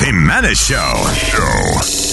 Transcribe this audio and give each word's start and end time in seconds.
Jimenez 0.00 0.56
Show. 0.56 0.94
Show. 1.12 2.07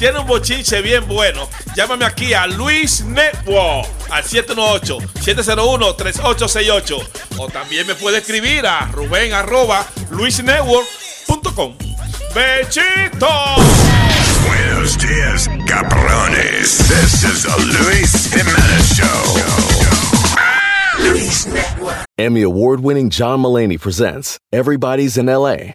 tiene 0.00 0.18
un 0.18 0.26
bochinche 0.26 0.80
bien 0.80 1.06
bueno, 1.06 1.46
llámame 1.76 2.06
aquí 2.06 2.32
a 2.32 2.46
Luis 2.46 3.04
Network 3.04 3.86
al 4.08 4.24
718-701-3868. 4.24 7.06
O 7.36 7.48
también 7.48 7.86
me 7.86 7.94
puede 7.94 8.16
escribir 8.18 8.66
a 8.66 8.86
Rubén 8.86 9.34
arroba 9.34 9.84
luisnetwork.com. 10.10 11.76
¡Bechito! 12.34 13.28
Buenos 14.46 14.96
días, 14.96 15.50
cabrones. 15.66 16.78
This 16.88 17.22
is 17.22 17.42
the 17.42 17.54
Luis 17.84 18.32
Jimenez 18.32 18.96
Show. 18.96 19.36
Luis 20.98 21.46
Network. 21.46 22.06
Emmy 22.16 22.40
award 22.40 22.80
winning 22.80 23.10
John 23.10 23.40
Mullaney 23.40 23.76
presents 23.76 24.38
Everybody's 24.50 25.18
in 25.18 25.26
LA 25.26 25.74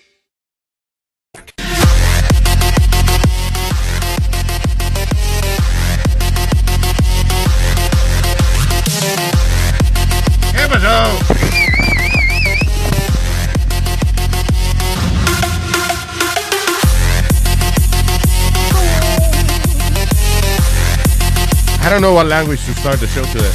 I 21.83 21.89
don't 21.89 22.01
know 22.01 22.13
what 22.13 22.27
language 22.27 22.63
to 22.65 22.73
start 22.73 22.99
the 22.99 23.07
show 23.07 23.23
today. 23.33 23.51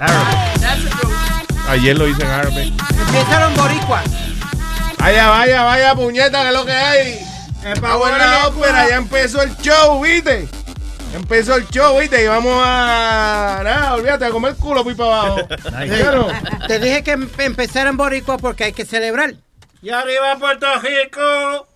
Arabic. 0.00 0.48
Ayer 1.68 1.98
lo 1.98 2.08
hice 2.08 2.22
en 2.22 2.28
árabe. 2.28 2.62
Empezaron 2.62 3.54
boricua. 3.54 4.02
Vaya, 4.98 5.28
vaya, 5.28 5.62
vaya, 5.62 5.94
puñeta, 5.94 6.42
que 6.42 6.48
es 6.48 6.54
lo 6.54 6.64
que 6.64 6.72
hay. 6.72 7.26
Es 7.62 7.80
bueno, 7.80 8.16
la 8.16 8.48
ópera, 8.48 8.88
ya 8.88 8.96
empezó 8.96 9.42
el 9.42 9.54
show, 9.58 10.00
¿viste? 10.00 10.48
Empezó 11.14 11.56
el 11.56 11.66
show, 11.68 11.98
¿viste? 11.98 12.22
Y 12.22 12.26
vamos 12.26 12.54
a. 12.64 13.60
Nada, 13.64 13.94
olvídate, 13.94 14.26
a 14.26 14.30
comer 14.30 14.54
culo, 14.54 14.84
para 14.84 15.22
abajo. 15.22 15.48
Claro. 15.86 16.28
Te 16.66 16.78
dije 16.78 17.02
que 17.02 17.12
em- 17.12 17.28
empezaran 17.38 17.96
boricua 17.96 18.38
porque 18.38 18.64
hay 18.64 18.72
que 18.72 18.84
celebrar. 18.84 19.34
Y 19.82 19.90
arriba 19.90 20.36
Puerto 20.38 20.66
Rico. 20.82 21.68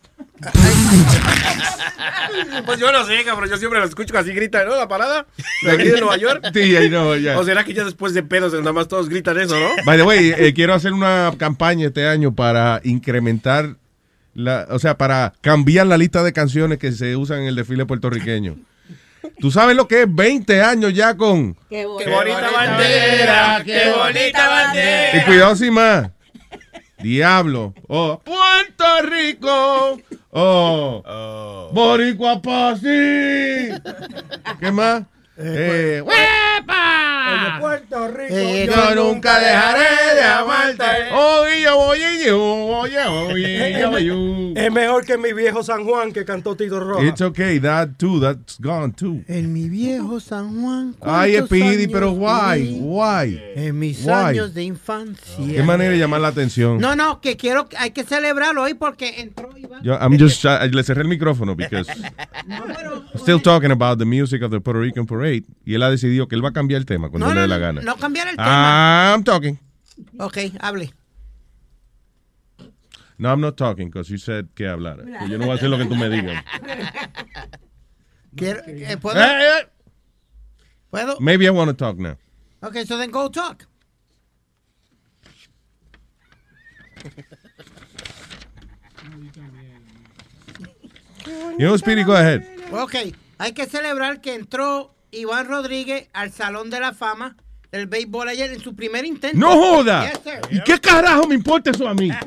pues 2.66 2.78
yo 2.78 2.92
no 2.92 3.04
sé, 3.06 3.24
cabrón. 3.24 3.48
Yo 3.48 3.56
siempre 3.56 3.80
lo 3.80 3.86
escucho 3.86 4.16
así 4.18 4.32
grita, 4.32 4.64
¿no? 4.64 4.76
La 4.76 4.88
parada. 4.88 5.26
De 5.62 5.70
aquí 5.70 5.88
de 5.88 6.00
Nueva 6.00 6.16
York. 6.16 6.44
Sí, 6.52 6.76
ahí 6.76 6.90
no, 6.90 7.16
ya. 7.16 7.38
O 7.38 7.44
será 7.44 7.64
que 7.64 7.74
ya 7.74 7.84
después 7.84 8.14
de 8.14 8.22
pedos 8.22 8.52
nada 8.52 8.72
más 8.72 8.88
todos 8.88 9.08
gritan 9.08 9.38
eso, 9.38 9.58
¿no? 9.58 9.68
By 9.84 9.98
the 9.98 10.04
way, 10.04 10.34
eh, 10.36 10.52
quiero 10.54 10.74
hacer 10.74 10.92
una 10.92 11.32
campaña 11.38 11.88
este 11.88 12.06
año 12.06 12.34
para 12.34 12.80
incrementar, 12.84 13.76
la, 14.34 14.66
o 14.70 14.78
sea, 14.78 14.98
para 14.98 15.32
cambiar 15.40 15.86
la 15.86 15.96
lista 15.96 16.22
de 16.22 16.32
canciones 16.32 16.78
que 16.78 16.92
se 16.92 17.16
usan 17.16 17.40
en 17.40 17.46
el 17.46 17.56
desfile 17.56 17.86
puertorriqueño. 17.86 18.56
¿Tú 19.38 19.50
sabes 19.50 19.76
lo 19.76 19.88
que 19.88 20.02
es 20.02 20.14
20 20.14 20.62
años 20.62 20.92
ya 20.94 21.16
con... 21.16 21.56
Qué 21.68 21.86
bonita 21.86 22.50
bandera, 22.50 23.62
qué 23.64 23.92
bonita 23.96 24.48
bandera. 24.48 25.18
Y 25.18 25.20
cuidado 25.24 25.56
sin 25.56 25.74
más. 25.74 26.10
Diablo. 26.98 27.74
Oh, 27.88 28.20
Puerto 28.24 29.02
Rico. 29.02 30.00
Oh. 30.30 31.70
Boricua 31.72 32.40
Pasi. 32.40 33.70
¿Qué 34.60 34.70
más? 34.70 35.02
Eh, 35.36 36.02
¡Huepa! 36.04 37.58
Puerto 37.60 38.08
Rico. 38.08 38.34
Yo 38.34 38.94
nunca 38.94 39.38
dejaré 39.38 40.14
de 40.14 40.22
amarte. 40.22 40.84
Oye, 41.14 41.68
oye, 41.68 42.30
oye, 42.32 42.98
oye, 43.06 43.86
oye. 43.86 44.52
Es 44.66 44.72
mejor 44.72 45.06
que 45.06 45.16
mi 45.16 45.32
viejo 45.32 45.62
San 45.62 45.84
Juan 45.84 46.12
que 46.12 46.24
cantó 46.24 46.54
Tito 46.54 46.78
Roja. 46.78 47.04
It's 47.06 47.20
okay, 47.20 47.58
that 47.60 47.90
too, 47.98 48.20
that's 48.20 48.58
gone 48.60 48.92
too. 48.92 49.22
En 49.26 49.52
mi 49.52 49.68
viejo 49.68 50.20
San 50.20 50.60
Juan. 50.60 50.96
Ay, 51.00 51.32
¿cuántos 51.32 51.46
Speedy, 51.48 51.86
pero 51.86 52.12
why? 52.12 52.78
Why? 52.80 53.40
En 53.56 53.78
mis 53.78 54.04
Why? 54.04 54.12
años 54.12 54.54
de 54.54 54.64
infancia. 54.64 55.46
¿Qué 55.46 55.62
manera 55.62 55.92
de 55.92 55.98
llamar 55.98 56.20
la 56.20 56.28
atención? 56.28 56.78
No, 56.78 56.94
no, 56.94 57.20
que 57.20 57.36
quiero, 57.36 57.68
hay 57.78 57.92
que 57.92 58.04
celebrarlo 58.04 58.62
hoy 58.62 58.74
porque 58.74 59.20
entró 59.20 59.50
Iván. 59.56 59.82
Yo, 59.82 59.94
I'm 59.94 60.18
just, 60.18 60.44
uh, 60.44 60.66
le 60.70 60.82
cerré 60.82 61.02
el 61.02 61.08
micrófono 61.08 61.54
because 61.56 61.88
I'm 62.48 63.06
still 63.16 63.40
talking 63.40 63.70
about 63.70 63.98
the 63.98 64.04
music 64.04 64.42
of 64.42 64.50
the 64.50 64.60
Puerto 64.60 64.80
Rican 64.80 65.06
Parade. 65.06 65.21
Y 65.24 65.74
él 65.74 65.82
ha 65.82 65.90
decidido 65.90 66.28
que 66.28 66.34
él 66.34 66.44
va 66.44 66.50
a 66.50 66.52
cambiar 66.52 66.78
el 66.80 66.86
tema 66.86 67.08
cuando 67.10 67.26
No, 67.28 67.34
le 67.34 67.40
dé 67.42 67.48
la 67.48 67.58
gana. 67.58 67.80
no 67.82 67.96
cambiar 67.96 68.28
el 68.28 68.36
tema. 68.36 69.12
I'm 69.14 69.24
talking. 69.24 69.58
Ok, 70.18 70.38
hable. 70.60 70.92
No, 73.18 73.28
I'm 73.30 73.40
not 73.40 73.56
talking 73.56 73.88
because 73.88 74.10
you 74.10 74.18
said 74.18 74.46
que 74.54 74.66
hablara. 74.66 75.04
Que 75.04 75.28
yo 75.28 75.38
no 75.38 75.44
voy 75.46 75.52
a 75.52 75.54
hacer 75.56 75.68
lo 75.70 75.78
que 75.78 75.84
tú 75.84 75.94
me 75.94 76.08
digas. 76.08 76.44
Quiero, 78.34 78.62
eh, 78.66 78.96
¿puedo? 78.96 79.20
Eh, 79.20 79.60
eh. 79.60 79.68
¿Puedo? 80.90 81.20
Maybe 81.20 81.46
I 81.46 81.50
want 81.50 81.68
to 81.70 81.76
talk 81.76 81.98
now. 81.98 82.16
Ok, 82.62 82.78
so 82.86 82.96
then 82.98 83.10
go 83.10 83.28
talk. 83.30 83.66
You 91.58 91.66
know, 91.66 91.76
Speedy, 91.76 92.02
go 92.04 92.14
ahead. 92.16 92.44
Ok, 92.72 92.94
hay 93.38 93.52
que 93.52 93.66
celebrar 93.66 94.20
que 94.20 94.34
entró 94.34 94.94
Iván 95.12 95.46
Rodríguez 95.46 96.08
al 96.12 96.32
Salón 96.32 96.70
de 96.70 96.80
la 96.80 96.92
Fama 96.92 97.36
del 97.70 97.86
béisbol 97.86 98.28
ayer 98.28 98.52
en 98.52 98.60
su 98.60 98.74
primer 98.74 99.04
intento. 99.04 99.38
¡No 99.38 99.52
joda! 99.52 100.10
Yes. 100.10 100.20
¿Y 100.50 100.60
qué 100.62 100.78
carajo 100.80 101.26
me 101.26 101.34
importa 101.34 101.70
eso 101.70 101.86
a 101.88 101.94
mí? 101.94 102.10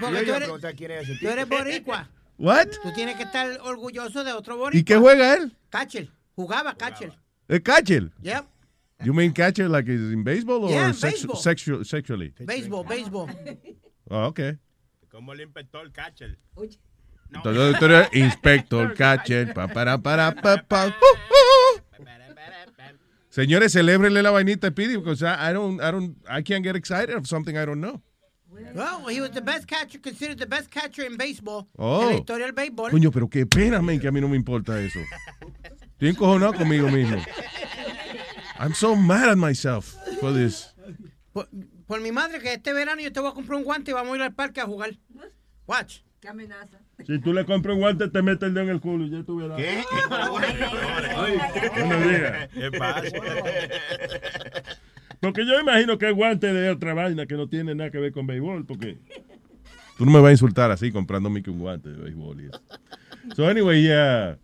Porque 0.00 0.22
tú 0.24 0.32
eres, 0.34 1.20
tú 1.20 1.28
eres 1.28 1.48
boricua. 1.48 2.08
What? 2.38 2.68
Tú 2.82 2.92
tienes 2.94 3.16
que 3.16 3.22
estar 3.24 3.58
orgulloso 3.62 4.24
de 4.24 4.32
otro 4.32 4.56
boricua. 4.56 4.80
¿Y 4.80 4.84
qué 4.84 4.96
juega 4.96 5.34
él? 5.34 5.56
Catcher. 5.70 6.08
Jugaba 6.34 6.74
catcher. 6.74 7.12
¿El 7.48 7.62
catcher? 7.62 8.10
Yep. 8.22 8.44
You 9.04 9.12
mean 9.14 9.32
catcher 9.32 9.68
like 9.68 9.88
is 9.90 10.12
in 10.12 10.24
baseball 10.24 10.64
or 10.64 10.70
Yeah, 10.70 10.92
sex- 10.92 11.14
baseball. 11.22 11.36
sexual- 11.36 11.84
sexually? 11.84 12.34
Béisbol, 12.40 12.86
béisbol. 12.86 13.28
Oh, 14.10 14.26
okay. 14.26 14.58
Como 15.10 15.32
el 15.32 15.40
inspector 15.42 15.90
Catcher. 15.92 16.38
Entonces 16.56 16.78
eres 17.44 18.08
inspector, 18.12 18.94
catcher, 18.94 19.52
pa, 19.54 19.68
para, 19.68 19.98
para, 19.98 20.34
pa, 20.34 20.62
pa. 20.62 20.86
Uh, 20.86 20.90
uh. 20.90 21.82
Señores, 23.28 23.72
celébrenle 23.72 24.22
la 24.22 24.30
vainita 24.30 24.66
a 24.66 24.70
Speedy 24.70 24.96
because 24.96 25.22
I, 25.22 25.50
I 25.50 25.52
don't, 25.54 25.80
I 25.80 25.90
don't, 25.90 26.16
I 26.28 26.42
can't 26.42 26.62
get 26.62 26.76
excited 26.76 27.16
of 27.16 27.26
something 27.26 27.56
I 27.56 27.64
don't 27.64 27.80
know. 27.80 28.02
Well, 28.74 29.06
he 29.06 29.20
was 29.20 29.30
the 29.30 29.40
best 29.40 29.66
catcher, 29.66 29.98
considered 29.98 30.38
the 30.38 30.46
best 30.46 30.70
catcher 30.70 31.04
in 31.04 31.16
baseball. 31.16 31.66
Oh. 31.78 32.02
En 32.02 32.08
la 32.08 32.14
historia 32.16 32.46
del 32.46 32.54
béisbol. 32.54 32.90
Coño, 32.90 33.10
pero 33.10 33.28
qué 33.28 33.46
pena, 33.46 33.80
men, 33.82 33.98
que 34.00 34.08
a 34.08 34.12
mí 34.12 34.20
no 34.20 34.28
me 34.28 34.36
importa 34.36 34.78
eso. 34.78 35.00
Estoy 35.92 36.10
encojonado 36.10 36.52
conmigo 36.52 36.88
mismo. 36.90 37.16
I'm 38.58 38.74
so 38.74 38.94
mad 38.94 39.30
at 39.30 39.38
myself 39.38 39.96
for 40.20 40.32
this. 40.32 40.74
Por, 41.32 41.48
por 41.86 42.00
mi 42.00 42.12
madre, 42.12 42.38
que 42.40 42.52
este 42.52 42.72
verano 42.72 43.00
yo 43.00 43.12
te 43.12 43.20
voy 43.20 43.30
a 43.30 43.34
comprar 43.34 43.56
un 43.58 43.64
guante 43.64 43.90
y 43.90 43.94
vamos 43.94 44.12
a 44.12 44.16
ir 44.16 44.22
al 44.22 44.34
parque 44.34 44.60
a 44.60 44.66
jugar. 44.66 44.98
Watch. 45.66 46.00
Qué 46.20 46.28
amenaza. 46.28 46.78
Si 47.06 47.18
tú 47.18 47.32
le 47.32 47.44
compras 47.44 47.74
un 47.74 47.80
guante, 47.80 48.08
te 48.08 48.22
metes 48.22 48.48
el 48.48 48.54
dedo 48.54 48.64
en 48.64 48.70
el 48.70 48.80
culo 48.80 49.04
y 49.04 49.10
ya 49.10 49.22
tú 49.22 49.36
verás. 49.36 49.56
¿Qué? 49.56 49.82
No 51.88 52.00
digas. 52.00 52.48
¿Qué 52.52 52.70
pasa? 52.78 53.02
Porque 55.20 55.46
yo 55.46 55.60
imagino 55.60 55.98
que 55.98 56.08
es 56.08 56.14
guante 56.14 56.52
de 56.52 56.70
otra 56.70 56.94
vaina 56.94 57.26
que 57.26 57.34
no 57.34 57.48
tiene 57.48 57.74
nada 57.74 57.90
que 57.90 57.98
ver 57.98 58.12
con 58.12 58.26
béisbol, 58.26 58.66
porque... 58.66 58.98
Tú 59.98 60.04
no 60.04 60.10
me 60.10 60.20
vas 60.20 60.30
a 60.30 60.32
insultar 60.32 60.70
así 60.70 60.90
comprándome 60.90 61.42
que 61.42 61.50
un 61.50 61.58
guante 61.58 61.90
de 61.90 61.96
béisbol 61.96 62.40
y 62.40 62.46
eso. 62.46 62.60
So 63.36 63.46
anyway, 63.46 63.82
yeah. 63.82 64.38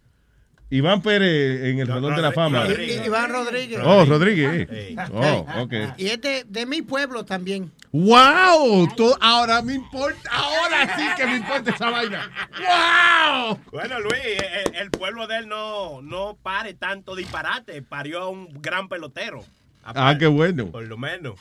Iván 0.70 1.00
Pérez 1.00 1.64
en 1.64 1.78
el 1.78 1.87
Salón 1.87 2.14
de 2.14 2.20
la 2.20 2.30
Fama. 2.32 2.66
Iván 2.66 3.30
Rodríguez. 3.30 3.80
Oh, 3.82 4.04
Rodríguez. 4.04 4.68
eh. 4.70 4.96
Oh, 5.12 5.46
ok. 5.62 5.72
Y 5.96 6.08
es 6.08 6.20
de, 6.20 6.44
de 6.46 6.66
mi 6.66 6.82
pueblo 6.82 7.25
también. 7.25 7.72
¡Wow! 7.90 8.87
Tú- 8.94 9.14
ahora 9.18 9.62
me 9.62 9.72
importa, 9.72 10.28
ahora 10.30 10.94
sí 10.94 11.02
que 11.16 11.26
me 11.26 11.37
importa 11.37 11.70
esa 11.70 11.88
vaina. 11.88 12.30
¡Wow! 12.58 13.58
Bueno, 13.72 13.98
Luis, 14.00 14.20
el, 14.66 14.75
el 14.75 14.90
pueblo 14.90 15.26
de 15.26 15.38
él 15.38 15.48
no, 15.48 16.02
no 16.02 16.37
pare 16.42 16.75
tanto 16.75 17.16
disparate. 17.16 17.80
Parió 17.80 18.20
a 18.20 18.28
un 18.28 18.60
gran 18.60 18.90
pelotero. 18.90 19.42
Ah, 19.84 20.16
qué 20.18 20.26
bueno. 20.26 20.66
Por 20.70 20.87
lo 20.87 20.98
menos. 20.98 21.37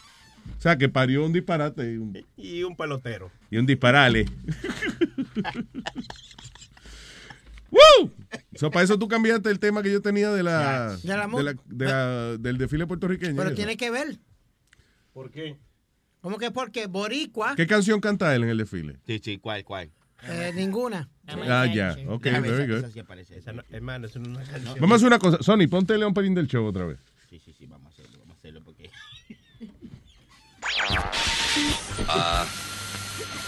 O 0.57 0.62
sea, 0.62 0.77
que 0.77 0.88
parió 0.88 1.25
un 1.25 1.34
disparate 1.34 1.84
y 1.91 1.98
un, 1.98 2.25
Y 2.38 2.63
un 2.63 2.77
pelotero. 2.77 3.29
y 3.51 3.57
un 3.57 3.65
disparale. 3.65 4.25
¡Woo! 7.69 8.10
So, 8.57 8.71
para 8.71 8.83
eso 8.83 8.97
tú 8.99 9.07
cambiaste 9.07 9.49
el 9.49 9.59
tema 9.59 9.81
que 9.83 9.91
yo 9.91 10.01
tenía 10.01 10.31
de 10.31 10.43
la, 10.43 10.97
De 10.97 11.07
la 11.17 11.27
de 11.27 11.43
la- 11.43 11.55
de 11.65 11.85
la- 11.85 12.37
del 12.37 12.57
desfile 12.57 12.87
puertorriqueño. 12.87 13.35
Pero 13.35 13.49
eso. 13.49 13.55
tiene 13.55 13.77
que 13.77 13.89
ver. 13.91 14.17
¿Por 15.13 15.31
qué? 15.31 15.57
¿Cómo 16.21 16.37
que 16.37 16.51
porque 16.51 16.87
boricua? 16.87 17.55
¿Qué 17.55 17.67
canción 17.67 17.99
canta 18.01 18.33
él 18.35 18.43
en 18.43 18.49
el 18.49 18.57
desfile? 18.57 18.97
Sí, 19.05 19.19
sí, 19.23 19.37
¿cuál, 19.37 19.63
cuál? 19.63 19.91
Eh, 20.23 20.51
ninguna. 20.55 21.07
Ah, 21.27 21.65
ya. 21.67 21.95
Ok, 22.07 22.23
very 22.23 22.67
good. 22.67 22.83
Hermano, 23.69 24.07
eso 24.07 24.19
no 24.19 24.39
es 24.39 24.47
una 24.49 24.57
canción. 24.57 24.75
Vamos 24.79 24.91
a 24.91 24.95
hacer 24.95 25.07
una 25.07 25.19
cosa. 25.19 25.37
Sony, 25.41 25.67
ponte 25.69 25.95
León 25.97 26.13
Perín 26.13 26.33
del 26.33 26.47
show 26.47 26.65
otra 26.65 26.85
vez. 26.85 26.97
Sí, 27.29 27.39
sí, 27.39 27.53
sí, 27.53 27.65
vamos 27.67 27.87
a 27.87 27.89
hacerlo, 27.93 28.17
vamos 28.19 28.35
a 28.35 28.39
hacerlo 28.39 28.61
porque... 28.63 28.89
Uh, 32.09 32.45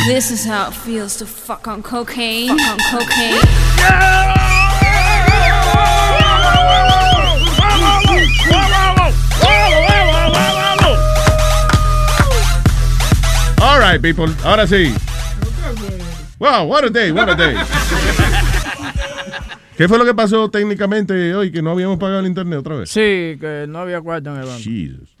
This 0.06 0.30
is 0.30 0.44
how 0.44 0.68
it 0.68 0.74
feels 0.74 1.16
to 1.16 1.26
fuck 1.26 1.66
on 1.66 1.82
cocaine. 1.82 2.48
Fuck 2.58 2.68
on 2.68 2.78
cocaine. 3.00 3.40
All 13.60 13.78
right, 13.80 14.00
people. 14.00 14.28
Ahora 14.44 14.66
sí. 14.66 14.92
Wow, 16.38 16.66
what 16.66 16.84
a 16.84 16.90
day, 16.90 17.10
what 17.12 17.28
a 17.30 17.34
day. 17.34 17.54
¿Qué 19.76 19.88
fue 19.88 19.98
lo 19.98 20.04
que 20.04 20.14
pasó 20.14 20.50
técnicamente 20.50 21.34
hoy 21.34 21.50
que 21.50 21.62
no 21.62 21.70
habíamos 21.70 21.98
pagado 21.98 22.20
el 22.20 22.26
internet 22.26 22.58
otra 22.60 22.76
vez? 22.76 22.90
Sí, 22.90 23.36
que 23.40 23.64
no 23.68 23.78
había 23.80 24.00
cuarto 24.00 24.30
en 24.30 24.40
el 24.40 24.46
banco. 24.46 24.62
Jesus. 24.62 25.16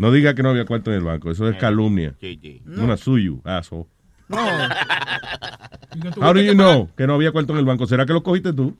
No 0.00 0.10
diga 0.10 0.34
que 0.34 0.42
no 0.42 0.48
había 0.48 0.64
cuarto 0.64 0.90
en 0.90 0.96
el 0.96 1.04
banco, 1.04 1.30
eso 1.30 1.46
es 1.46 1.56
calumnia. 1.58 2.14
Una 2.78 2.96
suyo, 2.96 3.40
asshole. 3.44 3.84
No. 4.28 4.38
How 6.22 6.32
do 6.32 6.40
you 6.40 6.54
know 6.54 6.88
que 6.96 7.06
no 7.06 7.14
había 7.14 7.32
cuarto 7.32 7.52
en 7.52 7.58
el 7.58 7.64
banco? 7.66 7.86
¿Será 7.86 8.06
que 8.06 8.12
lo 8.14 8.22
cogiste 8.22 8.52
tú? 8.54 8.74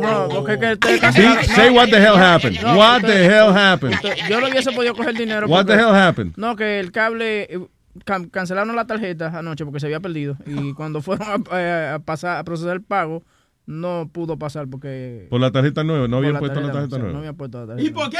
No, 0.00 0.28
porque 0.30 0.58
que 0.58 0.76
te 0.76 1.12
Sí, 1.12 1.22
say 1.54 1.70
what 1.70 1.88
the 1.88 1.96
hell 1.96 2.16
happened. 2.16 2.60
No, 2.60 2.76
What 2.76 3.02
usted- 3.02 3.08
the 3.08 3.24
hell 3.26 3.56
happened? 3.56 3.94
usted- 3.94 4.28
Yo 4.28 4.40
no 4.40 4.48
hubiese 4.48 4.72
podido 4.72 4.94
coger 4.94 5.14
dinero. 5.14 5.46
What 5.46 5.64
the 5.66 5.74
hell 5.74 5.94
happened? 5.94 6.34
No, 6.36 6.54
que 6.56 6.78
el 6.80 6.92
cable. 6.92 7.42
eh, 7.44 7.58
can- 8.04 8.28
cancelaron 8.28 8.74
la 8.76 8.86
tarjeta 8.86 9.38
anoche 9.38 9.64
porque 9.64 9.80
se 9.80 9.86
había 9.86 10.00
perdido. 10.00 10.36
Y 10.46 10.74
cuando 10.74 11.00
fueron 11.00 11.26
a, 11.50 11.60
eh, 11.60 11.92
a 11.94 11.98
pasar 11.98 12.36
a 12.38 12.44
procesar 12.44 12.74
el 12.74 12.82
pago, 12.82 13.22
no 13.66 14.10
pudo 14.12 14.36
pasar 14.38 14.66
porque. 14.68 15.28
Por 15.30 15.40
la 15.40 15.50
tarjeta 15.50 15.82
nueva, 15.84 16.08
no 16.08 16.16
habían 16.18 16.38
puesto 16.38 16.60
la 16.60 16.72
tarjeta 16.72 16.96
sí, 16.96 17.00
nueva. 17.00 17.12
No 17.12 17.18
habían 17.20 17.36
puesto 17.36 17.60
la 17.60 17.66
tarjeta 17.68 17.88
¿Y 17.88 17.92
por 17.92 18.10
qué 18.10 18.18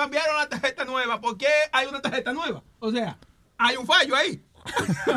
cambiaron 0.00 0.36
la 0.36 0.48
tarjeta 0.48 0.84
nueva? 0.86 1.20
¿Por 1.20 1.36
qué 1.36 1.46
hay 1.72 1.86
una 1.86 2.00
tarjeta 2.00 2.32
nueva? 2.32 2.62
O 2.78 2.90
sea, 2.90 3.18
hay 3.58 3.76
un 3.76 3.86
fallo 3.86 4.16
ahí. 4.16 4.42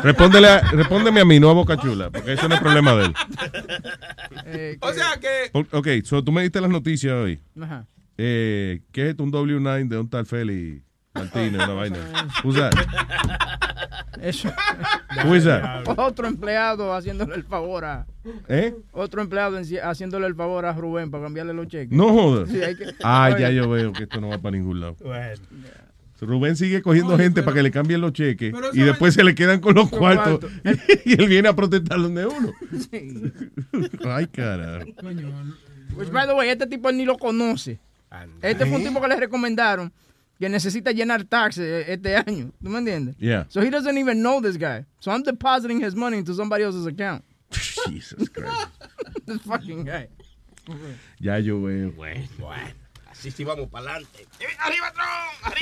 Respóndele 0.02 0.48
a- 0.48 0.60
respóndeme 0.72 1.20
a 1.20 1.24
mí, 1.24 1.38
no 1.40 1.48
a 1.50 1.54
Boca 1.54 1.76
Chula, 1.78 2.10
porque 2.10 2.32
eso 2.34 2.48
no 2.48 2.54
es 2.54 2.60
problema 2.60 2.94
de 2.94 3.04
él. 3.06 3.14
Eh, 4.46 4.78
O 4.80 4.92
sea 4.92 5.18
que 5.20 5.50
Ok, 5.72 5.88
so 6.04 6.22
tú 6.22 6.32
me 6.32 6.42
diste 6.42 6.60
las 6.60 6.70
noticias 6.70 7.12
hoy. 7.14 7.40
Ajá. 7.60 7.86
Eh, 8.18 8.82
¿Qué 8.92 9.10
es? 9.10 9.18
Un 9.18 9.32
W9 9.32 9.88
de 9.88 9.98
un 9.98 10.08
tal 10.08 10.24
Feli 10.26 10.83
Martínez, 11.14 11.54
una 11.62 11.74
vaina. 11.74 11.96
Who's 12.42 12.56
that? 12.56 12.72
Eso. 14.20 14.48
Who 15.24 15.34
is 15.36 15.44
that? 15.44 15.84
Otro 15.96 16.26
empleado 16.26 16.92
haciéndole 16.94 17.34
el 17.36 17.44
favor 17.44 17.84
a. 17.84 18.06
¿Eh? 18.48 18.74
Otro 18.92 19.20
empleado 19.22 19.58
haciéndole 19.82 20.26
el 20.26 20.34
favor 20.34 20.64
a 20.66 20.72
Rubén 20.72 21.10
para 21.10 21.24
cambiarle 21.24 21.52
los 21.54 21.68
cheques. 21.68 21.96
No 21.96 22.08
jodas. 22.12 22.48
Sí, 22.48 22.62
hay 22.62 22.74
que- 22.76 22.86
Ah, 23.02 23.34
ya 23.38 23.50
yo 23.50 23.68
veo 23.68 23.92
que 23.92 24.04
esto 24.04 24.20
no 24.20 24.28
va 24.28 24.38
para 24.38 24.56
ningún 24.56 24.80
lado. 24.80 24.96
Rubén 26.20 26.56
sigue 26.56 26.80
cogiendo 26.80 27.18
gente 27.18 27.42
para 27.42 27.56
que 27.56 27.62
le 27.62 27.70
cambien 27.70 28.00
los 28.00 28.12
cheques 28.14 28.54
y 28.72 28.80
después 28.80 29.12
se 29.12 29.22
le 29.22 29.34
quedan 29.34 29.60
con 29.60 29.74
los 29.74 29.90
cuartos 29.90 30.50
y 31.04 31.20
él 31.20 31.28
viene 31.28 31.48
a 31.48 31.54
protestar 31.54 32.00
donde 32.00 32.24
uno. 32.24 32.50
Sí. 32.90 33.30
Ay, 34.06 34.26
carajo. 34.28 34.86
Pues, 35.94 36.10
by 36.10 36.26
the 36.26 36.32
way, 36.32 36.48
este 36.48 36.66
tipo 36.66 36.88
él 36.88 36.96
ni 36.96 37.04
lo 37.04 37.18
conoce. 37.18 37.78
Este 38.40 38.64
fue 38.64 38.78
un 38.78 38.84
tipo 38.84 39.02
que 39.02 39.08
le 39.08 39.16
recomendaron 39.16 39.92
que 40.44 40.50
necesita 40.50 40.92
llenar 40.92 41.24
taxes 41.24 41.64
eh, 41.64 41.92
este 41.94 42.16
año. 42.16 42.52
¿Tú 42.62 42.68
me 42.68 42.78
entiendes? 42.78 43.16
Yeah. 43.18 43.46
So 43.48 43.62
he 43.62 43.70
doesn't 43.70 43.96
even 43.96 44.20
know 44.20 44.42
this 44.42 44.58
guy. 44.58 44.84
So 45.00 45.10
I'm 45.10 45.22
depositing 45.22 45.80
his 45.80 45.94
money 45.94 46.18
into 46.18 46.34
somebody 46.34 46.64
else's 46.64 46.86
account. 46.86 47.24
Jesus 47.50 48.28
Christ. 48.28 48.68
this 49.26 49.40
fucking 49.40 49.84
guy. 49.84 50.08
Ya 51.18 51.38
yo 51.38 51.58
veo. 51.60 51.92
Bueno, 51.92 52.28
bueno. 52.38 52.83
Así 53.24 53.30
sí 53.30 53.42
vamos 53.42 53.70
para 53.70 53.92
adelante. 53.92 54.26
¡Arriba, 54.58 54.92
Tron! 54.92 55.52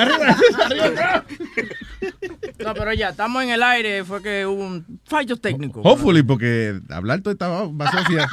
¡Arriba, 0.00 0.96
Tron! 0.96 1.68
No, 2.64 2.74
pero 2.74 2.92
ya, 2.94 3.10
estamos 3.10 3.42
en 3.42 3.50
el 3.50 3.62
aire. 3.62 4.04
Fue 4.04 4.22
que 4.22 4.46
hubo 4.46 4.64
un 4.64 5.00
fallo 5.04 5.36
técnico. 5.36 5.80
Hopefully, 5.82 6.22
porque 6.22 6.80
hablar 6.90 7.20
toda 7.20 7.32
esta 7.32 7.48
basofia 7.70 8.28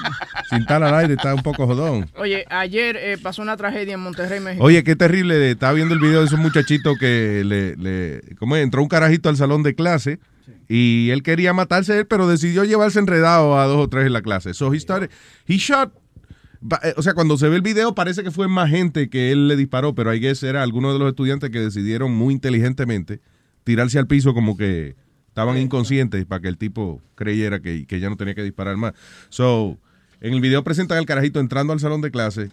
sin 0.49 0.59
estar 0.61 0.81
al 0.83 0.93
aire 0.93 1.15
está 1.15 1.33
un 1.33 1.41
poco 1.41 1.65
jodón. 1.67 2.09
Oye, 2.15 2.45
ayer 2.49 2.95
eh, 2.95 3.17
pasó 3.17 3.41
una 3.41 3.57
tragedia 3.57 3.95
en 3.95 3.99
Monterrey, 3.99 4.39
México. 4.39 4.63
Oye, 4.63 4.83
qué 4.83 4.95
terrible. 4.95 5.51
Estaba 5.51 5.73
viendo 5.73 5.93
el 5.93 5.99
video 5.99 6.19
de 6.21 6.27
esos 6.27 6.39
muchachitos 6.39 6.97
que 6.99 7.43
le, 7.43 7.75
le 7.75 8.21
¿cómo 8.37 8.55
es? 8.55 8.63
entró 8.63 8.81
un 8.81 8.87
carajito 8.87 9.27
al 9.29 9.35
salón 9.35 9.61
de 9.63 9.75
clase 9.75 10.19
y 10.69 11.09
él 11.09 11.23
quería 11.23 11.51
matarse 11.51 11.97
él, 11.99 12.05
pero 12.07 12.27
decidió 12.27 12.63
llevarse 12.63 12.99
enredado 12.99 13.59
a 13.59 13.65
dos 13.65 13.77
o 13.83 13.89
tres 13.89 14.05
en 14.05 14.13
la 14.13 14.21
clase. 14.21 14.53
So 14.53 14.73
he 14.73 14.79
started, 14.79 15.09
he 15.47 15.57
shot. 15.57 15.91
Eh, 16.83 16.93
O 16.97 17.01
sea, 17.01 17.13
cuando 17.13 17.37
se 17.37 17.47
ve 17.49 17.55
el 17.55 17.61
video 17.61 17.95
parece 17.95 18.23
que 18.23 18.31
fue 18.31 18.47
más 18.47 18.69
gente 18.69 19.09
que 19.09 19.31
él 19.31 19.47
le 19.47 19.55
disparó, 19.55 19.93
pero 19.95 20.13
I 20.13 20.19
guess 20.19 20.43
era 20.43 20.63
algunos 20.63 20.93
de 20.93 20.99
los 20.99 21.09
estudiantes 21.09 21.49
que 21.49 21.59
decidieron 21.59 22.11
muy 22.13 22.33
inteligentemente 22.33 23.19
tirarse 23.63 23.99
al 23.99 24.07
piso 24.07 24.33
como 24.33 24.57
que 24.57 24.95
estaban 25.27 25.57
inconscientes 25.57 26.25
para 26.25 26.41
que 26.41 26.47
el 26.47 26.57
tipo 26.57 27.01
creyera 27.15 27.59
que, 27.61 27.85
que 27.85 27.99
ya 27.99 28.09
no 28.09 28.17
tenía 28.17 28.35
que 28.35 28.43
disparar 28.43 28.75
más. 28.77 28.93
So, 29.29 29.77
en 30.21 30.33
el 30.33 30.41
video 30.41 30.63
presentan 30.63 30.97
al 30.97 31.05
carajito 31.05 31.39
entrando 31.39 31.71
al 31.73 31.79
salón 31.79 32.01
de 32.01 32.11
clase. 32.11 32.49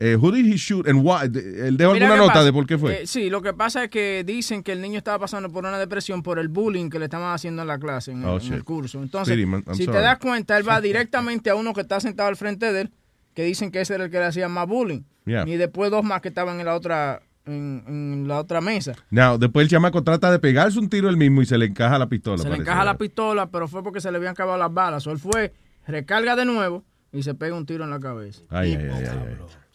Eh, 0.00 0.14
who 0.14 0.30
did 0.30 0.46
he 0.46 0.56
shoot 0.56 0.86
and 0.86 1.00
why? 1.04 1.24
Él 1.24 1.76
dejó 1.76 1.90
alguna 1.90 2.16
nota 2.16 2.34
pasa. 2.34 2.44
de 2.44 2.52
por 2.52 2.66
qué 2.66 2.78
fue. 2.78 3.02
Eh, 3.02 3.06
sí, 3.08 3.28
lo 3.30 3.42
que 3.42 3.52
pasa 3.52 3.82
es 3.82 3.90
que 3.90 4.22
dicen 4.24 4.62
que 4.62 4.70
el 4.70 4.80
niño 4.80 4.98
estaba 4.98 5.18
pasando 5.18 5.50
por 5.50 5.64
una 5.66 5.76
depresión 5.76 6.22
por 6.22 6.38
el 6.38 6.46
bullying 6.46 6.88
que 6.88 7.00
le 7.00 7.06
estaban 7.06 7.34
haciendo 7.34 7.62
en 7.62 7.68
la 7.68 7.80
clase, 7.80 8.12
en, 8.12 8.18
el- 8.22 8.28
Oh, 8.28 8.38
en 8.40 8.52
el 8.52 8.62
curso. 8.62 9.02
Entonces, 9.02 9.36
man, 9.44 9.64
si 9.72 9.86
sorry. 9.86 9.96
te 9.98 10.02
das 10.04 10.18
cuenta, 10.18 10.56
él 10.56 10.68
va 10.68 10.80
directamente 10.80 11.50
a 11.50 11.56
uno 11.56 11.72
que 11.74 11.80
está 11.80 11.98
sentado 11.98 12.28
al 12.28 12.36
frente 12.36 12.72
de 12.72 12.82
él, 12.82 12.90
que 13.38 13.44
dicen 13.44 13.70
que 13.70 13.80
ese 13.80 13.94
era 13.94 14.06
el 14.06 14.10
que 14.10 14.18
le 14.18 14.24
hacía 14.24 14.48
más 14.48 14.66
bullying. 14.66 15.02
Yeah. 15.24 15.44
Y 15.46 15.56
después 15.56 15.92
dos 15.92 16.02
más 16.02 16.20
que 16.20 16.26
estaban 16.26 16.58
en 16.58 16.66
la 16.66 16.74
otra 16.74 17.22
en, 17.46 17.84
en 17.86 18.24
la 18.26 18.40
otra 18.40 18.60
mesa. 18.60 18.94
Now, 19.10 19.38
después 19.38 19.62
el 19.62 19.70
chamaco 19.70 20.02
trata 20.02 20.32
de 20.32 20.40
pegarse 20.40 20.76
un 20.80 20.88
tiro 20.88 21.08
él 21.08 21.16
mismo 21.16 21.40
y 21.40 21.46
se 21.46 21.56
le 21.56 21.66
encaja 21.66 22.00
la 22.00 22.08
pistola. 22.08 22.42
se 22.42 22.48
le 22.50 22.56
encaja 22.56 22.84
la 22.84 22.98
pistola, 22.98 23.48
pero 23.48 23.68
fue 23.68 23.84
porque 23.84 24.00
se 24.00 24.10
le 24.10 24.16
habían 24.16 24.32
acabado 24.32 24.58
las 24.58 24.74
balas. 24.74 25.06
O 25.06 25.12
él 25.12 25.20
fue, 25.20 25.52
recarga 25.86 26.34
de 26.34 26.46
nuevo 26.46 26.82
y 27.12 27.22
se 27.22 27.32
pega 27.36 27.54
un 27.54 27.64
tiro 27.64 27.84
en 27.84 27.90
la 27.90 28.00
cabeza. 28.00 28.42
Ay, 28.48 28.74
ay, 28.74 28.88
ay, 28.92 29.04
ay, 29.08 29.18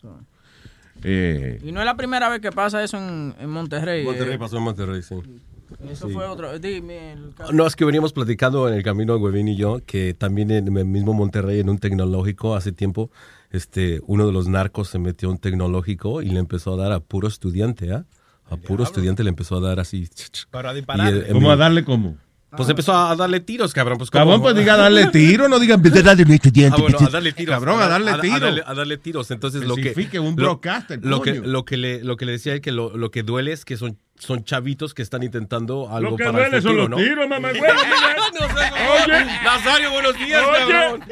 ay. 0.03 0.09
Eh, 1.05 1.59
Y 1.63 1.71
no 1.71 1.79
es 1.79 1.85
la 1.85 1.95
primera 1.95 2.27
vez 2.27 2.41
que 2.41 2.51
pasa 2.51 2.83
eso 2.83 2.97
en, 2.97 3.33
en 3.39 3.49
Monterrey. 3.49 4.03
Monterrey 4.03 4.35
eh. 4.35 4.39
pasó 4.39 4.57
en 4.57 4.63
Monterrey, 4.63 5.01
sí. 5.01 5.15
Eso 5.89 6.07
Sí. 6.07 6.13
fue 6.13 6.25
otro. 6.25 6.59
Dime, 6.59 7.13
el- 7.13 7.33
No, 7.53 7.65
es 7.65 7.75
que 7.75 7.85
veníamos 7.85 8.11
platicando 8.13 8.67
en 8.67 8.75
el 8.75 8.83
camino, 8.83 9.15
Huevín 9.15 9.47
y 9.47 9.55
yo, 9.55 9.79
que 9.85 10.13
también 10.13 10.51
en 10.51 10.75
el 10.77 10.85
mismo 10.85 11.13
Monterrey, 11.13 11.59
en 11.61 11.69
un 11.69 11.77
tecnológico, 11.79 12.55
hace 12.55 12.71
tiempo, 12.71 13.09
este, 13.53 14.01
uno 14.07 14.25
de 14.27 14.33
los 14.33 14.47
narcos 14.49 14.89
se 14.89 14.99
metió 14.99 15.29
a 15.29 15.31
un 15.31 15.37
tecnológico 15.37 16.21
y 16.21 16.29
le 16.29 16.39
empezó 16.39 16.73
a 16.73 16.77
dar 16.83 16.91
a 16.91 16.99
puro 16.99 17.29
estudiante, 17.29 17.93
¿ah? 17.93 18.05
A 18.49 18.57
puro 18.57 18.83
estudiante 18.83 19.23
le 19.23 19.29
empezó 19.29 19.55
a 19.55 19.61
dar 19.61 19.79
así. 19.79 20.09
Para 20.51 20.71
el- 21.09 21.27
¿Cómo 21.31 21.49
a 21.49 21.55
darle 21.55 21.85
cómo? 21.85 22.17
Pues 22.55 22.69
empezó 22.69 22.93
a 22.93 23.15
darle 23.15 23.39
tiros, 23.39 23.73
cabrón. 23.73 23.97
Pues. 23.97 24.11
Cabrón, 24.11 24.39
pues 24.41 24.55
diga 24.55 24.77
darle 24.77 25.07
tiro, 25.07 25.49
no 25.49 25.57
diga 25.59 25.73
empezar 25.73 25.99
a 25.99 26.03
darle 26.03 26.23
un 26.25 26.31
estudiante. 26.33 26.77
Ah, 26.77 26.81
bueno, 26.83 26.97
a 26.99 27.09
darle 27.09 27.31
tiros. 27.33 27.55
Cabrón, 27.55 27.81
a 27.81 27.87
darle 27.87 28.11
A, 28.11 28.19
tiro. 28.21 28.39
darle, 28.39 28.63
a 28.63 28.73
darle 28.75 28.97
tiros. 28.97 29.31
Entonces, 29.31 29.63
lo 29.63 29.75
que. 29.75 30.19
Un 30.19 30.25
lo- 30.29 30.33
broadcaster, 30.35 30.99
Lo 31.03 31.21
que, 31.21 31.33
lo, 31.39 31.65
que 31.65 31.77
le, 31.77 32.03
lo 32.03 32.15
que 32.15 32.25
le 32.25 32.33
decía 32.33 32.53
es 32.53 32.61
que 32.61 32.71
lo, 32.71 32.95
lo 32.95 33.09
que 33.09 33.23
duele 33.23 33.53
es 33.53 33.65
que 33.65 33.75
son, 33.75 33.97
son 34.17 34.43
chavitos 34.45 34.93
que 34.93 35.01
están 35.01 35.23
intentando 35.23 35.89
algo 35.91 36.11
Lo 36.11 36.17
que 36.17 36.23
para 36.23 36.37
duele 36.39 36.57
el 36.57 36.63
son 36.63 36.77
los 36.77 36.89
¿no? 36.89 36.95
tiros, 36.97 37.27
mamá. 37.27 37.49
Oye, 37.53 39.25
Nazario, 39.43 39.91
buenos 39.91 40.17
días, 40.17 40.43
Oye, 40.45 40.59
cabrón. 40.59 41.03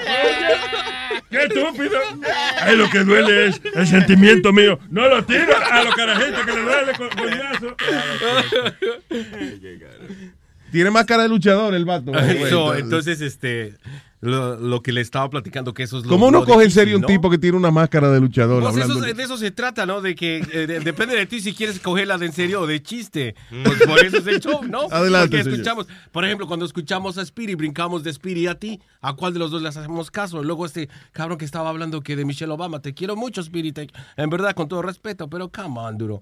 ¡Qué 1.29 1.43
estúpido! 1.43 1.99
Ay, 2.61 2.77
lo 2.77 2.89
que 2.89 2.99
duele 2.99 3.47
es 3.47 3.61
el 3.75 3.87
sentimiento 3.87 4.51
mío. 4.53 4.79
No 4.89 5.07
lo 5.07 5.23
tiro 5.25 5.53
a 5.71 5.83
los 5.83 5.95
carajitos 5.95 6.45
que 6.45 6.51
le 6.53 6.61
duele 6.61 6.93
con 6.93 7.09
coñazo. 7.09 7.75
Tiene 10.71 10.91
más 10.91 11.05
cara 11.05 11.23
de 11.23 11.29
luchador 11.29 11.73
el 11.73 11.85
vato. 11.85 12.11
güey. 12.11 12.49
So, 12.49 12.75
entonces, 12.75 13.19
este, 13.21 13.75
lo, 14.21 14.55
lo 14.59 14.81
que 14.83 14.91
le 14.91 15.01
estaba 15.01 15.29
platicando, 15.29 15.73
que 15.73 15.83
eso 15.83 15.97
es 15.97 16.03
lo 16.05 16.09
¿Cómo 16.09 16.27
uno 16.27 16.45
coge 16.45 16.65
en 16.65 16.71
serio 16.71 16.95
un 16.97 17.01
¿no? 17.01 17.07
tipo 17.07 17.29
que 17.29 17.37
tiene 17.39 17.57
una 17.57 17.71
máscara 17.71 18.09
de 18.11 18.19
luchador? 18.19 18.61
Pues 18.61 18.73
hablando 18.73 19.03
eso- 19.05 19.13
de 19.15 19.23
eso 19.23 19.37
se 19.37 19.49
trata, 19.51 19.85
¿no? 19.85 19.99
De 20.01 20.13
que 20.15 20.37
eh, 20.37 20.67
de- 20.67 20.79
depende 20.79 21.15
de 21.15 21.25
ti 21.25 21.41
si 21.41 21.53
quieres 21.53 21.79
cogerla 21.79 22.17
de 22.19 22.27
en 22.27 22.33
serio 22.33 22.61
o 22.61 22.67
de 22.67 22.81
chiste. 22.83 23.35
Pues 23.63 23.81
por 23.85 23.99
eso 24.05 24.17
es 24.17 24.27
el 24.27 24.39
show, 24.39 24.61
¿no? 24.63 24.81
Adelante, 24.91 25.29
Porque 25.37 25.43
señor. 25.43 25.53
escuchamos, 25.59 25.87
por 26.11 26.23
ejemplo, 26.25 26.45
cuando 26.47 26.65
escuchamos 26.65 27.17
a 27.17 27.25
Speedy, 27.25 27.55
brincamos 27.55 28.03
de 28.03 28.13
Speedy 28.13 28.45
a 28.47 28.55
ti, 28.55 28.79
¿a 29.01 29.13
cuál 29.15 29.33
de 29.33 29.39
los 29.39 29.49
dos 29.51 29.61
les 29.63 29.75
hacemos 29.75 30.11
caso? 30.11 30.43
Luego 30.43 30.65
este 30.67 30.87
cabrón 31.11 31.37
que 31.39 31.45
estaba 31.45 31.69
hablando 31.69 32.01
que 32.01 32.15
de 32.15 32.23
Michelle 32.23 32.51
Obama, 32.51 32.79
te 32.81 32.93
quiero 32.93 33.15
mucho, 33.15 33.41
Speedy, 33.41 33.71
te- 33.71 33.87
en 34.17 34.29
verdad, 34.29 34.53
con 34.53 34.67
todo 34.67 34.81
respeto, 34.83 35.29
pero 35.29 35.49
come 35.51 35.79
on, 35.79 35.97
duro. 35.97 36.21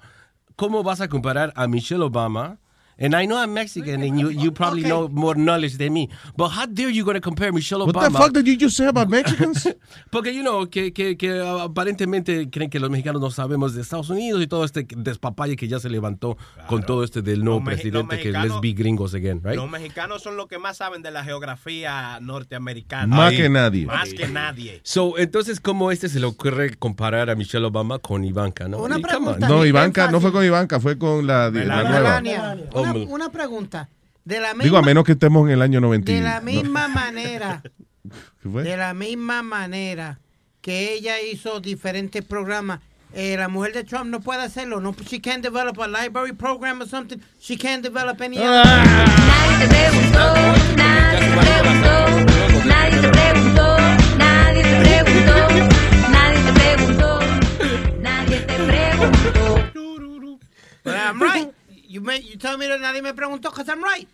¿Cómo 0.56 0.84
vas 0.84 1.01
a 1.01 1.08
comparar 1.10 1.51
a 1.56 1.68
Michelle 1.68 2.03
Obama? 2.03 2.58
And 3.00 3.15
I 3.15 3.25
know 3.25 3.38
I'm 3.38 3.53
Mexican 3.53 4.01
and 4.01 4.20
you, 4.20 4.29
you 4.29 4.51
probably 4.51 4.84
know 4.84 5.08
more 5.08 5.34
knowledge 5.36 5.77
than 5.77 5.94
me. 5.94 6.10
But 6.36 6.50
how 6.50 6.65
dare 6.65 6.89
you 6.89 7.06
going 7.06 7.15
to 7.15 7.22
compare 7.22 7.51
Michelle 7.53 7.86
What 7.86 7.96
Obama? 7.96 8.12
the 8.12 8.18
fuck 8.20 8.34
did 8.34 8.46
you 8.48 8.58
just 8.58 8.75
say 8.75 8.88
about 8.88 9.10
Mexicans? 9.10 9.65
Porque, 10.12 10.34
you 10.34 10.44
know, 10.44 10.65
que, 10.70 10.91
que, 10.91 11.15
que 11.15 11.41
uh, 11.41 11.60
aparentemente 11.62 12.50
creen 12.50 12.70
que 12.70 12.79
los 12.79 12.89
mexicanos 12.89 13.22
no 13.22 13.32
sabemos 13.32 13.74
de 13.74 13.82
Estados 13.82 14.10
Unidos 14.10 14.41
y 14.41 14.48
todo 14.48 14.65
este 14.65 14.86
despapalle 14.98 15.56
que 15.56 15.68
ya 15.68 15.79
se 15.79 15.89
levantó 15.89 16.38
con 16.68 16.84
todo 16.84 17.03
este 17.03 17.22
del 17.22 17.44
nuevo 17.44 17.60
Los 17.60 17.70
presidente 17.70 18.15
los 18.15 18.24
que 18.24 18.32
let's 18.32 18.60
be 18.62 18.74
gringos 18.74 19.13
again, 19.13 19.41
right? 19.44 19.56
Los 19.56 19.70
mexicanos 19.70 20.22
son 20.22 20.36
los 20.36 20.48
que 20.48 20.60
más 20.60 20.77
saben 20.77 21.01
de 21.01 21.12
la 21.12 21.24
geografía 21.24 22.20
norteamericana. 22.22 23.15
Más 23.15 23.32
Ahí. 23.32 23.38
que 23.38 23.50
nadie. 23.50 23.86
Más 23.86 24.13
que 24.13 24.27
nadie. 24.27 24.82
So, 24.84 25.18
entonces, 25.18 25.60
¿cómo 25.60 25.91
este 25.91 26.10
se 26.10 26.20
le 26.20 26.25
ocurre 26.25 26.75
comparar 26.75 27.29
a 27.29 27.36
Michelle 27.36 27.65
Obama 27.65 28.00
con 28.00 28.24
Ivanka, 28.25 28.68
no? 28.68 28.79
Una 28.79 29.00
pregunta. 29.00 29.48
No, 29.48 29.65
Ivanka, 29.65 30.12
no 30.12 30.20
fue 30.20 30.32
con 30.32 30.44
Ivanka, 30.44 30.79
fue 30.79 30.98
con 30.98 31.25
la, 31.25 31.50
la 31.50 31.84
nueva. 31.84 32.22
Melania, 32.22 32.58
Oh, 32.74 32.88
una, 32.91 33.05
una 33.05 33.29
pregunta. 33.31 33.89
De 34.25 34.39
la 34.39 34.50
misma, 34.50 34.63
Digo, 34.63 34.77
a 34.77 34.81
menos 34.81 35.03
que 35.05 35.13
estemos 35.13 35.48
en 35.48 35.53
el 35.53 35.62
año 35.62 35.79
90. 35.81 36.12
de 36.12 36.22
la 36.22 36.39
no. 36.39 36.46
misma 36.46 36.88
manera, 36.89 37.62
¿Qué 37.63 38.50
fue? 38.50 38.63
de 38.63 38.77
la 38.77 38.93
misma 38.93 39.41
manera 39.43 40.19
que 40.62 40.93
ella 40.93 41.19
hizo 41.22 41.60
diferentes 41.60 42.24
programas. 42.24 42.79
eh, 43.13 43.36
la 43.38 43.48
mujer 43.48 43.74
de 43.74 43.84
Trump 43.86 44.05
no 44.12 44.19
puede 44.19 44.43
hacerlo. 44.43 44.79
No, 44.81 44.93
she 45.10 45.19
can't 45.19 45.41
develop 45.43 45.79
a 45.79 45.88
library 45.88 46.34
program 46.34 46.79
or 46.81 46.88
something. 46.88 47.17
She 47.41 47.58
can't 47.58 47.81
develop 47.84 48.22
any. 48.22 48.38
Ah. 48.39 49.05
Nadie 49.31 49.67
te 49.67 49.74
preguntó, 49.74 50.34
nadie 50.77 51.19
te 51.19 51.31
preguntó, 51.39 52.65
nadie 52.67 53.01
te 53.01 53.10
preguntó, 53.10 53.77
nadie 54.17 54.62
te 54.62 54.75
preguntó, 54.84 55.36
nadie 56.12 56.39
te 56.43 56.53
preguntó, 56.53 57.19
nadie 58.00 58.39
te 58.41 58.58
preguntó. 58.67 60.39
But 60.84 60.96
I'm 60.96 61.19
right. 61.22 61.53
You 61.89 62.01
may, 62.01 62.22
you 62.22 62.38
tell 62.38 62.55
me 62.55 62.67
that 62.67 62.79
nadie 62.79 63.01
me 63.01 63.12
preguntó 63.13 63.50
because 63.50 63.67
I'm 63.67 63.84
right. 63.84 64.08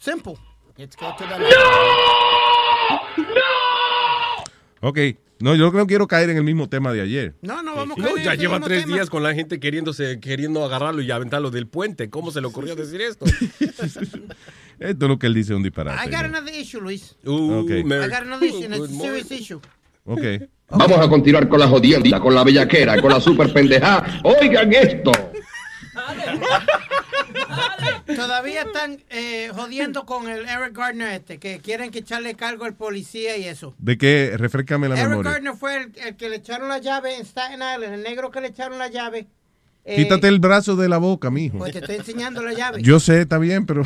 Simple. 0.00 0.36
Let's 0.76 0.96
go 0.96 1.14
to 1.16 1.24
the 1.24 1.46
Ok. 4.80 4.98
No, 5.38 5.54
yo 5.54 5.70
no 5.70 5.86
quiero 5.86 6.08
caer 6.08 6.30
en 6.30 6.38
el 6.38 6.42
mismo 6.42 6.68
tema 6.68 6.92
de 6.92 7.02
ayer. 7.02 7.34
No, 7.40 7.62
no 7.62 7.76
vamos 7.76 7.96
a 7.98 8.00
No, 8.00 8.06
caer 8.08 8.18
en 8.18 8.24
ya 8.24 8.34
lleva 8.34 8.58
tres 8.58 8.82
tema. 8.82 8.96
días 8.96 9.10
con 9.10 9.22
la 9.22 9.32
gente 9.32 9.60
queriéndose, 9.60 10.18
queriendo 10.18 10.64
agarrarlo 10.64 11.02
y 11.02 11.10
aventarlo 11.12 11.52
del 11.52 11.68
puente. 11.68 12.10
¿Cómo 12.10 12.32
se 12.32 12.40
le 12.40 12.48
ocurrió 12.48 12.74
decir 12.74 13.00
esto? 13.00 13.26
Esto 14.80 15.04
es 15.04 15.08
lo 15.08 15.18
que 15.20 15.26
él 15.28 15.34
dice 15.34 15.54
un 15.54 15.62
disparate. 15.62 16.02
I 16.04 16.10
got 16.10 16.22
¿no? 16.22 16.36
another 16.38 16.52
issue, 16.52 16.80
Luis. 16.80 17.14
Uh, 17.24 17.60
Ok. 17.60 17.70
I 17.70 17.82
got 18.08 18.22
another 18.22 18.44
issue, 18.44 18.64
and 18.64 18.74
it's 18.74 18.92
a 18.92 18.98
serious 18.98 19.30
issue. 19.30 19.60
Ok. 20.04 20.22
Vamos 20.68 20.98
a 20.98 21.08
continuar 21.08 21.48
con 21.48 21.60
la 21.60 21.68
jodienda, 21.68 22.18
con 22.18 22.34
la 22.34 22.42
bellaquera, 22.42 23.00
con 23.00 23.12
la 23.12 23.20
super 23.20 23.52
pendeja. 23.52 24.20
Oigan 24.24 24.72
esto. 24.72 25.12
Todavía 28.06 28.62
están 28.62 29.02
eh, 29.10 29.50
jodiendo 29.54 30.06
con 30.06 30.28
el 30.28 30.48
Eric 30.48 30.76
Gardner 30.76 31.12
este, 31.12 31.38
que 31.38 31.60
quieren 31.60 31.90
que 31.90 31.98
echarle 32.00 32.34
cargo 32.34 32.64
al 32.64 32.74
policía 32.74 33.36
y 33.36 33.44
eso. 33.44 33.74
¿De 33.78 33.98
qué? 33.98 34.34
Refrescame 34.36 34.88
la 34.88 34.96
Eric 34.96 35.08
memoria. 35.08 35.32
Gardner 35.32 35.54
fue 35.54 35.76
el, 35.76 35.92
el 35.96 36.16
que 36.16 36.28
le 36.28 36.36
echaron 36.36 36.68
la 36.68 36.78
llave 36.78 37.16
en 37.16 37.24
Staten 37.24 37.54
Island, 37.54 37.94
el 37.94 38.02
negro 38.02 38.30
que 38.30 38.40
le 38.40 38.48
echaron 38.48 38.78
la 38.78 38.88
llave. 38.88 39.26
Eh, 39.84 39.96
Quítate 39.96 40.28
el 40.28 40.40
brazo 40.40 40.76
de 40.76 40.88
la 40.88 40.98
boca, 40.98 41.30
mijo. 41.30 41.58
Pues 41.58 41.72
te 41.72 41.78
estoy 41.78 41.96
enseñando 41.96 42.42
la 42.42 42.52
llave. 42.52 42.82
Yo 42.82 42.98
sé, 43.00 43.22
está 43.22 43.38
bien, 43.38 43.66
pero... 43.66 43.82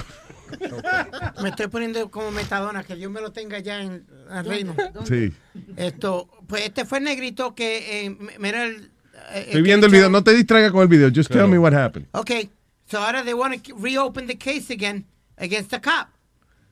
Me 1.43 1.50
estoy 1.50 1.69
poniendo 1.69 2.11
como 2.11 2.31
metadona, 2.31 2.83
que 2.83 2.97
Dios 2.97 3.11
me 3.11 3.21
lo 3.21 3.33
tenga 3.33 3.59
ya 3.61 3.83
en 3.83 4.05
el 4.33 4.45
reino. 4.45 4.75
Sí. 5.07 5.33
Esto, 5.76 6.29
pues 6.49 6.64
este 6.64 6.85
fue 6.85 6.99
el 6.99 7.05
negrito 7.05 7.55
que, 7.55 8.07
eh, 8.07 8.17
mira 8.38 8.64
el... 8.64 8.90
eh, 9.33 9.39
Estoy 9.47 9.53
que 9.55 9.62
viendo 9.62 9.87
el 9.87 9.93
video. 9.93 10.09
No 10.11 10.23
te 10.25 10.35
distraigas 10.35 10.73
con 10.73 10.83
el 10.83 10.89
video. 10.89 11.11
Just 11.15 11.31
tell 11.31 11.47
me 11.49 11.59
what 11.59 11.73
happened. 11.75 12.07
Okay, 12.12 12.50
so 12.91 12.99
ahora 12.99 13.23
they 13.25 13.35
want 13.35 13.62
to 13.62 13.77
reopen 13.79 14.27
the 14.27 14.37
case 14.39 14.73
again 14.73 15.05
against 15.37 15.71
the 15.71 15.81
cop. 15.81 16.09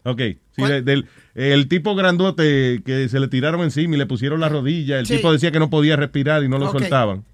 Ok. 0.05 0.21
Sí, 0.57 0.63
de- 0.65 0.83
del, 0.83 1.09
el 1.35 1.69
tipo 1.69 1.95
grandote 1.95 2.83
que 2.85 3.09
se 3.09 3.21
le 3.21 3.29
tiraron 3.29 3.61
encima 3.63 3.95
y 3.95 3.99
le 3.99 4.07
pusieron 4.07 4.41
la 4.41 4.49
rodilla. 4.49 4.99
El 4.99 5.07
Sí. 5.07 5.17
tipo 5.17 5.33
decía 5.33 5.51
que 5.53 5.59
no 5.59 5.71
podía 5.71 5.97
respirar 5.97 6.43
y 6.45 6.49
no 6.49 6.59
lo 6.59 6.71
soltaban. 6.73 7.25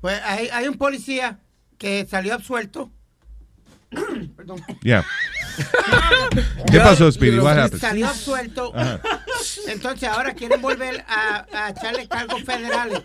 Pues 0.00 0.20
hay, 0.24 0.48
hay 0.48 0.66
un 0.68 0.74
policía 0.78 1.38
que 1.78 2.06
salió 2.08 2.34
absuelto. 2.34 2.90
Perdón. 4.36 4.60
Yeah. 4.82 5.04
¿Qué 6.70 6.78
pasó, 6.78 7.10
Speedy? 7.12 7.38
What 7.38 7.58
happened? 7.58 7.80
Salió 7.80 8.08
absuelto. 8.08 8.72
Ajá. 8.74 9.00
Entonces 9.68 10.08
ahora 10.08 10.32
quieren 10.34 10.62
volver 10.62 11.04
a, 11.06 11.46
a 11.52 11.70
echarle 11.70 12.08
cargos 12.08 12.42
federales. 12.44 13.02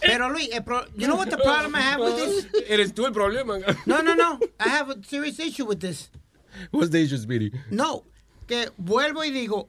Pero 0.00 0.30
Luis, 0.30 0.48
pro- 0.64 0.84
you 0.96 1.06
know 1.06 1.16
what 1.16 1.28
the 1.30 1.36
problem 1.38 1.74
I 1.74 1.80
have 1.80 2.00
with 2.00 2.16
this? 2.16 2.46
Eres 2.68 2.92
tú 2.94 3.06
el 3.06 3.12
problema. 3.12 3.58
No, 3.86 4.00
no, 4.02 4.14
no. 4.14 4.38
I 4.60 4.68
have 4.68 4.90
a 4.90 4.96
serious 5.02 5.38
issue 5.38 5.64
with 5.66 5.80
this. 5.80 6.10
What's 6.70 6.90
the 6.90 7.00
issue, 7.00 7.18
Speedy? 7.18 7.52
No, 7.70 8.04
que 8.46 8.70
vuelvo 8.78 9.24
y 9.24 9.30
digo, 9.30 9.68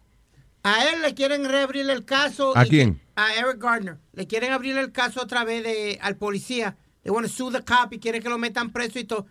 a 0.63 0.86
él 0.89 1.02
le 1.02 1.13
quieren 1.13 1.46
reabrir 1.46 1.89
el 1.89 2.06
caso. 2.06 2.54
¿A 2.56 2.65
quién? 2.65 3.02
a 3.15 3.34
Eric 3.36 3.60
Gardner. 3.60 3.98
Le 4.13 4.28
quieren 4.28 4.54
abrir 4.54 4.78
el 4.78 4.92
caso 4.94 5.22
otra 5.22 5.44
vez 5.44 5.62
de, 5.63 6.00
al 6.02 6.15
policía. 6.15 6.78
They 7.04 7.12
want 7.12 7.28
to 7.28 7.32
sue 7.34 7.52
the 7.52 7.63
cop 7.65 7.92
y 7.92 8.00
quieren 8.00 8.22
que 8.24 8.30
lo 8.30 8.38
metan 8.38 8.72
preso 8.72 8.98
y 9.00 9.04
todo. 9.04 9.26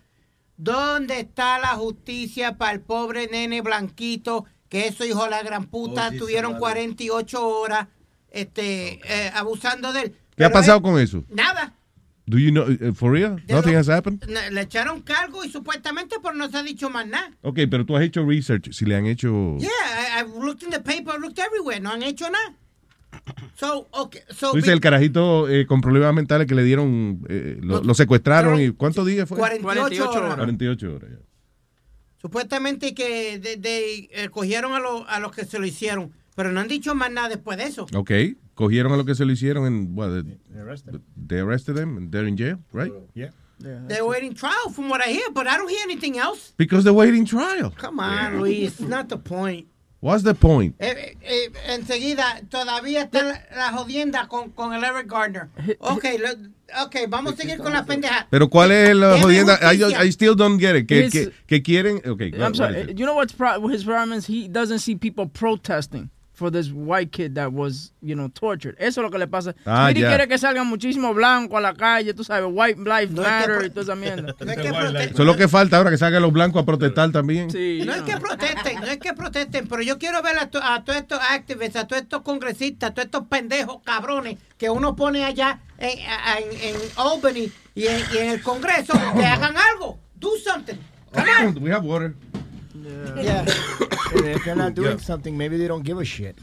¿Dónde 0.57 1.19
está 1.21 1.57
la 1.59 1.69
justicia 1.69 2.57
para 2.57 2.73
el 2.73 2.81
pobre 2.81 3.27
nene 3.27 3.61
blanquito? 3.61 4.45
Que 4.67 4.87
eso, 4.87 5.05
hijo 5.05 5.23
de 5.23 5.29
la 5.31 5.41
gran 5.41 5.65
puta, 5.65 6.09
Oh, 6.09 6.11
sí, 6.11 6.17
tuvieron 6.19 6.51
vale. 6.53 6.59
48 6.61 7.47
horas 7.47 7.87
este, 8.29 8.99
eh, 9.05 9.31
abusando 9.33 9.91
de 9.93 10.01
él. 10.01 10.15
¿Qué 10.39 10.45
ha 10.45 10.51
pasado 10.51 10.77
él- 10.77 10.83
con 10.83 10.99
eso? 10.99 11.23
Nada. 11.29 11.75
Do 12.25 12.37
you 12.37 12.51
know, 12.51 12.65
uh, 12.69 12.93
for 12.93 13.11
real? 13.11 13.37
De 13.45 13.53
Nothing 13.55 13.73
lo- 13.73 13.79
has 13.79 13.89
happened? 13.89 14.23
Ne- 14.27 14.51
Le 14.51 14.61
echaron 14.61 15.01
cargo 15.01 15.43
y 15.43 15.49
supuestamente 15.49 16.19
por 16.19 16.35
no 16.35 16.47
se 16.49 16.57
ha 16.57 16.63
dicho 16.63 16.89
más 16.89 17.07
nada. 17.07 17.31
Ok, 17.41 17.59
pero 17.71 17.85
tú 17.85 17.95
has 17.97 18.03
hecho 18.03 18.23
research. 18.25 18.71
Si 18.71 18.85
le 18.85 18.95
han 18.95 19.05
hecho... 19.07 19.57
Yeah, 19.59 19.69
I, 19.69 20.21
I've 20.21 20.35
looked 20.43 20.63
in 20.63 20.69
the 20.69 20.79
paper, 20.79 21.13
I've 21.15 21.21
looked 21.21 21.39
everywhere. 21.39 21.79
No 21.79 21.89
han 21.91 22.03
hecho 22.03 22.25
nada. 22.29 22.55
So, 23.55 23.87
okay, 23.91 24.21
so 24.29 24.51
Tú 24.51 24.57
dices 24.57 24.71
el 24.71 24.79
carajito 24.79 25.49
eh, 25.49 25.65
con 25.65 25.81
problemas 25.81 26.13
mentales 26.13 26.45
que 26.47 26.53
le 26.53 26.63
dieron, 26.63 27.21
eh, 27.27 27.57
lo, 27.61 27.81
lo 27.83 27.93
secuestraron 27.95 28.61
y 28.61 28.69
¿cuántos 28.71 29.05
días 29.07 29.27
fue? 29.27 29.37
48 29.39 30.11
horas. 30.11 30.35
48 30.35 30.95
horas. 30.95 31.09
ya. 31.11 31.17
Supuestamente 32.21 32.93
que 32.93 33.39
de, 33.39 33.57
de- 33.57 34.09
eh, 34.11 34.29
cogieron 34.29 34.73
a, 34.73 34.79
lo- 34.79 35.07
a 35.09 35.19
los 35.19 35.31
que 35.31 35.45
se 35.45 35.57
lo 35.57 35.65
hicieron, 35.65 36.11
pero 36.35 36.51
no 36.51 36.59
han 36.59 36.67
dicho 36.67 36.93
más 36.93 37.11
nada 37.11 37.29
después 37.29 37.57
de 37.57 37.63
eso. 37.65 37.87
Ok, 37.95 38.11
cogieron 38.59 38.91
a 38.91 38.97
lo 38.97 39.05
que 39.05 39.15
se 39.15 39.23
lo 39.23 39.31
hicieron 39.31 39.65
en... 39.65 39.95
What, 39.95 40.09
they, 40.09 40.99
they 41.15 41.39
arrested 41.39 41.75
them 41.75 41.95
and 41.95 42.11
they're 42.11 42.27
in 42.27 42.35
jail, 42.35 42.57
right? 42.73 42.91
Yeah. 43.15 43.29
They're 43.61 44.05
waiting 44.05 44.33
trial 44.33 44.69
from 44.73 44.89
what 44.89 44.99
I 44.99 45.11
hear, 45.11 45.31
but 45.31 45.47
I 45.47 45.55
don't 45.55 45.69
hear 45.69 45.83
anything 45.83 46.17
else. 46.17 46.53
Because 46.57 46.83
they're 46.83 46.93
waiting 46.93 47.25
trial. 47.25 47.73
Come 47.77 48.01
on, 48.01 48.41
Luis, 48.41 48.79
it's 48.79 48.81
not 48.81 49.07
the 49.07 49.17
point. 49.17 49.67
What's 50.01 50.23
the 50.23 50.33
point? 50.33 50.75
Eh, 50.79 50.87
eh, 50.87 51.15
eh, 51.21 51.49
enseguida, 51.67 52.41
todavía 52.49 53.03
está 53.03 53.21
la, 53.21 53.41
la 53.53 53.71
jodienda 53.71 54.27
con, 54.29 54.51
con 54.51 54.73
el 54.73 54.83
Eric 54.83 55.07
Gardner. 55.07 55.49
Ok, 55.79 56.05
lo- 56.19 56.85
okay 56.85 57.05
vamos 57.05 57.33
a 57.33 57.35
seguir 57.35 57.57
con 57.57 57.73
la 57.73 57.85
pendeja. 57.85 58.27
Pero 58.29 58.49
¿cuál 58.49 58.71
es 58.71 58.95
la 58.95 59.19
jodienda? 59.21 59.57
I. 59.61 60.05
I 60.05 60.09
still 60.11 60.35
don't 60.35 60.57
get 60.57 60.75
it. 60.77 60.87
Que, 60.87 61.09
que, 61.09 61.31
que 61.47 61.61
quieren... 61.61 62.01
Okay, 62.05 62.31
I'm 62.37 62.53
sorry. 62.55 62.93
You 62.95 63.05
know 63.05 63.15
what's 63.15 63.33
pro- 63.33 63.67
his 63.67 63.83
problem 63.83 64.17
is? 64.17 64.25
He 64.25 64.47
doesn't 64.47 64.79
see 64.79 64.95
people 64.95 65.27
protesting 65.27 66.09
for 66.39 66.49
this 66.49 66.71
white 66.71 67.11
kid 67.11 67.35
that 67.35 67.51
was, 67.53 67.91
you 68.01 68.15
know, 68.15 68.29
tortured. 68.29 68.75
Eso 68.79 69.01
es 69.01 69.03
lo 69.03 69.11
que 69.11 69.19
le 69.19 69.27
pasa. 69.27 69.53
Ah, 69.65 69.85
Speedy 69.89 70.01
ya. 70.01 70.07
quiere 70.09 70.27
que 70.27 70.37
salgan 70.39 70.65
muchísimo 70.65 71.13
blanco 71.13 71.57
a 71.57 71.61
la 71.61 71.73
calle, 71.73 72.13
tú 72.15 72.23
sabes, 72.23 72.49
white 72.51 72.79
life 72.79 73.13
matter 73.13 73.65
y 73.65 73.69
toda 73.69 73.81
esa 73.83 73.95
mierda. 73.95 74.33
Eso 74.39 75.21
es 75.21 75.25
lo 75.25 75.35
que 75.35 75.47
falta 75.47 75.77
ahora, 75.77 75.91
que 75.91 75.97
salgan 75.97 76.21
los 76.21 76.31
blancos 76.33 76.63
a 76.63 76.65
protestar 76.65 77.11
también. 77.11 77.51
Sí, 77.51 77.81
No 77.85 77.93
es 77.93 78.01
que 78.03 78.17
protesten, 78.17 78.79
no 78.79 78.87
es 78.87 78.97
que 78.97 79.13
protesten, 79.13 79.67
pero 79.67 79.81
yo 79.83 79.99
quiero 79.99 80.21
ver 80.23 80.39
a, 80.39 80.49
to- 80.49 80.63
a 80.63 80.83
todos 80.83 80.97
estos 80.99 81.19
activists, 81.29 81.75
a 81.75 81.85
todos 81.87 82.01
estos 82.01 82.21
congresistas, 82.23 82.89
a 82.91 82.93
todos 82.93 83.05
estos 83.05 83.27
pendejos 83.27 83.81
cabrones 83.83 84.37
que 84.57 84.69
uno 84.69 84.95
pone 84.95 85.25
allá 85.25 85.59
en, 85.77 85.99
en, 85.99 86.75
en 86.75 86.75
Albany 86.97 87.51
y 87.75 87.85
en, 87.87 88.01
y 88.13 88.17
en 88.17 88.29
el 88.31 88.41
Congreso 88.41 88.93
que 89.15 89.25
hagan 89.25 89.55
algo. 89.73 89.99
Do 90.15 90.29
something. 90.43 90.75
Come 91.13 91.47
on. 91.47 91.63
We 91.63 91.71
have 91.71 91.83
water. 91.85 92.13
Yeah. 93.21 93.45
And 94.11 94.25
if 94.25 94.43
they're 94.43 94.55
not 94.55 94.73
doing 94.73 94.97
something, 94.99 95.37
maybe 95.37 95.57
they 95.57 95.67
don't 95.67 95.83
give 95.83 95.99
a 95.99 96.05
shit. 96.05 96.35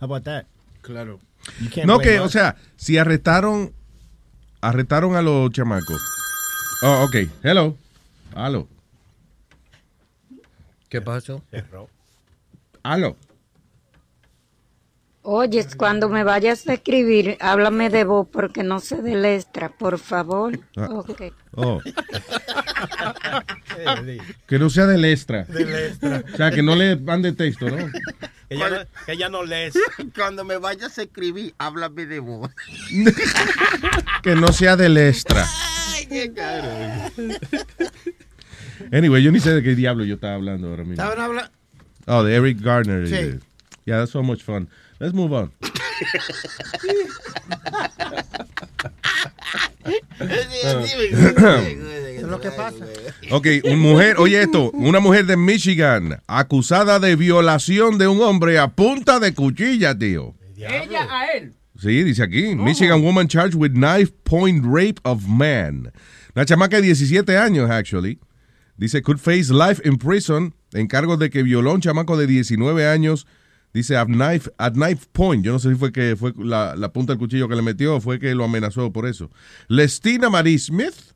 How 0.00 0.04
about 0.06 0.22
that? 0.24 0.46
Claro. 0.82 1.18
You 1.60 1.68
can't 1.68 1.86
No, 1.86 1.98
que, 1.98 2.18
o 2.20 2.24
us. 2.26 2.32
sea, 2.32 2.54
si 2.76 2.98
arrestaron, 2.98 3.72
arrestaron 4.62 5.16
a 5.16 5.22
los 5.22 5.50
chamacos. 5.50 6.00
Oh, 6.82 7.04
ok. 7.04 7.28
Hello. 7.42 7.76
Aló. 8.34 8.68
¿Qué 10.88 11.00
pasó? 11.00 11.42
Aló. 12.84 13.16
Oye, 15.22 15.66
cuando 15.76 16.08
me 16.08 16.24
vayas 16.24 16.66
a 16.66 16.74
escribir, 16.74 17.36
háblame 17.40 17.90
de 17.90 18.04
voz 18.04 18.26
porque 18.32 18.62
no 18.62 18.80
sé 18.80 19.02
del 19.02 19.24
extra, 19.26 19.68
por 19.68 19.98
favor. 19.98 20.58
Ah. 20.76 20.88
Ok. 20.90 21.22
Oh. 21.54 21.80
Que 24.46 24.58
no 24.58 24.68
sea 24.68 24.86
del 24.86 25.04
extra. 25.04 25.44
Del 25.44 25.72
extra. 25.72 26.24
O 26.32 26.36
sea, 26.36 26.50
que 26.50 26.62
no 26.62 26.74
le 26.74 26.96
mande 26.96 27.32
texto, 27.32 27.70
¿no? 27.70 27.88
Ella 28.48 28.68
no, 28.68 28.76
ella 29.06 29.28
no 29.28 29.44
lees. 29.44 29.74
Cuando 30.14 30.44
me 30.44 30.56
vayas 30.56 30.98
a 30.98 31.02
escribir, 31.02 31.54
háblame 31.58 32.06
de 32.06 32.18
vos. 32.20 32.50
Que 34.22 34.34
no 34.34 34.52
sea 34.52 34.76
del 34.76 34.98
extra. 34.98 35.46
Ay, 35.94 36.06
qué 36.06 36.32
caro. 36.32 36.68
Anyway, 38.92 39.22
yo 39.22 39.32
ni 39.32 39.40
sé 39.40 39.54
de 39.54 39.62
qué 39.62 39.74
diablo 39.74 40.04
yo 40.04 40.16
estaba 40.16 40.34
hablando 40.34 40.68
ahora 40.68 40.84
mismo. 40.84 41.02
¿Saben 41.02 41.20
hablar? 41.20 41.50
Oh, 42.06 42.22
de 42.22 42.34
Eric 42.34 42.60
Garner. 42.60 43.08
Sí. 43.08 43.38
Yeah, 43.86 43.98
that's 43.98 44.10
so 44.12 44.22
much 44.22 44.42
fun. 44.42 44.68
Let's 45.00 45.14
move 45.14 45.32
on. 45.32 45.50
Es 52.16 52.22
lo 52.22 52.40
que 52.40 52.50
pasa. 52.50 52.84
Ok, 53.30 53.46
una 53.64 53.76
mujer, 53.76 54.16
oye 54.18 54.42
esto, 54.42 54.70
una 54.72 55.00
mujer 55.00 55.24
de 55.24 55.38
Michigan 55.38 56.20
acusada 56.26 57.00
de 57.00 57.16
violación 57.16 57.96
de 57.96 58.06
un 58.08 58.20
hombre 58.20 58.58
a 58.58 58.68
punta 58.68 59.18
de 59.18 59.32
cuchilla, 59.32 59.98
tío. 59.98 60.34
Ella 60.56 61.08
a 61.10 61.26
él. 61.32 61.54
Sí, 61.78 62.02
dice 62.02 62.22
aquí, 62.22 62.54
Michigan 62.54 63.02
woman 63.02 63.26
charged 63.26 63.54
with 63.54 63.72
knife 63.72 64.12
point 64.24 64.62
rape 64.66 65.00
of 65.04 65.26
man. 65.26 65.90
Una 66.36 66.44
chamaca 66.44 66.76
de 66.76 66.82
17 66.82 67.38
años, 67.38 67.70
actually, 67.70 68.18
Dice, 68.80 69.02
could 69.02 69.20
face 69.20 69.50
life 69.50 69.78
in 69.84 69.98
prison 69.98 70.54
en 70.72 70.88
cargo 70.88 71.18
de 71.18 71.28
que 71.28 71.42
violó 71.42 71.72
a 71.72 71.74
un 71.74 71.80
chamaco 71.82 72.16
de 72.16 72.26
19 72.26 72.86
años. 72.86 73.26
Dice, 73.72 73.92
at 73.92 74.08
knife, 74.08 74.48
at 74.58 74.74
knife 74.74 75.06
point. 75.12 75.44
Yo 75.44 75.52
no 75.52 75.58
sé 75.58 75.70
si 75.70 75.76
fue 75.76 75.92
que 75.92 76.16
fue 76.16 76.32
la, 76.36 76.74
la 76.74 76.92
punta 76.92 77.12
del 77.12 77.18
cuchillo 77.18 77.48
que 77.48 77.54
le 77.54 77.62
metió 77.62 77.96
o 77.96 78.00
fue 78.00 78.18
que 78.18 78.34
lo 78.34 78.44
amenazó 78.44 78.92
por 78.92 79.06
eso. 79.06 79.30
Lestina 79.68 80.28
Marie 80.28 80.58
Smith. 80.58 81.14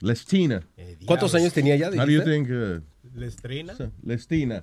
Lestina. 0.00 0.62
¿Cuántos 1.06 1.34
años 1.34 1.52
tenía 1.52 1.76
ya? 1.76 1.88
How 1.88 2.06
do 2.06 2.10
you 2.10 2.22
think? 2.22 2.48
uh, 2.50 2.80
Lestrina. 3.14 3.74
Lestina. 4.02 4.62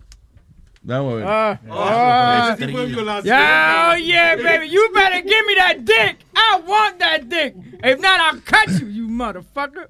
Vamos 0.82 1.14
a 1.14 1.16
ver. 1.18 1.26
Ah, 1.28 1.60
ah. 1.70 2.56
yeah, 3.24 3.92
oh 3.92 3.98
yeah, 3.98 4.36
baby. 4.38 4.68
You 4.70 4.90
better 4.94 5.22
give 5.22 5.46
me 5.46 5.56
that 5.56 5.84
dick. 5.84 6.18
I 6.36 6.62
want 6.66 7.00
that 7.00 7.28
dick. 7.28 7.54
If 7.84 8.00
not, 8.00 8.20
I'll 8.22 8.40
cut 8.40 8.70
you, 8.80 8.88
you 8.88 9.08
motherfucker. 9.10 9.86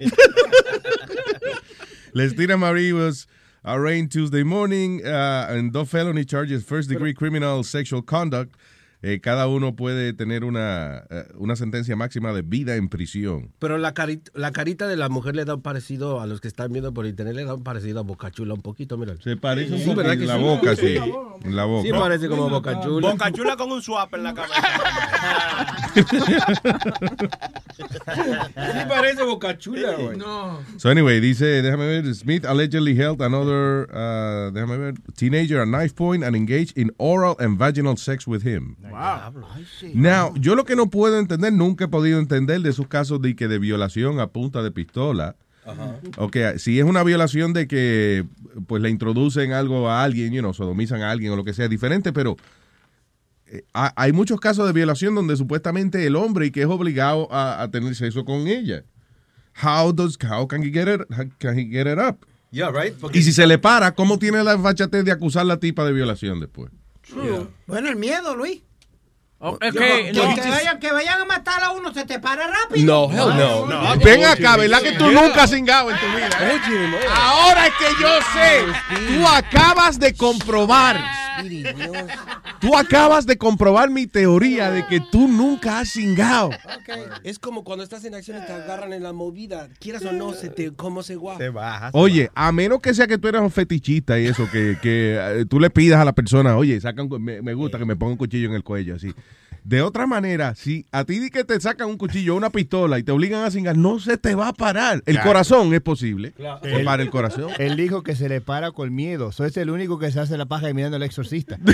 Lestina 2.14 2.58
Marie 2.58 2.92
was 2.92 3.28
arraigned 3.64 4.10
Tuesday 4.10 4.42
morning 4.42 5.04
uh, 5.04 5.46
dos 5.70 5.90
felony 5.90 6.24
charges, 6.24 6.64
first 6.64 6.88
degree 6.88 7.14
criminal 7.14 7.62
sexual 7.62 8.02
conduct. 8.02 8.56
Eh, 9.02 9.20
cada 9.20 9.46
uno 9.48 9.76
puede 9.76 10.12
tener 10.12 10.44
una, 10.44 11.04
eh, 11.08 11.24
una 11.36 11.56
sentencia 11.56 11.96
máxima 11.96 12.32
de 12.34 12.42
vida 12.42 12.76
en 12.76 12.88
prisión. 12.90 13.50
Pero 13.58 13.78
la 13.78 13.94
carita, 13.94 14.30
la 14.34 14.52
carita 14.52 14.86
de 14.88 14.96
la 14.96 15.08
mujer 15.08 15.34
le 15.36 15.46
da 15.46 15.54
un 15.54 15.62
parecido 15.62 16.20
a 16.20 16.26
los 16.26 16.40
que 16.42 16.48
están 16.48 16.70
viendo 16.72 16.92
por 16.92 17.06
internet, 17.06 17.34
le 17.34 17.44
da 17.44 17.54
un 17.54 17.62
parecido 17.64 18.00
a 18.00 18.02
Boca 18.02 18.30
Chula 18.30 18.52
un 18.52 18.60
poquito, 18.60 18.98
mira. 18.98 19.14
Se 19.22 19.36
parece 19.38 19.72
un 19.72 19.78
Sí, 19.78 19.84
poco 19.86 19.96
¿verdad 19.98 20.12
en 20.14 20.20
que 20.20 20.26
la 20.26 20.36
sí? 20.36 20.42
boca, 20.42 20.76
sí. 20.76 20.96
En 21.44 21.56
la 21.56 21.64
boca. 21.64 21.82
Sí, 21.88 21.92
parece 21.92 22.28
como 22.28 22.50
Boca 22.50 22.80
Chula. 22.80 23.10
Boca 23.12 23.32
chula 23.32 23.56
con 23.56 23.72
un 23.72 23.80
swap 23.82 24.14
en 24.14 24.22
la 24.22 24.34
cabeza. 24.34 24.54
Sí 27.76 27.82
parece 28.88 29.22
Boca 29.24 29.56
Chula, 29.58 29.94
güey. 29.96 30.16
No. 30.18 30.60
So 30.76 30.90
anyway, 30.90 31.20
dice, 31.20 31.62
déjame 31.62 31.86
ver, 31.86 32.14
Smith 32.14 32.44
allegedly 32.44 32.94
held 32.94 33.22
another, 33.22 33.88
uh, 33.92 34.50
déjame 34.52 34.76
ver, 34.78 34.94
teenager 35.16 35.60
at 35.62 35.68
knife 35.68 35.94
point 35.94 36.22
and 36.24 36.36
engaged 36.36 36.76
in 36.76 36.90
oral 36.98 37.36
and 37.38 37.58
vaginal 37.58 37.96
sex 37.96 38.26
with 38.26 38.42
him. 38.42 38.76
Wow. 38.90 39.44
Now, 39.94 40.34
yo 40.36 40.54
lo 40.54 40.64
que 40.64 40.76
no 40.76 40.90
puedo 40.90 41.18
entender, 41.18 41.52
nunca 41.52 41.84
he 41.84 41.88
podido 41.88 42.18
entender 42.18 42.60
de 42.60 42.70
esos 42.70 42.86
casos 42.88 43.20
de 43.22 43.34
que 43.36 43.48
de 43.48 43.58
violación 43.58 44.20
a 44.20 44.26
punta 44.28 44.62
de 44.62 44.70
pistola. 44.70 45.36
Ok, 46.16 46.36
si 46.56 46.78
es 46.80 46.84
una 46.84 47.02
violación 47.04 47.52
de 47.52 47.68
que 47.68 48.24
pues 48.66 48.82
le 48.82 48.90
introducen 48.90 49.52
algo 49.52 49.88
a 49.88 50.02
alguien, 50.02 50.32
you 50.32 50.40
know, 50.40 50.52
sodomizan 50.52 51.02
a 51.02 51.10
alguien 51.10 51.32
o 51.32 51.36
lo 51.36 51.44
que 51.44 51.52
sea, 51.54 51.66
es 51.66 51.70
diferente, 51.70 52.12
pero 52.12 52.36
eh, 53.46 53.62
ha- 53.74 53.92
hay 53.94 54.12
muchos 54.12 54.40
casos 54.40 54.66
de 54.66 54.72
violación 54.72 55.14
donde 55.14 55.36
supuestamente 55.36 56.04
el 56.06 56.16
hombre 56.16 56.46
y 56.46 56.50
que 56.50 56.62
es 56.62 56.66
obligado 56.66 57.28
a, 57.32 57.62
a 57.62 57.70
tener 57.70 57.94
sexo 57.94 58.24
con 58.24 58.48
ella. 58.48 58.84
How 59.62 59.92
does 59.92 60.16
how 60.28 60.48
can 60.48 60.62
he 60.62 60.70
get 60.70 60.88
it 60.88 61.02
how 61.12 61.24
can 61.38 61.58
he 61.58 61.66
get 61.66 61.86
it 61.86 61.98
up? 61.98 62.18
Yeah, 62.50 62.70
right. 62.70 62.94
Y 63.12 63.22
si 63.22 63.32
se 63.32 63.46
le 63.46 63.58
para, 63.58 63.94
¿cómo 63.94 64.18
tiene 64.18 64.42
la 64.42 64.58
fachatez 64.58 65.04
de 65.04 65.12
acusar 65.12 65.42
a 65.42 65.44
la 65.44 65.58
tipa 65.58 65.84
de 65.84 65.92
violación 65.92 66.40
después? 66.40 66.72
Bueno, 67.66 67.88
el 67.88 67.96
miedo, 67.96 68.34
Luis. 68.34 68.62
Oh, 69.42 69.56
Que, 69.58 69.72
que, 69.72 70.12
no. 70.12 70.34
que 70.34 70.50
vayan, 70.50 70.78
que 70.78 70.92
vayan 70.92 71.22
a 71.22 71.24
matar 71.24 71.64
a 71.64 71.70
uno, 71.70 71.94
se 71.94 72.04
te 72.04 72.18
para 72.20 72.46
rápido. 72.46 73.08
No, 73.08 73.10
hell 73.10 73.38
no. 73.38 73.96
Ven 73.96 74.22
acá, 74.26 74.56
¿verdad 74.58 74.82
que 74.82 74.92
tú 74.92 75.10
nunca 75.10 75.44
has 75.44 75.50
cingado 75.50 75.90
en 75.90 75.98
tu 75.98 76.06
vida? 76.08 76.28
eh? 76.40 76.60
Ahora 77.16 77.66
es 77.68 77.72
que 77.74 77.86
yo 78.02 78.08
sé. 78.34 78.64
Tú 79.16 79.26
acabas 79.26 79.98
de 79.98 80.14
comprobar. 80.14 81.02
Tú 82.60 82.76
acabas 82.76 83.26
de 83.26 83.38
comprobar 83.38 83.90
mi 83.90 84.06
teoría 84.06 84.70
de 84.70 84.86
que 84.86 85.00
tú 85.00 85.28
nunca 85.28 85.78
has 85.80 85.90
cingado. 85.92 86.50
Es 87.24 87.38
como 87.38 87.64
cuando 87.64 87.82
estás 87.84 88.04
en 88.04 88.14
acción 88.14 88.42
y 88.42 88.46
te 88.46 88.52
agarran 88.52 88.92
en 88.92 89.02
la 89.02 89.12
movida. 89.12 89.68
Quieras 89.78 90.04
o 90.04 90.12
no, 90.12 90.32
se 90.34 90.50
te, 90.50 90.72
cómo 90.72 91.02
se 91.02 91.16
guapa. 91.16 91.38
Se 91.38 91.48
baja. 91.48 91.90
Oye, 91.94 92.30
a 92.34 92.52
menos 92.52 92.80
que 92.80 92.92
sea 92.94 93.06
que 93.06 93.18
tú 93.18 93.28
eres 93.28 93.40
un 93.40 93.50
fetichista 93.50 94.18
y 94.20 94.26
eso, 94.26 94.46
que, 94.50 94.76
que 94.82 95.16
eh, 95.18 95.44
tú 95.48 95.58
le 95.60 95.70
pidas 95.70 96.00
a 96.00 96.04
la 96.04 96.12
persona, 96.12 96.56
oye, 96.56 96.80
saca 96.80 97.02
un 97.02 97.08
cu- 97.08 97.18
me, 97.18 97.40
me 97.42 97.54
gusta 97.54 97.78
que 97.78 97.84
me 97.84 97.96
ponga 97.96 98.12
un 98.12 98.18
cuchillo 98.18 98.48
en 98.48 98.54
el 98.54 98.62
cuello, 98.64 98.96
así. 98.96 99.12
De 99.64 99.82
otra 99.82 100.06
manera, 100.06 100.54
si 100.54 100.86
a 100.90 101.04
ti 101.04 101.18
di 101.18 101.30
que 101.30 101.44
te 101.44 101.60
sacan 101.60 101.88
un 101.88 101.96
cuchillo 101.98 102.34
o 102.34 102.36
una 102.36 102.50
pistola 102.50 102.98
y 102.98 103.02
te 103.02 103.12
obligan 103.12 103.44
a 103.44 103.50
cingar, 103.50 103.76
no 103.76 104.00
se 104.00 104.16
te 104.16 104.34
va 104.34 104.48
a 104.48 104.52
parar. 104.52 105.02
El 105.06 105.14
Claro. 105.14 105.28
corazón 105.28 105.72
es 105.74 105.80
posible. 105.80 106.32
Claro. 106.32 106.60
Se 106.62 106.80
para 106.84 107.02
el 107.02 107.10
corazón. 107.10 107.50
Él 107.58 107.76
dijo 107.76 108.02
que 108.02 108.16
se 108.16 108.28
le 108.28 108.40
para 108.40 108.72
con 108.72 108.94
miedo. 108.94 109.32
Soy 109.32 109.50
el 109.54 109.70
único 109.70 109.98
que 109.98 110.10
se 110.10 110.18
hace 110.20 110.36
la 110.38 110.46
paja 110.46 110.70
y 110.70 110.74
mirando 110.74 110.96
al 110.96 111.02
exorcista. 111.02 111.58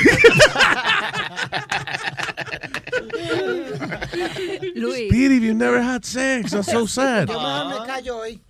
Luis. 4.74 5.08
Speedy, 5.08 5.40
you 5.40 5.54
never 5.54 5.80
had 5.80 6.04
sex. 6.04 6.50
That's 6.52 6.70
so 6.70 6.86
sad. 6.86 7.28
Yo 7.28 7.34
mejor 7.40 7.68
me 7.80 7.86
callo 7.86 8.18
hoy. 8.18 8.40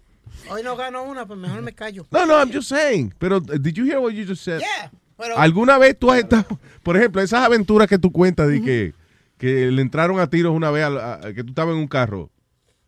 Hoy 0.51 0.62
no 0.62 0.77
gano 0.77 1.03
una, 1.05 1.27
pues 1.27 1.38
mejor 1.38 1.62
me 1.62 1.72
callo. 1.72 2.07
No, 2.11 2.25
no, 2.27 2.35
I'm 2.38 2.53
just 2.53 2.68
saying. 2.68 3.12
Pero, 3.18 3.38
uh, 3.38 3.59
did 3.59 3.75
you 3.77 3.85
hear 3.85 3.99
what 3.99 4.12
you 4.12 4.25
just 4.25 4.44
said? 4.44 4.61
Yeah, 4.61 4.90
pero- 5.16 5.37
¿Alguna 5.38 5.77
vez 5.79 5.99
tú 5.99 6.11
has 6.12 6.20
estado, 6.20 6.46
por 6.83 6.96
ejemplo, 6.96 7.20
esas 7.20 7.44
aventuras 7.44 7.88
que 7.88 7.99
tú 7.99 8.12
cuentas 8.12 8.49
de 8.49 8.62
que, 8.62 8.94
que 9.38 9.70
le 9.70 9.83
entraron 9.83 10.18
a 10.20 10.29
tiros 10.31 10.55
una 10.55 10.70
vez, 10.70 10.85
a- 10.85 11.14
a- 11.27 11.33
que 11.35 11.42
tú 11.44 11.51
estabas 11.51 11.75
en 11.75 11.81
un 11.81 11.88
carro? 11.88 12.31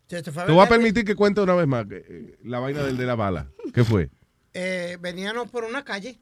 Te 0.07 0.21
voy 0.51 0.65
a 0.65 0.69
permitir 0.69 1.05
que 1.05 1.15
cuente 1.15 1.39
una 1.41 1.53
vez 1.53 1.67
más 1.67 1.85
eh, 1.91 2.03
eh, 2.09 2.37
la 2.43 2.59
vaina 2.59 2.81
del 2.83 2.97
de 2.97 3.05
la 3.05 3.15
bala. 3.15 3.51
¿Qué 3.73 3.83
fue? 3.83 4.09
eh, 4.53 4.97
veníamos 4.99 5.49
por 5.51 5.63
una 5.63 5.83
calle, 5.85 6.19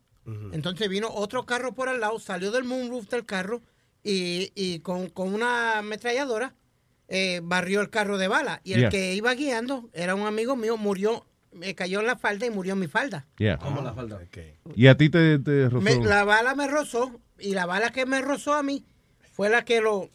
entonces 0.51 0.89
vino 0.89 1.07
otro 1.09 1.45
carro 1.45 1.73
por 1.73 1.87
al 1.87 2.01
lado, 2.01 2.19
salió 2.19 2.51
del 2.51 2.65
moonroof 2.65 3.07
del 3.09 3.25
carro 3.25 3.61
y, 4.03 4.51
y 4.55 4.79
con, 4.79 5.09
con 5.09 5.33
una 5.33 5.77
ametralladora 5.79 6.53
eh, 7.07 7.39
barrió 7.41 7.79
el 7.79 7.89
carro 7.89 8.17
de 8.17 8.27
bala. 8.27 8.59
Y 8.65 8.73
el 8.73 8.79
Yeah. 8.81 8.89
que 8.89 9.15
iba 9.15 9.33
guiando 9.33 9.89
era 9.93 10.13
un 10.15 10.27
amigo 10.27 10.57
mío, 10.57 10.75
murió, 10.75 11.25
me 11.53 11.73
cayó 11.75 12.01
en 12.01 12.07
la 12.07 12.17
falda 12.17 12.45
y 12.45 12.49
murió 12.49 12.73
en 12.73 12.79
mi 12.79 12.87
falda. 12.87 13.25
Yeah. 13.37 13.57
¿Cómo 13.59 13.81
la 13.81 13.93
falda? 13.93 14.19
Y 14.75 14.87
a 14.87 14.97
ti 14.97 15.09
te, 15.09 15.39
te 15.39 15.69
rozó. 15.69 15.81
Me- 15.85 15.95
la 16.03 16.25
bala 16.25 16.53
me 16.55 16.67
rozó 16.67 17.21
y 17.39 17.53
la 17.53 17.65
bala 17.65 17.91
que 17.93 18.05
me 18.05 18.21
rozó 18.21 18.53
a 18.55 18.63
mí 18.63 18.85
fue 19.31 19.47
la 19.49 19.63
que 19.63 19.79
lo, 19.79 20.09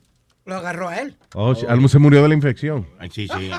lo 0.45 0.57
agarró 0.57 0.89
a 0.89 0.97
él. 0.99 1.17
Oh, 1.35 1.55
sí, 1.55 1.65
Almo 1.69 1.89
se 1.89 1.99
murió 1.99 2.23
de 2.23 2.29
la 2.29 2.35
infección. 2.35 2.87
Sí, 3.13 3.29
sí. 3.29 3.51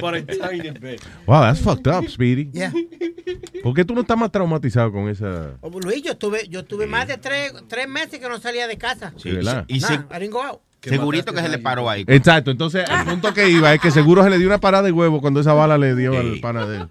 Por 0.00 0.14
a 0.14 0.22
tiny 0.24 0.70
bit. 0.80 1.00
Wow, 1.26 1.42
that's 1.42 1.60
fucked 1.60 1.86
up, 1.88 2.08
Speedy. 2.08 2.50
Yeah. 2.52 2.72
¿Por 3.62 3.74
qué 3.74 3.84
tú 3.84 3.94
no 3.94 4.00
estás 4.00 4.16
más 4.18 4.30
traumatizado 4.30 4.90
con 4.92 5.08
esa? 5.08 5.56
Oh, 5.60 5.70
Luis, 5.80 6.02
yo 6.02 6.16
tuve, 6.16 6.48
yo 6.48 6.64
tuve 6.64 6.86
más 6.86 7.06
de 7.08 7.18
tres, 7.18 7.52
tres 7.68 7.88
meses 7.88 8.18
que 8.18 8.28
no 8.28 8.38
salía 8.38 8.66
de 8.66 8.76
casa. 8.78 9.12
Sí, 9.16 9.30
¿verdad? 9.30 9.64
Y 9.68 9.78
Nah, 9.80 9.88
se- 9.88 9.94
I 9.94 10.18
didn't 10.20 10.32
go 10.32 10.42
out. 10.42 10.60
segurito 10.82 11.32
que 11.32 11.40
se 11.40 11.48
le 11.48 11.58
paró 11.58 11.88
ahí. 11.88 12.04
Exacto, 12.08 12.50
entonces 12.50 12.84
el 12.88 13.04
punto 13.04 13.32
que 13.32 13.48
iba 13.48 13.72
es 13.72 13.80
que 13.80 13.90
seguro 13.90 14.24
se 14.24 14.30
le 14.30 14.38
dio 14.38 14.46
una 14.48 14.58
parada 14.58 14.82
de 14.84 14.92
huevo 14.92 15.20
cuando 15.20 15.40
esa 15.40 15.52
bala 15.52 15.78
le 15.78 15.94
dio 15.94 16.18
al 16.18 16.40
pana 16.40 16.66
de 16.66 16.78
él. 16.78 16.88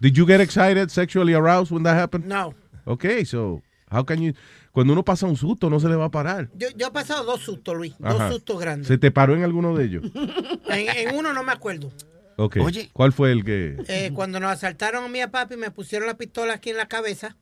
Did 0.00 0.12
you 0.14 0.26
get 0.26 0.40
excited, 0.40 0.88
sexually 0.88 1.34
aroused 1.34 1.70
when 1.72 1.82
that 1.84 1.96
happened? 1.96 2.26
No. 2.26 2.54
Okay, 2.86 3.24
so 3.24 3.62
how 3.90 4.02
can 4.04 4.20
you 4.20 4.32
cuando 4.72 4.92
uno 4.92 5.04
pasa 5.04 5.26
un 5.26 5.36
susto 5.36 5.68
no 5.70 5.80
se 5.80 5.88
le 5.88 5.96
va 5.96 6.06
a 6.06 6.10
parar. 6.10 6.48
Yo, 6.54 6.68
yo 6.76 6.88
he 6.88 6.90
pasado 6.90 7.24
dos 7.24 7.40
sustos, 7.40 7.76
Luis. 7.76 7.94
Ajá. 8.02 8.14
Dos 8.24 8.34
sustos 8.34 8.60
grandes. 8.60 8.86
¿Se 8.88 8.98
te 8.98 9.10
paró 9.10 9.34
en 9.34 9.42
alguno 9.44 9.76
de 9.76 9.84
ellos? 9.84 10.04
En, 10.70 10.88
en 11.08 11.16
uno 11.16 11.32
no 11.32 11.42
me 11.42 11.50
acuerdo. 11.52 11.90
Okay. 12.36 12.62
Oye. 12.62 12.88
¿Cuál 12.94 13.12
fue 13.12 13.32
el 13.32 13.44
que 13.44 13.76
Eh, 13.88 14.12
cuando 14.14 14.40
nos 14.40 14.50
asaltaron 14.52 15.04
a 15.04 15.08
mi 15.08 15.18
papi, 15.26 15.56
me 15.56 15.70
pusieron 15.70 16.06
la 16.06 16.14
pistola 16.16 16.54
aquí 16.54 16.70
en 16.70 16.76
la 16.78 16.86
cabeza. 16.86 17.36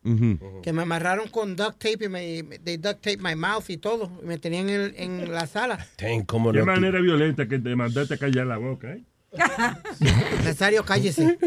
Que 0.63 0.73
me 0.73 0.81
amarraron 0.81 1.29
con 1.29 1.55
duct 1.55 1.77
tape 1.77 2.05
y 2.05 2.09
me, 2.09 2.43
they 2.65 2.75
duct 2.77 2.99
tape 3.01 3.17
my 3.19 3.35
mouth 3.35 3.69
y 3.69 3.77
todo. 3.77 4.11
Y 4.21 4.25
me 4.25 4.37
tenían 4.39 4.67
en, 4.69 4.93
en 4.97 5.31
la 5.31 5.47
sala. 5.47 5.85
Ten, 5.95 6.25
cómo 6.25 6.51
Qué 6.51 6.59
no. 6.59 6.65
manera 6.65 6.99
violenta 6.99 7.47
que 7.47 7.59
te 7.59 7.75
mandaste 7.77 8.15
a 8.15 8.17
callar 8.17 8.47
la 8.47 8.57
boca, 8.57 8.91
¿eh? 8.91 9.03
Nazario, 10.43 10.83
cállese. 10.83 11.37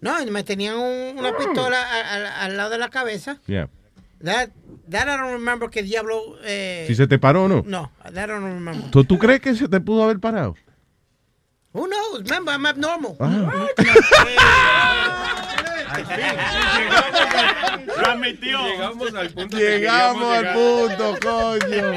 No, 0.00 0.24
me 0.26 0.44
tenían 0.44 0.76
un- 0.76 1.18
una 1.18 1.36
pistola 1.36 1.78
a- 1.82 2.14
a- 2.16 2.44
al 2.44 2.56
lado 2.56 2.70
de 2.70 2.78
la 2.78 2.90
cabeza. 2.90 3.40
Yeah. 3.46 3.68
That, 4.22 4.50
that 4.88 5.08
I 5.08 5.16
don't 5.16 5.32
remember 5.32 5.70
qué 5.70 5.82
diablo. 5.82 6.36
Eh, 6.44 6.84
Si 6.86 6.94
se 6.94 7.06
te 7.06 7.18
paró 7.18 7.44
o 7.44 7.48
no. 7.48 7.62
No, 7.66 7.90
that 8.02 8.28
I 8.28 8.32
don't 8.32 8.44
remember. 8.44 8.90
¿Tú, 8.90 9.04
tú 9.04 9.18
crees 9.18 9.40
que 9.40 9.54
se 9.54 9.68
te 9.68 9.80
pudo 9.80 10.04
haber 10.04 10.20
parado? 10.20 10.54
Who 11.72 11.86
knows? 11.86 12.24
Remember, 12.24 12.52
I'm 12.52 12.66
abnormal. 12.66 13.16
Transmitió. 17.96 18.58
Llegamos 18.66 19.14
al 19.14 19.30
punto 19.30 19.58
Llegamos 19.58 20.36
al 20.36 20.52
punto, 20.54 21.16
coño. 21.22 21.92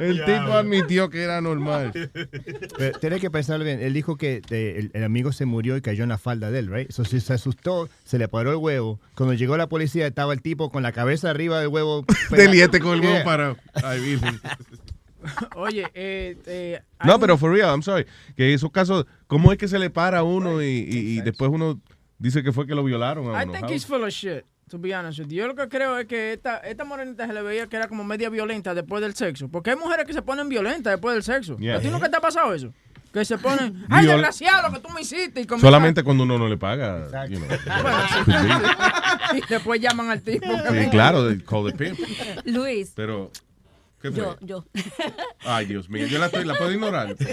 El 0.00 0.24
tipo 0.24 0.52
admitió 0.52 1.10
que 1.10 1.22
era 1.22 1.40
normal. 1.40 1.92
Pero 2.78 2.98
tienes 2.98 3.20
que 3.20 3.30
pensarlo 3.30 3.64
bien. 3.64 3.80
Él 3.80 3.92
dijo 3.94 4.16
que 4.16 4.42
eh, 4.50 4.74
el, 4.78 4.90
el 4.94 5.04
amigo 5.04 5.32
se 5.32 5.46
murió 5.46 5.76
y 5.76 5.80
cayó 5.80 6.02
en 6.02 6.08
la 6.10 6.18
falda 6.18 6.50
de 6.50 6.58
él, 6.60 6.72
right? 6.72 6.90
So, 6.90 7.04
si 7.04 7.20
se 7.20 7.34
asustó, 7.34 7.88
se 8.04 8.18
le 8.18 8.28
paró 8.28 8.50
el 8.50 8.56
huevo. 8.56 9.00
Cuando 9.14 9.34
llegó 9.34 9.56
la 9.56 9.68
policía, 9.68 10.06
estaba 10.06 10.32
el 10.32 10.42
tipo 10.42 10.70
con 10.70 10.82
la 10.82 10.92
cabeza 10.92 11.30
arriba 11.30 11.60
del 11.60 11.68
huevo. 11.68 12.04
Deliete 12.30 12.80
con 12.80 12.94
el 12.94 13.00
huevo 13.00 13.24
parado. 13.24 13.56
Ay, 13.74 14.00
virgen. 14.00 14.40
Oye, 15.56 15.84
eh, 15.94 16.36
eh, 16.46 16.80
No, 17.04 17.18
pero 17.18 17.36
for 17.36 17.50
real, 17.52 17.70
I'm 17.70 17.82
sorry. 17.82 18.06
Que 18.36 18.54
esos 18.54 18.70
casos, 18.70 19.06
¿cómo 19.26 19.50
es 19.50 19.58
que 19.58 19.66
se 19.66 19.78
le 19.78 19.90
para 19.90 20.18
a 20.18 20.22
uno 20.22 20.62
y, 20.62 20.66
y- 20.66 21.18
y 21.18 21.20
después 21.20 21.50
uno 21.52 21.80
dice 22.18 22.42
que 22.42 22.52
fue 22.52 22.66
que 22.66 22.74
lo 22.74 22.82
violaron 22.84 23.34
a 23.34 23.42
I 23.42 23.46
think 23.46 23.70
he's 23.70 23.84
full 23.86 24.02
of 24.02 24.10
shit, 24.10 24.44
to 24.70 24.78
be 24.78 24.94
honest 24.94 25.18
with 25.18 25.28
you. 25.28 25.36
Yo 25.36 25.46
lo 25.48 25.54
que 25.54 25.68
creo 25.68 25.98
es 25.98 26.06
que 26.06 26.32
esta, 26.32 26.58
esta 26.58 26.84
morenita 26.84 27.26
se 27.26 27.32
le 27.32 27.42
veía 27.42 27.66
que 27.68 27.76
era 27.76 27.88
como 27.88 28.04
media 28.04 28.28
violenta 28.30 28.74
después 28.74 29.02
del 29.02 29.14
sexo. 29.14 29.48
Porque 29.48 29.70
hay 29.70 29.76
mujeres 29.76 30.06
que 30.06 30.12
se 30.12 30.22
ponen 30.22 30.48
violentas 30.48 30.92
después 30.92 31.14
del 31.14 31.22
sexo. 31.22 31.56
Yeah. 31.58 31.76
¿A 31.76 31.80
ti 31.80 31.88
nunca 31.88 32.08
te 32.10 32.16
ha 32.16 32.20
pasado 32.20 32.52
eso? 32.54 32.72
Que 33.12 33.24
se 33.24 33.38
ponen, 33.38 33.86
ay, 33.90 34.04
Viola- 34.06 34.16
desgraciado 34.28 34.68
lo 34.68 34.74
que 34.74 34.80
tú 34.86 34.92
me 34.92 35.00
hiciste. 35.00 35.40
Y 35.40 35.46
Solamente 35.58 36.02
cuando 36.02 36.24
uno 36.24 36.36
no 36.38 36.48
le 36.48 36.56
paga. 36.58 37.26
you 37.28 37.38
know. 37.38 37.48
Bueno, 37.82 37.98
sí. 39.32 39.38
y 39.38 39.40
después 39.48 39.80
llaman 39.80 40.10
al 40.10 40.20
tipo. 40.22 40.46
Sí, 40.46 40.88
claro, 40.90 41.26
call 41.48 41.70
the 41.70 41.76
pimp. 41.76 41.98
Luis, 42.44 42.92
Pero, 42.94 43.30
¿qué 44.10 44.20
fue? 44.22 44.22
yo, 44.22 44.36
yo. 44.40 44.64
Ay, 45.44 45.66
Dios 45.66 45.88
mío, 45.88 46.06
yo 46.06 46.18
la, 46.18 46.26
estoy- 46.26 46.44
la 46.44 46.54
puedo 46.56 46.72
ignorar. 46.72 47.16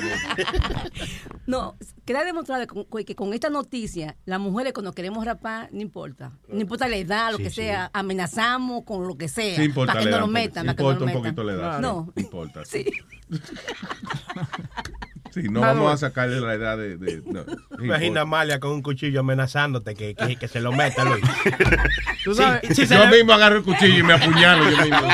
No, 1.45 1.75
queda 2.05 2.23
demostrado 2.23 2.65
que 3.05 3.15
con 3.15 3.33
esta 3.33 3.49
noticia, 3.49 4.15
las 4.25 4.39
mujeres 4.39 4.71
cuando 4.71 4.93
queremos 4.93 5.25
rapar, 5.25 5.67
no 5.73 5.81
importa. 5.81 6.31
No 6.47 6.61
importa 6.61 6.87
la 6.87 6.95
edad, 6.95 7.31
lo 7.31 7.37
Sí, 7.37 7.43
que 7.43 7.49
sí. 7.49 7.55
sea, 7.57 7.89
amenazamos 7.93 8.85
con 8.85 9.05
lo 9.07 9.17
que 9.17 9.27
sea. 9.27 9.57
Sí 9.57 9.63
importa 9.63 9.91
para 9.93 10.05
que 10.05 10.11
no 10.11 10.19
lo 10.21 10.27
metan. 10.27 10.63
que 10.63 10.67
no 10.67 10.71
Importa 10.71 10.99
lo 11.01 11.05
un 11.05 11.11
poquito 11.13 11.43
la 11.43 11.53
edad. 11.53 11.79
No. 11.81 12.13
sí, 12.15 12.21
Importa. 12.23 12.63
Sí. 12.63 12.85
Sí, 15.33 15.41
no 15.49 15.61
Vamos. 15.61 15.91
a 15.91 15.97
sacarle 15.97 16.39
la 16.41 16.53
edad 16.53 16.77
de... 16.77 16.97
de 16.97 17.23
no, 17.25 17.43
Imagina 17.83 18.19
a 18.19 18.23
Amalia 18.23 18.59
con 18.59 18.71
un 18.71 18.81
cuchillo 18.83 19.21
amenazándote 19.21 19.95
que, 19.95 20.13
que, 20.13 20.35
que 20.35 20.47
se 20.47 20.59
lo 20.61 20.71
meta, 20.71 21.03
Luis. 21.05 21.23
Tú 22.23 22.35
Sí, 22.35 22.41
sabes- 22.43 22.61
si 22.75 22.85
se 22.85 22.95
yo 22.95 23.05
le- 23.05 23.17
mismo 23.17 23.33
agarro 23.33 23.57
el 23.57 23.63
cuchillo 23.63 23.97
y 23.99 24.03
me 24.03 24.13
apuñalo 24.13 24.69
yo 24.69 24.77
mismo. 24.77 24.97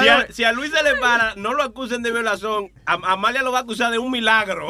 Si 0.00 0.08
a, 0.08 0.26
si 0.30 0.44
a 0.44 0.52
Luis 0.52 0.70
se 0.70 0.82
le 0.82 0.96
para, 0.96 1.34
no 1.36 1.54
lo 1.54 1.62
acusen 1.62 2.02
de 2.02 2.10
violación. 2.12 2.70
A- 2.86 3.12
Amalia 3.12 3.42
lo 3.42 3.50
va 3.52 3.58
a 3.58 3.62
acusar 3.62 3.90
de 3.90 3.98
un 3.98 4.10
milagro. 4.10 4.68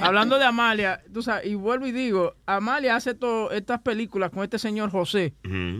Hablando 0.00 0.38
de 0.38 0.44
Amalia, 0.44 1.02
tú 1.12 1.22
sabes, 1.22 1.46
y 1.46 1.54
vuelvo 1.54 1.86
y 1.86 1.92
digo, 1.92 2.34
Amalia 2.46 2.96
hace 2.96 3.14
todas 3.14 3.56
estas 3.56 3.80
películas 3.82 4.30
con 4.30 4.42
este 4.44 4.58
señor 4.58 4.90
José. 4.90 5.34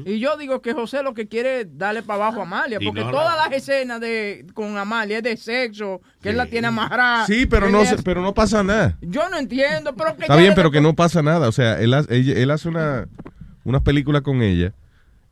Y 0.05 0.19
yo 0.19 0.37
digo 0.37 0.61
que 0.63 0.73
José 0.73 1.03
lo 1.03 1.15
que 1.15 1.29
quiere 1.29 1.61
es 1.63 1.79
darle 1.79 2.03
para 2.03 2.25
abajo 2.25 2.41
a 2.41 2.43
Amalia, 2.45 2.79
porque 2.85 3.01
no 3.05 3.11
todas 3.11 3.37
la- 3.37 3.45
las 3.49 3.53
escenas 3.53 4.01
de 4.01 4.47
con 4.55 4.77
Amalia 4.77 5.19
es 5.19 5.23
de 5.23 5.37
sexo, 5.37 6.01
que 6.23 6.31
él 6.31 6.37
la 6.37 6.47
tiene 6.47 6.67
amarrada. 6.69 7.27
Sí, 7.27 7.47
pero 7.47 7.69
no, 7.71 7.85
se- 7.85 8.03
pero 8.03 8.21
no 8.23 8.35
pasa 8.35 8.63
nada. 8.63 8.99
Yo 9.01 9.29
no 9.31 9.39
entiendo, 9.39 9.95
pero 9.97 10.15
que 10.17 10.23
Está 10.23 10.35
ya 10.35 10.41
bien, 10.41 10.51
le- 10.51 10.57
pero 10.57 10.71
que 10.71 10.81
no 10.81 10.95
pasa 10.95 11.23
nada. 11.23 11.49
O 11.49 11.53
sea, 11.53 11.81
él, 11.81 11.95
hace- 11.95 12.15
ella- 12.17 12.35
él 12.39 12.51
hace 12.51 12.69
una, 12.69 13.09
unas 13.65 13.83
películas 13.83 14.23
con 14.23 14.43
ella 14.43 14.73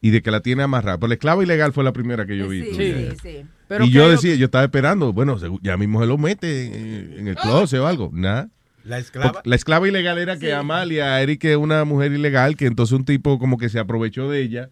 y 0.01 0.11
de 0.11 0.23
que 0.23 0.31
la 0.31 0.41
tiene 0.41 0.63
amarrada. 0.63 0.97
Pero 0.99 1.09
la 1.09 1.15
esclava 1.15 1.43
ilegal 1.43 1.73
fue 1.73 1.85
la 1.85 1.93
primera 1.93 2.25
que 2.27 2.37
yo 2.39 2.49
vi. 2.49 2.63
Sí, 2.63 2.71
sí, 2.75 2.83
ella. 2.83 3.15
sí. 3.23 3.45
Pero 3.69 3.85
y 3.85 3.89
que 3.89 3.95
yo 3.95 4.09
decía, 4.09 4.35
yo 4.37 4.47
estaba 4.47 4.65
esperando, 4.65 5.13
bueno, 5.13 5.39
segu- 5.39 5.61
ya 5.63 5.77
mismo 5.77 6.01
se 6.01 6.07
lo 6.07 6.17
mete 6.17 6.67
en, 6.67 7.19
en 7.21 7.29
el 7.29 7.35
closet 7.37 7.81
o 7.81 7.87
algo. 7.87 8.11
Nada. 8.13 8.49
La 8.85 8.97
esclava. 8.99 9.33
Porque 9.33 9.49
La 9.51 9.57
esclava 9.57 9.87
ilegal 9.87 10.17
era 10.17 10.39
que 10.39 10.55
Amalia 10.55 11.23
y 11.23 11.37
que 11.37 11.57
una 11.57 11.85
mujer 11.85 12.13
ilegal 12.13 12.57
que 12.57 12.65
entonces 12.65 12.95
un 12.95 13.05
tipo 13.05 13.39
como 13.39 13.59
que 13.59 13.69
se 13.69 13.79
aprovechó 13.79 14.31
de 14.31 14.41
ella 14.41 14.71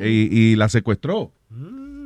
y, 0.00 0.06
y 0.34 0.56
la 0.56 0.70
secuestró. 0.70 1.32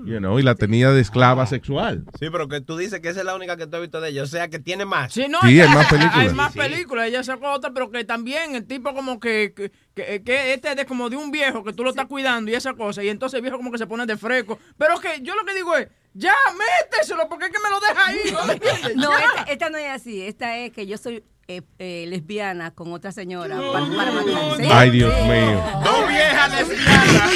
You 0.06 0.18
know, 0.18 0.38
y 0.38 0.42
la 0.42 0.54
tenía 0.54 0.90
de 0.90 1.00
esclava 1.00 1.46
sexual. 1.46 2.04
Sí, 2.18 2.28
pero 2.30 2.48
que 2.48 2.60
tú 2.60 2.76
dices 2.76 3.00
que 3.00 3.08
esa 3.08 3.20
es 3.20 3.26
la 3.26 3.34
única 3.34 3.56
que 3.56 3.66
tú 3.66 3.76
has 3.76 3.82
visto 3.82 4.00
de 4.00 4.10
ella. 4.10 4.22
O 4.22 4.26
sea, 4.26 4.48
que 4.48 4.58
tiene 4.58 4.84
más. 4.84 5.12
Sí, 5.12 5.26
no, 5.28 5.40
Sí, 5.42 5.60
hay 5.60 5.68
más 5.68 5.86
películas. 5.88 6.16
Hay 6.18 6.28
más 6.34 6.52
Sí. 6.52 6.58
películas, 6.58 7.08
ella 7.08 7.22
sacó 7.24 7.50
otra, 7.52 7.72
pero 7.72 7.90
que 7.90 8.04
también 8.04 8.54
el 8.54 8.66
tipo 8.66 8.94
como 8.94 9.18
que, 9.20 9.52
que, 9.54 9.72
que- 9.94 10.22
que 10.22 10.54
este 10.54 10.70
es 10.70 10.76
de 10.76 10.86
como 10.86 11.10
de 11.10 11.16
un 11.16 11.30
viejo 11.30 11.64
que 11.64 11.72
tú 11.72 11.82
lo 11.82 11.90
estás 11.90 12.06
cuidando 12.06 12.50
y 12.50 12.54
esa 12.54 12.74
cosa, 12.74 13.02
y 13.02 13.08
entonces 13.08 13.36
el 13.38 13.42
viejo 13.42 13.56
como 13.56 13.72
que 13.72 13.78
se 13.78 13.86
pone 13.86 14.06
de 14.06 14.16
fresco. 14.16 14.58
Pero 14.78 14.98
que 15.00 15.20
yo 15.22 15.34
lo 15.34 15.44
que 15.44 15.54
digo 15.54 15.74
es, 15.76 15.88
ya, 16.14 16.34
méteselo, 16.56 17.28
porque 17.28 17.46
es 17.46 17.50
que 17.52 17.58
me 17.58 17.70
lo 17.70 17.80
deja 17.80 18.06
ahí. 18.06 18.94
¿no? 18.94 19.06
No, 19.10 19.18
esta, 19.18 19.42
esta 19.52 19.70
no 19.70 19.78
es 19.78 19.88
así. 19.90 20.22
Esta 20.22 20.56
es 20.58 20.72
que 20.72 20.86
yo 20.86 20.96
soy 20.98 21.22
eh, 21.48 21.62
eh, 21.78 22.06
lesbiana 22.08 22.70
con 22.72 22.92
otra 22.92 23.12
señora 23.12 23.56
para, 23.72 23.86
para 23.86 24.12
matar. 24.12 24.56
Sí, 24.56 24.64
Ay, 24.70 24.90
Dios 24.90 25.14
sí. 25.16 25.22
mío. 25.28 25.62
Dos 25.84 26.08
viejas 26.08 26.50
lesbianas. 26.52 27.30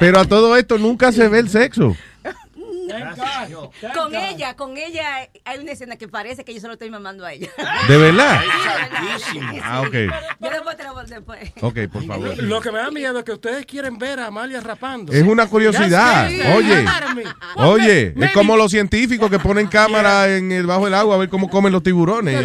Pero 0.00 0.18
a 0.20 0.24
todo 0.24 0.56
esto 0.56 0.78
nunca 0.78 1.12
se 1.12 1.28
ve 1.28 1.38
el 1.40 1.48
sexo. 1.48 1.96
Con 3.94 4.14
ella, 4.14 4.54
con 4.56 4.76
ella 4.76 5.28
hay 5.44 5.58
una 5.58 5.72
escena 5.72 5.96
que 5.96 6.08
parece 6.08 6.44
que 6.44 6.52
yo 6.54 6.60
se 6.60 6.66
lo 6.66 6.74
estoy 6.74 6.90
mamando 6.90 7.24
a 7.24 7.32
ella. 7.32 7.48
¿De 7.88 7.96
verdad? 7.96 8.40
Sí, 9.32 9.38
Ah, 9.62 9.80
ok. 9.82 9.92
Yo 10.40 10.50
después 10.50 10.76
te 10.76 10.84
lo 10.84 10.94
voy 10.94 11.04
después. 11.06 11.52
Ok, 11.60 11.78
por 11.92 12.04
favor. 12.06 12.42
Lo 12.42 12.60
que 12.60 12.70
me 12.72 12.78
da 12.78 12.90
miedo 12.90 13.18
es 13.18 13.24
que 13.24 13.32
ustedes 13.32 13.66
quieren 13.66 13.98
ver 13.98 14.18
a 14.20 14.26
Amalia 14.26 14.60
rapando. 14.60 15.12
Es 15.12 15.22
una 15.22 15.46
curiosidad. 15.46 16.26
Oye, 16.56 16.84
oye, 17.56 18.14
es 18.16 18.32
como 18.32 18.56
los 18.56 18.70
científicos 18.70 19.30
que 19.30 19.38
ponen 19.38 19.66
cámara 19.66 20.28
en 20.36 20.50
el 20.52 20.66
bajo 20.66 20.84
del 20.84 20.94
agua 20.94 21.14
a 21.16 21.18
ver 21.18 21.28
cómo 21.28 21.48
comen 21.48 21.72
los 21.72 21.82
tiburones. 21.82 22.40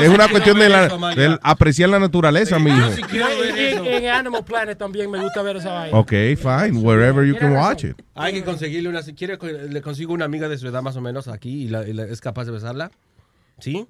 Es 0.00 0.08
una 0.08 0.28
cuestión 0.28 0.58
de, 0.58 0.68
la- 0.68 1.38
apreciar 1.42 1.88
la 1.88 1.98
naturaleza, 1.98 2.58
mi 2.58 2.70
hijo. 2.70 2.88
En, 3.12 3.86
en 3.86 4.08
Animal 4.08 4.44
Planet 4.44 4.78
también 4.78 5.10
me 5.10 5.18
gusta 5.20 5.42
ver 5.42 5.56
esa 5.56 5.72
vaina. 5.72 5.96
Ok, 5.98 6.10
fine, 6.10 6.78
wherever 6.78 7.24
you 7.24 7.36
can 7.36 7.52
watch 7.52 7.84
it. 7.84 7.96
Hay 8.14 8.32
que 8.34 8.44
conseguirle 8.44 8.88
una. 8.88 9.02
Si 9.02 9.14
quiere, 9.14 9.38
le 9.68 9.82
consigo 9.82 10.12
una 10.12 10.24
amiga 10.24 10.48
de 10.48 10.58
su 10.58 10.66
edad 10.68 10.82
más 10.82 10.96
o 10.96 11.00
menos 11.00 11.28
aquí 11.28 11.64
y, 11.64 11.68
la- 11.68 11.86
y 11.88 11.92
la- 11.92 12.04
es 12.04 12.20
capaz 12.20 12.44
de 12.44 12.52
besarla. 12.52 12.90
¿Sí? 13.58 13.86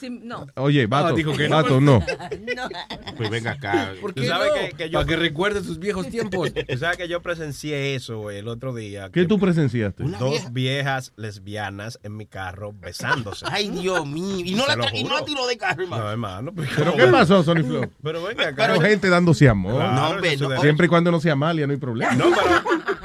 Sí, 0.00 0.10
no. 0.10 0.46
Oye, 0.56 0.86
vato, 0.88 1.08
Ah, 1.08 1.12
dijo 1.12 1.32
que 1.36 1.48
no. 1.48 1.56
vato, 1.56 1.80
no. 1.80 2.00
No. 2.56 2.68
Pues 3.16 3.30
venga 3.30 3.52
acá. 3.52 3.92
¿Por 4.00 4.14
qué 4.14 4.26
sabes 4.26 4.48
no? 4.48 4.54
que, 4.70 4.76
que 4.76 4.90
yo. 4.90 4.98
Para 4.98 5.06
que 5.06 5.16
recuerde 5.16 5.62
sus 5.62 5.78
viejos 5.78 6.08
tiempos. 6.08 6.52
Tú 6.68 6.78
sabes 6.78 6.96
que 6.96 7.06
yo 7.06 7.22
presencié 7.22 7.94
eso 7.94 8.18
güey, 8.18 8.38
el 8.38 8.48
otro 8.48 8.74
día. 8.74 9.10
¿Qué 9.12 9.24
tú 9.26 9.38
presenciaste? 9.38 10.02
Dos 10.02 10.52
viejas 10.52 11.12
lesbianas 11.16 12.00
en 12.02 12.16
mi 12.16 12.26
carro 12.26 12.72
besándose. 12.72 13.44
Ay, 13.50 13.68
Dios 13.70 14.04
mío. 14.08 14.44
Y 14.44 14.54
no 14.54 14.66
la, 14.66 14.74
y 14.92 15.04
no 15.04 15.22
tiró 15.24 15.46
de 15.46 15.56
carro, 15.56 15.84
hermano. 15.84 16.02
No, 16.04 16.10
hermano. 16.10 16.52
pues, 16.54 16.68
¿Pero 16.74 16.92
¿cómo? 16.92 17.04
qué 17.04 17.10
pasó, 17.12 17.44
Sony 17.44 17.62
Flow? 17.62 17.88
Pero 18.02 18.24
venga 18.24 18.48
acá. 18.48 18.66
Pero 18.66 18.80
gente 18.80 19.08
dándose 19.08 19.48
amor. 19.48 19.74
Claro, 19.76 19.92
No, 19.94 20.08
hombre, 20.10 20.36
no. 20.36 20.60
Siempre 20.60 20.86
y 20.86 20.88
cuando 20.88 21.12
no 21.12 21.20
sea 21.20 21.34
Amalia, 21.34 21.66
no 21.66 21.74
hay 21.74 21.78
problema. 21.78 22.14
No, 22.14 22.24
pero 22.34 22.95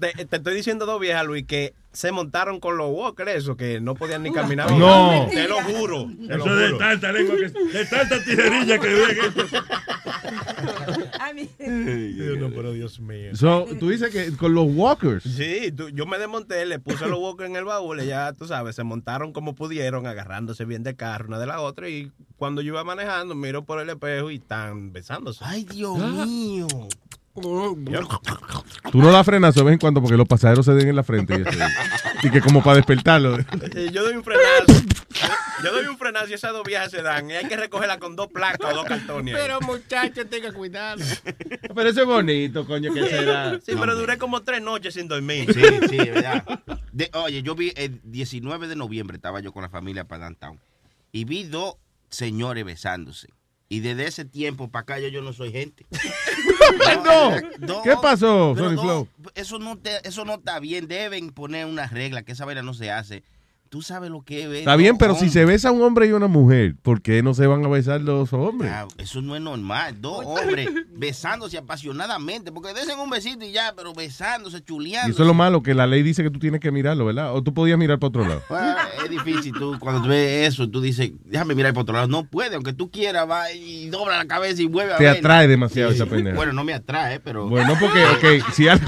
te, 0.00 0.24
te 0.26 0.36
estoy 0.36 0.54
diciendo 0.54 0.86
dos 0.86 1.00
viejas, 1.00 1.24
Luis, 1.26 1.46
que 1.46 1.74
se 1.92 2.10
montaron 2.12 2.58
con 2.60 2.76
los 2.78 2.90
walkers, 2.90 3.32
eso, 3.32 3.56
que 3.56 3.80
no 3.80 3.94
podían 3.94 4.22
ni 4.22 4.32
caminar. 4.32 4.70
No. 4.72 5.26
Te 5.30 5.46
lo 5.46 5.60
juro. 5.62 6.06
Te 6.26 6.36
lo 6.38 6.44
Eso 6.46 6.54
de 6.56 6.66
juro. 6.68 6.78
tanta 6.78 7.12
lengua, 7.12 7.34
que, 7.36 7.48
de 7.50 7.84
tanta 7.86 8.24
tijerilla 8.24 8.78
que 8.78 8.88
ven. 8.88 9.16
A 11.20 11.32
mí. 11.34 11.48
Dios, 11.58 12.38
no, 12.38 12.50
pero 12.50 12.72
Dios 12.72 12.98
mío. 13.00 13.34
So, 13.36 13.66
tú 13.78 13.90
dices 13.90 14.10
que 14.10 14.34
con 14.36 14.54
los 14.54 14.66
walkers. 14.74 15.24
Sí, 15.24 15.72
tú- 15.76 15.90
yo 15.90 16.06
me 16.06 16.18
desmonté, 16.18 16.64
le 16.66 16.78
puse 16.78 17.06
los 17.06 17.18
walkers 17.18 17.50
en 17.50 17.56
el 17.56 17.64
baúl 17.64 18.00
y 18.00 18.06
ya, 18.06 18.32
tú 18.32 18.46
sabes, 18.46 18.74
se 18.76 18.84
montaron 18.84 19.32
como 19.32 19.54
pudieron, 19.54 20.06
agarrándose 20.06 20.64
bien 20.64 20.82
de 20.82 20.96
carro 20.96 21.26
una 21.28 21.38
de 21.38 21.46
la 21.46 21.60
otra 21.60 21.88
y 21.88 22.10
cuando 22.36 22.62
yo 22.62 22.68
iba 22.72 22.84
manejando, 22.84 23.34
miro 23.34 23.64
por 23.64 23.80
el 23.80 23.88
espejo 23.90 24.30
y 24.30 24.36
están 24.36 24.92
besándose. 24.92 25.40
Ay, 25.46 25.64
Dios 25.64 25.98
mío. 26.26 26.66
Tú 27.34 28.98
no 28.98 29.10
la 29.10 29.24
frenas 29.24 29.54
de 29.54 29.62
vez 29.62 29.72
en 29.72 29.78
cuando 29.78 30.02
porque 30.02 30.16
los 30.16 30.28
pasajeros 30.28 30.66
se 30.66 30.72
den 30.74 30.88
en 30.88 30.96
la 30.96 31.02
frente. 31.02 31.42
Y, 32.22 32.30
que 32.30 32.40
como 32.42 32.62
para 32.62 32.76
despertarlo. 32.76 33.38
Eh, 33.38 33.90
Yo 33.92 34.04
doy 34.04 34.16
un 34.16 34.22
frenazo. 34.22 34.84
Yo 35.64 35.72
doy 35.72 35.86
un 35.86 35.96
frenazo 35.96 36.28
y 36.28 36.34
esas 36.34 36.52
dos 36.52 36.62
viejas 36.64 36.90
se 36.90 37.00
dan. 37.00 37.30
Y 37.30 37.34
hay 37.34 37.46
que 37.46 37.56
recogerla 37.56 37.98
con 37.98 38.16
dos 38.16 38.26
placas 38.28 38.72
o 38.72 38.76
dos 38.76 38.84
cartones. 38.84 39.34
Pero 39.34 39.60
muchachos, 39.62 40.26
tenga 40.28 40.52
cuidado. 40.52 41.02
Pero 41.74 41.88
eso 41.88 42.00
es 42.02 42.06
bonito, 42.06 42.66
coño, 42.66 42.92
que 42.92 43.06
será. 43.08 43.58
Sí, 43.64 43.72
pero 43.78 43.94
duré 43.96 44.18
como 44.18 44.42
tres 44.42 44.60
noches 44.60 44.92
sin 44.94 45.08
dormir. 45.08 45.52
Sí, 45.54 45.62
sí, 45.88 45.96
verdad. 45.96 46.44
De- 46.92 47.10
oye, 47.14 47.42
yo 47.42 47.54
vi 47.54 47.72
el 47.76 48.00
19 48.04 48.68
de 48.68 48.76
noviembre, 48.76 49.16
estaba 49.16 49.40
yo 49.40 49.52
con 49.52 49.62
la 49.62 49.70
familia 49.70 50.04
para 50.04 50.24
Downtown. 50.26 50.60
Y 51.12 51.24
vi 51.24 51.44
dos 51.44 51.76
señores 52.10 52.64
besándose. 52.64 53.28
Y 53.72 53.80
desde 53.80 54.06
ese 54.06 54.24
tiempo 54.26 54.68
para 54.68 54.82
acá 54.82 54.98
yo, 54.98 55.08
yo 55.08 55.22
no 55.22 55.32
soy 55.32 55.50
gente. 55.50 55.86
No. 57.60 57.82
¿Qué 57.82 57.94
pasó, 58.02 58.54
no, 58.54 58.82
Flow? 58.82 59.08
Eso 59.34 59.58
no, 59.58 59.78
te- 59.78 60.06
eso 60.06 60.24
no 60.24 60.34
está 60.34 60.58
bien. 60.60 60.88
Deben 60.88 61.30
poner 61.30 61.64
una 61.66 61.86
regla 61.86 62.22
que 62.22 62.32
esa 62.32 62.44
vaina 62.44 62.62
no 62.62 62.74
se 62.74 62.90
hace. 62.90 63.22
Tú 63.72 63.80
sabes 63.80 64.10
lo 64.10 64.20
que 64.20 64.42
es. 64.44 64.50
Está 64.58 64.76
bien, 64.76 64.98
pero 64.98 65.14
si 65.14 65.30
se 65.30 65.46
besa 65.46 65.70
un 65.70 65.80
hombre 65.80 66.06
y 66.06 66.12
una 66.12 66.26
mujer, 66.26 66.74
¿por 66.82 67.00
qué 67.00 67.22
no 67.22 67.32
se 67.32 67.46
van 67.46 67.64
a 67.64 67.68
besar 67.68 68.02
los 68.02 68.30
hombres? 68.34 68.70
Ah, 68.70 68.86
eso 68.98 69.22
no 69.22 69.34
es 69.34 69.40
normal. 69.40 69.98
Dos 69.98 70.26
hombres 70.26 70.68
besándose 70.94 71.56
apasionadamente. 71.56 72.52
Porque 72.52 72.74
desen 72.74 72.98
un 72.98 73.08
besito 73.08 73.46
y 73.46 73.52
ya, 73.52 73.72
pero 73.74 73.94
besándose, 73.94 74.58
Y 74.58 74.60
chuleando. 74.60 75.14
eso 75.14 75.22
es 75.22 75.26
lo 75.26 75.32
malo, 75.32 75.62
que 75.62 75.72
la 75.72 75.86
ley 75.86 76.02
dice 76.02 76.22
que 76.22 76.28
tú 76.28 76.38
tienes 76.38 76.60
que 76.60 76.70
mirarlo, 76.70 77.06
¿verdad? 77.06 77.34
O 77.34 77.42
tú 77.42 77.54
podías 77.54 77.78
mirar 77.78 77.98
para 77.98 78.08
otro 78.08 78.28
lado. 78.28 78.42
Es 79.04 79.08
difícil, 79.08 79.54
tú 79.54 79.78
cuando 79.80 80.02
tú 80.02 80.08
ves 80.10 80.48
eso, 80.52 80.68
tú 80.68 80.82
dices, 80.82 81.10
déjame 81.24 81.54
mirar 81.54 81.72
por 81.72 81.84
otro 81.84 81.94
lado. 81.94 82.08
No 82.08 82.24
puede, 82.24 82.56
aunque 82.56 82.74
tú 82.74 82.90
quieras, 82.90 83.26
va 83.28 83.50
y 83.52 83.88
dobla 83.88 84.18
la 84.18 84.26
cabeza 84.26 84.60
y 84.60 84.66
vuelve 84.66 84.92
a 84.92 84.98
Te 84.98 85.04
ver. 85.04 85.16
atrae 85.16 85.48
demasiado 85.48 85.92
esa 85.92 86.04
pendeja. 86.04 86.36
Bueno, 86.36 86.52
no 86.52 86.62
me 86.62 86.74
atrae, 86.74 87.20
pero... 87.20 87.48
Bueno, 87.48 87.74
porque, 87.80 88.04
ok, 88.04 88.52
si, 88.52 88.68
algo- 88.68 88.86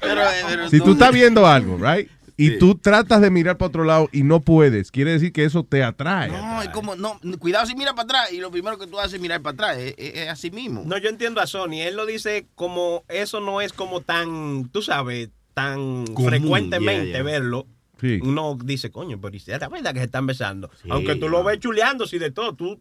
Pero, 0.00 0.20
eh, 0.22 0.42
pero 0.46 0.68
si 0.68 0.78
tú 0.80 0.92
estás 0.92 1.10
viendo 1.10 1.46
algo, 1.46 1.78
right? 1.78 2.06
Y 2.36 2.58
tú 2.58 2.74
tratas 2.74 3.20
de 3.20 3.30
mirar 3.30 3.56
para 3.58 3.68
otro 3.68 3.84
lado 3.84 4.08
y 4.12 4.22
no 4.24 4.40
puedes, 4.40 4.90
quiere 4.90 5.12
decir 5.12 5.32
que 5.32 5.44
eso 5.44 5.62
te 5.64 5.84
atrae. 5.84 6.30
No, 6.30 6.62
es 6.62 6.68
como, 6.70 6.96
no, 6.96 7.20
cuidado 7.38 7.64
si 7.66 7.74
mira 7.76 7.94
para 7.94 8.04
atrás 8.04 8.32
y 8.32 8.38
lo 8.38 8.50
primero 8.50 8.76
que 8.78 8.86
tú 8.88 8.98
haces 8.98 9.14
es 9.14 9.20
mirar 9.20 9.40
para 9.42 9.54
atrás, 9.54 9.76
es, 9.78 9.94
es- 9.98 10.14
es 10.16 10.28
así 10.28 10.50
mismo. 10.50 10.82
No, 10.84 10.98
yo 10.98 11.08
entiendo 11.08 11.40
a 11.40 11.46
Sony. 11.46 11.80
Él 11.82 11.94
lo 11.96 12.06
dice 12.06 12.46
como 12.56 13.04
eso 13.08 13.40
no 13.40 13.60
es 13.60 13.72
como 13.72 14.00
tan, 14.00 14.68
tú 14.70 14.82
sabes, 14.82 15.28
tan 15.54 16.06
Común, 16.08 16.28
frecuentemente 16.30 17.22
verlo. 17.22 17.66
Sí. 18.00 18.18
Uno 18.22 18.58
dice, 18.62 18.90
coño, 18.90 19.20
pero 19.20 19.36
es 19.36 19.46
la 19.46 19.68
verdad 19.68 19.92
que 19.92 20.00
se 20.00 20.06
están 20.06 20.26
besando. 20.26 20.68
Sí, 20.82 20.88
Aunque 20.90 21.14
tú 21.14 21.28
lo 21.28 21.44
ves 21.44 21.60
chuleándose 21.60 22.16
y 22.16 22.18
de 22.18 22.32
todo, 22.32 22.52
tú, 22.54 22.80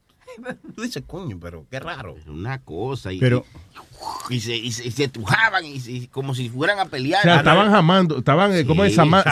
tú 0.76 0.82
dices, 0.82 1.04
coño, 1.06 1.38
pero 1.39 1.68
qué 1.70 1.80
raro. 1.80 2.16
Una 2.28 2.60
cosa 2.63 3.13
y... 3.13 3.20
Pero 3.20 3.46
y 3.74 3.78
se, 4.39 4.56
y 4.56 4.72
se, 4.72 4.86
y 4.88 4.92
se 4.92 5.08
trujaban 5.08 5.66
y, 5.66 5.80
se- 5.80 6.08
como 6.10 6.34
si 6.36 6.50
fueran 6.50 6.80
a 6.80 6.84
O 6.84 6.89
pelear. 6.89 7.22
sea, 7.24 7.38
estaban 7.38 7.70
jamando, 7.72 8.18
estaban, 8.20 8.54
eh, 8.56 8.66
¿cómo 8.66 8.84
es? 8.86 8.92
Sí, 8.92 8.96
Sama-. 8.96 9.24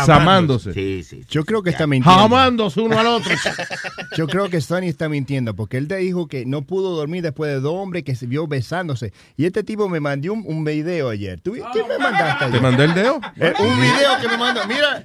Sí, 0.73 1.03
sí. 1.03 1.23
Yo 1.29 1.45
creo 1.45 1.63
que 1.63 1.69
está 1.69 1.87
mintiendo. 1.87 2.19
Jamándose 2.21 2.81
uno 2.81 2.99
al 2.99 3.07
otro. 3.07 3.33
Yo 4.17 4.27
creo 4.27 4.49
que 4.49 4.59
Sonny 4.61 4.87
está 4.89 5.07
mintiendo 5.09 5.55
porque 5.55 5.77
él 5.77 5.87
te 5.87 5.95
dijo 5.97 6.27
que 6.27 6.45
no 6.45 6.61
pudo 6.63 6.95
dormir 6.95 7.23
después 7.23 7.51
de 7.51 7.59
dos 7.59 7.73
hombres 7.73 8.03
que 8.03 8.15
se 8.15 8.25
vio 8.27 8.47
besándose. 8.47 9.13
Y 9.37 9.45
este 9.45 9.63
tipo 9.63 9.87
me 9.89 9.99
mandó 9.99 10.33
un, 10.33 10.43
un 10.45 10.63
video 10.63 11.09
ayer. 11.09 11.39
¿Tú, 11.41 11.53
¿Qué 11.53 11.83
me 11.87 11.97
mandaste 11.97 12.45
ayer? 12.45 12.51
¿Te 12.57 12.61
mandé 12.61 12.83
el 12.85 12.93
dedo? 12.93 13.19
Eh, 13.37 13.53
un 13.59 13.79
video 13.81 14.19
que 14.21 14.27
me 14.27 14.37
mandó. 14.37 14.65
Mira, 14.67 15.03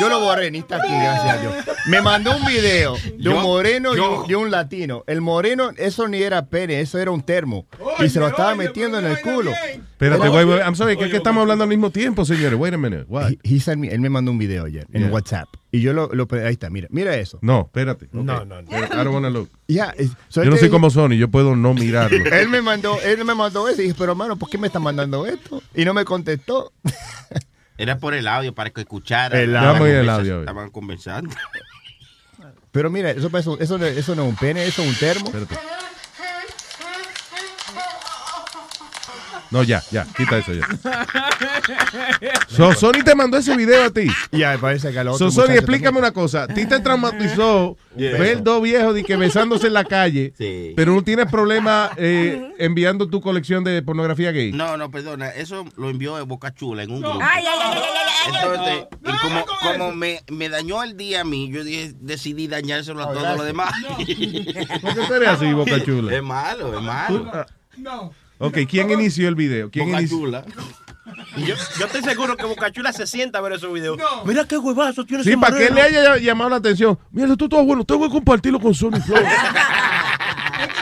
yo 0.00 0.08
lo 0.08 0.20
borré, 0.20 0.50
ni 0.50 0.58
está 0.58 0.76
aquí, 0.76 0.88
gracias 0.92 1.34
a 1.34 1.40
Dios. 1.40 1.54
Me 1.86 2.00
mandó 2.02 2.36
un 2.36 2.44
video 2.46 2.94
de 2.96 3.10
un 3.12 3.36
Yo- 3.36 3.40
moreno 3.40 3.94
y 3.94 3.96
yo- 3.96 4.22
un, 4.24 4.30
y 4.30 4.34
un 4.34 4.50
latino. 4.50 5.04
El 5.06 5.20
moreno, 5.20 5.70
eso 5.76 6.08
ni 6.08 6.22
era 6.22 6.46
pene, 6.46 6.80
eso 6.80 6.98
era 6.98 7.10
un 7.10 7.22
termo. 7.22 7.66
y 8.04 8.08
se 8.08 8.18
lo 8.20 8.28
estaba 8.28 8.54
metiendo 8.54 8.99
en 9.00 9.12
el 9.12 9.20
culo. 9.20 9.50
Espérate, 9.52 10.28
güey, 10.28 10.44
güey, 10.44 10.58
I'm 10.60 10.74
sorry, 10.74 10.96
que 10.96 11.04
es 11.04 11.10
que 11.10 11.16
estamos 11.18 11.42
hablando 11.42 11.64
al 11.64 11.68
mismo 11.68 11.90
tiempo, 11.90 12.24
señores. 12.24 12.58
Wait 12.58 12.72
a 12.74 12.78
minute. 12.78 13.04
What? 13.08 13.30
He- 13.30 13.38
he 13.56 13.60
sent 13.60 13.78
me- 13.80 13.88
él 13.92 14.00
me 14.00 14.08
mandó 14.08 14.30
un 14.30 14.38
video 14.38 14.64
ayer 14.64 14.86
en 14.92 15.02
Yeah. 15.02 15.10
WhatsApp. 15.10 15.48
Y 15.72 15.80
yo 15.80 15.92
lo, 15.92 16.08
lo- 16.12 16.26
ahí 16.44 16.52
está, 16.52 16.70
mira, 16.70 16.88
mira 16.90 17.14
eso. 17.16 17.38
No, 17.42 17.62
espérate. 17.66 18.08
No, 18.12 18.20
Okay. 18.34 18.46
no, 18.46 18.62
no. 18.62 18.78
I 18.78 18.88
don't 19.04 19.08
wanna 19.14 19.30
look. 19.30 19.48
Es- 19.68 20.10
so 20.28 20.42
Yo 20.42 20.50
no 20.50 20.56
te 20.56 20.60
soy 20.60 20.68
dijo- 20.68 20.72
como 20.72 20.90
Sony, 20.90 21.16
yo 21.16 21.28
puedo 21.28 21.54
no 21.56 21.74
mirarlo. 21.74 22.16
Él 22.32 22.48
me 22.48 22.62
mandó, 22.62 22.98
él 23.02 23.24
me 23.24 23.34
mandó 23.34 23.68
eso 23.68 23.80
y 23.80 23.84
dije, 23.84 23.96
pero 23.98 24.12
hermano, 24.12 24.36
¿por 24.36 24.48
qué 24.50 24.58
me 24.58 24.66
está 24.66 24.78
mandando 24.80 25.26
esto? 25.26 25.62
Y 25.74 25.84
no 25.84 25.94
me 25.94 26.04
contestó. 26.04 26.72
Era 27.78 27.98
por 27.98 28.12
el 28.14 28.26
audio, 28.28 28.54
para 28.54 28.70
que 28.70 28.82
escuchara. 28.82 29.40
El 29.40 29.56
audio. 29.56 29.78
Conversación. 29.78 30.10
audio. 30.10 30.40
Estaban 30.40 30.70
conversando. 30.70 31.30
Pero 32.72 32.90
mira, 32.90 33.10
eso, 33.10 33.30
eso, 33.36 33.58
eso, 33.58 33.78
no- 33.78 33.86
eso 33.86 34.14
no 34.14 34.22
es 34.24 34.28
un 34.28 34.36
pene, 34.36 34.64
eso 34.66 34.82
es 34.82 34.88
un 34.88 34.94
termo. 34.94 35.32
No, 39.50 39.62
ya, 39.64 39.82
ya, 39.90 40.06
quita 40.16 40.38
eso 40.38 40.52
ya. 40.54 40.66
So, 42.48 42.72
Sony 42.74 43.02
te 43.04 43.14
mandó 43.14 43.36
ese 43.36 43.56
video 43.56 43.84
a 43.84 43.90
ti. 43.90 44.06
Ya, 44.30 44.56
parece 44.58 44.92
que 44.92 44.98
al 45.00 45.08
otro 45.08 45.18
So, 45.18 45.30
Sony, 45.30 45.42
muchacho 45.42 45.58
explícame 45.60 45.98
una 45.98 46.12
cosa. 46.12 46.44
A 46.44 46.48
ti 46.48 46.66
te 46.66 46.78
traumatizó 46.80 47.76
Yeah. 47.96 48.16
ver 48.18 48.42
dos 48.44 48.62
viejos 48.62 48.94
de 48.94 49.02
que 49.02 49.16
besándose 49.16 49.66
en 49.66 49.72
la 49.72 49.84
calle, 49.84 50.32
Sí. 50.38 50.72
pero 50.76 50.94
no 50.94 51.02
tienes 51.02 51.26
problema 51.28 51.90
eh, 51.96 52.52
enviando 52.58 53.08
tu 53.08 53.20
colección 53.20 53.64
de 53.64 53.82
pornografía 53.82 54.30
gay. 54.30 54.52
No, 54.52 54.76
no, 54.76 54.90
perdona. 54.92 55.30
Eso 55.30 55.64
lo 55.76 55.90
envió 55.90 56.14
de 56.16 56.22
Boca 56.22 56.54
Chula 56.54 56.84
en 56.84 56.92
un 56.92 57.00
grupo. 57.00 57.18
Ay, 57.20 57.44
ay, 57.44 57.58
ay, 57.60 57.72
ay, 57.74 57.82
ay, 57.82 58.08
ay. 58.26 58.34
Entonces, 58.42 58.84
y 59.02 59.18
como, 59.18 59.44
como 59.60 59.92
me, 59.92 60.20
me 60.30 60.48
dañó 60.48 60.84
el 60.84 60.96
día 60.96 61.22
a 61.22 61.24
mí, 61.24 61.50
yo 61.50 61.64
dije, 61.64 61.92
decidí 62.00 62.46
dañárselo 62.46 63.02
a 63.02 63.12
todos 63.12 63.36
los 63.36 63.46
demás. 63.46 63.72
¿Por 63.98 64.06
qué 64.94 65.00
tú 65.08 65.14
eres 65.14 65.28
así, 65.30 65.52
Boca 65.52 65.80
Chula? 65.84 66.14
Es 66.14 66.22
malo, 66.22 66.76
es 66.78 66.82
malo. 66.82 67.46
No. 67.76 68.12
Ok, 68.42 68.58
¿quién 68.68 68.90
inició 68.90 69.28
el 69.28 69.34
video? 69.34 69.70
¿Quién 69.70 69.86
Boca 69.86 69.98
inició? 70.00 70.18
Chula. 70.18 70.44
Y 71.36 71.44
yo, 71.44 71.54
yo 71.78 71.86
estoy 71.86 72.02
seguro 72.02 72.36
que 72.38 72.44
Bocachula 72.46 72.90
se 72.92 73.06
sienta 73.06 73.38
a 73.38 73.42
ver 73.42 73.52
esos 73.52 73.70
videos. 73.72 73.98
Mira 74.24 74.46
qué 74.46 74.56
huevazo 74.56 75.04
tiene 75.04 75.22
Sí, 75.22 75.30
ese 75.30 75.38
para 75.38 75.58
que 75.58 75.70
moreno. 75.70 75.76
le 75.76 75.98
haya 75.98 76.16
llamado 76.16 76.48
la 76.50 76.56
atención. 76.56 76.98
Mira, 77.10 77.30
esto 77.30 77.48
todo 77.50 77.62
bueno, 77.64 77.84
tengo 77.84 78.06
que 78.06 78.10
compartirlo 78.12 78.58
con 78.58 78.74
Sony 78.74 78.92
Flow. 79.04 79.22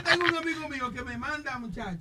Tengo 0.05 0.25
un 0.27 0.37
amigo 0.37 0.69
mío 0.69 0.93
que 0.93 1.03
me 1.03 1.19
manda, 1.19 1.59
muchacho. 1.59 1.99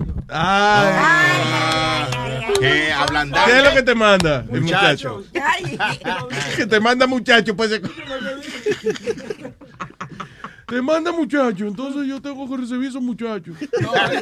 Que 2.59 2.91
ablandar. 2.93 3.45
¿Qué 3.45 3.57
es 3.57 3.63
lo 3.63 3.73
que 3.73 3.81
te 3.83 3.95
manda 3.95 4.45
el 4.51 4.61
muchacho? 4.61 5.23
Ay. 5.43 5.79
que 6.55 6.67
te 6.67 6.79
manda 6.79 7.07
muchacho, 7.07 7.55
pues. 7.55 7.81
Te 10.75 10.81
manda 10.81 11.11
muchacho, 11.11 11.65
entonces 11.67 12.07
yo 12.07 12.21
tengo 12.21 12.47
que 12.49 12.57
recibir 12.57 12.89
esos 12.89 13.01
muchachos. 13.01 13.55
No, 13.81 13.93
es, 13.95 14.21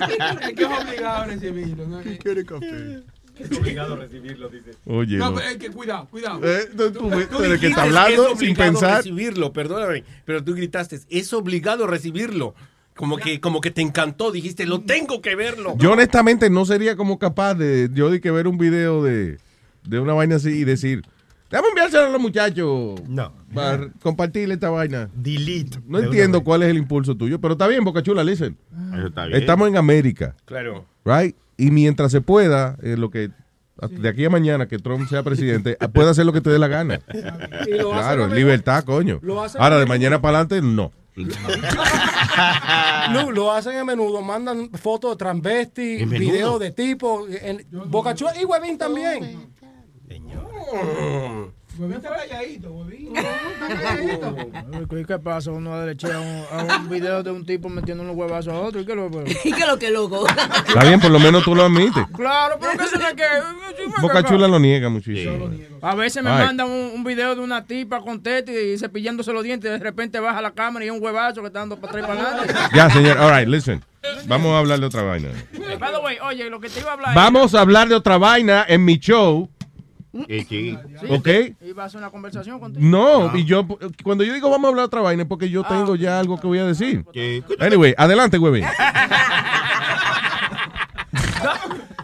es 0.49 0.53
que 0.53 0.63
es 0.63 0.69
obligado 0.69 1.15
a 1.21 1.25
recibirlo. 1.25 1.87
¿no? 1.87 2.01
quiere 2.21 2.45
café? 2.45 3.03
Es 3.37 3.51
obligado 3.57 3.93
a 3.95 3.97
recibirlo, 3.97 4.47
dice. 4.49 4.71
Oye, 4.85 5.17
No, 5.17 5.31
no. 5.31 5.35
pero 5.37 5.47
es 5.49 5.57
que 5.57 5.69
cuidado, 5.69 6.07
cuidado. 6.09 6.39
Eh, 6.43 6.69
tú- 6.77 6.91
tú- 6.91 7.09
pero 7.37 7.59
que 7.59 7.67
está 7.67 7.83
hablando 7.83 8.27
es 8.31 8.39
sin 8.39 8.49
obligado 8.51 8.71
pensar. 8.71 8.97
recibirlo, 8.97 9.51
perdóname, 9.51 10.03
pero 10.23 10.43
tú 10.43 10.53
gritaste, 10.53 10.99
es 11.09 11.33
obligado 11.33 11.85
recibirlo. 11.87 12.55
Como 12.95 13.17
que, 13.17 13.41
como 13.41 13.59
que 13.59 13.71
te 13.71 13.81
encantó, 13.81 14.31
dijiste, 14.31 14.65
lo 14.65 14.79
tengo 14.79 15.21
que 15.21 15.35
verlo. 15.35 15.75
Yo 15.77 15.91
honestamente 15.91 16.49
no 16.49 16.63
sería 16.65 16.95
como 16.95 17.19
capaz 17.19 17.55
de 17.55 17.89
yo 17.93 18.09
de 18.09 18.21
que 18.21 18.31
ver 18.31 18.47
un 18.47 18.57
video 18.57 19.03
de, 19.03 19.37
de 19.83 19.99
una 19.99 20.13
vaina 20.13 20.37
así 20.37 20.51
y 20.51 20.63
decir, 20.63 21.01
déjame 21.49 21.67
enviárselo 21.69 22.05
a 22.05 22.09
los 22.09 22.21
muchachos. 22.21 23.01
No. 23.07 23.31
Para 23.53 23.89
compartirle 24.01 24.55
esta 24.55 24.69
vaina. 24.69 25.09
Delete. 25.13 25.79
No 25.87 25.99
entiendo 25.99 26.43
cuál 26.43 26.63
es 26.63 26.69
el 26.69 26.77
impulso 26.77 27.15
tuyo, 27.15 27.39
pero 27.39 27.53
está 27.53 27.67
bien, 27.67 27.83
Boca 27.83 28.01
Chula, 28.03 28.23
listen. 28.23 28.57
Eso 28.93 29.07
está 29.07 29.25
bien. 29.25 29.39
Estamos 29.39 29.67
en 29.67 29.77
América, 29.77 30.35
Claro. 30.45 30.85
right? 31.05 31.35
Y 31.57 31.71
mientras 31.71 32.11
se 32.11 32.21
pueda, 32.21 32.77
eh, 32.83 32.97
lo 32.97 33.09
que 33.09 33.29
de 33.91 34.07
aquí 34.09 34.23
a 34.23 34.29
mañana 34.29 34.67
que 34.67 34.77
Trump 34.79 35.07
sea 35.09 35.21
presidente, 35.23 35.77
puede 35.93 36.09
hacer 36.09 36.25
lo 36.25 36.31
que 36.33 36.41
te 36.41 36.49
dé 36.49 36.59
la 36.59 36.67
gana. 36.67 36.99
Claro, 37.65 38.27
libertad, 38.27 38.83
coño. 38.83 39.19
Lo 39.21 39.41
hacen 39.41 39.61
Ahora, 39.61 39.77
de 39.79 39.85
mañana 39.85 40.21
para 40.21 40.39
adelante, 40.39 40.61
no. 40.65 40.91
Lo 43.33 43.51
hacen 43.51 43.77
a 43.77 43.83
menudo, 43.85 44.21
mandan 44.21 44.69
fotos 44.71 45.11
de 45.11 45.17
transvesti, 45.17 46.05
videos 46.05 46.59
de 46.59 46.71
tipo, 46.71 47.25
en 47.29 47.65
Boca 47.89 48.13
Chula 48.15 48.33
y 48.39 48.45
Huevín 48.45 48.77
también. 48.77 49.47
Huevín 51.77 51.97
está 51.97 52.15
calladito, 52.15 52.71
Huevín. 52.73 53.17
Está 53.17 53.67
calladito. 53.67 54.35
¿Qué, 55.07 55.19
pasa? 55.19 55.51
Uno 55.51 55.73
a 55.73 55.83
un, 55.83 56.45
a 56.69 56.77
un 56.77 56.89
video 56.89 57.21
de 57.21 57.31
un 57.31 57.45
tipo 57.45 57.67
metiendo 57.67 58.03
unos 58.03 58.15
huevazos 58.15 58.53
a 58.53 58.59
otro. 58.59 58.79
¿Y 58.79 58.85
qué 58.85 58.95
lo 58.95 59.07
¿Y 59.43 59.51
qué 59.51 59.61
es 59.61 59.67
lo 59.67 59.77
que 59.77 59.91
loco? 59.91 60.25
Está 60.67 60.83
bien, 60.83 60.99
por 60.99 61.11
lo 61.11 61.19
menos 61.19 61.43
tú 61.43 61.53
lo 61.53 61.63
admites. 61.63 62.05
Claro, 62.15 62.57
pero 62.59 62.77
que 62.77 62.83
eso 62.85 62.97
no 62.97 63.07
es 63.07 63.13
que. 63.13 64.01
Boca 64.01 64.23
Chula 64.23 64.47
lo 64.47 64.57
niega 64.59 64.89
muchísimo. 64.89 65.49
A 65.81 65.95
veces 65.95 66.23
me 66.23 66.29
Ay. 66.29 66.45
mandan 66.45 66.69
un, 66.69 66.91
un 66.95 67.03
video 67.03 67.35
de 67.35 67.41
una 67.41 67.65
tipa 67.65 68.01
con 68.01 68.23
teta 68.23 68.51
y 68.51 68.77
cepillándose 68.77 69.33
los 69.33 69.43
dientes. 69.43 69.69
De 69.69 69.79
repente 69.79 70.19
baja 70.19 70.41
la 70.41 70.51
cámara 70.51 70.85
y 70.85 70.87
es 70.87 70.93
un 70.93 71.03
huevazo 71.03 71.41
que 71.41 71.47
está 71.47 71.59
dando 71.59 71.77
para 71.77 71.91
atrás 71.91 72.03
y 72.03 72.07
para 72.07 72.29
adelante. 72.29 72.53
Ya, 72.73 72.89
señor. 72.89 73.17
All 73.17 73.37
right, 73.37 73.47
listen. 73.47 73.83
Vamos 74.27 74.53
a 74.53 74.59
hablar 74.59 74.79
de 74.79 74.85
otra 74.85 75.01
vaina. 75.01 75.29
By 75.79 75.91
the 75.91 75.99
way, 75.99 76.17
oye, 76.19 76.49
lo 76.49 76.59
que 76.59 76.69
te 76.69 76.79
iba 76.79 76.91
a 76.91 76.93
hablar. 76.93 77.15
Vamos 77.15 77.53
a 77.53 77.61
hablar 77.61 77.89
de 77.89 77.95
otra 77.95 78.17
vaina 78.17 78.65
en 78.67 78.85
mi 78.85 78.97
show. 78.97 79.49
Sí, 80.27 80.77
¿Ok? 81.09 81.27
Iba 81.61 81.83
a 81.83 81.85
hacer 81.87 81.99
una 81.99 82.09
conversación 82.09 82.59
contigo. 82.59 82.85
No, 82.85 83.35
y 83.35 83.43
yo, 83.45 83.67
cuando 84.03 84.23
yo 84.23 84.33
digo 84.33 84.49
vamos 84.49 84.65
a 84.65 84.69
hablar 84.69 84.85
otra 84.85 85.01
vaina 85.01 85.23
es 85.23 85.27
porque 85.29 85.49
yo 85.49 85.63
Ah, 85.65 85.69
tengo 85.69 85.95
ya 85.95 86.19
algo 86.19 86.39
que 86.39 86.47
voy 86.47 86.59
a 86.59 86.65
decir. 86.65 87.03
Anyway, 87.59 87.93
adelante, 87.97 88.37
güey. 88.37 88.63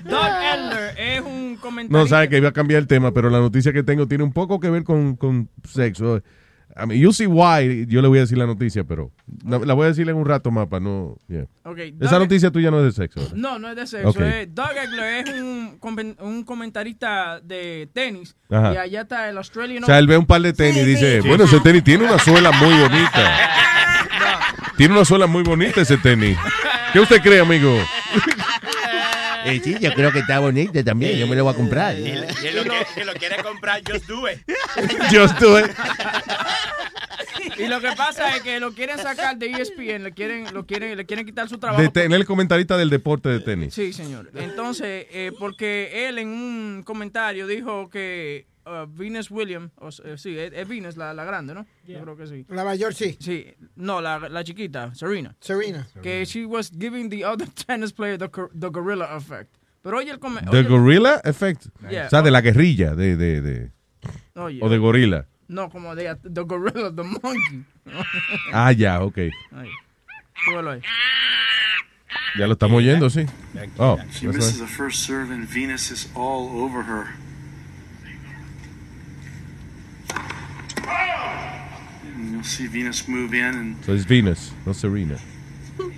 Doug 0.03 0.25
Elder 0.53 0.93
es 0.97 1.21
un 1.21 1.55
comentario. 1.57 1.97
No, 2.03 2.07
sabe 2.07 2.27
que 2.29 2.37
iba 2.37 2.49
a 2.49 2.53
cambiar 2.53 2.79
el 2.81 2.87
tema, 2.87 3.11
pero 3.13 3.29
la 3.29 3.39
noticia 3.39 3.71
que 3.71 3.83
tengo 3.83 4.07
tiene 4.07 4.23
un 4.23 4.33
poco 4.33 4.59
que 4.59 4.69
ver 4.69 4.83
con, 4.83 5.15
con 5.15 5.49
sexo. 5.67 6.21
I 6.81 6.87
mean, 6.87 6.99
you 6.99 7.11
see 7.13 7.27
why, 7.27 7.85
yo 7.87 8.01
le 8.01 8.07
voy 8.07 8.17
a 8.17 8.21
decir 8.21 8.37
la 8.37 8.47
noticia, 8.47 8.83
pero 8.83 9.11
la, 9.45 9.59
la 9.59 9.73
voy 9.73 9.85
a 9.85 9.87
decir 9.89 10.09
en 10.09 10.15
un 10.15 10.25
rato 10.25 10.49
más 10.49 10.67
para 10.67 10.79
no... 10.79 11.17
yeah. 11.27 11.45
Ok, 11.63 11.77
Esa 11.99 12.15
Doug- 12.15 12.19
noticia 12.21 12.49
tuya 12.51 12.71
no 12.71 12.79
es 12.79 12.85
de 12.85 12.91
sexo. 13.03 13.19
¿verdad? 13.19 13.35
No, 13.35 13.59
no 13.59 13.69
es 13.69 13.75
de 13.75 13.85
sexo. 13.87 14.09
Ok. 14.09 14.19
es- 14.21 14.55
Doug 14.55 14.71
Egler 14.71 15.27
es 15.27 15.41
un, 15.41 15.77
un 16.21 16.43
comentarista 16.43 17.39
de 17.41 17.89
tenis. 17.93 18.35
Ajá. 18.49 18.73
Y 18.73 18.77
allá 18.77 19.01
está 19.01 19.29
el 19.29 19.37
Australian 19.37 19.83
O 19.83 19.85
sea, 19.85 19.99
él 19.99 20.07
ve 20.07 20.17
un 20.17 20.25
par 20.25 20.41
de 20.41 20.53
tenis 20.53 20.77
y 20.81 20.85
dice, 20.85 21.21
sí. 21.21 21.27
bueno, 21.27 21.43
ese 21.43 21.59
tenis 21.59 21.83
tiene 21.83 22.05
una 22.05 22.17
suela 22.17 22.51
muy 22.51 22.73
bonita. 22.73 23.37
Tiene 24.77 24.95
una 24.95 25.05
suela 25.05 25.27
muy 25.27 25.43
bonita 25.43 25.81
ese 25.81 25.97
tenis. 25.97 26.37
¿Qué 26.93 26.99
usted 26.99 27.21
cree, 27.21 27.39
amigo? 27.39 27.77
Eh, 29.45 29.61
sí, 29.63 29.75
yo 29.79 29.93
creo 29.93 30.11
que 30.11 30.19
está 30.19 30.39
bonito 30.39 30.83
también. 30.83 31.17
Yo 31.17 31.27
me 31.27 31.35
lo 31.35 31.43
voy 31.43 31.53
a 31.53 31.57
comprar. 31.57 31.97
Y 31.97 32.09
él, 32.09 32.25
y 32.41 32.51
lo, 32.51 32.63
que, 32.63 32.85
que 32.95 33.05
lo 33.05 33.13
quiere 33.13 33.43
comprar, 33.43 33.81
just 33.89 34.07
do 34.07 34.29
it. 34.29 34.39
Just 35.11 35.39
do 35.39 35.59
it. 35.59 35.71
Y 37.57 37.67
lo 37.67 37.81
que 37.81 37.91
pasa 37.95 38.35
es 38.35 38.41
que 38.41 38.59
lo 38.59 38.73
quieren 38.73 38.97
sacar 38.97 39.37
de 39.37 39.51
ESPN, 39.51 40.03
le 40.03 40.11
quieren, 40.13 40.53
lo 40.53 40.65
quieren, 40.65 40.97
le 40.97 41.05
quieren 41.05 41.25
quitar 41.25 41.49
su 41.49 41.57
trabajo. 41.57 41.81
De 41.81 41.89
tener 41.89 42.19
el 42.19 42.25
comentarista 42.25 42.77
del 42.77 42.89
deporte 42.89 43.29
de 43.29 43.39
tenis. 43.39 43.73
Sí, 43.73 43.93
señor. 43.93 44.31
Entonces, 44.35 45.07
eh, 45.11 45.31
porque 45.37 46.07
él 46.07 46.19
en 46.19 46.29
un 46.29 46.83
comentario 46.83 47.47
dijo 47.47 47.89
que 47.89 48.45
uh, 48.65 48.85
Venus 48.87 49.29
Williams, 49.31 49.71
o 49.77 49.89
eh, 50.03 50.17
sí, 50.17 50.37
es, 50.37 50.51
es 50.53 50.67
Venus 50.67 50.97
la, 50.97 51.13
la 51.13 51.23
grande, 51.25 51.53
¿no? 51.53 51.65
Yo 51.85 52.01
creo 52.01 52.15
que 52.17 52.27
sí. 52.27 52.45
La 52.49 52.63
mayor 52.63 52.93
sí. 52.93 53.17
Sí, 53.19 53.47
no, 53.75 54.01
la, 54.01 54.19
la 54.29 54.43
chiquita, 54.43 54.93
Serena. 54.95 55.35
Serena. 55.39 55.87
Que 56.01 56.25
she 56.25 56.45
was 56.45 56.71
giving 56.71 57.09
the 57.09 57.23
other 57.25 57.47
tennis 57.67 57.91
player 57.93 58.17
the, 58.17 58.29
the 58.53 58.69
gorilla 58.69 59.15
effect. 59.15 59.55
Pero 59.81 59.97
oye 59.97 60.11
el 60.11 60.19
comentario. 60.19 60.61
The 60.61 60.69
Gorilla 60.69 61.21
Effect. 61.23 61.65
Yeah. 61.89 62.05
O 62.05 62.09
sea, 62.11 62.21
de 62.21 62.29
la 62.29 62.41
guerrilla, 62.41 62.93
de, 62.93 63.15
de, 63.17 63.41
de- 63.41 63.71
Oye. 64.35 64.59
o 64.61 64.69
de 64.69 64.77
gorila. 64.77 65.25
No, 65.47 65.69
como 65.71 65.95
de 65.95 66.15
the 66.21 66.41
gorilla, 66.43 66.91
the 66.95 67.01
monkey. 67.03 67.65
Ah, 68.53 68.71
ya, 68.73 69.01
ok. 69.01 69.17
Ahí. 69.53 69.69
Súbelo 70.45 70.71
ahí. 70.71 70.81
Ya 72.37 72.45
lo 72.45 72.53
estamos 72.53 72.77
oyendo, 72.77 73.09
sí. 73.09 73.25
Oh, 73.77 73.97
She 74.11 74.27
misses 74.27 74.59
the 74.59 74.67
first 74.67 74.99
serve 75.03 75.31
and 75.33 75.47
Venus 75.49 75.89
is 75.91 76.09
all 76.15 76.47
over 76.63 76.83
her. 76.83 77.07
And 80.87 82.31
you'll 82.31 82.43
see 82.43 82.67
Venus 82.67 83.07
move 83.07 83.33
in 83.33 83.55
and 83.55 83.85
so 83.85 83.93
it's 83.93 84.03
Venus, 84.05 84.51
no 84.65 84.73
Serena. 84.73 85.17
So- 85.77 85.91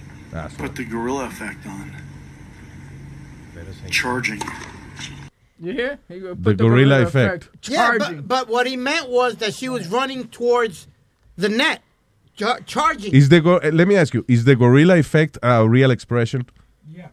put 0.58 0.76
the 0.76 0.84
gorilla 0.86 1.26
effect 1.28 1.66
on. 1.68 1.92
charging. 3.90 4.42
You 5.60 5.72
hear? 5.74 6.00
He 6.10 6.20
go- 6.20 6.30
The 6.34 6.42
put 6.52 6.58
gorilla 6.58 7.02
effect. 7.04 7.50
Yeah, 7.70 7.78
Charging. 7.98 8.22
but, 8.22 8.28
but 8.28 8.50
what 8.50 8.68
he 8.68 8.76
meant 8.76 9.10
was 9.10 9.36
that 9.38 9.54
she 9.54 9.70
was 9.70 9.88
running 9.88 10.28
towards 10.28 10.88
the 11.38 11.50
net, 11.50 11.82
char- 12.36 12.60
charging. 12.66 13.14
Is 13.14 13.30
the 13.30 13.40
go- 13.42 13.58
eh, 13.58 13.70
let 13.72 13.88
me 13.88 13.96
ask 13.96 14.14
you, 14.14 14.26
is 14.28 14.44
the 14.46 14.56
gorilla 14.56 14.98
effect 14.98 15.38
a 15.44 15.68
real 15.68 15.92
expression? 15.92 16.46
Yeah. 16.92 17.10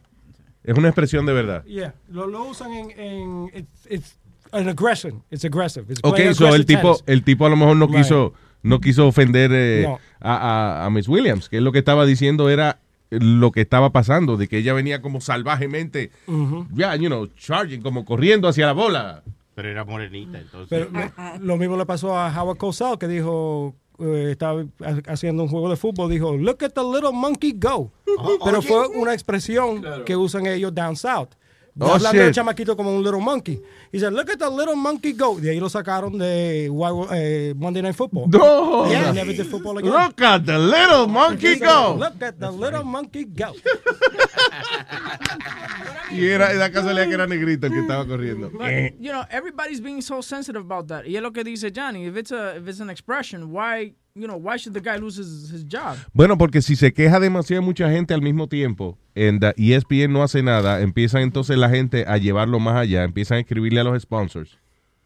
Es 0.63 0.77
una 0.77 0.89
expresión 0.91 1.25
de 1.25 1.33
verdad. 1.33 1.63
Yeah, 1.65 1.91
lo, 2.11 2.25
lo 2.27 2.49
usan 2.49 2.71
en, 2.71 2.91
en 2.99 3.49
it's, 3.53 3.85
it's 3.89 4.15
an 4.51 4.67
aggression. 4.69 5.23
It's 5.31 5.43
aggressive. 5.45 5.85
It's 5.89 5.99
Ok, 6.03 6.15
playing 6.15 6.35
so 6.35 6.53
el 6.55 6.65
tipo, 6.65 6.81
tennis. 6.95 7.03
el 7.07 7.23
tipo 7.23 7.45
a 7.45 7.49
lo 7.49 7.55
mejor 7.55 7.75
no 7.77 7.87
Right. 7.87 7.97
quiso, 7.97 8.33
no 8.63 8.79
quiso 8.79 9.07
ofender 9.07 9.51
eh, 9.53 9.83
No. 9.87 9.99
a, 10.19 10.35
a, 10.81 10.85
a 10.85 10.89
Miss 10.89 11.07
Williams, 11.07 11.49
que 11.49 11.57
es 11.57 11.63
lo 11.63 11.71
que 11.71 11.79
estaba 11.79 12.05
diciendo 12.05 12.49
era 12.49 12.79
lo 13.09 13.51
que 13.51 13.61
estaba 13.61 13.91
pasando, 13.91 14.37
de 14.37 14.47
que 14.47 14.57
ella 14.59 14.73
venía 14.73 15.01
como 15.01 15.19
salvajemente, 15.19 16.11
ya, 16.73 16.95
you 16.95 17.07
know, 17.07 17.27
charging, 17.35 17.81
como 17.81 18.05
corriendo 18.05 18.47
hacia 18.47 18.65
la 18.67 18.71
bola. 18.73 19.23
Pero 19.53 19.67
era 19.69 19.83
morenita, 19.83 20.39
entonces. 20.39 20.69
Pero 20.69 20.89
lo, 20.91 21.45
lo 21.45 21.57
mismo 21.57 21.75
le 21.75 21.85
pasó 21.85 22.17
a 22.17 22.29
Howard 22.41 22.57
Cosell, 22.57 22.97
que 22.97 23.09
dijo, 23.09 23.75
eh, 23.99 24.29
estaba 24.31 24.61
ha- 24.81 25.11
haciendo 25.11 25.43
un 25.43 25.49
juego 25.49 25.69
de 25.69 25.75
fútbol, 25.75 26.09
dijo, 26.09 26.37
look 26.37 26.63
at 26.63 26.71
the 26.71 26.81
little 26.81 27.11
monkey 27.11 27.51
go. 27.51 27.91
Pero 28.45 28.59
oye. 28.59 28.67
fue 28.67 28.87
una 28.87 29.13
expresión 29.13 29.83
que 30.05 30.15
usan 30.15 30.45
ellos 30.47 30.73
down 30.73 30.95
south. 30.95 31.31
Oh, 31.79 31.93
Hablando 31.93 32.19
del 32.19 32.27
shit. 32.27 32.35
chamaquito 32.35 32.75
como 32.75 32.93
un 32.93 33.01
little 33.01 33.21
monkey. 33.21 33.53
Y 33.53 33.97
dice, 33.97 34.11
look 34.11 34.29
at 34.29 34.37
the 34.37 34.49
little 34.49 34.75
monkey 34.75 35.13
go. 35.13 35.39
De 35.39 35.51
ahí 35.51 35.59
lo 35.59 35.69
sacaron 35.69 36.17
de 36.17 36.65
eh, 36.65 37.53
Monday 37.55 37.81
Night 37.81 37.95
Football. 37.95 38.29
No. 38.29 38.87
Yeah, 38.89 39.05
they 39.05 39.13
never 39.13 39.33
did 39.33 39.47
football 39.47 39.77
again. 39.77 39.91
Look 39.91 40.21
at 40.21 40.45
the 40.45 40.57
little 40.57 41.07
monkey 41.07 41.57
go. 41.59 41.95
Look 41.97 42.21
at 42.21 42.37
the 42.39 42.51
little 42.51 42.83
monkey 42.83 43.23
go. 43.25 43.53
Y 46.13 46.25
era, 46.25 46.53
la 46.53 46.71
casualidad 46.71 47.07
que 47.07 47.13
era 47.13 47.27
negrito 47.27 47.67
el 47.67 47.73
que 47.73 47.79
estaba 47.79 48.05
corriendo. 48.05 48.49
But, 48.49 48.99
you 48.99 49.11
know, 49.11 49.23
everybody's 49.29 49.81
being 49.81 50.01
so 50.01 50.21
sensitive 50.21 50.61
about 50.61 50.87
that. 50.87 51.05
Y 51.05 51.15
es 51.15 51.21
lo 51.21 51.31
que 51.31 51.43
dice 51.43 51.71
Johnny. 51.71 52.05
If 52.05 52.17
it's 52.17 52.31
a 52.31 52.57
if 52.57 52.67
it's 52.67 52.81
an 52.81 52.89
expression, 52.89 53.51
why 53.51 53.93
you 54.13 54.27
know 54.27 54.37
why 54.37 54.57
should 54.57 54.73
the 54.73 54.81
guy 54.81 54.97
lose 54.97 55.17
his, 55.17 55.51
his 55.51 55.65
job? 55.65 55.97
Bueno, 56.13 56.37
porque 56.37 56.61
si 56.61 56.75
se 56.75 56.93
queja 56.93 57.19
demasiado 57.19 57.61
mucha 57.61 57.89
gente 57.89 58.13
al 58.13 58.21
mismo 58.21 58.47
tiempo 58.47 58.97
E 59.15 59.37
ESPN 59.57 60.13
no 60.13 60.23
hace 60.23 60.41
nada, 60.41 60.81
empiezan 60.81 61.21
entonces 61.21 61.57
la 61.57 61.69
gente 61.69 62.05
a 62.07 62.17
llevarlo 62.17 62.59
más 62.59 62.75
allá, 62.75 63.03
empiezan 63.03 63.37
a 63.37 63.41
escribirle 63.41 63.81
a 63.81 63.83
los 63.83 64.01
sponsors. 64.01 64.57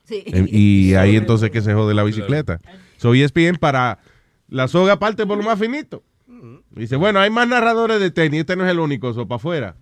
Sí. 0.03 0.23
Eh, 0.27 0.45
Y 0.51 0.93
ahí 0.95 1.15
entonces 1.15 1.49
que 1.49 1.61
se 1.61 1.73
jode 1.73 1.93
la 1.93 2.03
bicicleta. 2.03 2.59
So 2.97 3.13
ESPN 3.13 3.57
para 3.59 3.99
la 4.47 4.67
soga 4.67 4.99
parte 4.99 5.25
por 5.25 5.37
lo 5.37 5.43
más 5.43 5.59
finito. 5.59 6.03
Dice, 6.71 6.95
bueno, 6.95 7.19
hay 7.19 7.29
más 7.29 7.47
narradores 7.47 7.99
de 7.99 8.11
tenis, 8.11 8.41
este 8.41 8.55
no 8.55 8.65
es 8.65 8.71
el 8.71 8.79
único, 8.79 9.09
eso 9.09 9.27
para 9.27 9.37
afuera. 9.37 9.75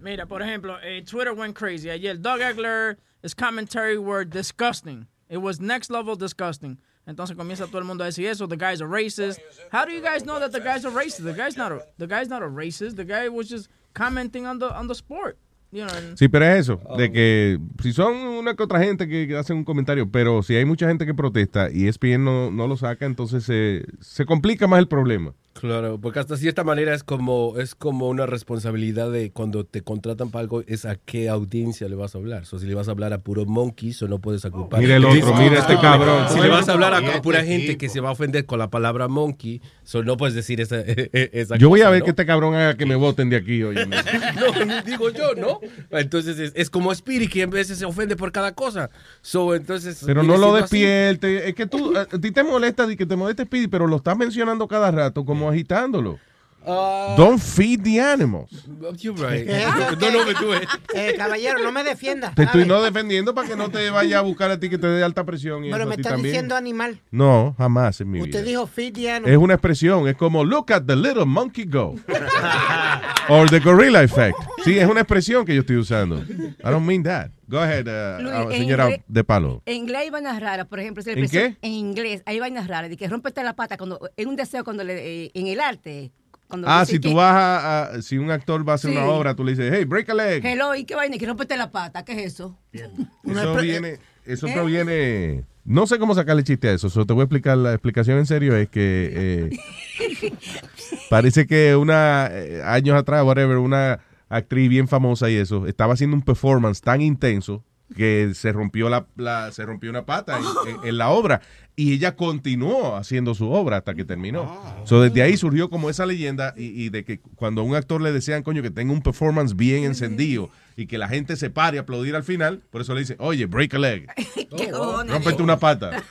Mira, 0.00 0.26
por 0.26 0.42
ejemplo, 0.42 0.76
eh, 0.82 1.02
Twitter 1.08 1.32
went 1.32 1.56
crazy. 1.56 1.88
Ayer, 1.88 2.20
Doug 2.20 2.40
Egler, 2.40 2.98
his 3.22 3.34
commentary 3.34 3.96
were 3.96 4.24
disgusting. 4.26 5.06
It 5.30 5.38
was 5.38 5.60
next 5.60 5.90
level 5.90 6.16
disgusting. 6.16 6.78
Entonces 7.06 7.34
comienza 7.36 7.66
todo 7.66 7.78
el 7.78 7.84
mundo 7.84 8.04
a 8.04 8.08
decir 8.08 8.26
eso. 8.26 8.46
The 8.46 8.56
guy's 8.56 8.80
a 8.80 8.86
racist. 8.86 9.38
How 9.72 9.84
do 9.86 9.92
you 9.92 10.02
guys 10.02 10.22
know 10.24 10.38
that 10.38 10.50
the 10.52 10.60
guy's 10.60 10.84
a 10.84 10.90
racist? 10.90 11.24
The 11.24 11.32
guy's 11.32 11.56
not 11.56 11.72
a 11.72 11.80
the 11.98 12.06
guy's 12.06 12.28
not 12.28 12.42
a 12.42 12.46
racist. 12.48 12.96
The 12.96 13.04
guy 13.04 13.28
was 13.28 13.48
just 13.48 13.70
commenting 13.94 14.46
on 14.46 14.58
the 14.58 14.66
on 14.66 14.86
the 14.88 14.94
sport. 14.94 15.38
You 15.72 15.86
know. 15.86 15.94
and- 15.96 16.18
Sí, 16.18 16.28
pero 16.28 16.44
es 16.44 16.60
eso, 16.68 16.80
de 16.98 17.10
que 17.12 17.58
si 17.80 17.92
son 17.92 18.16
una 18.16 18.54
que 18.54 18.62
otra 18.64 18.80
gente 18.80 19.06
que, 19.08 19.26
que 19.28 19.36
hacen 19.36 19.56
un 19.56 19.64
comentario, 19.64 20.10
pero 20.10 20.42
si 20.42 20.56
hay 20.56 20.64
mucha 20.64 20.88
gente 20.88 21.06
que 21.06 21.14
protesta 21.14 21.70
y 21.70 21.86
ESPN 21.86 22.24
no, 22.24 22.50
no 22.50 22.66
lo 22.66 22.76
saca, 22.76 23.06
entonces 23.06 23.44
se, 23.44 23.84
se 24.00 24.26
complica 24.26 24.66
más 24.66 24.80
el 24.80 24.88
problema. 24.88 25.32
Claro, 25.52 25.98
porque 26.00 26.20
hasta 26.20 26.36
cierta 26.36 26.62
manera 26.62 26.94
es 26.94 27.02
como 27.02 27.58
es 27.58 27.74
como 27.74 28.08
una 28.08 28.24
responsabilidad 28.24 29.10
de 29.10 29.32
cuando 29.32 29.64
te 29.64 29.82
contratan 29.82 30.30
para 30.30 30.42
algo 30.42 30.62
es 30.66 30.84
a 30.84 30.94
qué 30.94 31.28
audiencia 31.28 31.88
le 31.88 31.96
vas 31.96 32.14
a 32.14 32.18
hablar. 32.18 32.46
So, 32.46 32.58
si 32.58 32.66
le 32.66 32.74
vas 32.74 32.88
a 32.88 32.92
hablar 32.92 33.12
a 33.12 33.18
puro 33.18 33.44
monkeys, 33.46 34.00
o 34.02 34.08
no 34.08 34.20
puedes 34.20 34.44
ocupar. 34.44 34.80
Mira 34.80 34.96
el 34.96 35.04
otro, 35.04 35.34
mira 35.34 35.58
este 35.58 35.76
cabrón. 35.78 36.28
Si 36.30 36.40
le 36.40 36.48
vas 36.48 36.68
a 36.68 36.72
hablar 36.72 36.94
a, 36.94 37.00
Este 37.00 37.20
pura 37.20 37.44
gente 37.44 37.76
que 37.76 37.88
se 37.88 38.00
va 38.00 38.10
a 38.10 38.12
ofender 38.12 38.46
con 38.46 38.58
la 38.58 38.70
palabra 38.70 39.08
monkey, 39.08 39.60
so, 39.82 40.04
no 40.04 40.16
puedes 40.16 40.34
decir 40.34 40.60
esa, 40.60 40.80
esa 40.86 41.56
Yo 41.56 41.68
voy 41.68 41.80
a 41.80 41.84
cosa, 41.84 41.90
ver 41.90 42.00
¿no? 42.00 42.04
que 42.04 42.10
este 42.10 42.26
cabrón 42.26 42.54
haga 42.54 42.76
que 42.76 42.86
me 42.86 42.94
voten 42.94 43.28
de 43.28 43.36
aquí, 43.36 43.62
oye. 43.64 43.86
no, 43.86 44.82
digo 44.84 45.10
yo, 45.10 45.34
¿no? 45.34 45.60
Entonces 45.90 46.38
es, 46.38 46.52
es 46.54 46.70
como 46.70 46.92
Spirit 46.92 47.30
que 47.30 47.42
en 47.42 47.50
veces 47.50 47.76
se 47.76 47.84
ofende 47.84 48.16
por 48.16 48.30
cada 48.30 48.54
cosa. 48.54 48.90
So, 49.20 49.54
entonces, 49.54 50.02
Pero 50.06 50.22
no 50.22 50.36
lo 50.36 50.52
siendo 50.52 50.56
así. 50.64 50.80
despierte. 50.80 51.48
Es 51.48 51.54
que 51.54 51.66
tú, 51.66 51.92
a 51.96 52.06
ti 52.06 52.30
te 52.30 52.44
molesta 52.44 52.86
de 52.86 52.96
que 52.96 53.04
te 53.04 53.16
moleste 53.16 53.44
Speedy, 53.44 53.68
pero 53.68 53.86
lo 53.86 53.96
estás 53.96 54.16
mencionando 54.16 54.68
cada 54.68 54.90
rato 54.90 55.24
como 55.24 55.39
agitándolo. 55.48 56.18
Ah. 56.66 57.14
Don't 57.16 57.40
feed 57.40 57.82
the 57.82 57.98
animals. 58.00 58.50
You're 58.98 59.16
right. 59.16 59.46
¿Qué 59.46 59.56
es 59.56 59.64
eso? 59.66 59.96
No, 59.96 60.10
no 60.10 60.26
me 60.26 60.34
tuve. 60.34 60.60
Eh, 60.94 61.14
caballero, 61.16 61.58
no 61.62 61.72
me 61.72 61.82
defienda. 61.82 62.32
Te 62.34 62.42
estoy 62.42 62.66
no 62.66 62.82
defendiendo 62.82 63.34
para 63.34 63.48
que 63.48 63.56
no 63.56 63.70
te 63.70 63.88
vaya 63.90 64.18
a 64.18 64.22
buscar 64.22 64.50
a 64.50 64.60
ti 64.60 64.68
que 64.68 64.76
te 64.76 64.86
dé 64.86 65.02
alta 65.02 65.24
presión. 65.24 65.64
Y 65.64 65.70
Pero 65.70 65.86
me 65.86 65.94
a 65.94 65.96
ti 65.96 66.00
está 66.02 66.10
también. 66.10 66.32
diciendo 66.32 66.56
animal. 66.56 67.00
No, 67.10 67.54
jamás 67.56 68.00
en 68.02 68.10
mi 68.10 68.20
Usted 68.20 68.40
vida. 68.40 68.48
dijo 68.50 68.66
feed 68.66 68.92
the 68.94 69.10
animal. 69.10 69.32
Es 69.32 69.38
una 69.38 69.54
expresión, 69.54 70.06
es 70.08 70.16
como 70.16 70.44
look 70.44 70.72
at 70.72 70.82
the 70.84 70.96
little 70.96 71.24
monkey 71.24 71.64
go. 71.64 71.94
Or 73.28 73.48
the 73.48 73.60
gorilla 73.60 74.02
effect. 74.02 74.36
Sí, 74.64 74.78
es 74.78 74.86
una 74.88 75.00
expresión 75.00 75.44
que 75.44 75.54
yo 75.54 75.60
estoy 75.60 75.76
usando. 75.76 76.18
I 76.18 76.52
don't 76.64 76.86
mean 76.86 77.02
that. 77.04 77.30
Go 77.48 77.58
ahead, 77.58 77.86
uh, 77.88 78.22
Luis, 78.22 78.34
uh, 78.46 78.50
señora 78.52 78.84
inglés- 78.90 79.02
de 79.08 79.24
palo. 79.24 79.62
En 79.66 79.76
inglés 79.76 80.02
hay 80.02 80.10
vainas 80.10 80.38
raras, 80.40 80.66
por 80.66 80.78
ejemplo. 80.78 81.02
si 81.02 81.10
¿En 81.10 81.28
qué? 81.28 81.56
En 81.62 81.72
inglés 81.72 82.22
hay 82.26 82.38
vainas 82.38 82.68
raras, 82.68 82.90
de 82.90 82.96
que 82.96 83.08
rompete 83.08 83.42
la 83.42 83.54
pata 83.56 83.76
cuando, 83.76 83.98
en 84.16 84.28
un 84.28 84.36
deseo 84.36 84.62
cuando 84.62 84.84
le, 84.84 85.24
eh, 85.24 85.30
en 85.34 85.46
el 85.48 85.58
arte. 85.60 86.12
Cuando 86.50 86.68
Ah, 86.68 86.84
si 86.84 86.94
que- 87.00 87.08
tú 87.08 87.14
vas 87.14 87.32
a, 87.34 87.82
a- 87.94 88.02
si 88.02 88.18
un 88.18 88.30
actor 88.30 88.68
va 88.68 88.72
a 88.72 88.74
hacer 88.74 88.90
Sí. 88.90 88.96
una 88.96 89.06
obra, 89.06 89.34
tú 89.34 89.44
le 89.44 89.52
dices, 89.52 89.72
hey, 89.74 89.84
break 89.86 90.10
a 90.10 90.14
leg. 90.14 90.44
Hello, 90.44 90.74
¿y 90.74 90.84
qué 90.84 90.94
vaina? 90.96 91.16
Que 91.16 91.24
rompete 91.24 91.56
la 91.56 91.70
pata, 91.70 92.04
¿qué 92.04 92.12
es 92.12 92.34
eso? 92.34 92.58
Eso 93.24 93.54
viene, 93.56 93.98
eso 94.26 94.46
¿Eh? 94.48 94.52
proviene, 94.52 95.44
no 95.64 95.86
sé 95.86 95.98
cómo 95.98 96.14
sacarle 96.14 96.42
chiste 96.44 96.68
a 96.68 96.72
eso, 96.72 96.90
so 96.90 97.06
te 97.06 97.12
voy 97.12 97.22
a 97.22 97.24
explicar, 97.24 97.56
la 97.56 97.72
explicación 97.72 98.18
en 98.18 98.26
serio 98.26 98.54
es 98.56 98.68
que 98.68 99.10
eh, 99.12 99.58
parece 101.10 101.46
que 101.46 101.76
una, 101.76 102.28
eh, 102.30 102.62
años 102.64 102.96
atrás, 102.96 103.24
whatever, 103.24 103.56
una 103.58 104.00
actriz 104.28 104.68
bien 104.68 104.88
famosa 104.88 105.30
y 105.30 105.36
eso, 105.36 105.66
estaba 105.66 105.94
haciendo 105.94 106.16
un 106.16 106.22
performance 106.22 106.80
tan 106.80 107.00
intenso 107.00 107.64
que 107.96 108.32
se 108.34 108.52
rompió 108.52 108.88
la, 108.88 109.06
la- 109.16 109.50
se 109.52 109.64
rompió 109.64 109.90
una 109.90 110.06
pata 110.06 110.38
en, 110.38 110.44
en- 110.70 110.88
en 110.88 110.98
la 110.98 111.08
obra 111.10 111.40
y 111.76 111.92
ella 111.94 112.14
continuó 112.14 112.96
haciendo 112.96 113.34
su 113.34 113.50
obra 113.50 113.78
hasta 113.78 113.94
que 113.94 114.04
terminó. 114.04 114.50
So, 114.84 115.00
desde 115.02 115.22
ahí 115.22 115.36
surgió 115.36 115.70
como 115.70 115.88
esa 115.88 116.04
leyenda 116.04 116.52
y, 116.56 116.64
y 116.84 116.88
de 116.90 117.04
que 117.04 117.20
cuando 117.36 117.62
a 117.62 117.64
un 117.64 117.74
actor 117.74 118.00
le 118.02 118.12
desean, 118.12 118.42
coño, 118.42 118.60
que 118.62 118.70
tenga 118.70 118.92
un 118.92 119.00
performance 119.02 119.56
bien 119.56 119.84
encendido 119.84 120.50
y 120.76 120.86
que 120.86 120.98
la 120.98 121.08
gente 121.08 121.36
se 121.36 121.48
pare 121.50 121.78
a 121.78 121.82
aplaudir 121.82 122.16
al 122.16 122.22
final, 122.24 122.60
por 122.70 122.82
eso 122.82 122.92
le 122.94 123.00
dicen, 123.00 123.16
oye, 123.18 123.46
break 123.46 123.74
a 123.74 123.78
leg, 123.78 124.06
¿Qué 124.56 124.70
cojones? 124.70 125.12
rompete 125.12 125.42
una 125.42 125.58
pata. 125.58 126.02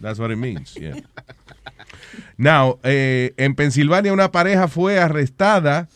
That's 0.00 0.18
what 0.18 0.30
it 0.30 0.36
means, 0.38 0.74
yeah. 0.74 0.96
Now, 2.36 2.78
eh, 2.82 3.32
en 3.36 3.54
Pensilvania 3.54 4.12
una 4.12 4.32
pareja 4.32 4.68
fue 4.68 4.98
arrestada 4.98 5.88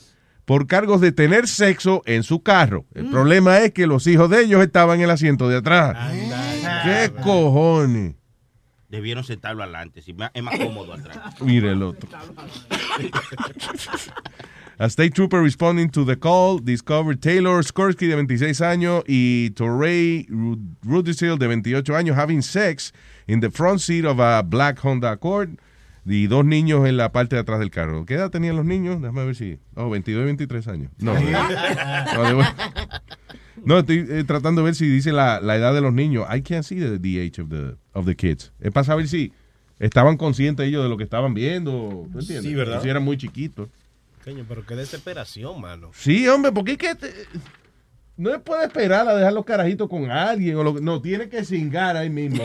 por 0.46 0.66
cargos 0.66 1.00
de 1.02 1.12
tener 1.12 1.46
sexo 1.48 2.02
en 2.06 2.22
su 2.22 2.42
carro. 2.42 2.86
El 2.94 3.10
problema 3.10 3.58
es 3.58 3.72
que 3.72 3.86
los 3.86 4.06
hijos 4.06 4.30
de 4.30 4.42
ellos 4.44 4.62
estaban 4.62 4.98
en 4.98 5.04
el 5.04 5.10
asiento 5.10 5.48
de 5.48 5.56
atrás. 5.58 5.96
¿Qué 6.84 7.12
cojones? 7.22 8.14
Debieron 8.88 9.24
sentarlo 9.24 9.64
adelante, 9.64 10.00
si 10.00 10.12
es 10.32 10.42
más 10.42 10.58
cómodo 10.58 10.94
atrás. 10.94 11.34
Mire 11.42 11.72
el 11.72 11.82
otro. 11.82 12.08
A 14.78 14.86
state 14.88 15.10
trooper 15.14 15.40
responding 15.42 15.88
to 15.90 16.04
the 16.04 16.16
call 16.16 16.58
discovered 16.58 17.20
Taylor 17.22 17.64
Skorsky 17.64 18.06
de 18.08 18.14
26 18.14 18.60
años 18.60 19.02
y 19.08 19.50
Torrey 19.50 20.26
Ru- 20.28 20.58
Rudisill 20.84 21.38
de 21.38 21.46
28 21.46 21.96
años 21.96 22.16
having 22.16 22.42
sex 22.42 22.92
in 23.26 23.40
the 23.40 23.50
front 23.50 23.80
seat 23.80 24.04
of 24.04 24.20
a 24.20 24.42
black 24.42 24.78
Honda 24.84 25.12
Accord 25.12 25.58
y 26.08 26.28
dos 26.28 26.44
niños 26.44 26.86
en 26.86 26.96
la 26.96 27.10
parte 27.10 27.34
de 27.36 27.40
atrás 27.42 27.58
del 27.58 27.70
carro. 27.70 28.06
¿Qué 28.06 28.14
edad 28.14 28.30
tenían 28.30 28.54
los 28.56 28.64
niños? 28.64 29.00
Déjame 29.02 29.24
ver 29.26 29.34
si... 29.34 29.58
Oh, 29.74 29.90
22 29.90 30.22
y 30.22 30.24
23 30.26 30.68
años. 30.68 30.92
No, 30.98 31.14
no, 33.64 33.78
estoy 33.78 34.06
eh, 34.08 34.24
tratando 34.24 34.60
de 34.60 34.66
ver 34.66 34.74
si 34.74 34.86
dice 34.88 35.12
la, 35.12 35.40
la 35.40 35.56
edad 35.56 35.74
de 35.74 35.80
los 35.80 35.92
niños. 35.92 36.26
I 36.34 36.42
can't 36.42 36.62
see 36.64 36.78
the, 36.78 36.98
the 36.98 37.20
age 37.22 37.40
of 37.42 37.48
the, 37.48 37.74
of 37.92 38.06
the 38.06 38.14
kids. 38.14 38.52
Es 38.60 38.70
para 38.70 38.84
saber 38.84 39.08
si 39.08 39.32
estaban 39.78 40.16
conscientes 40.16 40.66
ellos 40.66 40.82
de 40.82 40.88
lo 40.88 40.96
que 40.96 41.04
estaban 41.04 41.34
viendo. 41.34 42.06
¿Tú 42.12 42.18
entiendes? 42.20 42.44
Sí, 42.44 42.54
¿verdad? 42.54 42.82
Si 42.82 42.88
eran 42.88 43.02
muy 43.02 43.16
chiquitos. 43.16 43.68
Coño, 44.24 44.44
pero 44.48 44.64
qué 44.66 44.74
desesperación, 44.76 45.60
mano. 45.60 45.90
Sí, 45.94 46.26
hombre, 46.28 46.52
porque 46.52 46.72
es 46.72 46.78
que 46.78 46.94
te- 46.94 47.12
no 48.16 48.30
se 48.30 48.38
puede 48.38 48.64
esperar 48.66 49.08
a 49.08 49.14
dejar 49.16 49.32
los 49.32 49.44
carajitos 49.44 49.88
con 49.88 50.10
alguien. 50.10 50.56
O 50.56 50.62
lo, 50.62 50.80
no, 50.80 51.00
tiene 51.02 51.28
que 51.28 51.44
cingar 51.44 51.96
ahí 51.96 52.10
mismo. 52.10 52.42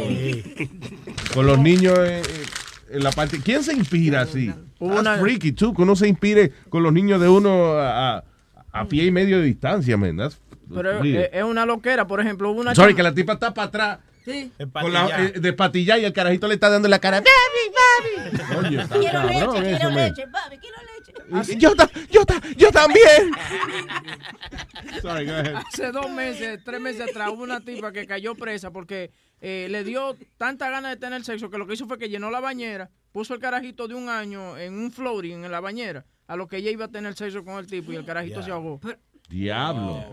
con 1.33 1.45
los 1.45 1.59
niños 1.59 1.97
eh, 1.99 2.21
eh, 2.21 2.43
en 2.91 3.03
la 3.03 3.11
parte. 3.11 3.39
¿Quién 3.43 3.63
se 3.63 3.73
inspira 3.73 4.21
así? 4.21 4.53
Una- 4.79 5.17
freaky, 5.17 5.51
too, 5.51 5.73
que 5.73 5.81
uno 5.81 5.95
se 5.95 6.07
inspire 6.07 6.51
con 6.69 6.83
los 6.83 6.91
niños 6.93 7.19
de 7.21 7.29
uno 7.29 7.73
a, 7.73 8.17
a- 8.17 8.23
a 8.73 8.85
pie 8.85 9.05
y 9.05 9.11
medio 9.11 9.37
de 9.39 9.43
distancia, 9.45 9.97
man. 9.97 10.17
That's 10.17 10.39
Pero 10.73 10.99
weird. 11.01 11.23
es, 11.25 11.29
es 11.33 11.43
una 11.43 11.65
loquera, 11.65 12.07
por 12.07 12.19
ejemplo, 12.21 12.51
hubo 12.51 12.61
una 12.61 12.73
Sorry, 12.75 12.95
que 12.95 13.03
la 13.03 13.13
tipa 13.13 13.33
está 13.33 13.53
para 13.53 13.67
atrás. 13.67 13.99
Sí. 14.23 14.51
Con 14.71 14.93
la, 14.93 15.07
eh, 15.25 15.31
de 15.39 15.53
patilla 15.53 15.97
y 15.97 16.05
el 16.05 16.13
carajito 16.13 16.47
le 16.47 16.53
está 16.53 16.69
dando 16.69 16.87
en 16.87 16.91
la 16.91 16.99
cara. 16.99 17.23
Coño, 18.53 18.81
está 18.81 18.97
Quiero 18.99 19.13
cabrón 19.13 19.27
leche, 19.33 19.45
eso, 19.45 19.61
quiero 19.61 19.85
man. 19.91 19.95
leche, 20.09 20.27
papi, 20.27 20.57
quiero 20.57 20.77
leche. 20.81 20.90
Yo, 21.57 21.75
ta- 21.75 21.89
yo, 22.11 22.25
ta- 22.25 22.41
yo 22.57 22.71
también. 22.71 23.31
Sorry, 25.01 25.25
go 25.25 25.33
ahead. 25.33 25.55
Hace 25.55 25.91
dos 25.91 26.09
meses, 26.11 26.59
tres 26.63 26.79
meses 26.81 27.09
atrás, 27.09 27.29
hubo 27.33 27.43
una 27.43 27.61
tipa 27.61 27.91
que 27.91 28.05
cayó 28.05 28.35
presa 28.35 28.71
porque 28.71 29.11
eh, 29.39 29.67
le 29.69 29.83
dio 29.83 30.15
tanta 30.37 30.69
ganas 30.69 30.91
de 30.91 30.97
tener 30.97 31.23
sexo 31.23 31.49
que 31.49 31.57
lo 31.57 31.65
que 31.67 31.73
hizo 31.73 31.87
fue 31.87 31.97
que 31.97 32.09
llenó 32.09 32.29
la 32.31 32.39
bañera, 32.39 32.89
puso 33.11 33.33
el 33.33 33.39
carajito 33.39 33.87
de 33.87 33.95
un 33.95 34.09
año 34.09 34.57
en 34.57 34.73
un 34.73 34.91
floating 34.91 35.43
en 35.45 35.51
la 35.51 35.59
bañera, 35.59 36.05
a 36.27 36.35
lo 36.35 36.47
que 36.47 36.57
ella 36.57 36.71
iba 36.71 36.85
a 36.85 36.91
tener 36.91 37.13
sexo 37.15 37.43
con 37.43 37.57
el 37.57 37.67
tipo 37.67 37.91
y 37.91 37.95
el 37.95 38.05
carajito 38.05 38.41
se 38.43 38.51
ahogó. 38.51 38.79
Diablo. 39.29 40.03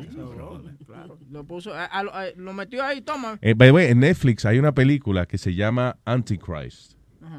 Claro, 0.86 1.18
lo 1.30 1.44
puso, 1.44 1.74
a- 1.74 1.84
a- 1.86 2.00
a- 2.00 2.30
lo 2.36 2.52
metió 2.52 2.82
ahí, 2.84 3.00
toma. 3.00 3.38
Eh, 3.42 3.54
by 3.54 3.68
the 3.68 3.72
way, 3.72 3.86
en 3.88 4.00
Netflix 4.00 4.44
hay 4.46 4.58
una 4.58 4.72
película 4.72 5.26
que 5.26 5.38
se 5.38 5.54
llama 5.54 5.98
Antichrist, 6.04 6.92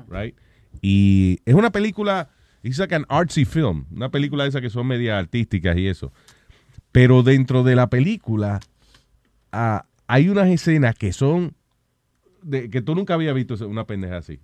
right? 0.09 0.35
Y 0.81 1.39
es 1.45 1.53
una 1.55 1.71
película, 1.71 2.29
it's 2.63 2.77
like 2.79 2.93
an 2.93 3.05
artsy 3.09 3.45
film, 3.45 3.85
una 3.91 4.09
película 4.09 4.43
de 4.43 4.49
esas 4.49 4.61
que 4.61 4.69
son 4.69 4.87
media 4.87 5.17
artísticas 5.17 5.77
y 5.77 5.87
eso. 5.87 6.11
Pero 6.91 7.23
dentro 7.23 7.63
de 7.63 7.75
la 7.75 7.89
película 7.89 8.59
ah, 9.51 9.85
hay 10.07 10.29
unas 10.29 10.47
escenas 10.49 10.95
que 10.95 11.13
son 11.13 11.53
que 12.49 12.81
tú 12.81 12.95
nunca 12.95 13.15
habías 13.15 13.35
visto 13.35 13.55
una 13.67 13.85
pendeja 13.85 14.17
así. 14.17 14.39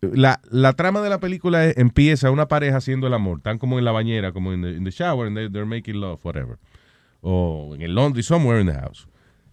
La, 0.00 0.40
la 0.50 0.72
trama 0.72 1.00
de 1.00 1.08
la 1.08 1.20
película 1.20 1.64
es- 1.66 1.78
empieza 1.78 2.30
una 2.32 2.48
pareja 2.48 2.78
haciendo 2.78 3.06
el 3.06 3.14
amor, 3.14 3.38
están 3.38 3.58
como 3.58 3.78
en 3.78 3.84
la 3.84 3.92
bañera, 3.92 4.32
como 4.32 4.52
en 4.52 4.82
the, 4.84 4.90
shower, 4.90 5.28
and 5.28 5.36
they- 5.36 5.48
they're 5.48 5.64
making 5.64 6.00
love, 6.00 6.18
whatever. 6.24 6.58
O 7.20 7.72
en 7.76 7.82
el 7.82 7.94
laundry, 7.94 8.24
somewhere 8.24 8.60
in 8.60 8.66
the 8.66 8.74
house. 8.74 9.06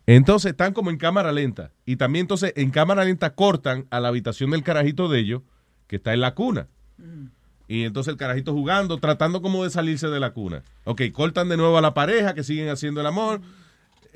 Entonces 0.08 0.52
están 0.52 0.74
como 0.74 0.90
en 0.90 0.98
cámara 0.98 1.32
lenta. 1.32 1.72
Y 1.86 1.98
también 1.98 2.24
entonces 2.24 2.52
en 2.56 2.72
cámara 2.72 3.04
lenta 3.06 3.36
cortan 3.36 3.86
a 3.92 4.00
la 4.00 4.08
habitación 4.08 4.50
del 4.50 4.64
carajito 4.64 5.08
de 5.08 5.20
ellos, 5.20 5.44
que 5.86 5.98
está 5.98 6.16
en 6.16 6.22
la 6.22 6.34
cuna. 6.34 6.68
Y 7.70 7.84
entonces 7.84 8.12
el 8.12 8.18
carajito 8.18 8.52
jugando, 8.52 8.98
tratando 8.98 9.44
como 9.44 9.64
de 9.64 9.70
salirse 9.70 10.08
de 10.08 10.20
la 10.20 10.32
cuna. 10.32 10.64
Ok, 10.86 11.04
cortan 11.14 11.50
de 11.50 11.56
nuevo 11.56 11.78
a 11.78 11.82
la 11.82 11.94
pareja 11.94 12.34
que 12.34 12.44
siguen 12.44 12.68
haciendo 12.68 13.00
el 13.00 13.06
amor. 13.06 13.42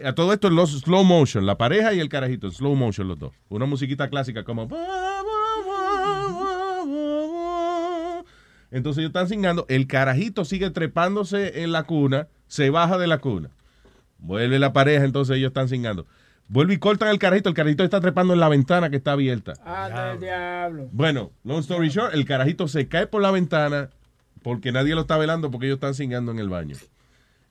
A 0.04 0.14
todo 0.14 0.34
esto 0.34 0.48
en 0.48 0.56
los 0.56 0.72
slow 0.72 1.04
motion, 1.04 1.46
la 1.46 1.56
pareja 1.56 1.94
y 1.94 2.00
el 2.00 2.10
carajito, 2.10 2.48
en 2.48 2.54
slow 2.54 2.76
motion 2.76 3.08
los 3.08 3.20
dos. 3.20 3.32
Una 3.50 3.68
musiquita 3.68 4.10
clásica 4.10 4.44
como... 4.44 4.68
Entonces 8.72 9.02
ellos 9.02 9.10
están 9.10 9.30
singando, 9.30 9.68
el 9.70 9.86
carajito 9.86 10.46
sigue 10.46 10.72
trepándose 10.72 11.62
en 11.62 11.72
la 11.72 11.84
cuna, 11.84 12.30
se 12.48 12.72
baja 12.72 12.98
de 12.98 13.06
la 13.06 13.20
cuna. 13.20 13.52
Vuelve 14.18 14.58
la 14.58 14.74
pareja, 14.74 15.06
entonces 15.06 15.38
ellos 15.38 15.50
están 15.50 15.70
singando. 15.70 16.08
Vuelve 16.48 16.74
y 16.76 16.78
cortan 16.78 17.10
el 17.10 17.20
carajito, 17.20 17.50
el 17.50 17.56
carajito 17.56 17.84
está 17.84 18.00
trepando 18.02 18.34
en 18.34 18.40
la 18.40 18.50
ventana 18.50 18.90
que 18.90 18.98
está 18.98 19.14
abierta. 19.14 19.54
El 20.14 20.20
diablo. 20.20 20.90
Bueno, 20.92 21.32
long 21.44 21.60
story 21.62 21.90
short, 21.90 22.14
el 22.14 22.26
carajito 22.26 22.68
se 22.68 22.88
cae 22.88 23.08
por 23.08 23.22
la 23.22 23.32
ventana 23.32 23.90
porque 24.44 24.72
nadie 24.72 24.94
lo 24.94 25.02
está 25.02 25.18
velando 25.18 25.50
porque 25.50 25.68
ellos 25.68 25.78
están 25.78 25.94
singando 25.96 26.32
en 26.32 26.40
el 26.40 26.50
baño. 26.50 26.76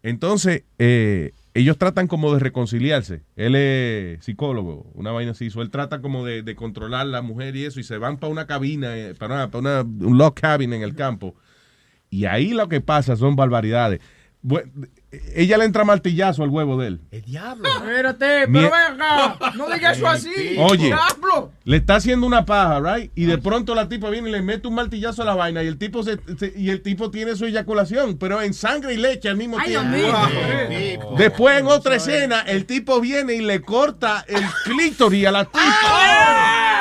Entonces, 0.02 0.64
eh, 0.78 1.32
ellos 1.54 1.78
tratan 1.78 2.06
como 2.08 2.32
de 2.34 2.40
reconciliarse. 2.40 3.22
Él 3.36 3.54
es 3.54 4.24
psicólogo, 4.24 4.90
una 4.94 5.12
vaina 5.12 5.30
así. 5.32 5.48
So, 5.50 5.62
él 5.62 5.70
trata 5.70 6.00
como 6.00 6.24
de, 6.24 6.42
de 6.42 6.54
controlar 6.54 7.02
a 7.02 7.04
la 7.04 7.22
mujer 7.22 7.54
y 7.56 7.64
eso, 7.64 7.78
y 7.80 7.84
se 7.84 7.98
van 7.98 8.18
para 8.18 8.32
una 8.32 8.46
cabina, 8.46 8.96
eh, 8.96 9.14
para, 9.14 9.34
una, 9.34 9.50
para 9.50 9.60
una- 9.82 10.06
un 10.06 10.18
log 10.18 10.34
cabin 10.34 10.72
en 10.72 10.82
el 10.82 10.94
campo. 10.94 11.34
Y 12.10 12.24
ahí 12.26 12.52
lo 12.52 12.68
que 12.68 12.80
pasa 12.80 13.16
son 13.16 13.36
barbaridades. 13.36 14.00
Bu- 14.44 14.68
ella 15.34 15.58
le 15.58 15.64
entra 15.66 15.84
martillazo 15.84 16.42
al 16.42 16.48
huevo 16.48 16.80
de 16.80 16.88
él. 16.88 17.00
El 17.10 17.22
diablo. 17.22 17.68
Espérate, 17.68 18.46
pero 18.50 18.70
ven 18.70 19.02
acá. 19.02 19.36
No 19.56 19.68
digas 19.70 19.98
eso 19.98 20.06
así. 20.08 20.30
Oye. 20.58 20.86
Diablo. 20.86 21.52
Le 21.64 21.76
está 21.76 21.96
haciendo 21.96 22.26
una 22.26 22.44
paja, 22.46 22.80
right? 22.80 23.12
Y 23.14 23.26
de 23.26 23.36
pronto 23.38 23.74
la 23.74 23.88
tipa 23.88 24.08
viene 24.10 24.30
y 24.30 24.32
le 24.32 24.42
mete 24.42 24.68
un 24.68 24.74
martillazo 24.74 25.22
a 25.22 25.24
la 25.26 25.34
vaina 25.34 25.62
y 25.62 25.66
el 25.66 25.76
tipo 25.78 26.02
se, 26.02 26.18
se- 26.38 26.52
y 26.56 26.70
el 26.70 26.82
tipo 26.82 27.10
tiene 27.10 27.36
su 27.36 27.44
eyaculación, 27.44 28.16
pero 28.16 28.40
en 28.40 28.54
sangre 28.54 28.94
y 28.94 28.96
leche 28.96 29.28
al 29.28 29.36
mismo 29.36 29.58
Ay, 29.60 29.70
Dios 29.70 29.82
tiempo. 29.82 30.18
mío. 30.68 31.00
Wow. 31.10 31.18
Después 31.18 31.58
en 31.60 31.66
otra 31.66 31.96
escena 31.96 32.40
el 32.40 32.64
tipo 32.64 33.00
viene 33.00 33.34
y 33.34 33.42
le 33.42 33.60
corta 33.60 34.24
el 34.26 34.42
clítoris 34.64 35.26
a 35.26 35.30
la 35.30 35.44
tipa. 35.44 35.60
Yo, 35.62 36.71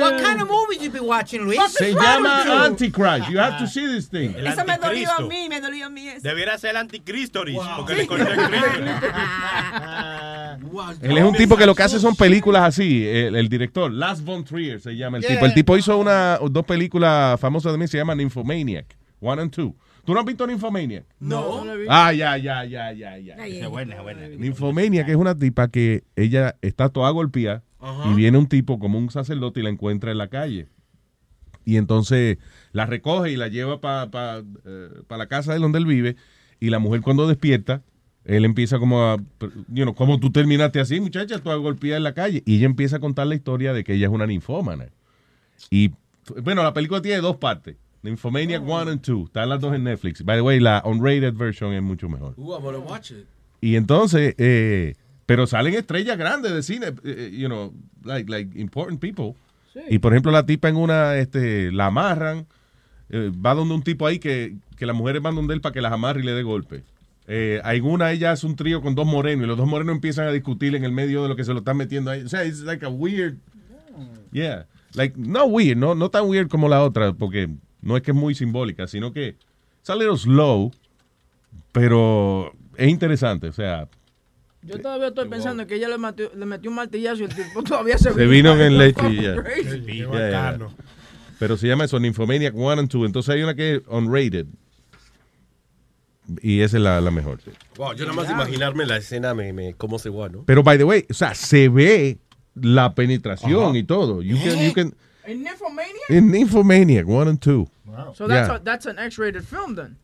what, 0.00 0.12
what 0.12 0.22
kind 0.22 0.40
of 0.42 0.48
movies 0.48 0.82
you 0.82 0.90
be 0.90 1.00
watching, 1.00 1.42
Luis? 1.42 1.60
Se 1.72 1.92
llama 1.94 2.64
Antichrist. 2.64 3.28
You 3.30 3.38
have 3.38 3.58
to 3.58 3.66
see 3.66 3.86
this 3.86 4.08
thing. 4.08 4.34
El 4.36 4.46
Eso 4.46 4.64
me 4.64 4.76
dolió 4.78 5.10
a 5.12 5.20
mí, 5.22 5.48
me 5.48 5.60
dolió 5.60 5.86
a 5.86 5.90
mí 5.90 6.08
eso. 6.08 6.20
Debiera 6.22 6.58
ser 6.58 6.70
el 6.70 6.76
anticristoris, 6.78 7.56
porque 7.76 7.94
le 7.94 8.06
corté 8.06 8.32
el 8.32 8.48
Cristo. 8.48 9.06
Él 11.02 11.18
es 11.18 11.24
un 11.24 11.34
tipo 11.34 11.56
que 11.56 11.66
lo 11.66 11.74
que 11.74 11.82
hace 11.82 11.98
son 11.98 12.16
películas 12.16 12.62
así. 12.62 13.06
El, 13.06 13.36
el 13.36 13.48
director, 13.48 13.90
Lars 13.92 14.22
von 14.24 14.44
Trier 14.44 14.80
se 14.80 14.96
llama 14.96 15.18
el 15.18 15.22
Yeah. 15.22 15.34
tipo. 15.34 15.46
El 15.46 15.54
tipo 15.54 15.76
hizo 15.76 15.96
una, 15.98 16.38
dos 16.50 16.64
películas 16.64 17.38
famosas 17.40 17.72
de 17.72 17.78
mí, 17.78 17.88
se 17.88 17.98
llaman 17.98 18.18
Nymphomaniac, 18.18 18.96
One 19.20 19.42
and 19.42 19.50
Two. 19.50 19.74
¿Tú 20.04 20.14
no 20.14 20.20
has 20.20 20.26
visto 20.26 20.46
Nymphomaniac? 20.46 21.04
No. 21.18 21.64
Ah, 21.88 22.12
ya, 22.12 22.36
ya, 22.36 22.64
ya, 22.64 22.92
ya, 22.92 23.18
ya. 23.18 23.34
Es 23.46 23.68
buena, 23.68 24.02
buena. 24.02 24.28
Nymphomaniac 24.28 25.08
es 25.08 25.16
una 25.16 25.34
tipa 25.34 25.68
que 25.68 26.04
ella 26.14 26.54
está 26.62 26.88
toda 26.88 27.10
golpeada 27.10 27.64
Ajá. 27.78 28.10
y 28.10 28.14
viene 28.14 28.38
un 28.38 28.48
tipo 28.48 28.78
como 28.78 28.98
un 28.98 29.10
sacerdote 29.10 29.60
y 29.60 29.62
la 29.62 29.70
encuentra 29.70 30.10
en 30.10 30.18
la 30.18 30.28
calle. 30.28 30.68
Y 31.64 31.76
entonces 31.76 32.38
la 32.72 32.86
recoge 32.86 33.32
y 33.32 33.36
la 33.36 33.48
lleva 33.48 33.80
para 33.80 34.42
la 35.10 35.26
casa 35.26 35.52
de 35.52 35.58
donde 35.58 35.78
él 35.78 35.86
vive. 35.86 36.16
Y 36.60 36.70
la 36.70 36.78
mujer 36.78 37.02
cuando 37.02 37.26
despierta, 37.26 37.82
él 38.24 38.44
empieza 38.44 38.78
como 38.78 39.02
a, 39.02 39.16
you 39.68 39.82
know, 39.82 39.94
¿cómo 39.94 40.18
tú 40.18 40.30
terminaste 40.30 40.80
así, 40.80 41.00
muchacha? 41.00 41.38
Tú 41.40 41.50
golpeada 41.60 41.96
en 41.96 42.04
la 42.04 42.14
calle. 42.14 42.42
Y 42.46 42.56
ella 42.56 42.66
empieza 42.66 42.96
a 42.96 43.00
contar 43.00 43.26
la 43.26 43.34
historia 43.34 43.72
de 43.72 43.84
que 43.84 43.94
ella 43.94 44.06
es 44.06 44.12
una 44.12 44.26
ninfómana. 44.26 44.88
Y 45.70 45.90
bueno, 46.42 46.62
la 46.62 46.72
película 46.72 47.02
tiene 47.02 47.20
dos 47.20 47.36
partes. 47.36 47.76
Nymphomaniac 48.02 48.62
1 48.62 48.90
and 48.90 49.00
2. 49.04 49.26
Están 49.26 49.48
las 49.48 49.60
dos 49.60 49.74
en 49.74 49.84
Netflix. 49.84 50.24
By 50.24 50.38
the 50.38 50.42
way, 50.42 50.60
la 50.60 50.82
unrated 50.84 51.34
version 51.34 51.72
es 51.72 51.82
mucho 51.82 52.08
mejor. 52.08 52.34
Ooh, 52.36 52.56
watch 52.88 53.10
it. 53.10 53.26
Y 53.60 53.74
entonces, 53.76 54.34
eh, 54.38 54.94
pero 55.26 55.46
salen 55.46 55.74
estrellas 55.74 56.16
grandes 56.16 56.54
de 56.54 56.62
cine, 56.62 56.86
eh, 57.04 57.30
you 57.36 57.48
know, 57.48 57.74
like, 58.04 58.30
like 58.30 58.58
important 58.58 59.00
people. 59.00 59.34
Y 59.90 59.98
por 59.98 60.12
ejemplo, 60.12 60.32
la 60.32 60.46
tipa 60.46 60.68
en 60.68 60.76
una, 60.76 61.16
este, 61.16 61.70
la 61.70 61.86
amarran, 61.86 62.46
eh, 63.10 63.30
va 63.30 63.54
donde 63.54 63.74
un 63.74 63.82
tipo 63.82 64.06
ahí 64.06 64.18
que, 64.18 64.56
que 64.76 64.86
las 64.86 64.96
mujeres 64.96 65.20
van 65.20 65.34
donde 65.34 65.54
él 65.54 65.60
para 65.60 65.72
que 65.72 65.82
las 65.82 65.92
amarre 65.92 66.20
y 66.20 66.24
le 66.24 66.32
dé 66.32 66.42
golpe. 66.42 66.84
Eh, 67.28 67.60
hay 67.64 67.80
una, 67.80 68.12
ella 68.12 68.32
hace 68.32 68.46
un 68.46 68.54
trío 68.54 68.80
con 68.80 68.94
dos 68.94 69.06
morenos 69.06 69.44
y 69.44 69.48
los 69.48 69.58
dos 69.58 69.66
morenos 69.66 69.96
empiezan 69.96 70.28
a 70.28 70.32
discutir 70.32 70.74
en 70.76 70.84
el 70.84 70.92
medio 70.92 71.22
de 71.22 71.28
lo 71.28 71.36
que 71.36 71.44
se 71.44 71.52
lo 71.52 71.58
están 71.58 71.76
metiendo 71.76 72.10
ahí. 72.10 72.22
O 72.22 72.28
sea, 72.28 72.44
es 72.44 72.60
like 72.60 72.86
a 72.86 72.88
weird, 72.88 73.36
yeah, 74.32 74.66
like, 74.94 75.14
no 75.18 75.44
weird, 75.44 75.76
no, 75.76 75.94
no 75.94 76.08
tan 76.08 76.26
weird 76.26 76.48
como 76.48 76.68
la 76.68 76.82
otra, 76.82 77.12
porque 77.12 77.50
no 77.82 77.96
es 77.96 78.02
que 78.02 78.12
es 78.12 78.16
muy 78.16 78.34
simbólica, 78.34 78.86
sino 78.86 79.12
que 79.12 79.36
es 79.82 79.90
a 79.90 79.96
little 79.96 80.16
slow, 80.16 80.72
pero 81.72 82.52
es 82.76 82.88
interesante, 82.88 83.48
o 83.48 83.52
sea, 83.52 83.88
Yo 84.66 84.80
todavía 84.80 85.08
estoy 85.08 85.28
pensando 85.28 85.62
en 85.62 85.68
que 85.68 85.76
ella 85.76 85.88
le 85.88 85.98
metió, 85.98 86.30
le 86.34 86.46
metió 86.46 86.70
un 86.70 86.76
martillazo 86.76 87.22
y 87.22 87.24
el 87.26 87.34
tipo 87.34 87.62
todavía 87.64 87.96
se, 87.98 88.12
Se 88.12 88.26
vino 88.26 88.52
en 88.60 88.76
leche 88.78 89.08
y 89.10 89.22
ya. 89.22 90.58
Pero 91.38 91.56
se 91.56 91.68
llama 91.68 91.84
eso, 91.84 92.00
Nymphomaniac 92.00 92.54
1 92.54 92.80
and 92.80 92.88
2. 92.90 93.06
Entonces 93.06 93.34
hay 93.34 93.42
una 93.42 93.54
que 93.54 93.76
es 93.76 93.82
unrated. 93.88 94.46
Y 96.42 96.60
esa 96.60 96.76
es 96.78 96.82
la, 96.82 97.00
la 97.00 97.10
mejor. 97.10 97.40
sí. 97.42 97.50
Wow, 97.76 97.92
yo 97.94 98.04
nada 98.04 98.16
más 98.16 98.30
imaginarme 98.30 98.84
la 98.86 98.96
escena 98.96 99.32
me, 99.34 99.52
me 99.52 99.74
cómo 99.74 99.98
se 99.98 100.10
va, 100.10 100.28
¿no? 100.28 100.42
Pero, 100.44 100.62
by 100.64 100.76
the 100.78 100.84
way, 100.84 101.04
o 101.08 101.14
sea, 101.14 101.34
se 101.34 101.68
ve 101.68 102.18
la 102.54 102.94
penetración 102.94 103.70
Ajá. 103.70 103.78
y 103.78 103.84
todo. 103.84 104.22
You 104.22 104.36
can, 104.42 104.58
you 104.66 104.72
can, 104.72 104.94
¿En 105.24 105.42
Nymphomaniac? 105.42 106.10
in 106.10 106.30
Nymphomaniac 106.32 107.06
1 107.06 107.28
and 107.28 107.38
2. 107.40 107.66
So 108.14 108.26
that's, 108.26 108.48
Yeah. 108.48 108.56
a, 108.56 108.58
that's 108.58 108.86
an 108.86 108.98
X-rated 108.98 109.44
film 109.44 109.76
then. 109.76 109.96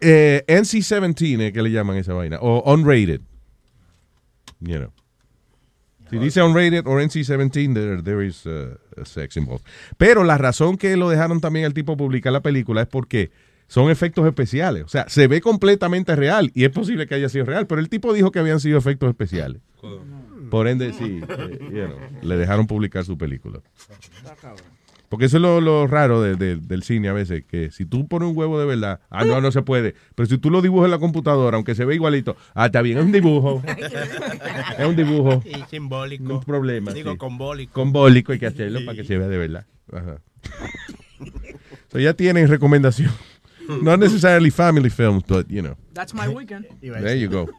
Eh, 0.00 0.42
NC-17 0.48 1.40
es 1.40 1.52
que 1.52 1.62
le 1.62 1.70
llaman 1.70 1.96
esa 1.96 2.12
vaina. 2.14 2.38
O 2.40 2.62
unrated. 2.72 3.20
You 4.64 4.78
know. 4.78 4.92
Si 6.10 6.18
dice 6.18 6.42
unrated 6.42 6.86
o 6.86 7.00
NC-17, 7.00 7.72
there, 7.72 8.02
there 8.02 8.26
is 8.26 8.44
uh, 8.44 8.76
a 9.00 9.04
sex 9.06 9.36
involved. 9.38 9.64
Pero 9.96 10.24
la 10.24 10.36
razón 10.36 10.76
que 10.76 10.94
lo 10.96 11.08
dejaron 11.08 11.40
también 11.40 11.64
al 11.64 11.72
tipo 11.72 11.96
publicar 11.96 12.34
la 12.34 12.42
película 12.42 12.82
es 12.82 12.86
porque 12.86 13.30
son 13.66 13.90
efectos 13.90 14.26
especiales. 14.26 14.84
O 14.84 14.88
sea, 14.88 15.08
se 15.08 15.26
ve 15.26 15.40
completamente 15.40 16.14
real 16.14 16.50
y 16.54 16.64
es 16.64 16.70
posible 16.70 17.06
que 17.06 17.14
haya 17.14 17.30
sido 17.30 17.46
real, 17.46 17.66
pero 17.66 17.80
el 17.80 17.88
tipo 17.88 18.12
dijo 18.12 18.30
que 18.30 18.40
habían 18.40 18.60
sido 18.60 18.76
efectos 18.76 19.08
especiales. 19.08 19.62
Por 20.50 20.68
ende, 20.68 20.92
sí, 20.92 21.22
eh, 21.26 21.58
you 21.60 21.86
know, 21.86 21.98
le 22.20 22.36
dejaron 22.36 22.66
publicar 22.66 23.06
su 23.06 23.16
película. 23.16 23.60
Porque 25.12 25.26
eso 25.26 25.36
es 25.36 25.42
lo, 25.42 25.60
lo 25.60 25.86
raro 25.86 26.22
de- 26.22 26.36
de- 26.36 26.56
del 26.56 26.82
cine 26.84 27.10
a 27.10 27.12
veces, 27.12 27.44
que 27.44 27.70
si 27.70 27.84
tú 27.84 28.08
pones 28.08 28.30
un 28.30 28.34
huevo 28.34 28.58
de 28.58 28.64
verdad, 28.64 28.98
ah, 29.10 29.26
no, 29.26 29.42
no 29.42 29.52
se 29.52 29.60
puede. 29.60 29.94
Pero 30.14 30.26
si 30.26 30.38
tú 30.38 30.48
lo 30.48 30.62
dibujas 30.62 30.86
en 30.86 30.92
la 30.92 30.98
computadora, 30.98 31.54
aunque 31.56 31.74
se 31.74 31.84
ve 31.84 31.96
igualito, 31.96 32.34
ah, 32.54 32.64
está 32.64 32.80
bien, 32.80 32.96
es 32.96 33.04
un 33.04 33.12
dibujo. 33.12 33.62
es 34.78 34.86
un 34.86 34.96
dibujo. 34.96 35.42
Y 35.44 35.52
simbólico. 35.68 36.24
No 36.24 36.38
hay 36.38 36.44
problema. 36.46 36.94
Digo, 36.94 37.12
sí. 37.12 37.18
combólico. 37.18 37.74
Combólico 37.74 38.32
hay 38.32 38.38
que 38.38 38.46
hacerlo 38.46 38.80
para 38.86 38.96
que 38.96 39.04
se 39.04 39.18
vea 39.18 39.28
de 39.28 39.36
verdad. 39.36 39.66
Ajá. 39.92 40.22
so 41.92 41.98
ya 41.98 42.14
tienen 42.14 42.48
recomendación. 42.48 43.12
Not 43.82 44.00
necessarily 44.00 44.50
family 44.50 44.88
films, 44.88 45.24
but 45.28 45.46
you 45.48 45.60
know. 45.60 45.76
That's 45.92 46.14
my 46.14 46.26
weekend. 46.26 46.64
There 46.80 47.18
you 47.20 47.28
go. 47.28 47.50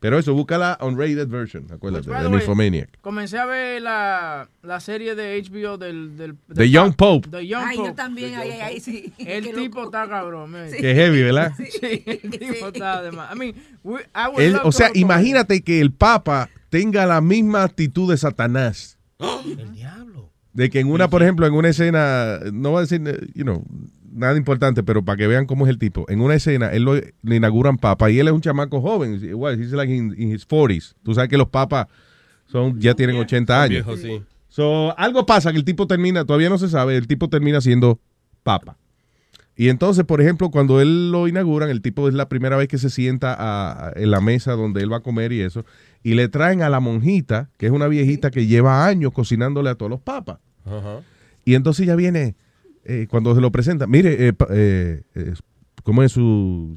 Pero 0.00 0.18
eso, 0.18 0.32
búscala 0.32 0.78
unrated 0.80 1.28
version, 1.28 1.66
acuérdate, 1.70 2.08
the 2.08 2.22
de 2.22 2.30
Nymphomaniac. 2.30 2.98
Comencé 3.02 3.38
a 3.38 3.44
ver 3.44 3.82
la, 3.82 4.48
la 4.62 4.80
serie 4.80 5.14
de 5.14 5.38
HBO 5.42 5.76
del... 5.76 6.16
del 6.16 6.36
The 6.54 6.70
Young 6.70 6.94
Pope. 6.94 7.28
The 7.28 7.46
Young 7.46 7.62
Ay, 7.66 7.76
Pope. 7.76 7.88
yo 7.90 7.94
también, 7.94 8.34
ay, 8.34 8.50
ay, 8.50 8.60
ay, 8.60 8.80
sí. 8.80 9.12
El 9.18 9.44
Qué 9.44 9.52
tipo 9.52 9.84
está 9.84 10.08
cabrón, 10.08 10.52
man. 10.52 10.68
Qué 10.70 10.94
heavy, 10.94 11.22
¿verdad? 11.22 11.52
Sí, 11.58 12.02
el 12.06 12.30
tipo 12.30 12.68
está 12.68 13.02
de 13.02 13.12
más. 13.12 13.34
I 13.34 13.38
mean, 13.38 13.54
we- 13.84 14.00
I 14.14 14.28
would 14.32 14.52
love 14.52 14.62
o 14.64 14.72
sea, 14.72 14.90
imagínate 14.94 15.60
que 15.62 15.80
el 15.82 15.92
Papa 15.92 16.48
tenga 16.70 17.04
la 17.04 17.20
misma 17.20 17.62
actitud 17.64 18.10
de 18.10 18.16
Satanás. 18.16 18.96
El 19.46 19.72
diablo. 19.74 20.30
De 20.54 20.70
que 20.70 20.80
en 20.80 20.90
una, 20.90 21.08
por 21.10 21.22
ejemplo, 21.22 21.46
en 21.46 21.52
una 21.52 21.68
escena, 21.68 22.38
no 22.52 22.70
voy 22.70 22.78
a 22.78 22.80
decir, 22.80 23.02
eh, 23.06 23.18
you 23.34 23.44
know, 23.44 23.64
nada 24.12 24.36
importante, 24.36 24.82
pero 24.82 25.04
para 25.04 25.16
que 25.16 25.26
vean 25.26 25.46
cómo 25.46 25.66
es 25.66 25.70
el 25.70 25.78
tipo. 25.78 26.04
En 26.08 26.20
una 26.20 26.34
escena, 26.34 26.68
él 26.72 26.82
lo, 26.84 26.94
le 26.94 27.36
inauguran 27.36 27.76
papa 27.78 28.10
y 28.10 28.18
él 28.18 28.28
es 28.28 28.34
un 28.34 28.40
chamaco 28.40 28.80
joven. 28.80 29.20
Igual, 29.22 29.60
he's 29.60 29.72
like 29.72 29.92
in, 29.94 30.14
in 30.18 30.32
his 30.34 30.46
40s. 30.46 30.94
Tú 31.02 31.14
sabes 31.14 31.28
que 31.30 31.36
los 31.38 31.48
papas 31.48 31.86
son, 32.46 32.80
ya 32.80 32.94
tienen 32.94 33.16
80 33.16 33.62
años. 33.62 33.86
Viejo, 33.86 33.96
sí. 33.96 34.22
So, 34.48 34.98
algo 34.98 35.24
pasa 35.26 35.52
que 35.52 35.58
el 35.58 35.64
tipo 35.64 35.86
termina, 35.86 36.24
todavía 36.24 36.48
no 36.48 36.58
se 36.58 36.68
sabe, 36.68 36.96
el 36.96 37.06
tipo 37.06 37.28
termina 37.28 37.60
siendo 37.60 38.00
papa. 38.42 38.76
Y 39.56 39.68
entonces, 39.68 40.04
por 40.04 40.20
ejemplo, 40.20 40.50
cuando 40.50 40.80
él 40.80 41.12
lo 41.12 41.28
inauguran, 41.28 41.68
el 41.70 41.82
tipo 41.82 42.08
es 42.08 42.14
la 42.14 42.28
primera 42.28 42.56
vez 42.56 42.66
que 42.66 42.78
se 42.78 42.88
sienta 42.90 43.34
a- 43.34 43.88
a- 43.88 43.92
en 43.94 44.10
la 44.10 44.20
mesa 44.20 44.52
donde 44.52 44.82
él 44.82 44.90
va 44.92 44.96
a 44.98 45.02
comer 45.02 45.32
y 45.32 45.42
eso, 45.42 45.64
y 46.02 46.14
le 46.14 46.28
traen 46.28 46.62
a 46.62 46.70
la 46.70 46.80
monjita, 46.80 47.50
que 47.58 47.66
es 47.66 47.72
una 47.72 47.86
viejita 47.86 48.30
que 48.30 48.46
lleva 48.46 48.86
años 48.86 49.12
cocinándole 49.12 49.68
a 49.70 49.74
todos 49.74 49.90
los 49.90 50.00
papas. 50.00 50.38
Ajá. 50.64 51.00
Y 51.44 51.54
entonces 51.54 51.86
ya 51.86 51.94
viene, 51.94 52.34
eh, 52.84 53.06
cuando 53.08 53.34
se 53.34 53.40
lo 53.40 53.50
presenta, 53.52 53.86
mire, 53.86 54.28
eh, 54.28 54.32
eh, 54.50 55.02
eh, 55.14 55.34
¿cómo 55.82 56.02
es 56.02 56.12
su, 56.12 56.76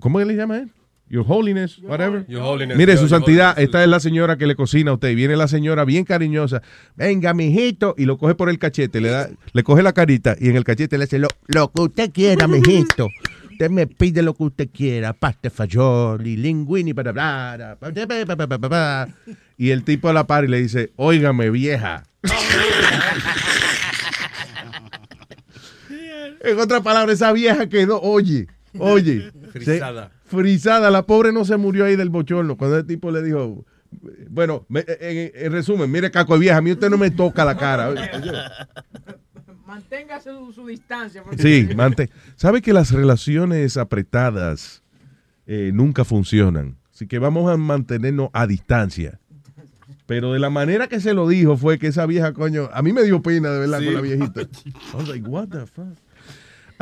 ¿cómo 0.00 0.20
le 0.20 0.34
llama 0.34 0.58
él? 0.58 0.70
Your 1.08 1.24
Holiness, 1.26 1.78
whatever. 1.82 2.24
Your 2.28 2.40
Holiness, 2.42 2.76
Mire, 2.78 2.92
your- 2.92 2.98
su 3.00 3.08
your 3.08 3.10
santidad, 3.18 3.50
Holiness. 3.54 3.64
esta 3.64 3.82
es 3.82 3.88
la 3.88 3.98
señora 3.98 4.36
que 4.38 4.46
le 4.46 4.54
cocina 4.54 4.92
a 4.92 4.94
usted. 4.94 5.12
Viene 5.16 5.34
la 5.36 5.48
señora 5.48 5.84
bien 5.84 6.04
cariñosa. 6.04 6.62
Venga, 6.94 7.34
mijito. 7.34 7.96
Y 7.98 8.04
lo 8.04 8.16
coge 8.16 8.36
por 8.36 8.48
el 8.48 8.60
cachete, 8.60 9.00
le 9.00 9.08
da, 9.08 9.28
le 9.52 9.62
coge 9.64 9.82
la 9.82 9.92
carita 9.92 10.36
y 10.38 10.50
en 10.50 10.56
el 10.56 10.62
cachete 10.62 10.96
le 10.98 11.06
dice, 11.06 11.18
lo, 11.18 11.26
lo 11.48 11.72
que 11.72 11.82
usted 11.82 12.12
quiera, 12.12 12.46
mijito. 12.46 13.08
Usted 13.50 13.70
me 13.70 13.88
pide 13.88 14.22
lo 14.22 14.34
que 14.34 14.44
usted 14.44 14.68
quiera. 14.72 15.12
Pasta 15.12 15.50
fagioli, 15.50 16.36
linguini, 16.36 16.94
para 16.94 17.10
bla, 17.10 17.76
bla, 17.80 17.90
bla, 17.90 18.06
bla, 18.06 18.24
bla, 18.24 18.46
bla, 18.46 18.56
bla, 18.56 18.68
bla. 18.68 19.08
Y 19.58 19.70
el 19.70 19.82
tipo 19.82 20.08
a 20.08 20.12
la 20.12 20.28
par 20.28 20.44
y 20.44 20.48
le 20.48 20.62
dice, 20.62 20.92
óigame, 20.94 21.50
vieja. 21.50 22.04
En 26.40 26.58
otras 26.58 26.80
palabras, 26.82 27.14
esa 27.16 27.32
vieja 27.32 27.68
quedó, 27.68 28.00
oye, 28.00 28.46
oye. 28.78 29.30
Frisada. 29.52 30.10
se- 30.24 30.36
frisada. 30.36 30.90
La 30.90 31.06
pobre 31.06 31.32
no 31.32 31.44
se 31.44 31.56
murió 31.56 31.84
ahí 31.84 31.96
del 31.96 32.08
bochorno. 32.10 32.56
Cuando 32.56 32.78
el 32.78 32.86
tipo 32.86 33.10
le 33.10 33.22
dijo, 33.22 33.64
bueno, 34.28 34.64
me- 34.68 34.84
en, 34.86 35.32
en 35.34 35.52
resumen, 35.52 35.90
mire, 35.90 36.10
caco 36.10 36.34
de 36.34 36.40
vieja, 36.40 36.56
a 36.58 36.62
mí 36.62 36.72
usted 36.72 36.88
no 36.90 36.96
me 36.98 37.10
toca 37.10 37.44
la 37.44 37.56
cara. 37.56 37.92
Manténgase 39.66 40.30
su, 40.30 40.52
su 40.52 40.66
distancia. 40.66 41.22
porque- 41.22 41.42
Sí, 41.42 41.68
mante. 41.76 42.10
¿Sabe 42.36 42.62
que 42.62 42.72
las 42.72 42.90
relaciones 42.92 43.76
apretadas 43.76 44.82
eh, 45.46 45.70
nunca 45.74 46.04
funcionan? 46.04 46.76
Así 46.92 47.06
que 47.06 47.18
vamos 47.18 47.50
a 47.50 47.56
mantenernos 47.56 48.30
a 48.32 48.46
distancia. 48.46 49.20
Pero 50.06 50.32
de 50.32 50.40
la 50.40 50.50
manera 50.50 50.88
que 50.88 50.98
se 50.98 51.14
lo 51.14 51.28
dijo 51.28 51.56
fue 51.56 51.78
que 51.78 51.86
esa 51.86 52.04
vieja, 52.04 52.32
coño, 52.32 52.68
a 52.72 52.82
mí 52.82 52.92
me 52.92 53.04
dio 53.04 53.22
pena 53.22 53.50
de 53.50 53.60
verdad 53.60 53.78
Sí. 53.78 53.84
con 53.86 53.94
la 53.94 54.00
viejita. 54.00 54.40
I 54.64 54.96
was 54.96 55.08
like, 55.08 55.26
what 55.28 55.48
the 55.48 55.66
fuck? 55.66 55.96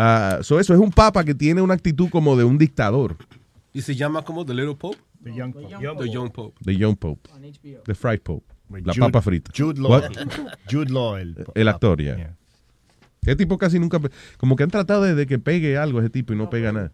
Ah, 0.01 0.38
so 0.42 0.61
eso 0.61 0.72
es 0.72 0.78
un 0.80 0.92
papa 0.92 1.24
que 1.24 1.34
tiene 1.34 1.61
una 1.61 1.74
actitud 1.74 2.09
como 2.09 2.36
de 2.36 2.44
un 2.44 2.57
dictador. 2.57 3.16
¿Y 3.72 3.82
se 3.82 3.96
llama 3.96 4.22
como 4.24 4.46
The 4.46 4.55
Little 4.55 4.76
Pope? 4.76 4.99
The 5.24 5.34
Young 5.34 5.53
Pope. 5.53 5.66
The 5.99 6.09
Young 6.11 6.30
Pope. 6.30 6.55
The 6.64 6.76
Young 6.76 6.96
Pope. 6.96 7.30
The 7.84 7.94
Fried 7.94 8.20
Pope. 8.20 8.46
La 8.70 8.92
Jude- 8.92 9.01
papa 9.01 9.22
frita. 9.22 9.51
Jude 9.57 9.80
Law. 9.80 10.01
Jude 10.70 10.90
Law, 10.92 11.16
el, 11.16 11.34
El 11.55 11.68
actor, 11.68 12.01
ya. 12.01 12.36
Ese 13.22 13.34
tipo 13.36 13.59
casi 13.59 13.78
nunca. 13.80 13.99
Como 14.36 14.55
que 14.57 14.62
han 14.62 14.70
tratado 14.70 15.03
de, 15.03 15.14
de 15.16 15.26
que 15.26 15.38
pegue 15.40 15.76
algo 15.76 15.99
ese 16.01 16.11
tipo 16.11 16.32
y 16.32 16.36
no 16.36 16.49
pega 16.49 16.70
nada. 16.70 16.92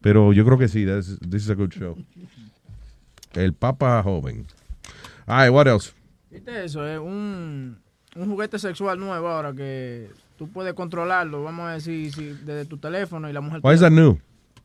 Pero 0.00 0.32
yo 0.32 0.44
creo 0.46 0.56
que 0.56 0.68
sí. 0.68 0.84
that's- 0.86 1.18
This 1.28 1.42
is 1.42 1.50
a 1.50 1.54
good 1.54 1.70
show. 1.72 1.96
El 3.34 3.52
Papa 3.52 4.02
joven. 4.02 4.46
Ay, 5.26 5.50
what 5.50 5.66
else? 5.66 5.92
¿Viste 6.30 6.64
eso? 6.64 6.86
Es 6.86 6.98
un, 6.98 7.78
un 8.14 8.30
juguete 8.30 8.58
sexual 8.58 8.98
nuevo 8.98 9.28
ahora 9.28 9.52
que 9.52 10.08
tú 10.36 10.48
puedes 10.48 10.74
controlarlo, 10.74 11.42
vamos 11.42 11.66
a 11.68 11.72
decir, 11.72 12.12
si, 12.12 12.24
desde 12.44 12.64
tu 12.66 12.78
teléfono 12.78 13.28
y 13.28 13.32
la 13.32 13.40
mujer... 13.40 13.60
Why 13.62 13.74
is 13.74 13.80
that 13.80 13.88
tiene- 13.88 14.02
new? 14.02 14.18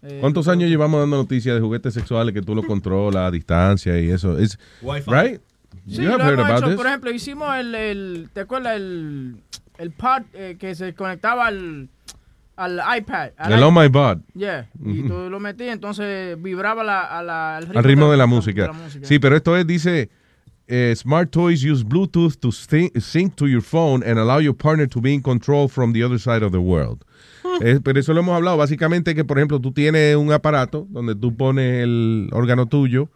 Eh, 0.04 0.18
¿Cuántos 0.20 0.48
años 0.48 0.70
llevamos 0.70 1.00
dando 1.00 1.18
noticias 1.18 1.54
de 1.56 1.62
juguetes 1.62 1.94
sexuales 1.94 2.34
que 2.34 2.42
tú 2.42 2.56
lo 2.56 2.64
controlas 2.64 3.28
a 3.28 3.32
distancia 3.32 4.00
y 4.00 4.10
eso? 4.10 4.36
Wi-Fi. 4.82 5.12
Right? 5.12 5.42
Sí, 5.88 6.02
lo 6.02 6.14
hemos 6.16 6.50
hecho. 6.50 6.68
this. 6.70 6.76
Por 6.76 6.88
ejemplo, 6.88 7.12
hicimos 7.12 7.56
el, 7.56 7.76
el 7.76 8.30
¿te 8.34 8.42
acuerdas 8.42 8.76
el, 8.78 9.36
el 9.78 9.92
pod 9.92 10.24
eh, 10.34 10.58
que 10.60 10.74
se 10.76 10.94
conectaba 10.96 11.46
al, 11.48 11.90
al 12.56 12.82
iPad? 12.98 13.30
Al 13.38 13.54
El 13.54 13.60
iPad. 13.60 13.68
Oh 13.68 13.72
My 13.72 13.88
Bod. 13.90 14.18
Yeah, 14.34 14.68
y 14.84 15.00
Ujú. 15.02 15.08
tú 15.08 15.30
lo 15.30 15.40
metías, 15.40 15.74
entonces 15.74 16.42
vibraba 16.42 16.84
la, 16.84 17.02
a 17.02 17.22
la- 17.22 17.58
al 17.58 17.78
Al 17.78 17.84
ritmo 17.84 18.10
de 18.12 18.18
la 18.18 18.24
de 18.24 18.28
música. 18.28 18.72
Sí, 19.04 19.20
pero 19.20 19.36
esto 19.36 19.56
es, 19.56 19.66
dice, 19.68 20.10
eh, 20.72 20.96
Smart 20.96 21.32
toys 21.32 21.62
use 21.64 21.84
Bluetooth 21.84 22.40
to 22.40 22.52
sync 22.52 23.36
to 23.36 23.48
your 23.48 23.62
phone 23.62 24.02
and 24.04 24.18
allow 24.18 24.40
your 24.40 24.54
partner 24.54 24.88
to 24.88 25.02
be 25.02 25.14
in 25.14 25.22
control 25.22 25.68
from 25.68 25.92
the 25.92 26.02
other 26.02 26.18
side 26.18 26.44
of 26.44 26.52
the 26.52 26.62
world. 26.62 27.04
Eh, 27.62 27.80
pero 27.84 28.00
eso 28.00 28.14
lo 28.14 28.22
hemos 28.22 28.36
hablado. 28.36 28.58
Básicamente 28.58 29.14
que, 29.14 29.26
por 29.26 29.38
ejemplo, 29.38 29.60
tú 29.60 29.74
tienes 29.74 30.16
un 30.16 30.32
aparato 30.32 30.88
donde 30.90 31.16
tú 31.16 31.36
pones 31.36 31.84
el 31.84 32.30
órgano 32.32 32.68
tuyo 32.68 33.10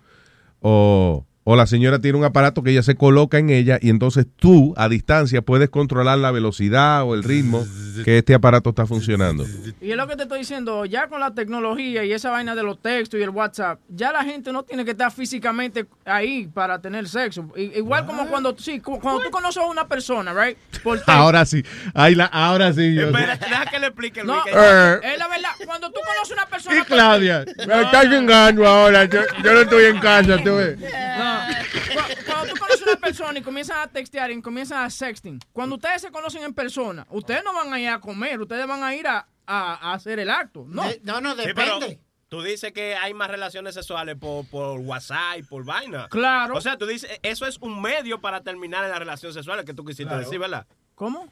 o, 0.60 1.26
o 1.48 1.56
la 1.56 1.68
señora 1.68 2.00
tiene 2.00 2.18
un 2.18 2.24
aparato 2.26 2.64
que 2.64 2.72
ella 2.72 2.82
se 2.84 2.96
coloca 2.96 3.38
en 3.38 3.52
ella 3.52 3.78
y 3.82 3.90
entonces 3.92 4.26
tú, 4.36 4.74
a 4.78 4.90
distancia, 4.90 5.42
puedes 5.44 5.70
controlar 5.70 6.18
la 6.18 6.32
velocidad 6.32 7.04
o 7.04 7.14
el 7.14 7.24
ritmo 7.24 7.64
que 8.04 8.18
este 8.18 8.34
aparato 8.34 8.72
está 8.72 8.86
funcionando. 8.88 9.46
Y 9.80 9.92
es 9.92 9.96
lo 9.96 10.08
que 10.08 10.16
te 10.16 10.24
estoy 10.24 10.40
diciendo, 10.40 10.86
ya 10.86 11.08
con 11.08 11.20
la 11.20 11.34
tecnología 11.36 12.04
y 12.04 12.12
esa 12.12 12.32
vaina 12.32 12.56
de 12.56 12.64
los 12.64 12.82
textos 12.82 13.20
y 13.20 13.24
el 13.24 13.30
WhatsApp, 13.30 13.80
ya 13.90 14.12
la 14.12 14.24
gente 14.24 14.52
no 14.52 14.64
tiene 14.64 14.84
que 14.84 14.92
estar 14.92 15.12
físicamente 15.12 15.86
ahí 16.04 16.48
para 16.52 16.80
tener 16.82 17.08
sexo. 17.08 17.48
Igual 17.56 18.06
como 18.08 18.28
cuando, 18.28 18.56
sí, 18.58 18.80
cu- 18.80 19.00
cuando 19.00 19.22
tú 19.22 19.30
conoces 19.30 19.62
a 19.62 19.68
una 19.68 19.88
persona, 19.88 20.34
right? 20.34 20.58
Por. 20.84 21.00
Ahora 21.08 21.46
sí, 21.46 21.64
Ahí 21.94 22.16
la, 22.16 22.26
ahora 22.26 22.74
sí. 22.74 22.96
yo- 22.96 23.06
Espérate, 23.08 23.46
deja 23.48 23.66
que 23.68 23.80
le 23.80 23.88
explique 23.88 24.24
No, 24.24 24.34
weekend. 24.38 24.58
Eh. 24.58 25.00
es 25.14 25.20
la 25.20 25.28
verdad. 25.28 25.50
Cuando 25.66 25.92
tú 25.92 26.00
conoces 26.06 26.32
a 26.32 26.34
una 26.42 26.46
persona. 26.48 26.80
Y 26.80 26.82
Claudia, 26.86 27.46
me 27.68 27.82
estás 27.84 28.04
chingando 28.10 28.68
ahora. 28.68 29.06
Yo, 29.06 29.22
yo 29.44 29.54
no 29.54 29.60
estoy 29.62 29.86
en 29.86 30.00
casa, 30.00 30.38
tú 30.44 30.56
ves. 30.56 30.78
No. 30.80 31.35
Cu- 31.94 32.26
Cuando 32.26 32.54
tú 32.54 32.60
conoces 32.60 32.82
a 32.88 32.92
una 32.92 33.00
persona 33.00 33.40
y 33.40 33.42
comienzan 33.42 33.80
a 33.80 33.88
textear 33.88 34.32
y 34.32 34.42
comienzan 34.42 34.84
a 34.84 34.90
sexting, 34.90 35.40
cuando 35.54 35.76
ustedes 35.76 36.02
se 36.02 36.12
conocen 36.12 36.44
en 36.44 36.54
persona, 36.54 37.06
ustedes 37.10 37.44
no 37.44 37.54
van 37.54 37.74
a 37.74 37.80
ir 37.80 37.90
a 37.90 38.00
comer, 38.00 38.40
ustedes 38.42 38.68
van 38.68 38.84
a 38.84 38.96
ir 38.96 39.08
a, 39.08 39.28
a- 39.46 39.92
a 39.92 39.94
hacer 39.94 40.20
el 40.20 40.30
acto. 40.30 40.66
No, 40.68 40.84
no, 41.04 41.22
no, 41.22 41.36
Sí, 41.36 41.50
pero 41.56 41.80
tú 42.28 42.42
dices 42.42 42.72
que 42.74 42.96
hay 42.96 43.14
más 43.14 43.30
relaciones 43.30 43.76
sexuales 43.76 44.16
por, 44.18 44.48
por 44.50 44.80
WhatsApp 44.80 45.38
y 45.40 45.44
por 45.44 45.64
vaina. 45.64 46.08
Claro. 46.10 46.56
O 46.58 46.62
sea, 46.62 46.78
tú 46.78 46.86
dices, 46.86 47.10
eso 47.24 47.46
es 47.46 47.58
un 47.60 47.82
medio 47.82 48.20
para 48.20 48.42
terminar 48.42 48.84
en 48.84 48.92
la 48.92 49.00
relación 49.00 49.32
sexual 49.34 49.64
que 49.64 49.74
tú 49.74 49.86
quisiste 49.86 50.14
decir, 50.16 50.40
¿verdad? 50.40 50.66
¿Cómo? 50.96 51.32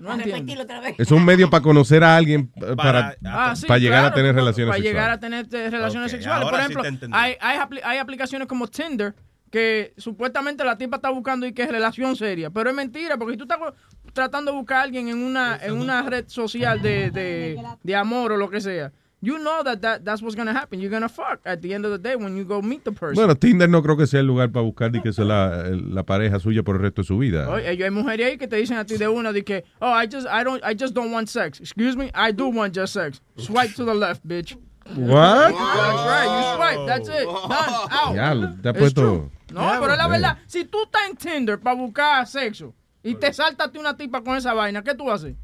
No 0.00 0.14
entiendo. 0.14 0.62
otra 0.62 0.80
vez. 0.80 0.94
Es 0.98 1.10
un 1.10 1.24
medio 1.24 1.50
para 1.50 1.62
conocer 1.62 2.02
a 2.04 2.16
alguien 2.16 2.52
eh, 2.56 2.74
para, 2.76 3.16
Ah, 3.24 3.54
sí, 3.56 3.66
para 3.66 3.78
llegar 3.78 4.00
claro, 4.00 4.12
a 4.12 4.14
tener 4.14 4.32
para- 4.32 4.40
relaciones 4.42 4.70
Para 4.74 4.82
llegar 4.82 5.10
a 5.10 5.14
sexuales. 5.14 5.48
tener 5.50 5.70
relaciones 5.72 6.10
sexuales. 6.10 6.48
Por 6.48 6.54
sí 6.60 6.60
ejemplo, 6.72 7.08
hay, 7.16 7.36
hay 7.84 7.98
aplicaciones 7.98 8.46
como 8.48 8.66
Tinder 8.68 9.14
que 9.50 9.94
supuestamente 9.96 10.62
la 10.62 10.76
tipa 10.76 10.96
está 10.96 11.08
buscando 11.10 11.46
y 11.46 11.52
que 11.54 11.62
es 11.62 11.70
relación 11.70 12.14
seria. 12.16 12.50
Pero 12.50 12.68
es 12.70 12.76
mentira, 12.76 13.16
porque 13.16 13.32
si 13.32 13.38
tú 13.38 13.44
estás 13.44 13.58
tratando 14.12 14.52
de 14.52 14.58
buscar 14.58 14.78
a 14.78 14.82
alguien 14.82 15.08
en 15.08 15.18
una, 15.22 15.56
en 15.62 15.72
una 15.72 16.02
red 16.02 16.24
social 16.28 16.82
de, 16.82 17.10
de, 17.10 17.58
de 17.82 17.96
amor 17.96 18.32
o 18.32 18.36
lo 18.36 18.50
que 18.50 18.60
sea, 18.60 18.92
you 19.20 19.38
know 19.38 19.62
that, 19.64 19.80
that 19.82 20.04
that's 20.04 20.22
what's 20.22 20.34
gonna 20.36 20.52
happen. 20.52 20.80
You're 20.80 20.90
gonna 20.90 21.08
fuck 21.08 21.40
at 21.44 21.60
the 21.60 21.74
end 21.74 21.84
of 21.84 21.90
the 21.92 21.98
day 21.98 22.14
when 22.16 22.36
you 22.36 22.44
go 22.44 22.62
meet 22.62 22.84
the 22.84 22.92
person. 22.92 23.14
Bueno, 23.16 23.34
Tinder 23.34 23.68
no 23.68 23.82
creo 23.82 23.96
que 23.96 24.06
sea 24.06 24.20
el 24.20 24.26
lugar 24.26 24.50
para 24.52 24.64
buscar 24.64 24.92
ni 24.92 25.00
que 25.00 25.12
sea 25.12 25.24
la, 25.24 25.64
la 25.70 26.02
pareja 26.04 26.38
suya 26.38 26.62
por 26.62 26.76
el 26.76 26.82
resto 26.82 27.02
de 27.02 27.06
su 27.06 27.18
vida. 27.18 27.48
Oye, 27.48 27.66
hay 27.84 27.90
mujeres 27.90 28.26
ahí 28.26 28.38
que 28.38 28.46
te 28.46 28.56
dicen 28.56 28.76
a 28.78 28.84
ti 28.84 28.96
de 28.96 29.08
una 29.08 29.32
de 29.32 29.42
que, 29.44 29.64
oh, 29.80 29.92
I 29.92 30.06
just, 30.06 30.26
I 30.28 30.44
don't, 30.44 30.62
I 30.64 30.74
just 30.74 30.94
don't 30.94 31.12
want 31.12 31.28
sex. 31.28 31.60
Excuse 31.60 31.96
me, 31.96 32.10
I 32.14 32.32
do 32.32 32.48
want 32.48 32.74
just 32.74 32.92
sex. 32.92 33.20
Swipe 33.36 33.74
to 33.74 33.84
the 33.84 33.94
left, 33.94 34.26
bitch. 34.26 34.56
What? 34.94 35.52
That's 35.52 36.04
right, 36.06 36.28
you 36.28 36.56
swipe, 36.56 36.86
that's 36.86 37.08
it. 37.08 37.24
Done, 37.26 37.88
out. 37.90 38.14
Ya, 38.14 38.34
te 38.62 38.68
ha 38.70 38.72
puesto... 38.72 39.30
No, 39.52 39.60
pero 39.80 39.92
es 39.92 39.98
la 39.98 40.06
Eh. 40.06 40.10
verdad. 40.10 40.38
Si 40.46 40.64
tú 40.64 40.78
estás 40.84 41.08
en 41.10 41.16
Tinder 41.16 41.58
para 41.58 41.74
buscar 41.76 42.26
sexo 42.26 42.74
y 43.02 43.14
te 43.14 43.32
saltaste 43.32 43.78
una 43.78 43.96
tipa 43.96 44.22
con 44.22 44.36
esa 44.36 44.54
vaina, 44.54 44.82
¿qué 44.82 44.94
tú 44.94 45.10
haces? 45.10 45.34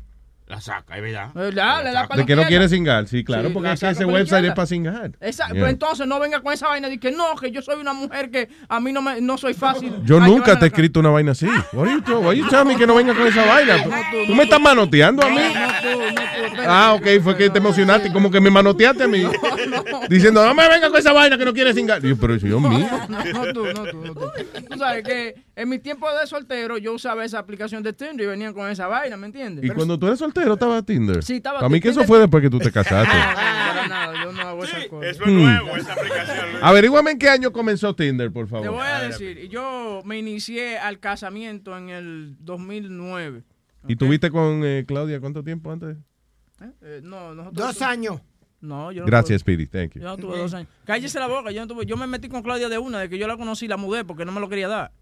La 0.47 0.61
saca, 0.61 0.97
es 0.97 1.03
verdad. 1.03 1.31
Eh, 1.37 1.53
la- 1.53 2.07
De 2.15 2.27
que 2.27 2.37
no 2.37 2.45
quiere 2.45 2.69
singar, 2.69 3.09
sí, 3.09 3.25
claro, 3.25 3.49
Sí, 3.49 3.55
porque 3.55 3.73
es 3.73 3.81
que 3.81 3.89
ese 3.89 4.05
website 4.05 4.45
es 4.45 4.53
para 4.53 4.67
singar. 4.67 5.13
Esa- 5.21 5.45
Yeah. 5.47 5.55
Pero 5.55 5.69
entonces 5.69 6.07
no 6.07 6.21
venga 6.21 6.41
con 6.41 6.53
esa 6.53 6.69
vaina 6.69 6.89
de 6.91 6.99
que 7.01 7.11
no, 7.11 7.35
que 7.37 7.51
yo 7.51 7.63
soy 7.63 7.81
una 7.81 7.95
mujer 7.95 8.31
que 8.31 8.49
a 8.69 8.79
mí 8.79 8.93
no 8.93 9.01
me 9.01 9.21
no 9.23 9.39
soy 9.39 9.55
fácil. 9.55 9.95
Yo 10.05 10.21
nunca 10.21 10.59
te 10.59 10.67
he 10.67 10.69
escrito 10.69 11.01
una 11.01 11.09
vaina 11.11 11.33
así. 11.33 11.47
Are 11.47 11.91
you, 11.91 12.65
me 12.67 12.77
que 12.77 12.87
no 12.87 12.95
venga 12.95 13.15
con 13.15 13.27
esa 13.27 13.45
vaina? 13.47 13.83
¿Tú, 13.83 13.91
tú 14.27 14.35
me 14.35 14.43
estás 14.45 14.61
manoteando 14.61 15.25
a 15.27 15.31
mí? 15.31 15.37
No, 15.37 15.91
tú, 15.93 15.99
no, 15.99 16.15
tú, 16.15 16.63
Ah, 16.67 16.93
ok, 16.95 17.07
fue 17.23 17.37
que 17.37 17.49
te 17.51 17.59
emocionaste, 17.59 18.13
como 18.13 18.31
que 18.31 18.41
me 18.41 18.51
manoteaste 18.51 19.05
a 19.05 19.09
mí. 19.09 19.25
Diciendo, 20.09 20.45
no 20.47 20.55
me 20.55 20.69
venga 20.69 20.89
con 20.91 20.99
esa 20.99 21.13
vaina 21.13 21.39
que 21.39 21.45
no 21.45 21.53
quieres 21.55 21.75
cingar. 21.75 22.03
Yo, 22.03 22.17
pero 22.17 22.37
yo 22.37 22.61
mío. 22.61 22.87
No, 23.09 23.25
no 23.25 23.53
tú, 23.53 23.65
no 23.67 23.85
tú, 23.85 24.05
no 24.05 24.15
tú. 24.15 24.31
Tú 24.71 24.79
sabes 24.79 25.05
que 25.05 25.44
en 25.57 25.69
mi 25.69 25.79
tiempo 25.79 26.07
de 26.13 26.27
soltero 26.27 26.79
yo 26.79 26.93
usaba 26.95 27.25
esa 27.25 27.39
aplicación 27.39 27.83
de 27.83 27.93
Tinder 27.93 28.27
y 28.27 28.29
venían 28.29 28.53
con 28.53 28.69
esa 28.71 28.87
vaina, 28.87 29.17
¿me 29.17 29.27
entiendes? 29.27 29.65
Y 29.65 29.69
Pero- 29.69 29.77
cuando 29.77 29.99
tú 29.99 30.07
eres 30.07 30.19
soltero, 30.19 30.55
estaba 30.55 30.83
Tinder. 30.83 31.23
Sí, 31.23 31.37
estaba 31.37 31.61
Para 31.61 31.69
mí 31.69 31.81
que 31.81 31.89
eso 31.91 32.05
fue 32.05 32.19
después 32.19 32.43
que 32.43 32.51
tú 32.51 32.59
te 32.59 32.73
casaste. 32.73 33.09
Para 33.15 33.89
nada, 33.89 34.25
yo 34.25 34.33
no 34.33 34.41
hago 34.43 34.65
esas 34.65 34.87
cosas. 34.87 35.11
Eso 35.11 35.25
es 35.25 35.31
nuevo, 35.33 35.77
esa 35.77 35.93
aplicación. 35.93 36.47
Averígame 36.63 37.11
en 37.13 37.19
qué 37.19 37.29
año 37.29 37.53
comenzó 37.53 37.95
Tinder, 37.95 38.33
por 38.33 38.47
Te 38.47 38.51
favor. 38.51 38.71
voy 38.71 38.87
a 38.87 39.01
decir, 39.01 39.49
yo 39.49 40.03
me 40.05 40.19
inicié 40.19 40.79
al 40.79 40.99
casamiento 40.99 41.77
en 41.77 41.91
el 41.91 42.37
2009. 42.41 43.45
¿Y 43.87 43.97
tuviste 43.97 44.31
con 44.31 44.63
eh, 44.65 44.85
Claudia 44.87 45.21
cuánto 45.21 45.45
tiempo 45.45 45.71
antes? 45.71 45.97
¿eh? 46.61 46.71
Eh, 46.83 47.01
no, 47.03 47.35
nosotros 47.35 47.67
Dos 47.67 47.83
años. 47.83 48.21
No, 48.61 48.91
yo 48.93 49.03
no 49.03 49.07
Gracias, 49.07 49.43
Speedy. 49.43 49.67
Thank 49.67 49.93
you. 49.95 50.01
Yo 50.01 50.09
no 50.09 50.17
tuve 50.17 50.39
dos 50.39 50.55
años. 50.55 50.71
Cállese 50.87 51.21
la 51.21 51.27
boca, 51.27 51.51
yo 51.51 51.61
no 51.61 51.67
tuve. 51.67 51.85
Yo 51.85 51.99
me 51.99 52.07
metí 52.07 52.29
con 52.31 52.43
Claudia 52.43 52.71
de 52.71 52.79
una, 52.79 52.99
de 53.01 53.11
que 53.11 53.19
yo 53.19 53.29
la 53.29 53.37
conocí, 53.37 53.69
la 53.69 53.77
mudé 53.77 54.05
porque 54.07 54.25
no 54.25 54.33
me 54.33 54.41
lo 54.41 54.49
quería 54.49 54.69
dar. 54.69 54.93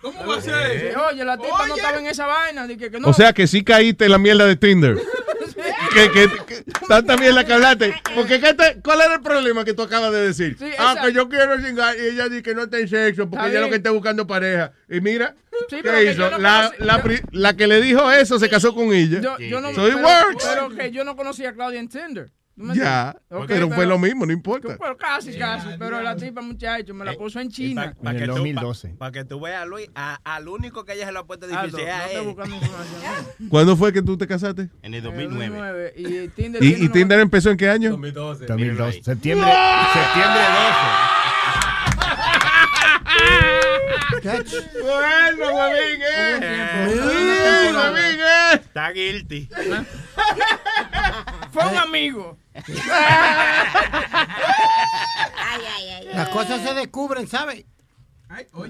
¿Cómo 0.00 0.26
va 0.26 0.36
a 0.36 0.40
ser? 0.40 0.96
Oye, 0.96 1.24
la 1.24 1.36
tipa 1.36 1.66
no 1.66 1.76
estaba 1.76 1.98
en 1.98 2.06
esa 2.06 2.26
vaina. 2.26 2.66
de 2.66 2.76
que, 2.78 2.90
que 2.90 2.98
no. 3.00 3.08
O 3.08 3.12
sea 3.12 3.32
que 3.32 3.46
sí 3.46 3.62
caíste 3.62 4.06
en 4.06 4.10
la 4.12 4.18
mierda 4.18 4.46
de 4.46 4.56
Tinder. 4.56 4.96
que, 5.94 6.10
que, 6.10 6.28
que- 6.46 6.64
tanta 6.88 7.16
mierda 7.18 7.44
que 7.44 7.52
hablaste. 7.52 7.94
Porque 8.14 8.40
¿qué 8.40 8.54
te- 8.54 8.80
¿cuál 8.82 9.00
era 9.02 9.14
el 9.14 9.20
problema 9.20 9.64
que 9.64 9.74
tú 9.74 9.82
acabas 9.82 10.10
de 10.12 10.22
decir? 10.28 10.56
Sí, 10.58 10.70
ah, 10.78 10.96
que 11.04 11.12
yo 11.12 11.28
quiero 11.28 11.60
cingar 11.60 11.96
y 11.98 12.06
ella 12.14 12.28
dice 12.28 12.42
que 12.42 12.54
no 12.54 12.62
está 12.62 12.78
en 12.78 12.88
sexo 12.88 13.28
porque 13.28 13.46
ella 13.46 13.54
lo 13.60 13.66
bien. 13.66 13.70
que 13.70 13.76
está 13.76 13.90
buscando 13.90 14.26
pareja. 14.26 14.72
Y 14.88 15.00
mira, 15.00 15.34
Sí, 15.68 15.76
¿qué 15.82 16.10
hizo? 16.12 16.30
no 16.30 16.38
la, 16.38 16.70
conocí- 16.72 16.78
la, 16.78 17.02
yo- 17.04 17.20
la 17.32 17.56
que 17.56 17.66
le 17.66 17.80
dijo 17.82 18.10
eso 18.10 18.38
se 18.38 18.48
casó 18.48 18.74
con 18.74 18.92
ella. 18.94 19.20
Yo, 19.20 19.38
yo 19.38 19.60
no, 19.60 19.74
so 19.74 19.86
it 19.86 19.94
pero, 19.94 20.06
works. 20.08 20.44
pero 20.46 20.68
que 20.70 20.90
yo 20.92 21.04
no 21.04 21.14
conocía 21.16 21.50
a 21.50 21.52
Claudia 21.52 21.78
en 21.80 21.88
Tinder. 21.88 22.30
¿Tú 22.60 22.66
me 22.66 22.74
ya, 22.74 23.16
entiendes? 23.16 23.22
Ok, 23.30 23.44
pero, 23.48 23.70
fue 23.70 23.86
lo 23.86 23.98
mismo, 23.98 24.26
no 24.26 24.32
importa. 24.34 24.76
Pero 24.78 24.94
casi, 24.98 25.38
casi. 25.38 25.68
Pero 25.78 26.02
la 26.02 26.14
tipa, 26.14 26.42
muchacho, 26.42 26.92
me 26.92 27.06
la 27.06 27.14
puso 27.14 27.40
en 27.40 27.48
China. 27.48 27.94
Para 28.02 28.18
que, 28.18 28.26
tú- 28.26 28.32
2012. 28.32 28.88
pa- 28.90 28.98
pa' 29.06 29.12
que 29.12 29.24
tú 29.24 29.40
veas, 29.40 29.66
Luis, 29.66 29.88
a- 29.94 30.20
al 30.24 30.46
único 30.46 30.84
que 30.84 30.92
ella 30.92 31.06
se 31.06 31.12
lo 31.12 31.20
ha 31.20 31.26
puesto 31.26 31.46
Aldo, 31.46 31.56
difícil 31.78 31.80
es 31.80 31.86
no 31.86 31.92
a 32.02 32.04
estoy 32.06 32.20
él. 32.20 32.26
buscando 32.26 32.56
información. 32.60 33.48
¿Cuándo 33.48 33.76
fue 33.78 33.94
que 33.94 34.02
tú 34.02 34.18
te 34.18 34.26
casaste? 34.26 34.68
En 34.82 34.92
el 34.92 35.02
2009. 35.02 35.94
Y 35.96 36.28
Tinder 36.28 36.62
¿Y, 36.62 36.66
tiene 36.68 36.78
y 36.78 36.82
una- 36.84 36.92
Tinder 36.92 37.20
empezó 37.20 37.50
en 37.50 37.56
qué 37.56 37.70
año? 37.70 37.90
2012. 37.92 38.44
2012. 38.44 39.02
Septiembre, 39.04 39.48
septiembre 39.94 40.40
12. 40.42 40.50
Bueno, 44.20 45.56
huevín, 45.56 46.02
eh. 46.02 46.86
Huevín, 46.88 48.20
eh. 48.20 48.54
Está 48.54 48.90
guilty. 48.92 49.48
Fue 51.52 51.66
un 51.66 51.76
amigo. 51.76 52.36
Las 56.14 56.28
cosas 56.30 56.62
se 56.62 56.74
descubren, 56.74 57.26
¿sabes? 57.26 57.64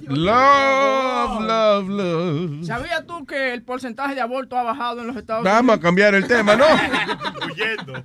Love, 0.09 1.41
love, 1.43 1.89
love. 1.89 2.65
¿Sabías 2.65 3.07
tú 3.07 3.27
que 3.27 3.53
el 3.53 3.63
porcentaje 3.63 4.15
de 4.15 4.23
aborto 4.23 4.57
ha 4.57 4.63
bajado 4.63 5.03
en 5.03 5.09
los 5.09 5.17
Estados 5.17 5.45
Vamos 5.45 5.59
a 5.59 5.61
Unidos? 5.61 5.81
cambiar 5.81 6.15
el 6.15 6.27
tema, 6.27 6.57
¿no? 6.57 6.65
Huyendo. 7.47 8.03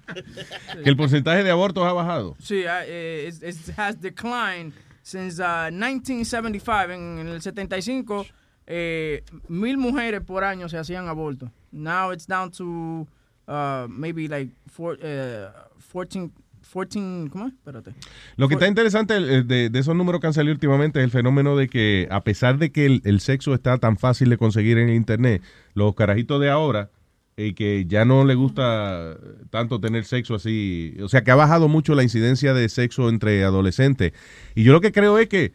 Que 0.83 0.89
el 0.89 0.97
porcentaje 0.97 1.43
de 1.43 1.51
abortos 1.51 1.85
ha 1.87 1.93
bajado. 1.93 2.35
Sí, 2.39 2.65
ah, 2.65 2.81
eh, 2.85 3.29
it, 3.31 3.41
it 3.41 3.55
has 3.79 3.99
declined 4.01 4.73
since 5.01 5.41
uh, 5.41 5.71
1975. 5.71 6.91
En, 6.91 7.19
en 7.19 7.27
el 7.29 7.41
75, 7.41 8.25
eh, 8.67 9.23
mil 9.47 9.77
mujeres 9.77 10.19
por 10.21 10.43
año 10.43 10.67
se 10.67 10.77
hacían 10.77 11.07
abortos. 11.07 11.49
Now 11.71 12.11
it's 12.11 12.27
down 12.27 12.51
to 12.51 13.07
uh, 13.47 13.87
maybe 13.89 14.27
like 14.27 14.51
four, 14.67 14.97
eh, 15.01 15.47
14, 15.91 16.31
14, 16.73 17.29
¿cómo 17.29 17.47
es? 17.47 17.53
Espérate. 17.53 17.93
Lo 18.37 18.47
que 18.47 18.55
está 18.55 18.67
interesante 18.67 19.15
eh, 19.15 19.43
de, 19.43 19.69
de 19.69 19.79
esos 19.79 19.95
números 19.95 20.21
que 20.21 20.27
han 20.27 20.33
salido 20.33 20.53
últimamente 20.53 20.99
es 20.99 21.05
el 21.05 21.11
fenómeno 21.11 21.55
de 21.55 21.67
que, 21.67 22.07
a 22.11 22.23
pesar 22.23 22.57
de 22.57 22.71
que 22.71 22.85
el, 22.85 23.01
el 23.05 23.19
sexo 23.19 23.53
está 23.53 23.77
tan 23.77 23.97
fácil 23.97 24.29
de 24.29 24.37
conseguir 24.37 24.77
en 24.77 24.89
el 24.89 24.95
internet, 24.95 25.41
los 25.73 25.95
carajitos 25.95 26.41
de 26.41 26.49
ahora, 26.49 26.89
y 27.37 27.53
que 27.53 27.85
ya 27.87 28.05
no 28.05 28.23
le 28.23 28.35
gusta 28.35 29.17
tanto 29.49 29.79
tener 29.79 30.05
sexo 30.05 30.35
así, 30.35 30.95
o 31.01 31.09
sea 31.09 31.23
que 31.23 31.31
ha 31.31 31.35
bajado 31.35 31.67
mucho 31.67 31.93
la 31.93 32.03
incidencia 32.03 32.53
de 32.53 32.69
sexo 32.69 33.09
entre 33.09 33.43
adolescentes. 33.43 34.13
Y 34.55 34.63
yo 34.63 34.71
lo 34.71 34.81
que 34.81 34.91
creo 34.91 35.19
es 35.19 35.27
que, 35.27 35.53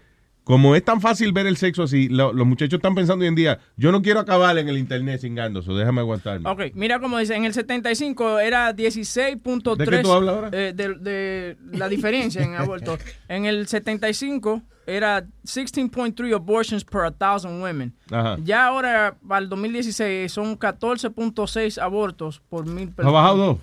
como 0.50 0.74
es 0.76 0.84
tan 0.84 1.00
fácil 1.00 1.32
ver 1.32 1.46
el 1.46 1.56
sexo 1.56 1.84
así, 1.84 2.08
lo- 2.08 2.32
los 2.32 2.46
muchachos 2.46 2.74
están 2.78 2.94
pensando 2.94 3.22
hoy 3.22 3.28
en 3.28 3.34
día, 3.34 3.58
yo 3.76 3.90
no 3.92 4.02
quiero 4.02 4.20
acabar 4.20 4.58
en 4.58 4.68
el 4.68 4.76
internet 4.76 5.20
cingándose, 5.22 5.72
déjame 5.72 6.00
aguantarme. 6.00 6.48
Ok, 6.50 6.74
mira 6.74 7.00
como 7.00 7.16
dice, 7.18 7.34
en 7.34 7.44
el 7.44 7.54
75 7.54 8.38
era 8.40 8.74
16.3. 8.74 9.76
¿De 9.76 9.86
qué 9.86 9.98
tú 10.02 10.12
hablas 10.12 10.34
ahora? 10.34 10.48
eh, 10.52 10.72
de, 10.74 10.94
de 10.96 11.56
la 11.72 11.88
diferencia 11.88 12.42
en 12.42 12.54
aborto. 12.56 12.98
En 13.28 13.46
el 13.46 13.66
75 13.66 14.62
era 14.86 15.24
16.3 15.44 16.34
abortions 16.34 16.84
per 16.84 17.02
1,000 17.12 17.60
women. 17.62 17.92
Ajá. 18.10 18.36
Ya 18.42 18.66
ahora, 18.66 19.14
para 19.26 19.40
el 19.42 19.48
2016, 19.48 20.32
son 20.32 20.58
14.6 20.58 21.80
abortos 21.80 22.40
por 22.50 22.66
mil 22.66 22.88
Ha 22.88 22.96
personas. 22.96 23.12
bajado 23.12 23.36
dos. 23.36 23.58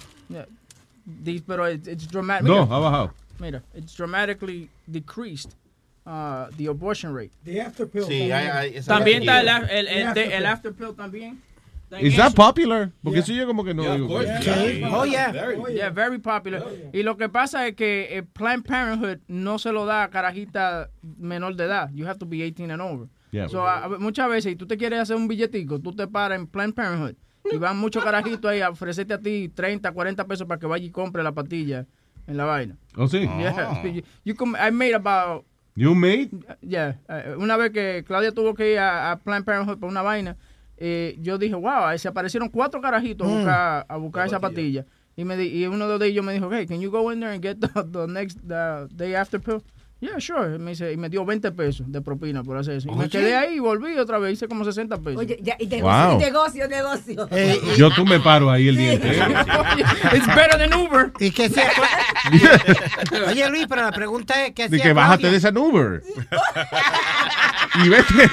Pero 1.46 1.70
it's, 1.70 1.88
it's 1.88 2.08
dramatic. 2.08 2.48
Dos, 2.48 2.70
ha 2.70 2.80
bajado. 2.80 3.14
Mira, 3.40 3.62
it's 3.76 3.96
dramatically 3.96 4.70
decreased 4.88 5.52
uh, 6.08 6.48
the 6.58 6.68
abortion 6.68 7.14
rate. 7.14 7.32
The 7.44 7.60
after 7.62 7.86
pill. 7.88 8.06
Sí, 8.06 8.32
hay- 8.32 8.48
hay- 8.48 8.76
esa 8.78 8.96
También 8.96 9.22
está 9.22 9.42
el, 9.42 9.48
el, 9.70 9.88
el, 9.88 10.14
The 10.14 10.24
el, 10.38 10.46
after 10.46 10.72
after 10.72 10.74
pill 10.74 10.96
también. 10.96 11.42
Is 12.02 12.18
that 12.18 12.34
popular? 12.34 12.92
Porque 13.02 13.20
eso 13.20 13.32
yo 13.32 13.46
como 13.48 13.64
que 13.64 13.74
no 13.74 13.84
digo. 13.96 14.22
Sí. 14.42 14.82
Oh, 14.92 15.06
yeah. 15.06 15.32
Yeah, 15.74 15.90
very 15.90 16.18
popular. 16.20 16.62
Y 16.92 17.02
lo 17.04 17.16
que 17.16 17.30
pasa 17.30 17.66
es 17.68 17.76
que 17.76 18.10
eh, 18.18 18.24
Planned 18.24 18.66
Parenthood 18.66 19.20
no 19.30 19.58
se 19.58 19.72
lo 19.72 19.86
da 19.86 20.04
a 20.04 20.10
carajita 20.10 20.90
menor 21.18 21.56
de 21.56 21.64
edad. 21.64 21.90
You 21.94 22.06
have 22.06 22.18
to 22.20 22.26
be 22.26 22.44
18 22.44 22.72
and 22.72 22.82
over. 22.82 23.08
Yeah. 23.32 23.48
So, 23.48 23.66
a- 23.66 23.88
muchas 24.00 24.28
veces, 24.30 24.52
si 24.52 24.56
tú 24.58 24.68
te 24.68 24.76
quieres 24.78 25.00
hacer 25.00 25.16
un 25.16 25.30
billetico, 25.30 25.80
tú 25.80 25.94
te 25.94 26.08
paras 26.08 26.38
en 26.38 26.48
Planned 26.48 26.74
Parenthood 26.76 27.16
y 27.50 27.56
van 27.58 27.78
muchos 27.78 28.04
carajitos 28.04 28.52
ahí 28.52 28.60
a 28.60 28.70
ofrecerte 28.70 29.14
a 29.14 29.20
ti 29.20 29.48
30, 29.48 29.90
40 29.94 30.26
pesos 30.28 30.46
para 30.46 30.60
que 30.60 30.66
vaya 30.66 30.86
y 30.86 30.90
compre 30.92 31.24
la 31.24 31.32
pastilla 31.32 31.86
en 32.28 32.36
la 32.36 32.44
vaina. 32.44 32.76
Oh, 32.98 33.08
sí. 33.08 33.20
Yeah. 33.22 33.82
You- 33.86 34.04
you 34.26 34.36
come- 34.36 34.58
I 34.60 34.72
made 34.72 34.94
about 34.94 35.46
You 35.78 35.94
made? 35.94 36.32
Yeah, 36.62 36.96
eh, 37.08 37.36
una 37.38 37.56
vez 37.56 37.70
que 37.72 38.04
Claudia 38.04 38.32
tuvo 38.32 38.56
que 38.56 38.72
ir 38.74 38.80
a, 38.80 39.12
a 39.12 39.20
Planned 39.20 39.46
Parenthood 39.46 39.78
por 39.78 39.90
una 39.90 40.02
vaina, 40.02 40.36
eh, 40.78 41.16
yo 41.22 41.38
dije, 41.38 41.54
wow, 41.54 41.86
ahí 41.86 42.00
se 42.00 42.08
aparecieron 42.08 42.50
cuatro 42.50 42.82
carajitos 42.82 43.28
a 43.28 43.30
Mm. 43.30 43.34
buscar, 43.36 43.86
a 43.88 43.98
buscar 43.98 44.26
esa 44.26 44.40
patilla. 44.40 44.86
Y, 45.16 45.24
me 45.24 45.38
di- 45.38 45.50
y 45.56 45.68
uno 45.68 45.88
de 46.00 46.08
ellos 46.08 46.26
me 46.26 46.34
dijo, 46.34 46.50
hey, 46.52 46.66
can 46.66 46.82
you 46.82 46.90
go 46.90 47.12
in 47.12 47.20
there 47.20 47.32
and 47.32 47.44
get 47.44 47.60
the, 47.60 47.68
the 47.92 48.08
next 48.08 48.40
the 48.48 48.88
day 48.96 49.14
after 49.16 49.40
pill? 49.40 49.62
Yeah, 50.00 50.20
sure. 50.20 50.60
Me, 50.60 50.72
dice, 50.72 50.94
y 50.94 50.98
me 50.98 51.10
dio 51.10 51.26
20 51.26 51.52
pesos 51.54 51.92
de 51.92 52.02
propina 52.02 52.44
por 52.44 52.56
hacer 52.56 52.76
eso. 52.76 52.88
Y 52.88 52.96
me 52.96 53.10
quedé 53.10 53.36
ahí 53.36 53.56
y 53.56 53.60
volví 53.60 53.98
otra 53.98 54.20
vez, 54.20 54.34
hice 54.34 54.48
como 54.48 54.64
60 54.64 54.98
pesos. 54.98 55.20
Oye, 55.20 55.40
ya, 55.42 55.56
y 55.58 55.66
Wow. 55.82 56.20
negocio, 56.20 56.68
negocio, 56.68 56.68
negocio. 56.68 57.28
Eh, 57.32 57.60
Yo 57.78 57.90
tú 57.90 58.06
me 58.06 58.20
paro 58.20 58.52
ahí 58.52 58.68
el 58.68 58.78
día 58.78 58.94
entero. 58.94 59.26
It's 60.14 60.28
better 60.28 60.60
than 60.60 60.74
Uber. 60.74 61.12
¿Y 61.20 61.32
qué 61.32 61.46
hacía? 61.46 61.72
Oye, 63.28 63.50
Luis, 63.50 63.66
pero 63.68 63.82
la 63.82 63.92
pregunta 63.92 64.46
es, 64.46 64.54
¿qué 64.54 64.68
De 64.70 64.76
hacía 64.78 64.84
que 64.84 64.94
bájate 64.94 65.32
de 65.32 65.38
esa 65.38 65.50
Uber. 65.50 66.04
y 67.84 67.90
vete. 67.90 68.30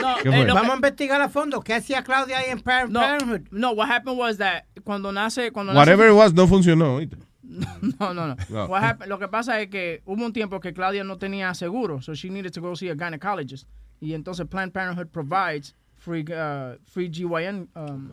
No, 0.00 0.16
¿Qué 0.22 0.28
eh, 0.30 0.46
Vamos 0.46 0.70
a 0.70 0.74
investigar 0.76 1.20
a 1.20 1.28
fondo. 1.28 1.60
¿Qué 1.60 1.74
hacía 1.74 2.02
Claudia 2.02 2.38
ahí 2.38 2.50
en 2.50 2.60
Planned 2.60 2.90
no, 2.90 3.00
Parenthood? 3.00 3.40
no, 3.50 3.72
what 3.72 3.90
happened 3.90 4.18
was 4.18 4.38
that 4.38 4.64
cuando 4.84 5.12
nace, 5.12 5.50
cuando 5.52 5.74
Whatever 5.74 6.06
nace, 6.06 6.14
it 6.14 6.18
was, 6.18 6.32
no 6.32 6.46
funcionó. 6.46 6.94
¿oíste? 6.96 7.16
No, 8.00 8.14
no, 8.14 8.26
no. 8.28 8.36
No. 8.48 8.66
What 8.66 8.82
happened- 8.82 9.08
lo 9.08 9.18
que 9.18 9.28
pasa 9.28 9.60
es 9.60 9.68
que 9.68 10.02
hubo 10.06 10.24
un 10.24 10.32
tiempo 10.32 10.60
que 10.60 10.72
Claudia 10.72 11.04
no 11.04 11.18
tenía 11.18 11.52
seguro, 11.54 12.00
so 12.02 12.14
she 12.14 12.30
needed 12.30 12.52
to 12.52 12.60
go 12.60 12.74
see 12.74 12.88
a 12.88 12.94
gynecologist. 12.94 13.68
Y 14.00 14.14
entonces 14.14 14.46
Planned 14.48 14.72
Parenthood 14.72 15.08
provides 15.08 15.74
free, 15.96 16.24
uh, 16.32 16.76
free 16.86 17.08
GYN 17.08 17.68
um, 17.76 18.12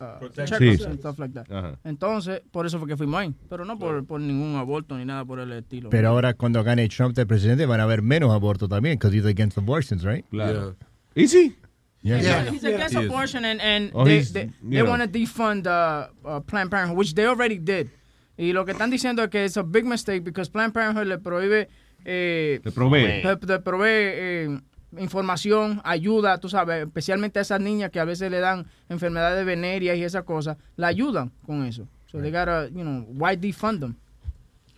uh, 0.00 0.18
Sí. 0.46 0.84
and 0.84 0.98
stuff 0.98 1.18
like 1.18 1.34
that. 1.34 1.50
Ajá. 1.50 1.78
Entonces, 1.84 2.42
por 2.50 2.64
eso 2.66 2.78
fue 2.78 2.86
que 2.88 2.96
fuimos 2.96 3.20
ahí. 3.20 3.34
Pero 3.48 3.64
no 3.64 3.78
por, 3.78 4.04
por 4.06 4.20
ningún 4.20 4.56
aborto 4.56 4.96
ni 4.96 5.04
nada 5.04 5.24
por 5.24 5.40
el 5.40 5.52
estilo. 5.52 5.90
Pero 5.90 6.08
ahora 6.10 6.34
cuando 6.34 6.62
gane 6.62 6.88
Trump 6.88 7.14
de 7.16 7.26
presidente 7.26 7.66
van 7.66 7.80
a 7.80 7.84
haber 7.84 8.02
menos 8.02 8.30
abortos 8.32 8.68
también, 8.68 8.96
because 8.98 9.14
he's 9.16 9.26
against 9.26 9.58
abortions, 9.58 10.04
right? 10.04 10.24
Claro. 10.30 10.76
¿Y 11.14 11.26
sí? 11.28 11.56
Yeah. 12.02 12.20
Yeah, 12.20 12.50
he's 12.52 12.62
against 12.64 12.94
abortion 12.94 13.44
and, 13.44 13.60
and 13.60 13.90
Oh, 13.92 14.04
they, 14.04 14.20
they, 14.22 14.50
they 14.62 14.82
want 14.82 15.02
to 15.02 15.08
defund 15.08 15.66
uh, 15.66 16.08
uh, 16.24 16.40
Planned 16.40 16.70
Parenthood, 16.70 16.96
which 16.96 17.14
they 17.14 17.26
already 17.26 17.58
did. 17.58 17.90
Y 18.38 18.52
lo 18.52 18.64
que 18.64 18.72
están 18.72 18.90
diciendo 18.90 19.22
es 19.24 19.30
que 19.30 19.44
es 19.44 19.56
a 19.56 19.62
big 19.62 19.84
mistake 19.84 20.22
because 20.22 20.50
Planned 20.50 20.72
Parenthood 20.72 21.06
le 21.06 21.18
prohíbe... 21.18 21.68
Eh, 22.04 22.60
Te 22.62 22.70
provee. 22.70 23.02
le- 23.22 23.22
le 23.46 23.58
provee 23.60 23.88
eh, 23.90 24.60
información, 24.98 25.80
ayuda, 25.84 26.38
tú 26.38 26.48
sabes, 26.48 26.86
especialmente 26.86 27.38
a 27.38 27.42
esas 27.42 27.60
niñas 27.60 27.90
que 27.90 28.00
a 28.00 28.04
veces 28.04 28.30
le 28.30 28.38
dan 28.40 28.66
enfermedades 28.88 29.44
venéreas 29.44 29.96
y 29.96 30.04
esas 30.04 30.24
cosas, 30.24 30.56
la 30.76 30.88
ayudan 30.88 31.32
con 31.44 31.64
eso. 31.64 31.88
So 32.06 32.18
they 32.20 32.30
gotta, 32.30 32.68
you 32.68 32.82
know, 32.82 33.04
why 33.14 33.36
defund 33.36 33.80
them? 33.80 33.94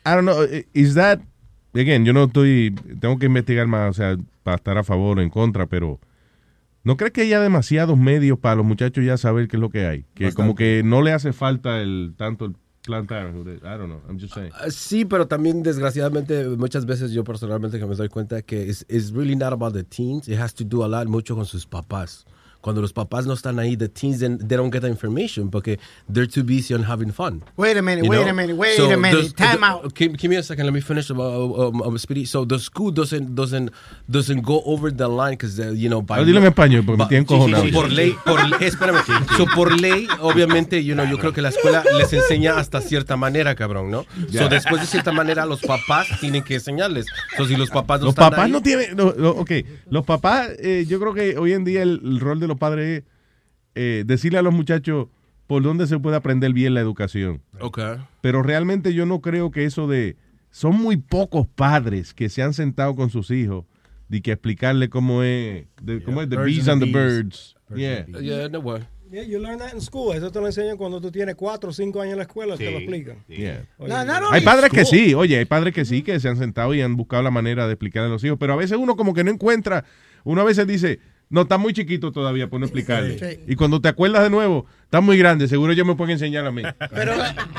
I 0.06 0.10
don't 0.14 0.22
know. 0.24 0.44
i- 0.44 0.66
Is 0.72 0.94
that. 0.94 1.20
Again, 1.74 2.04
yo 2.04 2.12
no 2.12 2.24
estoy. 2.24 2.74
Tengo 3.00 3.18
que 3.18 3.26
investigar 3.26 3.66
más, 3.66 3.90
o 3.90 3.92
sea, 3.92 4.16
para 4.42 4.56
estar 4.56 4.78
a 4.78 4.82
favor 4.84 5.18
o 5.18 5.22
en 5.22 5.30
contra, 5.30 5.66
pero. 5.66 6.00
¿No 6.84 6.96
crees 6.96 7.12
que 7.12 7.20
haya 7.22 7.40
demasiados 7.40 7.98
medios 7.98 8.38
para 8.38 8.54
los 8.54 8.64
muchachos 8.64 9.04
ya 9.04 9.18
saber 9.18 9.46
qué 9.48 9.56
es 9.56 9.60
lo 9.60 9.68
que 9.68 9.84
hay? 9.86 10.06
Que 10.14 10.32
como 10.32 10.54
que 10.54 10.80
no 10.84 11.02
le 11.02 11.12
hace 11.12 11.34
falta 11.34 11.82
el 11.82 12.14
tanto 12.16 12.46
el 12.46 12.56
I 12.88 13.76
don't 13.76 13.88
know. 13.88 14.00
I'm 14.08 14.18
just 14.18 14.34
saying. 14.34 14.50
Ah, 14.54 14.70
Sí, 14.70 15.04
pero 15.04 15.26
también 15.26 15.62
desgraciadamente 15.62 16.48
muchas 16.56 16.86
veces 16.86 17.12
yo 17.12 17.24
personalmente 17.24 17.78
me 17.78 17.94
doy 17.94 18.08
cuenta 18.08 18.42
que 18.42 18.62
it's 18.68 19.12
really 19.12 19.36
not 19.36 19.52
about 19.52 19.74
the 19.74 19.84
teens. 19.84 20.28
It 20.28 20.38
has 20.38 20.54
to 20.54 20.64
do 20.64 20.82
a 20.84 20.88
lot 20.88 21.06
mucho 21.06 21.34
con 21.36 21.46
sus 21.46 21.66
papás. 21.66 22.24
Cuando 22.60 22.82
los 22.82 22.92
papás 22.92 23.24
no 23.24 23.34
están 23.34 23.58
ahí, 23.60 23.76
the 23.76 23.88
teens 23.88 24.18
then 24.18 24.36
they 24.38 24.56
don't 24.56 24.72
get 24.72 24.80
the 24.82 24.88
information 24.88 25.48
porque 25.48 25.78
they're 26.12 26.26
too 26.26 26.42
busy 26.42 26.74
on 26.74 26.82
having 26.82 27.12
fun. 27.12 27.40
Wait 27.56 27.76
a 27.76 27.82
minute, 27.82 28.08
wait 28.08 28.20
know? 28.20 28.28
a 28.28 28.32
minute, 28.32 28.56
wait 28.56 28.76
So 28.76 28.90
a 28.90 28.96
minute. 28.96 29.32
Time 29.36 29.60
the- 29.60 29.64
out. 29.66 29.94
Give, 29.94 30.12
give 30.16 30.28
me 30.28 30.36
a 30.36 30.42
second. 30.42 30.66
Let 30.66 30.72
me 30.74 30.80
finish. 30.80 31.08
Uh, 31.10 31.14
um, 31.14 31.80
um, 31.82 31.96
Speedy. 31.98 32.24
So 32.24 32.44
the 32.44 32.58
school 32.58 32.90
doesn't 32.90 33.36
doesn't 33.36 33.70
doesn't 34.10 34.42
go 34.42 34.60
over 34.66 34.90
the 34.90 35.06
line 35.06 35.34
because 35.38 35.58
uh, 35.60 35.70
you 35.70 35.88
know 35.88 36.02
by 36.02 36.24
dilo 36.24 36.40
en 36.40 36.46
español, 36.52 36.84
porque 36.84 36.98
me 36.98 37.06
tienen 37.06 37.26
sí, 37.26 37.34
sí, 37.34 37.38
cojonado. 37.38 37.64
sí, 37.64 37.70
por 37.72 37.92
ley, 37.92 38.16
por 38.24 38.40
espérame. 38.60 38.98
So, 39.36 39.46
por 39.54 39.80
ley, 39.80 40.08
obviamente, 40.20 40.82
you 40.84 40.94
know, 40.94 41.06
yo 41.06 41.16
creo 41.18 41.32
que 41.32 41.40
la 41.42 41.50
escuela 41.50 41.84
les 41.96 42.12
enseña 42.12 42.58
hasta 42.58 42.80
cierta 42.80 43.16
manera, 43.16 43.54
cabrón, 43.54 43.88
¿no? 43.90 44.04
Ya. 44.30 44.42
So, 44.42 44.48
después 44.48 44.80
de 44.80 44.88
cierta 44.88 45.12
manera, 45.12 45.46
los 45.46 45.60
papás 45.60 46.08
tienen 46.20 46.42
que 46.42 46.54
enseñarles. 46.54 47.06
So, 47.36 47.46
si 47.46 47.54
los 47.56 47.70
papás 47.70 48.00
no 48.00 48.06
Los 48.06 48.14
están 48.14 48.30
papás 48.30 48.46
ahí- 48.46 48.50
no 48.52 48.60
tienen. 48.62 48.96
no, 48.96 49.14
no, 49.16 49.30
ok, 49.30 49.50
los 49.90 50.04
papás, 50.04 50.48
eh, 50.58 50.84
yo 50.88 50.98
creo 50.98 51.14
que 51.14 51.38
hoy 51.38 51.52
en 51.52 51.64
día 51.64 51.82
el, 51.82 52.00
el 52.02 52.18
rol 52.20 52.40
de 52.40 52.47
los 52.48 52.58
padres 52.58 52.98
es 53.02 53.04
eh, 53.74 54.04
decirle 54.06 54.38
a 54.38 54.42
los 54.42 54.52
muchachos 54.54 55.08
por 55.46 55.62
dónde 55.62 55.86
se 55.86 55.98
puede 55.98 56.16
aprender 56.16 56.52
bien 56.52 56.74
la 56.74 56.80
educación. 56.80 57.40
Ok. 57.60 57.78
Pero 58.20 58.42
realmente 58.42 58.92
yo 58.94 59.06
no 59.06 59.20
creo 59.20 59.50
que 59.50 59.64
eso 59.64 59.86
de. 59.86 60.16
Son 60.50 60.74
muy 60.76 60.96
pocos 60.96 61.46
padres 61.46 62.14
que 62.14 62.28
se 62.28 62.42
han 62.42 62.54
sentado 62.54 62.96
con 62.96 63.10
sus 63.10 63.30
hijos 63.30 63.64
y 64.10 64.20
que 64.22 64.32
explicarle 64.32 64.88
cómo 64.88 65.22
es. 65.22 65.66
de- 65.82 66.02
cómo 66.02 66.22
es 66.22 66.28
the 66.28 66.36
Birds 66.36 66.46
bees 66.56 66.68
and 66.68 66.82
and 66.82 66.92
the 66.92 66.98
bees. 66.98 67.14
birds. 67.22 67.56
Yeah. 67.76 68.06
Yeah, 68.20 68.48
no 68.48 68.60
way. 68.60 68.82
Yeah, 69.10 69.22
you 69.22 69.38
learn 69.38 69.58
that 69.58 69.72
in 69.72 69.80
school. 69.80 70.14
Eso 70.14 70.30
te 70.30 70.38
lo 70.38 70.46
enseñan 70.46 70.76
cuando 70.76 71.00
tú 71.00 71.10
tienes 71.10 71.34
cuatro 71.34 71.70
o 71.70 71.72
cinco 71.72 72.00
años 72.02 72.12
en 72.12 72.18
la 72.18 72.24
escuela, 72.24 72.56
te 72.58 72.70
lo 72.70 72.76
explican. 72.78 73.24
Yeah. 73.26 73.64
Oye, 73.78 73.88
No, 73.90 74.04
no, 74.04 74.20
no, 74.20 74.30
Hay 74.32 74.42
padres 74.42 74.70
que 74.70 74.84
sí, 74.84 75.14
oye, 75.14 75.38
hay 75.38 75.46
padres 75.46 75.72
que 75.72 75.86
sí, 75.86 76.02
que 76.02 76.20
se 76.20 76.28
han 76.28 76.36
sentado 76.36 76.74
y 76.74 76.82
han 76.82 76.94
buscado 76.96 77.22
la 77.22 77.30
manera 77.30 77.66
de 77.66 77.72
explicarle 77.72 78.08
a 78.08 78.12
los 78.12 78.22
hijos, 78.24 78.36
pero 78.38 78.52
a 78.52 78.56
veces 78.56 78.76
uno 78.78 78.96
como 78.96 79.14
que 79.14 79.24
no 79.24 79.30
encuentra, 79.30 79.84
uno 80.24 80.42
a 80.42 80.44
veces 80.44 80.66
dice, 80.66 81.00
no, 81.30 81.42
está 81.42 81.58
muy 81.58 81.72
chiquito 81.74 82.10
todavía 82.12 82.48
por 82.48 82.58
no 82.60 82.66
explicarle. 82.66 83.18
Sí. 83.18 83.40
Y 83.46 83.54
cuando 83.56 83.80
te 83.80 83.88
acuerdas 83.88 84.22
de 84.22 84.30
nuevo, 84.30 84.66
está 84.84 85.00
muy 85.00 85.18
grande, 85.18 85.46
seguro 85.48 85.72
yo 85.74 85.84
me 85.84 85.94
pueden 85.94 86.12
enseñar 86.12 86.46
a 86.46 86.50
mí. 86.52 86.62
Pero 86.94 87.12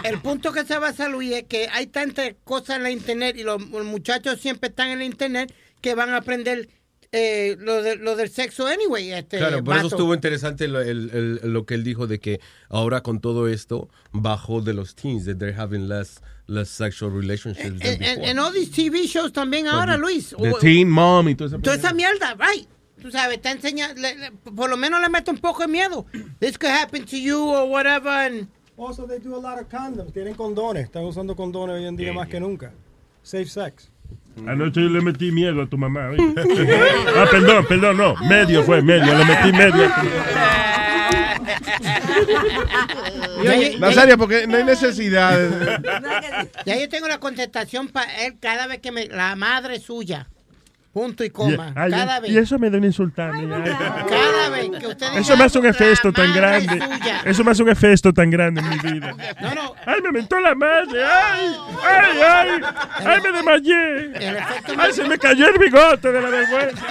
el 0.04 0.20
punto 0.22 0.52
que 0.52 0.64
se 0.66 0.78
basa, 0.80 1.08
Luis, 1.08 1.32
es 1.34 1.44
que 1.44 1.68
hay 1.72 1.88
tantas 1.88 2.34
cosas 2.44 2.78
en 2.78 2.84
la 2.84 2.92
internet 2.92 3.36
y 3.38 3.44
los, 3.44 3.60
muchachos 3.70 4.40
siempre 4.40 4.70
están 4.70 4.90
en 4.90 5.00
la 5.00 5.06
internet 5.06 5.54
que 5.82 5.94
van 5.96 6.10
a 6.10 6.18
aprender 6.18 6.68
eh, 7.12 7.56
lo, 7.60 7.82
de- 7.82 7.96
lo 7.96 8.16
del 8.16 8.30
sexo 8.30 8.68
anyway. 8.68 9.12
Este, 9.12 9.38
Claro, 9.40 9.64
por 9.64 9.76
eso 9.76 9.84
vato. 9.86 9.96
estuvo 9.96 10.14
interesante 10.14 10.68
lo, 10.68 10.80
el- 10.82 11.40
el- 11.44 11.54
lo 11.54 11.66
que 11.66 11.74
él 11.74 11.84
dijo 11.84 12.06
de 12.06 12.20
que 12.20 12.40
ahora 12.70 13.02
con 13.02 13.20
todo 13.20 13.48
esto 13.48 13.90
bajó 14.12 14.62
de 14.62 14.74
los 14.74 14.94
teens, 14.96 15.26
that 15.26 15.38
they're 15.38 15.56
having 15.60 15.88
less, 15.88 16.22
less 16.48 16.70
sexual 16.70 17.12
relationships 17.12 17.80
En, 17.82 18.38
all 18.38 18.54
these 18.54 18.72
TV 18.72 19.08
shows 19.08 19.32
también 19.34 19.68
ahora, 19.68 19.98
Luis. 19.98 20.36
The 20.40 20.52
O- 20.54 20.58
teen 20.60 20.88
mom 20.90 21.30
y 21.30 21.36
todo 21.36 21.48
eso. 21.48 21.60
Toda 21.60 21.76
esa 21.78 21.94
mierda, 21.94 22.36
right. 22.36 22.68
Tú 23.02 23.12
sabes, 23.12 23.38
está 23.38 23.52
enseñando, 23.52 24.02
le- 24.02 24.16
le- 24.16 24.32
por 24.32 24.70
lo 24.70 24.78
menos 24.78 25.02
le 25.02 25.10
mete 25.10 25.30
un 25.32 25.38
poco 25.38 25.62
de 25.62 25.68
miedo. 25.68 26.06
This 26.40 26.58
could 26.58 26.72
happen 26.72 27.06
to 27.06 27.18
you 27.18 27.40
or 27.42 27.68
whatever. 27.70 28.10
And, 28.10 28.48
Also, 28.78 29.06
they 29.06 29.20
do 29.20 29.36
a 29.36 29.42
lot 29.42 29.60
of 29.62 29.68
condoms. 29.70 30.14
Tienen 30.14 30.36
condones. 30.36 30.86
Están 30.86 31.04
usando 31.04 31.36
condones 31.36 31.76
hoy 31.76 31.86
en 31.86 31.98
día 31.98 32.14
más 32.14 32.30
que 32.30 32.40
nunca. 32.40 32.72
Safe 33.24 33.46
sex. 33.48 33.92
Anoche 34.48 34.82
yo 34.82 34.88
le 34.90 35.02
metí 35.02 35.32
miedo 35.34 35.62
a 35.62 35.68
tu 35.68 35.78
mamá. 35.78 36.12
ah, 36.12 37.26
perdón, 37.30 37.66
perdón, 37.68 37.98
no. 37.98 38.16
Medio 38.30 38.64
fue, 38.64 38.82
medio. 38.82 39.14
Le 39.18 39.26
metí 39.26 39.52
medio. 39.52 39.84
Nazaria, 43.80 44.18
porque 44.18 44.48
no 44.48 44.58
hay 44.58 44.64
necesidad. 44.64 45.38
ya 46.66 46.78
yo 46.80 46.90
tengo 46.90 47.08
la 47.08 47.20
contestación 47.20 47.88
para 47.90 48.26
él 48.26 48.36
cada 48.40 48.68
vez 48.68 48.80
que 48.80 48.92
me. 48.92 49.08
La 49.08 49.36
madre 49.36 49.80
suya. 49.80 50.28
Punto 50.94 51.24
y 51.24 51.30
coma. 51.30 51.72
ay, 51.76 51.92
cada 51.92 52.20
vez. 52.20 52.32
y 52.32 52.38
eso 52.38 52.58
me 52.58 52.72
da. 52.72 52.80
Cada 52.80 54.50
vez 54.50 54.72
que 54.80 54.88
usted 54.88 55.18
Eso 55.18 55.38
me 55.38 55.44
hace 55.44 55.60
un 55.60 55.66
efecto 55.68 56.12
tan 56.12 56.34
grande. 56.34 56.80
Eso 57.26 57.44
me 57.44 57.52
hace 57.52 57.62
un 57.62 57.70
efecto 57.70 58.12
tan 58.12 58.32
grande 58.32 58.62
en 58.62 58.70
mi 58.70 58.78
vida. 58.78 59.16
No, 59.40 59.54
no. 59.54 59.76
Ay, 59.86 60.02
me 60.02 60.12
mentó 60.12 60.40
la 60.40 60.56
madre. 60.56 61.04
Ay, 61.06 61.56
ay, 61.84 62.22
ay. 62.22 62.62
Ay, 63.06 63.22
me 63.22 63.32
desmayé. 63.32 64.14
Ay, 64.78 64.94
se 64.94 65.04
me 65.08 65.18
cayó 65.20 65.48
el 65.50 65.60
bigote 65.60 66.12
de 66.12 66.22
la 66.22 66.30
vergüenza. 66.30 66.86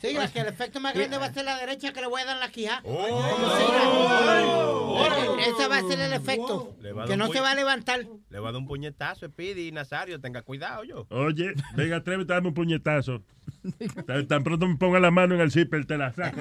Sí, 0.00 0.16
es 0.16 0.30
que 0.30 0.40
el 0.40 0.46
efecto 0.46 0.80
más 0.80 0.94
grande 0.94 1.18
va 1.18 1.26
a 1.26 1.32
ser 1.32 1.44
la 1.44 1.58
derecha 1.58 1.92
que 1.92 2.00
le 2.00 2.06
voy 2.06 2.22
a 2.22 2.24
dar 2.24 2.38
la 2.38 2.48
quija. 2.48 2.82
Ese 5.40 5.68
va 5.68 5.76
a 5.76 5.82
ser 5.82 6.00
el 6.00 6.12
efecto. 6.14 6.74
Que 7.06 7.16
no 7.16 7.30
se 7.30 7.40
va 7.40 7.50
a 7.50 7.54
levantar. 7.54 8.06
Le 8.30 8.38
va 8.38 8.48
a 8.48 8.52
dar 8.52 8.60
un 8.60 8.66
puñetazo, 8.66 9.26
Speedy 9.26 9.68
y 9.68 9.72
Nazario. 9.72 10.20
Tenga 10.20 10.40
cuidado, 10.42 10.84
yo. 10.84 11.06
Oye, 11.10 11.52
venga, 11.74 11.96
atrévete 11.96 12.32
a 12.32 12.36
darme 12.36 12.48
un 12.48 12.54
puñetazo. 12.54 13.22
Tan, 14.06 14.26
tan 14.26 14.42
pronto 14.42 14.66
me 14.66 14.76
ponga 14.76 15.00
la 15.00 15.10
mano 15.10 15.34
en 15.34 15.42
el 15.42 15.50
zipper, 15.50 15.84
te 15.84 15.98
la 15.98 16.12
saco. 16.12 16.40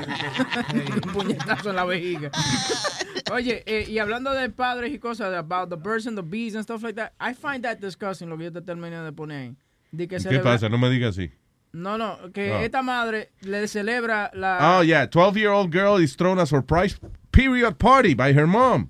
un 1.05 1.13
puñetazo 1.13 1.71
en 1.71 1.75
la 1.75 1.83
vejiga. 1.83 2.31
Oye, 3.33 3.63
eh, 3.65 3.85
y 3.89 3.99
hablando 3.99 4.33
de 4.33 4.49
padres 4.49 4.93
y 4.93 4.99
cosas, 4.99 5.33
about 5.33 5.69
the 5.69 5.75
birds 5.75 6.07
and 6.07 6.17
the 6.17 6.23
bees 6.23 6.55
and 6.55 6.63
stuff 6.63 6.81
like 6.81 6.95
that, 6.95 7.11
I 7.19 7.33
find 7.33 7.63
that 7.63 7.79
disgusting 7.79 8.29
lo 8.29 8.37
que 8.37 8.45
yo 8.45 8.53
te 8.53 8.61
terminé 8.61 9.01
de 9.01 9.11
poner 9.11 9.37
ahí. 9.41 9.55
De 9.91 10.07
que 10.07 10.15
¿Qué 10.15 10.21
celebra- 10.21 10.43
pasa? 10.43 10.69
No 10.69 10.77
me 10.77 10.89
digas 10.89 11.17
así. 11.17 11.31
No, 11.71 11.97
no, 11.97 12.31
que 12.33 12.65
esta 12.65 12.81
madre 12.81 13.29
le 13.41 13.67
celebra 13.67 14.31
la... 14.33 14.79
Oh, 14.79 14.83
yeah. 14.83 15.07
12-year-old 15.07 15.71
girl 15.71 15.97
is 16.01 16.15
thrown 16.15 16.39
a 16.39 16.45
surprise 16.45 16.99
period 17.31 17.77
party 17.77 18.15
by 18.15 18.33
her 18.33 18.47
mom. 18.47 18.89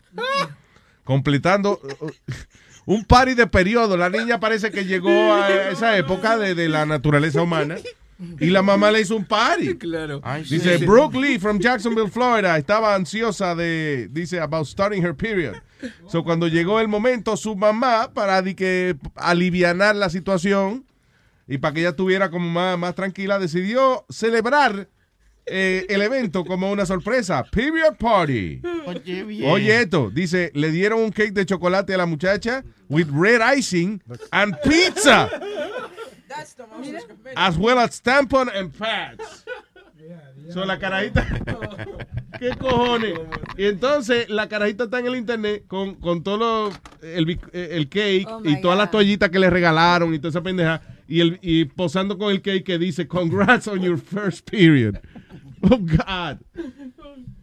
Completando 1.03 1.79
uh, 2.01 2.09
un 2.85 3.03
party 3.03 3.33
de 3.33 3.47
periodo. 3.47 3.97
La 3.97 4.09
niña 4.09 4.39
parece 4.39 4.71
que 4.71 4.85
llegó 4.85 5.33
a 5.33 5.69
esa 5.71 5.97
época 5.97 6.37
de, 6.37 6.55
de 6.55 6.69
la 6.69 6.85
naturaleza 6.85 7.41
humana. 7.41 7.75
Y 8.39 8.47
la 8.47 8.61
mamá 8.61 8.91
le 8.91 9.01
hizo 9.01 9.15
un 9.15 9.25
party. 9.25 9.77
Claro. 9.77 10.21
Dice, 10.49 10.77
Brooke 10.79 11.15
Lee 11.15 11.39
from 11.39 11.59
Jacksonville, 11.59 12.09
Florida, 12.09 12.57
estaba 12.57 12.95
ansiosa 12.95 13.55
de, 13.55 14.09
dice, 14.11 14.39
about 14.39 14.67
starting 14.67 15.01
her 15.01 15.15
period. 15.15 15.55
So, 16.07 16.23
cuando 16.23 16.47
llegó 16.47 16.81
el 16.81 16.89
momento, 16.89 17.37
su 17.37 17.55
mamá, 17.55 18.11
para 18.13 18.41
de 18.41 18.55
que 18.55 18.97
alivianar 19.15 19.95
la 19.95 20.09
situación 20.09 20.85
y 21.49 21.57
para 21.57 21.73
que 21.73 21.79
ella 21.81 21.89
estuviera 21.89 22.29
como 22.29 22.47
más, 22.47 22.77
más 22.77 22.95
tranquila, 22.95 23.39
decidió 23.39 24.05
celebrar 24.09 24.87
eh, 25.51 25.85
el 25.89 26.01
evento 26.03 26.45
como 26.45 26.71
una 26.71 26.85
sorpresa. 26.85 27.43
Period 27.51 27.95
party. 27.97 28.61
Oye, 28.85 29.23
bien. 29.23 29.49
Oye 29.51 29.81
esto, 29.81 30.11
dice, 30.13 30.51
le 30.53 30.69
dieron 30.71 31.01
un 31.01 31.11
cake 31.11 31.33
de 31.33 31.45
chocolate 31.45 31.93
a 31.93 31.97
la 31.97 32.05
muchacha 32.05 32.63
with 32.87 33.07
red 33.11 33.41
icing 33.57 33.99
and 34.31 34.55
pizza, 34.63 35.27
as 37.35 37.57
well 37.57 37.79
as 37.79 38.01
tampon 38.01 38.49
and 38.55 38.71
pads. 38.77 39.43
So, 40.53 40.65
la 40.65 40.77
carajita. 40.79 41.27
¿Qué 42.39 42.49
cojones? 42.57 43.13
Y 43.57 43.65
entonces 43.65 44.29
la 44.29 44.47
carajita 44.47 44.85
está 44.85 44.99
en 44.99 45.07
el 45.07 45.15
internet 45.15 45.65
con, 45.67 45.95
con 45.95 46.23
todo 46.23 46.37
lo- 46.37 46.71
el, 47.01 47.39
el 47.53 47.89
cake 47.89 48.25
Oh, 48.29 48.41
y 48.43 48.61
todas 48.61 48.77
las 48.77 48.89
toallitas 48.91 49.29
que 49.29 49.39
le 49.39 49.49
regalaron 49.49 50.13
y 50.13 50.19
toda 50.19 50.29
esa 50.29 50.41
pendeja. 50.41 50.81
Y, 51.09 51.21
el, 51.21 51.39
y 51.41 51.65
posando 51.65 52.17
con 52.17 52.31
el 52.31 52.41
cake 52.41 52.63
que 52.63 52.77
dice, 52.77 53.07
Congrats 53.07 53.67
on 53.67 53.81
your 53.81 53.97
first 53.97 54.47
period. 54.49 54.99
Oh, 55.61 55.77
God. 55.77 56.37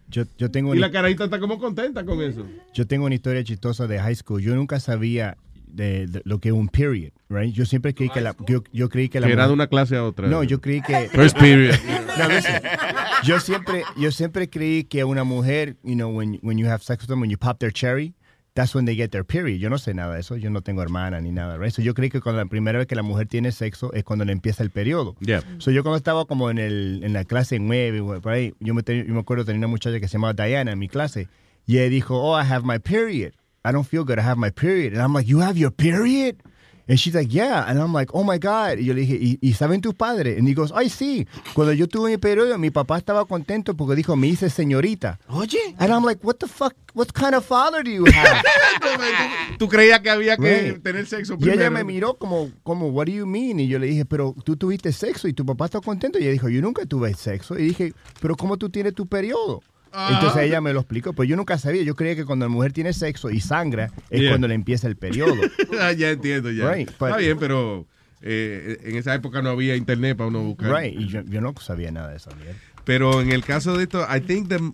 Yo, 0.09 0.23
yo 0.37 0.49
tengo 0.49 0.73
Y 0.73 0.77
una, 0.77 0.87
la 0.87 0.91
carajita 0.93 1.25
está 1.25 1.39
como 1.39 1.59
contenta 1.59 2.05
con 2.05 2.21
eso. 2.21 2.45
yo 2.73 2.87
tengo 2.87 3.05
una 3.05 3.15
historia 3.15 3.43
chistosa 3.43 3.87
de 3.87 3.99
high 3.99 4.15
school. 4.15 4.41
Yo 4.41 4.55
nunca 4.55 4.79
sabía 4.79 5.37
de, 5.67 6.07
de 6.07 6.21
lo 6.23 6.39
que 6.39 6.47
es 6.49 6.55
un 6.55 6.69
period, 6.69 7.11
right? 7.29 7.53
Yo 7.53 7.65
siempre 7.65 7.93
creí 7.93 8.09
que 8.09 8.21
la, 8.21 8.35
yo, 8.47 8.63
yo 8.71 8.87
creí 8.89 9.09
que 9.09 9.19
la 9.19 9.27
Que 9.27 9.33
era 9.33 9.43
de 9.43 9.49
mujer- 9.49 9.53
una 9.55 9.67
clase 9.67 9.97
a 9.97 10.03
otra. 10.05 10.27
No, 10.29 10.43
yo 10.43 10.61
creí 10.61 10.81
que 10.81 11.09
First 11.09 11.37
period. 11.37 11.75
No, 12.17 12.27
listen. 12.29 12.61
Yo 13.25 13.39
siempre, 13.39 13.83
yo 13.95 14.09
siempre 14.11 14.49
creí 14.49 14.85
que 14.85 15.03
una 15.03 15.23
mujer, 15.23 15.75
you 15.83 15.93
know, 15.93 16.09
when, 16.09 16.39
when 16.41 16.57
you 16.57 16.65
have 16.67 16.81
sex 16.81 17.03
with 17.03 17.09
them, 17.09 17.19
when 17.21 17.29
you 17.29 17.37
pop 17.37 17.59
their 17.59 17.71
cherry, 17.71 18.15
that's 18.57 18.73
when 18.73 18.85
they 18.85 18.95
get 18.95 19.11
their 19.11 19.23
period. 19.23 19.59
Yo 19.59 19.69
no 19.69 19.77
sé 19.77 19.93
nada 19.93 20.15
de 20.15 20.21
eso. 20.21 20.35
Yo 20.35 20.49
no 20.49 20.61
tengo 20.61 20.81
hermana 20.81 21.21
ni 21.21 21.31
nada, 21.31 21.57
right? 21.59 21.71
So 21.71 21.83
yo 21.83 21.93
creí 21.93 22.09
que 22.09 22.21
cuando 22.21 22.41
la 22.41 22.49
primera 22.49 22.79
vez 22.79 22.87
que 22.87 22.95
la 22.95 23.03
mujer 23.03 23.27
tiene 23.27 23.51
sexo 23.51 23.93
es 23.93 24.03
cuando 24.03 24.25
le 24.25 24.31
empieza 24.31 24.63
el 24.63 24.71
periodo. 24.71 25.15
Yeah. 25.19 25.43
So 25.59 25.69
yo 25.69 25.83
cuando 25.83 25.97
estaba 25.97 26.25
como 26.25 26.49
en, 26.49 26.57
el, 26.57 27.01
en 27.03 27.13
la 27.13 27.23
clase 27.23 27.59
9, 27.59 27.99
güey, 28.01 28.19
por 28.19 28.31
ahí, 28.31 28.53
yo 28.59 28.73
me, 28.73 28.81
te- 28.81 29.05
yo 29.05 29.13
me 29.13 29.19
acuerdo 29.19 29.45
tenía 29.45 29.59
una 29.59 29.67
muchacha 29.67 29.99
que 29.99 30.07
se 30.07 30.13
llamaba 30.13 30.33
Diana 30.33 30.71
en 30.71 30.79
mi 30.79 30.87
clase 30.89 31.27
y 31.67 31.77
ella 31.77 31.89
dijo, 31.89 32.19
oh, 32.19 32.35
I 32.35 32.43
have 32.43 32.65
my 32.65 32.79
period. 32.79 33.33
I 33.63 33.71
don't 33.71 33.85
feel 33.87 34.03
good, 34.03 34.17
I 34.17 34.23
have 34.23 34.37
my 34.39 34.49
period. 34.49 34.93
And 34.93 35.01
I'm 35.03 35.13
like, 35.13 35.29
you 35.29 35.39
have 35.41 35.55
your 35.59 35.71
period? 35.71 36.37
And 36.89 36.97
she's 36.97 37.13
like, 37.13 37.33
yeah. 37.33 37.65
And 37.67 37.79
I'm 37.79 37.91
like, 37.93 38.11
oh 38.13 38.23
my 38.23 38.37
God. 38.39 38.79
Y 38.79 38.85
yo 38.85 38.93
le 38.93 39.01
dije, 39.01 39.17
¿y, 39.19 39.37
y 39.41 39.53
saben 39.53 39.81
tus 39.81 39.93
padres? 39.93 40.37
And 40.37 40.47
he 40.47 40.53
goes, 40.53 40.71
ay, 40.73 40.89
sí. 40.89 41.27
Cuando 41.53 41.73
yo 41.73 41.87
tuve 41.87 42.11
mi 42.11 42.17
periodo, 42.17 42.57
mi 42.57 42.69
papá 42.69 42.97
estaba 42.97 43.25
contento 43.25 43.75
porque 43.75 43.95
dijo, 43.95 44.15
me 44.15 44.27
hice 44.27 44.49
señorita. 44.49 45.19
Oye. 45.27 45.59
And 45.79 45.91
I'm 45.91 46.05
like, 46.05 46.23
what 46.23 46.35
the 46.39 46.47
fuck? 46.47 46.73
What 46.93 47.07
kind 47.13 47.35
of 47.35 47.45
father 47.45 47.83
do 47.83 47.91
you 47.91 48.05
have? 48.05 48.41
Tú 49.59 49.67
creías 49.67 49.99
que 50.01 50.09
había 50.09 50.37
que 50.37 50.71
Right. 50.71 50.83
tener 50.83 51.05
sexo 51.05 51.33
Y 51.33 51.37
primero. 51.37 51.61
ella 51.61 51.69
me 51.69 51.83
miró 51.83 52.15
como, 52.15 52.49
como, 52.63 52.87
what 52.89 53.05
do 53.07 53.11
you 53.11 53.25
mean? 53.25 53.59
Y 53.59 53.67
yo 53.67 53.79
le 53.79 53.87
dije, 53.87 54.05
pero 54.05 54.33
tú 54.43 54.55
tuviste 54.55 54.91
sexo 54.91 55.27
y 55.27 55.33
tu 55.33 55.45
papá 55.45 55.65
está 55.65 55.79
contento. 55.81 56.17
Y 56.19 56.23
ella 56.23 56.31
dijo, 56.31 56.49
yo 56.49 56.61
nunca 56.61 56.85
tuve 56.85 57.13
sexo. 57.13 57.57
Y 57.59 57.63
dije, 57.63 57.93
pero 58.21 58.35
¿cómo 58.35 58.57
tú 58.57 58.69
tienes 58.69 58.93
tu 58.93 59.07
periodo? 59.07 59.61
Ah. 59.91 60.11
Entonces 60.13 60.43
ella 60.43 60.61
me 60.61 60.73
lo 60.73 60.79
explicó, 60.81 61.13
pero 61.13 61.23
yo 61.25 61.35
nunca 61.35 61.57
sabía. 61.57 61.83
Yo 61.83 61.95
creía 61.95 62.15
que 62.15 62.25
cuando 62.25 62.45
la 62.45 62.49
mujer 62.49 62.73
tiene 62.73 62.93
sexo 62.93 63.29
y 63.29 63.39
sangra 63.39 63.91
es 64.09 64.21
Yeah. 64.21 64.31
cuando 64.31 64.47
le 64.47 64.53
empieza 64.55 64.87
el 64.87 64.95
periodo. 64.95 65.35
Ah, 65.79 65.91
ya 65.93 66.09
entiendo, 66.11 66.51
ya. 66.51 66.71
Right, 66.71 66.87
but- 66.99 67.07
Está 67.09 67.17
bien, 67.17 67.37
pero 67.39 67.85
eh, 68.21 68.77
en 68.83 68.95
esa 68.95 69.13
época 69.15 69.41
no 69.41 69.49
había 69.49 69.75
internet 69.75 70.17
para 70.17 70.27
uno 70.29 70.43
buscar. 70.43 70.71
Right, 70.73 70.99
y 70.99 71.07
yo, 71.07 71.21
yo 71.23 71.41
no 71.41 71.53
sabía 71.59 71.91
nada 71.91 72.09
de 72.09 72.17
eso. 72.17 72.29
Pero 72.83 73.21
en 73.21 73.31
el 73.31 73.43
caso 73.43 73.77
de 73.77 73.83
esto, 73.83 74.05
I 74.13 74.21
think 74.21 74.49
the- 74.49 74.71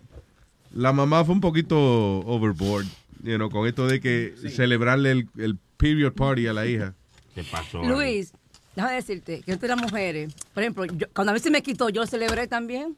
la 0.74 0.92
mamá 0.94 1.24
fue 1.26 1.36
un 1.36 1.42
poquito 1.42 1.78
overboard, 2.22 2.86
you 3.24 3.36
know, 3.36 3.50
con 3.50 3.68
esto 3.68 3.88
de 3.88 4.00
que 4.00 4.34
celebrarle 4.50 5.12
el, 5.12 5.28
el 5.38 5.58
period 5.78 6.14
party 6.14 6.48
a 6.48 6.54
la 6.54 6.66
hija. 6.66 6.94
¿Qué 7.36 7.44
pasó? 7.44 7.84
Luis, 7.84 8.32
déjame 8.76 8.96
decirte 8.96 9.42
que 9.42 9.52
entre 9.52 9.68
las 9.70 9.82
mujeres, 9.82 10.34
por 10.54 10.64
ejemplo, 10.64 10.86
yo- 10.86 11.08
cuando 11.14 11.32
a 11.32 11.34
mí 11.34 11.40
se 11.40 11.52
me 11.52 11.62
quitó, 11.62 11.90
yo 11.90 12.06
celebré 12.06 12.48
también. 12.48 12.96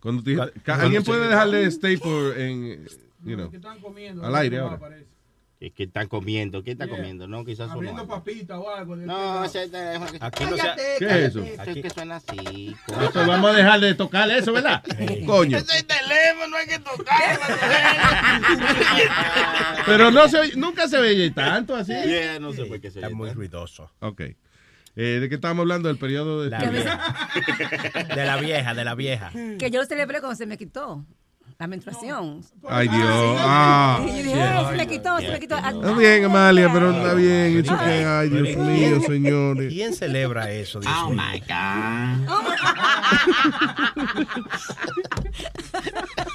Cuando 0.00 0.22
te- 0.22 0.36
Cuando 0.36 0.84
alguien 0.84 1.02
se- 1.04 1.10
puede 1.10 1.28
dejarle 1.28 1.64
stay 1.66 1.96
por 1.96 2.38
en, 2.38 2.86
you 3.24 3.34
know, 3.36 3.50
al 4.24 4.34
aire 4.36 4.58
ahora. 4.58 4.78
¿Qué, 5.60 5.72
qué 5.72 5.82
están 5.84 6.06
comiendo? 6.06 6.62
¿Qué 6.62 6.70
está 6.70 6.86
comiendo? 6.86 7.26
No, 7.26 7.44
quizás. 7.44 7.68
Abriendo 7.68 8.06
papita 8.06 8.60
o 8.60 8.70
algo. 8.70 8.94
No, 8.94 9.44
ese 9.44 9.64
es 9.64 9.72
Aquí 10.20 10.44
no 10.44 10.56
se 10.56 10.62
¿Qué 11.00 11.04
es 11.06 11.12
eso? 11.12 11.42
Es 11.42 11.82
que 11.82 11.90
suena 11.90 12.16
así. 12.16 12.76
Esto 13.02 13.26
vamos 13.26 13.50
a 13.50 13.54
dejar 13.54 13.80
de 13.80 13.92
tocar 13.96 14.30
eso, 14.30 14.52
¿verdad? 14.52 14.84
Coño. 15.26 15.58
Ese 15.58 15.82
teléfono 15.82 16.56
hay 16.56 16.66
que 16.68 16.78
tocarlo. 16.78 17.56
Pero 19.84 20.10
no 20.12 20.28
se 20.28 20.38
oye- 20.38 20.56
nunca 20.56 20.86
se 20.86 21.00
veía 21.00 21.34
tanto 21.34 21.74
así. 21.74 21.92
Yeah, 21.92 22.38
no 22.38 22.52
sé 22.52 22.64
por 22.66 22.80
qué 22.80 22.92
se 22.92 23.00
Está 23.00 23.10
muy 23.10 23.30
ruidoso. 23.32 23.90
Ok. 23.98 24.22
Eh, 25.00 25.20
¿De 25.20 25.28
qué 25.28 25.36
estamos 25.36 25.62
hablando? 25.62 25.86
Del 25.86 25.96
periodo 25.96 26.42
de... 26.42 26.50
La 26.50 26.58
vieja. 26.58 27.28
De 28.16 28.26
la 28.26 28.36
vieja, 28.38 28.74
de 28.74 28.84
la 28.84 28.96
vieja. 28.96 29.30
Que 29.56 29.70
yo 29.70 29.80
lo 29.80 29.86
celebré 29.86 30.18
cuando 30.18 30.34
se 30.34 30.44
me 30.44 30.58
quitó 30.58 31.06
la 31.58 31.66
menstruación. 31.66 32.40
Ay, 32.68 32.86
Dios. 32.86 33.36
Ah. 33.40 33.98
Y 34.04 34.08
yo 34.10 34.14
dije, 34.22 34.40
"Ay, 34.42 34.66
se 34.66 34.76
me 34.76 34.86
quitó, 34.86 35.18
se 35.18 35.28
me 35.28 35.40
quitó. 35.40 35.56
Ah, 35.56 35.70
Está 35.74 35.92
bien, 35.92 36.24
Amalia, 36.26 36.70
pero 36.72 36.92
está 36.92 37.14
bien. 37.14 37.58
It's 37.58 37.68
okay. 37.68 38.04
Ay, 38.04 38.28
Dios 38.28 38.56
mío, 38.56 39.00
señores. 39.00 39.72
¿Quién 39.72 39.92
celebra 39.92 40.52
eso? 40.52 40.78
Dios 40.78 40.92
Oh 41.04 41.10
mío? 41.10 41.20
my 41.20 41.40
God. 41.40 42.28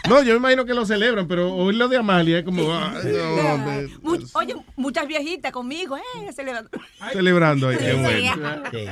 No, 0.10 0.22
yo 0.24 0.34
me 0.34 0.38
imagino 0.40 0.66
que 0.66 0.74
lo 0.74 0.86
celebran, 0.86 1.26
pero 1.28 1.54
oír 1.56 1.78
lo 1.78 1.88
de 1.88 1.96
Amalia 1.98 2.40
es 2.40 2.44
como... 2.46 2.74
ay, 2.76 3.14
no, 3.14 3.54
hombre, 3.54 3.88
Much- 4.02 4.30
oye, 4.34 4.56
muchas 4.76 5.08
viejitas 5.08 5.54
conmigo, 5.54 5.96
eh, 5.98 6.34
celebrando. 6.36 6.70
celebrando 7.14 7.70
ahí, 7.70 7.78
qué 7.78 7.92
Sí. 7.94 7.98
bueno. 8.02 8.64
Sí. 8.72 8.88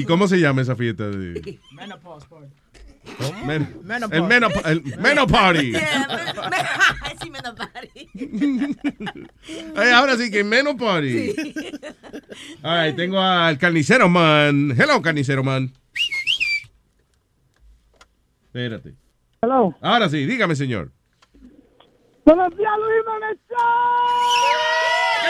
¿Y 0.00 0.04
cómo 0.04 0.26
se 0.26 0.38
llama 0.40 0.62
esa 0.62 0.74
fiesta? 0.74 1.06
De... 1.08 1.60
Menopause 1.72 2.26
party. 2.26 2.46
Men- 3.44 3.80
Menopause. 3.82 4.16
El, 4.16 4.22
menop 4.22 4.52
el 4.66 4.82
Menoparty. 4.98 5.72
sí, 7.22 7.30
me 7.30 7.40
party. 7.40 8.08
Ay, 9.76 9.90
ahora 9.90 10.16
sí 10.16 10.30
que 10.30 10.42
Menoparty. 10.44 11.34
Ay, 12.62 12.94
tengo 12.94 13.20
al 13.20 13.58
carnicero 13.58 14.08
man. 14.08 14.74
Hello, 14.78 15.00
carnicero 15.02 15.42
man. 15.44 15.72
Espérate. 18.46 18.94
Hello. 19.42 19.74
Ahora 19.80 20.08
sí, 20.08 20.24
dígame, 20.26 20.56
señor. 20.56 20.90
Buenos 22.24 22.56
días, 22.56 22.72
Luis 22.78 23.04
Jiménez. 23.04 23.38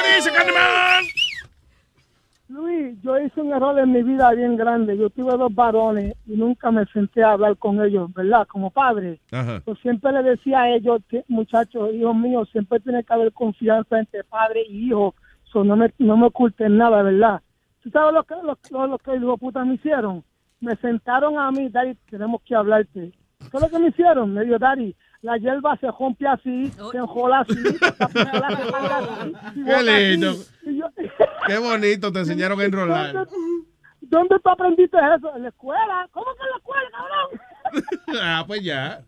¿Qué 0.03 0.17
dice, 0.17 0.33
Carneman? 0.33 1.05
Luis, 2.49 2.97
yo 3.03 3.19
hice 3.19 3.41
un 3.41 3.53
error 3.53 3.77
en 3.79 3.91
mi 3.93 4.03
vida 4.05 4.31
bien 4.33 4.57
grande. 4.57 4.97
Yo 4.97 5.11
tuve 5.11 5.37
dos 5.37 5.53
varones 5.55 6.15
y 6.27 6.37
nunca 6.37 6.71
me 6.71 6.85
senté 6.87 7.23
a 7.25 7.33
hablar 7.33 7.57
con 7.57 7.81
ellos, 7.85 8.13
¿verdad? 8.15 8.47
Como 8.47 8.71
padre. 8.71 9.19
Ajá. 9.33 9.63
Yo 9.67 9.75
siempre 9.77 10.13
le 10.13 10.23
decía 10.23 10.61
a 10.63 10.71
ellos, 10.71 11.01
que, 11.09 11.25
muchachos, 11.29 11.93
hijos 11.93 12.15
míos, 12.15 12.49
siempre 12.53 12.79
tiene 12.81 13.03
que 13.03 13.13
haber 13.13 13.33
confianza 13.33 13.99
entre 13.99 14.23
padre 14.25 14.63
y 14.69 14.87
hijo. 14.89 15.15
So, 15.45 15.65
no, 15.65 15.75
me, 15.77 15.93
no 15.99 16.17
me 16.17 16.27
oculten 16.27 16.77
nada, 16.77 17.03
¿verdad? 17.03 17.41
¿Tú 17.83 17.91
sabes 17.91 18.15
lo 18.15 18.23
que, 18.25 18.35
lo, 18.43 18.57
lo- 18.71 18.87
lo 18.87 18.99
que 18.99 19.17
los 19.19 19.39
putas 19.41 19.67
me 19.67 19.75
hicieron? 19.75 20.23
Me 20.61 20.77
sentaron 20.77 21.39
a 21.39 21.51
mí, 21.51 21.69
Daddy, 21.69 21.95
tenemos 22.09 22.43
que 22.43 22.55
hablarte. 22.55 23.13
¿Qué 23.39 23.57
es 23.57 23.61
lo 23.63 23.69
que 23.69 23.79
me 23.79 23.89
hicieron? 23.89 24.33
Me 24.35 24.45
dijo, 24.45 24.59
Daddy, 24.59 24.95
la 25.23 25.37
hierba 25.39 25.77
se 25.79 25.91
rompe 25.91 26.27
así, 26.27 26.71
se 26.71 26.97
enjola 26.99 27.41
así, 27.41 27.55
Qué 29.55 29.83
lindo. 29.83 30.35
Qué 31.47 31.59
bonito, 31.59 32.13
te 32.13 32.19
enseñaron 32.21 32.61
a 32.61 32.65
enrolar. 32.65 33.13
¿Dónde, 33.13 33.31
dónde 34.03 34.37
tú 34.43 34.51
aprendiste 34.51 34.97
eso? 35.17 35.35
En 35.37 35.43
la 35.43 35.49
escuela. 35.49 36.09
¿Cómo 36.13 36.27
que 36.27 36.43
en 36.43 36.51
la 36.51 36.57
escuela, 36.57 36.91
cabrón? 36.93 37.41
Ah, 38.23 38.45
pues 38.47 38.63
ya. 38.63 39.03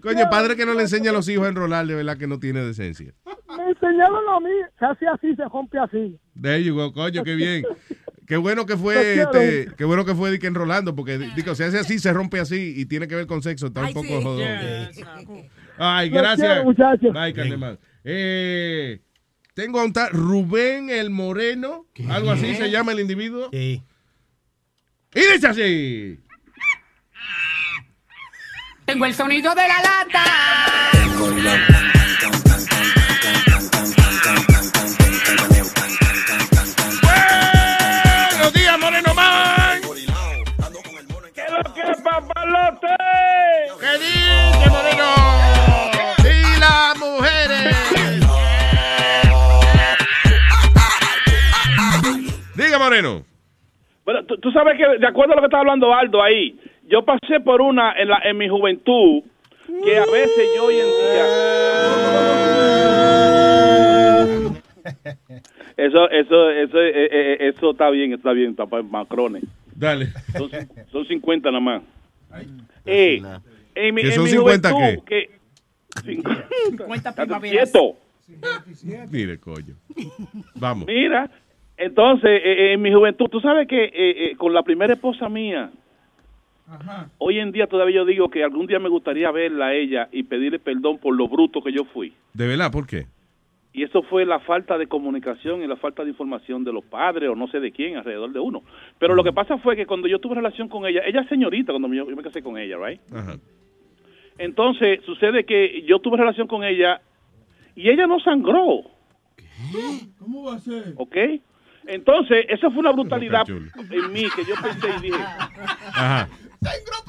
Coño, 0.00 0.30
padre 0.30 0.54
que 0.56 0.64
no 0.64 0.74
le 0.74 0.82
enseña 0.82 1.10
a 1.10 1.12
los 1.12 1.28
hijos 1.28 1.46
a 1.46 1.48
enrolar, 1.48 1.84
de 1.86 1.96
verdad 1.96 2.16
que 2.16 2.28
no 2.28 2.38
tiene 2.38 2.60
decencia. 2.60 3.12
Me 3.56 3.70
enseñaron 3.70 4.28
a 4.28 4.38
mí. 4.40 4.50
Se 4.78 4.84
hace 4.84 5.06
así, 5.08 5.34
se 5.34 5.44
rompe 5.46 5.76
así. 5.78 6.16
There 6.40 6.62
you 6.62 6.76
go, 6.76 6.92
coño, 6.92 7.24
qué 7.24 7.34
bien. 7.34 7.64
Qué 8.28 8.36
bueno 8.36 8.66
que 8.66 8.76
fue, 8.76 9.22
este, 9.22 9.68
qué 9.74 9.84
bueno 9.86 10.04
que 10.04 10.14
fue 10.14 10.38
enrolando, 10.42 10.94
porque 10.94 11.16
digo, 11.34 11.54
se 11.54 11.64
hace 11.64 11.78
así, 11.78 11.98
se 11.98 12.12
rompe 12.12 12.38
así 12.38 12.74
y 12.76 12.84
tiene 12.84 13.08
que 13.08 13.14
ver 13.14 13.26
con 13.26 13.42
sexo, 13.42 13.68
está 13.68 13.80
un 13.80 13.94
poco 13.94 14.06
sí. 14.06 14.22
jodón. 14.22 14.38
Yeah. 14.38 14.90
Ay, 15.78 16.10
gracias. 16.10 16.62
quiero, 17.00 17.32
Carneman. 17.32 17.78
Eh, 18.04 19.00
tengo 19.54 19.80
a 19.80 19.84
un 19.84 19.94
tal 19.94 20.10
Rubén 20.10 20.90
el 20.90 21.08
Moreno, 21.08 21.86
algo 22.10 22.30
así 22.30 22.54
se 22.54 22.70
llama 22.70 22.92
el 22.92 23.00
individuo. 23.00 23.48
Sí. 23.50 23.82
Y 25.14 25.20
dice 25.32 25.46
así. 25.46 26.20
Tengo 28.84 29.06
el 29.06 29.14
sonido 29.14 29.54
de 29.54 29.62
la 29.62 29.82
lata. 29.82 30.24
Papalote? 42.48 42.86
¿Qué 43.80 43.98
dice, 43.98 44.70
Moreno? 44.70 45.04
Y 46.24 46.60
las 46.60 46.98
mujeres. 46.98 47.76
Diga, 52.54 52.78
Moreno. 52.78 53.24
Bueno, 54.04 54.24
tú, 54.24 54.38
tú 54.38 54.50
sabes 54.52 54.76
que, 54.78 54.98
de 54.98 55.06
acuerdo 55.06 55.32
a 55.34 55.36
lo 55.36 55.42
que 55.42 55.46
está 55.46 55.58
hablando 55.58 55.94
Aldo 55.94 56.22
ahí, 56.22 56.58
yo 56.88 57.04
pasé 57.04 57.40
por 57.44 57.60
una 57.60 57.92
en, 57.92 58.08
la, 58.08 58.20
en 58.24 58.38
mi 58.38 58.48
juventud 58.48 59.22
que 59.84 59.98
a 59.98 60.06
veces 60.06 60.48
yo 60.56 60.64
hoy 60.64 60.80
en 60.80 60.86
día... 60.86 61.24
Eso, 65.76 66.10
eso, 66.10 66.50
eso, 66.50 66.80
eh, 66.80 67.08
eh, 67.12 67.36
eso 67.54 67.70
está 67.70 67.88
bien, 67.90 68.12
está 68.12 68.32
bien, 68.32 68.50
está 68.50 68.66
para 68.66 68.82
macrones. 68.82 69.44
Dale. 69.76 70.08
Son, 70.36 70.50
son 70.90 71.06
50 71.06 71.50
nada 71.52 71.60
más. 71.60 71.82
Eh, 72.86 73.22
en 73.74 73.94
mi- 73.94 74.02
¿Que 74.02 74.08
en 74.08 74.14
son 74.14 74.24
mi 74.24 74.30
50 74.30 74.70
juventud, 74.72 75.04
qué? 75.04 75.30
que- 75.94 76.02
50. 76.12 76.48
50 76.68 77.10
Estate 77.10 77.26
primaveras. 77.26 77.72
Mire, 79.10 79.38
coño. 79.38 79.74
Vamos. 80.54 80.86
Mira, 80.86 81.30
entonces, 81.76 82.28
eh, 82.30 82.40
eh, 82.44 82.72
en 82.74 82.82
mi 82.82 82.92
juventud, 82.92 83.26
tú 83.30 83.40
sabes 83.40 83.66
que 83.68 83.84
eh, 83.84 83.90
eh, 83.94 84.36
con 84.36 84.52
la 84.52 84.62
primera 84.62 84.92
esposa 84.94 85.28
mía, 85.28 85.70
hoy 87.18 87.38
en 87.38 87.52
día 87.52 87.66
todavía 87.66 87.96
yo 87.96 88.04
digo 88.04 88.28
que 88.28 88.44
algún 88.44 88.66
día 88.66 88.78
me 88.78 88.88
gustaría 88.90 89.30
verla 89.30 89.66
a 89.68 89.74
ella 89.74 90.08
y 90.12 90.22
pedirle 90.24 90.58
perdón 90.58 90.98
por 90.98 91.14
lo 91.16 91.26
bruto 91.28 91.62
que 91.62 91.72
yo 91.72 91.84
fui. 91.86 92.12
¿De 92.34 92.46
verdad? 92.46 92.70
¿Por 92.70 92.86
qué? 92.86 93.06
Y 93.78 93.84
eso 93.84 94.02
fue 94.02 94.26
la 94.26 94.40
falta 94.40 94.76
de 94.76 94.88
comunicación 94.88 95.62
y 95.62 95.68
la 95.68 95.76
falta 95.76 96.02
de 96.02 96.10
información 96.10 96.64
de 96.64 96.72
los 96.72 96.84
padres 96.84 97.30
o 97.30 97.36
no 97.36 97.46
sé 97.46 97.60
de 97.60 97.70
quién 97.70 97.96
alrededor 97.96 98.32
de 98.32 98.40
uno. 98.40 98.64
Pero 98.98 99.14
lo 99.14 99.22
que 99.22 99.32
pasa 99.32 99.56
fue 99.58 99.76
que 99.76 99.86
cuando 99.86 100.08
yo 100.08 100.18
tuve 100.18 100.34
relación 100.34 100.68
con 100.68 100.84
ella, 100.84 101.02
ella 101.06 101.20
es 101.20 101.28
señorita 101.28 101.72
cuando 101.72 101.86
yo, 101.94 102.10
yo 102.10 102.16
me 102.16 102.22
casé 102.24 102.42
con 102.42 102.58
ella, 102.58 102.76
¿right? 102.76 103.00
Ajá. 103.14 103.36
Entonces, 104.36 105.00
sucede 105.04 105.44
que 105.44 105.82
yo 105.86 106.00
tuve 106.00 106.16
relación 106.16 106.48
con 106.48 106.64
ella 106.64 107.00
y 107.76 107.88
ella 107.88 108.08
no 108.08 108.18
sangró, 108.18 108.82
¿Cómo 110.18 110.44
va 110.44 110.54
a 110.56 110.58
ser? 110.58 110.94
¿ok? 110.96 111.16
Entonces, 111.86 112.46
eso 112.48 112.70
fue 112.70 112.80
una 112.80 112.90
brutalidad 112.92 113.48
en 113.48 114.12
mí 114.12 114.24
que 114.34 114.44
yo 114.44 114.54
pensé 114.60 114.88
y 114.98 115.02
dije, 115.02 115.18
Ajá. 115.94 116.28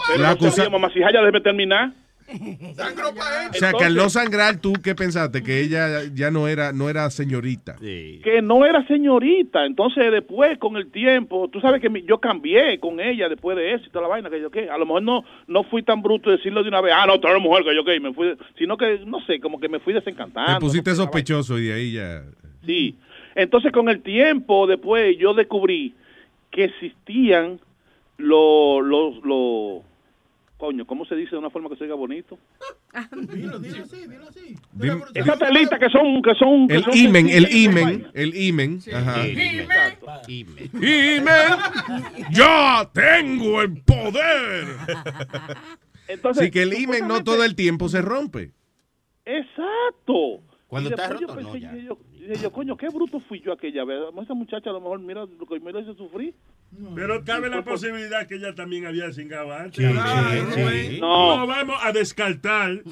pero 0.07 0.21
La 0.21 0.29
no 0.29 0.33
acusa- 0.35 0.51
sabía, 0.51 0.69
mamá, 0.69 0.89
si 0.93 0.99
ya 0.99 1.07
déjeme 1.11 1.41
terminar. 1.41 1.91
O 2.31 3.53
sea, 3.53 3.73
que 3.73 3.85
al 3.85 3.95
no 3.95 4.09
sangrar, 4.09 4.57
¿tú 4.57 4.73
qué 4.83 4.93
pensaste? 4.95 5.41
Que 5.41 5.61
ella 5.61 6.03
ya 6.13 6.29
no 6.31 6.47
era, 6.47 6.71
no 6.71 6.89
era 6.89 7.09
señorita. 7.09 7.75
que 7.79 8.41
no 8.43 8.65
era 8.65 8.85
señorita. 8.87 9.65
Entonces, 9.65 10.11
después, 10.11 10.57
con 10.59 10.77
el 10.77 10.91
tiempo, 10.91 11.47
tú 11.49 11.59
sabes 11.59 11.81
que 11.81 11.89
mi- 11.89 12.03
yo 12.03 12.19
cambié 12.19 12.79
con 12.79 12.99
ella 12.99 13.29
después 13.29 13.57
de 13.57 13.73
eso 13.73 13.85
y 13.85 13.89
toda 13.89 14.03
la 14.03 14.09
vaina 14.09 14.29
que 14.29 14.39
yo 14.41 14.51
qué. 14.51 14.69
A 14.69 14.77
lo 14.77 14.85
mejor 14.85 15.03
no 15.03 15.23
no 15.47 15.63
fui 15.63 15.81
tan 15.83 16.01
bruto 16.01 16.29
de 16.29 16.37
decirlo 16.37 16.61
de 16.63 16.69
una 16.69 16.81
vez, 16.81 16.93
ah, 16.95 17.05
no, 17.07 17.19
tú 17.19 17.27
eres 17.27 17.41
mujer 17.41 17.63
que 17.63 17.75
yo 17.75 17.83
qué. 17.83 17.99
Me 17.99 18.13
fui, 18.13 18.35
sino 18.57 18.77
que, 18.77 18.99
no 19.05 19.19
sé, 19.25 19.39
como 19.39 19.59
que 19.59 19.67
me 19.69 19.79
fui 19.79 19.93
desencantando. 19.93 20.53
Te 20.53 20.59
pusiste 20.59 20.93
sospechoso 20.95 21.57
y 21.57 21.65
de 21.67 21.73
ahí 21.73 21.91
ya. 21.93 22.23
Sí. 22.65 22.95
Entonces, 23.35 23.71
con 23.71 23.89
el 23.89 24.01
tiempo, 24.01 24.67
después, 24.67 25.17
yo 25.17 25.33
descubrí 25.33 25.93
que 26.51 26.65
existían 26.65 27.59
los, 28.17 28.83
los, 28.83 29.23
los, 29.23 29.81
coño, 30.59 30.85
¿cómo 30.85 31.05
se 31.05 31.15
dice 31.15 31.31
de 31.31 31.37
una 31.37 31.49
forma 31.49 31.69
que 31.69 31.77
se 31.77 31.85
oiga 31.85 31.95
bonito? 31.95 32.37
Dim- 34.73 35.01
Esas 35.15 35.39
telitas 35.39 35.79
que 35.79 35.89
son, 35.89 36.21
que 36.21 36.35
son, 36.35 36.67
que 36.67 36.75
El 36.75 36.83
son 36.83 36.97
imen, 36.97 37.29
el 37.29 37.45
sencillas 37.45 37.53
y 37.53 37.63
imen, 37.63 38.07
el 38.13 38.35
imen. 38.35 38.79
Ajá. 38.93 39.27
Imen. 39.27 40.69
Imen, 40.73 41.53
yo 42.31 42.89
tengo 42.93 43.61
el 43.61 43.81
poder. 43.81 44.67
Entonces, 46.07 46.41
Así 46.43 46.51
que 46.51 46.63
el 46.63 46.73
imen 46.73 47.07
no 47.07 47.23
todo 47.23 47.43
el 47.43 47.55
tiempo 47.55 47.87
se 47.89 48.01
rompe. 48.01 48.51
Exacto. 49.25 50.41
Cuando 50.67 50.89
está 50.89 51.07
después 51.09 51.21
yo 51.21 51.27
roto, 51.27 51.41
no, 51.41 51.51
pensé, 51.51 51.59
ya. 51.61 51.75
yo, 51.77 51.97
yo, 52.41 52.51
coño, 52.51 52.77
qué 52.77 52.89
bruto 52.89 53.19
fui 53.21 53.39
yo 53.41 53.53
aquella 53.53 53.85
vez. 53.85 53.99
Esa 54.21 54.33
muchacha 54.33 54.69
a 54.69 54.73
lo 54.73 54.81
mejor, 54.81 54.99
mira 54.99 55.25
lo 55.25 55.45
que 55.47 55.59
me 55.59 55.71
lo 55.71 55.79
hizo 55.79 55.93
sufrir. 55.95 56.33
Pero 56.95 57.23
cabe 57.25 57.49
la 57.49 57.63
posibilidad 57.63 58.25
que 58.27 58.35
ella 58.35 58.55
también 58.55 58.85
había 58.85 59.11
cingado 59.11 59.51
antes. 59.53 59.85
Sí, 59.85 59.91
Claro, 59.91 60.51
sí, 60.53 60.61
güey. 60.61 60.87
sí. 60.95 60.99
No. 61.01 61.37
No 61.37 61.47
vamos 61.47 61.77
a 61.83 61.91
descartar. 61.91 62.71
¿eh? 62.71 62.83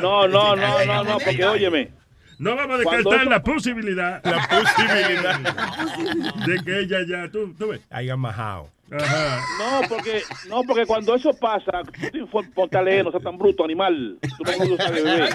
No, 0.00 0.28
no, 0.28 0.56
no, 0.56 0.84
no, 0.84 1.04
no, 1.04 1.18
porque 1.18 1.44
óyeme. 1.44 1.90
No 2.38 2.56
vamos 2.56 2.76
a 2.76 2.78
descartar 2.78 3.26
la 3.26 3.42
posibilidad. 3.42 4.22
La 4.24 4.48
posibilidad. 4.48 6.46
De 6.46 6.64
que 6.64 6.78
ella 6.80 6.98
ya, 7.06 7.30
tú, 7.30 7.52
tú 7.58 7.68
ves. 7.68 7.80
Hayan 7.90 8.18
majado. 8.20 8.70
Ajá. 8.92 9.40
No, 9.58 9.88
porque, 9.88 10.22
no, 10.48 10.62
porque 10.64 10.84
cuando 10.86 11.14
eso 11.14 11.32
pasa, 11.34 11.82
tú 11.84 12.10
te 12.10 12.18
inform- 12.22 12.52
ponte 12.52 12.76
a 12.78 12.82
leer, 12.82 13.04
no 13.04 13.10
seas 13.12 13.22
tan 13.22 13.38
bruto, 13.38 13.64
animal. 13.64 14.18
Tú 14.38 14.44
lo 14.68 14.76
sabes, 14.76 15.04
bebé. 15.04 15.28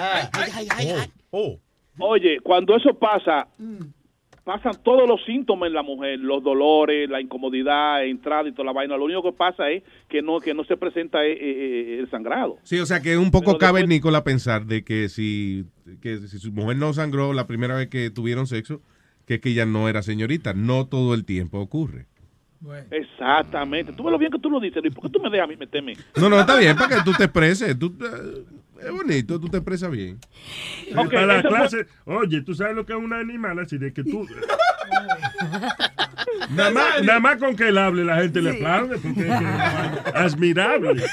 Oh. 1.31 1.57
Oye, 1.99 2.39
cuando 2.43 2.75
eso 2.75 2.93
pasa, 2.97 3.47
pasan 4.45 4.73
todos 4.83 5.09
los 5.09 5.21
síntomas 5.25 5.67
en 5.67 5.73
la 5.73 5.81
mujer, 5.83 6.19
los 6.19 6.41
dolores, 6.43 7.09
la 7.09 7.19
incomodidad, 7.19 8.05
entrada 8.05 8.47
y 8.47 8.51
toda 8.53 8.67
la 8.67 8.73
vaina. 8.73 8.95
Lo 8.95 9.03
único 9.05 9.23
que 9.23 9.33
pasa 9.33 9.69
es 9.71 9.83
que 10.07 10.21
no 10.21 10.39
que 10.39 10.53
no 10.53 10.63
se 10.63 10.77
presenta 10.77 11.25
eh, 11.25 11.33
eh, 11.33 11.97
el 11.99 12.09
sangrado. 12.09 12.57
Sí, 12.63 12.79
o 12.79 12.85
sea 12.85 13.01
que 13.01 13.11
es 13.13 13.17
un 13.17 13.31
poco 13.31 13.51
después- 13.53 13.67
cavernícola 13.69 14.23
pensar 14.23 14.65
de 14.67 14.83
que 14.83 15.09
si, 15.09 15.65
que 16.01 16.19
si 16.19 16.37
su 16.37 16.51
mujer 16.53 16.77
no 16.77 16.93
sangró 16.93 17.33
la 17.33 17.47
primera 17.47 17.75
vez 17.75 17.89
que 17.89 18.11
tuvieron 18.11 18.45
sexo, 18.47 18.81
que 19.25 19.33
es 19.35 19.41
que 19.41 19.49
ella 19.49 19.65
no 19.65 19.89
era 19.89 20.03
señorita. 20.03 20.53
No 20.53 20.85
todo 20.85 21.15
el 21.15 21.25
tiempo 21.25 21.59
ocurre. 21.59 22.05
Exactamente. 22.91 23.93
Tú 23.93 24.03
ves 24.03 24.11
lo 24.11 24.17
bien 24.17 24.31
que 24.31 24.39
tú 24.39 24.49
lo 24.49 24.59
dices, 24.59 24.81
Luis. 24.81 24.93
¿Por 24.93 25.03
qué 25.05 25.09
tú 25.09 25.19
me 25.19 25.29
dejas 25.29 25.45
a 25.45 25.47
mí 25.51 25.55
meterme? 25.57 25.93
No, 26.15 26.29
no, 26.29 26.39
está 26.39 26.57
bien, 26.57 26.75
para 26.75 26.95
que 26.97 27.03
tú 27.03 27.11
te 27.17 27.23
expreses. 27.25 27.77
Tú, 27.77 27.87
eh, 27.87 28.43
es 28.85 28.91
bonito, 28.91 29.39
tú 29.39 29.49
te 29.49 29.57
expresas 29.57 29.91
bien. 29.91 30.19
Ok, 30.95 31.11
para 31.11 31.25
la 31.25 31.41
fue- 31.41 31.49
clase, 31.49 31.87
oye, 32.05 32.41
tú 32.41 32.53
sabes 32.55 32.75
lo 32.75 32.85
que 32.85 32.93
es 32.93 32.99
un 32.99 33.13
animal 33.13 33.59
así 33.59 33.77
de 33.77 33.91
que 33.93 34.03
tú. 34.03 34.27
nada, 36.51 36.71
más, 36.71 37.03
nada 37.03 37.19
más 37.19 37.37
con 37.37 37.55
que 37.55 37.67
él 37.69 37.77
hable, 37.77 38.03
la 38.05 38.17
gente 38.21 38.41
le 38.41 38.51
aplaude 38.51 38.97
porque 38.97 39.21
es 39.21 40.15
admirable. 40.15 41.03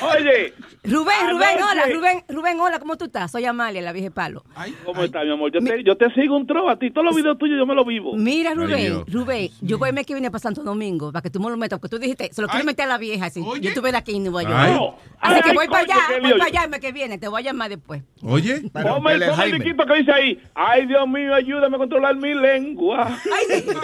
Oye, 0.00 0.52
Rubén, 0.86 1.30
Rubén, 1.30 1.56
hola, 1.62 1.86
Rubén, 1.90 2.24
Rubén, 2.28 2.60
hola, 2.60 2.78
¿cómo 2.78 2.98
tú 2.98 3.06
estás? 3.06 3.30
Soy 3.30 3.46
Amalia, 3.46 3.80
la 3.80 3.92
vieja 3.92 4.10
palo. 4.10 4.44
¿cómo 4.84 5.02
estás, 5.02 5.24
mi 5.24 5.32
amor? 5.32 5.50
Yo 5.50 5.60
te, 5.60 5.82
yo 5.82 5.96
te 5.96 6.10
sigo 6.12 6.36
un 6.36 6.46
tro 6.46 6.68
a 6.68 6.78
ti. 6.78 6.90
Todos 6.90 7.06
los 7.06 7.16
videos 7.16 7.38
tuyos 7.38 7.56
yo 7.58 7.64
me 7.64 7.74
los 7.74 7.86
vivo. 7.86 8.14
Mira, 8.16 8.50
Ay, 8.50 8.56
Rubén. 8.56 9.04
Rubén, 9.06 9.50
yo 9.62 9.78
voy 9.78 9.88
a 9.88 9.92
mes 9.92 10.04
que 10.04 10.12
viene 10.12 10.30
para 10.30 10.40
Santo 10.40 10.62
Domingo, 10.62 11.10
para 11.10 11.22
que 11.22 11.30
tú 11.30 11.40
me 11.40 11.48
lo 11.48 11.56
metas, 11.56 11.78
porque 11.80 11.96
tú 11.96 11.98
dijiste, 11.98 12.30
se 12.34 12.42
lo 12.42 12.48
quiero 12.48 12.66
meter 12.66 12.84
a 12.84 12.88
la 12.88 12.98
vieja, 12.98 13.24
así. 13.26 13.42
Yo 13.62 13.70
estuve 13.70 13.92
de 13.92 13.96
aquí 13.96 14.14
en 14.14 14.24
Nueva 14.24 14.42
York. 14.42 14.54
Ay. 14.54 14.78
Así 15.20 15.40
que 15.42 15.50
Ay, 15.50 15.56
voy 15.56 15.68
para 15.68 15.84
allá, 15.84 15.96
voy 16.20 16.32
para 16.32 16.44
allá 16.44 16.64
el 16.64 16.70
mes 16.70 16.80
que 16.80 16.92
viene, 16.92 17.16
te 17.16 17.28
voy 17.28 17.40
a 17.40 17.44
llamar 17.44 17.70
después. 17.70 18.02
Oye. 18.22 18.70
Ponme 18.70 19.14
el 19.14 19.52
disquito 19.52 19.86
que 19.86 19.94
dice 19.94 20.12
ahí. 20.12 20.38
Ay, 20.54 20.84
Dios 20.84 21.08
mío, 21.08 21.34
ayúdame 21.34 21.76
a 21.76 21.78
controlar 21.78 22.14
mi 22.16 22.34
lengua. 22.34 23.18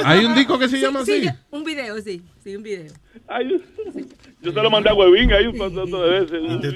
Hay 0.04 0.26
un 0.26 0.34
disco 0.34 0.58
que 0.58 0.68
se 0.68 0.76
Sí, 0.76 0.82
llama 0.82 1.02
sí, 1.06 1.26
así. 1.26 1.38
un 1.50 1.64
video, 1.64 1.98
sí, 2.02 2.20
sí, 2.44 2.56
un 2.56 2.62
video. 2.62 2.92
Ay, 3.26 3.58
yo 4.42 4.52
se 4.52 4.62
lo 4.62 4.70
mandé 4.70 4.90
a 4.90 4.94
Huevín 4.94 5.32
ahí 5.32 5.46
un 5.46 5.56
montón 5.58 5.90
de 5.90 5.98
veces. 6.08 6.40
¿Tú 6.40 6.60
te, 6.60 6.68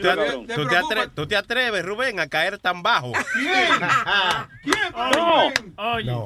tú 0.54 0.66
te 0.68 0.76
atre- 0.76 1.10
tú 1.14 1.26
te 1.26 1.36
atreves, 1.36 1.84
Rubén, 1.84 2.20
a 2.20 2.28
caer 2.28 2.58
tan 2.58 2.82
bajo? 2.82 3.12
No, 5.16 5.50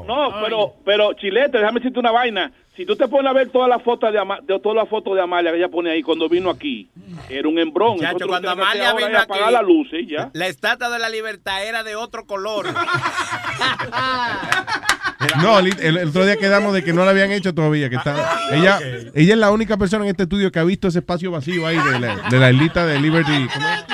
no, 0.05 0.34
pero, 0.43 0.74
pero 0.84 1.12
Chilete, 1.14 1.59
déjame 1.59 1.80
decirte 1.80 1.99
una 2.01 2.11
vaina. 2.12 2.53
Si 2.76 2.86
tú 2.86 2.95
te 2.95 3.09
pones 3.09 3.28
a 3.28 3.32
ver 3.32 3.51
todas 3.51 3.68
las 3.68 3.82
fotos 3.82 4.12
de, 4.12 4.20
Ama- 4.20 4.39
de 4.41 4.61
todas 4.61 4.76
las 4.76 4.89
fotos 4.89 5.16
de 5.16 5.20
Amalia 5.20 5.51
que 5.51 5.59
ella 5.59 5.68
pone 5.68 5.91
ahí 5.91 6.01
cuando 6.03 6.28
vino 6.28 6.49
aquí, 6.49 6.89
era 7.28 7.49
un 7.49 7.59
embrón. 7.59 7.95
Entonces, 8.01 8.28
cuando 8.28 8.51
Amalia 8.51 8.93
vino 8.95 9.09
es 9.09 9.16
apagar 9.16 9.45
aquí, 9.47 9.53
la 9.55 9.62
luz 9.62 9.89
y 9.93 10.07
ya. 10.07 10.30
La 10.32 10.47
estatua 10.47 10.89
de 10.89 11.01
la 11.01 11.09
libertad 11.09 11.64
era 11.64 11.82
de 11.82 11.97
otro 11.97 12.24
color. 12.24 12.66
No, 15.43 15.59
el, 15.59 15.99
otro 16.09 16.24
día 16.24 16.37
quedamos 16.37 16.72
de 16.74 16.83
que 16.83 16.93
no 16.93 17.05
la 17.05 17.11
habían 17.11 17.31
hecho 17.31 17.55
todavía. 17.55 17.89
Que 17.91 17.97
estaba, 17.97 18.26
ella, 18.53 18.79
ella 19.14 19.35
es 19.35 19.39
la 19.39 19.51
única 19.51 19.76
persona 19.76 20.05
en 20.05 20.11
este 20.11 20.24
estudio 20.24 20.51
que 20.51 20.59
ha 20.59 20.64
visto 20.64 20.89
ese 20.89 20.99
espacio 21.01 21.31
vacío 21.31 21.66
ahí 21.66 21.76
de 21.79 21.99
la, 22.01 22.29
de 22.29 22.39
la 22.39 22.51
islita 22.51 22.87
de 22.87 22.99
Liberty. 23.01 23.47
¿cómo 23.53 23.66
es? 23.68 23.85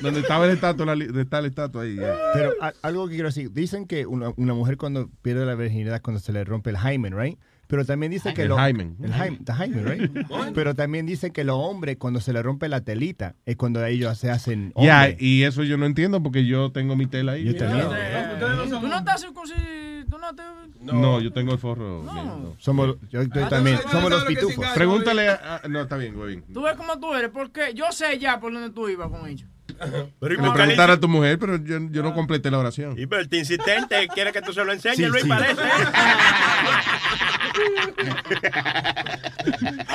Donde 0.00 0.20
estaba 0.20 0.46
el 0.46 0.52
estatua, 0.52 0.96
la 0.96 1.20
está 1.20 1.40
estatua 1.46 1.82
ahí. 1.82 1.96
Pero 2.34 2.52
a- 2.60 2.72
algo 2.82 3.06
que 3.06 3.14
quiero 3.14 3.28
decir, 3.28 3.52
dicen 3.52 3.86
que 3.86 4.06
una, 4.06 4.32
una 4.36 4.54
mujer 4.54 4.76
cuando 4.76 5.08
pierde 5.22 5.46
la 5.46 5.54
virginidad 5.54 6.00
cuando 6.02 6.20
se 6.20 6.32
le 6.32 6.44
rompe 6.44 6.70
el 6.70 6.76
hymen, 6.78 7.16
right? 7.16 7.38
Pero 7.72 7.86
también 7.86 8.12
dice 8.12 8.34
que 8.34 8.42
El 8.42 8.48
lo- 8.50 8.56
hymen. 8.58 8.96
el 9.02 9.14
hymen, 9.14 9.44
the 9.46 9.82
right? 9.82 10.10
Pero 10.54 10.74
también 10.74 11.06
dicen 11.06 11.32
que 11.32 11.42
los 11.42 11.56
hombres 11.56 11.96
cuando 11.96 12.20
se 12.20 12.34
le 12.34 12.42
rompe 12.42 12.68
la 12.68 12.82
telita 12.82 13.34
es 13.46 13.56
cuando 13.56 13.82
ellos 13.86 14.18
se 14.18 14.30
hacen 14.30 14.74
Ya, 14.76 15.04
hombre. 15.04 15.16
y 15.18 15.44
eso 15.44 15.62
yo 15.64 15.78
no 15.78 15.86
entiendo 15.86 16.22
porque 16.22 16.44
yo 16.44 16.70
tengo 16.70 16.96
mi 16.96 17.06
tela 17.06 17.32
ahí. 17.32 17.44
Yo 17.44 17.56
también. 17.56 17.86
¿Tú 18.38 18.88
no 18.88 18.98
estás 18.98 19.24
no 20.22 20.34
te...? 20.34 20.42
No, 20.80 21.20
yo 21.20 21.32
tengo 21.32 21.52
el 21.52 21.58
forro. 21.58 22.02
bien, 22.02 22.26
no. 22.26 22.54
Somos, 22.58 22.96
yo 23.10 23.20
estoy 23.22 23.44
también, 23.48 23.78
somos 23.90 24.10
los 24.10 24.24
pitufos. 24.24 24.66
Pregúntale 24.74 25.28
a, 25.28 25.60
a- 25.64 25.68
No, 25.68 25.82
está 25.82 25.96
bien, 25.96 26.14
güey. 26.14 26.42
Tú 26.52 26.62
ves 26.62 26.74
cómo 26.76 26.98
tú 26.98 27.14
eres, 27.14 27.30
porque 27.30 27.72
yo 27.74 27.90
sé 27.92 28.18
ya 28.18 28.38
por 28.40 28.52
dónde 28.52 28.70
tú 28.70 28.88
ibas 28.88 29.08
con 29.08 29.26
ellos. 29.28 29.48
Le 30.20 30.38
preguntar 30.38 30.90
a 30.90 30.98
tu 31.00 31.08
mujer, 31.08 31.38
pero 31.38 31.56
yo, 31.56 31.78
yo 31.90 32.02
no 32.02 32.14
completé 32.14 32.50
la 32.50 32.58
oración. 32.58 32.94
Y 32.98 33.06
pero 33.06 33.22
el 33.22 33.28
insistente 33.34 34.08
quiere 34.14 34.32
que 34.32 34.42
tú 34.42 34.52
se 34.52 34.64
lo 34.64 34.72
enseñes, 34.72 34.96
Sí, 34.98 35.06
Luis, 35.06 35.22
sí. 35.22 35.28
parece. 35.28 35.60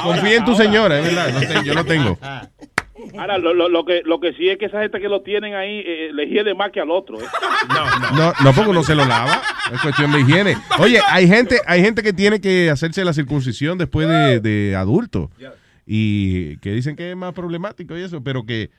Confía 0.04 0.38
en 0.38 0.46
tu 0.46 0.56
señora, 0.56 1.00
es 1.00 1.06
verdad. 1.06 1.30
no 1.34 1.40
te- 1.40 1.64
yo 1.68 1.74
lo 1.74 1.86
tengo. 1.86 2.18
Ahora, 3.18 3.38
lo, 3.38 3.54
lo, 3.54 3.70
lo 3.70 3.86
que, 3.86 4.02
lo 4.06 4.20
que 4.20 4.34
sí 4.34 4.50
es 4.50 4.58
que 4.58 4.66
esa 4.66 4.82
gente 4.82 5.00
que 5.00 5.08
lo 5.08 5.22
tienen 5.22 5.54
ahí 5.56 5.82
eh, 5.86 6.10
le 6.14 6.28
hiede 6.28 6.54
más 6.56 6.72
que 6.72 6.80
al 6.82 6.90
otro. 6.92 7.20
¿eh? 7.22 7.26
No, 8.16 8.34
no, 8.44 8.54
porque 8.54 8.70
uno 8.72 8.84
se 8.84 8.96
lo 8.96 9.06
lava. 9.06 9.42
Es 9.74 9.82
cuestión 9.82 10.12
de 10.12 10.22
higiene. 10.22 10.58
Oye, 10.80 11.00
hay 11.08 11.28
gente, 11.28 11.60
hay 11.68 11.82
gente 11.82 12.02
que 12.04 12.14
tiene 12.14 12.42
que 12.42 12.70
hacerse 12.70 13.04
la 13.06 13.14
circuncisión 13.14 13.78
después 13.78 14.08
de, 14.08 14.40
de 14.40 14.76
adulto. 14.76 15.30
Y 15.86 16.58
que 16.58 16.72
dicen 16.72 16.96
que 16.96 17.12
es 17.12 17.18
más 17.18 17.34
problemático 17.34 17.98
y 17.98 18.02
eso, 18.02 18.22
pero 18.24 18.46
que 18.46 18.70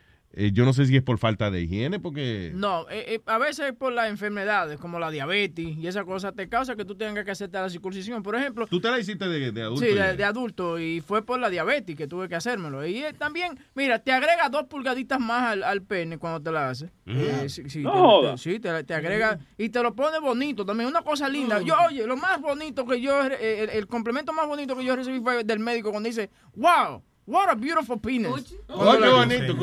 eh, 0.41 0.53
yo 0.53 0.65
no 0.65 0.73
sé 0.73 0.87
si 0.87 0.97
es 0.97 1.03
por 1.03 1.19
falta 1.19 1.51
de 1.51 1.61
higiene, 1.63 1.99
porque... 1.99 2.53
No, 2.55 2.89
eh, 2.91 3.05
eh, 3.17 3.21
a 3.27 3.39
veces 3.39 3.73
por 3.73 3.93
las 3.93 4.09
enfermedades 4.09 4.79
como 4.79 4.99
la 4.99 5.11
diabetes 5.11 5.67
y 5.77 5.87
esa 5.87 6.05
cosa 6.05 6.31
te 6.33 6.49
causa 6.49 6.77
que 6.77 6.85
tú 6.85 6.95
tengas 6.95 7.25
que 7.25 7.33
hacerte 7.33 7.59
la 7.59 7.69
circuncisión. 7.69 8.23
Por 8.23 8.37
ejemplo, 8.37 8.67
¿Tú 8.69 8.81
te 8.81 8.89
la 8.91 8.99
hiciste 9.01 9.27
de, 9.29 9.51
de 9.51 9.63
adulto? 9.63 9.85
Sí, 9.85 9.93
de, 9.95 10.17
de 10.17 10.25
adulto 10.25 10.79
y 10.79 11.01
fue 11.01 11.25
por 11.25 11.41
la 11.41 11.51
diabetes 11.51 11.97
que 11.97 12.07
tuve 12.07 12.29
que 12.29 12.37
hacérmelo. 12.37 12.87
Y 12.87 13.03
eh, 13.05 13.13
también, 13.13 13.59
mira, 13.75 13.99
te 13.99 14.13
agrega 14.13 14.49
dos 14.49 14.65
pulgaditas 14.65 15.19
más 15.19 15.43
al, 15.53 15.63
al 15.65 15.83
pene 15.83 16.19
cuando 16.19 16.41
te 16.41 16.53
la 16.53 16.71
haces. 16.71 16.91
Eh, 17.07 17.47
sí, 17.49 17.69
sí, 17.69 17.83
No 17.83 18.21
te- 18.21 18.31
te, 18.31 18.39
sí, 18.39 18.61
te, 18.61 18.85
te 18.85 18.95
agrega 18.95 19.39
y 19.57 19.71
te 19.71 19.83
lo 19.83 19.95
pone 19.95 20.19
bonito 20.21 20.65
también, 20.65 20.89
una 20.89 21.03
cosa 21.03 21.29
linda. 21.29 21.61
Yo, 21.63 21.75
oye, 21.89 22.07
lo 22.07 22.17
más 22.17 22.41
bonito 22.41 22.87
que 22.87 23.01
yo, 23.01 23.25
el, 23.25 23.71
el 23.71 23.87
complemento 23.89 24.33
más 24.33 24.47
bonito 24.47 24.77
que 24.77 24.85
yo 24.85 24.95
recibí 24.95 25.19
fue 25.21 25.43
del 25.43 25.59
médico 25.59 25.91
cuando 25.91 26.09
dice, 26.09 26.31
wow. 26.55 27.03
What 27.29 27.51
a 27.51 27.55
beautiful 27.55 28.01
penis. 28.01 28.27
Oh, 28.69 28.97
qué 28.99 29.07
bonito, 29.07 29.55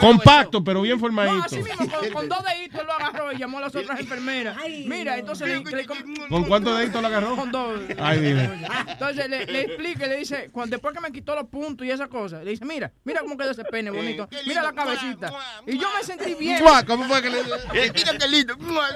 Compacto, 0.00 0.64
pero 0.64 0.80
bien 0.80 0.96
no, 0.96 1.00
formadito. 1.00 1.44
así 1.44 1.56
mismo, 1.56 1.86
con, 1.86 2.10
con 2.12 2.28
dos 2.30 2.38
deditos 2.44 2.82
lo 2.86 2.92
agarró 2.94 3.30
y 3.32 3.36
llamó 3.36 3.58
a 3.58 3.60
las 3.60 3.76
otras 3.76 4.00
enfermeras. 4.06 4.56
Mira, 4.86 5.18
entonces 5.18 5.46
le, 5.46 5.60
le- 5.60 5.86
¿Con 6.30 6.44
cuántos 6.44 6.78
deditos 6.78 7.02
lo 7.02 7.08
agarró? 7.08 7.36
Con 7.36 7.52
dos. 7.52 7.78
Ay, 7.98 8.20
dime. 8.20 8.48
Entonces 8.88 9.28
le, 9.28 9.44
le 9.44 9.60
explica 9.64 10.06
y 10.06 10.08
le 10.08 10.16
dice, 10.16 10.48
cuando, 10.50 10.76
después 10.76 10.94
que 10.94 11.00
me 11.02 11.12
quitó 11.12 11.34
los 11.34 11.46
puntos 11.48 11.86
y 11.86 11.90
esas 11.90 12.08
cosas, 12.08 12.42
le 12.42 12.52
dice, 12.52 12.64
mira, 12.64 12.90
mira 13.04 13.20
cómo 13.20 13.36
quedó 13.36 13.50
ese 13.50 13.64
pene 13.64 13.90
bonito, 13.90 14.26
mira 14.46 14.62
la 14.62 14.72
cabecita. 14.72 15.30
Y 15.66 15.76
yo 15.78 15.88
me 15.94 16.02
sentí 16.02 16.32
bien. 16.36 16.58
¿Cómo 16.86 17.04
fue 17.04 17.20
que 17.20 17.28
le.? 17.28 17.42
Mira 17.94 18.16
qué 18.18 18.28
lindo. 18.28 18.56
Mua, 18.56 18.88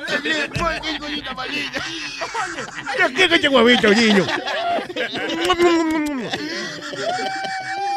qué 3.38 3.48
huevito, 3.48 3.90
niño. 3.92 4.24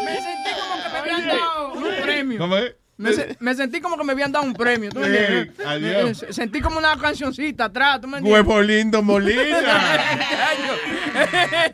Me 0.06 0.16
sentí 0.16 0.52
como 0.60 0.84
que 0.84 0.90
me 0.92 0.98
habían 1.00 1.28
dado 1.28 1.74
un 1.74 1.84
premio. 2.04 2.38
¿Cómo 2.40 2.58
es? 2.58 2.76
Me, 2.96 3.12
se- 3.12 3.36
me 3.40 3.56
sentí 3.56 3.82
como 3.82 3.98
que 3.98 4.04
me 4.04 4.12
habían 4.14 4.32
dado 4.32 4.46
un 4.46 4.54
premio. 4.54 4.92
¿tú 4.92 5.00
me 5.00 5.08
Sí, 5.08 5.16
entiendes? 5.18 5.66
adiós. 5.66 6.24
Me- 6.28 6.34
Sentí 6.34 6.62
como 6.62 6.78
una 6.78 6.96
cancioncita 6.98 7.66
atrás. 7.66 8.00
¿tú 8.00 8.08
me 8.08 8.20
entiendes? 8.20 8.46
Huevo 8.46 8.62
lindo 8.62 9.02
Molina. 9.02 9.42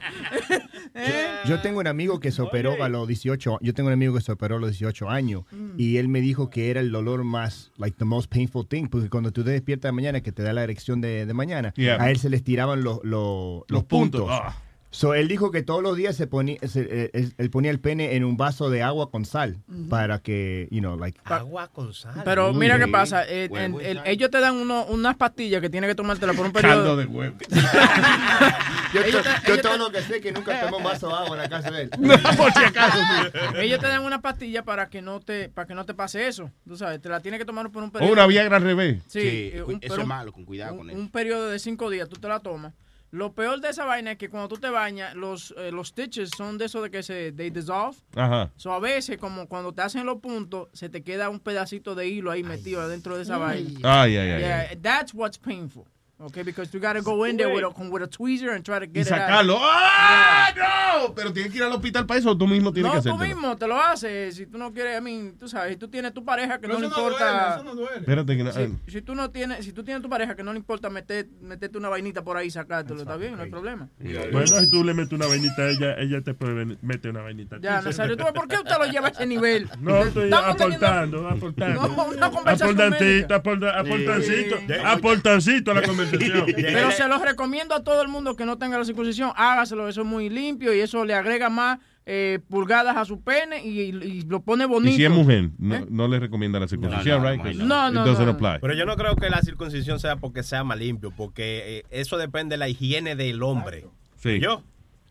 Yo 1.46 1.62
tengo 1.62 1.80
un 1.80 1.88
amigo 1.88 2.20
que 2.20 2.32
se 2.32 2.42
operó 2.42 2.84
a 2.84 2.90
los 2.90 3.08
18. 3.08 3.60
Yo 3.62 3.74
tengo 3.74 3.88
un 3.88 3.94
amigo 3.94 4.14
que 4.16 4.22
se 4.22 4.32
operó 4.32 4.58
a 4.58 4.60
los 4.60 4.72
18 4.72 5.10
años 5.10 5.44
y 5.78 5.98
él 5.98 6.08
me 6.08 6.22
dijo 6.22 6.50
que 6.50 6.70
era 6.72 6.80
el 6.80 6.92
dolor 6.92 7.24
más, 7.24 7.72
like 7.78 7.98
the 7.98 8.06
most 8.06 8.32
painful 8.32 8.68
thing, 8.68 8.88
porque 8.88 9.10
cuando 9.10 9.32
tú 9.32 9.44
te 9.44 9.52
despiertas 9.52 9.90
de 9.90 9.94
mañana, 9.94 10.22
que 10.22 10.32
te 10.32 10.44
da 10.44 10.54
la 10.54 10.64
erección 10.64 11.02
de, 11.02 11.26
de 11.26 11.34
mañana, 11.34 11.74
Yeah. 11.76 12.02
a 12.02 12.10
él 12.12 12.18
se 12.18 12.30
le 12.30 12.38
estiraban 12.38 12.84
los, 12.84 13.00
los, 13.04 13.64
los 13.68 13.84
puntos. 13.84 14.22
puntos. 14.22 14.28
Ah. 14.32 14.56
So, 14.92 15.14
él 15.14 15.28
dijo 15.28 15.52
que 15.52 15.62
todos 15.62 15.84
los 15.84 15.96
días 15.96 16.16
se 16.16 16.26
ponía, 16.26 16.58
se- 16.68 16.88
eh, 16.90 17.10
él, 17.14 17.34
él 17.38 17.50
ponía 17.52 17.70
el 17.70 17.80
pene 17.80 18.16
en 18.16 18.24
un 18.24 18.38
vaso 18.38 18.72
de 18.72 18.82
agua 18.82 19.12
con 19.12 19.24
sal 19.24 19.58
para 19.88 20.18
que, 20.20 20.68
you 20.72 20.80
know, 20.80 20.98
like. 20.98 21.20
Agua 21.26 21.68
con 21.68 21.94
sal. 21.94 22.22
Pero 22.26 22.50
Uy, 22.52 22.58
mira 22.58 22.80
qué 22.80 22.88
pasa. 22.88 23.24
eh, 23.28 23.48
Huevo 23.52 23.80
en- 23.80 23.86
y 23.86 23.90
el- 23.90 23.98
sal. 23.98 24.08
ellos 24.08 24.32
te 24.32 24.40
dan 24.40 24.56
uno- 24.56 24.86
unas 24.86 25.16
pastillas 25.16 25.62
que 25.62 25.70
tienes 25.70 25.90
que 25.90 25.96
tomártela 25.96 26.34
por 26.34 26.46
un 26.48 26.52
periodo. 26.52 26.76
Caldo 26.76 26.98
de 26.98 27.06
huevo. 27.06 27.36
Yo, 28.94 29.02
Ellos 29.04 29.22
to- 29.22 29.30
te- 29.30 29.48
yo 29.48 29.54
ellos 29.54 29.62
todo 29.62 29.74
te- 29.74 29.78
lo 29.78 29.92
que 29.92 30.02
sé 30.02 30.16
es 30.16 30.22
que 30.24 30.32
nunca 30.32 30.62
tomo 30.62 30.78
un 30.78 30.84
vaso 30.84 31.08
de 31.10 31.14
agua 31.14 31.36
en 31.36 31.44
la 31.44 31.50
casa 31.50 31.70
de 31.70 31.84
él. 31.84 31.90
por 31.92 32.52
si 32.54 32.64
acaso. 32.64 32.98
Ellos 33.62 33.80
te 33.80 33.88
dan 33.88 34.02
una 34.04 34.20
pastilla 34.22 34.64
para 34.64 34.90
que 34.90 35.04
no 35.04 35.20
te 35.20 35.48
para 35.50 35.68
que 35.68 35.76
no 35.76 35.86
te 35.86 35.94
pase 35.94 36.28
eso. 36.28 36.50
Tú 36.68 36.76
sabes, 36.76 37.00
te 37.00 37.08
la 37.08 37.20
tienes 37.20 37.40
que 37.40 37.46
tomar 37.46 37.70
por 37.70 37.84
un 37.84 37.90
O 37.90 37.92
periodo. 37.92 38.14
una 38.14 38.26
Viagra 38.26 38.58
al 38.58 38.64
revés. 38.64 39.04
Sí, 39.08 39.22
Sí, 39.22 39.28
eh, 39.54 39.64
un- 39.64 39.74
eso 39.76 39.80
pero 39.94 40.02
es 40.02 40.08
malo, 40.08 40.32
con 40.34 40.44
cuidado 40.44 40.78
con 40.78 40.90
eso. 40.90 40.98
un 40.98 41.12
periodo 41.12 41.50
de 41.50 41.60
cinco 41.60 41.92
días, 41.92 42.10
tú 42.10 42.20
te 42.20 42.28
la 42.28 42.40
tomas. 42.40 42.74
Lo 43.12 43.34
peor 43.34 43.60
de 43.60 43.70
esa 43.70 43.86
vaina 43.86 44.12
es 44.12 44.18
que 44.18 44.30
cuando 44.30 44.48
tú 44.48 44.58
te 44.58 44.70
bañas, 44.70 45.16
los, 45.16 45.54
eh, 45.58 45.72
los 45.72 45.90
stitches 45.90 46.30
son 46.38 46.58
de 46.58 46.66
eso 46.66 46.82
de 46.82 46.92
que 46.92 47.02
se 47.02 47.32
they 47.32 47.50
dissolve. 47.50 47.98
Ajá. 48.16 48.52
So, 48.56 48.72
a 48.72 48.80
veces, 48.80 49.18
como 49.18 49.48
cuando 49.48 49.74
te 49.74 49.82
hacen 49.82 50.06
los 50.06 50.20
puntos, 50.20 50.70
se 50.74 50.90
te 50.90 51.02
queda 51.04 51.30
un 51.30 51.40
pedacito 51.40 51.96
de 51.96 52.08
hilo 52.08 52.30
ahí 52.30 52.44
metido 52.44 52.82
adentro 52.82 53.16
de 53.16 53.24
esa 53.24 53.38
vaina. 53.38 53.80
Ay, 53.84 54.18
ay, 54.18 54.30
ay, 54.32 54.42
Yeah, 54.42 54.76
that's 54.82 55.14
what's 55.14 55.38
painful. 55.38 55.86
Okay, 56.22 56.44
because 56.44 56.70
you 56.74 56.82
gotta 56.82 57.02
go 57.02 57.24
in 57.24 57.38
there 57.38 57.48
with 57.48 57.64
a, 57.64 57.72
con- 57.74 57.90
with 57.90 58.04
a 58.04 58.08
tweezer 58.08 58.54
and 58.54 58.62
try 58.66 58.78
to 58.78 58.86
Y 58.86 58.90
get 58.92 59.08
it 59.08 59.14
out. 59.14 59.20
sacarlo. 59.22 59.58
¡Ah, 59.58 60.52
no! 60.54 61.14
Pero 61.16 61.32
tienes 61.32 61.50
que 61.50 61.60
ir 61.60 61.64
al 61.64 61.72
hospital 61.72 62.06
para 62.06 62.20
eso 62.20 62.32
o 62.32 62.38
tú 62.38 62.46
mismo 62.46 62.74
tienes 62.74 62.92
No, 62.92 62.98
que 63.02 63.04
tú 63.10 63.16
hacerlo. 63.16 63.26
mismo 63.36 63.56
te 63.56 63.68
lo 63.68 63.82
haces. 63.82 64.36
Si 64.36 64.46
tú 64.46 64.58
no 64.58 64.74
quieres, 64.74 64.98
a 64.98 65.02
mí, 65.02 65.32
tú 65.40 65.48
sabes, 65.48 65.72
si 65.72 65.78
tú 65.78 65.88
tienes 65.88 66.14
tu 66.14 66.26
pareja 66.26 66.60
que 66.60 66.68
no 66.68 66.78
le 66.78 66.88
importa. 66.88 67.64
Espérate 67.96 68.36
que 68.36 68.44
no- 68.44 68.52
Si, 68.52 68.70
si 68.92 69.02
tú 69.02 69.16
no 69.16 69.32
tienes, 69.32 69.64
si 69.64 69.72
tú 69.72 69.82
tienes 69.86 70.04
tu 70.04 70.10
pareja 70.10 70.36
que 70.36 70.44
no 70.44 70.52
le 70.52 70.60
importa 70.60 70.90
meter, 70.90 71.30
meterte 71.42 71.78
una 71.78 71.88
vainita 71.88 72.22
por 72.22 72.36
ahí 72.36 72.48
y 72.48 72.52
sacártelo, 72.52 73.00
está 73.00 73.16
bien, 73.16 73.38
no 73.38 73.44
hay 73.44 73.50
problema. 73.50 73.88
Bueno, 74.34 74.46
si 74.48 74.70
tú 74.70 74.84
le 74.84 74.94
metes 74.94 75.14
una 75.14 75.26
vainita 75.28 75.62
a 75.62 75.70
ella, 75.70 75.96
ella 76.00 76.22
te 76.22 76.34
puede 76.34 76.78
mete 76.82 77.10
una 77.10 77.22
vainita. 77.22 77.60
Ya, 77.62 77.82
Nazario, 77.82 78.18
¿tú 78.18 78.26
por 78.34 78.46
qué 78.50 78.58
usted 78.58 78.76
lo 78.78 78.86
lleva 78.92 79.08
a 79.08 79.12
ese 79.12 79.26
nivel? 79.26 79.70
No, 79.80 80.04
estoy 80.04 80.26
Estamos 80.26 80.58
teniendo- 80.58 80.86
aportando, 80.86 81.28
aportando. 81.30 81.88
No, 81.88 82.04
una 82.08 82.30
conversación 82.30 82.82
Aportantito, 82.82 83.36
aportancito, 83.36 84.56
aportancito 84.84 85.72
a 85.72 85.74
la 85.76 85.82
conversación. 85.82 86.09
Pero 86.56 86.92
se 86.92 87.08
los 87.08 87.22
recomiendo 87.22 87.76
a 87.76 87.84
todo 87.84 88.02
el 88.02 88.08
mundo 88.08 88.36
que 88.36 88.46
no 88.46 88.58
tenga 88.58 88.78
la 88.78 88.86
circuncisión, 88.86 89.32
hágaselo, 89.36 89.88
eso 89.88 90.02
es 90.02 90.08
muy 90.08 90.30
limpio 90.30 90.74
y 90.74 90.80
eso 90.80 91.06
le 91.06 91.14
agrega 91.14 91.50
más 91.50 91.80
eh, 92.06 92.40
pulgadas 92.50 92.98
a 92.98 93.06
su 93.06 93.22
pene 93.22 93.64
y, 93.64 93.80
y 93.82 94.22
lo 94.24 94.42
pone 94.42 94.66
bonito. 94.66 94.94
Y 94.94 94.98
si 94.98 95.06
es 95.06 95.12
mujer, 95.12 95.50
no, 95.60 95.76
¿Eh? 95.76 95.86
no 95.90 96.08
le 96.08 96.20
recomienda 96.20 96.60
la 96.60 96.68
circuncisión, 96.68 97.22
no, 97.22 97.30
right? 97.30 97.38
no, 97.40 97.44
'Cause 97.44 97.58
no, 97.64 97.92
no, 97.92 98.02
It 98.02 98.08
doesn't 98.08 98.26
no. 98.26 98.32
apply. 98.32 98.60
Pero 98.62 98.74
yo 98.74 98.86
no 98.86 98.96
creo 98.96 99.16
que 99.16 99.30
la 99.30 99.42
circuncisión 99.42 100.00
sea 100.00 100.16
porque 100.16 100.42
sea 100.44 100.64
más 100.64 100.80
limpio, 100.80 101.12
porque 101.16 101.80
eh, 101.80 101.84
eso 101.92 102.18
depende 102.18 102.54
de 102.54 102.58
la 102.58 102.68
higiene 102.70 103.16
del 103.16 103.44
hombre. 103.44 103.86
Sí. 104.18 104.40
Yo. 104.40 104.64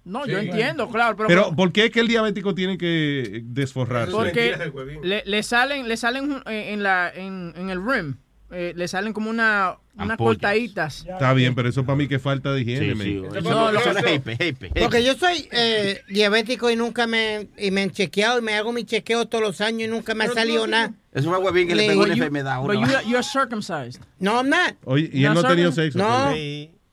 No, 0.05 0.27
yo 0.27 0.39
entiendo, 0.39 0.89
claro, 0.89 1.17
pero, 1.17 1.29
Pero, 1.29 1.55
¿por 1.55 1.71
qué 1.71 1.85
es 1.87 1.91
que 1.91 2.01
el 2.01 2.09
diabético 2.09 2.55
tiene 2.55 2.79
que 2.79 3.43
desforrarse? 3.45 4.11
porque 4.11 4.57
le, 5.03 5.23
le 5.27 5.43
salen, 5.43 5.87
le 5.87 5.99
salen 5.99 6.43
eh, 6.47 6.73
en 6.73 6.83
la, 6.83 7.11
en, 7.15 7.53
en 7.57 7.69
el 7.69 7.79
rim, 7.87 8.17
eh, 8.51 8.73
le 8.75 8.89
salen 8.89 9.13
como 9.13 9.29
una, 9.31 9.77
unas 9.97 10.17
cortaditas. 10.17 11.05
Está 11.07 11.33
bien, 11.35 11.55
pero 11.55 11.69
eso 11.69 11.85
para 11.85 11.97
mí 11.97 12.09
que 12.09 12.15
es 12.17 12.23
falta 12.23 12.53
de 12.53 12.63
higiene. 12.63 12.95
Sí, 12.95 13.03
sí. 13.03 13.15
No, 13.43 13.71
lo 13.73 13.79
Eso 13.81 13.93
que- 13.93 13.99
es 14.01 14.07
heipe, 14.07 14.31
heipe, 14.33 14.67
heipe. 14.67 14.81
Porque 14.81 15.05
yo 15.05 15.15
soy 15.15 15.49
eh, 15.53 16.01
diabético 16.09 16.71
y 16.71 16.77
nunca 16.77 17.07
me, 17.07 17.49
y 17.59 17.71
me 17.71 17.83
han 17.83 17.91
chequeado 17.91 18.39
y 18.39 18.43
me 18.43 18.55
hago 18.55 18.73
mi 18.73 18.85
chequeo 18.85 19.27
todos 19.27 19.43
los 19.45 19.61
años 19.61 19.89
y 19.89 19.91
nunca 19.91 20.15
me 20.15 20.25
ha 20.25 20.29
salido 20.33 20.67
nada. 20.67 20.93
Eso 21.13 21.29
fue 21.31 21.39
huevín 21.39 21.69
que 21.69 21.75
le 21.75 21.83
Le- 21.83 21.89
pegó 21.89 22.03
una 22.05 22.13
enfermedad. 22.15 22.63
uno. 22.63 22.75
you, 22.75 23.11
you're 23.11 23.23
circumcised. 23.23 24.01
No, 24.19 24.37
I'm 24.39 24.49
not. 24.49 24.77
Oye, 24.85 25.11
y 25.13 25.25
él 25.25 25.35
no 25.35 25.41
ha 25.41 25.49
tenido 25.49 25.73
sexo. 25.73 25.99
No. 25.99 26.35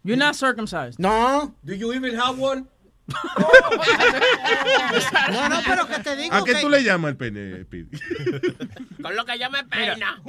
You're 0.03 0.18
not 0.18 0.36
circumcised. 0.36 0.99
No. 0.99 1.56
Do 1.64 1.73
you 1.73 1.91
even 1.94 2.15
have 2.19 2.38
one? 2.40 2.68
No, 5.32 5.49
no, 5.49 5.57
pero 5.68 5.88
que 5.88 5.99
te 5.99 6.15
digo 6.15 6.34
¿A 6.34 6.44
qué 6.44 6.53
que- 6.53 6.61
tú 6.61 6.69
le 6.69 6.84
llamas 6.84 7.11
el 7.11 7.18
pene, 7.18 7.64
Speedy? 7.64 7.90
Con 9.02 9.15
lo 9.15 9.26
que 9.26 9.38
yo 9.40 9.49
me 9.49 9.64
peino. 9.65 9.95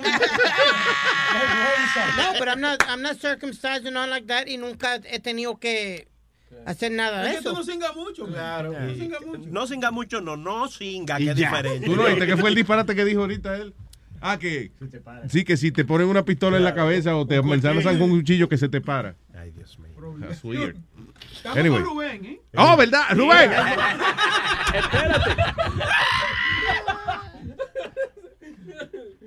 no, 2.17 2.33
pero 2.39 2.51
I'm 2.53 2.61
not, 2.61 2.83
I'm 2.89 3.03
not 3.03 3.17
circumcised 3.19 3.87
and 3.87 3.95
not 3.95 4.09
like 4.09 4.27
that 4.27 4.47
y 4.47 4.57
nunca 4.59 4.97
he 5.05 5.19
tenido 5.21 5.59
que 5.59 6.09
hacer 6.67 6.93
nada 6.93 7.23
de 7.23 7.31
Es 7.31 7.37
que 7.37 7.43
tú 7.45 7.49
eso. 7.51 7.59
no 7.59 7.65
singas 7.65 7.95
mucho. 7.97 8.27
Claro. 8.27 8.73
No 8.73 8.95
singas 8.95 9.21
mucho. 9.25 9.43
No 9.49 9.67
singa 9.67 9.91
mucho, 9.91 10.21
no, 10.21 10.37
no 10.37 10.69
singa, 10.69 11.17
que 11.19 11.31
es 11.31 11.37
diferente. 11.37 11.87
¿Tú 11.87 11.97
no 11.97 12.05
viste 12.05 12.27
qué 12.27 12.37
fue 12.37 12.51
el 12.51 12.55
disparate 12.57 12.95
que 12.95 13.05
dijo 13.05 13.21
ahorita 13.23 13.57
él? 13.57 13.75
Ah, 14.21 14.39
que 14.39 14.73
sí, 15.29 15.45
que 15.45 15.57
si 15.59 15.73
te 15.73 15.85
ponen 15.85 16.09
una 16.09 16.25
pistola 16.25 16.57
en 16.57 16.65
la 16.65 16.75
cabeza 16.75 17.15
o 17.17 17.27
te 17.27 17.37
amenazan 17.37 17.99
con 17.99 18.11
un 18.11 18.19
cuchillo 18.21 18.49
que 18.49 18.57
se 18.57 18.69
te 18.69 18.81
para. 18.81 19.15
Ay, 19.39 19.51
Dios 19.53 19.79
mío. 19.79 19.87
That's 20.21 20.43
weird. 20.43 20.77
Estamos 21.49 21.59
Anyway. 21.59 21.83
con 21.83 21.91
Rubén, 21.95 22.25
¿eh? 22.27 22.41
Oh, 22.57 22.77
¿verdad? 22.77 23.03
Rubén. 23.13 23.51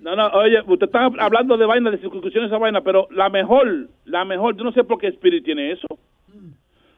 No, 0.01 0.15
no, 0.15 0.27
oye, 0.27 0.61
usted 0.65 0.85
está 0.87 1.05
hablando 1.19 1.57
de 1.57 1.65
vaina, 1.65 1.91
de 1.91 1.97
circuncisión, 1.99 2.45
esa 2.45 2.57
vaina, 2.57 2.81
pero 2.81 3.07
la 3.11 3.29
mejor, 3.29 3.89
la 4.05 4.23
mejor, 4.23 4.55
yo 4.55 4.63
no 4.63 4.71
sé 4.71 4.83
por 4.83 4.97
qué 4.99 5.07
Spirit 5.07 5.43
tiene 5.43 5.71
eso. 5.73 5.87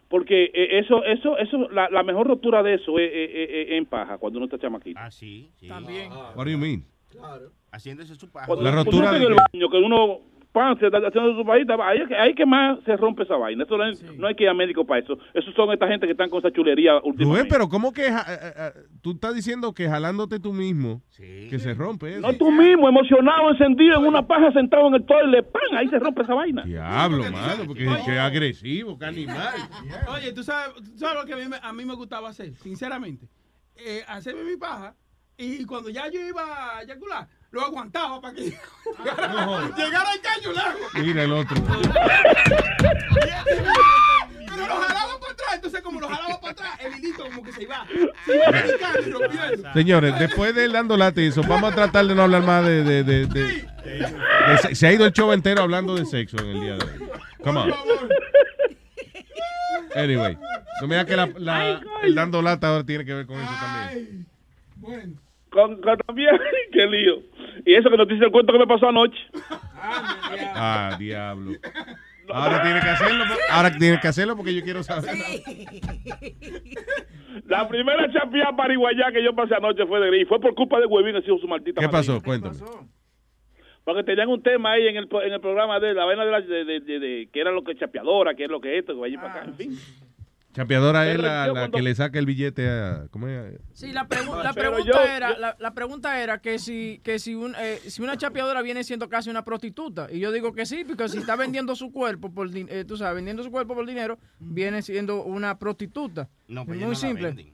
Porque 0.07 0.45
eh, 0.53 0.79
eso, 0.79 1.03
eso, 1.05 1.37
eso, 1.37 1.69
la, 1.71 1.89
la 1.89 2.03
mejor 2.03 2.27
rotura 2.27 2.61
de 2.61 2.73
eso 2.75 2.99
es, 2.99 3.09
es- 3.13 3.29
es- 3.33 3.49
es 3.49 3.71
en 3.71 3.85
paja, 3.85 4.17
cuando 4.17 4.37
uno 4.39 4.45
está 4.45 4.59
chamaquito. 4.59 4.99
Ah, 5.01 5.09
sí. 5.09 5.49
sí. 5.55 5.67
También. 5.69 6.11
What 6.35 6.45
do 6.45 6.49
you 6.51 6.57
mean? 6.57 6.83
Haciéndose 7.71 8.15
su 8.15 8.29
paja. 8.29 8.45
Cuando 8.47 8.63
La 8.65 8.71
rotura 8.71 9.11
de 9.13 9.17
el 9.25 9.35
baño, 9.35 9.69
que 9.69 9.77
uno 9.77 10.19
pan, 10.51 10.77
se 10.79 10.85
está 10.87 10.97
haciendo 10.97 11.35
su 11.35 11.45
pajita, 11.45 11.75
ahí 11.81 11.99
es 11.99 12.07
que, 12.07 12.15
ahí 12.15 12.29
es 12.31 12.35
que 12.35 12.45
más 12.45 12.79
se 12.85 12.97
rompe 12.97 13.23
esa 13.23 13.35
vaina. 13.37 13.63
Eso 13.63 13.77
no, 13.77 13.85
es- 13.85 14.03
no 14.17 14.27
hay 14.27 14.35
que 14.35 14.43
ir 14.43 14.49
a 14.49 14.53
médico 14.53 14.85
para 14.85 14.99
eso. 15.01 15.17
Esos 15.33 15.53
son 15.55 15.71
esta 15.71 15.87
gente 15.87 16.05
que 16.05 16.11
están 16.11 16.29
con 16.29 16.39
esa 16.39 16.51
chulería 16.51 16.93
Rubén, 16.99 17.11
últimamente. 17.11 17.49
pero 17.49 17.69
¿cómo 17.69 17.93
que 17.93 18.11
ja- 18.11 18.25
eh, 18.27 18.53
eh, 18.57 18.71
tú 19.01 19.11
estás 19.11 19.33
diciendo 19.33 19.73
que 19.73 19.87
jalándote 19.87 20.39
tú 20.39 20.51
mismo 20.53 21.01
que 21.49 21.57
se 21.59 21.73
rompe 21.73 22.11
eso? 22.11 22.21
No 22.21 22.33
tú 22.33 22.51
mismo, 22.51 22.89
emocionado, 22.89 23.49
encendido 23.51 23.97
en 23.99 24.05
una 24.05 24.25
paja, 24.27 24.51
sentado 24.51 24.87
en 24.87 24.95
el 24.95 25.05
toilet, 25.05 25.45
pan, 25.51 25.77
ahí 25.77 25.87
se 25.87 25.99
rompe 25.99 26.21
esa 26.23 26.33
vaina. 26.33 26.63
Diablo, 26.63 27.23
mano, 27.31 27.63
porque 27.67 27.85
es 27.85 28.19
agresivo, 28.19 28.97
que 28.99 29.05
animal. 29.05 29.53
Oye, 30.13 30.33
¿tú 30.33 30.43
sabes, 30.43 30.73
tú 30.75 30.97
sabes 30.97 31.15
lo 31.21 31.25
que 31.25 31.33
a 31.33 31.37
mí, 31.37 31.43
me- 31.49 31.59
a 31.61 31.71
mí 31.73 31.85
me 31.85 31.93
gustaba 31.95 32.29
hacer, 32.29 32.53
sinceramente? 32.55 33.27
Eh, 33.77 34.01
hacerme 34.07 34.43
mi 34.43 34.57
paja 34.57 34.93
y 35.37 35.65
cuando 35.65 35.89
ya 35.89 36.07
yo 36.09 36.19
iba 36.27 36.77
a 36.77 36.81
eyacular, 36.83 37.27
lo 37.51 37.61
aguantaba 37.65 38.21
para 38.21 38.33
que 38.33 38.41
llegara, 39.03 39.69
llegara 39.77 40.13
el 40.13 40.21
caño 40.21 40.51
largo. 40.53 40.79
Mira 40.95 41.23
el 41.23 41.31
otro. 41.33 41.57
Pero 44.47 44.67
lo 44.67 44.75
jalaba 44.75 45.19
para 45.19 45.33
atrás, 45.33 45.49
entonces 45.55 45.81
como 45.81 45.99
lo 45.99 46.07
jalaba 46.09 46.39
para 46.39 46.51
atrás, 46.53 46.79
el 46.81 46.95
hilito 46.97 47.23
como 47.25 47.43
que 47.43 47.51
se 47.53 47.63
iba, 47.63 47.85
se 48.25 48.35
iba 48.35 48.51
brincando 48.61 48.99
y 49.07 49.11
rompiendo. 49.11 49.73
Señores, 49.73 50.19
después 50.19 50.55
de 50.55 50.65
él 50.65 50.71
dando 50.73 50.97
late 50.97 51.23
y 51.23 51.27
eso, 51.27 51.41
vamos 51.43 51.71
a 51.71 51.75
tratar 51.75 52.05
de 52.05 52.15
no 52.15 52.23
hablar 52.23 52.43
más 52.43 52.65
de... 52.65 52.83
de, 52.83 53.03
de, 53.03 53.25
de- 53.27 53.43
de 53.43 54.57
se- 54.61 54.75
se 54.75 54.87
ha 54.87 54.93
ido 54.93 55.05
el 55.05 55.11
show 55.13 55.31
entero 55.33 55.61
hablando 55.61 55.95
de 55.95 56.05
sexo 56.05 56.37
en 56.39 56.47
el 56.47 56.61
día 56.61 56.75
de 56.77 56.83
hoy. 56.85 57.09
Come 57.43 57.59
on. 57.59 57.73
Anyway, 59.95 60.37
no 60.81 60.87
me 60.87 60.95
digas 60.95 61.05
que 61.05 61.15
la, 61.17 61.29
la- 61.37 61.81
el 62.03 62.15
dando 62.15 62.41
lata 62.41 62.67
ahora 62.69 62.83
tiene 62.85 63.03
que 63.05 63.13
ver 63.13 63.25
con 63.25 63.39
eso 63.39 63.51
también. 63.59 64.25
Bueno. 64.77 65.13
Con, 65.51 65.81
con 65.81 65.97
también, 65.99 66.29
qué 66.71 66.87
lío. 66.87 67.21
Y 67.65 67.73
eso 67.75 67.89
que 67.89 67.97
nos 67.97 68.07
dice 68.07 68.25
el 68.25 68.31
cuento 68.31 68.53
que 68.53 68.59
me 68.59 68.67
pasó 68.67 68.87
anoche. 68.89 69.17
Ah, 69.75 70.95
diablo. 70.97 71.51
Ahora 72.33 72.61
tiene 72.63 72.79
que 72.79 72.87
hacerlo. 72.89 73.23
Ahora 73.51 73.71
tiene 73.77 73.99
que 73.99 74.07
hacerlo 74.07 74.35
porque 74.37 74.55
yo 74.55 74.63
quiero 74.63 74.81
saber. 74.83 75.11
La 77.47 77.67
primera 77.67 78.11
chapia 78.11 78.51
pariguayá 78.55 79.11
que 79.11 79.23
yo 79.23 79.33
pasé 79.35 79.55
anoche 79.55 79.85
fue 79.85 79.99
de 79.99 80.07
gris. 80.07 80.27
Fue 80.27 80.39
por 80.39 80.53
culpa 80.55 80.79
de 80.79 80.85
Huevín, 80.85 81.15
ha 81.15 81.21
sido 81.21 81.37
su 81.37 81.47
maldita 81.47 81.81
¿Qué 81.81 81.87
madre. 81.87 81.97
pasó? 81.97 82.21
Cuéntame. 82.23 82.55
Porque 83.83 84.03
tenían 84.03 84.29
un 84.29 84.41
tema 84.43 84.73
ahí 84.73 84.87
en 84.87 84.95
el, 84.97 85.09
en 85.25 85.33
el 85.33 85.41
programa 85.41 85.79
de 85.79 85.93
la 85.93 86.05
vaina 86.05 86.23
de, 86.23 86.31
la, 86.31 86.41
de, 86.41 86.65
de- 86.65 86.79
de- 86.81 86.99
de- 86.99 87.29
que 87.33 87.41
era 87.41 87.51
lo 87.51 87.63
que 87.63 87.75
chapeadora, 87.75 88.35
que 88.35 88.43
es 88.45 88.49
lo 88.49 88.61
que 88.61 88.77
esto, 88.77 88.93
que 88.93 88.99
vaya 89.01 89.19
para 89.19 89.33
acá, 89.33 89.43
en 89.45 89.55
fin. 89.55 89.71
Chapeadora 90.53 91.09
es 91.09 91.17
la, 91.17 91.21
repitió 91.45 91.53
la 91.53 91.59
cuando- 91.61 91.77
que 91.77 91.81
le 91.81 91.95
saca 91.95 92.19
el 92.19 92.25
billete 92.25 92.69
a. 92.69 93.07
¿Cómo 93.11 93.27
es? 93.27 93.59
Sí, 93.73 93.91
la, 93.93 94.07
pregu- 94.07 94.43
la 94.43 94.53
Pero 94.53 94.71
pregunta 94.71 95.05
yo- 95.05 95.11
era, 95.11 95.29
yo- 95.33 95.39
la, 95.39 95.55
la 95.59 95.73
pregunta 95.73 96.21
era 96.21 96.39
que 96.41 96.59
si, 96.59 96.99
que 97.03 97.19
si, 97.19 97.35
un, 97.35 97.55
eh, 97.59 97.79
si 97.87 98.01
una 98.01 98.17
chapeadora 98.17 98.61
viene 98.61 98.83
siendo 98.83 99.07
casi 99.09 99.29
una 99.29 99.45
prostituta. 99.45 100.07
Y 100.11 100.19
yo 100.19 100.31
digo 100.31 100.53
que 100.53 100.65
sí, 100.65 100.83
porque 100.85 101.07
si 101.09 101.19
está 101.19 101.35
vendiendo 101.35 101.75
su 101.75 101.91
cuerpo 101.91 102.33
por 102.33 102.49
eh, 102.53 102.83
tú 102.85 102.97
sabes, 102.97 103.15
vendiendo 103.15 103.43
su 103.43 103.51
cuerpo 103.51 103.75
por 103.75 103.85
dinero, 103.87 104.19
viene 104.39 104.81
siendo 104.81 105.23
una 105.23 105.57
prostituta. 105.57 106.29
No, 106.47 106.65
pues 106.65 106.77
muy 106.77 106.85
no 106.85 106.91
la 106.91 106.95
simple. 106.97 107.50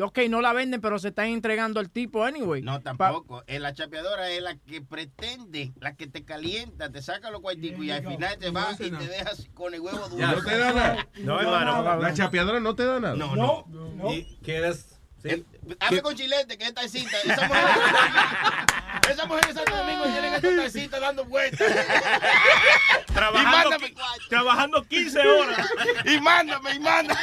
Ok, 0.00 0.20
no 0.28 0.40
la 0.40 0.52
venden, 0.52 0.80
pero 0.80 0.98
se 0.98 1.08
están 1.08 1.26
entregando 1.28 1.80
al 1.80 1.90
tipo 1.90 2.24
anyway. 2.24 2.62
No, 2.62 2.80
tampoco. 2.80 3.42
Eh, 3.46 3.58
la 3.58 3.72
chapeadora 3.72 4.30
es 4.30 4.42
la 4.42 4.56
que 4.56 4.80
pretende, 4.80 5.72
la 5.80 5.96
que 5.96 6.06
te 6.06 6.24
calienta, 6.24 6.90
te 6.90 7.02
saca 7.02 7.30
los 7.30 7.40
cuarticos 7.40 7.84
y 7.84 7.90
al 7.90 8.06
final 8.06 8.38
te 8.38 8.50
vas 8.50 8.80
y 8.80 8.90
te 8.90 9.06
dejas 9.08 9.48
con 9.54 9.74
el 9.74 9.80
huevo 9.80 10.08
duro. 10.08 10.26
No 10.26 10.44
te 10.44 10.58
da 10.58 10.72
nada. 10.72 11.08
No, 11.20 11.40
hermano. 11.40 12.00
La 12.00 12.14
chapeadora 12.14 12.60
no 12.60 12.74
te 12.74 12.84
da 12.84 13.00
nada. 13.00 13.16
No, 13.16 13.34
no. 13.34 14.12
¿Y 14.12 14.36
¿Quieres? 14.42 15.00
Sí. 15.22 15.44
Hable 15.80 16.02
con 16.02 16.14
Chilete, 16.14 16.56
que 16.58 16.64
es 16.64 16.74
taxista. 16.74 17.16
Esa 17.24 17.46
mujer, 17.48 17.64
esa 19.10 19.26
mujer 19.26 19.44
en 19.48 19.54
Santo 19.54 19.76
Domingo 19.76 20.04
tiene 20.04 20.28
que 20.30 20.34
estar 20.36 20.56
taxista 20.56 21.00
dando 21.00 21.24
vueltas. 21.24 21.72
Trabajando, 23.14 23.48
Y 23.48 23.70
mándame 23.70 23.94
trabajando 24.28 24.82
15 24.84 25.18
horas. 25.20 25.68
Y 26.04 26.20
mándame, 26.20 26.74
y 26.74 26.78
mándame. 26.80 27.20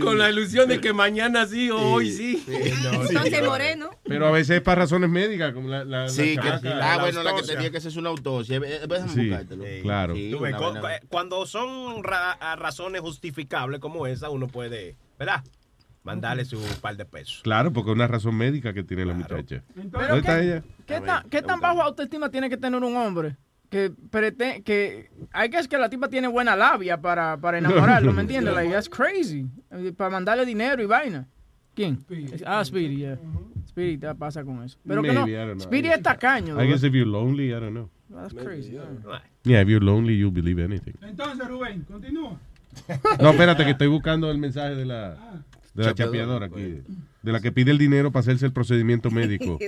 Con 0.00 0.18
la 0.18 0.30
ilusión 0.30 0.68
de 0.68 0.80
que 0.80 0.92
mañana 0.92 1.46
sí 1.46 1.70
o 1.70 1.78
hoy 1.78 2.10
sí. 2.12 2.44
Entonces, 2.48 3.42
Moreno. 3.44 3.90
Pero 4.04 4.26
a 4.26 4.30
veces 4.30 4.56
es 4.56 4.62
para 4.62 4.82
razones 4.82 5.10
médicas, 5.10 5.52
como 5.52 5.68
la, 5.68 5.84
la, 5.84 6.08
Sí, 6.08 6.36
la 6.36 6.60
que, 6.60 6.68
ah, 6.68 6.98
bueno, 7.00 7.22
la 7.22 7.34
que 7.34 7.42
tenía 7.42 7.70
que 7.70 7.78
hacerse 7.78 7.98
una 7.98 8.10
autopsia. 8.10 8.56
Eh, 8.64 8.80
Sí, 9.12 9.28
buscártelo. 9.28 9.64
claro. 9.82 10.14
Tú 10.14 10.40
ves, 10.40 10.54
eh, 10.54 11.00
cuando 11.08 11.46
son 11.46 12.02
ra- 12.04 12.38
razones 12.56 13.00
justificables 13.00 13.80
como 13.80 14.06
esa, 14.06 14.30
uno 14.30 14.46
puede, 14.48 14.96
¿verdad? 15.20 15.44
Mandarle 16.02 16.46
su 16.46 16.58
par 16.80 16.96
de 16.96 17.04
pesos. 17.04 17.40
Claro, 17.44 17.70
porque 17.72 17.90
es 17.90 17.94
una 17.94 18.06
razón 18.06 18.34
médica 18.34 18.72
que 18.72 18.82
tiene 18.82 19.04
la 19.04 19.12
muchacha. 19.12 19.62
¿Dónde 19.74 19.90
Pero 19.98 20.14
está 20.16 20.40
¿qué, 20.40 20.44
ella? 20.46 20.62
¿qué, 20.86 21.00
tan, 21.00 21.28
qué 21.28 21.42
tan 21.42 21.60
bajo 21.60 21.82
autoestima 21.82 22.30
tiene 22.30 22.48
que 22.48 22.56
tener 22.56 22.82
un 22.82 22.96
hombre? 22.96 23.36
Que, 23.68 23.92
prete- 23.92 24.64
que 24.64 25.10
hay 25.32 25.50
que 25.50 25.58
es 25.58 25.68
que 25.68 25.76
la 25.78 25.88
tipa 25.90 26.08
tiene 26.08 26.26
buena 26.26 26.56
labia 26.56 26.98
para, 27.00 27.36
para 27.36 27.58
enamorarlo, 27.62 28.12
¿me 28.14 28.22
entiendes? 28.22 28.54
Like, 28.54 28.72
that's 28.72 28.88
crazy. 28.88 29.46
Para 29.96 30.10
mandarle 30.10 30.46
dinero 30.46 30.82
y 30.82 30.86
vaina. 30.86 31.28
¿Quién? 31.74 31.98
Ah, 32.46 32.64
Speedy, 32.64 32.96
yeah. 32.96 33.18
Speedy 33.68 33.98
te 33.98 34.12
pasa 34.14 34.42
con 34.42 34.64
eso. 34.64 34.78
Pero 34.86 35.02
que 35.02 35.12
no, 35.12 35.26
Maybe, 35.26 35.32
I 35.40 35.46
don't 35.46 35.58
know. 35.58 35.66
Speedy 35.66 35.88
es 35.88 36.02
tacaño. 36.02 36.60
I 36.60 36.66
guess 36.66 36.82
if 36.82 36.92
you're 36.94 37.06
lonely, 37.08 37.50
I 37.50 37.60
don't 37.60 37.72
know. 37.74 37.90
That's 38.08 38.34
crazy. 38.34 38.72
yeah. 38.72 39.20
Yeah, 39.44 39.60
if 39.60 39.68
you're 39.68 39.84
lonely, 39.84 40.14
you'll 40.16 40.32
believe 40.32 40.58
anything. 40.58 40.94
Entonces, 41.02 41.46
Rubén, 41.46 41.84
continúa. 41.84 42.40
No, 43.20 43.30
espérate, 43.30 43.64
que 43.64 43.70
estoy 43.72 43.88
buscando 43.88 44.30
el 44.30 44.38
mensaje 44.38 44.74
de 44.74 44.84
la, 44.84 45.42
de 45.74 45.84
la 45.84 45.94
Chapeadora, 45.94 46.46
aquí. 46.46 46.80
De 47.22 47.32
la 47.32 47.40
que 47.40 47.52
pide 47.52 47.70
el 47.70 47.78
dinero 47.78 48.10
para 48.10 48.20
hacerse 48.22 48.46
el 48.46 48.52
procedimiento 48.52 49.10
médico. 49.10 49.58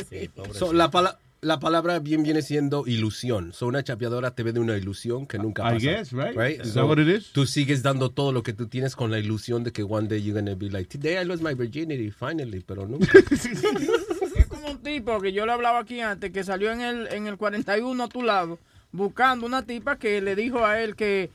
So, 0.53 0.73
la, 0.73 0.91
pala- 0.91 1.19
la 1.43 1.59
palabra 1.61 1.99
bien 1.99 2.23
viene 2.23 2.41
siendo 2.43 2.85
ilusión. 2.87 3.53
So, 3.53 3.67
una 3.67 3.83
chapeadora 3.83 4.31
te 4.31 4.43
ve 4.43 4.53
de 4.53 4.61
una 4.61 4.77
ilusión 4.77 5.27
que 5.27 5.39
nunca 5.39 5.63
I 5.63 5.75
pasa. 5.75 5.79
guess, 5.91 6.13
right? 6.13 6.61
Is 6.65 6.75
that 6.75 6.85
what 6.87 6.99
it 6.99 7.09
is? 7.09 7.33
Tú 7.33 7.45
sigues 7.47 7.83
dando 7.83 8.11
todo 8.11 8.33
lo 8.33 8.43
que 8.43 8.53
tú 8.53 8.69
tienes 8.69 8.97
con 8.97 9.11
la 9.11 9.19
ilusión 9.19 9.65
de 9.65 9.73
que 9.73 9.83
one 9.83 10.09
day 10.09 10.23
you're 10.23 10.41
gonna 10.41 10.55
be 10.55 10.71
like, 10.71 10.89
today 10.89 11.21
I 11.21 11.25
lost 11.27 11.43
my 11.43 11.55
virginity, 11.55 12.11
finally, 12.11 12.61
pero 12.67 12.87
nunca. 12.87 13.07
Es 14.37 14.47
como 14.47 14.71
un 14.71 14.79
tipo 14.79 15.21
que 15.21 15.33
yo 15.33 15.45
le 15.47 15.53
hablaba 15.53 15.81
aquí 15.81 16.01
antes, 16.01 16.31
que 16.31 16.43
salió 16.45 16.73
en 16.73 16.81
el, 16.81 17.07
en 17.09 17.27
el 17.27 17.37
41 17.37 18.03
a 18.03 18.09
tu 18.09 18.23
lado, 18.23 18.59
buscando 18.93 19.45
una 19.47 19.63
tipa 19.65 19.97
que 19.99 20.21
le 20.21 20.35
dijo 20.37 20.65
a 20.65 20.81
él 20.81 20.97
que 20.97 21.31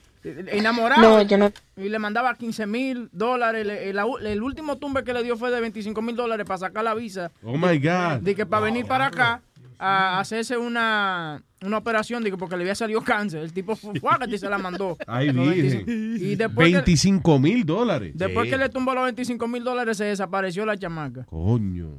enamorado. 0.51 1.01
No, 1.01 1.21
yo 1.21 1.37
no- 1.37 1.51
Y 1.75 1.89
le 1.89 1.99
mandaba 1.99 2.35
15 2.35 2.65
mil 2.67 3.09
dólares. 3.11 3.65
El, 3.67 3.97
el 4.25 4.41
último 4.43 4.77
tumbe 4.77 5.03
que 5.03 5.13
le 5.13 5.23
dio 5.23 5.37
fue 5.37 5.51
de 5.51 5.61
25 5.61 6.01
mil 6.01 6.15
dólares 6.15 6.45
para 6.45 6.57
sacar 6.59 6.83
la 6.83 6.93
visa. 6.93 7.31
Oh 7.43 7.57
my 7.57 7.77
God. 7.79 8.21
De 8.21 8.35
que 8.35 8.45
para 8.45 8.63
venir 8.63 8.85
para 8.85 9.07
acá 9.07 9.41
a 9.79 10.19
hacerse 10.19 10.57
una, 10.57 11.41
una 11.61 11.77
operación, 11.77 12.23
digo, 12.23 12.37
porque 12.37 12.57
le 12.57 12.63
había 12.63 12.75
salido 12.75 13.01
cáncer. 13.01 13.41
El 13.43 13.53
tipo 13.53 13.75
fue 13.75 13.93
y 14.27 14.37
se 14.37 14.49
la 14.49 14.57
mandó. 14.57 14.97
Ay, 15.07 15.31
Los 15.31 15.53
virgen. 15.53 15.85
25 15.85 16.25
Y 16.25 16.35
después, 16.35 16.67
que, 16.69 16.73
25 16.77 17.39
mil 17.39 17.65
dólares. 17.65 18.11
después 18.15 18.49
que 18.49 18.57
le 18.57 18.69
tumbó 18.69 18.93
los 18.93 19.03
25 19.05 19.47
mil 19.47 19.63
dólares, 19.63 19.97
se 19.97 20.05
desapareció 20.05 20.65
la 20.65 20.77
chamaca. 20.77 21.25
Coño. 21.25 21.89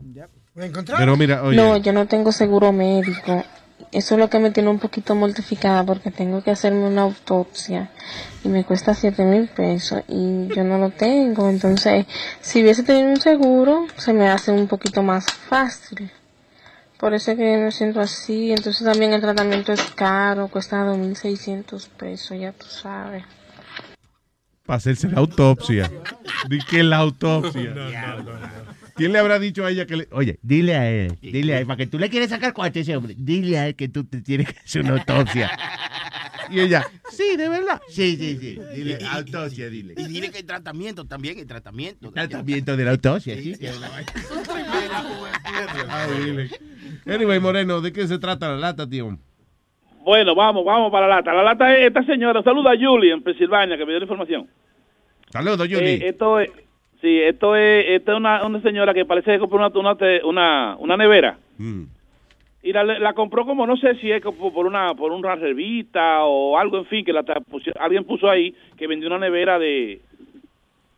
¿Me 0.54 0.70
Pero 0.70 1.16
mira, 1.16 1.44
oye. 1.44 1.56
No, 1.56 1.76
yo 1.76 1.92
no 1.92 2.06
tengo 2.06 2.32
seguro 2.32 2.72
médico. 2.72 3.44
Eso 3.90 4.14
es 4.14 4.20
lo 4.20 4.28
que 4.28 4.38
me 4.38 4.50
tiene 4.50 4.68
un 4.68 4.78
poquito 4.78 5.14
mortificada 5.14 5.84
porque 5.84 6.10
tengo 6.10 6.42
que 6.42 6.50
hacerme 6.50 6.86
una 6.86 7.02
autopsia 7.02 7.90
y 8.44 8.48
me 8.48 8.64
cuesta 8.64 8.92
7 8.92 9.24
mil 9.24 9.48
pesos 9.48 10.02
y 10.08 10.48
yo 10.48 10.62
no 10.64 10.78
lo 10.78 10.90
tengo. 10.90 11.48
Entonces, 11.48 12.06
si 12.40 12.62
hubiese 12.62 12.82
tenido 12.82 13.08
un 13.08 13.20
seguro, 13.20 13.86
se 13.96 14.12
me 14.12 14.28
hace 14.28 14.52
un 14.52 14.66
poquito 14.66 15.02
más 15.02 15.26
fácil. 15.32 16.10
Por 16.98 17.14
eso 17.14 17.30
es 17.30 17.38
que 17.38 17.56
me 17.56 17.70
siento 17.70 18.00
así. 18.00 18.50
Entonces 18.50 18.84
también 18.84 19.12
el 19.12 19.20
tratamiento 19.20 19.72
es 19.72 19.82
caro, 19.94 20.48
cuesta 20.48 20.84
2.600 20.84 21.88
pesos, 21.88 22.38
ya 22.38 22.52
tú 22.52 22.66
sabes. 22.66 23.24
Para 24.66 24.76
hacerse 24.76 25.08
la 25.08 25.20
autopsia. 25.20 25.90
Di 26.48 26.58
que 26.58 26.82
la 26.82 26.98
autopsia. 26.98 27.72
¿Quién 28.98 29.12
le 29.12 29.18
habrá 29.20 29.38
dicho 29.38 29.64
a 29.64 29.70
ella 29.70 29.86
que 29.86 29.96
le... 29.96 30.08
Oye, 30.10 30.38
dile 30.42 30.74
a 30.74 30.90
él, 30.90 31.16
dile 31.22 31.54
a 31.54 31.60
él, 31.60 31.66
para 31.66 31.76
que 31.76 31.86
tú 31.86 31.98
le 31.98 32.10
quieres 32.10 32.28
sacar 32.30 32.52
cuarto 32.52 32.80
a 32.80 32.82
ese 32.82 32.96
hombre, 32.96 33.14
dile 33.16 33.56
a 33.56 33.68
él 33.68 33.76
que 33.76 33.88
tú 33.88 34.02
te 34.04 34.20
tienes 34.20 34.52
que 34.52 34.58
hacer 34.58 34.82
una 34.82 34.94
autopsia. 34.94 35.50
Y 36.50 36.60
ella, 36.60 36.82
sí, 37.10 37.36
de 37.36 37.46
verdad. 37.46 37.78
Sí, 37.88 38.16
sí, 38.16 38.38
sí. 38.38 38.58
Dile, 38.74 38.98
autopsia, 39.10 39.68
dile. 39.68 39.92
Y 39.98 40.04
dile 40.04 40.30
que 40.30 40.38
hay 40.38 40.44
tratamiento 40.44 41.04
también, 41.04 41.36
hay 41.36 41.44
tratamiento. 41.44 42.10
Tratamiento 42.10 42.74
de 42.74 42.84
la 42.86 42.92
autopsia, 42.92 43.36
sí. 43.36 43.54
Dile. 46.24 46.48
Anyway, 47.06 47.38
Moreno, 47.38 47.82
¿de 47.82 47.92
qué 47.92 48.06
se 48.06 48.18
trata 48.18 48.48
la 48.48 48.56
lata, 48.56 48.88
tío? 48.88 49.18
Bueno, 50.04 50.34
vamos, 50.34 50.64
vamos 50.64 50.90
para 50.90 51.06
la 51.06 51.16
lata. 51.16 51.34
La 51.34 51.42
lata 51.42 51.76
es 51.76 51.88
esta 51.88 52.02
señora. 52.04 52.42
Saluda 52.42 52.72
a 52.72 52.76
Julie 52.78 53.12
en 53.12 53.22
Pensilvania 53.22 53.76
que 53.76 53.84
me 53.84 53.92
dio 53.92 53.98
la 53.98 54.04
información. 54.04 54.48
Saludos, 55.30 55.68
Eh, 55.70 56.08
esto 56.08 56.40
es, 56.40 56.48
sí, 57.00 57.20
esto 57.20 57.56
es, 57.56 57.86
esto 57.88 58.12
es 58.12 58.18
una, 58.18 58.44
una 58.44 58.60
señora 58.60 58.94
que 58.94 59.04
parece 59.04 59.32
que 59.32 59.38
compró 59.38 59.58
una, 59.58 59.96
una, 60.24 60.76
una, 60.78 60.96
nevera. 60.96 61.38
Mm. 61.58 61.84
Y 62.62 62.72
la, 62.72 62.84
la 62.84 63.12
compró 63.14 63.46
como, 63.46 63.66
no 63.66 63.76
sé 63.76 63.94
si 63.96 64.10
es 64.10 64.22
como 64.22 64.52
por 64.52 64.66
una, 64.66 64.94
por 64.94 65.12
una 65.12 65.36
revista 65.36 66.24
o 66.24 66.58
algo, 66.58 66.78
en 66.78 66.86
fin, 66.86 67.04
que 67.04 67.12
la 67.12 67.24
alguien 67.78 68.04
puso 68.04 68.28
ahí 68.28 68.54
que 68.76 68.86
vendió 68.86 69.08
una 69.08 69.18
nevera 69.18 69.58
de, 69.58 70.00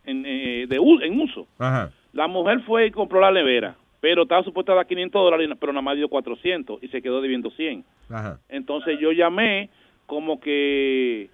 en, 0.05 0.24
eh, 0.27 0.66
de 0.68 0.77
en 0.77 1.20
uso. 1.20 1.47
Ajá. 1.59 1.93
La 2.12 2.27
mujer 2.27 2.60
fue 2.62 2.86
y 2.86 2.90
compró 2.90 3.20
la 3.20 3.31
nevera, 3.31 3.77
pero 4.01 4.22
estaba 4.22 4.43
supuesta 4.43 4.72
a 4.72 4.77
dar 4.77 4.86
500 4.86 5.22
dólares, 5.22 5.48
pero 5.60 5.72
nada 5.72 5.82
más 5.82 5.97
dio 5.97 6.09
400 6.09 6.82
y 6.82 6.89
se 6.89 7.02
quedó 7.02 7.20
debiendo 7.20 7.51
100. 7.51 7.85
Ajá. 8.09 8.39
Entonces 8.48 8.98
yo 8.98 9.12
llamé 9.12 9.70
como 10.06 10.40
que 10.40 11.31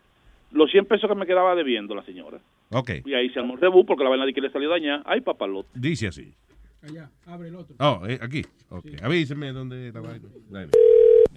los 0.50 0.70
100 0.70 0.84
pesos 0.86 1.08
que 1.08 1.16
me 1.16 1.26
quedaba 1.26 1.54
debiendo 1.54 1.94
la 1.94 2.02
señora. 2.02 2.38
Ok. 2.70 2.90
Y 3.04 3.14
ahí 3.14 3.30
se 3.30 3.38
armó 3.40 3.54
el 3.54 3.60
rebú 3.60 3.84
porque 3.86 4.04
la 4.04 4.10
vaina 4.10 4.26
de 4.26 4.32
que 4.32 4.40
le 4.40 4.50
salió 4.50 4.68
dañada. 4.70 5.02
Ay, 5.06 5.20
papalote. 5.20 5.68
Dice 5.74 6.08
así. 6.08 6.34
Allá, 6.82 7.10
abre 7.26 7.48
el 7.48 7.56
otro. 7.56 7.74
Oh, 7.78 8.02
eh, 8.06 8.18
aquí. 8.22 8.42
Ok. 8.70 8.86
Avíseme 9.02 9.52
dónde 9.52 9.88
está. 9.88 10.00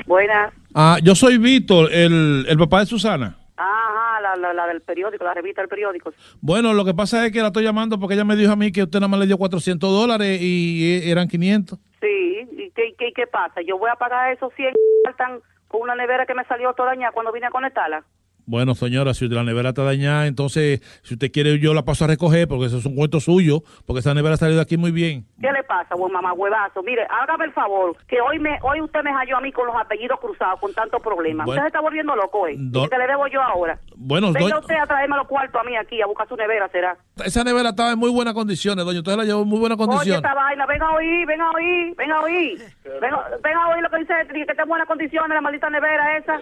Buenas. 0.05 0.53
Ah, 0.73 0.97
yo 1.03 1.15
soy 1.15 1.37
Víctor, 1.37 1.91
el, 1.91 2.45
el 2.47 2.57
papá 2.57 2.79
de 2.81 2.85
Susana. 2.87 3.37
Ajá, 3.57 4.21
la, 4.21 4.35
la, 4.37 4.53
la 4.53 4.67
del 4.67 4.81
periódico, 4.81 5.23
la 5.23 5.33
revista 5.33 5.61
del 5.61 5.69
periódico. 5.69 6.13
Bueno, 6.39 6.73
lo 6.73 6.85
que 6.85 6.93
pasa 6.93 7.25
es 7.25 7.31
que 7.31 7.41
la 7.41 7.47
estoy 7.47 7.63
llamando 7.63 7.99
porque 7.99 8.13
ella 8.15 8.23
me 8.23 8.35
dijo 8.35 8.53
a 8.53 8.55
mí 8.55 8.71
que 8.71 8.83
usted 8.83 8.99
nada 8.99 9.09
más 9.09 9.19
le 9.19 9.27
dio 9.27 9.37
400 9.37 9.91
dólares 9.91 10.39
y 10.41 10.93
eh, 10.93 11.11
eran 11.11 11.27
500. 11.27 11.77
Sí, 11.99 12.47
¿y 12.53 12.71
qué, 12.71 12.93
qué, 12.97 13.11
qué 13.13 13.27
pasa? 13.27 13.61
Yo 13.61 13.77
voy 13.77 13.89
a 13.91 13.95
pagar 13.95 14.31
esos 14.31 14.53
100 14.55 14.71
que 14.71 14.77
faltan 15.09 15.41
con 15.67 15.81
una 15.81 15.95
nevera 15.95 16.25
que 16.25 16.33
me 16.33 16.45
salió 16.45 16.73
toda 16.73 16.89
dañada 16.89 17.11
cuando 17.11 17.31
vine 17.33 17.47
a 17.47 17.51
conectarla. 17.51 18.03
Bueno, 18.49 18.73
señora, 18.73 19.13
si 19.13 19.29
la 19.29 19.43
nevera 19.43 19.69
está 19.69 19.83
dañada, 19.83 20.25
entonces, 20.25 20.81
si 21.03 21.13
usted 21.13 21.31
quiere, 21.31 21.59
yo 21.59 21.75
la 21.75 21.83
paso 21.83 22.05
a 22.05 22.07
recoger 22.07 22.47
porque 22.47 22.65
eso 22.65 22.79
es 22.79 22.85
un 22.87 22.95
cuento 22.95 23.19
suyo, 23.19 23.61
porque 23.85 23.99
esa 23.99 24.15
nevera 24.15 24.33
ha 24.33 24.37
salido 24.37 24.59
aquí 24.59 24.75
muy 24.75 24.89
bien. 24.91 25.23
¿Qué 25.39 25.51
le 25.51 25.61
pasa, 25.65 25.93
buen 25.93 26.11
mamá 26.11 26.33
huevazo? 26.33 26.81
Mire, 26.81 27.05
hágame 27.11 27.45
el 27.45 27.53
favor, 27.53 27.95
que 28.07 28.19
hoy 28.19 28.39
me 28.39 28.57
hoy 28.63 28.81
usted 28.81 29.03
me 29.03 29.11
halló 29.13 29.37
a 29.37 29.41
mí 29.41 29.51
con 29.51 29.67
los 29.67 29.75
apellidos 29.75 30.19
cruzados, 30.19 30.59
con 30.59 30.73
tantos 30.73 30.99
problemas. 30.99 31.45
Bueno. 31.45 31.61
usted 31.61 31.63
se 31.65 31.67
está 31.67 31.79
volviendo 31.81 32.15
loco, 32.15 32.47
¿eh? 32.47 32.55
Do- 32.57 32.85
¿Y 32.85 32.89
que 32.89 32.97
le 32.97 33.05
debo 33.05 33.27
yo 33.27 33.39
ahora? 33.39 33.79
Bueno, 33.95 34.33
Venga 34.33 34.47
doña- 34.55 34.59
usted 34.61 34.75
a 34.81 34.87
traerme 34.87 35.15
los 35.17 35.27
cuartos 35.27 35.61
a 35.61 35.63
mí 35.63 35.75
aquí, 35.77 36.01
a 36.01 36.07
buscar 36.07 36.27
su 36.27 36.35
nevera, 36.35 36.67
¿será? 36.69 36.97
esa 37.23 37.43
nevera 37.43 37.69
estaba 37.69 37.91
en 37.91 37.99
muy 37.99 38.09
buenas 38.09 38.33
condiciones, 38.33 38.83
doña. 38.83 38.97
Usted 38.99 39.15
la 39.15 39.25
llevó 39.25 39.43
en 39.43 39.47
muy 39.47 39.59
buenas 39.59 39.77
Oye, 39.77 39.87
condiciones. 39.87 40.23
esta 40.23 40.33
vaina, 40.33 40.65
venga 40.65 40.87
a 40.87 40.95
oír, 40.95 41.27
venga 41.27 41.45
a 41.45 41.51
oír, 41.51 41.95
venga 41.95 42.15
a 42.15 42.21
oír. 42.23 42.59
Venga, 42.99 43.25
venga 43.43 43.63
a 43.63 43.67
oír 43.75 43.83
lo 43.83 43.89
que 43.91 43.97
dice, 43.99 44.13
que 44.33 44.41
está 44.41 44.63
en 44.63 44.69
buenas 44.69 44.87
condiciones 44.87 45.29
la 45.35 45.41
maldita 45.41 45.69
nevera 45.69 46.17
esa. 46.17 46.39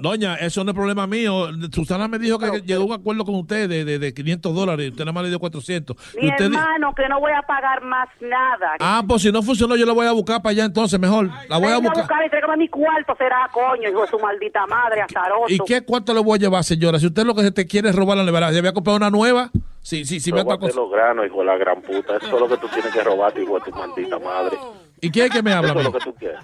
Doña, 0.00 0.34
eso 0.36 0.64
no 0.64 0.70
es 0.70 0.74
problema 0.74 1.06
mío. 1.06 1.48
Susana 1.72 2.08
me 2.08 2.18
dijo 2.18 2.38
que 2.38 2.60
llegó 2.62 2.82
a 2.82 2.86
un 2.86 2.92
acuerdo 2.92 3.24
con 3.24 3.34
usted 3.36 3.68
de, 3.68 3.84
de, 3.84 3.98
de 3.98 4.14
500 4.14 4.54
dólares 4.54 4.86
y 4.86 4.90
usted 4.90 5.04
nada 5.04 5.12
más 5.12 5.22
le 5.24 5.28
dio 5.30 5.38
400. 5.38 5.96
Mi 6.16 6.26
Y 6.26 6.30
usted 6.30 6.50
di- 6.50 6.56
hermano, 6.56 6.94
que 6.94 7.08
no 7.08 7.20
voy 7.20 7.32
a 7.32 7.42
pagar 7.42 7.82
más 7.84 8.08
nada. 8.20 8.76
Ah, 8.80 9.02
pues 9.06 9.22
si 9.22 9.30
no 9.32 9.42
funcionó, 9.42 9.76
yo 9.76 9.86
la 9.86 9.92
voy 9.92 10.06
a 10.06 10.12
buscar 10.12 10.42
para 10.42 10.52
allá 10.52 10.64
entonces, 10.64 10.98
mejor. 10.98 11.28
La 11.48 11.58
voy 11.58 11.72
a 11.72 11.78
buscar. 11.78 12.06
y 12.26 12.30
tráigame 12.30 12.56
mi 12.56 12.68
cuarto, 12.68 13.14
será, 13.16 13.48
coño, 13.52 13.88
hijo 13.88 14.02
de 14.02 14.08
su 14.08 14.18
maldita 14.18 14.66
madre, 14.66 15.02
azaroso. 15.02 15.46
¿Y 15.48 15.58
qué 15.66 15.82
cuánto 15.82 16.14
le 16.14 16.20
voy 16.20 16.36
a 16.36 16.40
llevar, 16.40 16.64
señora? 16.64 16.98
Si 16.98 17.06
usted 17.06 17.24
lo 17.24 17.34
que 17.34 17.42
se 17.42 17.52
te 17.52 17.66
quiere 17.66 17.90
es 17.90 17.94
robar 17.96 18.16
la 18.16 18.24
nevera, 18.24 18.50
¿ya 18.52 18.58
había 18.58 18.72
comprado 18.72 18.96
una 18.96 19.10
nueva? 19.10 19.50
Si, 19.80 20.04
si, 20.06 20.18
si 20.18 20.32
me 20.32 20.40
Róbate 20.42 20.66
ataco. 20.66 20.80
los 20.82 20.90
granos, 20.90 21.26
hijo 21.26 21.40
de 21.40 21.44
la 21.44 21.56
gran 21.58 21.82
puta. 21.82 22.16
Eso 22.16 22.26
es 22.34 22.40
lo 22.40 22.48
que 22.48 22.56
tú 22.56 22.68
tienes 22.68 22.90
que 22.92 23.02
robarte, 23.04 23.42
hijo 23.42 23.58
de 23.58 23.70
tu 23.70 23.76
maldita 23.76 24.18
madre. 24.18 24.56
¿Y 25.06 25.10
quién 25.10 25.26
es 25.26 25.32
que 25.32 25.42
me 25.42 25.52
habla? 25.52 25.70
Eso 25.70 25.80
es 25.80 25.86
a 25.86 25.88
lo 25.88 25.92
mí? 25.92 25.98
que 25.98 26.04
tú 26.04 26.14
quieres. 26.16 26.40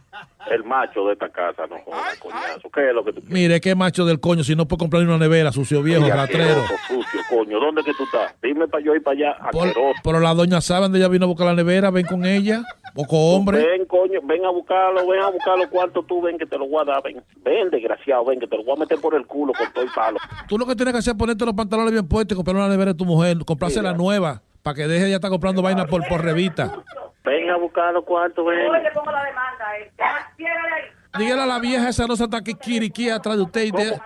El 0.50 0.64
macho 0.64 1.04
de 1.06 1.12
esta 1.12 1.28
casa, 1.28 1.62
no 1.68 1.76
jodas, 1.84 2.18
coñazo. 2.18 2.70
¿Qué 2.74 2.88
es 2.88 2.94
lo 2.94 3.04
que 3.04 3.12
tú 3.12 3.20
quieres? 3.20 3.32
Mire, 3.34 3.60
qué 3.60 3.74
macho 3.74 4.04
del 4.04 4.20
coño, 4.20 4.42
si 4.42 4.56
no 4.56 4.66
puedo 4.66 4.78
comprar 4.78 5.02
una 5.02 5.18
nevera, 5.18 5.52
sucio 5.52 5.82
viejo, 5.82 6.02
Oye, 6.04 6.12
ratrero. 6.14 6.62
asqueroso, 6.62 6.74
sucio, 6.88 7.20
coño. 7.30 7.60
¿Dónde 7.60 7.82
que 7.84 7.92
tú 7.94 8.04
estás? 8.04 8.34
Dime 8.42 8.66
para 8.68 8.82
yo 8.84 8.94
ir 8.94 9.02
para 9.02 9.16
allá, 9.16 9.50
Por- 9.52 9.68
asqueroso. 9.68 10.00
pero 10.02 10.20
la 10.20 10.34
doña 10.34 10.60
sabe 10.60 10.82
dónde 10.82 10.98
ella 10.98 11.08
vino 11.08 11.24
a 11.26 11.28
buscar 11.28 11.46
la 11.46 11.54
nevera, 11.54 11.90
ven 11.90 12.06
con 12.06 12.24
ella, 12.24 12.62
o 12.94 13.04
con 13.06 13.18
hombre. 13.20 13.58
Ven, 13.64 13.86
coño, 13.86 14.20
ven 14.24 14.44
a 14.44 14.50
buscarlo, 14.50 15.06
ven 15.06 15.20
a 15.22 15.30
buscar 15.30 15.56
los 15.58 15.66
cuartos 15.68 16.06
tú, 16.06 16.20
ven 16.22 16.36
que 16.38 16.46
te 16.46 16.58
lo 16.58 16.66
voy 16.66 16.82
a 16.82 16.84
dar, 16.92 17.02
ven. 17.02 17.22
Ven, 17.44 17.70
desgraciado, 17.70 18.24
ven 18.24 18.40
que 18.40 18.46
te 18.46 18.56
lo 18.56 18.64
voy 18.64 18.74
a 18.76 18.80
meter 18.80 18.98
por 19.00 19.14
el 19.14 19.26
culo 19.26 19.52
con 19.52 19.72
todo 19.72 19.84
el 19.84 19.90
palo. 19.94 20.18
Tú 20.48 20.58
lo 20.58 20.66
que 20.66 20.74
tienes 20.74 20.92
que 20.92 20.98
hacer 20.98 21.12
es 21.12 21.18
ponerte 21.18 21.44
los 21.44 21.54
pantalones 21.54 21.92
bien 21.92 22.08
puestos 22.08 22.34
y 22.34 22.36
comprar 22.36 22.56
una 22.56 22.68
nevera 22.68 22.92
de 22.92 22.98
tu 22.98 23.04
mujer, 23.04 23.36
comprarse 23.46 23.80
la 23.82 23.92
nueva, 23.92 24.42
para 24.62 24.74
que 24.74 24.88
deje 24.88 25.04
de 25.04 25.10
ya 25.10 25.16
estar 25.16 25.30
comprando 25.30 25.62
vainas 25.62 25.86
por, 25.86 26.06
por 26.08 26.22
revista. 26.24 26.72
Ven 27.24 27.50
a 27.50 27.56
buscar 27.56 27.92
los 27.92 28.04
cuartos, 28.04 28.44
ven. 28.46 28.58
le 28.82 28.90
pongo 28.92 29.10
la 29.12 29.24
demanda, 29.24 29.78
eh. 29.78 29.90
Ciérrale 30.36 30.74
ahí. 30.74 30.82
Dígale 31.18 31.42
a 31.42 31.46
la 31.46 31.58
vieja 31.58 31.88
esa 31.88 32.06
no 32.06 32.16
se 32.16 32.24
está 32.24 32.38
aquí 32.38 32.54
kiriquí 32.54 33.10
atrás 33.10 33.36
de 33.36 33.42
usted. 33.42 33.62
y 33.64 33.70
de- 33.72 33.98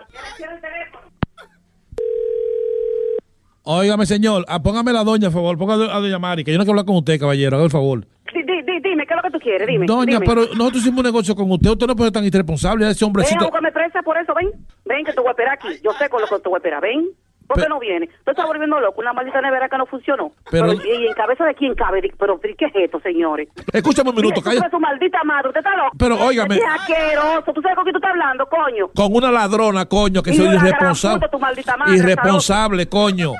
Óigame, 3.66 4.05
señor, 4.05 4.45
ah, 4.49 4.62
póngame 4.62 4.93
la 4.93 5.05
doña, 5.05 5.28
por 5.31 5.35
favor, 5.41 5.57
póngame 5.57 5.85
a 5.91 5.99
doña 5.99 6.19
Mari, 6.19 6.45
que 6.45 6.53
yo 6.53 6.59
no 6.59 6.65
quiero 6.65 6.73
hablar 6.73 6.85
con 6.86 6.97
usted, 6.97 7.19
caballero, 7.19 7.57
haga 7.57 7.65
el 7.65 7.70
favor. 7.70 8.01
Di- 8.35 8.43
di- 8.43 8.62
di- 8.62 8.81
dime, 8.81 9.07
¿qué 9.07 9.15
es 9.15 9.16
lo 9.16 9.23
que 9.23 9.31
tú 9.31 9.39
quieres? 9.39 9.66
Dime. 9.66 9.86
Doña, 9.86 10.19
dime. 10.19 10.27
pero 10.27 10.43
nosotros 10.55 10.82
hicimos 10.82 10.99
un 10.99 11.05
negocio 11.05 11.35
con 11.35 11.51
usted, 11.51 11.70
usted 11.70 11.86
no 11.86 11.97
puede 11.97 12.09
ser 12.09 12.12
tan 12.15 12.24
irresponsable, 12.24 12.85
ese 12.91 12.95
Ven 13.01 13.05
a 13.05 13.07
hombrecito. 13.07 13.45
buscarme 13.45 13.73
presa 13.73 14.03
por 14.03 14.19
eso, 14.19 14.35
ven. 14.35 14.51
Ven 14.85 15.05
que 15.07 15.12
te 15.15 15.20
voy 15.20 15.28
a 15.28 15.31
esperar 15.31 15.55
aquí. 15.55 15.69
Yo 15.82 15.93
sé 15.93 16.11
con 16.11 16.20
lo 16.20 16.27
que 16.27 16.36
te 16.41 16.49
voy 16.49 16.57
a 16.57 16.59
esperar, 16.59 16.82
ven. 16.82 17.09
¿Por 17.47 17.61
qué 17.62 17.69
no 17.69 17.79
viene? 17.79 18.09
Tú 18.25 18.31
estás 18.31 18.47
volviendo 18.47 18.81
loco, 18.81 19.01
una 19.01 19.12
maldita 19.12 19.41
nevera 19.41 19.69
que 19.69 19.77
no 19.79 19.87
funcionó. 19.87 20.33
Pero- 20.51 20.73
¿y 20.73 21.07
en 21.07 21.12
cabeza 21.15 21.45
de 21.45 21.55
quién 21.55 21.75
cabe? 21.75 22.01
Pero, 22.19 22.41
¿qué 22.41 22.65
es 22.66 22.73
esto, 22.75 23.01
señores? 23.01 23.49
Escúchame 23.73 24.11
un 24.11 24.16
minuto, 24.16 24.41
eres 24.51 24.62
su 24.71 24.79
maldita 24.81 25.23
madre, 25.25 25.49
usted 25.49 25.61
está 25.61 25.77
loco. 25.77 25.91
Pero, 25.99 26.16
óigame. 26.25 26.57
Qué 26.59 26.65
asqueroso. 26.65 27.53
¿Tú 27.53 27.61
sabes 27.62 27.77
con 27.77 27.85
quién 27.85 27.93
tú 27.95 27.99
estás 27.99 28.11
hablando, 28.12 28.47
coño? 28.47 28.89
Con 28.95 29.15
una 29.15 29.31
ladrona, 29.31 29.87
coño, 29.87 30.23
que 30.23 30.33
soy 30.33 30.47
irresponsable. 30.47 31.16
puta, 31.21 31.31
tu 31.31 31.39
maldita 31.39 31.77
madre, 31.77 31.97
Irresponsable, 31.97 32.89
coño. 32.89 33.33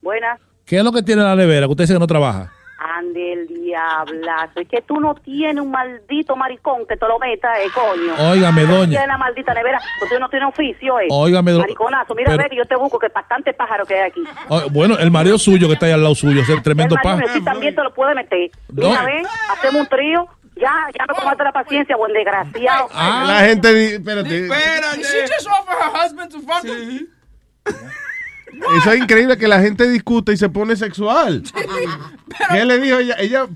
Buenas. 0.00 0.40
¿Qué 0.66 0.78
es 0.78 0.84
lo 0.84 0.92
que 0.92 1.02
tiene 1.02 1.22
la 1.22 1.36
nevera? 1.36 1.66
Que 1.66 1.70
usted 1.72 1.84
dice 1.84 1.94
que 1.94 1.98
no 2.00 2.06
trabaja. 2.06 2.52
Ande 2.96 3.32
el 3.32 3.46
diablazo. 3.70 4.60
Es 4.60 4.68
que 4.68 4.82
tú 4.82 5.00
no 5.00 5.14
tienes 5.14 5.62
un 5.62 5.70
maldito 5.70 6.36
maricón 6.36 6.86
que 6.88 6.96
te 6.96 7.06
lo 7.06 7.18
meta, 7.18 7.48
eh, 7.62 7.66
coño. 7.74 8.30
Óigame, 8.30 8.62
Tú 8.62 8.72
doña. 8.72 8.88
tienes 8.90 9.08
la 9.08 9.18
maldita 9.18 9.54
nevera, 9.54 9.80
porque 9.98 10.14
tú 10.14 10.20
no 10.20 10.28
tienes 10.28 10.48
oficio, 10.48 10.98
eh. 11.00 11.06
Óigame, 11.10 11.52
do- 11.52 11.60
Mariconazo, 11.60 12.14
mira, 12.14 12.30
pero- 12.32 12.42
ve 12.42 12.50
que 12.50 12.56
yo 12.56 12.64
te 12.64 12.76
busco, 12.76 12.98
que 12.98 13.08
bastante 13.08 13.52
pájaro 13.54 13.84
que 13.86 13.94
hay 13.94 14.10
aquí. 14.10 14.22
Oh, 14.48 14.62
bueno, 14.70 14.98
el 14.98 15.10
marido 15.10 15.38
suyo 15.38 15.66
que 15.68 15.74
está 15.74 15.86
ahí 15.86 15.92
al 15.92 16.02
lado 16.02 16.14
suyo, 16.14 16.42
tremendo 16.62 16.94
el 16.96 17.00
marido 17.02 17.02
pa. 17.02 17.16
mío 17.16 17.28
sí 17.32 17.44
también 17.44 17.74
te 17.74 17.82
lo 17.82 17.92
puede 17.94 18.14
meter. 18.14 18.50
No. 18.72 18.88
Mira, 18.90 19.04
ven, 19.04 19.24
hacemos 19.50 19.82
un 19.82 19.86
trío. 19.88 20.26
Ya, 20.56 20.74
ya 20.98 21.06
me 21.08 21.14
tomaste 21.14 21.42
la 21.42 21.52
paciencia, 21.52 21.96
buen 21.96 22.12
desgraciado. 22.12 22.88
Ah. 22.92 23.24
La 23.26 23.38
gente, 23.46 23.94
espérate. 23.94 24.28
Did 24.28 24.50
she 25.04 25.22
just 25.22 25.46
offer 25.48 25.72
her 25.74 25.90
husband 26.04 26.30
to 26.30 26.40
fuck 26.40 26.64
her? 26.64 27.06
Eso 28.78 28.92
es 28.92 29.00
increíble 29.00 29.36
que 29.38 29.48
la 29.48 29.60
gente 29.60 29.88
discute 29.88 30.32
y 30.32 30.36
se 30.36 30.48
pone 30.48 30.76
sexual. 30.76 31.42
¿Qué 32.50 32.64
le 32.64 32.78
dijo 32.78 32.98
ella? 32.98 33.14
Ella, 33.18 33.46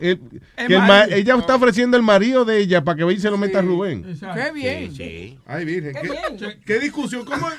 eh, 0.00 0.18
que 0.56 0.64
el 0.74 0.78
ma- 0.80 0.86
marido. 0.86 1.16
ella 1.16 1.36
está 1.36 1.54
ofreciendo 1.56 1.96
el 1.96 2.02
marido 2.02 2.44
de 2.44 2.58
ella 2.58 2.82
para 2.84 2.96
que 2.96 3.04
vaya 3.04 3.18
y 3.18 3.20
se 3.20 3.30
lo 3.30 3.36
meta 3.38 3.58
a 3.58 3.62
Rubén. 3.62 4.04
Qué 4.34 4.52
bien. 4.52 5.38
Ay, 5.46 5.64
virgen. 5.64 5.92
Qué 5.94 6.00
¿Qué, 6.02 6.08
bien. 6.36 6.60
qué 6.64 6.78
discusión? 6.78 7.24
¿Cómo 7.24 7.48
es? 7.48 7.54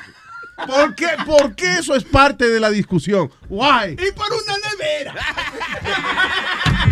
¿Por 0.67 0.93
qué, 0.95 1.07
¿Por 1.25 1.55
qué 1.55 1.79
eso 1.79 1.95
es 1.95 2.03
parte 2.03 2.47
de 2.47 2.59
la 2.59 2.69
discusión? 2.69 3.31
Why? 3.49 3.93
Y 3.93 4.11
por 4.11 4.27
una 4.31 4.55
nevera. 4.69 5.15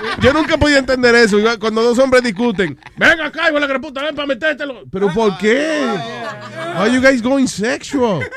Yo 0.20 0.32
nunca 0.32 0.56
podía 0.56 0.78
entender 0.78 1.14
eso. 1.14 1.38
Cuando 1.58 1.82
dos 1.82 1.98
hombres 1.98 2.22
discuten, 2.22 2.78
ven 2.96 3.20
acá, 3.20 3.44
hijo 3.44 3.54
de 3.54 3.60
la 3.60 3.66
gran 3.66 3.80
puta, 3.80 4.02
ven 4.02 4.14
para 4.14 4.26
metértelo. 4.26 4.82
¿Pero 4.90 5.12
por 5.12 5.36
qué? 5.38 5.82
Are 6.76 6.92
you 6.92 7.00
guys 7.00 7.22
going 7.22 7.46
sexual? 7.46 8.20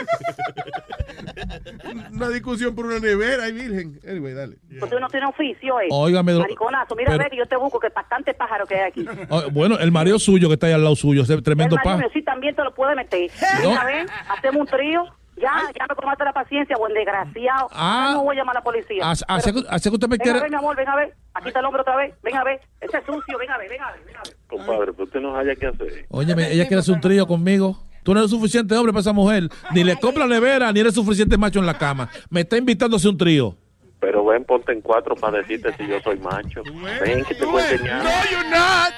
Una 2.11 2.30
discusión 2.30 2.76
por 2.76 2.85
una 2.85 2.99
nevera, 2.99 3.44
ay, 3.45 3.52
virgen. 3.52 3.99
Anyway, 4.07 4.34
dale. 4.34 4.57
Porque 4.80 4.95
tú 4.95 4.99
no 5.02 5.07
tienes 5.10 5.30
oficio, 5.30 5.80
eh. 5.81 5.88
Óigame, 5.90 6.34
Mariconazo, 6.34 6.95
mira, 6.95 7.11
pero- 7.18 7.30
que 7.30 7.38
yo 7.38 7.45
te 7.45 7.56
busco, 7.56 7.80
que 7.80 7.90
bastante 7.90 8.34
pájaro 8.34 8.65
que 8.65 8.76
hay 8.76 8.90
aquí. 8.90 9.06
Oh, 9.30 9.49
bueno, 9.52 9.77
el 9.80 9.91
marido 9.91 10.19
suyo 10.19 10.48
que 10.48 10.53
está 10.53 10.68
ahí 10.68 10.73
al 10.73 10.84
lado 10.84 10.95
suyo, 10.95 11.23
ese 11.23 11.41
tremendo 11.41 11.76
mío 11.84 12.10
sí 12.14 12.22
también 12.22 12.56
te 12.56 12.64
lo 12.64 12.73
puede 12.73 12.95
meter. 12.95 13.30
No. 13.64 13.69
Mira, 13.69 13.85
ven, 13.85 14.07
hacemos 14.30 14.61
un 14.61 14.68
trío. 14.68 15.03
Ya, 15.35 15.51
ya 15.77 15.85
me 15.89 15.95
tomaste 15.95 16.23
la 16.23 16.31
paciencia, 16.34 16.76
buen 16.77 16.93
desgraciado. 16.93 17.68
Ah. 17.72 18.05
Ya 18.10 18.14
no 18.14 18.23
voy 18.23 18.35
a 18.35 18.39
llamar 18.39 18.55
a 18.55 18.60
la 18.60 18.64
policía. 18.64 19.10
Así- 19.10 19.23
así 19.27 19.51
Pero- 19.51 19.64
que- 19.68 19.76
así 19.76 19.89
que 19.89 19.95
usted 19.95 20.07
me 20.07 20.18
Ven 20.18 20.22
a 20.22 20.23
quiere- 20.23 20.39
ver, 20.41 20.49
mi 20.51 20.55
amor, 20.57 20.76
ven 20.76 20.88
a 20.89 20.95
ver. 20.95 21.15
Aquí 21.34 21.47
está 21.47 21.60
el 21.60 21.65
hombre 21.65 21.81
otra 21.81 21.95
vez. 21.95 22.14
Ven 22.22 22.35
a 22.38 22.43
ver. 22.43 22.61
Ese 22.80 22.97
es 22.97 23.05
sucio, 23.05 23.38
ven 23.38 23.49
a 23.51 23.57
ver, 23.57 23.69
ven 23.69 23.81
a 23.81 23.91
ver, 23.91 24.03
ven 24.05 24.15
a 24.15 24.22
ver. 24.23 24.38
Compadre, 24.47 24.91
pero 24.93 25.03
usted 25.05 25.19
no 25.19 25.35
haya 25.38 25.55
que 25.55 25.68
hacer. 25.68 26.05
Óyeme, 26.10 26.51
ella 26.51 26.68
quiere 26.68 26.80
hacer 26.81 26.93
un 26.95 27.01
trío 27.01 27.26
conmigo. 27.27 27.80
Tú 28.03 28.14
no 28.14 28.19
eres 28.19 28.31
suficiente 28.31 28.76
hombre 28.76 28.91
para 28.93 29.01
esa 29.01 29.14
mujer. 29.14 29.49
Ni 29.73 29.84
le 29.84 29.95
compra 29.97 30.27
nevera, 30.27 30.72
ni 30.72 30.81
eres 30.81 30.93
suficiente 30.93 31.38
macho 31.38 31.60
en 31.60 31.65
la 31.65 31.77
cama. 31.77 32.10
Me 32.30 32.41
está 32.41 32.57
invitando 32.57 32.95
a 32.95 32.97
hacer 32.97 33.10
un 33.11 33.18
trío. 33.18 33.55
Pero 33.99 34.26
ven, 34.26 34.43
ponte 34.43 34.73
en 34.73 34.81
cuatro 34.81 35.15
para 35.15 35.38
decirte 35.39 35.73
si 35.77 35.88
yo 35.88 35.99
soy 36.01 36.19
macho. 36.19 36.61
Ven, 37.01 37.23
que 37.23 37.34
te 37.34 37.45
voy 37.45 37.61
a 37.61 37.72
enseñar. 37.72 38.03
No, 38.03 38.10
you're 38.30 38.49
not. 38.49 38.93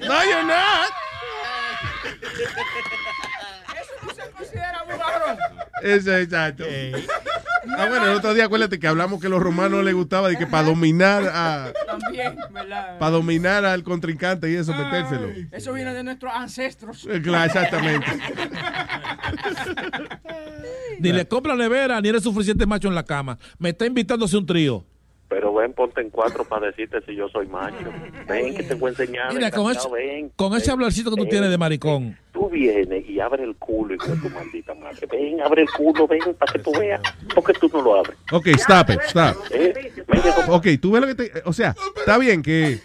No, 0.00 0.24
you're 0.24 0.42
not. 0.44 0.90
Eso 3.80 3.92
no 4.06 4.14
se 4.14 4.30
considera 4.32 4.82
un 4.90 4.98
varón. 4.98 5.36
Eso, 5.82 6.16
exacto. 6.16 6.64
Ah, 7.78 7.86
bueno, 7.88 8.10
el 8.10 8.16
otro 8.16 8.34
día 8.34 8.46
acuérdate 8.46 8.78
que 8.78 8.86
hablamos 8.88 9.20
que 9.20 9.28
a 9.28 9.30
los 9.30 9.40
romanos 9.42 9.84
les 9.84 9.94
gustaba 9.94 10.28
de 10.28 10.36
que 10.36 10.46
para 10.46 10.66
dominar 10.68 11.22
a 11.32 11.72
También, 11.86 12.36
¿verdad? 12.50 12.98
para 12.98 13.10
dominar 13.12 13.64
al 13.64 13.82
contrincante 13.84 14.50
y 14.50 14.56
eso 14.56 14.74
metérselo. 14.74 15.28
Eso 15.52 15.72
viene 15.72 15.94
de 15.94 16.02
nuestros 16.02 16.32
ancestros. 16.34 17.06
Eh, 17.08 17.20
claro, 17.22 17.44
exactamente. 17.46 18.06
Ni 20.98 21.12
le 21.12 21.26
compra 21.26 21.54
nevera, 21.56 22.00
ni 22.00 22.08
eres 22.08 22.22
suficiente 22.22 22.66
macho 22.66 22.88
en 22.88 22.94
la 22.94 23.04
cama. 23.04 23.38
Me 23.58 23.70
está 23.70 23.86
invitando 23.86 24.24
a 24.24 24.26
hacer 24.26 24.38
un 24.38 24.46
trío. 24.46 24.84
Pero 25.32 25.54
ven, 25.54 25.72
ponte 25.72 26.02
en 26.02 26.10
cuatro 26.10 26.44
para 26.44 26.66
decirte 26.66 26.98
si 27.06 27.14
yo 27.16 27.26
soy 27.30 27.46
macho. 27.46 27.90
Ven, 28.28 28.54
que 28.54 28.62
te 28.64 28.74
voy 28.74 28.88
a 28.88 28.90
enseñar. 28.90 29.32
Mira, 29.32 29.50
con 29.50 29.72
ese, 29.72 29.88
ven. 29.90 30.30
con 30.36 30.54
ese 30.54 30.70
hablarcito 30.70 31.08
que 31.08 31.16
tú 31.16 31.22
ven. 31.22 31.30
tienes 31.30 31.48
de 31.50 31.56
maricón. 31.56 32.18
Tú 32.32 32.50
vienes 32.50 33.08
y 33.08 33.18
abres 33.18 33.40
el 33.44 33.56
culo, 33.56 33.94
hijo 33.94 34.08
de 34.08 34.16
tu 34.20 34.28
maldita 34.28 34.74
madre. 34.74 35.06
Ven, 35.10 35.40
abre 35.40 35.62
el 35.62 35.70
culo, 35.70 36.06
ven, 36.06 36.20
para 36.38 36.52
que 36.52 36.58
tú 36.58 36.70
veas. 36.78 37.00
Porque 37.34 37.54
tú 37.54 37.70
no 37.72 37.80
lo 37.80 37.94
abres. 38.00 38.18
Ok, 38.30 38.48
stop 38.48 38.90
it, 38.90 39.00
stop. 39.06 39.36
¿Eh? 39.52 39.72
Ven, 40.06 40.22
que- 40.22 40.32
Ok, 40.50 40.66
tú 40.82 40.92
ves 40.92 41.00
lo 41.00 41.06
que 41.06 41.14
te... 41.14 41.32
O 41.46 41.54
sea, 41.54 41.74
está 41.96 42.18
bien 42.18 42.42
que 42.42 42.78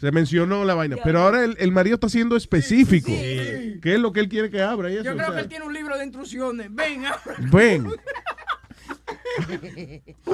se 0.00 0.10
mencionó 0.10 0.64
la 0.64 0.74
vaina, 0.74 0.96
pero 1.04 1.20
ahora 1.20 1.44
el, 1.44 1.56
el 1.60 1.70
marido 1.70 1.94
está 1.94 2.08
siendo 2.08 2.36
específico. 2.36 3.12
¿Qué 3.12 3.78
es 3.94 4.00
lo 4.00 4.12
que 4.12 4.18
él 4.20 4.28
quiere 4.28 4.50
que 4.50 4.60
abra? 4.60 4.90
Y 4.90 4.94
eso, 4.94 5.04
Yo 5.04 5.12
o 5.12 5.14
creo 5.14 5.26
sea, 5.28 5.36
que 5.36 5.42
él 5.42 5.48
tiene 5.48 5.64
un 5.66 5.72
libro 5.72 5.96
de 5.96 6.04
instrucciones. 6.04 6.66
Ven, 6.74 7.06
abre. 7.06 7.34
Ven, 7.52 7.86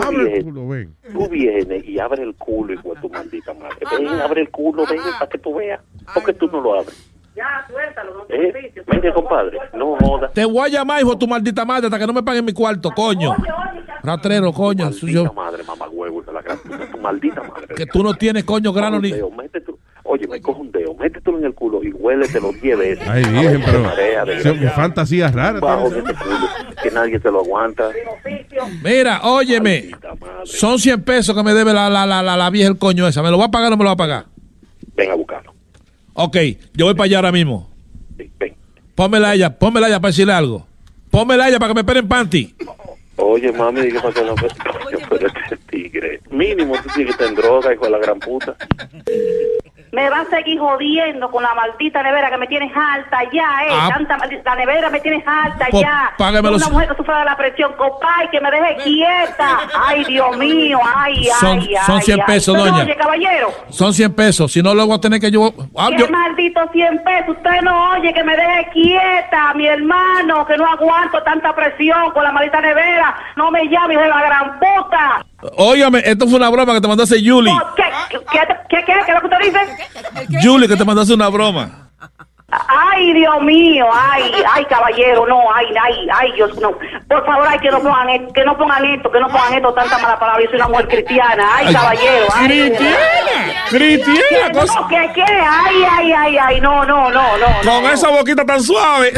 abre 0.00 0.16
el 0.22 0.26
vienes, 0.26 0.44
culo, 0.44 0.68
ven. 0.68 0.96
tú 1.12 1.28
vienes 1.28 1.84
y 1.84 1.98
abres 1.98 2.20
el 2.20 2.34
culo, 2.34 2.72
hijo 2.74 2.94
de 2.94 3.00
tu 3.00 3.08
maldita 3.08 3.54
madre. 3.54 3.76
Ven, 3.90 4.08
abre 4.08 4.42
el 4.42 4.50
culo, 4.50 4.84
ven, 4.88 5.00
para 5.18 5.28
que 5.30 5.38
tú 5.38 5.54
veas. 5.54 5.80
Porque 6.14 6.32
tú 6.34 6.48
no 6.48 6.60
lo 6.60 6.80
abres. 6.80 7.08
Ya, 7.34 7.66
suéltalo, 7.66 8.14
no 8.18 8.24
te 8.24 9.08
¿Eh? 9.08 9.12
compadre, 9.14 9.58
no 9.74 9.96
jodas. 9.96 10.32
Te 10.34 10.44
voy 10.44 10.66
a 10.66 10.68
llamar, 10.68 11.00
hijo 11.00 11.12
de 11.12 11.16
tu 11.18 11.26
maldita 11.26 11.64
madre, 11.64 11.86
hasta 11.86 11.98
que 11.98 12.06
no 12.06 12.12
me 12.12 12.22
paguen 12.22 12.44
mi 12.44 12.52
cuarto, 12.52 12.90
coño. 12.90 13.34
Ratrero, 14.02 14.52
coño. 14.52 14.84
Maldita 14.84 15.10
yo- 15.12 15.32
madre, 15.32 15.62
mamá 15.64 15.88
huevo, 15.88 16.22
la 16.30 16.42
gran 16.42 16.58
puta, 16.58 16.90
tu 16.90 16.98
maldita 16.98 17.42
madre. 17.42 17.74
que 17.74 17.86
tú 17.86 18.02
no 18.02 18.12
tienes, 18.14 18.44
coño, 18.44 18.70
grano 18.72 19.00
ni... 19.00 19.12
métetelo. 19.36 19.71
Oye, 20.12 20.26
me 20.28 20.42
coge 20.42 20.60
un 20.60 20.70
dedo, 20.70 20.94
métetelo 20.94 21.38
en 21.38 21.46
el 21.46 21.54
culo 21.54 21.82
y 21.82 21.90
huéletelo 21.90 22.52
10 22.52 22.78
veces. 22.78 23.04
Ay, 23.08 23.24
si 23.24 23.62
pero... 23.64 23.80
marea, 23.80 24.26
fantasías 24.74 25.34
raras. 25.34 25.62
Bajo 25.62 25.88
tienes. 25.88 26.04
de 26.04 26.12
este 26.12 26.22
culo, 26.22 26.48
que 26.82 26.90
nadie 26.90 27.18
te 27.18 27.30
lo 27.30 27.40
aguanta. 27.40 27.88
Mira, 28.84 29.22
óyeme. 29.22 29.90
Son 30.44 30.78
100 30.78 31.02
pesos 31.02 31.34
que 31.34 31.42
me 31.42 31.54
debe 31.54 31.72
la, 31.72 31.88
la, 31.88 32.04
la, 32.04 32.22
la, 32.22 32.36
la 32.36 32.50
vieja 32.50 32.68
el 32.68 32.76
coño 32.76 33.08
esa. 33.08 33.22
¿Me 33.22 33.30
lo 33.30 33.38
va 33.38 33.46
a 33.46 33.50
pagar 33.50 33.68
o 33.68 33.70
no 33.70 33.76
me 33.78 33.84
lo 33.84 33.88
va 33.88 33.94
a 33.94 33.96
pagar? 33.96 34.26
Ven 34.94 35.10
a 35.10 35.14
buscarlo. 35.14 35.54
Ok, 36.12 36.36
yo 36.74 36.84
voy 36.84 36.94
para 36.94 37.06
allá 37.06 37.16
ahora 37.16 37.32
mismo. 37.32 37.70
Pónmela 38.94 39.30
a 39.30 39.34
ella, 39.34 39.58
pónmela 39.58 39.86
a 39.86 39.88
ella 39.88 40.00
para 40.00 40.10
decirle 40.10 40.34
algo. 40.34 40.66
Pónmela 41.10 41.44
a 41.44 41.48
ella 41.48 41.58
para 41.58 41.70
que 41.70 41.74
me 41.74 41.80
esperen 41.80 42.06
panty. 42.06 42.54
Oye, 43.16 43.52
mami, 43.52 43.82
¿qué 43.88 44.00
pasó? 44.00 44.24
No, 44.24 44.34
pues, 44.34 44.52
pero 45.08 45.26
este 45.26 45.56
tigre. 45.70 46.20
Mínimo 46.30 46.74
tú 46.82 46.88
tienes 46.94 47.16
que 47.16 47.24
estar 47.24 47.28
en 47.28 47.34
droga, 47.34 47.72
hijo 47.72 47.84
de 47.84 47.90
la 47.90 47.98
gran 47.98 48.18
puta. 48.18 48.56
Me 49.92 50.08
va 50.08 50.20
a 50.20 50.24
seguir 50.24 50.58
jodiendo 50.58 51.30
con 51.30 51.42
la 51.42 51.52
maldita 51.54 52.02
nevera 52.02 52.30
que 52.30 52.38
me 52.38 52.46
tienes 52.46 52.72
alta 52.74 53.24
ya, 53.30 53.44
eh. 53.66 53.72
Ah. 53.72 53.88
Tanta 53.90 54.16
maldita- 54.16 54.42
la 54.50 54.56
nevera 54.56 54.88
me 54.88 55.00
tienes 55.00 55.22
alta 55.26 55.66
Pues, 55.70 55.82
ya. 55.82 56.14
págamelo 56.16 56.56
Una 56.56 56.68
mujer 56.70 56.88
que 56.88 56.96
sufre 56.96 57.14
de 57.14 57.24
la 57.26 57.36
presión, 57.36 57.74
copay, 57.76 58.30
que 58.30 58.40
me 58.40 58.50
deje 58.50 58.76
quieta. 58.84 59.58
Ay, 59.86 60.02
Dios 60.04 60.34
mío, 60.38 60.78
ay, 60.96 61.24
Son- 61.38 61.58
ay, 61.58 61.74
son 61.84 61.96
ay, 61.98 62.02
100 62.04 62.20
ay. 62.20 62.26
pesos, 62.26 62.56
doña. 62.56 62.84
Oye, 62.84 62.96
caballero. 62.96 63.50
Son 63.68 63.92
100 63.92 64.14
pesos. 64.14 64.50
Si 64.50 64.62
no, 64.62 64.72
luego 64.72 64.88
voy 64.88 64.96
a 64.96 65.00
tener 65.00 65.20
que 65.20 65.30
yo. 65.30 65.52
Ah, 65.76 65.88
¿Qué 65.90 65.98
yo- 65.98 66.08
maldito 66.08 66.60
100 66.72 67.02
pesos? 67.04 67.36
Usted 67.36 67.60
no 67.62 67.90
oye 67.90 68.14
que 68.14 68.24
me 68.24 68.34
deje 68.34 68.68
quieta, 68.72 69.52
mi 69.54 69.66
hermano, 69.66 70.46
que 70.46 70.56
no 70.56 70.66
aguanto 70.66 71.22
tanta 71.22 71.54
presión 71.54 72.10
con 72.12 72.24
la 72.24 72.32
maldita 72.32 72.62
nevera. 72.62 73.14
No 73.36 73.50
me 73.50 73.68
llames 73.68 73.98
de 73.98 74.08
la 74.08 74.22
gran 74.22 74.58
puta. 74.58 75.22
Óigame, 75.56 76.02
esto 76.04 76.26
fue 76.28 76.36
una 76.36 76.48
broma 76.50 76.74
que 76.74 76.80
te 76.80 76.86
hacer 77.02 77.18
Julie. 77.24 77.52
¿Qué, 77.76 77.82
qué, 78.10 78.18
qué, 78.30 78.38
qué, 78.68 78.76
qué, 78.86 78.92
qué 79.04 79.12
es 79.12 79.14
lo 79.14 79.20
que 79.20 79.26
usted 79.26 79.38
dice? 80.30 80.40
Julie, 80.40 80.68
que 80.68 80.76
te 80.76 80.84
hacer 81.02 81.14
una 81.16 81.28
broma. 81.28 81.91
Ay, 82.68 83.14
Dios 83.14 83.40
mío, 83.42 83.86
ay, 83.90 84.30
ay, 84.52 84.64
caballero, 84.66 85.26
no, 85.26 85.40
ay, 85.54 85.66
ay, 85.82 86.06
ay, 86.12 86.32
Dios, 86.32 86.54
no. 86.60 86.72
Por 87.08 87.24
favor, 87.24 87.46
ay, 87.48 87.58
que 87.60 87.70
no 87.70 87.80
pongan 87.80 88.10
esto, 88.10 88.32
que 88.34 88.44
no 88.44 88.58
pongan 88.58 88.84
esto, 88.84 89.10
que 89.10 89.20
no 89.20 89.28
pongan 89.28 89.54
esto, 89.54 89.72
tanta 89.72 89.96
mala 89.98 90.18
palabra. 90.18 90.42
Yo 90.44 90.50
soy 90.50 90.56
una 90.56 90.68
mujer 90.68 90.88
cristiana, 90.88 91.48
ay, 91.56 91.66
Ay, 91.68 91.74
caballero, 91.74 92.26
ay. 92.34 92.46
cristiana, 92.46 93.54
cristiana, 93.70 94.20
¿Qué, 94.52 94.58
cosa- 94.58 94.80
no, 94.80 94.88
¿qué, 94.88 95.10
qué? 95.14 95.22
Ay, 95.24 95.84
ay, 95.98 96.12
ay, 96.12 96.36
ay, 96.38 96.60
no, 96.60 96.84
no, 96.84 97.10
no, 97.10 97.38
no. 97.38 97.46
Con 97.64 97.82
no, 97.84 97.88
esa 97.90 98.10
boquita 98.10 98.44
tan 98.44 98.62
suave. 98.62 99.12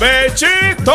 ¡Bechito! 0.00 0.92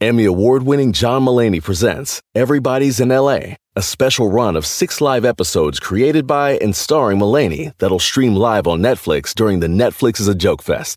Emmy 0.00 0.24
award 0.24 0.62
winning 0.62 0.92
John 0.92 1.24
Mullaney 1.24 1.60
presents 1.60 2.22
Everybody's 2.34 3.00
in 3.00 3.08
LA, 3.08 3.56
a 3.76 3.82
special 3.82 4.30
run 4.30 4.56
of 4.56 4.64
six 4.64 5.00
live 5.00 5.24
episodes 5.24 5.80
created 5.80 6.26
by 6.26 6.52
and 6.62 6.74
starring 6.74 7.18
Mullaney 7.18 7.72
that'll 7.78 7.98
stream 7.98 8.34
live 8.34 8.66
on 8.66 8.80
Netflix 8.80 9.34
during 9.34 9.60
the 9.60 9.66
Netflix 9.66 10.20
is 10.20 10.28
a 10.28 10.34
Joke 10.34 10.62
Fest. 10.62 10.96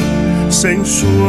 sensual. 0.51 1.21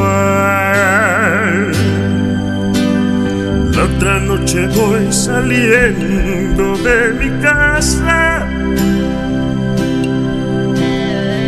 La 3.73 3.85
otra 3.85 4.20
noche 4.20 4.66
voy 4.69 5.12
saliendo 5.12 6.77
de 6.78 7.12
mi 7.20 7.31
casa 7.40 8.47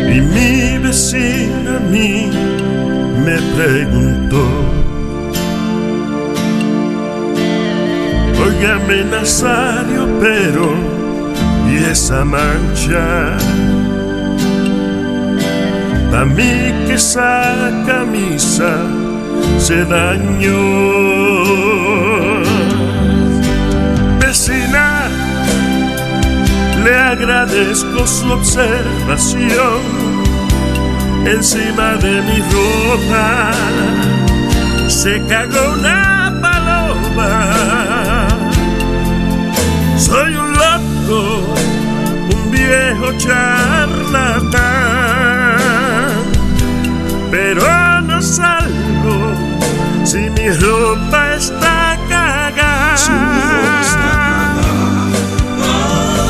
y 0.09 0.21
mi 0.21 0.77
vecina 0.79 1.77
a 1.77 1.79
mí 1.91 2.31
me 3.25 3.37
preguntó. 3.55 4.43
Óigame 8.45 9.03
Nazario, 9.05 10.07
pero 10.21 10.73
¿y 11.69 11.83
esa 11.91 12.23
mancha? 12.23 13.37
A 16.15 16.23
mí 16.23 16.71
que 16.87 16.93
esa 16.93 17.71
camisa 17.85 18.73
se 19.57 19.83
dañó. 19.83 20.61
Vecina, 24.21 25.09
le 26.85 26.95
agradezco 26.97 28.07
su 28.07 28.31
observación. 28.31 29.81
Encima 31.25 31.95
de 31.95 32.21
mi 32.21 32.39
ropa 32.53 33.51
se 34.87 35.21
cagó 35.27 35.73
una 35.73 36.33
paloma. 36.41 38.27
Soy 39.97 40.33
un 40.33 40.53
loco, 40.53 41.19
un 42.33 42.51
viejo 42.51 43.11
charlatán 43.17 44.54
si 50.15 50.29
mi 50.29 50.47
ropa 50.49 51.35
está 51.35 51.99
cagada. 52.07 52.95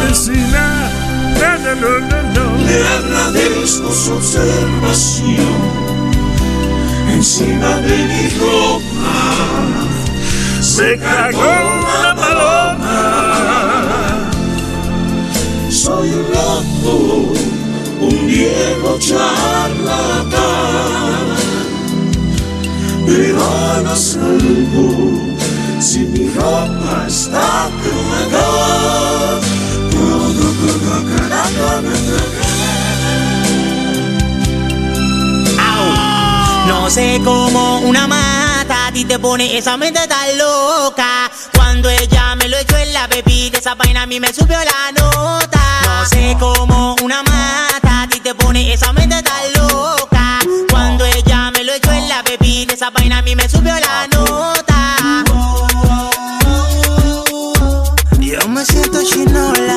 Vecina, 0.02 0.68
no, 1.40 1.52
no, 1.64 1.72
no, 1.84 1.92
no, 2.10 2.20
no. 2.36 2.46
Le 2.66 2.78
agradezco 2.98 3.90
su 3.92 4.14
observación 4.14 5.60
encima 7.14 7.72
de 7.88 7.98
mi 8.10 8.26
ropa. 8.40 9.14
Se 10.62 10.98
cagó 10.98 11.54
una 11.80 12.16
paloma. 12.16 13.00
Soy 15.70 16.10
un 16.10 16.26
loco, 16.34 16.94
un 18.02 18.18
viejo 18.26 18.98
charlatán, 18.98 20.26
pero 23.06 23.82
no 23.84 23.96
salgo 23.96 25.20
si 25.80 26.00
mi 26.00 26.30
ropa 26.30 27.06
está 27.08 27.70
cagada. 27.84 29.40
No 36.68 36.92
sé 36.92 37.20
cómo 37.24 37.80
una 37.80 38.08
mata 38.08 38.88
a 38.88 38.92
ti 38.92 39.06
te 39.06 39.18
pone 39.18 39.58
esa 39.58 39.76
mente 39.76 40.08
tan 40.08 40.38
loca. 40.38 41.32
Cuando 41.56 41.90
ella 41.90 42.36
me 42.36 42.48
lo 42.48 42.58
echó 42.58 42.78
en 42.78 42.94
la 42.94 43.08
bebida, 43.08 43.58
esa 43.58 43.74
vaina 43.74 44.04
a 44.04 44.06
mí 44.06 44.20
me 44.20 44.32
subió 44.32 44.58
la 44.60 44.92
nota. 44.92 45.60
No 45.84 46.06
sé 46.06 46.38
cómo 46.40 46.96
una 47.04 47.24
mata 47.24 48.04
a 48.04 48.08
ti 48.08 48.20
te 48.20 48.36
pone 48.36 48.72
esa 48.72 48.94
mente 48.94 49.22
tan 49.24 49.54
loca. 49.54 50.05
Esa 52.76 52.90
vaina 52.90 53.20
a 53.20 53.22
mí 53.22 53.34
me 53.38 53.48
subió 53.48 53.74
la 53.74 54.06
nota. 54.08 55.24
Yo 58.20 58.50
me 58.50 58.66
siento 58.66 59.02
chinola. 59.02 59.75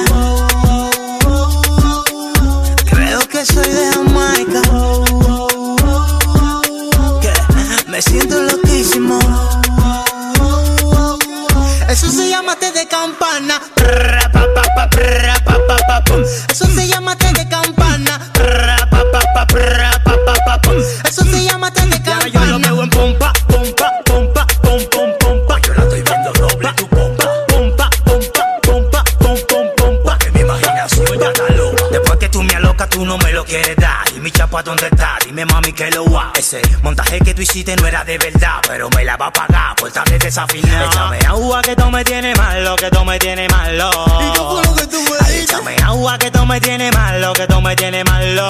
Lo 33.49 33.55
quieres 33.55 33.77
dar. 33.77 34.05
Y 34.15 34.21
mi 34.21 34.31
chapa, 34.31 34.63
¿dónde 34.63 34.87
está? 34.87 35.19
Dime, 35.25 35.45
mami, 35.47 35.73
que 35.73 35.91
lo 35.91 36.05
va. 36.11 36.33
Ese 36.35 36.61
montaje 36.83 37.21
que 37.21 37.35
tú 37.35 37.43
hiciste 37.43 37.75
no 37.77 37.87
era 37.87 38.05
de 38.05 38.19
verdad, 38.19 38.61
pero 38.67 38.89
me 38.91 39.05
la 39.05 39.17
va 39.17 39.27
a 39.27 39.33
pagar 39.33 39.75
por 39.77 39.89
estar 39.89 40.09
desafinado. 40.19 40.87
Échame 40.87 41.19
agua 41.27 41.63
que 41.63 41.75
tú 41.75 41.91
me 41.91 42.05
tienes 42.05 42.37
malo, 42.37 42.77
que 42.77 42.91
tú 42.91 43.05
me 43.05 43.19
tienes 43.19 43.51
malo. 43.51 43.91
¿Y 44.21 44.33
qué 44.33 44.39
fue 44.39 44.63
lo 44.65 44.75
que 44.75 44.87
tú 44.87 45.01
me 45.03 45.29
dijiste? 45.29 45.55
Échame 45.55 45.77
agua 45.85 46.19
que 46.19 46.31
tú 46.31 46.47
me 46.47 46.61
tienes 46.61 46.95
malo, 46.95 47.33
que 47.33 47.47
tú 47.47 47.61
me 47.61 47.77
tienes 47.77 48.05
malo. 48.05 48.49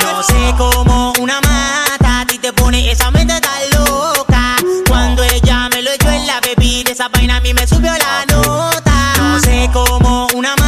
No 0.00 0.22
sé 0.22 0.54
cómo 0.56 1.12
una 1.18 1.40
mata 1.40 2.20
a 2.20 2.26
ti 2.26 2.38
te 2.38 2.52
pone 2.52 2.90
esa 2.90 3.10
mente 3.10 3.40
tan 3.40 3.70
loca. 3.70 4.56
Cuando 4.88 5.24
ella 5.24 5.68
me 5.68 5.82
lo 5.82 5.90
echó 5.90 6.10
en 6.10 6.26
la 6.26 6.40
bebida, 6.40 6.92
esa 6.92 7.08
vaina 7.08 7.36
a 7.36 7.40
mí 7.40 7.52
me 7.52 7.66
subió 7.66 7.92
la 7.92 8.24
nota. 8.26 9.14
No 9.18 9.40
sé 9.40 9.68
cómo 9.72 10.28
una 10.34 10.50
mata 10.50 10.61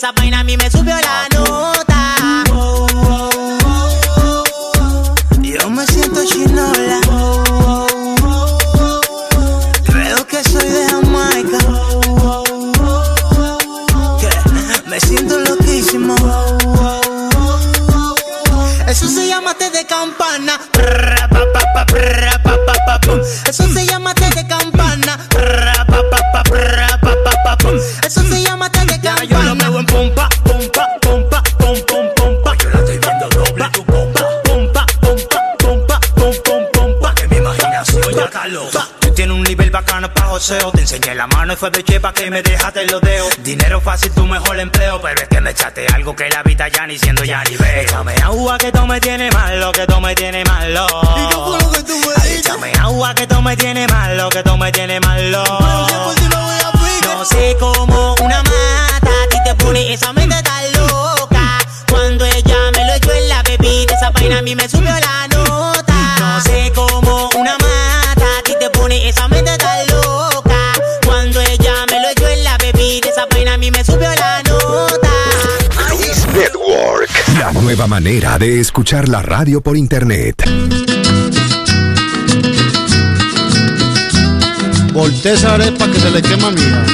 esa 0.00 0.12
vaina 0.12 0.40
a 0.40 0.44
mí 0.44 0.56
me 0.56 0.70
subió 0.70 0.94
la 0.96 1.28
nota. 1.34 2.44
Yo 5.42 5.68
me 5.68 5.86
siento 5.88 6.24
chinola. 6.24 7.00
Creo 9.84 10.26
que 10.26 10.42
soy 10.42 10.68
de 10.70 10.88
Jamaica. 10.88 11.58
Me 14.86 14.98
siento 15.00 15.38
loquísimo. 15.38 16.14
Eso 18.86 19.06
se 19.06 19.28
llama 19.28 19.52
té 19.52 19.68
de 19.68 19.84
campana. 19.84 20.58
Eso 23.46 23.68
se 23.68 23.84
llama 23.84 23.89
joseo. 40.30 40.70
Te 40.72 40.80
enseñé 40.80 41.14
la 41.14 41.26
mano 41.26 41.52
y 41.52 41.56
fue 41.56 41.70
de 41.70 41.82
chepa 41.82 42.12
que 42.12 42.30
me 42.30 42.42
dejaste 42.42 42.86
los 42.86 43.00
dedos. 43.00 43.34
Dinero 43.42 43.80
fácil, 43.80 44.12
tu 44.12 44.24
mejor 44.26 44.58
empleo. 44.58 45.00
Pero 45.02 45.20
es 45.20 45.28
que 45.28 45.40
me 45.40 45.50
echaste 45.50 45.86
algo 45.88 46.14
que 46.16 46.28
la 46.30 46.42
vida 46.42 46.68
ya 46.68 46.86
ni 46.86 46.98
siendo 46.98 47.24
ya 47.24 47.42
ni 47.44 47.56
veo. 47.56 47.82
Échame 47.82 48.14
agua 48.22 48.56
que 48.58 48.72
tú 48.72 48.86
me 48.86 49.00
tienes 49.00 49.34
malo, 49.34 49.72
que 49.72 49.86
tú 49.86 50.00
me 50.00 50.14
tienes 50.14 50.48
malo. 50.48 50.86
¿Y 51.16 51.28
qué 51.28 51.34
fue 51.34 51.58
lo 51.60 51.70
que 51.72 51.82
tú 51.82 51.94
me 51.98 52.14
dijiste? 52.22 52.38
Échame 52.38 52.72
agua 52.80 53.14
que 53.14 53.26
tú 53.26 53.42
me 53.42 53.56
tienes 53.56 53.90
malo, 53.90 54.28
que 54.30 54.42
tú 54.42 54.56
me 54.56 54.72
tienes 54.72 55.00
malo. 55.00 55.44
No 57.02 57.26
sé 57.26 57.54
cómo 57.60 58.14
una 58.22 58.42
mata 58.42 59.10
a 59.10 59.28
ti 59.28 59.36
te 59.44 59.54
pone 59.56 59.92
esa 59.92 60.12
mente 60.14 60.42
tan 60.42 60.72
loca. 60.72 61.58
Cuando 61.90 62.24
ella 62.24 62.56
me 62.74 62.86
lo 62.86 62.94
echó 62.94 63.12
en 63.12 63.28
la 63.28 63.42
bebida, 63.42 63.94
esa 63.94 64.10
vaina 64.10 64.38
a 64.38 64.42
mí 64.42 64.54
me 64.54 64.66
subió 64.68 64.90
la 64.90 65.28
nota. 65.28 66.16
No 66.18 66.40
sé 66.40 66.72
cómo 66.74 67.28
una 67.36 67.58
mata 67.58 68.26
a 68.38 68.42
ti 68.42 68.54
te 68.58 68.70
pone 68.70 69.06
esa 69.06 69.28
mente 69.28 69.54
tan 69.58 69.80
loca. 69.80 69.89
Nueva 77.52 77.86
manera 77.86 78.38
de 78.38 78.60
escuchar 78.60 79.08
la 79.08 79.22
radio 79.22 79.60
por 79.60 79.76
internet. 79.76 80.34
Volté 84.92 85.32
esa 85.32 85.54
arepa 85.54 85.86
que 85.90 85.98
se 85.98 86.10
le 86.10 86.22
quema 86.22 86.50
mía. 86.50 86.84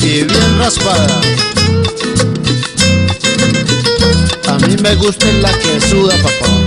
Y 0.00 0.24
bien 0.24 0.58
raspada. 0.58 1.20
A 4.48 4.58
mí 4.66 4.76
me 4.82 4.94
gusta 4.94 5.26
la 5.40 5.52
que 5.58 5.80
suda, 5.80 6.14
papá. 6.22 6.57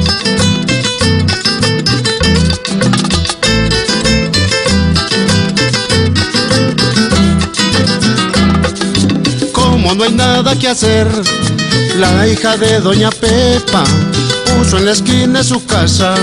Como 9.81 9.95
no 9.95 10.03
hay 10.03 10.13
nada 10.13 10.55
que 10.59 10.67
hacer, 10.67 11.07
la 11.97 12.27
hija 12.27 12.55
de 12.55 12.79
Doña 12.81 13.09
Pepa 13.09 13.83
puso 14.45 14.77
en 14.77 14.85
la 14.85 14.91
esquina 14.91 15.39
de 15.39 15.43
su 15.43 15.65
casa 15.65 16.13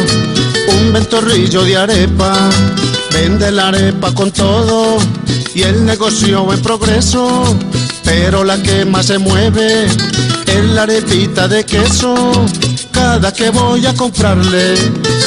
un 0.78 0.92
ventorrillo 0.92 1.64
de 1.64 1.76
arepa. 1.76 2.50
Vende 3.12 3.50
la 3.50 3.68
arepa 3.68 4.14
con 4.14 4.30
todo 4.30 4.98
y 5.56 5.62
el 5.62 5.84
negocio 5.84 6.52
en 6.52 6.62
progreso. 6.62 7.56
Pero 8.04 8.44
la 8.44 8.62
que 8.62 8.84
más 8.84 9.06
se 9.06 9.18
mueve 9.18 9.86
es 9.86 10.64
la 10.64 10.84
arepita 10.84 11.48
de 11.48 11.64
queso. 11.64 12.14
Cada 12.92 13.32
que 13.32 13.50
voy 13.50 13.84
a 13.86 13.94
comprarle 13.94 14.76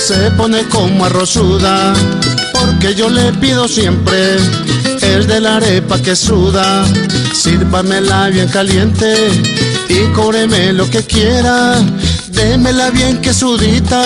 se 0.07 0.31
pone 0.37 0.63
como 0.69 1.03
arrozuda. 1.03 1.93
Porque 2.53 2.95
yo 2.95 3.09
le 3.09 3.33
pido 3.33 3.67
siempre 3.67 4.37
es 5.17 5.27
de 5.27 5.39
la 5.39 5.57
arepa 5.57 6.01
que 6.01 6.15
suda. 6.15 6.85
Sírvamela 7.33 8.29
bien 8.29 8.47
caliente 8.49 9.13
y 9.89 10.11
cóbreme 10.13 10.73
lo 10.73 10.89
que 10.89 11.03
quiera. 11.03 11.75
Démela 12.29 12.89
bien 12.89 13.19
que 13.21 13.33
sudita, 13.33 14.01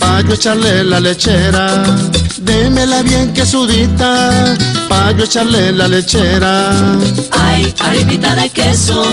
pa' 0.00 0.22
yo 0.22 0.34
echarle 0.34 0.84
la 0.84 1.00
lechera. 1.00 1.84
Démela 2.38 3.02
bien 3.02 3.32
que 3.32 3.44
sudita, 3.46 4.56
pa' 4.88 5.12
yo 5.12 5.24
echarle 5.24 5.72
la 5.72 5.86
lechera. 5.86 6.70
Ay, 7.30 7.72
arepita 7.78 8.34
de 8.34 8.48
queso, 8.50 9.04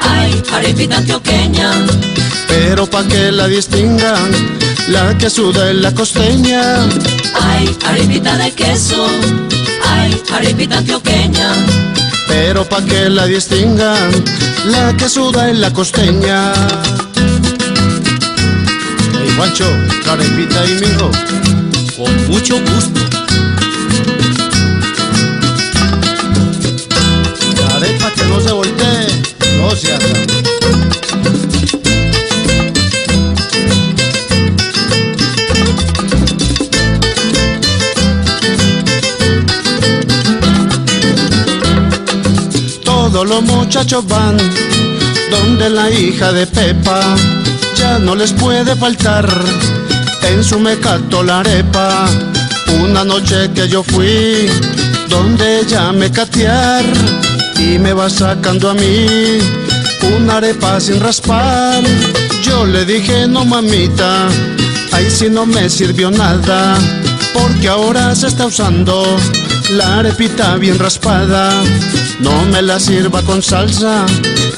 ay, 0.00 0.42
arepita 0.52 0.98
antioqueña. 0.98 1.70
Pero 2.48 2.86
pa' 2.86 3.04
que 3.04 3.32
la 3.32 3.48
distingan, 3.48 4.30
la 4.88 5.18
que 5.18 5.28
suda 5.28 5.70
es 5.70 5.76
la 5.76 5.92
costeña. 5.92 6.86
Ay, 7.40 7.76
arepita 7.86 8.36
de 8.38 8.52
queso, 8.52 9.04
ay, 9.88 10.22
arepita 10.32 10.78
antioqueña. 10.78 11.52
Pero 12.28 12.64
pa' 12.64 12.84
que 12.84 13.08
la 13.10 13.26
distingan, 13.26 14.10
la 14.66 14.96
que 14.96 15.08
suda 15.08 15.50
es 15.50 15.58
la 15.58 15.72
costeña. 15.72 16.52
Hey, 19.12 19.30
Juancho, 19.36 19.68
carepita 20.04 20.60
ahí, 20.60 20.74
mijo. 20.80 21.10
Con 21.96 22.28
mucho 22.28 22.58
gusto. 22.60 23.00
Arepa 27.76 28.10
que 28.12 28.24
no 28.24 28.40
se 28.40 28.52
voltee, 28.52 29.06
no 29.58 29.70
se 29.76 29.92
haga. 29.94 30.73
Los 43.22 43.42
muchachos 43.42 44.04
van 44.08 44.36
donde 45.30 45.70
la 45.70 45.88
hija 45.88 46.32
de 46.32 46.46
Pepa 46.46 47.00
ya 47.76 47.98
no 47.98 48.16
les 48.16 48.32
puede 48.32 48.74
faltar 48.74 49.26
en 50.28 50.42
su 50.42 50.58
mecato 50.58 51.22
la 51.22 51.40
arepa. 51.40 52.06
Una 52.82 53.04
noche 53.04 53.50
que 53.54 53.68
yo 53.68 53.84
fui 53.84 54.48
donde 55.08 55.60
ella 55.60 55.92
me 55.92 56.10
catear 56.10 56.84
y 57.58 57.78
me 57.78 57.92
va 57.92 58.10
sacando 58.10 58.70
a 58.70 58.74
mí 58.74 59.06
una 60.16 60.38
arepa 60.38 60.80
sin 60.80 61.00
raspar. 61.00 61.82
Yo 62.42 62.66
le 62.66 62.84
dije 62.84 63.28
no 63.28 63.44
mamita, 63.44 64.28
ahí 64.92 65.08
sí 65.08 65.30
no 65.30 65.46
me 65.46 65.70
sirvió 65.70 66.10
nada 66.10 66.76
porque 67.32 67.68
ahora 67.68 68.14
se 68.14 68.26
está 68.26 68.46
usando 68.46 69.06
la 69.70 70.00
arepita 70.00 70.56
bien 70.56 70.78
raspada. 70.78 71.62
No 72.20 72.44
me 72.46 72.62
la 72.62 72.78
sirva 72.78 73.22
con 73.22 73.42
salsa, 73.42 74.06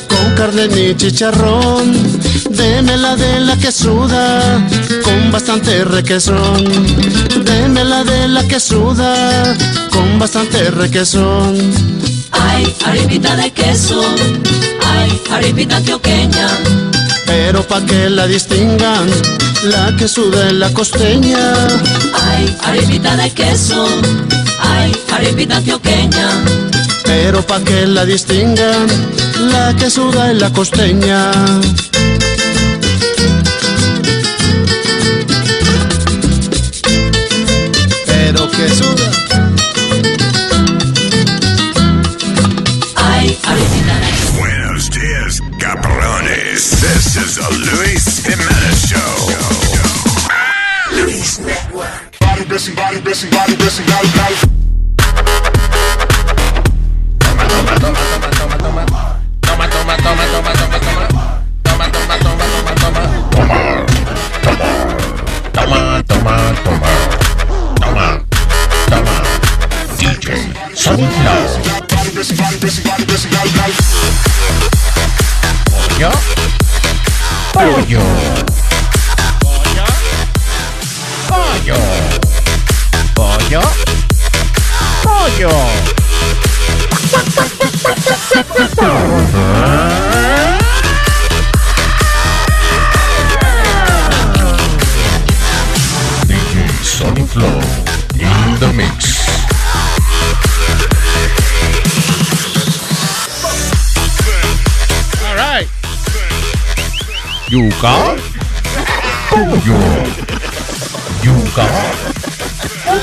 con 0.08 0.34
carne 0.34 0.68
ni 0.68 0.94
chicharrón. 0.94 1.92
Démela 2.50 3.16
de 3.16 3.40
la 3.40 3.56
que 3.56 3.72
suda, 3.72 4.60
con 5.02 5.32
bastante 5.32 5.84
requesón. 5.84 6.64
Démela 7.44 8.04
de 8.04 8.28
la 8.28 8.42
que 8.46 8.60
suda, 8.60 9.56
con 9.90 10.18
bastante 10.18 10.70
requesón. 10.70 11.56
Ay, 12.30 12.74
arepita 12.84 13.36
de 13.36 13.50
queso, 13.52 14.00
ay, 14.84 15.20
arepita 15.30 15.76
antioqueña. 15.76 16.48
Pero 17.26 17.62
pa' 17.62 17.84
que 17.84 18.08
la 18.10 18.26
distingan, 18.26 19.08
la 19.64 19.94
que 19.96 20.08
suda 20.08 20.48
en 20.48 20.60
la 20.60 20.72
costeña. 20.72 21.54
Ay, 22.14 22.56
arepita 22.64 23.16
de 23.16 23.30
queso. 23.30 23.86
Ay, 24.60 24.92
arepita 25.12 25.56
antioqueña. 25.56 26.28
Pero 27.18 27.40
pa' 27.40 27.60
que 27.64 27.86
la 27.86 28.04
distingan, 28.04 28.86
la 29.52 29.74
que 29.74 29.88
suda 29.88 30.30
en 30.30 30.38
la 30.38 30.52
costeña. 30.52 31.32
Pero 38.06 38.50
que 38.50 38.68
suda. 38.68 39.10
Ay, 42.96 43.38
Buenos 44.38 44.90
dias, 44.90 45.42
cabrones. 45.58 46.70
This 46.84 47.16
is 47.16 47.36
the 47.36 47.48
Luis 47.70 48.04
Jimenez 48.26 48.78
Show. 48.90 49.16
Luis 50.92 51.38
Network. 51.40 52.18
Body 52.20 52.44
blessing, 52.44 52.74
body 52.74 53.00
blessing, 53.00 53.30
body 53.30 53.56
blessing, 53.56 53.86
Pollo. 75.98 76.10
Pollo. 77.52 77.84
Pollo. 77.84 78.55
Yuca. 107.76 108.16
Pollo. 109.28 109.78
Yuca. 111.22 111.66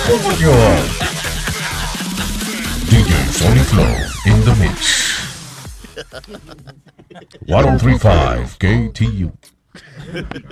Pollo. 0.08 0.56
DJ 2.90 3.12
Sonny 3.38 3.64
Flow 3.70 3.94
in 4.26 4.41
the 4.44 4.56
mix. 4.56 4.78
1035 7.45 8.58
KTU. 8.58 9.32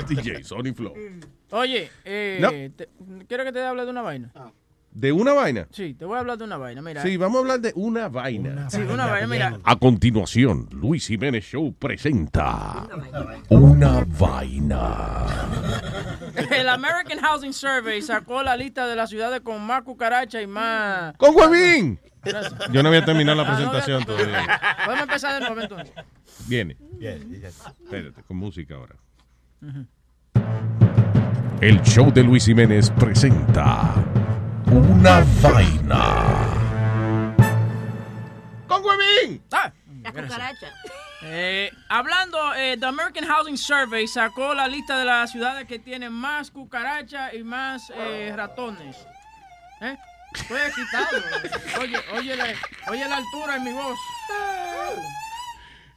DJ 0.08 0.44
Sony 0.44 0.74
Flow. 0.76 0.94
Oye, 1.54 1.90
eh, 2.06 2.38
No. 2.40 2.50
te- 2.52 2.90
quiero 3.28 3.44
que 3.44 3.52
te 3.52 3.64
hable 3.66 3.86
de 3.86 3.90
una 3.92 4.02
vaina. 4.04 4.32
¿De 4.94 5.12
una 5.14 5.32
vaina? 5.34 5.68
Sí, 5.72 5.94
te 5.94 6.04
voy 6.04 6.18
a 6.18 6.20
hablar 6.20 6.38
de 6.38 6.44
una 6.44 6.58
vaina. 6.58 6.82
Mira, 6.82 7.02
Sí, 7.02 7.16
vamos 7.16 7.38
a 7.38 7.40
hablar 7.40 7.62
de 7.62 7.72
una 7.76 8.10
vaina. 8.10 8.70
Sí, 8.70 8.78
una 8.82 9.06
vaina, 9.06 9.28
mira. 9.28 9.58
A 9.64 9.78
continuación, 9.78 10.68
Luis 10.72 11.08
Jiménez 11.08 11.46
Show 11.46 11.74
presenta 11.74 12.88
una 13.50 14.06
vaina. 14.20 15.28
El 16.52 16.68
American 16.68 17.20
Housing 17.20 17.54
Survey 17.54 18.02
sacó 18.02 18.44
la 18.44 18.58
lista 18.58 18.86
de 18.86 18.96
las 18.98 19.10
ciudades 19.10 19.40
con 19.42 19.62
más 19.66 19.84
cucaracha 19.84 20.42
y 20.42 20.48
más... 20.48 21.16
¡Con 21.18 21.36
huevín! 21.36 21.98
Yo 22.72 22.84
no 22.84 22.90
había 22.90 23.04
terminado 23.06 23.42
la 23.42 23.44
Ah, 23.44 23.52
no, 23.52 23.56
presentación 23.72 24.00
ya- 24.02 24.06
todavía. 24.06 24.62
Podemos 24.86 25.04
empezar 25.04 25.34
de 25.36 25.40
nuevo 25.48 25.62
entonces. 25.62 25.96
Viene. 26.48 26.76
Espérate, 27.00 28.22
con 28.24 28.38
música 28.38 28.76
ahora. 28.76 28.96
El 31.62 31.82
show 31.84 32.12
de 32.12 32.24
Luis 32.24 32.46
Jiménez 32.46 32.90
presenta 32.92 33.94
una 34.72 35.26
vaina. 35.42 37.36
¡Con 38.68 38.84
huevín! 38.86 39.42
Ah, 39.52 39.72
la 40.02 40.12
cucaracha. 40.12 40.72
Eh, 41.24 41.70
hablando, 41.90 42.54
eh, 42.56 42.78
The 42.80 42.86
American 42.86 43.26
Housing 43.26 43.58
Survey 43.58 44.08
sacó 44.08 44.54
la 44.54 44.68
lista 44.68 44.98
de 44.98 45.06
las 45.06 45.32
ciudades 45.32 45.68
que 45.68 45.78
tienen 45.78 46.12
más 46.14 46.50
cucarachas 46.52 47.34
y 47.34 47.44
más 47.44 47.92
eh, 47.96 48.34
ratones. 48.36 48.98
¿Eh? 49.82 49.98
Estoy 50.34 50.60
excitado. 50.62 51.18
Oye, 51.82 51.98
oye, 52.16 52.36
la, 52.38 52.46
oye 52.90 53.08
la 53.10 53.18
altura 53.18 53.54
de 53.56 53.60
mi 53.60 53.74
voz. 53.74 54.00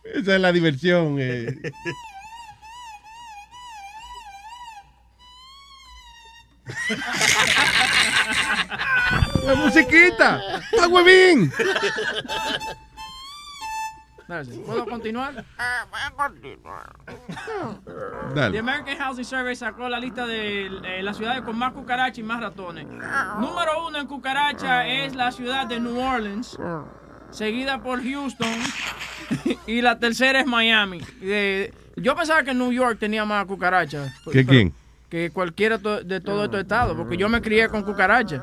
Esa 0.03 0.35
es 0.35 0.41
la 0.41 0.53
diversión. 0.53 1.17
eh. 1.21 1.47
La 9.45 9.55
musiquita. 9.55 10.41
¡Está 10.73 10.89
huevín! 10.89 11.53
¿Puedo 14.65 14.86
continuar? 14.86 15.45
Dale. 18.35 18.53
The 18.53 18.59
American 18.59 18.97
Housing 18.97 19.24
Survey 19.24 19.55
sacó 19.55 19.89
la 19.89 20.01
lista 20.01 20.27
de 20.27 20.66
eh, 20.66 21.03
las 21.03 21.19
ciudades 21.19 21.43
con 21.43 21.59
más 21.59 21.73
cucarachas 21.73 22.19
y 22.19 22.23
más 22.23 22.41
ratones. 22.41 22.86
Número 22.86 23.86
uno 23.86 23.99
en 23.99 24.07
cucaracha 24.07 24.86
es 24.86 25.15
la 25.15 25.31
ciudad 25.31 25.66
de 25.66 25.78
New 25.78 25.99
Orleans, 25.99 26.59
seguida 27.31 27.82
por 27.82 28.03
Houston 28.03 28.49
y 29.66 29.82
la 29.82 29.99
tercera 29.99 30.41
es 30.41 30.47
Miami. 30.47 31.03
Eh, 31.20 31.73
yo 31.97 32.16
pensaba 32.16 32.43
que 32.43 32.55
New 32.55 32.73
York 32.73 32.99
tenía 32.99 33.24
más 33.27 33.45
cucarachas. 33.45 34.11
¿Qué 34.32 34.47
quién? 34.47 34.74
Que 35.15 35.31
cualquiera 35.31 35.78
to- 35.78 36.03
de 36.03 36.20
todos 36.20 36.47
estos 36.47 36.59
estados, 36.59 36.97
porque 36.97 37.16
yo 37.16 37.28
me 37.28 37.41
crié 37.41 37.69
con 37.69 37.85
cucarachas. 37.85 38.43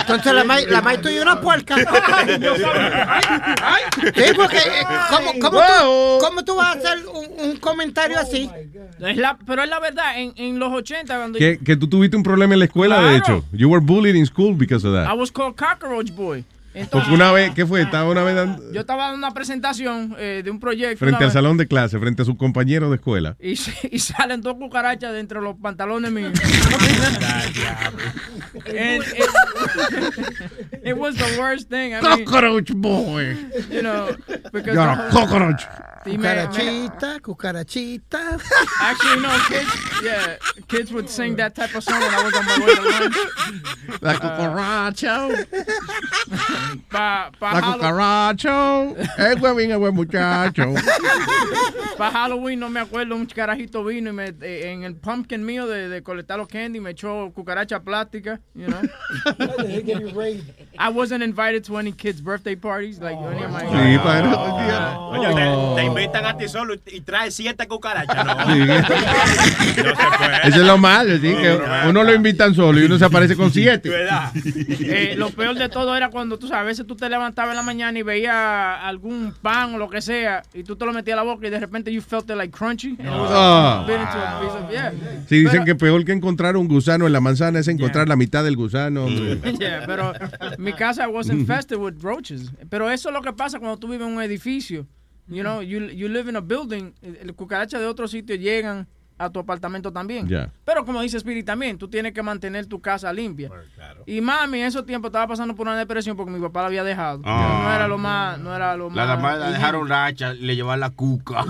Entonces 0.00 0.32
la 0.32 0.44
maíz 0.44 0.68
la 0.68 0.80
tuya 1.02 1.22
una 1.22 1.40
puerca. 1.40 1.74
Sí, 1.76 1.84
porque 4.36 4.56
eh, 4.58 4.84
¿cómo, 5.10 5.32
cómo, 5.40 5.58
tú, 5.60 6.18
cómo 6.24 6.44
tú 6.44 6.54
vas 6.54 6.68
a 6.76 6.78
hacer 6.78 6.98
un, 7.12 7.50
un 7.50 7.56
comentario 7.56 8.16
así? 8.20 8.48
Es 9.00 9.16
la- 9.16 9.36
pero 9.44 9.64
es 9.64 9.68
la 9.68 9.80
verdad, 9.80 10.18
en, 10.20 10.32
en 10.36 10.60
los 10.60 10.72
80 10.72 11.16
cuando 11.16 11.36
Que, 11.38 11.58
que 11.58 11.76
tú 11.76 11.88
tuviste 11.88 12.16
un 12.16 12.22
problema 12.22 12.52
en 12.54 12.60
la 12.60 12.66
escuela, 12.66 13.00
de 13.00 13.20
Claro. 13.20 13.38
hecho. 13.38 13.44
You 13.52 13.68
were 13.70 13.84
bullied 13.84 14.14
in 14.14 14.24
school 14.26 14.54
because 14.54 14.86
of 14.86 14.94
I 14.94 15.04
that. 15.06 15.16
was 15.18 15.32
called 15.32 15.56
Cockroach 15.56 16.12
Boy. 16.14 16.44
Porque 16.90 17.10
una 17.12 17.30
vez, 17.32 17.52
¿qué 17.54 17.66
fue? 17.66 17.82
Estaba 17.82 18.08
una 18.10 18.22
vez 18.22 18.34
dando- 18.34 18.72
yo 18.72 18.80
estaba 18.80 19.04
dando 19.04 19.18
una 19.18 19.34
presentación 19.34 20.16
eh, 20.18 20.40
de 20.42 20.50
un 20.50 20.58
proyecto. 20.58 20.96
frente 20.98 21.18
al 21.18 21.24
vez, 21.24 21.32
salón 21.34 21.56
de 21.58 21.66
clase, 21.66 21.98
frente 21.98 22.22
a 22.22 22.24
sus 22.24 22.36
compañeros 22.36 22.88
de 22.90 22.96
escuela. 22.96 23.36
Y, 23.40 23.52
y 23.90 23.98
salen 23.98 24.40
dos 24.40 24.54
cucarachas 24.54 25.12
dentro 25.12 25.40
de 25.40 25.46
los 25.48 25.56
pantalones 25.58 26.10
míos. 26.12 26.32
And 28.68 29.02
it, 29.02 29.30
it 30.84 30.96
was 30.96 31.16
the 31.16 31.38
worst 31.38 31.68
thing. 31.68 31.94
I 31.94 32.00
mean, 32.00 32.24
Cockroach 32.24 32.72
boy. 32.74 33.36
you 33.70 33.82
know, 33.82 34.08
because 34.52 34.74
You're 34.74 34.88
a 34.88 35.08
cockroach. 35.10 35.62
Y 36.04 36.16
me- 36.18 36.18
me- 36.18 36.46
Cucarachita, 36.46 37.20
cucarachita. 37.20 38.38
Actually, 38.80 39.22
no, 39.22 39.28
kids, 39.48 40.02
yeah, 40.02 40.36
kids 40.68 40.92
would 40.92 41.08
sing 41.08 41.36
that 41.36 41.54
type 41.54 41.74
of 41.76 41.84
song 41.84 42.00
when 42.00 42.10
I 42.12 42.22
was 42.24 42.34
on 42.34 42.44
my 42.44 42.58
way 42.58 42.74
to 42.74 42.82
lunch. 42.82 43.16
La 44.02 44.10
Uh, 44.12 44.18
cucaracha. 44.18 45.46
Pa, 46.90 47.30
pa 47.38 47.52
La 47.52 47.60
Hallow- 47.60 47.78
cucaracho. 47.78 48.96
El 49.18 49.36
huevín, 49.40 49.70
el 49.70 49.78
buen 49.78 49.94
muchacho. 49.94 50.74
Para 51.96 52.10
Halloween, 52.10 52.58
no 52.60 52.68
me 52.68 52.80
acuerdo, 52.80 53.14
un 53.14 53.26
carajito 53.26 53.84
vino 53.84 54.10
y 54.10 54.12
me, 54.12 54.24
eh, 54.42 54.72
en 54.72 54.82
el 54.84 54.94
pumpkin 54.96 55.44
mío 55.44 55.66
de, 55.68 55.88
de 55.88 56.02
colectar 56.02 56.38
los 56.38 56.48
candy 56.48 56.80
me 56.80 56.90
echó 56.90 57.30
cucaracha 57.32 57.80
plástica, 57.80 58.40
you 58.54 58.66
know. 58.66 58.80
I 60.78 60.88
wasn't 60.88 61.22
invited 61.22 61.64
to 61.64 61.76
any 61.76 61.92
kids' 61.92 62.20
birthday 62.20 62.56
parties, 62.56 62.98
like 63.00 63.16
any 63.16 63.42
of 63.44 63.50
my... 63.52 63.60
Sí, 63.62 63.98
padre. 63.98 64.32
Oye, 65.12 65.28
te, 65.28 65.74
te 65.76 65.82
invitan 66.00 66.26
a 66.26 66.36
ti 66.36 66.48
solo 66.48 66.74
y, 66.74 67.00
traes 67.00 67.34
siete 67.34 67.66
cucarachas. 67.68 68.24
¿no? 68.26 68.32
Sí. 68.52 68.58
No 69.82 69.90
se 69.90 70.18
puede. 70.18 70.48
Eso 70.48 70.60
es 70.60 70.66
lo 70.66 70.78
malo, 70.78 71.14
¿sí? 71.14 71.34
que 71.34 71.58
uno 71.88 72.02
lo 72.02 72.14
invitan 72.14 72.54
solo 72.54 72.80
y 72.80 72.84
uno 72.84 72.98
se 72.98 73.04
aparece 73.04 73.36
con 73.36 73.50
siete. 73.52 73.90
Eh, 74.34 75.14
lo 75.16 75.30
peor 75.30 75.56
de 75.56 75.68
todo 75.68 75.96
era 75.96 76.10
cuando 76.10 76.38
tú 76.38 76.46
sabes, 76.48 76.62
a 76.62 76.64
veces 76.64 76.86
tú 76.86 76.96
te 76.96 77.08
levantabas 77.08 77.52
en 77.52 77.56
la 77.56 77.62
mañana 77.62 77.98
y 77.98 78.02
veías 78.02 78.34
algún 78.82 79.34
pan 79.40 79.74
o 79.74 79.78
lo 79.78 79.88
que 79.88 80.00
sea 80.00 80.42
y 80.54 80.62
tú 80.64 80.76
te 80.76 80.84
lo 80.84 80.92
metías 80.92 81.14
a 81.14 81.16
la 81.16 81.22
boca 81.22 81.46
y 81.46 81.50
de 81.50 81.60
repente 81.60 81.92
you 81.92 82.00
felt 82.02 82.28
it 82.30 82.36
like 82.36 82.56
crunchy. 82.56 82.96
yeah. 82.96 84.92
Sí, 85.28 85.36
dicen 85.40 85.50
Pero- 85.50 85.64
que 85.64 85.74
peor 85.74 86.04
que 86.04 86.12
encontrar 86.12 86.56
un 86.56 86.68
gusano 86.68 87.06
en 87.06 87.12
la 87.12 87.20
manzana 87.20 87.58
es 87.60 87.68
encontrar 87.68 88.08
la 88.08 88.16
mitad 88.16 88.44
del 88.44 88.56
gusano. 88.56 89.06
Yeah, 89.58 89.84
pero 89.86 90.12
mi 90.58 90.72
casa 90.72 91.08
was 91.08 91.28
infested 91.28 91.76
with 91.76 91.94
roaches. 92.02 92.50
Pero 92.68 92.90
eso 92.90 93.08
es 93.10 93.14
lo 93.14 93.22
que 93.22 93.32
pasa 93.32 93.58
cuando 93.58 93.76
tú 93.78 93.88
vives 93.88 94.06
en 94.06 94.14
un 94.14 94.22
edificio. 94.22 94.86
You 95.28 95.42
know, 95.42 95.60
you, 95.62 95.78
you 95.90 96.08
live 96.08 96.28
in 96.28 96.36
a 96.36 96.40
building, 96.40 96.92
el 97.02 97.34
cucaracha 97.34 97.78
de 97.78 97.86
otro 97.86 98.06
sitio 98.08 98.34
llegan 98.36 98.86
a 99.18 99.30
tu 99.30 99.38
apartamento 99.38 99.92
también. 99.92 100.28
Pero 100.64 100.84
como 100.84 101.00
dice 101.00 101.16
Spirit 101.18 101.46
también, 101.46 101.78
tú 101.78 101.86
tienes 101.88 102.12
que 102.12 102.22
mantener 102.22 102.66
tu 102.66 102.80
casa 102.80 103.12
limpia. 103.12 103.50
Y 104.04 104.20
mami 104.20 104.60
en 104.60 104.66
esos 104.66 104.84
tiempos 104.84 105.10
estaba 105.10 105.28
pasando 105.28 105.54
por 105.54 105.66
una 105.68 105.78
depresión 105.78 106.16
porque 106.16 106.32
mi 106.32 106.40
papá 106.40 106.62
la 106.62 106.66
había 106.66 106.82
dejado. 106.82 107.20
Ah. 107.24 107.62
No 107.64 107.72
era 107.74 107.86
lo 107.88 107.98
más, 107.98 108.38
no 108.40 108.54
era 108.54 108.76
lo 108.76 108.90
La 108.90 109.06
más. 109.06 109.08
dama 109.08 109.36
la 109.36 109.50
dejaron 109.52 109.88
racha, 109.88 110.32
le 110.34 110.56
llevaron 110.56 110.80
la 110.80 110.90
cuca. 110.90 111.44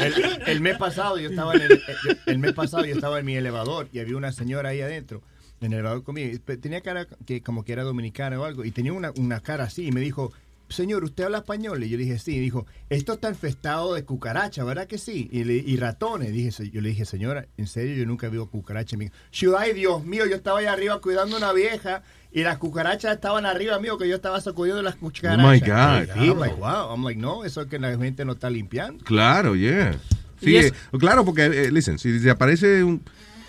El, 0.00 0.42
el 0.46 0.60
mes 0.60 0.76
pasado 0.76 1.18
yo 1.18 1.28
estaba 1.30 1.54
en 1.54 1.62
el, 1.62 1.72
el- 1.72 2.18
el 2.26 2.38
mes 2.38 2.52
pasado 2.52 2.84
yo 2.84 2.94
estaba 2.94 3.18
en 3.18 3.26
mi 3.26 3.36
elevador 3.36 3.88
y 3.92 4.00
había 4.00 4.16
una 4.16 4.32
señora 4.32 4.70
ahí 4.70 4.80
adentro 4.80 5.22
en 5.60 5.72
el 5.72 5.78
elevador 5.80 6.02
conmigo. 6.02 6.38
pe- 6.44 6.56
Tenía 6.56 6.80
cara 6.80 7.06
que 7.26 7.42
como 7.42 7.64
que 7.64 7.72
era 7.72 7.82
dominicana 7.84 8.38
o 8.40 8.44
algo 8.44 8.64
y 8.64 8.70
tenía 8.70 8.92
una, 8.92 9.12
una 9.16 9.40
cara 9.40 9.64
así 9.64 9.86
y 9.86 9.92
me 9.92 10.00
dijo, 10.00 10.32
señor, 10.68 11.04
¿usted 11.04 11.24
habla 11.24 11.38
español? 11.38 11.82
Y 11.84 11.88
yo 11.90 11.96
le 11.98 12.04
dije, 12.04 12.18
sí. 12.18 12.36
Y 12.36 12.40
dijo, 12.40 12.66
esto 12.90 13.12
está 13.14 13.28
infestado 13.28 13.94
de 13.94 14.04
cucaracha, 14.04 14.64
¿verdad 14.64 14.86
que 14.86 14.98
sí? 14.98 15.28
Y, 15.30 15.44
le- 15.44 15.56
y 15.56 15.76
ratones. 15.76 16.32
Dije, 16.32 16.50
"Se- 16.52 16.70
yo 16.70 16.80
le 16.80 16.88
dije, 16.88 17.04
señora, 17.04 17.46
en 17.56 17.66
serio, 17.66 17.94
yo 17.94 18.06
nunca 18.06 18.28
vi 18.28 18.38
cucaracha. 18.38 18.96
Me 18.96 19.04
dijo, 19.04 19.16
"Shoo, 19.30 19.56
ay, 19.58 19.72
Dios 19.74 20.04
mío, 20.04 20.26
yo 20.26 20.34
estaba 20.36 20.58
allá 20.58 20.72
arriba 20.72 21.00
cuidando 21.00 21.36
a 21.36 21.38
una 21.38 21.52
vieja 21.52 22.02
y 22.32 22.42
las 22.42 22.58
cucarachas 22.58 23.14
estaban 23.14 23.46
arriba 23.46 23.78
mío 23.78 23.96
que 23.98 24.08
yo 24.08 24.16
estaba 24.16 24.40
sacudiendo 24.40 24.82
las 24.82 24.96
cucarachas. 24.96 25.44
Oh, 25.44 25.50
my 25.50 25.60
God. 25.60 26.24
I'm 26.24 26.38
like, 26.40 26.56
wow. 26.56 26.92
I'm 26.92 27.04
like, 27.04 27.20
no, 27.20 27.44
eso 27.44 27.60
es 27.62 27.68
que 27.68 27.78
la 27.78 27.96
gente 27.96 28.24
no 28.24 28.32
está 28.32 28.50
limpiando. 28.50 29.04
Claro, 29.04 29.54
yeah. 29.54 29.96
Sí, 30.42 30.56
eh, 30.56 30.72
claro, 30.98 31.24
porque, 31.24 31.44
eh, 31.44 31.70
listen, 31.70 31.98
si 31.98 32.18
se 32.18 32.28
aparece 32.30 32.82
un- 32.82 33.02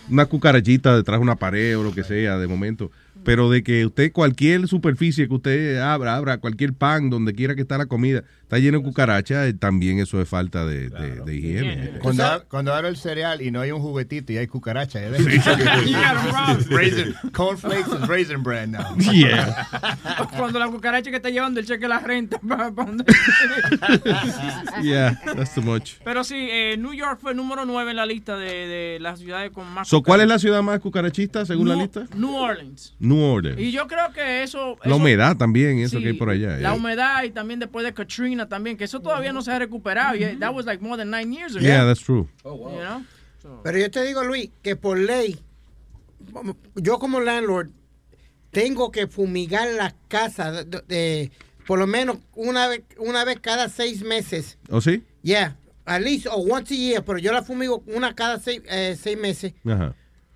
una 0.10 0.26
cucarachita 0.26 0.96
detrás 0.96 1.20
de 1.20 1.24
una 1.24 1.36
pared 1.36 1.78
o 1.78 1.84
lo 1.84 1.94
que 1.94 2.04
sea, 2.04 2.38
de 2.38 2.48
momento, 2.48 2.92
pero 3.24 3.50
de 3.50 3.64
que 3.64 3.86
usted, 3.86 4.12
cualquier 4.12 4.68
superficie 4.68 5.28
que 5.28 5.34
usted 5.34 5.78
abra, 5.80 6.16
abra, 6.16 6.38
cualquier 6.38 6.74
pan, 6.74 7.10
donde 7.10 7.34
quiera 7.34 7.56
que 7.56 7.62
está 7.62 7.78
la 7.78 7.88
comida, 7.88 8.24
está 8.46 8.60
lleno 8.60 8.78
de 8.78 8.84
cucarachas, 8.84 9.48
eh, 9.48 9.54
también 9.54 9.98
eso 10.00 10.22
es 10.22 10.30
falta 10.30 10.66
de, 10.66 10.90
de- 10.90 11.22
de 11.26 11.36
higiene. 11.36 11.92
Cuando, 12.00 12.46
cuando 12.48 12.74
abro 12.74 12.88
el 12.88 12.96
cereal 12.96 13.42
y 13.42 13.50
no 13.50 13.60
hay 13.60 13.72
un 13.72 13.82
juguetito 13.82 14.32
y 14.34 14.38
hay 14.38 14.46
cucaracha. 14.48 15.00
¿eh? 15.04 15.12
Sí. 15.18 15.26
Raisin, 16.70 17.16
cornflakes 17.34 17.92
and 17.92 18.08
raisin 18.08 18.44
bread 18.44 18.68
now. 18.70 18.96
Yeah. 19.16 19.68
Cuando 20.38 20.60
la 20.60 20.68
cucaracha 20.68 21.10
que 21.10 21.18
está 21.18 21.30
llevando 21.30 21.60
el 21.60 21.66
cheque 21.66 21.82
de 21.82 21.88
la 21.90 22.00
renta. 22.00 22.40
Yeah, 24.82 25.20
that's 25.36 25.54
too 25.56 25.62
much. 25.62 25.94
Pero 26.04 26.24
sí, 26.24 26.36
eh, 26.52 26.76
New 26.78 26.94
York 26.94 27.20
fue 27.22 27.34
número 27.34 27.66
9 27.66 27.92
en 27.92 27.98
la 27.98 28.06
lista 28.06 28.38
de, 28.38 28.68
de 28.68 29.00
las 29.00 29.20
ciudades 29.20 29.52
con 29.52 29.68
más. 29.72 29.88
So, 29.88 30.04
¿Cuál 30.04 30.22
es 30.22 30.28
la 30.28 30.40
ciudad 30.40 30.62
más 30.62 30.80
cucarachista 30.80 31.46
según 31.46 31.70
la 31.70 31.76
New- 31.76 31.84
lista? 31.84 32.06
New 32.16 32.36
Orleans. 32.36 32.94
New 33.00 33.20
Orleans. 33.22 33.60
Y 33.60 33.72
yo 33.72 33.88
creo 33.88 34.12
que 34.14 34.44
eso. 34.44 34.78
La 34.84 34.90
eso- 34.92 34.96
humedad 34.98 35.38
también, 35.38 35.80
eso 35.80 35.98
sí, 35.98 36.04
que 36.04 36.10
hay 36.10 36.16
por 36.16 36.30
allá. 36.30 36.58
La 36.58 36.74
eh. 36.74 36.78
humedad 36.78 37.24
y 37.24 37.32
también 37.32 37.60
después 37.60 37.86
de 37.86 37.94
Katrina 37.94 38.35
también, 38.48 38.78
que 38.78 38.84
eso 38.84 39.00
todavía 39.00 39.32
no 39.34 39.42
se 39.42 39.52
ha 39.52 39.60
recuperado. 39.60 40.18
That 40.40 40.54
was 40.54 40.66
like 40.66 40.82
more 40.84 40.98
than 40.98 41.10
nine 41.10 41.34
years 41.34 41.56
ago. 41.56 41.66
Yeah, 41.66 41.86
that's 41.86 42.02
true. 42.02 42.28
You 42.44 42.58
know? 42.58 43.04
Pero 43.64 43.78
yo 43.78 43.90
te 43.90 44.04
digo, 44.04 44.24
Luis, 44.24 44.50
que 44.62 44.76
por 44.76 44.98
ley, 44.98 45.40
yo 46.76 47.00
como 47.00 47.20
landlord, 47.20 47.70
tengo 48.52 48.92
que 48.92 49.08
fumigar 49.08 49.70
la 49.74 49.94
casa 50.08 50.64
de, 50.64 51.32
por 51.68 51.80
lo 51.80 51.88
menos 51.88 52.18
una 52.34 52.68
vez, 52.68 52.84
una 52.98 53.24
vez 53.24 53.40
cada 53.40 53.70
seis 53.70 54.02
meses. 54.02 54.58
¿O 54.70 54.82
sí? 54.82 55.04
Yeah, 55.22 55.56
at 55.86 56.02
least, 56.02 56.28
or 56.28 56.44
once 56.50 56.74
a 56.74 56.78
year, 56.78 57.04
pero 57.04 57.20
yo 57.20 57.32
la 57.32 57.44
fumigo 57.44 57.84
una 57.88 58.14
cada 58.16 58.40
seis, 58.40 58.62
eh, 58.68 58.96
seis 59.00 59.18
meses 59.18 59.54
Ajá. 59.66 59.94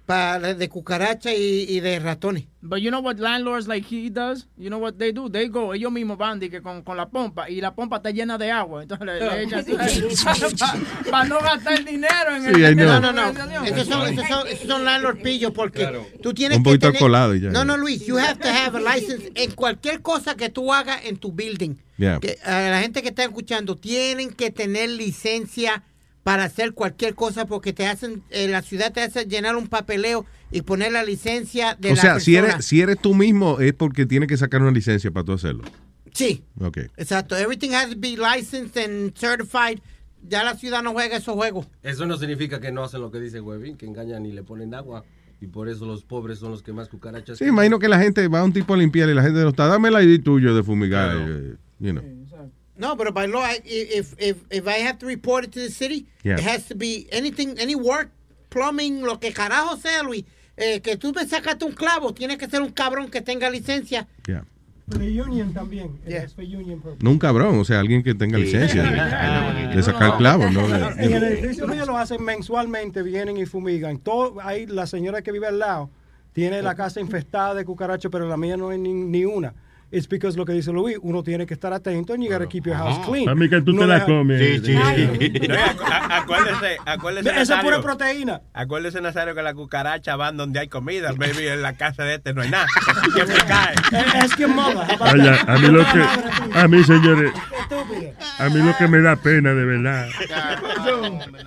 Para 0.10 0.56
de 0.56 0.69
cucaracha 0.69 1.31
y, 1.36 1.68
y 1.69 1.81
de 1.81 1.99
ratones. 1.99 2.45
But 2.64 2.80
you 2.80 2.90
know 2.90 2.99
what 2.99 3.19
landlords 3.19 3.68
like 3.68 3.86
he 3.88 4.10
does? 4.10 4.48
You 4.57 4.69
know 4.69 4.80
what 4.80 4.94
they 4.98 5.11
do? 5.11 5.30
They 5.30 5.49
go, 5.49 5.72
ellos 5.72 5.91
mismos 5.91 6.18
van 6.18 6.40
que 6.40 6.64
con, 6.64 6.81
con 6.81 6.98
la 6.98 7.10
pompa 7.10 7.48
y 7.48 7.61
la 7.61 7.76
pompa 7.76 7.98
está 7.98 8.10
llena 8.10 8.40
de 8.40 8.49
agua. 8.49 8.81
Entonces 8.81 9.06
le, 9.06 9.19
le 9.19 9.44
echan 9.44 9.64
para 11.11 11.26
no 11.26 11.40
gastar 11.40 11.73
el 11.77 11.86
dinero 11.86 12.36
en 12.36 12.56
Sí, 12.56 12.64
el. 12.64 12.76
No, 12.76 12.99
no, 12.99 13.14
no. 13.14 13.30
Esos 13.64 13.88
son, 13.88 14.11
esos 14.11 14.27
son, 14.27 14.48
esos 14.48 14.68
son 14.68 14.84
landlord 14.84 15.22
pillos 15.22 15.52
porque 15.52 15.88
tú 16.23 16.34
tienes 16.34 16.57
Un 16.57 16.64
que 16.64 16.69
poquito 16.72 16.88
tener... 16.88 16.99
colado 16.99 17.36
y 17.36 17.41
ya. 17.41 17.52
No, 17.52 17.64
no, 17.64 17.77
Luis, 17.77 18.03
you 18.07 18.18
have 18.18 18.40
to 18.40 18.48
have 18.48 18.76
a 18.76 18.95
license 18.95 19.31
en 19.36 19.52
cualquier 19.52 20.02
cosa 20.02 20.36
que 20.36 20.49
tú 20.49 20.73
hagas 20.73 21.06
en 21.06 21.18
tu 21.18 21.31
building. 21.31 21.76
Yeah. 21.98 22.19
Que, 22.19 22.40
a 22.44 22.72
la 22.72 22.81
gente 22.81 23.03
que 23.03 23.10
está 23.10 23.23
escuchando, 23.26 23.76
tienen 23.76 24.31
que 24.31 24.49
tener 24.49 24.90
licencia 24.90 25.84
para 26.24 26.44
hacer 26.44 26.74
cualquier 26.74 27.16
cosa 27.16 27.46
porque 27.46 27.74
te 27.74 27.88
hacen, 27.88 28.24
eh, 28.30 28.48
la 28.48 28.62
ciudad 28.62 28.91
te 28.94 29.02
hace 29.02 29.26
llenar 29.26 29.56
un 29.56 29.68
papeleo 29.68 30.26
y 30.52 30.62
poner 30.62 30.91
la 30.91 31.04
licencia 31.04 31.76
de 31.80 31.91
O 31.91 31.96
la 31.96 32.02
sea, 32.02 32.20
si 32.20 32.36
eres, 32.36 32.66
si 32.66 32.82
eres 32.82 33.00
tú 33.00 33.14
mismo, 33.16 33.60
es 33.60 33.74
porque 33.74 34.06
tienes 34.06 34.28
que 34.28 34.38
sacar 34.38 34.62
una 34.62 34.72
licencia 34.72 35.12
para 35.12 35.24
tú 35.26 35.34
hacerlo. 35.34 35.64
Sí, 36.14 36.44
Ok. 36.60 36.78
exacto. 36.98 37.38
Everything 37.38 37.72
has 37.74 37.90
to 37.91 37.96
be 37.98 38.18
licensed 38.18 38.78
and 38.84 39.14
certified. 39.18 39.80
Ya 40.28 40.44
la 40.44 40.56
ciudad 40.56 40.84
no 40.84 40.91
juega 40.91 41.16
esos 41.18 41.36
juegos. 41.36 41.68
Eso 41.82 42.06
no 42.06 42.18
significa 42.18 42.60
que 42.60 42.72
no 42.72 42.84
hacen 42.84 43.00
lo 43.02 43.10
que 43.12 43.20
dice 43.20 43.40
Webin, 43.40 43.78
que 43.78 43.86
engañan 43.86 44.26
y 44.26 44.32
le 44.34 44.44
ponen 44.44 44.74
agua. 44.74 45.06
Y 45.40 45.48
por 45.48 45.70
eso 45.70 45.86
los 45.86 46.04
pobres 46.04 46.40
son 46.40 46.52
los 46.52 46.62
que 46.62 46.74
más 46.74 46.90
cucarachas. 46.90 47.38
Sí, 47.38 47.46
imagino 47.46 47.80
que 47.80 47.88
la 47.88 47.98
gente 48.00 48.28
va 48.28 48.41
a 48.41 48.44
un 48.44 48.52
tipo 48.52 48.74
a 48.74 48.78
limpiar 48.78 49.08
y 49.08 49.14
la 49.14 49.22
gente 49.24 49.40
no 49.40 49.50
está, 49.50 49.68
dame 49.68 49.88
el 49.88 50.10
ID 50.10 50.22
tuyo 50.22 50.54
de 50.54 50.64
fumigar. 50.64 51.16
eh, 51.18 51.56
you 51.80 51.91
know. 51.91 52.04
No, 52.80 52.96
but 52.96 53.14
by 53.14 53.28
law, 53.28 53.44
I- 53.44 53.62
if 53.66 54.16
if 54.18 54.38
if 54.50 54.66
I 54.68 54.80
have 54.88 54.98
to 55.00 55.06
report 55.06 55.44
it 55.46 55.52
to 55.52 55.60
the 55.60 55.70
city, 55.70 56.08
Yeah. 56.24 56.36
it 56.40 56.42
has 56.48 56.66
to 56.70 56.76
be 56.76 57.08
anything, 57.12 57.56
any 57.60 57.76
work, 57.76 58.10
plumbing, 58.50 59.02
lo 59.04 59.20
que 59.20 59.32
carajo 59.34 59.78
sea, 59.78 60.02
Luis. 60.04 60.24
Eh, 60.58 60.80
que 60.82 60.98
tú 60.98 61.14
me 61.14 61.26
sacaste 61.26 61.64
un 61.66 61.74
clavo, 61.74 62.14
tiene 62.14 62.38
que 62.38 62.48
ser 62.50 62.62
un 62.62 62.72
cabrón 62.72 63.10
que 63.10 63.22
tenga 63.22 63.50
licencia. 63.50 64.08
Yeah. 64.26 64.44
The 64.90 65.22
union 65.22 65.54
también. 65.54 66.00
Union 66.38 66.82
purpose. 66.82 67.04
No 67.04 67.12
un 67.12 67.20
cabrón, 67.20 67.60
o 67.60 67.64
sea, 67.64 67.80
alguien 67.80 68.02
que 68.02 68.16
tenga 68.16 68.38
licencia 68.40 68.82
de, 68.82 69.76
de 69.76 69.84
sacar 69.84 70.18
clavos, 70.18 70.52
¿no? 70.52 70.66
En 70.98 71.14
el 71.14 71.24
edificio 71.24 71.68
mío 71.68 71.86
lo 71.86 71.96
hacen 71.98 72.24
mensualmente, 72.24 73.04
vienen 73.04 73.38
y 73.38 73.46
fumigan. 73.46 74.00
Todo, 74.00 74.38
ahí 74.42 74.66
la 74.66 74.88
señora 74.88 75.22
que 75.22 75.32
vive 75.32 75.46
al 75.48 75.60
lado 75.60 75.92
tiene 76.34 76.62
la 76.64 76.74
casa 76.76 77.00
infestada 77.00 77.54
de 77.54 77.66
cucarachas, 77.66 78.12
pero 78.12 78.28
la 78.28 78.36
mía 78.38 78.58
no 78.58 78.70
hay 78.70 78.80
ni, 78.80 78.92
ni 78.94 79.26
una. 79.26 79.54
Es 79.91 80.07
because 80.07 80.38
lo 80.38 80.45
que 80.45 80.53
dice 80.53 80.72
Luis, 80.72 80.98
uno 81.02 81.24
tiene 81.24 81.48
que 81.48 81.56
estar 81.56 81.74
atento 81.74 82.14
and 82.14 82.22
you 82.24 82.30
gotta 82.30 82.45
keep 82.48 82.64
your 82.68 82.76
house 82.76 82.99
clean. 83.07 83.28
A 83.28 83.34
mí 83.34 83.49
que 83.49 83.60
tú 83.61 83.74
No 83.74 83.82
te 83.82 83.88
la 83.88 83.94
deja- 83.95 84.06
comes. 84.06 84.40
Sí, 84.40 84.61
sí. 84.66 84.74
No, 85.49 85.56
acu- 85.56 85.91
a- 85.91 86.18
acuérdese, 86.18 86.78
acuérdese. 86.86 87.41
Esa 87.41 87.57
es 87.57 87.64
pura 87.64 87.82
proteína. 87.82 88.41
Acuérdese, 88.53 89.02
Nazario, 89.02 89.34
que 89.34 89.41
la 89.41 89.56
cucaracha 89.56 90.16
van 90.16 90.38
donde 90.38 90.60
hay 90.60 90.68
comida. 90.68 91.11
Baby, 91.14 91.48
en 91.48 91.64
la 91.64 91.74
casa 91.76 92.03
de 92.03 92.16
este 92.16 92.36
no 92.36 92.41
hay 92.44 92.52
nada. 92.52 92.68
Siempre 93.16 93.36
cae. 93.48 93.74
Es 94.24 94.36
que 94.36 94.45
moda. 94.45 94.88
Vaya, 94.99 95.41
a 95.48 95.57
mí 95.57 95.68
lo 95.70 95.80
que, 95.84 96.57
a 96.60 96.68
mí 96.68 96.84
señores, 96.84 97.32
a 98.38 98.49
mí 98.49 98.61
lo 98.61 98.78
que 98.78 98.88
me 98.88 99.02
da 99.02 99.16
pena 99.16 99.53
de 99.56 99.66
verdad, 99.66 100.07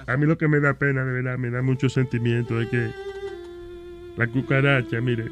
a 0.09 0.17
mí 0.17 0.27
lo 0.27 0.37
que 0.37 0.49
me 0.49 0.59
da 0.59 0.75
pena 0.75 1.05
de 1.05 1.13
verdad, 1.13 1.39
me 1.39 1.51
da 1.51 1.63
mucho 1.63 1.89
sentimiento 1.89 2.59
de 2.59 2.69
que 2.69 2.91
la 4.17 4.27
cucaracha, 4.27 5.01
mire, 5.01 5.27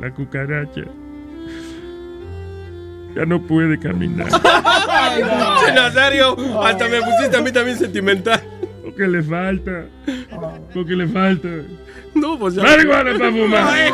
la 0.00 0.12
cucaracha 0.14 0.82
ya 3.14 3.26
no 3.26 3.40
puede 3.42 3.78
caminar. 3.78 4.28
Che, 5.64 5.72
Nazario, 5.72 6.36
hasta 6.62 6.88
me 6.88 7.00
pusiste 7.00 7.36
a 7.36 7.42
mí 7.42 7.50
también 7.50 7.76
sentimental. 7.76 8.40
Porque 8.82 9.06
le 9.06 9.22
falta, 9.22 9.86
porque 10.72 10.94
le 10.94 11.08
falta. 11.08 11.48
No, 12.14 12.38
pues 12.38 12.54
ya. 12.54 12.62
Marihuana 12.62 13.18
para 13.18 13.32
fumar. 13.32 13.92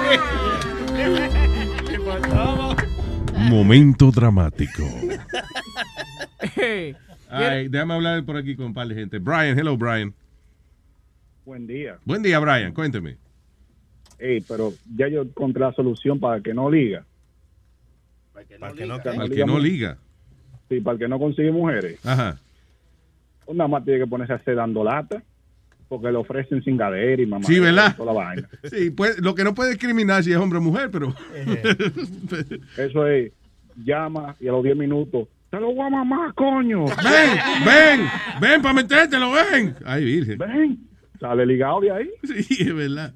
Momento 3.36 4.10
dramático. 4.10 4.82
Hey, 6.56 6.94
Ay, 7.30 7.68
déjame 7.68 7.94
hablar 7.94 8.24
por 8.24 8.36
aquí 8.36 8.54
con 8.54 8.66
un 8.66 8.74
par 8.74 8.86
de 8.86 8.94
gente. 8.94 9.18
Brian, 9.18 9.58
hello 9.58 9.76
Brian. 9.76 10.14
Buen 11.44 11.66
día. 11.66 11.98
Buen 12.04 12.22
día, 12.22 12.38
Brian, 12.38 12.72
cuénteme. 12.72 13.16
Ey, 14.18 14.40
pero 14.42 14.72
ya 14.96 15.08
yo 15.08 15.22
encontré 15.22 15.60
la 15.60 15.72
solución 15.72 16.20
para 16.20 16.40
que 16.40 16.54
no 16.54 16.70
liga. 16.70 17.04
Para 18.58 18.72
que 18.72 18.86
no, 18.86 18.94
Al 18.94 19.30
que 19.30 19.44
no 19.44 19.58
liga. 19.58 19.98
Sí, 20.68 20.80
para 20.80 20.94
el 20.94 20.98
que 20.98 21.08
no 21.08 21.18
consigue 21.18 21.50
mujeres. 21.50 22.04
Ajá. 22.04 22.38
Nada 23.52 23.68
más 23.68 23.84
tiene 23.84 24.00
que 24.00 24.06
ponerse 24.06 24.32
a 24.32 24.36
hacer 24.36 24.56
dando 24.56 24.82
lata. 24.82 25.22
Porque 25.88 26.10
le 26.10 26.16
ofrecen 26.16 26.64
sin 26.64 26.76
gadera 26.76 27.22
y 27.22 27.26
mamá. 27.26 27.44
Sí, 27.44 27.60
¿verdad? 27.60 27.94
Toda 27.96 28.12
la 28.12 28.18
vaina. 28.18 28.48
Sí, 28.64 28.90
pues, 28.90 29.20
lo 29.20 29.34
que 29.34 29.44
no 29.44 29.54
puede 29.54 29.70
discriminar 29.70 30.24
si 30.24 30.32
es 30.32 30.38
hombre 30.38 30.58
o 30.58 30.62
mujer, 30.62 30.90
pero... 30.90 31.14
Eso 32.78 33.06
es, 33.06 33.32
llama 33.76 34.36
y 34.40 34.48
a 34.48 34.52
los 34.52 34.64
10 34.64 34.76
minutos, 34.76 35.28
te 35.50 35.60
lo 35.60 35.72
voy 35.72 35.86
a 35.86 35.90
mamar, 35.90 36.34
coño. 36.34 36.84
ven, 37.04 37.38
ven, 37.64 38.08
ven 38.40 38.62
para 38.62 38.74
metértelo, 38.74 39.32
ven. 39.32 39.76
Ay, 39.84 40.04
virgen. 40.04 40.38
Ven. 40.38 40.78
Sale 41.20 41.46
ligado 41.46 41.80
de 41.80 41.90
ahí. 41.90 42.10
Sí, 42.24 42.62
es 42.62 42.74
verdad. 42.74 43.14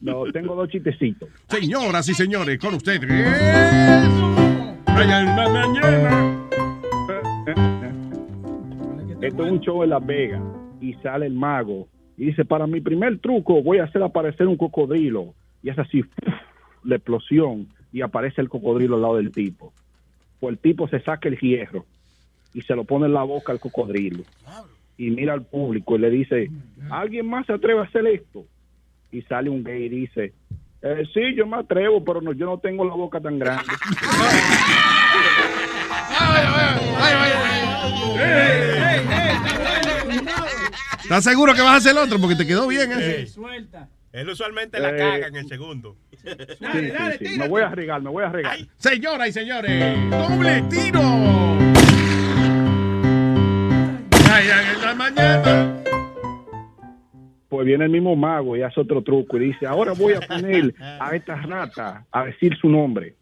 No, 0.00 0.24
tengo 0.32 0.54
dos 0.54 0.68
chistecitos. 0.68 1.28
Señoras 1.48 2.08
y 2.08 2.14
señores, 2.14 2.58
con 2.58 2.74
ustedes. 2.74 3.08
Esto 9.20 9.44
es 9.44 9.52
un 9.52 9.60
show 9.60 9.82
en 9.82 9.90
Las 9.90 10.04
Vegas 10.06 10.42
y 10.80 10.94
sale 10.94 11.26
el 11.26 11.34
mago 11.34 11.88
y 12.16 12.26
dice, 12.26 12.44
para 12.44 12.66
mi 12.66 12.80
primer 12.80 13.18
truco 13.18 13.62
voy 13.62 13.78
a 13.78 13.84
hacer 13.84 14.02
aparecer 14.02 14.46
un 14.46 14.56
cocodrilo. 14.56 15.34
Y 15.62 15.70
es 15.70 15.78
así, 15.78 16.04
la 16.84 16.96
explosión. 16.96 17.68
y 17.92 18.02
aparece 18.02 18.40
el 18.40 18.48
cocodrilo 18.48 18.96
al 18.96 19.02
lado 19.02 19.16
del 19.16 19.32
tipo. 19.32 19.72
Pues 20.38 20.52
el 20.52 20.58
tipo 20.58 20.86
se 20.88 21.00
saca 21.00 21.28
el 21.28 21.38
hierro 21.38 21.86
y 22.52 22.62
se 22.62 22.74
lo 22.74 22.84
pone 22.84 23.06
en 23.06 23.14
la 23.14 23.22
boca 23.22 23.52
al 23.52 23.60
cocodrilo. 23.60 24.22
Y 24.98 25.10
mira 25.10 25.32
al 25.32 25.42
público 25.44 25.96
y 25.96 25.98
le 25.98 26.10
dice, 26.10 26.50
¿alguien 26.90 27.26
más 27.28 27.46
se 27.46 27.52
atreve 27.52 27.80
a 27.80 27.84
hacer 27.84 28.06
esto? 28.06 28.44
Y 29.16 29.22
sale 29.22 29.48
un 29.48 29.64
gay 29.64 29.84
y 29.84 29.88
dice, 29.88 30.34
"Eh, 30.82 31.02
sí, 31.14 31.34
yo 31.34 31.46
me 31.46 31.56
atrevo, 31.58 32.04
pero 32.04 32.20
no, 32.20 32.32
yo 32.32 32.46
no 32.46 32.58
tengo 32.58 32.84
la 32.84 32.94
boca 32.94 33.20
tan 33.20 33.38
grande. 33.38 33.64
¿Estás 41.02 41.24
seguro 41.24 41.54
que 41.54 41.62
vas 41.62 41.74
a 41.74 41.76
hacer 41.76 41.92
el 41.92 41.98
otro? 41.98 42.18
Porque 42.20 42.36
te 42.36 42.46
quedó 42.46 42.66
bien 42.66 42.90
ese. 42.92 43.26
Suelta. 43.26 43.88
Él 44.12 44.28
usualmente 44.28 44.80
la 44.80 44.90
Eh, 44.90 44.96
caga 44.98 45.26
en 45.28 45.36
el 45.36 45.46
segundo. 45.46 45.96
Sí, 46.10 46.18
sí, 47.18 47.26
sí. 47.28 47.38
Me 47.38 47.48
voy 47.48 47.62
a 47.62 47.68
regar, 47.68 48.00
me 48.02 48.10
voy 48.10 48.24
a 48.24 48.30
regar. 48.30 48.56
Señoras 48.78 49.28
y 49.28 49.32
señores, 49.32 50.10
doble 50.10 50.62
tiro. 50.70 51.00
Ay, 54.32 54.48
ay, 54.50 54.66
en 54.74 54.82
la 54.82 54.94
mañana. 54.94 55.75
Pues 57.48 57.66
viene 57.66 57.84
el 57.84 57.90
mismo 57.90 58.16
mago 58.16 58.56
y 58.56 58.62
hace 58.62 58.80
otro 58.80 59.02
truco 59.02 59.36
y 59.36 59.46
dice, 59.46 59.66
ahora 59.66 59.92
voy 59.92 60.14
a 60.14 60.20
poner 60.20 60.74
a 60.80 61.14
esta 61.14 61.36
rata 61.36 62.04
a 62.10 62.24
decir 62.24 62.56
su 62.56 62.68
nombre. 62.68 63.14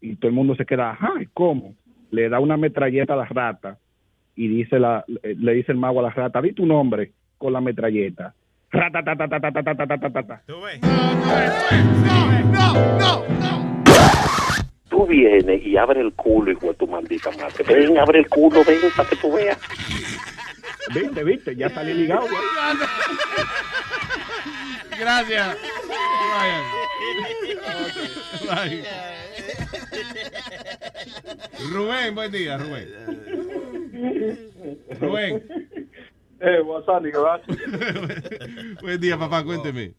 Y 0.00 0.14
todo 0.16 0.28
el 0.28 0.34
mundo 0.34 0.54
se 0.54 0.64
queda, 0.64 0.92
ajá, 0.92 1.14
¿y 1.20 1.26
¿cómo? 1.26 1.74
Le 2.10 2.28
da 2.28 2.38
una 2.38 2.56
metralleta 2.56 3.14
a 3.14 3.16
la 3.16 3.24
rata 3.24 3.78
y 4.36 4.46
dice 4.46 4.78
la, 4.78 5.04
le 5.22 5.52
dice 5.54 5.72
el 5.72 5.78
mago 5.78 5.98
a 5.98 6.04
la 6.04 6.10
rata, 6.10 6.40
di 6.40 6.52
tu 6.52 6.64
nombre 6.64 7.10
con 7.36 7.52
la 7.52 7.60
metralleta. 7.60 8.34
Rata, 8.70 9.02
ta, 9.02 9.16
ta, 9.16 9.28
ta, 9.28 9.40
ta, 9.40 9.50
ta, 9.50 9.62
ta, 9.62 9.74
ta, 9.74 9.86
ta, 9.86 9.98
ta, 9.98 10.10
ta, 10.10 10.22
ta. 10.22 10.42
Tú 14.88 15.06
vienes 15.06 15.66
y 15.66 15.76
abre 15.76 16.00
el 16.00 16.12
culo, 16.12 16.52
hijo 16.52 16.68
de 16.68 16.74
tu 16.74 16.86
maldita 16.86 17.30
madre. 17.32 17.64
Ven, 17.66 17.98
abre 17.98 18.20
el 18.20 18.28
culo, 18.28 18.60
ven, 18.66 18.78
para 18.96 19.08
que 19.08 19.16
tú 19.16 19.32
veas. 19.32 19.58
Viste, 20.94 21.24
viste, 21.24 21.56
ya 21.56 21.68
salí 21.70 21.94
ligado. 21.94 22.26
Gracias. 24.98 25.56
Bye. 28.48 28.84
Rubén, 31.70 32.14
buen 32.14 32.32
día, 32.32 32.58
Rubén. 32.58 32.88
Rubén. 35.00 35.44
Eh, 36.40 36.60
WhatsApp, 36.62 37.02
¿qué 37.02 37.18
va? 37.18 37.40
Buen 38.80 39.00
día, 39.00 39.18
papá, 39.18 39.42
cuénteme. 39.44 39.94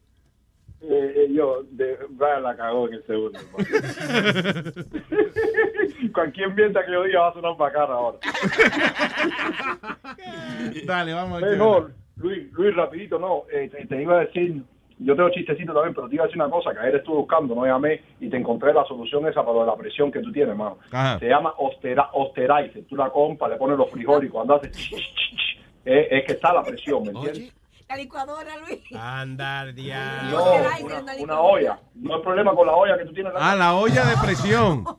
Eh, 0.82 1.12
eh, 1.14 1.28
yo, 1.32 1.62
de, 1.70 1.96
Brian 2.08 2.42
la 2.42 2.56
cagó 2.56 2.88
en 2.88 2.94
el 2.94 3.06
segundo. 3.06 3.38
Cualquier 6.14 6.54
mierda 6.54 6.84
que 6.84 6.92
yo 6.92 7.02
diga 7.04 7.20
va 7.20 7.28
a 7.28 7.34
sonar 7.34 7.56
bacana 7.56 7.92
ahora. 7.92 8.18
Dale, 10.86 11.12
vamos 11.12 11.42
a 11.42 11.46
Eh, 11.46 11.56
Luis, 12.16 12.52
Luis, 12.52 12.74
rapidito, 12.74 13.18
no, 13.18 13.44
eh, 13.52 13.68
te, 13.70 13.86
te 13.86 14.02
iba 14.02 14.16
a 14.16 14.20
decir, 14.20 14.62
yo 14.98 15.16
tengo 15.16 15.30
chistecito 15.30 15.72
también, 15.72 15.94
pero 15.94 16.08
te 16.08 16.14
iba 16.14 16.24
a 16.24 16.26
decir 16.26 16.40
una 16.40 16.50
cosa, 16.50 16.72
que 16.72 16.80
ayer 16.80 16.96
estuve 16.96 17.16
buscando, 17.18 17.54
no 17.54 17.64
llamé, 17.64 18.02
y 18.20 18.28
te 18.28 18.36
encontré 18.36 18.72
la 18.74 18.84
solución 18.84 19.26
esa 19.26 19.42
para 19.42 19.54
lo 19.54 19.60
de 19.60 19.66
la 19.66 19.76
presión 19.76 20.10
que 20.10 20.20
tú 20.20 20.30
tienes, 20.32 20.50
hermano. 20.50 20.78
Ajá. 20.90 21.18
Se 21.18 21.28
llama 21.28 21.54
ostera, 21.58 22.08
osterizer, 22.12 22.84
tú 22.88 22.96
la 22.96 23.10
compras, 23.10 23.50
le 23.50 23.56
pones 23.56 23.78
los 23.78 23.90
frijoles 23.90 24.28
y 24.28 24.32
cuando 24.32 24.56
haces 24.56 24.70
es, 25.84 25.84
es 26.10 26.24
que 26.24 26.32
está 26.32 26.52
la 26.52 26.62
presión, 26.62 27.02
¿me 27.04 27.10
entiendes? 27.10 27.52
La 27.90 27.96
licuadora, 27.96 28.56
Luis. 28.58 28.78
Andar, 28.96 29.74
diablo. 29.74 30.30
No, 30.30 30.54
una, 30.86 31.14
una 31.18 31.40
olla. 31.40 31.80
No 31.96 32.14
hay 32.14 32.22
problema 32.22 32.54
con 32.54 32.64
la 32.68 32.72
olla 32.72 32.96
que 32.96 33.04
tú 33.04 33.12
tienes. 33.12 33.32
Ah, 33.34 33.56
la 33.56 33.74
olla 33.74 34.04
de 34.04 34.16
presión. 34.16 34.84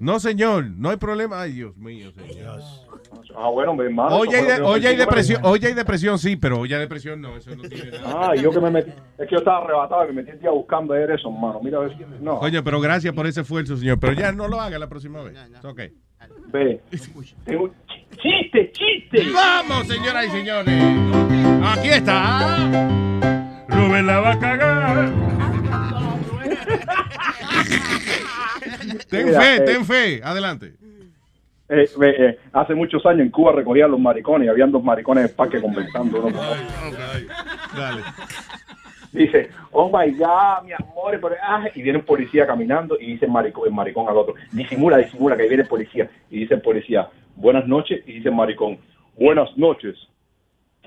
No, 0.00 0.18
señor, 0.20 0.66
no 0.66 0.90
hay 0.90 0.96
problema. 0.98 1.40
Ay, 1.40 1.52
Dios 1.52 1.76
mío, 1.76 2.10
señor. 2.10 2.60
Ah, 3.34 3.48
bueno, 3.48 3.74
mi 3.74 3.84
hermano. 3.84 4.16
Olla 4.16 4.40
y, 4.42 4.44
de, 4.44 4.60
olla 4.60 4.92
y 4.92 4.96
depresión, 4.96 5.40
olla 5.44 5.70
y 5.70 5.72
depresión 5.72 6.18
sí, 6.18 6.36
pero 6.36 6.58
olla 6.60 6.76
y 6.76 6.80
depresión 6.80 7.22
no, 7.22 7.36
eso 7.36 7.54
no 7.54 7.62
tiene 7.62 7.92
nada. 7.92 8.30
Ah, 8.30 8.34
yo 8.34 8.50
que 8.50 8.60
me 8.60 8.70
metí, 8.70 8.90
es 8.90 9.28
que 9.28 9.32
yo 9.32 9.38
estaba 9.38 9.58
arrebatado 9.58 10.04
y 10.04 10.08
me 10.08 10.14
metí 10.14 10.32
el 10.32 10.40
día 10.40 10.50
buscando 10.50 10.92
ayer 10.92 11.12
eso, 11.12 11.28
hermano. 11.30 11.60
Mira 11.62 11.78
a 11.78 11.82
ver 11.82 11.96
si... 11.96 12.04
No, 12.20 12.38
Coño, 12.38 12.62
pero 12.62 12.80
gracias 12.80 13.14
por 13.14 13.26
ese 13.26 13.42
esfuerzo, 13.42 13.76
señor. 13.76 13.98
Pero 13.98 14.12
ya 14.12 14.32
no 14.32 14.46
lo 14.48 14.60
haga 14.60 14.78
la 14.78 14.88
próxima 14.88 15.22
vez. 15.22 15.38
Ok. 15.64 15.80
Ve. 16.52 16.80
Tengo 17.44 17.70
chiste, 18.20 18.72
chiste. 18.72 19.30
Vamos, 19.32 19.86
señoras 19.86 20.26
y 20.26 20.30
señores. 20.30 20.82
Aquí 21.64 21.88
está. 21.88 22.68
Rubén 23.68 24.06
la 24.06 24.20
va 24.20 24.32
a 24.32 24.38
cagar. 24.38 25.12
Ten 29.08 29.26
Mira, 29.26 29.40
fe, 29.40 29.56
eh, 29.56 29.60
ten 29.60 29.84
fe. 29.84 30.20
Adelante. 30.22 30.74
Eh, 31.68 31.88
eh, 32.02 32.38
hace 32.52 32.74
muchos 32.74 33.04
años 33.06 33.20
en 33.20 33.30
Cuba 33.30 33.52
recogían 33.52 33.90
los 33.90 34.00
maricones 34.00 34.46
y 34.46 34.50
habían 34.50 34.70
dos 34.70 34.84
maricones 34.84 35.24
en 35.24 35.30
el 35.30 35.34
parque 35.34 35.60
conversando. 35.60 36.26
uno. 36.26 36.38
Dale. 37.74 38.02
Dice, 39.14 39.48
oh 39.70 39.86
my 39.88 40.10
God, 40.12 40.64
mi 40.64 40.72
amor, 40.72 41.18
pero, 41.22 41.36
ah", 41.42 41.64
y 41.74 41.82
viene 41.82 41.98
un 42.00 42.04
policía 42.04 42.46
caminando 42.46 42.98
y 43.00 43.12
dice 43.12 43.26
el 43.26 43.30
maricón, 43.30 43.66
el 43.68 43.72
maricón 43.72 44.08
al 44.08 44.16
otro, 44.16 44.34
disimula, 44.52 44.98
disimula, 44.98 45.36
que 45.36 45.42
ahí 45.44 45.48
viene 45.48 45.62
el 45.62 45.68
policía. 45.68 46.10
Y 46.30 46.40
dice 46.40 46.54
el 46.54 46.60
policía, 46.62 47.08
buenas 47.36 47.66
noches, 47.66 48.02
y 48.06 48.14
dice 48.14 48.28
el 48.28 48.34
maricón, 48.34 48.76
buenas 49.16 49.56
noches. 49.56 49.96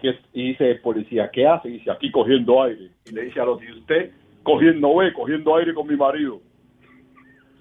Y, 0.02 0.10
es- 0.10 0.20
y 0.34 0.50
dice 0.50 0.70
el 0.72 0.82
policía, 0.82 1.30
¿qué 1.32 1.48
hace? 1.48 1.70
Y 1.70 1.74
dice, 1.80 1.90
aquí 1.90 2.12
cogiendo 2.12 2.62
aire. 2.64 2.92
Y 3.06 3.12
le 3.12 3.24
dice 3.24 3.40
al 3.40 3.50
otro, 3.50 3.66
¿y 3.66 3.72
usted? 3.72 4.12
Cogiendo, 4.44 4.96
ve, 4.98 5.12
cogiendo 5.14 5.56
aire 5.56 5.74
con 5.74 5.88
mi 5.88 5.96
marido. 5.96 6.42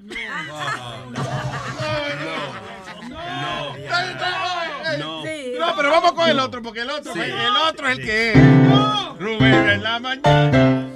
No. 0.07 0.13
No, 1.13 2.76
pero 5.77 5.91
vamos 5.91 6.13
con 6.13 6.29
el 6.29 6.39
otro, 6.39 6.63
porque 6.63 6.81
el 6.81 6.91
otro, 6.91 7.13
el 7.15 7.57
otro 7.71 7.89
es 7.89 7.99
el 7.99 8.05
que 8.05 8.33
es. 8.33 8.39
Rubén 9.19 9.69
en 9.69 9.83
la 9.83 9.99
mañana. 9.99 10.87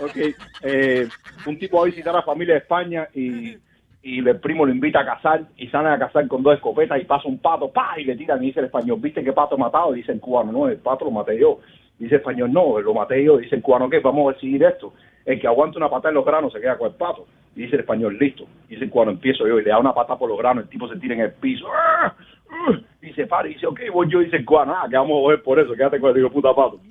Ok, 0.00 0.16
eh, 0.62 1.08
un 1.46 1.58
tipo 1.58 1.78
va 1.78 1.84
a 1.84 1.86
visitar 1.86 2.14
a 2.14 2.18
la 2.18 2.22
familia 2.22 2.54
de 2.54 2.60
España 2.60 3.08
y, 3.14 3.56
y 4.02 4.18
el 4.18 4.40
primo 4.40 4.66
lo 4.66 4.72
invita 4.72 5.00
a 5.00 5.06
cazar 5.06 5.44
y 5.56 5.68
salen 5.68 5.92
a 5.92 5.98
cazar 5.98 6.28
con 6.28 6.42
dos 6.42 6.54
escopetas 6.54 7.00
y 7.00 7.04
pasa 7.04 7.28
un 7.28 7.38
pato, 7.38 7.72
pa, 7.72 7.94
y 7.98 8.04
le 8.04 8.16
tiran 8.16 8.42
y 8.42 8.48
dice 8.48 8.60
el 8.60 8.66
español, 8.66 8.98
¿viste 9.00 9.24
qué 9.24 9.32
pato 9.32 9.54
he 9.54 9.58
matado? 9.58 9.92
Dice 9.92 10.12
el 10.12 10.20
cubano, 10.20 10.52
no, 10.52 10.68
el 10.68 10.78
pato 10.78 11.04
lo 11.06 11.10
maté 11.10 11.38
yo. 11.38 11.60
Dice 11.98 12.16
el 12.16 12.20
español, 12.20 12.52
no, 12.52 12.80
lo 12.80 12.94
maté 12.94 13.24
yo. 13.24 13.38
Dice 13.38 13.56
el 13.56 13.62
cubano, 13.62 13.88
¿qué? 13.88 14.00
Vamos 14.00 14.30
a 14.30 14.34
decidir 14.34 14.64
esto. 14.64 14.92
El 15.24 15.40
que 15.40 15.46
aguanta 15.46 15.78
una 15.78 15.88
patada 15.88 16.10
en 16.10 16.16
los 16.16 16.24
granos 16.24 16.52
se 16.52 16.60
queda 16.60 16.76
con 16.76 16.88
el 16.88 16.94
pato. 16.96 17.26
Y 17.56 17.62
dice 17.62 17.76
el 17.76 17.80
español, 17.80 18.18
listo. 18.18 18.46
Dice 18.68 18.84
el 18.84 18.90
cubano, 18.90 19.12
empiezo 19.12 19.46
yo 19.46 19.58
y 19.58 19.64
le 19.64 19.70
da 19.70 19.78
una 19.78 19.94
patada 19.94 20.18
por 20.18 20.28
los 20.28 20.38
granos, 20.38 20.64
el 20.64 20.70
tipo 20.70 20.88
se 20.88 20.96
tira 20.96 21.14
en 21.14 21.20
el 21.22 21.32
piso. 21.32 21.66
¡Ah! 21.72 22.14
¡Ah! 22.50 22.78
Y 23.02 23.12
se 23.12 23.26
para 23.26 23.48
y 23.48 23.54
dice, 23.54 23.66
ok, 23.66 23.80
voy 23.92 24.08
yo. 24.10 24.20
Dice 24.20 24.36
el 24.36 24.44
cubano, 24.44 24.74
ah, 24.76 24.86
que 24.88 24.96
vamos 24.96 25.18
a 25.18 25.22
coger 25.22 25.42
por 25.42 25.58
eso, 25.60 25.72
quédate 25.74 25.98
con 26.00 26.10
el 26.10 26.18
hijo 26.18 26.30
puta 26.30 26.54
pato. 26.54 26.80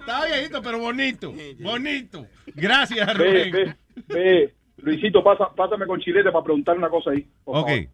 Está 0.00 0.24
viejito, 0.26 0.62
pero 0.62 0.78
bonito. 0.78 1.32
Bonito. 1.60 2.26
Gracias, 2.54 3.06
Ve, 3.18 3.50
Rubén. 3.50 3.52
ve, 3.52 3.74
ve. 4.08 4.54
Luisito, 4.78 5.22
pasa, 5.24 5.48
pásame 5.54 5.86
con 5.86 6.00
Chilete 6.00 6.30
para 6.30 6.44
preguntarle 6.44 6.78
una 6.78 6.88
cosa 6.88 7.10
ahí. 7.10 7.26
por 7.44 7.58
Ok. 7.58 7.66
favor. 7.68 7.84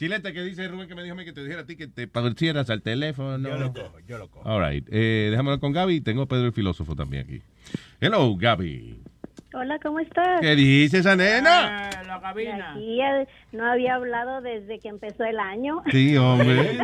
Chilete, 0.00 0.32
¿qué 0.32 0.42
dice 0.42 0.66
Rubén 0.66 0.88
que 0.88 0.94
me 0.94 1.02
dijo 1.02 1.12
a 1.12 1.18
mí 1.18 1.26
que 1.26 1.34
te 1.34 1.42
dijera 1.42 1.60
a 1.60 1.66
ti 1.66 1.76
que 1.76 1.86
te 1.86 2.08
parecieras 2.08 2.70
al 2.70 2.80
teléfono? 2.80 3.36
Yo 3.46 3.58
lo 3.58 3.70
cojo, 3.70 3.98
yo 4.08 4.16
lo 4.16 4.30
cojo. 4.30 4.48
All 4.48 4.66
right. 4.66 4.88
Eh, 4.90 5.28
déjame 5.30 5.50
hablar 5.50 5.60
con 5.60 5.72
Gaby. 5.72 6.00
Tengo 6.00 6.22
a 6.22 6.26
Pedro 6.26 6.46
el 6.46 6.54
filósofo 6.54 6.96
también 6.96 7.24
aquí. 7.24 7.42
Hello, 8.00 8.34
Gaby. 8.34 8.98
Hola, 9.52 9.78
¿cómo 9.78 10.00
estás? 10.00 10.40
¿Qué 10.40 10.56
dice 10.56 11.00
esa 11.00 11.16
nena? 11.16 11.90
la 12.06 12.18
cabina. 12.18 12.72
Aquí 12.72 12.98
eh, 13.02 13.28
no 13.52 13.70
había 13.70 13.96
hablado 13.96 14.40
desde 14.40 14.78
que 14.78 14.88
empezó 14.88 15.22
el 15.24 15.38
año. 15.38 15.82
Sí, 15.90 16.16
hombre. 16.16 16.78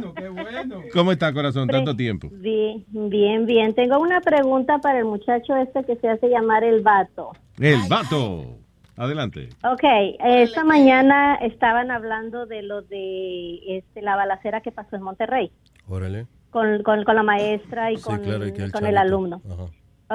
¿Cómo 0.92 1.10
está, 1.10 1.32
corazón? 1.32 1.68
Tanto 1.68 1.96
tiempo. 1.96 2.28
Bien, 2.30 2.84
bien, 2.86 3.46
bien. 3.46 3.74
Tengo 3.74 3.98
una 3.98 4.20
pregunta 4.20 4.76
para 4.80 4.98
el 4.98 5.06
muchacho 5.06 5.56
este 5.56 5.84
que 5.84 5.96
se 5.96 6.10
hace 6.10 6.28
llamar 6.28 6.64
el 6.64 6.82
vato. 6.82 7.32
El 7.58 7.80
vato. 7.88 8.58
Adelante. 8.96 9.48
Ok, 9.64 9.82
esta 10.24 10.64
mañana 10.64 11.34
estaban 11.36 11.90
hablando 11.90 12.46
de 12.46 12.62
lo 12.62 12.82
de 12.82 13.78
este, 13.78 14.02
la 14.02 14.16
balacera 14.16 14.60
que 14.62 14.72
pasó 14.72 14.96
en 14.96 15.02
Monterrey 15.02 15.50
Órale. 15.88 16.26
con, 16.50 16.82
con, 16.82 17.04
con 17.04 17.14
la 17.14 17.22
maestra 17.22 17.92
y 17.92 17.96
Sí, 17.96 18.02
con, 18.02 18.18
claro, 18.20 18.46
y 18.46 18.52
con 18.70 18.86
el 18.86 18.96
alumno. 18.96 19.42
Ajá. 19.50 19.64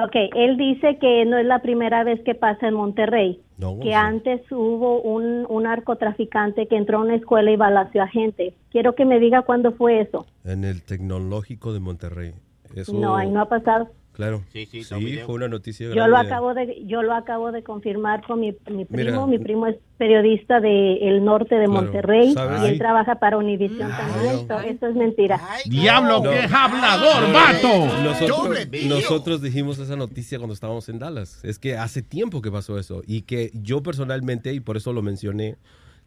Ok, 0.06 0.14
él 0.34 0.56
dice 0.56 0.96
que 0.98 1.24
no 1.26 1.36
es 1.36 1.44
la 1.44 1.60
primera 1.60 2.02
vez 2.02 2.18
que 2.24 2.34
pasa 2.34 2.66
en 2.66 2.72
Monterrey, 2.74 3.42
No, 3.58 3.76
que 3.78 3.88
sí. 3.88 3.92
antes 3.92 4.40
hubo 4.50 5.02
un, 5.02 5.44
un 5.48 5.62
narcotraficante 5.64 6.66
que 6.66 6.76
entró 6.78 6.98
a 6.98 7.02
una 7.02 7.14
escuela 7.16 7.50
y 7.50 7.56
balació 7.56 8.02
a 8.02 8.08
gente. 8.08 8.54
Quiero 8.70 8.94
que 8.94 9.04
me 9.04 9.20
diga 9.20 9.42
cuándo 9.42 9.72
fue 9.72 10.00
eso. 10.00 10.24
En 10.44 10.64
el 10.64 10.82
Tecnológico 10.82 11.74
de 11.74 11.80
Monterrey. 11.80 12.32
Eso, 12.74 12.94
No, 12.94 13.16
ahí 13.16 13.28
no 13.30 13.42
ha 13.42 13.48
pasado. 13.50 13.90
Claro. 14.12 14.42
Sí, 14.52 14.66
sí, 14.66 14.84
Sí, 14.84 15.18
fue 15.24 15.36
una 15.36 15.48
noticia 15.48 15.88
Yo 15.94 16.06
lo 16.06 16.18
acabo 16.18 16.52
de 16.52 16.84
yo 16.84 17.02
lo 17.02 17.14
acabo 17.14 17.50
de 17.50 17.62
confirmar 17.62 18.22
con 18.26 18.40
mi, 18.40 18.54
mi 18.70 18.84
primo. 18.84 19.26
Mira. 19.26 19.26
mi 19.26 19.38
primo 19.38 19.66
es 19.66 19.76
periodista 19.96 20.60
del 20.60 21.24
norte 21.24 21.54
de 21.54 21.64
Claro. 21.64 21.82
Monterrey 21.82 22.32
¿Sabes? 22.34 22.60
y 22.60 22.64
él 22.66 22.70
Ay. 22.72 22.78
trabaja 22.78 23.14
para 23.16 23.38
Univision 23.38 23.90
también. 23.90 24.34
Esto, 24.34 24.60
esto 24.60 24.86
es 24.88 24.94
mentira. 24.96 25.40
Diablo, 25.64 26.22
No. 26.22 26.30
que 26.30 26.40
es 26.40 26.52
hablador, 26.52 27.32
vato. 27.32 28.02
Nosotros, 28.02 28.68
nosotros 28.86 29.40
dijimos 29.42 29.78
esa 29.78 29.96
noticia 29.96 30.38
cuando 30.38 30.52
estábamos 30.54 30.88
en 30.90 30.98
Dallas. 30.98 31.42
Es 31.44 31.58
que 31.58 31.76
hace 31.78 32.02
tiempo 32.02 32.42
que 32.42 32.50
pasó 32.50 32.78
eso. 32.78 33.02
Y 33.06 33.22
que 33.22 33.50
yo 33.54 33.82
personalmente, 33.82 34.52
y 34.52 34.60
por 34.60 34.76
eso 34.76 34.92
lo 34.92 35.00
mencioné, 35.02 35.56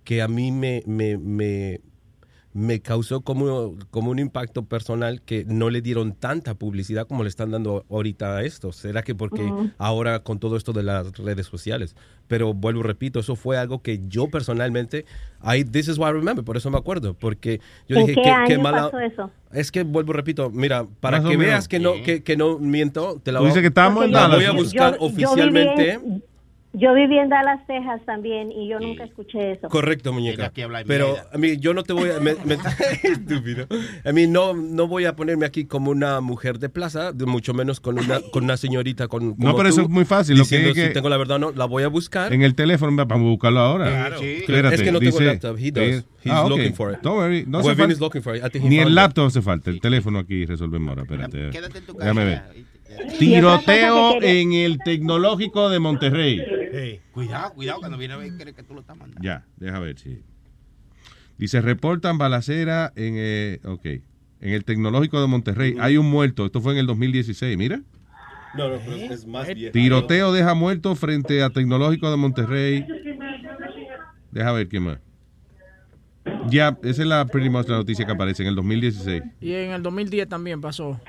que 0.03 0.21
a 0.21 0.27
mí 0.27 0.51
me, 0.51 0.83
me, 0.85 1.17
me, 1.17 1.81
me 2.57 2.79
causó 2.79 3.19
como, 3.19 3.75
como 3.91 4.11
un 4.11 4.17
impacto 4.17 4.63
personal 4.63 5.21
que 5.21 5.43
no 5.45 5.69
le 5.69 5.81
dieron 5.81 6.13
tanta 6.13 6.53
publicidad 6.53 7.05
como 7.05 7.23
le 7.23 7.27
están 7.29 7.51
dando 7.51 7.85
ahorita 7.89 8.37
a 8.37 8.43
esto. 8.43 8.71
¿Será 8.71 9.03
que 9.03 9.13
porque 9.13 9.43
Ujú. 9.43 9.71
ahora 9.77 10.19
con 10.23 10.39
todo 10.39 10.55
esto 10.55 10.71
de 10.71 10.83
las 10.83 11.11
redes 11.17 11.47
sociales? 11.47 11.97
Pero 12.27 12.53
vuelvo, 12.53 12.79
y 12.79 12.83
repito, 12.83 13.19
eso 13.19 13.35
fue 13.35 13.57
algo 13.57 13.81
que 13.81 13.99
yo 14.07 14.29
personalmente, 14.29 15.03
I, 15.43 15.65
this 15.65 15.89
is 15.89 15.97
why 15.97 16.05
I 16.07 16.13
remember, 16.13 16.45
por 16.45 16.55
eso 16.55 16.71
me 16.71 16.77
acuerdo, 16.77 17.13
porque 17.13 17.59
yo 17.89 17.97
¿En 17.97 18.05
dije, 18.05 18.15
qué 18.15 18.21
qué, 18.23 18.29
año 18.31 18.47
qué 18.47 18.57
mala... 18.57 18.83
pasó 18.85 18.99
eso? 18.99 19.31
Es 19.51 19.69
que 19.69 19.83
vuelvo, 19.83 20.13
y 20.13 20.15
repito, 20.15 20.49
mira, 20.49 20.87
para 21.01 21.19
Más 21.21 21.29
que 21.29 21.35
veas 21.35 21.67
que 21.67 21.79
no, 21.79 21.91
que, 22.05 22.23
que 22.23 22.37
no 22.37 22.57
miento, 22.57 23.19
te 23.21 23.33
la 23.33 23.41
voy, 23.41 23.51
que 23.51 23.67
estábamos 23.67 24.09
la 24.09 24.29
voy 24.29 24.45
a 24.45 24.47
Yo- 24.47 24.53
buscar 24.55 24.93
yo 24.97 25.09
viví 25.09 25.21
en- 25.23 25.27
oficialmente. 25.27 25.99
Yo 26.01 26.19
viví 26.93 27.17
en 27.17 27.29
Dallas, 27.29 27.65
Texas 27.67 28.01
también 28.05 28.51
y 28.51 28.67
yo 28.67 28.79
nunca 28.79 29.03
escuché 29.05 29.53
eso. 29.53 29.69
Correcto, 29.69 30.11
muñeca. 30.11 30.47
aquí 30.47 30.61
habla 30.61 30.83
Pero 30.85 31.15
a 31.31 31.37
mí 31.37 31.57
yo 31.57 31.73
no 31.73 31.83
te 31.83 31.93
voy 31.93 32.09
a 32.09 32.19
me- 32.19 32.35
me- 32.45 32.57
estúpido. 33.03 33.67
A 34.03 34.11
mí 34.11 34.27
no 34.27 34.53
no 34.53 34.87
voy 34.87 35.05
a 35.05 35.15
ponerme 35.15 35.45
aquí 35.45 35.65
como 35.65 35.91
una 35.91 36.19
mujer 36.21 36.59
de 36.59 36.69
plaza, 36.69 37.11
de 37.13 37.25
mucho 37.25 37.53
menos 37.53 37.79
con 37.79 37.97
una 37.97 38.19
con 38.31 38.43
una 38.43 38.57
señorita 38.57 39.07
con 39.07 39.35
No, 39.37 39.55
pero 39.55 39.69
eso 39.69 39.77
tú, 39.81 39.83
es 39.83 39.89
muy 39.89 40.05
fácil, 40.05 40.37
lo 40.37 40.43
que 40.43 40.57
diciendo 40.57 40.69
es 40.69 40.75
que- 40.75 40.87
si 40.87 40.93
tengo 40.93 41.09
la 41.09 41.17
verdad 41.17 41.37
o 41.37 41.39
no, 41.39 41.51
la 41.51 41.65
voy 41.65 41.83
a 41.83 41.87
buscar. 41.87 42.33
En 42.33 42.41
el 42.41 42.55
teléfono, 42.55 42.93
vamos 43.05 43.25
a 43.25 43.29
buscarlo 43.29 43.59
ahora. 43.61 43.85
Claro. 43.89 44.19
Sí. 44.19 44.25
Espérate, 44.41 44.75
Es 44.75 44.81
que 44.81 44.91
no 44.91 44.99
tengo 44.99 45.11
dice- 45.17 45.23
laptop. 45.25 45.57
He 45.57 45.71
does. 45.71 45.83
eh, 45.83 46.03
He's 46.23 46.31
ah, 46.33 46.43
ok. 46.43 46.49
looking 46.49 46.73
for 46.73 46.91
it. 46.91 46.99
Don't 47.01 47.17
worry. 47.17 47.45
No 47.47 47.59
hace 47.59 47.67
Webin 47.69 47.79
falta- 47.83 47.93
is 47.93 47.99
looking 47.99 48.21
for 48.21 48.35
it. 48.35 48.43
I 48.45 48.49
think 48.49 48.65
he 48.65 48.69
Ni 48.69 48.79
el 48.79 48.89
it. 48.89 48.93
laptop 48.95 49.27
hace 49.27 49.41
falta. 49.41 49.69
El 49.69 49.79
teléfono 49.79 50.19
aquí 50.19 50.45
resolvemos 50.45 50.89
ahora. 50.89 51.03
Espérate. 51.03 51.49
Quédate 51.51 51.77
en 51.77 51.85
tu 51.85 51.93
casa. 51.93 52.03
Déjame 52.13 52.25
ver. 52.25 52.41
Tiroteo 53.19 54.21
en 54.21 54.53
el 54.53 54.79
tecnológico 54.79 55.69
de 55.69 55.79
Monterrey. 55.79 56.41
Cuidado, 57.11 57.53
cuidado, 57.53 57.79
cuando 57.79 57.97
viene 57.97 58.13
a 58.13 58.17
ver, 58.17 58.33
cree 58.37 58.53
que 58.53 58.63
tú 58.63 58.73
lo 58.73 58.81
estás 58.81 58.97
mandando. 58.97 59.21
Ya, 59.23 59.45
deja 59.57 59.79
ver 59.79 59.97
si. 59.97 60.21
Dice, 61.37 61.61
reportan 61.61 62.17
balacera 62.17 62.91
en, 62.95 63.15
eh, 63.17 63.59
ok, 63.63 63.85
en 63.85 64.53
el 64.53 64.63
tecnológico 64.65 65.19
de 65.21 65.27
Monterrey. 65.27 65.75
Hay 65.79 65.97
un 65.97 66.09
muerto. 66.09 66.45
Esto 66.45 66.61
fue 66.61 66.73
en 66.73 66.79
el 66.79 66.87
2016, 66.87 67.57
mira. 67.57 67.81
No, 68.57 68.69
no, 68.69 68.79
pero 68.85 69.13
es 69.13 69.25
más 69.25 69.53
viejo. 69.53 69.73
Tiroteo 69.73 70.31
deja 70.31 70.53
muerto 70.53 70.95
frente 70.95 71.43
a 71.43 71.49
tecnológico 71.49 72.09
de 72.09 72.17
Monterrey. 72.17 72.85
Deja 74.31 74.51
ver 74.51 74.67
quién 74.67 74.83
más. 74.83 74.99
Ya, 76.49 76.77
esa 76.83 77.01
es 77.01 77.07
la, 77.07 77.25
pretty 77.25 77.49
much 77.49 77.67
la 77.67 77.77
noticia 77.77 78.05
que 78.05 78.11
aparece 78.11 78.43
en 78.43 78.49
el 78.49 78.55
2016. 78.55 79.23
Y 79.41 79.53
en 79.53 79.71
el 79.71 79.83
2010 79.83 80.27
también 80.29 80.61
pasó. 80.61 80.99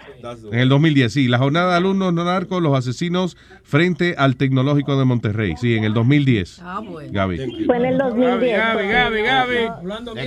En 0.52 0.58
el 0.58 0.68
2010, 0.68 1.12
sí. 1.12 1.28
La 1.28 1.38
jornada 1.38 1.70
de 1.72 1.76
alumnos 1.78 2.12
no 2.12 2.24
narcos, 2.24 2.62
los 2.62 2.76
asesinos 2.76 3.36
frente 3.62 4.14
al 4.18 4.36
tecnológico 4.36 4.98
de 4.98 5.04
Monterrey. 5.04 5.54
Sí, 5.60 5.74
en 5.74 5.84
el 5.84 5.94
2010. 5.94 6.60
Ah, 6.62 6.80
bueno. 6.84 7.10
Gaby. 7.12 7.64
Fue 7.66 7.76
en 7.76 7.84
el 7.84 7.98
2010. 7.98 8.58
Gaby, 8.58 8.88
Gaby, 8.88 9.22
Gaby. 9.22 9.56
Hablando 9.68 10.12
Porque 10.14 10.26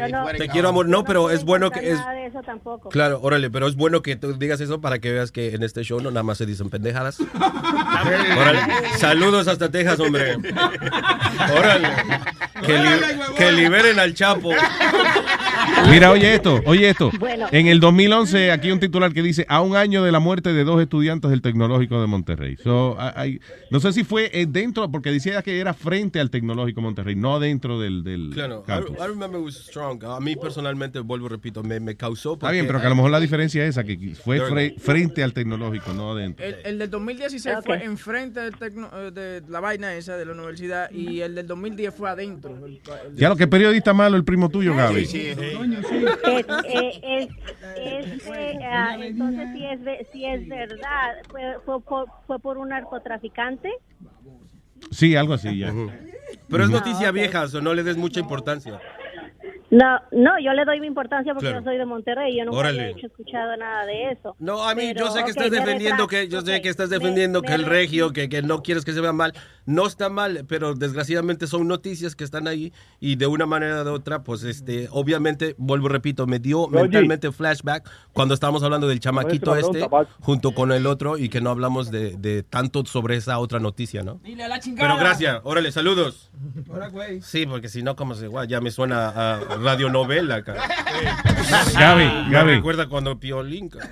yo 0.00 0.08
no- 0.08 0.26
Te 0.26 0.48
quiero 0.48 0.68
amor, 0.68 0.88
no, 0.88 1.04
pero 1.04 1.30
es 1.30 1.44
bueno 1.44 1.70
que 1.70 1.90
es 1.90 1.98
Nada 1.98 2.12
de 2.12 2.26
eso 2.26 2.40
tampoco. 2.42 2.88
Claro, 2.88 3.20
órale, 3.22 3.50
pero 3.50 3.66
es 3.66 3.76
bueno 3.76 4.02
que 4.02 4.16
tú 4.16 4.32
digas 4.34 4.60
eso 4.60 4.80
para 4.80 4.98
que 4.98 5.12
veas 5.12 5.30
que 5.32 5.54
en 5.54 5.62
este 5.62 5.82
show 5.84 6.00
no 6.00 6.10
nada 6.10 6.22
más 6.22 6.38
se 6.38 6.46
dicen 6.46 6.68
pendejadas. 6.70 7.18
Órale, 8.38 8.60
saludos 8.98 9.48
hasta 9.48 9.70
Texas, 9.70 10.00
hombre. 10.00 10.36
Órale. 11.58 11.88
Que, 12.64 12.78
li- 12.78 13.34
que 13.36 13.52
liberen 13.52 13.98
al 14.02 14.14
Chapo. 14.14 14.50
Mira, 15.90 16.10
oye 16.10 16.34
esto, 16.34 16.60
oye 16.66 16.88
esto. 16.88 17.10
Bueno. 17.18 17.46
En 17.52 17.66
el 17.66 17.80
2011, 17.80 18.50
aquí 18.50 18.70
un 18.70 18.80
titular 18.80 19.12
que 19.12 19.22
dice, 19.22 19.44
a 19.48 19.60
un 19.60 19.76
año 19.76 20.02
de 20.02 20.12
la 20.12 20.18
muerte 20.20 20.52
de 20.52 20.64
dos 20.64 20.80
estudiantes 20.80 21.30
del 21.30 21.42
Tecnológico 21.42 22.00
de 22.00 22.06
Monterrey. 22.06 22.56
So, 22.62 22.96
hay- 22.98 23.12
hay- 23.16 23.40
no 23.70 23.80
sé 23.80 23.92
si 23.92 24.04
fue 24.04 24.30
eh, 24.32 24.46
dentro, 24.48 24.90
porque 24.90 25.10
decía 25.10 25.42
que 25.42 25.58
era 25.60 25.74
frente 25.74 26.20
al 26.20 26.30
Tecnológico 26.30 26.80
de 26.80 26.84
Monterrey, 26.84 27.14
no 27.16 27.38
dentro 27.40 27.80
del, 27.80 28.02
del 28.04 28.30
Claro, 28.32 28.62
I, 28.64 28.66
campus. 28.66 28.96
I 28.98 29.06
remember 29.08 29.40
it 29.40 29.44
was 29.46 29.56
strong. 29.56 30.02
A 30.04 30.20
mí 30.20 30.36
personalmente, 30.36 31.00
vuelvo 31.00 31.26
y 31.26 31.30
repito, 31.30 31.62
me, 31.62 31.80
me 31.80 31.96
causó. 31.96 32.34
Está 32.34 32.50
bien, 32.50 32.66
pero 32.66 32.80
que 32.80 32.86
a 32.86 32.90
lo 32.90 32.96
mejor 32.96 33.10
la 33.10 33.20
diferencia 33.20 33.62
es 33.64 33.70
esa, 33.70 33.84
que 33.84 34.14
fue 34.22 34.40
fre- 34.40 34.78
frente 34.78 35.22
al 35.22 35.32
Tecnológico, 35.32 35.92
no 35.92 36.12
adentro. 36.12 36.44
El, 36.44 36.56
el 36.64 36.78
del 36.78 36.90
2016 36.90 37.56
fue 37.64 37.84
enfrente 37.84 38.40
del 38.40 38.54
tecno- 38.56 38.90
eh, 38.94 39.10
de 39.10 39.42
la 39.48 39.60
vaina 39.60 39.94
esa 39.94 40.16
de 40.16 40.24
la 40.26 40.32
universidad 40.32 40.90
y 40.90 41.20
el 41.20 41.34
del 41.34 41.46
2010 41.46 41.94
fue 41.94 42.10
adentro. 42.10 42.56
El- 42.64 42.80
el- 43.08 43.16
Ya 43.16 43.28
lo 43.28 43.36
que 43.36 43.44
es 43.44 43.48
periodista 43.92 43.94
malo, 43.94 44.16
el 44.16 44.24
primo 44.24 44.48
tuyo, 44.48 44.74
Gaby. 44.74 45.02
Es, 45.02 45.14
eh, 45.14 45.28
es, 47.02 47.26
es, 47.76 48.26
eh, 48.26 48.58
entonces, 49.00 49.48
si 49.54 49.64
es, 49.64 49.80
si 50.12 50.24
es 50.24 50.48
verdad, 50.48 51.16
fue, 51.28 51.56
fue, 51.64 51.80
por, 51.82 52.06
fue 52.26 52.38
por 52.38 52.58
un 52.58 52.70
narcotraficante. 52.70 53.70
Sí, 54.90 55.16
algo 55.16 55.34
así, 55.34 55.58
ya. 55.58 55.72
Pero 56.48 56.64
es 56.64 56.70
noticia 56.70 57.10
vieja, 57.10 57.44
o 57.44 57.60
no 57.60 57.74
le 57.74 57.82
des 57.82 57.96
mucha 57.96 58.20
importancia. 58.20 58.80
No, 59.72 59.98
no, 60.12 60.38
yo 60.38 60.52
le 60.52 60.66
doy 60.66 60.80
mi 60.80 60.86
importancia 60.86 61.32
porque 61.32 61.48
Claro. 61.48 61.60
yo 61.64 61.70
soy 61.70 61.78
de 61.78 61.86
Monterrey 61.86 62.34
y 62.34 62.38
yo 62.38 62.44
nunca 62.44 62.58
Órale. 62.58 62.80
había 62.82 62.92
hecho, 62.92 63.06
escuchado 63.06 63.56
nada 63.56 63.86
de 63.86 64.10
eso. 64.10 64.36
No, 64.38 64.62
a 64.68 64.74
mí 64.74 64.82
Pero, 64.92 65.06
yo 65.06 65.12
sé 65.12 65.24
que 65.24 65.30
estás 65.30 65.50
defendiendo 65.50 66.06
que 66.06 66.28
yo 66.28 66.42
sé 66.42 66.60
que 66.60 66.68
estás 66.68 66.90
defendiendo 66.90 67.40
me 67.40 67.48
que 67.48 67.54
el 67.54 67.64
re- 67.64 67.70
regio 67.70 68.12
que, 68.12 68.28
que 68.28 68.42
no 68.42 68.62
quieres 68.62 68.84
que 68.84 68.92
se 68.92 69.00
vea 69.00 69.14
mal, 69.14 69.32
no 69.64 69.86
está 69.86 70.10
mal, 70.10 70.44
pero 70.46 70.74
desgraciadamente 70.74 71.46
son 71.46 71.66
noticias 71.68 72.14
que 72.14 72.22
están 72.22 72.48
ahí 72.48 72.70
y 73.00 73.16
de 73.16 73.26
una 73.26 73.46
manera 73.46 73.80
o 73.80 73.84
de 73.84 73.90
otra, 73.92 74.22
pues 74.22 74.44
este, 74.44 74.88
obviamente 74.90 75.54
vuelvo 75.56 75.86
y 75.86 75.90
repito, 75.90 76.26
me 76.26 76.38
dio 76.38 76.64
Oye. 76.64 76.82
mentalmente 76.82 77.32
flashback 77.32 77.88
cuando 78.12 78.34
estábamos 78.34 78.62
hablando 78.62 78.88
del 78.88 79.00
chamaquito 79.00 79.56
este 79.56 79.88
junto 80.20 80.52
con 80.52 80.70
el 80.72 80.86
otro 80.86 81.16
y 81.16 81.30
que 81.30 81.40
no 81.40 81.48
hablamos 81.48 81.90
de, 81.90 82.16
de 82.18 82.42
tanto 82.42 82.84
sobre 82.84 83.16
esa 83.16 83.38
otra 83.38 83.58
noticia, 83.58 84.02
¿no? 84.02 84.20
Dile 84.22 84.44
a 84.44 84.48
la 84.48 84.60
chingada. 84.60 84.86
Pero 84.86 85.00
gracias, 85.00 85.40
órale, 85.44 85.72
saludos. 85.72 86.30
Ahora, 86.70 86.88
güey. 86.88 87.22
Sí, 87.22 87.46
porque 87.46 87.70
si 87.70 87.82
no, 87.82 87.96
como 87.96 88.14
se 88.14 88.26
guau, 88.26 88.44
ya 88.46 88.60
me 88.60 88.70
suena 88.70 89.08
a 89.08 89.40
radionovela 89.62 90.36
acá. 90.36 90.54
Gaby, 91.78 92.04
Me 92.26 92.30
Gaby. 92.30 92.50
recuerda 92.56 92.88
cuando 92.88 93.18
Piolín. 93.18 93.68
ca- 93.68 93.88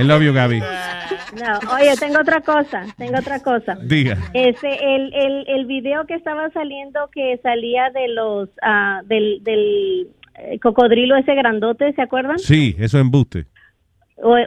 I 0.00 0.04
love 0.04 0.22
you, 0.22 0.32
Gaby. 0.32 0.60
No, 0.60 1.74
oye, 1.74 1.94
tengo 1.98 2.20
otra 2.20 2.40
cosa, 2.40 2.84
tengo 2.96 3.18
otra 3.18 3.40
cosa. 3.42 3.76
Diga. 3.82 4.16
Este, 4.32 4.96
el, 4.96 5.12
el, 5.14 5.44
el 5.48 5.66
video 5.66 6.06
que 6.06 6.14
estaba 6.14 6.50
saliendo 6.50 7.08
que 7.12 7.38
salía 7.42 7.90
de 7.90 8.08
los, 8.08 8.48
ah, 8.62 9.02
del, 9.04 9.42
del 9.44 10.08
eh, 10.36 10.58
cocodrilo 10.60 11.16
ese 11.16 11.34
grandote, 11.34 11.92
¿se 11.94 12.02
acuerdan? 12.02 12.38
Sí, 12.38 12.74
eso 12.78 12.96
es 12.98 13.02
embuste. 13.02 13.46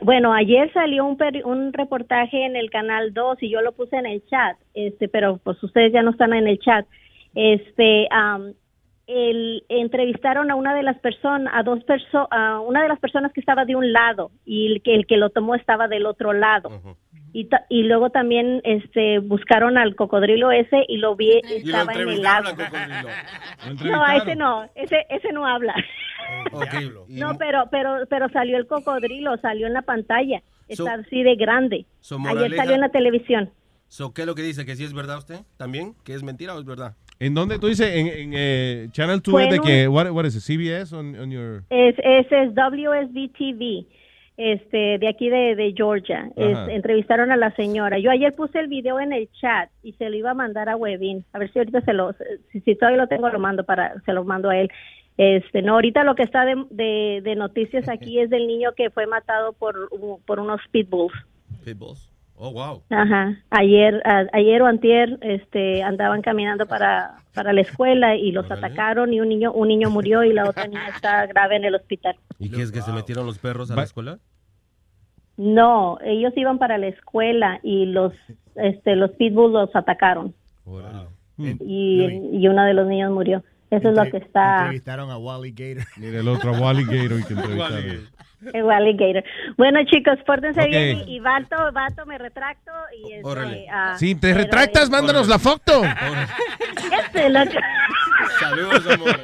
Bueno, 0.02 0.34
ayer 0.34 0.70
salió 0.74 1.06
un, 1.06 1.18
peri- 1.18 1.44
un 1.46 1.72
reportaje 1.72 2.46
en 2.46 2.58
el 2.58 2.70
canal 2.70 3.14
2 3.14 3.38
y 3.42 3.50
yo 3.50 3.62
lo 3.62 3.72
puse 3.72 3.96
en 3.96 4.06
el 4.06 4.22
chat, 4.30 4.58
este, 4.74 5.08
pero 5.08 5.38
pues 5.38 5.64
ustedes 5.64 5.94
ya 5.94 6.02
no 6.02 6.12
están 6.12 6.34
en 6.34 6.48
el 6.48 6.60
chat. 6.60 6.86
Este, 7.36 8.10
el, 9.14 9.64
entrevistaron 9.70 10.52
a 10.52 10.56
una 10.56 10.74
de 10.74 10.84
las 10.84 10.98
personas, 11.00 11.54
a 11.56 11.64
dos 11.64 11.84
personas, 11.84 12.28
a 12.32 12.60
una 12.60 12.82
de 12.82 12.90
las 12.90 13.00
personas 13.00 13.32
que 13.34 13.40
estaba 13.40 13.66
de 13.66 13.76
un 13.76 13.92
lado 13.92 14.32
y 14.46 14.72
el 14.72 14.82
que, 14.82 14.96
el 14.96 15.06
que 15.06 15.18
lo 15.18 15.30
tomó 15.30 15.56
estaba 15.56 15.88
del 15.88 16.06
otro 16.06 16.34
lado. 16.34 16.70
Y, 17.34 17.84
luego 17.84 18.10
también 18.10 18.62
este 18.66 19.20
buscaron 19.20 19.78
al 19.78 19.96
cocodrilo 19.96 20.52
ese 20.52 20.84
y 20.88 20.98
lo 20.98 21.16
vi 21.16 21.40
estaba 21.44 21.94
en 21.94 22.10
el 22.10 22.22
lago. 22.22 22.50
No, 23.86 24.04
a 24.04 24.18
ese 24.18 24.36
no, 24.36 24.70
ese 24.76 25.06
ese 25.10 25.32
no 25.32 25.46
habla. 25.46 25.76
No, 27.10 27.38
pero 27.38 27.66
pero 27.70 28.06
pero 28.10 28.30
salió 28.30 28.58
el 28.58 28.66
cocodrilo, 28.66 29.36
salió 29.38 29.68
en 29.68 29.74
la 29.74 29.82
pantalla. 29.82 30.42
So- 30.70 30.86
Está 30.86 30.94
así 30.94 31.24
de 31.24 31.36
grande. 31.36 31.86
so, 32.00 32.18
Ayer 32.26 32.56
salió 32.56 32.76
en 32.76 32.82
la 32.82 32.90
televisión. 32.90 33.50
So, 33.90 34.14
¿Qué 34.14 34.22
es 34.22 34.28
lo 34.28 34.36
que 34.36 34.42
dice? 34.42 34.66
¿Que 34.66 34.78
sí 34.78 34.86
es 34.86 34.94
verdad 34.94 35.18
usted? 35.18 35.42
¿También? 35.58 35.96
¿Que 36.06 36.14
es 36.14 36.24
mentira 36.24 36.56
o 36.56 36.60
es 36.60 36.66
verdad? 36.66 36.96
¿En 37.24 37.36
dónde 37.36 37.60
tú 37.60 37.68
dices? 37.68 37.96
En, 37.96 38.08
en 38.08 38.32
eh, 38.36 38.88
Channel 38.92 39.22
2 39.22 39.32
Fue 39.32 39.44
es 39.48 39.50
de 39.62 39.88
un- 39.88 39.94
what, 39.96 40.10
what 40.10 40.26
is 40.26 40.36
it, 40.36 40.42
CBS 40.42 40.92
on, 40.96 41.16
on 41.20 41.30
your... 41.30 41.62
Es, 41.70 41.96
ese 42.00 42.44
es 42.44 42.56
WSB 42.56 43.32
TV, 43.38 43.86
este, 44.38 44.98
de 44.98 45.08
aquí 45.08 45.30
de, 45.30 45.56
de 45.56 45.72
Georgia. 45.78 46.30
Es- 46.36 46.58
entrevistaron 46.70 47.32
a 47.32 47.38
la 47.38 47.52
señora. 47.56 48.00
Yo 48.00 48.10
ayer 48.10 48.34
puse 48.34 48.60
el 48.60 48.68
video 48.68 49.00
en 49.00 49.14
el 49.14 49.30
chat 49.40 49.70
y 49.84 49.94
se 49.94 50.10
lo 50.10 50.16
iba 50.18 50.32
a 50.32 50.34
mandar 50.34 50.68
a 50.68 50.76
Webin. 50.76 51.24
A 51.34 51.38
ver 51.38 51.52
si 51.54 51.60
ahorita 51.60 51.82
se 51.82 51.94
lo, 51.94 52.14
si, 52.52 52.62
si 52.62 52.76
todavía 52.76 53.02
lo 53.04 53.08
tengo, 53.08 53.30
lo 53.30 53.40
mando 53.40 53.64
para, 53.66 54.00
se 54.02 54.14
lo 54.14 54.24
mando 54.24 54.50
a 54.50 54.58
él. 54.58 54.70
Este, 55.18 55.62
no, 55.62 55.74
ahorita 55.76 56.04
lo 56.04 56.16
que 56.16 56.24
está 56.24 56.44
de, 56.46 56.56
de, 56.72 57.22
de 57.24 57.36
noticias 57.36 57.88
aquí 57.88 58.20
es 58.22 58.32
del 58.32 58.48
niño 58.48 58.72
que 58.76 58.90
fue 58.90 59.06
matado 59.06 59.54
por, 59.54 59.76
por 60.26 60.40
unos 60.40 60.60
pitbulls. 60.72 61.14
Pitbulls. 61.64 62.11
Oh, 62.44 62.52
wow. 62.52 62.82
Ajá. 62.90 63.38
Ayer, 63.52 64.02
a- 64.04 64.26
ayer 64.34 64.64
o 64.64 64.66
antier, 64.66 65.20
este, 65.22 65.84
andaban 65.84 66.24
caminando 66.24 66.66
para, 66.66 67.18
para 67.36 67.54
la 67.54 67.62
escuela 67.62 68.16
y 68.16 68.32
los 68.32 68.50
atacaron 68.50 69.14
y 69.14 69.22
un 69.22 69.30
niño, 69.30 69.52
un 69.52 69.68
niño 69.68 69.92
murió 69.92 70.24
y 70.24 70.34
la 70.34 70.50
otra 70.50 70.66
niña 70.66 70.88
está 70.88 71.28
grave 71.28 71.58
en 71.58 71.66
el 71.66 71.76
hospital. 71.76 72.16
¿Y 72.40 72.50
qué 72.50 72.64
es 72.64 72.72
que 72.72 72.82
se 72.82 72.92
metieron 72.92 73.28
los 73.28 73.38
perros 73.38 73.70
a 73.70 73.76
la 73.76 73.84
escuela? 73.84 74.18
No, 75.38 76.00
ellos 76.04 76.34
iban 76.36 76.58
para 76.58 76.80
la 76.80 76.88
escuela 76.88 77.60
y 77.62 77.86
los 77.86 78.14
este 78.56 78.96
los 78.96 79.12
pitbulls 79.12 79.54
los 79.54 79.76
atacaron 79.76 80.34
y, 81.38 82.04
y 82.34 82.48
uno 82.48 82.64
de 82.66 82.74
los 82.74 82.88
niños 82.88 83.12
murió. 83.12 83.44
Eso 83.70 83.90
es 83.90 83.96
lo 83.96 84.04
que 84.12 84.18
está 84.18 84.58
Entrevistaron 84.64 85.10
a 85.12 85.18
Wally 85.18 85.52
Gator. 85.52 85.88
Mira 85.98 86.20
el 86.20 86.28
otro, 86.28 86.54
a 86.56 86.60
Wally 86.60 86.84
Gator 86.86 87.26
que 87.26 87.34
entrevistaron. 87.36 88.10
El 88.54 88.70
alligator. 88.72 89.24
Bueno, 89.58 89.80
chicos, 89.86 90.18
pórtense 90.26 90.66
bien 90.68 91.04
y, 91.08 91.16
y 91.16 91.20
Vato, 91.20 91.56
Vato, 91.74 92.06
me 92.06 92.18
retracto 92.18 92.72
y 92.98 93.14
este, 93.14 93.28
Órale. 93.28 93.66
ah, 93.72 93.96
Si 93.98 94.16
te 94.16 94.34
retractas, 94.34 94.90
mándanos 94.90 95.28
la 95.28 95.40
foto. 95.40 95.84
este, 97.06 97.30
loco. 97.30 97.52
Saludos, 98.40 98.88
amor. 98.88 99.20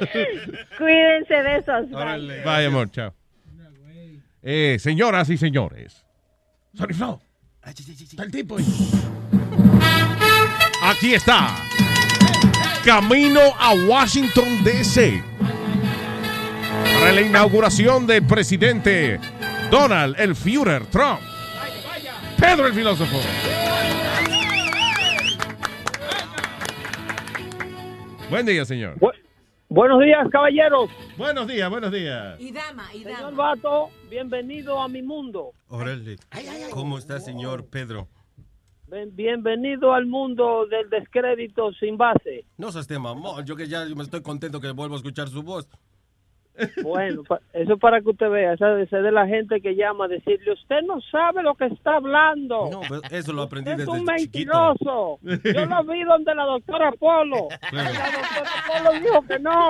Cuídense, 0.78 1.42
besos. 1.42 1.90
Bye. 1.90 2.42
Bye, 2.44 2.66
amor, 2.66 2.90
chao. 2.90 3.14
Eh, 4.42 4.76
señoras 4.78 5.28
y 5.30 5.36
señores. 5.36 6.04
Sorry, 6.74 6.94
Flo. 6.94 7.20
Está 7.64 8.22
el 8.22 8.30
tipo. 8.30 8.56
Aquí 10.82 11.14
está. 11.14 11.56
Camino 12.84 13.40
a 13.58 13.74
Washington, 13.86 14.62
D.C. 14.64 15.22
Para 16.98 17.12
la 17.12 17.20
inauguración 17.20 18.08
del 18.08 18.26
presidente 18.26 19.20
Donald 19.70 20.16
el 20.18 20.34
Führer 20.34 20.84
Trump. 20.86 21.20
Pedro 22.40 22.66
el 22.66 22.72
filósofo. 22.72 23.18
Buen 28.28 28.44
día, 28.46 28.64
señor. 28.64 28.96
Buenos 29.68 30.00
días, 30.00 30.26
caballeros. 30.32 30.90
Buenos 31.16 31.46
días, 31.46 31.70
buenos 31.70 31.92
días. 31.92 32.40
Y 32.40 32.50
dama, 32.50 32.92
y 32.92 33.04
dama. 33.04 33.16
Señor 33.16 33.34
Vato, 33.36 33.90
bienvenido 34.10 34.82
a 34.82 34.88
mi 34.88 35.02
mundo. 35.02 35.52
Órale. 35.68 36.16
¿Cómo 36.70 36.98
está, 36.98 37.20
señor 37.20 37.66
Pedro? 37.66 38.08
Bienvenido 39.12 39.92
al 39.92 40.06
mundo 40.06 40.66
del 40.66 40.90
descrédito 40.90 41.72
sin 41.74 41.96
base. 41.96 42.44
No 42.56 42.72
seas 42.72 42.82
este 42.82 42.98
mamón. 42.98 43.44
Yo 43.44 43.54
que 43.54 43.68
ya 43.68 43.84
me 43.84 44.02
estoy 44.02 44.22
contento 44.22 44.60
que 44.60 44.70
vuelvo 44.72 44.94
a 44.94 44.98
escuchar 44.98 45.28
su 45.28 45.42
voz. 45.42 45.68
Bueno, 46.82 47.22
pa- 47.24 47.40
eso 47.52 47.74
es 47.74 47.80
para 47.80 48.00
que 48.00 48.10
usted 48.10 48.28
vea, 48.30 48.52
esa 48.54 48.80
es 48.80 48.90
de 48.90 49.12
la 49.12 49.26
gente 49.26 49.60
que 49.60 49.74
llama 49.74 50.06
a 50.06 50.08
decirle, 50.08 50.52
usted 50.52 50.82
no 50.86 51.00
sabe 51.10 51.42
lo 51.42 51.54
que 51.54 51.66
está 51.66 51.96
hablando. 51.96 52.68
No, 52.70 52.80
pues, 52.88 53.00
eso 53.10 53.32
lo 53.32 53.42
aprendí 53.42 53.70
es 53.70 53.78
desde 53.78 53.90
un 53.90 54.06
chiquito. 54.16 54.52
mentiroso. 54.52 55.18
Yo 55.22 55.66
lo 55.66 55.84
vi 55.84 56.02
donde 56.04 56.34
la 56.34 56.44
doctora 56.44 56.92
Polo. 56.92 57.48
Claro. 57.70 57.92
La 57.92 58.10
doctora 58.10 58.50
Polo 58.84 59.00
dijo 59.00 59.22
que 59.22 59.38
no. 59.38 59.68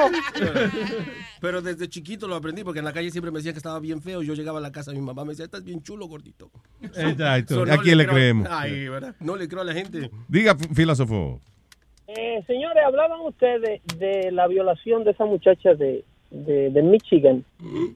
Pero 1.41 1.63
desde 1.63 1.89
chiquito 1.89 2.27
lo 2.27 2.35
aprendí 2.37 2.65
porque 2.65 2.81
en 2.81 2.85
la 2.85 2.93
calle 2.93 3.11
siempre 3.11 3.31
me 3.31 3.39
decían 3.39 3.55
que 3.55 3.59
estaba 3.59 3.79
bien 3.81 4.01
feo. 4.03 4.23
Yo 4.23 4.35
llegaba 4.35 4.59
a 4.59 4.63
la 4.63 4.73
casa, 4.73 4.93
mi 4.93 5.01
mamá 5.01 5.25
me 5.25 5.31
decía, 5.31 5.45
estás 5.45 5.65
bien 5.65 5.83
chulo, 5.83 6.07
gordito. 6.07 6.51
Exacto. 6.83 7.55
So, 7.67 7.73
¿A 7.73 7.79
quién 7.79 7.99
le 7.99 8.05
creo- 8.05 8.15
creemos? 8.15 8.49
Ay, 8.51 8.89
¿verdad? 8.89 9.15
No 9.21 9.37
le 9.37 9.47
creo 9.49 9.63
a 9.63 9.65
la 9.65 9.73
gente. 9.73 10.11
Diga, 10.29 10.57
filósofo. 10.75 11.41
Eh, 12.09 12.43
señores, 12.47 12.83
hablaban 12.87 13.21
ustedes 13.21 13.83
de 13.99 14.31
la 14.33 14.47
violación 14.47 15.05
de 15.05 15.11
esa 15.11 15.27
muchacha 15.27 15.75
de, 15.75 16.05
de, 16.31 16.71
de 16.71 16.83
Michigan 16.83 17.45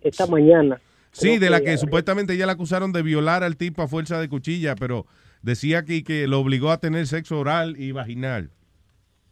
esta 0.02 0.26
mañana. 0.26 0.80
Sí, 1.12 1.38
de 1.38 1.50
la 1.50 1.60
que- 1.60 1.66
que 1.66 1.78
supuestamente 1.78 2.36
ya 2.36 2.46
la 2.46 2.52
acusaron 2.52 2.92
de 2.92 3.02
violar 3.02 3.42
al 3.42 3.56
tipo 3.56 3.82
a 3.82 3.88
fuerza 3.88 4.18
de 4.20 4.28
cuchilla, 4.28 4.74
pero 4.76 5.06
decía 5.42 5.84
que, 5.84 6.02
que 6.04 6.26
lo 6.26 6.40
obligó 6.40 6.70
a 6.70 6.78
tener 6.78 7.06
sexo 7.06 7.38
oral 7.38 7.74
y 7.78 7.92
vaginal. 7.92 8.50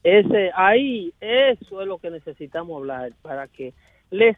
Ese, 0.02 0.50
ahí, 0.56 1.12
eso 1.20 1.80
es 1.82 1.86
lo 1.88 1.98
que 1.98 2.10
necesitamos 2.10 2.76
hablar 2.78 3.12
para 3.22 3.46
que 3.48 3.72
Les, 4.10 4.36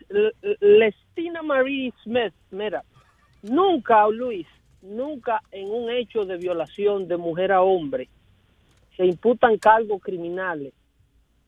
Lestina 0.60 1.43
Marie 1.43 1.93
Smith, 2.02 2.32
mira, 2.51 2.84
nunca, 3.43 4.06
Luis, 4.09 4.47
nunca 4.82 5.40
en 5.51 5.68
un 5.70 5.90
hecho 5.90 6.24
de 6.24 6.36
violación 6.36 7.09
de 7.09 7.16
mujer 7.16 7.52
a 7.52 7.62
hombre 7.62 8.09
se 8.97 9.06
imputan 9.06 9.56
cargos 9.59 10.02
criminales 10.02 10.72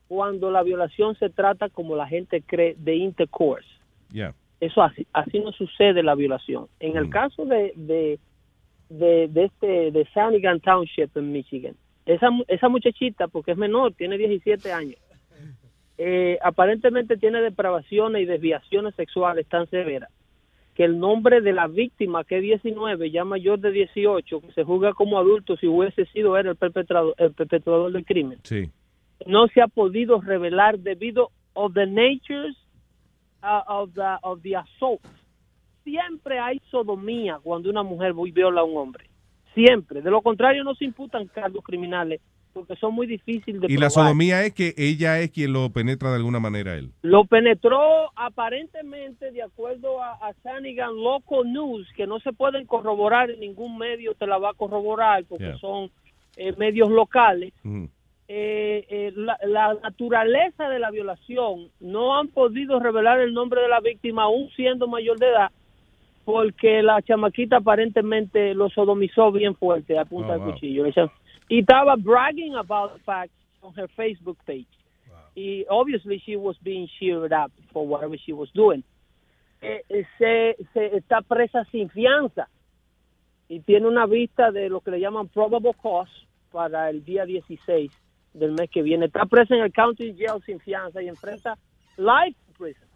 cuando 0.07 0.51
la 0.51 0.63
violación 0.63 1.15
se 1.15 1.29
trata 1.29 1.69
como 1.69 1.95
la 1.95 2.07
gente 2.07 2.41
cree 2.41 2.75
de 2.77 2.95
intercourse. 2.95 3.67
Eso 4.59 4.81
así, 4.81 5.05
así 5.13 5.39
no 5.39 5.51
sucede 5.51 6.01
la 6.03 6.15
violación. 6.15 6.67
En 6.79 6.95
el 6.95 7.09
caso 7.09 7.45
de, 7.45 7.73
de, 7.75 8.19
de, 8.89 9.27
de 9.27 9.43
este 9.45 9.91
de 9.91 10.07
Sanigan 10.13 10.59
Township 10.61 11.15
en 11.15 11.31
Michigan, 11.31 11.75
esa, 12.05 12.29
esa 12.47 12.69
muchachita, 12.69 13.27
porque 13.27 13.51
es 13.51 13.57
menor, 13.57 13.93
tiene 13.93 14.17
17 14.17 14.71
años, 14.71 14.97
eh, 15.97 16.37
aparentemente 16.43 17.17
tiene 17.17 17.41
depravaciones 17.41 18.21
y 18.21 18.25
desviaciones 18.25 18.95
sexuales 18.95 19.47
tan 19.47 19.67
severas 19.69 20.09
que 20.75 20.83
el 20.83 20.99
nombre 20.99 21.39
de 21.39 21.53
la 21.53 21.67
víctima, 21.67 22.25
que 22.25 22.37
es 22.37 22.41
19, 22.43 23.09
ya 23.09 23.23
mayor 23.23 23.59
de 23.59 23.71
18, 23.71 24.41
que 24.41 24.51
se 24.51 24.63
juzga 24.65 24.93
como 24.93 25.17
adulto 25.17 25.55
si 25.55 25.67
hubiese 25.67 26.05
sido 26.07 26.37
él 26.37 26.47
el 26.47 26.57
perpetrador, 26.57 27.15
el 27.17 27.31
perpetrador 27.31 27.93
del 27.93 28.05
crimen, 28.05 28.39
Sí. 28.43 28.69
No 29.25 29.47
se 29.47 29.61
ha 29.61 29.67
podido 29.67 30.21
revelar 30.21 30.79
debido 30.79 31.31
of 31.53 31.73
the 31.73 31.85
natures 31.85 32.55
uh, 33.43 33.63
of 33.67 33.93
the 33.93 34.17
of 34.23 34.41
the 34.41 34.55
assault. 34.55 35.01
Siempre 35.83 36.39
hay 36.39 36.59
sodomía 36.71 37.39
cuando 37.43 37.69
una 37.69 37.83
mujer 37.83 38.13
viola 38.33 38.61
a 38.61 38.63
un 38.63 38.77
hombre. 38.77 39.07
Siempre. 39.53 40.01
De 40.01 40.09
lo 40.11 40.21
contrario 40.21 40.63
no 40.63 40.75
se 40.75 40.85
imputan 40.85 41.27
cargos 41.27 41.63
criminales 41.63 42.21
porque 42.53 42.75
son 42.77 42.93
muy 42.93 43.05
difíciles 43.05 43.59
de 43.61 43.67
Y 43.69 43.77
la 43.77 43.89
sodomía 43.89 44.43
es 44.45 44.53
que 44.53 44.73
ella 44.77 45.19
es 45.19 45.29
quien 45.31 45.51
lo 45.51 45.69
penetra 45.71 46.09
de 46.09 46.15
alguna 46.15 46.39
manera 46.39 46.75
él. 46.75 46.91
Lo 47.01 47.25
penetró 47.25 48.09
aparentemente, 48.15 49.31
de 49.31 49.43
acuerdo 49.43 50.01
a, 50.01 50.13
a 50.13 50.33
Sanigan 50.41 50.95
Local 50.95 51.51
News, 51.51 51.87
que 51.97 52.07
no 52.07 52.19
se 52.21 52.31
pueden 52.31 52.65
corroborar 52.65 53.29
en 53.29 53.41
ningún 53.41 53.77
medio, 53.77 54.13
te 54.13 54.25
la 54.25 54.37
va 54.37 54.51
a 54.51 54.53
corroborar 54.53 55.25
porque 55.25 55.45
Yeah. 55.45 55.57
son 55.59 55.91
eh, 56.37 56.53
medios 56.57 56.89
locales. 56.89 57.53
Ujú. 57.63 57.89
Eh, 58.27 58.85
eh, 58.89 59.13
la, 59.15 59.37
la 59.43 59.75
naturaleza 59.83 60.67
de 60.67 60.79
la 60.79 60.89
violación 60.89 61.69
no 61.79 62.17
han 62.17 62.27
podido 62.29 62.79
revelar 62.79 63.19
el 63.19 63.33
nombre 63.35 63.61
de 63.61 63.67
la 63.67 63.79
víctima 63.81 64.23
aún 64.23 64.49
siendo 64.55 64.87
mayor 64.87 65.19
de 65.19 65.27
edad 65.29 65.51
porque 66.23 66.81
la 66.81 67.03
chamaquita 67.03 67.57
aparentemente 67.57 68.55
lo 68.55 68.67
sodomizó 68.71 69.31
bien 69.31 69.53
fuerte 69.55 69.99
a 69.99 70.05
punta 70.05 70.33
Oh, 70.37 70.39
de 70.39 70.51
cuchillo. 70.53 70.85
Ella- 70.87 71.11
y 71.47 71.59
estaba 71.59 71.95
bragging 71.97 72.55
about 72.55 72.93
the 72.93 72.99
fact 73.01 73.31
on 73.61 73.71
her 73.77 73.87
Facebook 73.89 74.37
page. 74.43 74.65
Y 75.35 75.63
obviously 75.69 76.17
she 76.17 76.35
was 76.35 76.57
being 76.63 76.87
cheered 76.97 77.31
up 77.31 77.51
for 77.71 77.85
whatever 77.85 78.17
she 78.17 78.33
was 78.33 78.49
doing. 78.53 78.83
Eh, 79.61 79.83
eh, 79.89 80.05
se, 80.17 80.55
se 80.73 80.97
está 80.97 81.21
presa 81.21 81.63
sin 81.65 81.89
fianza 81.91 82.47
y 83.47 83.59
tiene 83.59 83.87
una 83.87 84.07
vista 84.07 84.49
de 84.51 84.69
lo 84.69 84.81
que 84.81 84.89
le 84.89 84.99
llaman 84.99 85.27
probable 85.27 85.73
cause 85.79 86.11
para 86.51 86.89
el 86.89 87.05
día 87.05 87.25
16 87.25 87.91
del 88.35 88.51
mes 88.51 88.69
que 88.69 88.81
viene. 88.81 89.05
Está 89.05 89.25
presa 89.25 89.55
en 89.55 89.61
el 89.61 89.71
county 89.71 90.15
jail 90.17 90.41
sin 90.45 90.59
fianza 90.59 91.01
y 91.01 91.07
enfrenta 91.07 91.57
life 91.97 92.37
prison. 92.57 92.87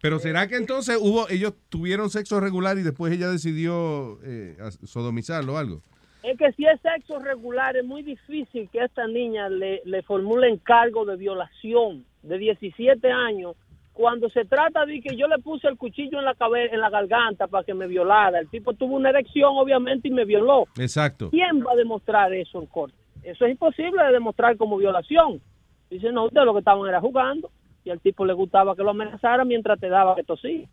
Pero 0.00 0.18
será 0.18 0.46
que 0.46 0.56
entonces 0.56 0.98
hubo, 1.00 1.28
ellos 1.30 1.54
tuvieron 1.68 2.10
sexo 2.10 2.38
regular 2.38 2.78
y 2.78 2.82
después 2.82 3.12
ella 3.12 3.28
decidió 3.28 4.18
eh, 4.22 4.56
sodomizarlo 4.84 5.54
o 5.54 5.56
algo. 5.56 5.82
Es 6.22 6.36
que 6.38 6.52
si 6.52 6.66
es 6.66 6.80
sexo 6.80 7.18
regular, 7.18 7.76
es 7.76 7.84
muy 7.84 8.02
difícil 8.02 8.68
que 8.70 8.80
a 8.80 8.84
esta 8.84 9.06
niña 9.06 9.48
le, 9.48 9.80
le 9.84 10.02
formulen 10.02 10.58
cargo 10.58 11.04
de 11.04 11.16
violación 11.16 12.04
de 12.22 12.38
17 12.38 13.10
años. 13.10 13.56
Cuando 13.92 14.28
se 14.28 14.44
trata 14.44 14.84
de 14.84 15.00
que 15.00 15.16
yo 15.16 15.26
le 15.28 15.38
puse 15.38 15.68
el 15.68 15.78
cuchillo 15.78 16.18
en 16.18 16.24
la 16.26 16.34
cabeza, 16.34 16.74
en 16.74 16.80
la 16.80 16.90
garganta 16.90 17.46
para 17.46 17.64
que 17.64 17.72
me 17.72 17.86
violara, 17.86 18.38
el 18.38 18.48
tipo 18.48 18.74
tuvo 18.74 18.96
una 18.96 19.08
erección 19.08 19.52
obviamente 19.54 20.08
y 20.08 20.10
me 20.10 20.24
violó. 20.24 20.66
Exacto. 20.78 21.30
¿Quién 21.30 21.64
va 21.66 21.72
a 21.72 21.76
demostrar 21.76 22.34
eso 22.34 22.60
en 22.60 22.66
corte? 22.66 23.05
Eso 23.26 23.44
es 23.44 23.50
imposible 23.50 24.04
de 24.04 24.12
demostrar 24.12 24.56
como 24.56 24.76
violación. 24.76 25.42
Dice, 25.90 26.12
no, 26.12 26.26
ustedes 26.26 26.46
lo 26.46 26.52
que 26.52 26.60
estaban 26.60 26.88
era 26.88 27.00
jugando 27.00 27.50
y 27.84 27.90
al 27.90 28.00
tipo 28.00 28.24
le 28.24 28.32
gustaba 28.32 28.76
que 28.76 28.84
lo 28.84 28.90
amenazara 28.90 29.44
mientras 29.44 29.80
te 29.80 29.88
daba 29.88 30.14
que 30.14 30.22
tosía. 30.22 30.68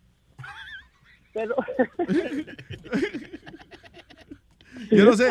Pero... 1.32 1.56
Yo 4.90 5.04
no 5.04 5.12
sé. 5.14 5.28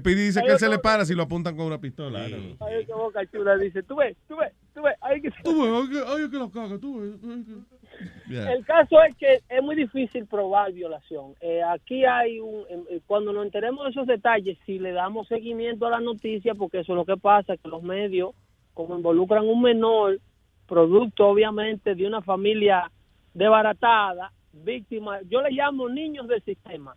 PD 0.00 0.16
dice 0.26 0.42
que 0.42 0.52
él 0.52 0.58
se 0.58 0.68
le 0.68 0.78
para 0.78 1.04
si 1.04 1.14
lo 1.14 1.22
apuntan 1.24 1.56
con 1.56 1.66
una 1.66 1.80
pistola. 1.80 2.26
Know. 2.26 2.56
Ay, 2.68 2.84
qué 2.86 2.92
boca 2.92 3.20
chula, 3.26 3.56
dice, 3.56 3.82
tú 3.82 3.96
ves, 3.96 4.16
tú 4.28 4.36
ves, 4.36 4.52
tú 4.74 4.82
ves, 4.82 4.94
ay, 5.00 5.20
que... 5.20 5.30
Tú 5.44 5.62
ves, 5.62 5.72
ay, 5.72 5.88
que- 5.90 6.04
ay, 6.24 6.30
que 6.30 6.36
la 6.38 6.50
caga, 6.50 6.78
tú 6.78 7.00
ves. 7.00 7.14
ay, 7.24 7.44
que- 7.44 7.82
Yeah. 8.28 8.52
El 8.54 8.64
caso 8.64 9.02
es 9.02 9.14
que 9.16 9.40
es 9.48 9.62
muy 9.62 9.76
difícil 9.76 10.26
probar 10.26 10.72
violación. 10.72 11.34
Eh, 11.42 11.62
aquí 11.62 12.04
hay 12.06 12.40
un, 12.40 12.64
eh, 12.90 13.00
cuando 13.06 13.32
nos 13.34 13.44
enteremos 13.44 13.84
de 13.84 13.90
esos 13.90 14.06
detalles, 14.06 14.56
si 14.64 14.78
le 14.78 14.92
damos 14.92 15.28
seguimiento 15.28 15.86
a 15.86 15.90
la 15.90 16.00
noticia, 16.00 16.54
porque 16.54 16.80
eso 16.80 16.92
es 16.92 16.96
lo 16.96 17.04
que 17.04 17.18
pasa, 17.18 17.56
que 17.58 17.68
los 17.68 17.82
medios, 17.82 18.30
como 18.72 18.96
involucran 18.96 19.46
un 19.46 19.60
menor, 19.60 20.18
producto 20.66 21.26
obviamente 21.28 21.94
de 21.94 22.06
una 22.06 22.22
familia 22.22 22.90
desbaratada, 23.34 24.32
víctima, 24.52 25.20
yo 25.28 25.42
le 25.42 25.50
llamo 25.50 25.88
niños 25.88 26.26
del 26.28 26.42
sistema. 26.42 26.94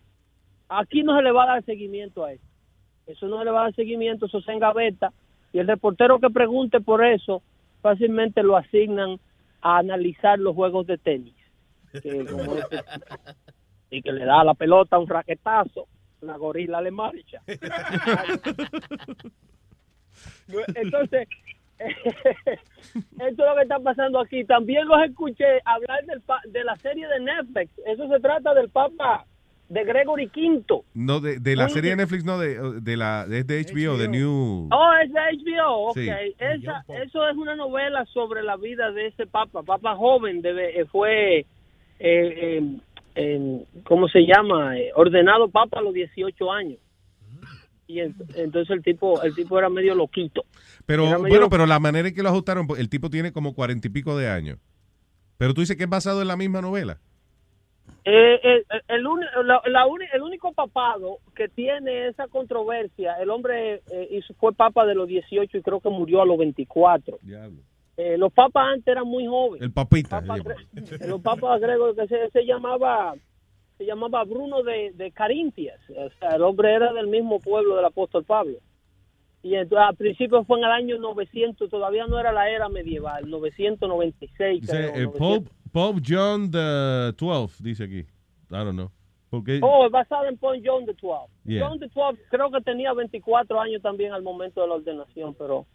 Aquí 0.70 1.04
no 1.04 1.16
se 1.16 1.22
le 1.24 1.32
va 1.32 1.44
a 1.44 1.48
dar 1.48 1.64
seguimiento 1.66 2.26
a 2.26 2.34
eso. 2.34 2.44
Eso 3.08 3.28
no 3.28 3.38
se 3.40 3.46
le 3.46 3.52
va 3.52 3.62
a 3.62 3.64
dar 3.66 3.76
seguimiento, 3.76 4.26
eso 4.26 4.42
se 4.42 4.52
engaveta. 4.52 5.14
Y 5.54 5.60
el 5.60 5.68
reportero 5.68 6.20
que 6.20 6.30
pregunte 6.30 6.82
por 6.82 7.06
eso, 7.06 7.42
fácilmente 7.82 8.42
lo 8.44 8.58
asignan 8.58 9.20
a 9.62 9.78
analizar 9.78 10.40
los 10.40 10.56
juegos 10.56 10.88
de 10.88 10.98
tenis. 10.98 11.36
Que 12.02 12.26
como 12.32 12.56
este- 12.58 12.84
y 13.92 14.02
que 14.02 14.12
le 14.12 14.26
da 14.26 14.42
a 14.42 14.44
la 14.44 14.54
pelota 14.56 14.98
un 14.98 15.08
raquetazo, 15.08 15.88
la 16.22 16.36
gorila 16.38 16.82
le 16.82 16.92
marcha. 16.92 17.42
Entonces, 20.76 21.28
eso 21.80 22.56
es 23.28 23.38
lo 23.38 23.56
que 23.56 23.62
está 23.62 23.80
pasando 23.80 24.20
aquí. 24.20 24.44
También 24.46 24.88
los 24.88 25.02
escuché 25.04 25.46
hablar 25.66 26.04
del 26.06 26.22
pa- 26.22 26.42
de 26.48 26.64
la 26.64 26.76
serie 26.78 27.08
de 27.08 27.20
Netflix. 27.20 27.72
Eso 27.86 28.08
se 28.08 28.20
trata 28.20 28.54
del 28.54 28.70
Papa 28.70 29.26
de 29.70 29.84
Gregory 29.84 30.28
V. 30.36 30.84
No, 30.94 31.20
de, 31.20 31.40
de 31.40 31.56
la 31.56 31.66
Muy 31.66 31.74
serie 31.74 31.92
de. 31.92 31.96
Netflix, 31.98 32.24
no, 32.24 32.38
de, 32.38 32.80
de 32.82 32.98
la 32.98 33.26
es 33.30 33.48
de 33.48 33.62
HBO, 33.64 33.98
de 33.98 34.08
New. 34.08 34.70
Oh, 34.72 34.92
es 35.04 35.12
de 35.12 35.20
HBO, 35.20 35.90
ok. 35.90 35.98
Sí. 35.98 36.10
Esa, 36.38 36.86
eso 37.04 37.28
es 37.28 37.36
una 37.38 37.56
novela 37.56 38.06
sobre 38.14 38.44
la 38.44 38.58
vida 38.58 38.92
de 38.92 39.08
ese 39.08 39.26
papa, 39.26 39.64
papa 39.64 39.96
joven, 39.96 40.42
debe, 40.42 40.80
eh, 40.80 40.86
fue, 40.86 41.40
eh, 41.40 41.46
eh, 42.00 42.78
eh, 43.16 43.66
¿cómo 43.86 44.08
se 44.08 44.20
llama? 44.22 44.78
Eh, 44.78 44.92
ordenado 44.96 45.50
papa 45.50 45.80
a 45.80 45.82
los 45.82 45.94
18 45.94 46.52
años. 46.52 46.78
Y 47.88 48.00
en- 48.00 48.16
entonces 48.36 48.76
el 48.76 48.84
tipo, 48.84 49.22
el 49.22 49.34
tipo 49.36 49.58
era 49.60 49.70
medio 49.70 49.94
loquito. 49.96 50.44
Pero 50.86 51.04
medio 51.06 51.20
bueno, 51.20 51.36
loco. 51.38 51.50
pero 51.52 51.66
la 51.68 51.80
manera 51.80 52.08
en 52.08 52.16
que 52.16 52.24
lo 52.24 52.30
ajustaron, 52.30 52.68
el 52.78 52.90
tipo 52.90 53.10
tiene 53.10 53.32
como 53.32 53.54
cuarenta 53.54 53.88
y 53.88 53.92
pico 53.92 54.18
de 54.18 54.28
años. 54.30 54.58
Pero 55.38 55.54
tú 55.54 55.62
dices 55.62 55.76
que 55.78 55.84
es 55.84 55.90
basado 55.90 56.22
en 56.22 56.28
la 56.28 56.36
misma 56.38 56.62
novela. 56.62 57.00
Eh, 58.08 58.40
el, 58.44 58.66
el, 58.88 59.08
uni- 59.08 59.26
la- 59.46 59.62
la 59.66 59.88
uni- 59.88 60.06
el 60.14 60.22
único 60.22 60.54
papado 60.54 61.18
que 61.36 61.48
tiene 61.50 62.08
esa 62.08 62.28
controversia, 62.28 63.14
el 63.16 63.32
hombre 63.32 63.82
eh, 63.92 64.22
fue 64.40 64.54
papa 64.54 64.86
de 64.86 64.94
los 64.94 65.08
18 65.08 65.58
y 65.58 65.62
creo 65.64 65.80
que 65.80 65.90
murió 65.90 66.22
a 66.22 66.26
los 66.26 66.38
24. 66.38 67.18
Eh, 67.98 68.18
los 68.18 68.32
papas 68.32 68.74
antes 68.74 68.88
eran 68.88 69.08
muy 69.08 69.26
jóvenes. 69.26 69.64
El 69.64 69.72
papita. 69.74 70.22
Papa 70.22 70.38
Gre- 70.38 71.08
los 71.08 71.22
papas 71.22 71.60
griegos 71.62 71.96
que 71.96 72.08
se, 72.08 72.30
se 72.30 72.46
llamaba 72.46 73.16
se 73.78 73.86
llamaba 73.86 74.24
Bruno 74.24 74.64
de, 74.64 74.92
de 74.94 75.12
Carintias. 75.12 75.80
O 75.90 76.10
sea, 76.20 76.36
el 76.36 76.44
hombre 76.44 76.74
era 76.74 76.94
del 76.94 77.08
mismo 77.08 77.40
pueblo 77.40 77.76
del 77.76 77.86
apóstol 77.86 78.24
Pablo. 78.24 78.60
Y 79.44 79.56
entonces, 79.56 79.88
al 79.90 79.96
principio 79.96 80.44
fue 80.46 80.60
en 80.60 80.66
el 80.66 80.72
año 80.72 80.98
900, 80.98 81.70
todavía 81.70 82.06
no 82.08 82.20
era 82.20 82.32
la 82.32 82.50
era 82.50 82.68
medieval, 82.70 83.30
996. 83.30 84.62
Dice, 84.62 84.72
creo, 84.72 84.90
eh, 84.96 85.04
900. 85.06 85.20
Pope, 85.50 85.56
Pope 85.76 86.00
John 86.02 86.50
the 86.52 87.14
12, 87.18 87.62
dice 87.62 87.84
aquí. 87.84 88.06
I 88.50 88.64
don't 88.64 88.76
know. 88.78 88.90
Porque, 89.30 89.60
Oh, 89.62 89.86
es 89.86 89.92
basado 89.92 90.26
en 90.26 90.38
Point 90.38 90.64
John 90.66 90.86
the 90.86 90.94
12. 90.94 91.30
Yeah. 91.44 91.68
John 91.68 91.80
the 91.80 91.90
12 91.94 92.18
creo 92.32 92.50
que 92.50 92.62
tenía 92.62 92.94
24 92.94 93.60
años 93.60 93.82
también 93.82 94.14
al 94.14 94.24
momento 94.24 94.62
de 94.62 94.68
la 94.70 94.76
ordenación, 94.76 95.36
pero 95.38 95.66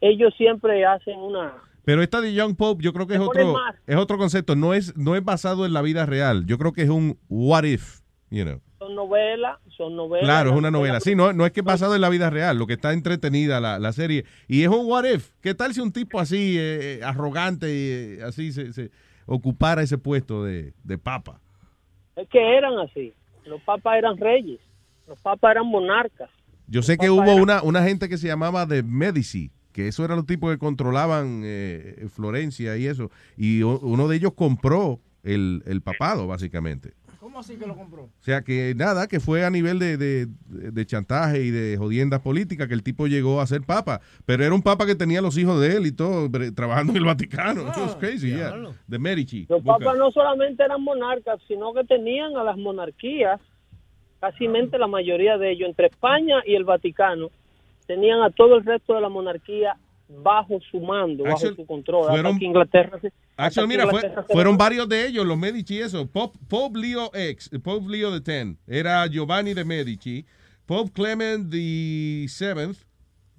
ellos 0.00 0.32
siempre 0.36 0.86
hacen 0.86 1.18
una... 1.18 1.54
pero 1.84 2.00
esta 2.00 2.20
de 2.20 2.32
Young 2.32 2.54
Pope, 2.54 2.84
yo 2.84 2.92
creo 2.92 3.08
que 3.08 3.14
es 3.14 3.20
otro, 3.20 3.52
más. 3.52 3.74
es 3.88 3.96
otro 3.96 4.18
concepto. 4.18 4.54
No 4.54 4.72
es, 4.72 4.96
no 4.96 5.16
es 5.16 5.24
basado 5.24 5.66
en 5.66 5.72
la 5.72 5.82
vida 5.82 6.06
real. 6.06 6.46
Yo 6.46 6.56
creo 6.56 6.72
que 6.72 6.82
es 6.82 6.88
un 6.88 7.18
what 7.28 7.64
if, 7.64 8.02
you 8.30 8.44
know. 8.44 8.60
Son 8.78 8.94
novelas, 8.94 9.58
son 9.76 9.96
novelas. 9.96 10.26
Claro, 10.26 10.50
es 10.50 10.56
una 10.56 10.70
novela. 10.70 11.00
Sí, 11.00 11.16
no, 11.16 11.32
no 11.32 11.44
es 11.44 11.50
que 11.50 11.58
es 11.58 11.66
basado 11.66 11.96
en 11.96 12.02
la 12.02 12.08
vida 12.08 12.30
real, 12.30 12.56
lo 12.56 12.68
que 12.68 12.74
está 12.74 12.92
entretenida 12.92 13.58
la, 13.58 13.80
la 13.80 13.92
serie. 13.92 14.26
Y 14.46 14.62
es 14.62 14.68
un 14.68 14.86
what 14.86 15.06
if. 15.12 15.32
¿Qué 15.40 15.54
tal 15.56 15.74
si 15.74 15.80
un 15.80 15.90
tipo 15.90 16.20
así, 16.20 16.56
eh, 16.56 16.98
eh, 16.98 17.00
arrogante, 17.02 17.66
y 17.66 17.90
eh, 17.90 18.22
así, 18.22 18.52
se, 18.52 18.72
se 18.72 18.92
ocupara 19.30 19.82
ese 19.82 19.96
puesto 19.96 20.44
de, 20.44 20.74
de 20.82 20.98
papa? 20.98 21.40
Es 22.16 22.28
que 22.28 22.56
eran 22.56 22.78
así. 22.80 23.14
Los 23.46 23.62
papas 23.62 23.96
eran 23.96 24.16
reyes, 24.18 24.60
los 25.06 25.18
papas 25.20 25.52
eran 25.52 25.66
monarcas. 25.66 26.28
Yo 26.66 26.82
sé 26.82 26.98
que 26.98 27.10
hubo 27.10 27.34
una, 27.36 27.62
una 27.62 27.82
gente 27.82 28.08
que 28.08 28.18
se 28.18 28.26
llamaba 28.26 28.66
de 28.66 28.82
Medici, 28.82 29.50
que 29.72 29.88
eso 29.88 30.04
eran 30.04 30.18
los 30.18 30.26
tipos 30.26 30.52
que 30.52 30.58
controlaban 30.58 31.42
eh, 31.44 32.06
Florencia 32.12 32.76
y 32.76 32.86
eso. 32.86 33.10
Y 33.36 33.62
uno 33.62 34.08
de 34.08 34.16
ellos 34.16 34.32
compró 34.34 35.00
el, 35.22 35.62
el 35.66 35.80
papado, 35.80 36.26
básicamente. 36.26 36.92
¿Cómo 37.20 37.38
así 37.38 37.56
que 37.58 37.66
lo 37.66 37.76
compró? 37.76 38.04
O 38.04 38.10
sea 38.22 38.40
que 38.40 38.72
nada, 38.74 39.06
que 39.06 39.20
fue 39.20 39.44
a 39.44 39.50
nivel 39.50 39.78
de, 39.78 39.98
de- 39.98 40.26
de 40.48 40.86
chantaje 40.86 41.42
y 41.42 41.50
de 41.50 41.76
jodiendas 41.76 42.20
políticas 42.20 42.66
que 42.66 42.72
el 42.72 42.82
tipo 42.82 43.06
llegó 43.06 43.42
a 43.42 43.46
ser 43.46 43.60
papa. 43.62 44.00
Pero 44.24 44.42
era 44.42 44.54
un 44.54 44.62
papa 44.62 44.86
que 44.86 44.94
tenía 44.94 45.20
los 45.20 45.36
hijos 45.36 45.60
de 45.60 45.76
él 45.76 45.86
y 45.86 45.92
todo, 45.92 46.30
trabajando 46.54 46.92
en 46.92 46.96
el 46.96 47.04
Vaticano. 47.04 47.60
It 47.68 47.76
was 47.76 47.94
crazy, 47.96 48.30
yeah. 48.30 48.54
De 48.86 48.98
Medici. 48.98 49.44
Los 49.50 49.62
papas 49.62 49.98
no 49.98 50.10
solamente 50.10 50.64
eran 50.64 50.82
monarcas, 50.82 51.38
sino 51.46 51.74
que 51.74 51.84
tenían 51.84 52.36
a 52.38 52.42
las 52.42 52.56
monarquías, 52.56 53.38
casi 54.20 54.46
la 54.78 54.86
mayoría 54.86 55.36
de 55.36 55.52
ellos, 55.52 55.68
entre 55.68 55.88
España 55.88 56.36
y 56.46 56.54
el 56.54 56.64
Vaticano, 56.64 57.28
tenían 57.86 58.22
a 58.22 58.30
todo 58.30 58.56
el 58.56 58.64
resto 58.64 58.94
de 58.94 59.02
la 59.02 59.08
monarquía 59.10 59.76
bajo 60.22 60.58
su 60.70 60.80
mando, 60.80 61.24
bajo 61.24 61.38
su 61.54 61.66
control. 61.66 62.06
Fueron- 62.08 62.42
Inglaterra 62.42 62.98
hasta 63.36 63.66
mira, 63.66 63.84
Inglaterra 63.84 64.24
fueron 64.28 64.56
varios 64.58 64.88
de 64.88 65.06
ellos, 65.06 65.24
los 65.26 65.38
Medici, 65.38 65.78
eso. 65.80 66.06
Pope, 66.06 66.38
Pope 66.48 66.78
Leo 66.78 67.10
X, 67.14 67.50
Pope 67.62 67.88
Leo 67.88 68.14
X, 68.16 68.56
era 68.66 69.06
Giovanni 69.06 69.54
de 69.54 69.64
Medici. 69.64 70.24
Pope 70.66 70.90
Clement 70.92 71.50
VII, 71.50 72.76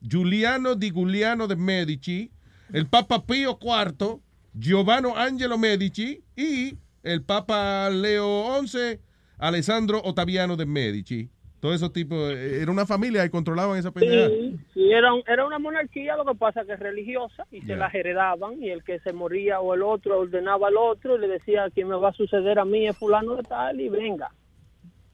Giuliano 0.01 0.75
di 0.75 0.91
Giuliano 0.91 1.47
de 1.47 1.55
Medici, 1.55 2.31
el 2.73 2.87
Papa 2.87 3.23
Pío 3.25 3.57
IV, 3.61 4.19
Giovanni 4.53 5.09
Angelo 5.15 5.57
Medici 5.57 6.21
y 6.35 6.75
el 7.03 7.21
Papa 7.21 7.89
Leo 7.89 8.59
XI, 8.65 8.99
Alessandro 9.37 10.01
Ottaviano 10.03 10.55
de 10.55 10.65
Medici. 10.65 11.29
Todos 11.61 11.75
esos 11.75 11.93
tipos, 11.93 12.17
eh, 12.31 12.61
era 12.63 12.71
una 12.71 12.85
familia 12.87 13.23
y 13.23 13.29
controlaban 13.29 13.77
esa 13.77 13.91
pendeja. 13.91 14.29
Sí, 14.29 14.57
sí, 14.73 14.91
era, 14.91 15.13
un- 15.13 15.23
era 15.27 15.45
una 15.45 15.59
monarquía, 15.59 16.17
lo 16.17 16.25
que 16.25 16.33
pasa 16.35 16.65
que 16.65 16.73
es 16.73 16.79
religiosa 16.79 17.45
y 17.51 17.61
se 17.61 17.75
las 17.75 17.93
heredaban 17.93 18.61
y 18.63 18.71
el 18.71 18.83
que 18.83 18.99
se 18.99 19.13
moría 19.13 19.59
o 19.61 19.73
el 19.75 19.83
otro 19.83 20.19
ordenaba 20.19 20.69
al 20.69 20.77
otro 20.77 21.15
y 21.15 21.19
le 21.19 21.27
decía 21.27 21.69
quién 21.73 21.87
me 21.87 21.95
va 21.95 22.09
a 22.09 22.13
suceder 22.13 22.57
a 22.57 22.65
mí 22.65 22.87
es 22.87 22.97
fulano 22.97 23.35
de 23.35 23.43
tal 23.43 23.79
y 23.79 23.89
venga. 23.89 24.29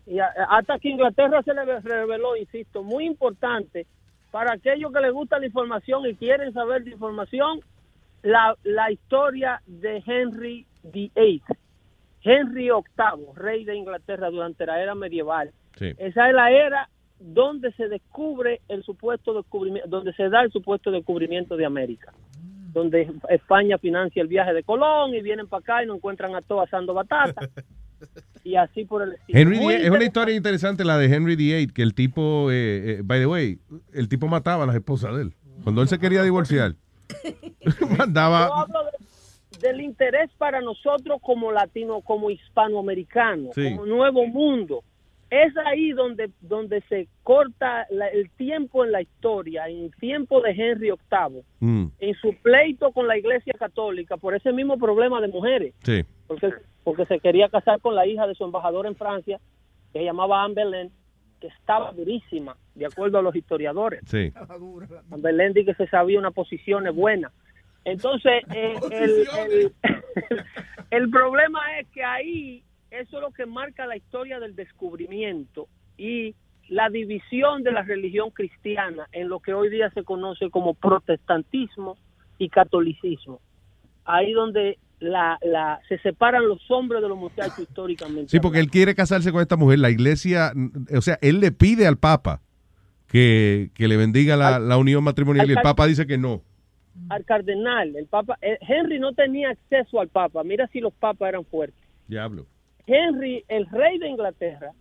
Y 0.06 0.20
a- 0.20 0.32
hasta 0.50 0.80
que 0.80 0.88
Inglaterra 0.90 1.44
se 1.44 1.54
le 1.54 1.66
reveló, 1.82 2.38
insisto, 2.38 2.82
muy 2.82 3.06
importante 3.06 3.86
para 4.32 4.54
aquellos 4.54 4.94
que 4.94 5.02
les 5.02 5.12
gusta 5.12 5.40
la 5.40 5.48
información 5.48 6.06
y 6.06 6.16
quieren 6.16 6.54
saber 6.54 6.84
de 6.86 6.92
información, 6.92 7.60
la, 8.24 8.56
la 8.64 8.90
historia 8.90 9.62
de 9.66 10.02
Henry 10.06 10.66
VIII. 10.84 11.44
Henry 12.24 12.70
VIII, 12.70 13.34
rey 13.36 13.66
de 13.66 13.76
Inglaterra 13.76 14.30
durante 14.30 14.66
la 14.66 14.82
era 14.82 14.96
medieval. 14.96 15.52
Sí. 15.78 15.94
Esa 15.98 16.28
es 16.30 16.36
la 16.36 16.52
era 16.52 16.90
donde 17.20 17.72
se 17.74 17.88
descubre 17.88 18.62
el 18.68 18.84
supuesto 18.84 19.34
descubrimiento, 19.34 19.90
donde 19.90 20.14
se 20.14 20.30
da 20.30 20.42
el 20.44 20.52
supuesto 20.52 20.92
descubrimiento 20.92 21.56
de 21.58 21.66
América. 21.66 22.14
Donde 22.74 23.12
España 23.30 23.78
financia 23.80 24.22
el 24.22 24.28
viaje 24.28 24.54
de 24.54 24.64
Colón 24.64 25.16
y 25.16 25.22
vienen 25.22 25.48
para 25.48 25.62
acá 25.62 25.84
y 25.84 25.88
nos 25.88 25.98
encuentran 25.98 26.36
a 26.36 26.42
todos 26.42 26.68
asando 26.68 26.94
batata. 26.94 27.50
y 28.44 28.56
así 28.56 28.86
por 28.86 29.02
el 29.02 29.14
estilo. 29.14 29.40
Henry 29.40 29.60
Muy 29.60 29.74
es 29.74 29.90
una 29.90 30.04
historia 30.04 30.36
interesante 30.36 30.86
la 30.86 30.98
de 30.98 31.06
Henry 31.14 31.36
VIII, 31.36 31.68
que 31.68 31.82
el 31.82 31.96
tipo, 31.96 32.52
eh, 32.52 32.98
eh, 33.00 33.02
by 33.04 33.20
the 33.20 33.26
way, 33.26 33.60
el 33.94 34.08
tipo 34.10 34.28
mataba 34.28 34.64
a 34.64 34.68
las 34.68 34.76
esposas 34.76 35.16
de 35.16 35.24
él. 35.24 35.34
Cuando 35.64 35.82
él 35.82 35.88
se 35.88 35.98
quería 35.98 36.22
divorciar, 36.24 36.76
Yo 37.80 37.88
mandaba... 37.98 38.46
hablo 38.62 38.80
de- 38.84 39.08
del 39.68 39.82
interés 39.82 40.30
para 40.38 40.62
nosotros 40.62 41.20
como 41.24 41.52
latino, 41.52 42.02
como 42.02 42.30
hispanoamericanos, 42.30 43.56
Sí. 43.56 43.64
como 43.72 43.88
nuevo 43.88 44.28
mundo. 44.28 44.84
Es 45.30 45.54
ahí 45.66 45.92
donde, 45.92 46.30
donde 46.42 46.82
se 46.90 47.08
corta 47.24 47.86
la- 47.90 48.08
el 48.08 48.30
tiempo 48.32 48.86
en 48.86 48.92
la 48.94 49.02
historia, 49.02 49.68
en 49.68 49.84
el 49.86 49.96
tiempo 49.98 50.42
de 50.42 50.52
Henry 50.52 50.90
VIII, 50.92 51.44
Mm, 51.60 51.88
en 52.00 52.16
su 52.16 52.34
pleito 52.42 52.92
con 52.94 53.08
la 53.08 53.18
Iglesia 53.18 53.54
Católica 53.60 54.16
por 54.18 54.34
ese 54.36 54.54
mismo 54.54 54.78
problema 54.78 55.20
de 55.20 55.28
mujeres, 55.28 55.74
sí. 55.84 56.04
porque, 56.28 56.52
porque 56.84 57.06
se 57.08 57.20
quería 57.20 57.50
casar 57.50 57.82
con 57.82 57.94
la 57.96 58.06
hija 58.08 58.26
de 58.26 58.36
su 58.36 58.46
embajador 58.46 58.86
en 58.88 58.96
Francia, 58.96 59.40
que 59.92 60.00
se 60.00 60.06
llamaba 60.06 60.44
Anne 60.44 60.64
Boleyn, 60.64 60.92
que 61.42 61.48
estaba 61.48 61.92
durísima, 61.92 62.56
de 62.76 62.86
acuerdo 62.86 63.20
a 63.20 63.22
los 63.22 63.36
historiadores. 63.36 64.02
Sí. 64.08 64.32
Belendi 65.18 65.66
que 65.66 65.74
se 65.76 65.88
sabía 65.88 66.18
una 66.20 66.32
posición 66.32 66.84
buena. 66.96 67.32
Entonces, 67.86 68.44
eh, 68.56 68.76
el, 68.92 69.28
el- 69.52 69.74
el 70.92 71.10
problema 71.10 71.80
es 71.80 71.88
que 71.90 72.04
ahí 72.04 72.64
eso 73.00 73.18
es 73.18 73.22
lo 73.22 73.32
que 73.32 73.46
marca 73.46 73.86
la 73.86 73.98
historia 73.98 74.40
del 74.40 74.56
descubrimiento 74.56 75.68
y 75.98 76.36
la 76.70 76.90
división 76.90 77.64
de 77.64 77.72
la 77.72 77.82
religión 77.82 78.30
cristiana 78.32 79.08
en 79.12 79.30
lo 79.30 79.40
que 79.40 79.54
hoy 79.54 79.70
día 79.70 79.90
se 79.92 80.04
conoce 80.04 80.50
como 80.50 80.74
protestantismo 80.74 81.98
y 82.38 82.50
catolicismo. 82.50 83.40
Ahí 84.06 84.34
donde 84.34 84.78
la, 85.00 85.38
la, 85.42 85.80
se 85.88 85.98
separan 86.00 86.48
los 86.48 86.60
hombres 86.70 87.02
de 87.02 87.10
los 87.10 87.18
muchachos 87.18 87.60
históricamente. 87.60 88.30
Sí, 88.30 88.40
porque 88.40 88.60
él 88.60 88.70
quiere 88.70 88.96
casarse 88.96 89.32
con 89.32 89.42
esta 89.42 89.56
mujer. 89.56 89.80
La 89.80 89.90
iglesia, 89.90 90.52
o 90.96 91.02
sea, 91.02 91.18
él 91.22 91.40
le 91.40 91.52
pide 91.52 91.88
al 91.88 91.98
Papa 91.98 92.42
que, 93.08 93.72
que 93.74 93.88
le 93.88 93.98
bendiga 93.98 94.36
la, 94.36 94.60
la 94.60 94.78
unión 94.78 95.04
matrimonial 95.04 95.50
y 95.50 95.54
el 95.54 95.62
Papa 95.62 95.88
dice 95.88 96.06
que 96.06 96.18
no. 96.18 96.42
al 97.10 97.24
cardenal, 97.26 97.96
el 97.96 98.08
papa, 98.08 98.38
eh, 98.42 98.58
Henry 98.62 99.00
no 99.00 99.14
tenía 99.14 99.52
acceso 99.52 100.00
al 100.02 100.10
papa, 100.10 100.44
mira 100.44 100.68
si 100.68 100.80
los 100.80 100.94
papas 100.94 101.30
eran 101.30 101.46
fuertes. 101.46 101.80
Diablo. 102.08 102.46
Henry, 102.88 103.44
el 103.48 103.68
rey 103.68 104.00
de 104.00 104.08
Inglaterra, 104.08 104.72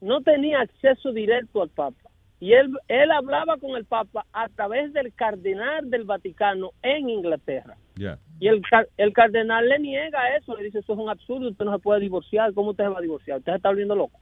no 0.00 0.22
tenía 0.22 0.60
acceso 0.60 1.12
directo 1.12 1.62
al 1.62 1.68
papa. 1.68 2.08
Y 2.38 2.52
él, 2.52 2.70
él 2.88 3.10
hablaba 3.10 3.56
con 3.56 3.76
el 3.76 3.84
papa 3.86 4.26
a 4.32 4.48
través 4.50 4.92
del 4.92 5.12
cardenal 5.14 5.90
del 5.90 6.04
Vaticano 6.04 6.70
en 6.82 7.08
Inglaterra. 7.08 7.76
Ya. 7.96 8.18
Y 8.38 8.48
el, 8.48 8.62
el 8.98 9.12
cardenal 9.12 9.68
le 9.68 9.78
niega 9.78 10.36
eso, 10.36 10.54
le 10.54 10.64
dice, 10.64 10.80
eso 10.80 10.92
es 10.92 10.98
un 10.98 11.08
absurdo, 11.08 11.48
usted 11.48 11.64
no 11.64 11.72
se 11.74 11.82
puede 11.82 12.00
divorciar, 12.00 12.52
¿cómo 12.52 12.70
usted 12.70 12.84
se 12.84 12.90
va 12.90 12.98
a 12.98 13.02
divorciar? 13.02 13.38
Usted 13.38 13.52
se 13.52 13.56
está 13.56 13.70
volviendo 13.70 13.96
loco. 13.96 14.20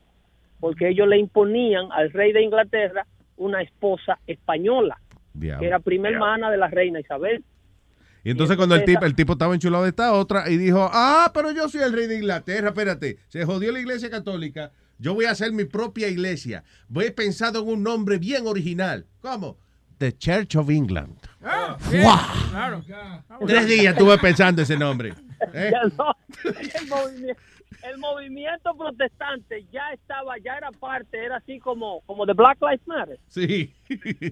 Porque 0.60 0.88
ellos 0.88 1.08
le 1.08 1.18
imponían 1.18 1.90
al 1.90 2.12
rey 2.12 2.32
de 2.32 2.42
Inglaterra 2.42 3.04
una 3.36 3.62
esposa 3.62 4.18
española, 4.28 4.98
que 5.38 5.66
era 5.66 5.80
prima 5.80 6.08
hermana 6.08 6.50
de 6.50 6.56
la 6.56 6.68
reina 6.68 7.00
Isabel. 7.00 7.42
Y 8.24 8.30
entonces 8.30 8.56
cuando 8.56 8.74
el 8.74 8.84
tipo, 8.86 9.04
el 9.04 9.14
tipo 9.14 9.34
estaba 9.34 9.54
enchulado 9.54 9.84
de 9.84 9.90
esta 9.90 10.14
otra 10.14 10.48
y 10.48 10.56
dijo, 10.56 10.88
ah, 10.90 11.30
pero 11.34 11.50
yo 11.52 11.68
soy 11.68 11.82
el 11.82 11.92
rey 11.92 12.06
de 12.06 12.16
Inglaterra, 12.16 12.68
espérate, 12.68 13.18
se 13.28 13.44
jodió 13.44 13.70
la 13.70 13.80
iglesia 13.80 14.08
católica, 14.08 14.72
yo 14.98 15.12
voy 15.12 15.26
a 15.26 15.32
hacer 15.32 15.52
mi 15.52 15.66
propia 15.66 16.08
iglesia. 16.08 16.64
Voy 16.88 17.10
pensado 17.10 17.60
en 17.60 17.68
un 17.68 17.82
nombre 17.82 18.16
bien 18.16 18.46
original. 18.46 19.06
¿Cómo? 19.20 19.58
The 19.98 20.16
Church 20.16 20.56
of 20.56 20.70
England. 20.70 21.18
¡Wow! 21.40 21.76
Claro. 22.50 22.82
Tres 23.46 23.66
días 23.66 23.92
estuve 23.92 24.16
pensando 24.18 24.62
ese 24.62 24.78
nombre. 24.78 25.12
¿eh? 25.52 25.70
No, 25.98 26.14
el, 26.44 26.88
movimiento, 26.88 27.42
el 27.82 27.98
movimiento 27.98 28.74
protestante 28.74 29.66
ya 29.70 29.92
estaba, 29.92 30.38
ya 30.38 30.56
era 30.56 30.70
parte, 30.72 31.22
era 31.22 31.36
así 31.36 31.58
como, 31.58 32.00
como 32.06 32.24
de 32.24 32.32
Black 32.32 32.58
Lives 32.62 32.86
Matter. 32.86 33.18
Sí. 33.28 33.74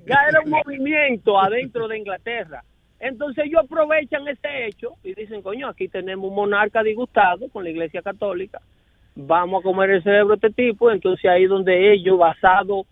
ya 0.06 0.24
era 0.30 0.40
un 0.42 0.50
movimiento 0.50 1.38
adentro 1.38 1.86
de 1.88 1.98
Inglaterra. 1.98 2.64
Entonces 3.02 3.46
ellos 3.46 3.64
aprovechan 3.64 4.28
ese 4.28 4.66
hecho 4.66 4.92
y 5.02 5.12
dicen, 5.14 5.42
coño, 5.42 5.66
aquí 5.66 5.88
tenemos 5.88 6.30
un 6.30 6.36
monarca 6.36 6.84
disgustado 6.84 7.48
con 7.48 7.64
la 7.64 7.70
iglesia 7.70 8.00
católica, 8.00 8.60
vamos 9.16 9.60
a 9.60 9.64
comer 9.64 9.90
el 9.90 10.02
cerebro 10.04 10.36
de 10.36 10.46
este 10.46 10.50
tipo, 10.50 10.88
entonces 10.88 11.28
ahí 11.28 11.46
donde 11.46 11.92
ellos, 11.92 12.16
basados 12.16 12.86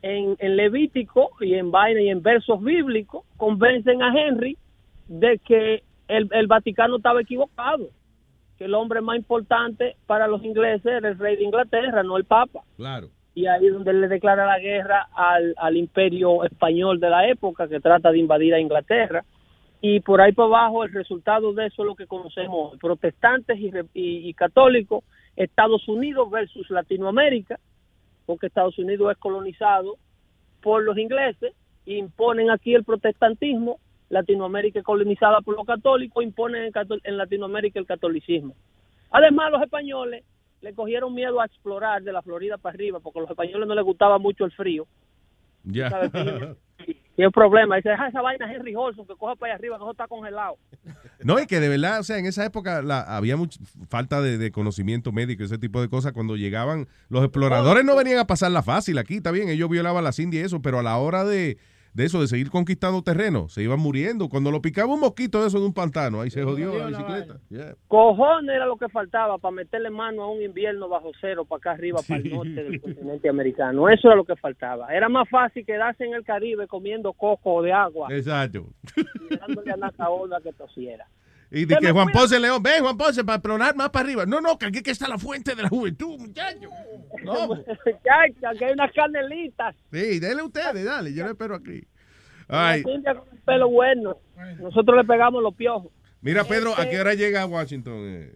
en, 0.00 0.34
en 0.38 0.56
Levítico 0.56 1.32
y 1.40 1.56
en 1.56 1.70
vaina 1.70 2.00
y 2.00 2.08
en 2.08 2.22
versos 2.22 2.64
bíblicos, 2.64 3.26
convencen 3.36 4.02
a 4.02 4.14
Henry 4.18 4.56
de 5.08 5.38
que 5.46 5.82
el, 6.08 6.30
el 6.32 6.46
Vaticano 6.46 6.96
estaba 6.96 7.20
equivocado, 7.20 7.90
que 8.56 8.64
el 8.64 8.72
hombre 8.72 9.02
más 9.02 9.18
importante 9.18 9.96
para 10.06 10.26
los 10.26 10.42
ingleses 10.42 10.86
era 10.86 11.10
el 11.10 11.18
rey 11.18 11.36
de 11.36 11.44
Inglaterra, 11.44 12.02
no 12.02 12.16
el 12.16 12.24
Papa. 12.24 12.62
Claro. 12.78 13.08
y 13.34 13.44
ahí 13.44 13.66
es 13.66 13.74
donde 13.74 13.92
le 13.92 14.08
declara 14.08 14.46
la 14.46 14.58
guerra 14.58 15.06
al, 15.14 15.54
al 15.58 15.76
imperio 15.76 16.44
español 16.44 16.98
de 16.98 17.10
la 17.10 17.28
época 17.28 17.68
que 17.68 17.78
trata 17.78 18.10
de 18.10 18.18
invadir 18.18 18.54
a 18.54 18.58
Inglaterra 18.58 19.22
y 19.80 20.00
por 20.00 20.20
ahí 20.20 20.32
por 20.32 20.46
abajo 20.46 20.84
el 20.84 20.92
resultado 20.92 21.52
de 21.52 21.66
eso 21.66 21.82
es 21.82 21.86
lo 21.86 21.94
que 21.94 22.06
conocemos 22.06 22.76
protestantes 22.78 23.58
y, 23.58 23.70
y- 23.94 24.28
y 24.28 24.34
católicos 24.34 25.04
Estados 25.36 25.88
Unidos 25.88 26.30
versus 26.30 26.68
Latinoamérica 26.70 27.58
porque 28.26 28.46
Estados 28.48 28.78
Unidos 28.78 29.12
es 29.12 29.18
colonizado 29.18 29.96
por 30.62 30.82
los 30.82 30.98
ingleses 30.98 31.54
imponen 31.86 32.50
aquí 32.50 32.74
el 32.74 32.84
protestantismo 32.84 33.78
Latinoamérica 34.10 34.80
es 34.80 34.84
colonizada 34.84 35.40
por 35.40 35.56
los 35.56 35.66
católicos 35.66 36.22
imponen 36.22 36.64
en, 36.64 36.72
en 37.04 37.16
Latinoamérica 37.16 37.78
el 37.80 37.86
catolicismo 37.86 38.54
Además, 39.12 39.50
los 39.50 39.62
españoles 39.62 40.22
le 40.60 40.72
cogieron 40.72 41.12
miedo 41.14 41.40
a 41.40 41.46
explorar 41.46 42.00
de 42.04 42.12
la 42.12 42.22
Florida 42.22 42.58
para 42.58 42.74
arriba, 42.74 43.00
porque 43.00 43.18
a 43.18 43.22
los 43.22 43.30
españoles 43.30 43.66
no 43.66 43.74
les 43.74 43.84
gustaba 43.84 44.18
mucho 44.18 44.44
el 44.44 44.52
frío. 44.52 44.86
Ya. 45.64 45.90
¿Sabes 45.90 46.12
qué? 46.12 46.54
Y 47.20 47.22
el 47.22 47.32
problema, 47.32 47.76
dice, 47.76 47.90
deja 47.90 48.08
esa 48.08 48.22
vaina 48.22 48.50
Henry 48.50 48.74
Holson, 48.74 49.06
que 49.06 49.14
coja 49.14 49.36
para 49.36 49.52
allá 49.52 49.58
arriba, 49.58 49.76
que 49.76 49.82
eso 49.84 49.90
está 49.90 50.08
congelado. 50.08 50.56
No, 51.22 51.38
y 51.38 51.46
que 51.46 51.60
de 51.60 51.68
verdad, 51.68 52.00
o 52.00 52.02
sea, 52.02 52.16
en 52.16 52.24
esa 52.24 52.46
época 52.46 52.80
la- 52.80 53.02
había 53.02 53.36
mucha 53.36 53.60
falta 53.90 54.22
de, 54.22 54.38
de 54.38 54.50
conocimiento 54.50 55.12
médico, 55.12 55.44
ese 55.44 55.58
tipo 55.58 55.82
de 55.82 55.90
cosas. 55.90 56.12
Cuando 56.12 56.36
llegaban, 56.36 56.88
los 57.10 57.22
exploradores 57.22 57.84
no 57.84 57.94
venían 57.94 58.18
a 58.20 58.26
pasarla 58.26 58.62
fácil 58.62 58.96
aquí, 58.96 59.16
está 59.16 59.30
bien, 59.32 59.50
ellos 59.50 59.68
violaban 59.68 60.02
las 60.02 60.18
indias 60.18 60.44
y 60.44 60.46
eso, 60.46 60.62
pero 60.62 60.78
a 60.78 60.82
la 60.82 60.96
hora 60.96 61.24
de, 61.24 61.58
de 61.92 62.04
eso, 62.04 62.20
de 62.20 62.28
seguir 62.28 62.50
conquistando 62.50 63.02
terreno, 63.02 63.48
se 63.48 63.62
iban 63.62 63.80
muriendo. 63.80 64.28
Cuando 64.28 64.50
lo 64.50 64.62
picaba 64.62 64.94
un 64.94 65.00
mosquito 65.00 65.40
de 65.40 65.48
eso 65.48 65.58
de 65.58 65.66
un 65.66 65.74
pantano, 65.74 66.20
ahí 66.20 66.30
se 66.30 66.42
jodió 66.42 66.76
la 66.78 66.86
bicicleta. 66.86 67.40
Yeah. 67.48 67.74
Cojones 67.88 68.54
era 68.54 68.66
lo 68.66 68.76
que 68.76 68.88
faltaba 68.88 69.38
para 69.38 69.54
meterle 69.54 69.90
mano 69.90 70.22
a 70.22 70.30
un 70.30 70.42
invierno 70.42 70.88
bajo 70.88 71.10
cero 71.20 71.44
para 71.44 71.58
acá 71.58 71.70
arriba, 71.72 72.00
para 72.06 72.20
el 72.20 72.30
norte 72.30 72.64
del 72.64 72.80
continente 72.80 73.28
americano. 73.28 73.88
Eso 73.88 74.08
era 74.08 74.16
lo 74.16 74.24
que 74.24 74.36
faltaba. 74.36 74.94
Era 74.94 75.08
más 75.08 75.28
fácil 75.28 75.64
quedarse 75.66 76.04
en 76.04 76.14
el 76.14 76.24
Caribe 76.24 76.66
comiendo 76.66 77.12
coco 77.12 77.62
de 77.62 77.72
agua 77.72 78.08
Exacto. 78.10 78.66
y 78.96 79.36
dándole 79.36 79.72
a 79.72 79.76
Nacaola 79.76 80.40
que 80.40 80.52
tosiera. 80.52 81.06
Y 81.52 81.64
de 81.64 81.76
que 81.78 81.90
Juan 81.90 82.08
Ponce 82.12 82.38
León, 82.38 82.62
ven 82.62 82.82
Juan 82.82 82.96
Ponce 82.96 83.24
para 83.24 83.36
explorar 83.36 83.74
más 83.74 83.90
para 83.90 84.04
arriba. 84.04 84.24
No, 84.24 84.40
no, 84.40 84.56
que 84.56 84.66
aquí 84.66 84.82
que 84.82 84.92
está 84.92 85.08
la 85.08 85.18
fuente 85.18 85.54
de 85.56 85.62
la 85.64 85.68
juventud, 85.68 86.16
muchacho. 86.18 86.68
No. 87.24 87.56
Chacha, 87.84 88.58
que 88.58 88.64
hay 88.66 88.72
unas 88.72 88.92
canelitas. 88.92 89.74
Sí, 89.92 90.20
dele 90.20 90.42
ustedes, 90.42 90.84
dale, 90.84 91.12
yo 91.12 91.24
lo 91.24 91.30
espero 91.30 91.56
aquí. 91.56 91.82
Ay, 92.48 92.82
pelo 93.44 93.68
bueno. 93.68 94.16
Nosotros 94.60 94.96
le 94.96 95.04
pegamos 95.04 95.42
los 95.42 95.54
piojos. 95.54 95.90
mira, 96.20 96.44
Pedro, 96.44 96.70
¿a 96.76 96.82
Este- 96.82 96.90
qué 96.90 97.00
hora 97.00 97.14
llega 97.14 97.42
a 97.42 97.46
Washington? 97.46 97.94
eh? 98.06 98.32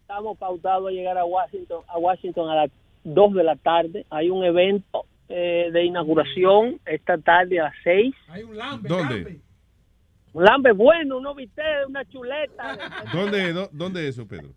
Estamos 0.00 0.38
pautados 0.38 0.88
a 0.88 0.90
llegar 0.90 1.18
a 1.18 1.24
Washington, 1.24 1.82
a 1.88 1.98
Washington 1.98 2.48
a 2.48 2.54
las 2.54 2.70
2 3.04 3.34
de 3.34 3.44
la 3.44 3.56
tarde. 3.56 4.06
Hay 4.10 4.30
un 4.30 4.42
evento 4.44 5.04
eh, 5.28 5.68
de 5.70 5.84
inauguración 5.84 6.80
esta 6.86 7.18
tarde 7.18 7.60
a 7.60 7.64
las 7.64 7.74
6. 7.84 8.14
Hay 8.28 8.42
un 8.44 8.56
lambe. 8.56 8.88
¿Dónde? 8.88 9.40
Un 10.38 10.44
lambe 10.44 10.70
bueno, 10.70 11.18
unos 11.18 11.34
bistecs, 11.34 11.88
una 11.88 12.04
chuleta. 12.04 12.78
¿Dónde, 13.12 13.52
dó- 13.52 13.68
¿Dónde 13.72 14.06
es 14.06 14.14
eso, 14.14 14.28
Pedro? 14.28 14.50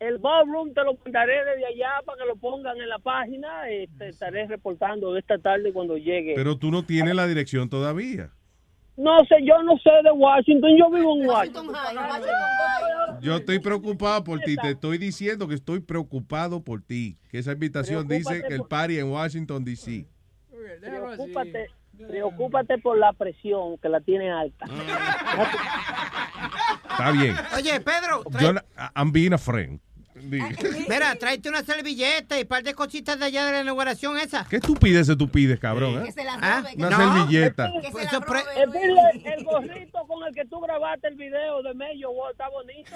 El 0.00 0.16
ballroom 0.16 0.72
te 0.72 0.82
lo 0.82 0.94
mandaré 1.04 1.44
desde 1.44 1.66
allá 1.66 1.90
para 2.06 2.18
que 2.22 2.26
lo 2.26 2.36
pongan 2.36 2.78
en 2.80 2.88
la 2.88 2.98
página. 2.98 3.68
Este, 3.68 4.08
estaré 4.08 4.46
reportando 4.46 5.14
esta 5.18 5.36
tarde 5.38 5.74
cuando 5.74 5.98
llegue. 5.98 6.32
Pero 6.34 6.56
tú 6.56 6.70
no 6.70 6.86
tienes 6.86 7.14
la 7.14 7.26
dirección 7.26 7.68
todavía. 7.68 8.30
No 8.96 9.18
sé, 9.28 9.34
yo 9.44 9.62
no 9.62 9.76
sé 9.76 9.90
de 10.04 10.10
Washington. 10.10 10.70
Yo 10.78 10.90
vivo 10.90 11.20
en 11.20 11.28
Washington. 11.28 11.66
Yo 13.20 13.36
estoy 13.36 13.58
preocupado 13.58 14.24
por 14.24 14.40
ti, 14.40 14.56
te 14.56 14.70
estoy 14.70 14.96
diciendo 14.96 15.46
que 15.48 15.54
estoy 15.54 15.80
preocupado 15.80 16.64
por 16.64 16.80
ti. 16.80 17.18
Que 17.30 17.40
esa 17.40 17.52
invitación 17.52 18.08
dice 18.08 18.42
que 18.48 18.54
el 18.54 18.62
party 18.62 18.98
en 19.00 19.10
Washington, 19.10 19.62
D.C. 19.66 20.06
Preocúpate, 20.80 21.68
preocúpate 22.08 22.78
por 22.78 22.98
la 22.98 23.12
presión 23.12 23.78
que 23.78 23.88
la 23.88 24.00
tiene 24.00 24.30
alta. 24.30 24.66
Está 26.90 27.10
bien. 27.12 27.34
Oye, 27.54 27.80
Pedro, 27.80 28.24
Yo, 28.40 28.52
I'm 28.94 29.12
being 29.12 29.32
a 29.32 29.38
friend. 29.38 29.80
Mira, 30.88 31.14
tráete 31.16 31.48
una 31.48 31.62
servilleta 31.62 32.38
y 32.38 32.42
un 32.42 32.48
par 32.48 32.62
de 32.62 32.74
cositas 32.74 33.18
de 33.18 33.26
allá 33.26 33.44
de 33.46 33.52
la 33.52 33.60
inauguración 33.62 34.18
esa. 34.18 34.46
¿Qué 34.48 34.56
estupidez 34.56 35.08
tú 35.18 35.28
pides, 35.28 35.58
cabrón? 35.60 36.04
eh? 36.06 36.14
¿Ah? 36.40 36.64
Una 36.76 36.90
No. 36.90 36.96
servilleta. 36.96 37.66
El, 37.66 38.76
el- 38.76 39.26
el 39.26 39.44
gorrito 39.44 39.98
con 40.06 40.26
el 40.26 40.34
que 40.34 40.44
tú 40.46 40.60
grabaste 40.60 41.08
el 41.08 41.14
video 41.16 41.62
de 41.62 41.74
Mello 41.74 42.10
World 42.10 42.32
está 42.32 42.48
bonito. 42.48 42.92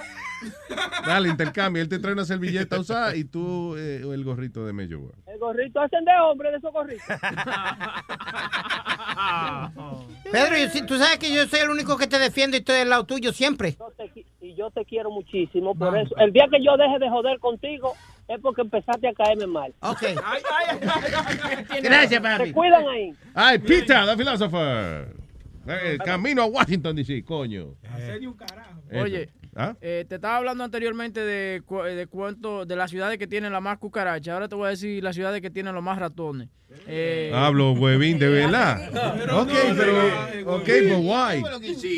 Dale, 1.07 1.29
intercambio. 1.29 1.83
Él 1.83 1.89
te 1.89 1.99
trae 1.99 2.15
una 2.15 2.25
servilleta 2.25 2.79
usada 2.79 3.15
y 3.15 3.25
tú 3.25 3.77
eh, 3.77 4.01
el 4.03 4.25
gorrito 4.25 4.65
de 4.65 4.73
Mello. 4.73 5.01
World. 5.01 5.19
El 5.29 5.39
gorrito 5.39 5.81
hacen 5.81 6.05
de 6.05 6.13
hombre 6.23 6.51
de 6.51 6.57
esos 6.57 6.73
gorritos. 6.73 7.05
Pedro, 10.33 10.57
yo 10.57 10.87
tú 10.87 10.99
sabes 10.99 11.19
que 11.19 11.33
yo 11.35 11.47
soy 11.47 11.61
el 11.61 11.71
único 11.71 11.97
que 11.97 12.07
te 12.07 12.19
defiende 12.19 12.59
y 12.59 12.61
estoy 12.61 12.77
del 12.77 12.89
lado 12.89 13.05
tuyo 13.05 13.33
siempre. 13.33 13.77
Yo 13.79 13.93
te 13.97 14.09
y 14.51 14.55
yo 14.55 14.71
te 14.71 14.85
quiero 14.85 15.11
muchísimo 15.11 15.75
por 15.75 15.97
eso. 15.97 16.17
El 16.19 16.33
día 16.33 16.47
que 16.51 16.63
yo 16.63 16.77
deje 16.77 16.99
de 16.99 17.09
joder 17.09 17.39
contigo 17.39 17.95
es 18.29 18.41
porque 18.41 18.63
empezaste 18.63 19.09
a 19.09 19.13
caerme 19.13 19.47
mal. 19.47 19.75
Ok. 19.81 20.03
Gracias, 21.83 22.21
papi. 22.21 22.47
Se 22.47 22.53
cuidan 22.53 22.87
ahí. 22.89 23.15
Ay, 23.35 23.59
Peter, 23.59 24.07
the 24.07 24.17
philosopher. 24.17 25.15
Eh, 25.67 25.99
camino 26.05 26.43
a 26.43 26.47
Washington, 26.47 26.97
D.C., 26.97 27.23
coño. 27.25 27.75
Oye, 28.93 29.23
Eso. 29.23 29.33
¿Ah? 29.57 29.75
eh, 29.81 30.05
te 30.09 30.15
estaba 30.15 30.37
hablando 30.37 30.63
anteriormente 30.65 31.21
de, 31.21 31.63
cu- 31.65 31.83
de 31.83 32.07
cuánto, 32.07 32.65
de 32.67 32.77
las 32.77 32.91
ciudades 32.91 33.19
que 33.19 33.27
tienen 33.27 33.53
la 33.53 33.61
más 33.61 33.79
cucaracha. 33.79 34.33
Ahora 34.35 34.49
te 34.49 34.55
voy 34.55 34.67
a 34.67 34.71
decir 34.71 35.03
las 35.03 35.15
ciudades 35.17 35.41
que 35.43 35.51
tienen 35.51 35.75
los 35.75 35.83
más 35.83 35.99
ratones. 35.99 36.49
Eh, 36.87 37.33
Hablo, 37.35 37.73
huevín, 37.73 38.21
de 38.21 38.29
verdad. 38.29 38.79
ok, 39.35 39.51
pero, 39.77 40.55
ok, 40.57 40.69
but 40.89 40.99
why? 41.05 41.43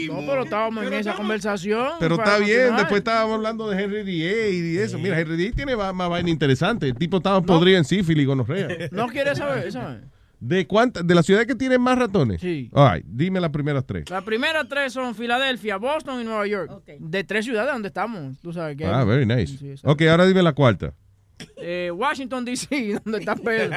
No, 0.09 0.21
pero 0.27 0.45
estábamos 0.45 0.87
en 0.87 0.95
esa 0.95 1.15
conversación. 1.15 1.89
Pero 2.01 2.15
está 2.15 2.39
bien, 2.39 2.49
continuar. 2.53 2.79
después 2.81 2.99
estábamos 3.01 3.35
hablando 3.37 3.69
de 3.69 3.83
Henry 3.83 4.03
D.A. 4.03 4.49
y 4.49 4.79
eso. 4.79 4.99
Mira, 4.99 5.21
Henry 5.21 5.37
D.A. 5.37 5.53
tiene 5.53 5.77
más 5.77 6.09
vaina 6.09 6.31
interesante. 6.31 6.87
El 6.89 6.95
tipo 6.95 7.19
estaba 7.19 7.43
podrido 7.43 7.77
en 7.77 7.85
sífilis 7.85 8.23
y 8.23 8.27
gonorrea. 8.27 8.69
¿No 8.93 9.09
quieres 9.09 9.37
saber? 9.37 9.71
¿sabes? 9.71 10.01
¿De 10.45 10.67
cuántas? 10.67 11.07
¿De 11.07 11.15
las 11.15 11.25
ciudades 11.25 11.47
que 11.47 11.55
tienen 11.55 11.81
más 11.81 11.97
ratones? 11.97 12.41
Sí. 12.41 12.69
All 12.73 12.95
right, 12.95 13.07
dime 13.09 13.41
las 13.41 13.51
primeras 13.51 13.87
tres. 13.87 14.11
Las 14.11 14.25
primeras 14.25 14.67
tres 14.69 14.93
son 14.93 15.15
Filadelfia, 15.15 15.77
Boston 15.77 16.21
y 16.21 16.25
Nueva 16.25 16.45
York. 16.49 16.83
De 16.99 17.23
tres 17.23 17.45
ciudades 17.45 17.73
donde 17.73 17.87
estamos. 17.87 18.37
Tú 18.41 18.53
sabes 18.53 18.77
que 18.77 18.85
Ah, 18.85 19.05
very 19.05 19.25
nice. 19.25 19.57
Sí, 19.57 19.75
ok, 19.85 20.03
ahora 20.11 20.27
dime 20.27 20.43
la 20.43 20.53
cuarta. 20.53 20.95
Eh, 21.59 21.93
Washington, 21.95 22.45
D.C., 22.45 22.99
donde 23.05 23.21
está 23.21 23.37
Pedro. 23.37 23.77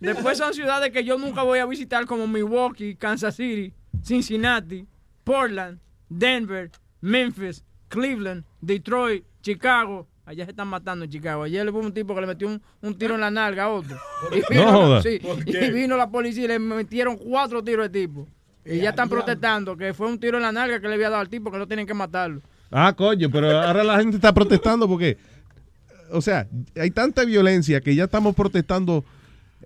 Después 0.00 0.36
son 0.36 0.52
ciudades 0.52 0.90
que 0.90 1.02
yo 1.02 1.16
nunca 1.16 1.42
voy 1.42 1.58
a 1.60 1.64
visitar 1.66 2.04
como 2.04 2.26
Milwaukee, 2.26 2.94
Kansas 2.96 3.36
City, 3.36 3.72
Cincinnati, 4.02 4.86
Portland, 5.24 5.78
Denver, 6.10 6.70
Memphis, 7.00 7.64
Cleveland, 7.88 8.44
Detroit, 8.60 9.24
Chicago. 9.40 10.08
Allá 10.24 10.44
se 10.44 10.50
están 10.52 10.68
matando 10.68 11.04
en 11.04 11.10
Chicago. 11.10 11.42
Ayer 11.42 11.68
hubo 11.68 11.80
un 11.80 11.92
tipo 11.92 12.14
que 12.14 12.20
le 12.20 12.26
metió 12.28 12.46
un, 12.46 12.62
un 12.80 12.96
tiro 12.96 13.16
en 13.16 13.20
la 13.22 13.30
nalga 13.30 13.64
a 13.64 13.68
otro. 13.70 13.96
Y 14.30 14.54
No 14.54 14.70
joda. 14.72 15.02
sí, 15.02 15.18
¿Por 15.20 15.48
y 15.48 15.70
vino 15.72 15.96
la 15.96 16.08
policía 16.10 16.44
y 16.44 16.48
le 16.48 16.58
metieron 16.60 17.16
cuatro 17.16 17.62
tiros 17.62 17.90
de 17.90 18.00
tipo. 18.00 18.28
Y 18.64 18.78
ya 18.78 18.90
están 18.90 19.08
protestando 19.08 19.76
que 19.76 19.92
fue 19.92 20.06
un 20.06 20.20
tiro 20.20 20.36
en 20.36 20.44
la 20.44 20.52
nalga 20.52 20.80
que 20.80 20.86
le 20.86 20.94
había 20.94 21.10
dado 21.10 21.20
al 21.22 21.28
tipo 21.28 21.50
que 21.50 21.58
no 21.58 21.66
tienen 21.66 21.86
que 21.86 21.94
matarlo. 21.94 22.40
Ah, 22.70 22.92
coño, 22.96 23.28
pero 23.30 23.50
ahora 23.60 23.82
la 23.82 23.98
gente 23.98 24.16
está 24.16 24.32
protestando 24.32 24.86
porque, 24.88 25.18
o 26.12 26.20
sea, 26.22 26.46
hay 26.80 26.90
tanta 26.92 27.24
violencia 27.24 27.80
que 27.80 27.94
ya 27.94 28.04
estamos 28.04 28.34
protestando. 28.36 29.04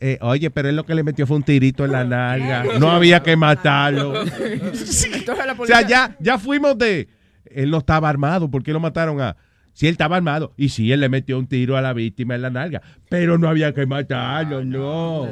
eh, 0.00 0.18
oye, 0.22 0.50
pero 0.50 0.70
él 0.70 0.76
lo 0.76 0.86
que 0.86 0.94
le 0.94 1.02
metió 1.02 1.26
fue 1.26 1.36
un 1.36 1.42
tirito 1.42 1.84
en 1.84 1.92
la 1.92 2.04
nalga. 2.04 2.64
No 2.80 2.90
había 2.90 3.22
que 3.22 3.36
matarlo. 3.36 4.14
O 5.58 5.66
sea, 5.66 5.82
ya, 5.82 6.16
ya 6.18 6.38
fuimos 6.38 6.78
de. 6.78 7.08
Él 7.44 7.70
no 7.70 7.78
estaba 7.78 8.08
armado. 8.08 8.50
¿Por 8.50 8.62
qué 8.62 8.72
lo 8.72 8.80
mataron 8.80 9.20
a.? 9.20 9.36
Si 9.76 9.86
él 9.86 9.92
estaba 9.92 10.16
armado. 10.16 10.54
Y 10.56 10.70
si 10.70 10.90
él 10.90 11.00
le 11.00 11.10
metió 11.10 11.38
un 11.38 11.46
tiro 11.46 11.76
a 11.76 11.82
la 11.82 11.92
víctima 11.92 12.34
en 12.34 12.40
la 12.40 12.48
nalga. 12.48 12.80
Pero 13.10 13.36
no 13.36 13.46
había 13.46 13.74
que 13.74 13.84
matarlo, 13.84 14.64
no. 14.64 15.28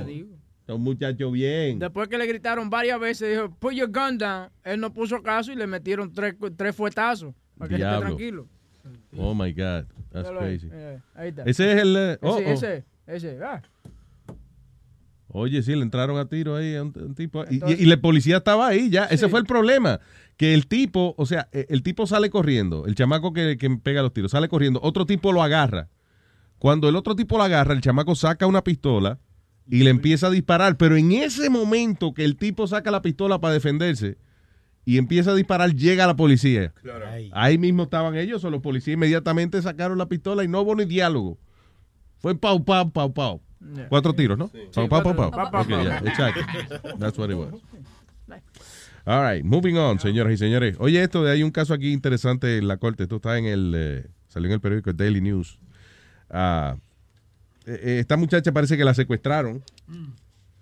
Son 0.66 0.80
muchachos 0.82 1.32
bien. 1.32 1.78
Después 1.78 2.08
que 2.08 2.18
le 2.18 2.26
gritaron 2.26 2.68
varias 2.68 3.00
veces, 3.00 3.30
dijo, 3.30 3.50
put 3.58 3.72
your 3.72 3.88
gun 3.90 4.18
down. 4.18 4.50
Él 4.62 4.80
no 4.80 4.92
puso 4.92 5.22
caso 5.22 5.50
y 5.50 5.56
le 5.56 5.66
metieron 5.66 6.12
tres, 6.12 6.34
tres 6.56 6.76
fuetazos 6.76 7.34
para 7.56 7.68
que 7.70 7.74
esté 7.76 7.98
tranquilo. 7.98 8.46
Oh 9.16 9.34
my 9.34 9.50
God. 9.52 9.86
That's 10.12 10.28
crazy. 10.30 10.68
eh, 10.70 10.98
ahí 11.14 11.28
está. 11.30 11.42
Ese 11.44 11.72
es 11.72 11.80
el. 11.82 11.96
eh, 11.96 12.18
oh, 12.20 12.38
ese, 12.38 12.48
oh. 12.50 12.52
ese, 12.52 12.84
ese. 13.06 13.38
Ah. 13.42 13.62
Oye, 15.28 15.62
sí, 15.62 15.74
le 15.74 15.82
entraron 15.82 16.16
a 16.18 16.26
tiro 16.28 16.54
ahí 16.54 16.76
a 16.76 16.82
un, 16.82 16.92
un 16.96 17.14
tipo. 17.14 17.44
Entonces- 17.44 17.80
y- 17.80 17.82
y 17.82 17.86
la 17.86 17.96
policía 17.96 18.36
estaba 18.36 18.68
ahí 18.68 18.88
ya. 18.88 19.04
Ese 19.06 19.28
fue 19.28 19.40
el 19.40 19.46
problema. 19.46 19.98
Que 20.36 20.52
el 20.54 20.66
tipo, 20.66 21.14
o 21.16 21.26
sea, 21.26 21.48
eh, 21.52 21.66
el 21.68 21.82
tipo 21.82 22.06
sale 22.06 22.28
corriendo. 22.30 22.86
El 22.86 22.94
chamaco 22.94 23.32
que, 23.32 23.56
que 23.56 23.70
pega 23.70 24.02
los 24.02 24.12
tiros 24.12 24.32
sale 24.32 24.48
corriendo. 24.48 24.80
Otro 24.82 25.06
tipo 25.06 25.32
lo 25.32 25.42
agarra. 25.42 25.88
Cuando 26.58 26.88
el 26.88 26.96
otro 26.96 27.14
tipo 27.14 27.36
lo 27.36 27.44
agarra, 27.44 27.72
el 27.74 27.80
chamaco 27.80 28.14
saca 28.14 28.46
una 28.46 28.64
pistola 28.64 29.18
y 29.68 29.82
le 29.84 29.90
empieza 29.90 30.26
a 30.26 30.30
disparar. 30.30 30.76
Pero 30.76 30.96
en 30.96 31.12
ese 31.12 31.50
momento 31.50 32.14
que 32.14 32.24
el 32.24 32.36
tipo 32.36 32.66
saca 32.66 32.90
la 32.90 33.02
pistola 33.02 33.40
para 33.40 33.54
defenderse 33.54 34.18
y 34.84 34.98
empieza 34.98 35.30
a 35.30 35.34
disparar, 35.34 35.74
llega 35.74 36.06
la 36.06 36.16
policía. 36.16 36.72
Ahí 37.32 37.56
mismo 37.58 37.84
estaban 37.84 38.16
ellos, 38.16 38.44
o 38.44 38.50
los 38.50 38.60
policías 38.60 38.94
inmediatamente 38.94 39.62
sacaron 39.62 39.98
la 39.98 40.06
pistola 40.08 40.42
y 40.44 40.48
no 40.48 40.60
hubo 40.62 40.74
ni 40.74 40.84
diálogo. 40.84 41.38
Fue 42.18 42.34
pau, 42.34 42.64
pau, 42.64 42.90
pau, 42.90 43.12
pau. 43.12 43.40
Yeah. 43.74 43.88
Cuatro 43.88 44.12
tiros, 44.14 44.36
¿no? 44.36 44.50
Pau, 44.74 44.88
pau, 44.88 45.02
pau, 45.02 45.14
pau. 45.14 45.30
Pa, 45.30 45.50
pa, 45.50 45.60
Ok, 45.62 45.68
pa. 45.70 45.82
yeah, 45.82 45.98
exacto. 46.04 46.40
That's 46.98 47.16
what 47.18 47.30
it 47.30 47.36
was. 47.36 47.54
All 49.06 49.22
right, 49.22 49.44
moving 49.44 49.76
on, 49.76 50.00
señoras 50.00 50.32
y 50.32 50.36
señores. 50.38 50.76
Oye, 50.78 51.02
esto 51.02 51.22
de 51.22 51.30
hay 51.30 51.42
un 51.42 51.50
caso 51.50 51.74
aquí 51.74 51.92
interesante 51.92 52.56
en 52.56 52.66
la 52.66 52.78
corte. 52.78 53.02
Esto 53.02 53.16
está 53.16 53.36
en 53.36 53.44
el, 53.44 53.72
eh, 53.76 54.06
salió 54.28 54.48
en 54.48 54.54
el 54.54 54.60
periódico 54.60 54.94
Daily 54.94 55.20
News. 55.20 55.58
Ah, 56.30 56.76
eh, 57.66 57.80
eh, 57.82 57.98
esta 58.00 58.16
muchacha 58.16 58.50
parece 58.52 58.78
que 58.78 58.84
la 58.84 58.94
secuestraron 58.94 59.62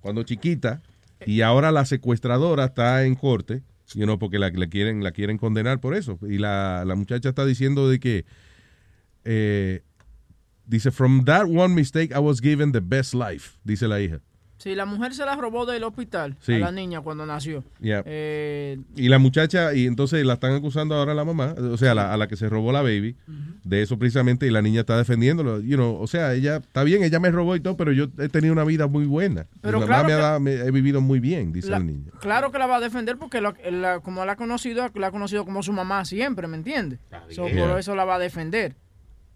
cuando 0.00 0.24
chiquita 0.24 0.82
y 1.24 1.42
ahora 1.42 1.70
la 1.70 1.84
secuestradora 1.84 2.64
está 2.64 3.04
en 3.04 3.14
corte, 3.14 3.62
you 3.94 4.06
know, 4.06 4.18
porque 4.18 4.40
la, 4.40 4.50
quieren, 4.50 5.04
la 5.04 5.12
quieren 5.12 5.38
condenar 5.38 5.78
por 5.78 5.94
eso. 5.94 6.18
Y 6.22 6.38
la, 6.38 6.82
la 6.84 6.96
muchacha 6.96 7.28
está 7.28 7.46
diciendo 7.46 7.88
de 7.88 8.00
que 8.00 8.24
dice, 10.66 10.90
from 10.90 11.24
that 11.26 11.44
one 11.44 11.76
mistake 11.76 12.10
I 12.12 12.18
was 12.18 12.40
given 12.40 12.72
the 12.72 12.80
best 12.80 13.14
life, 13.14 13.56
dice 13.62 13.86
la 13.86 14.00
hija. 14.00 14.20
Sí, 14.62 14.76
la 14.76 14.84
mujer 14.86 15.12
se 15.12 15.24
la 15.26 15.34
robó 15.34 15.66
del 15.66 15.82
hospital 15.82 16.36
Sí. 16.40 16.52
a 16.54 16.58
la 16.60 16.70
niña 16.70 17.00
cuando 17.00 17.26
nació. 17.26 17.64
Yeah. 17.80 18.02
Eh, 18.06 18.78
Y 18.94 19.08
la 19.08 19.18
muchacha, 19.18 19.74
y 19.74 19.86
entonces 19.86 20.24
la 20.24 20.34
están 20.34 20.52
acusando 20.54 20.94
ahora 20.94 21.12
a 21.12 21.14
la 21.16 21.24
mamá, 21.24 21.54
o 21.58 21.76
sea, 21.76 21.90
a 21.92 21.94
la, 21.94 22.12
a 22.14 22.16
la 22.16 22.28
que 22.28 22.36
se 22.36 22.48
robó 22.48 22.70
la 22.70 22.80
baby, 22.82 23.16
de 23.64 23.82
eso 23.82 23.98
precisamente, 23.98 24.46
y 24.46 24.50
la 24.50 24.62
niña 24.62 24.80
está 24.80 24.96
defendiéndolo. 24.96 25.58
You 25.60 25.76
know, 25.76 26.00
o 26.00 26.06
sea, 26.06 26.34
ella, 26.34 26.58
está 26.58 26.84
bien, 26.84 27.02
ella 27.02 27.18
me 27.18 27.30
robó 27.32 27.56
y 27.56 27.60
todo, 27.60 27.76
pero 27.76 27.90
yo 27.92 28.06
he 28.18 28.28
tenido 28.28 28.52
una 28.52 28.62
vida 28.64 28.86
muy 28.86 29.04
buena. 29.04 29.46
Pero 29.60 29.80
Mi 29.80 29.86
claro 29.86 30.02
mamá 30.04 30.08
me 30.08 30.12
ha 30.14 30.16
dado- 30.28 30.40
me- 30.40 30.54
he 30.54 30.70
vivido 30.70 31.00
muy 31.00 31.18
bien, 31.18 31.52
dice 31.52 31.68
la- 31.70 31.78
el 31.78 31.86
niño. 31.86 32.12
claro 32.20 32.52
que 32.52 32.58
la 32.58 32.66
va 32.66 32.76
a 32.76 32.80
defender 32.80 33.16
porque 33.18 33.40
la- 33.40 33.98
como 34.00 34.24
la 34.24 34.32
ha 34.32 34.36
conocido, 34.36 34.88
la 34.94 35.06
ha 35.08 35.10
conocido 35.10 35.44
como 35.44 35.62
su 35.64 35.72
mamá 35.72 36.04
siempre, 36.04 36.46
¿me 36.46 36.56
entiendes? 36.56 37.00
So, 37.30 37.42
por 37.48 37.78
eso 37.80 37.96
la 37.96 38.04
va 38.04 38.14
a 38.14 38.18
defender. 38.20 38.76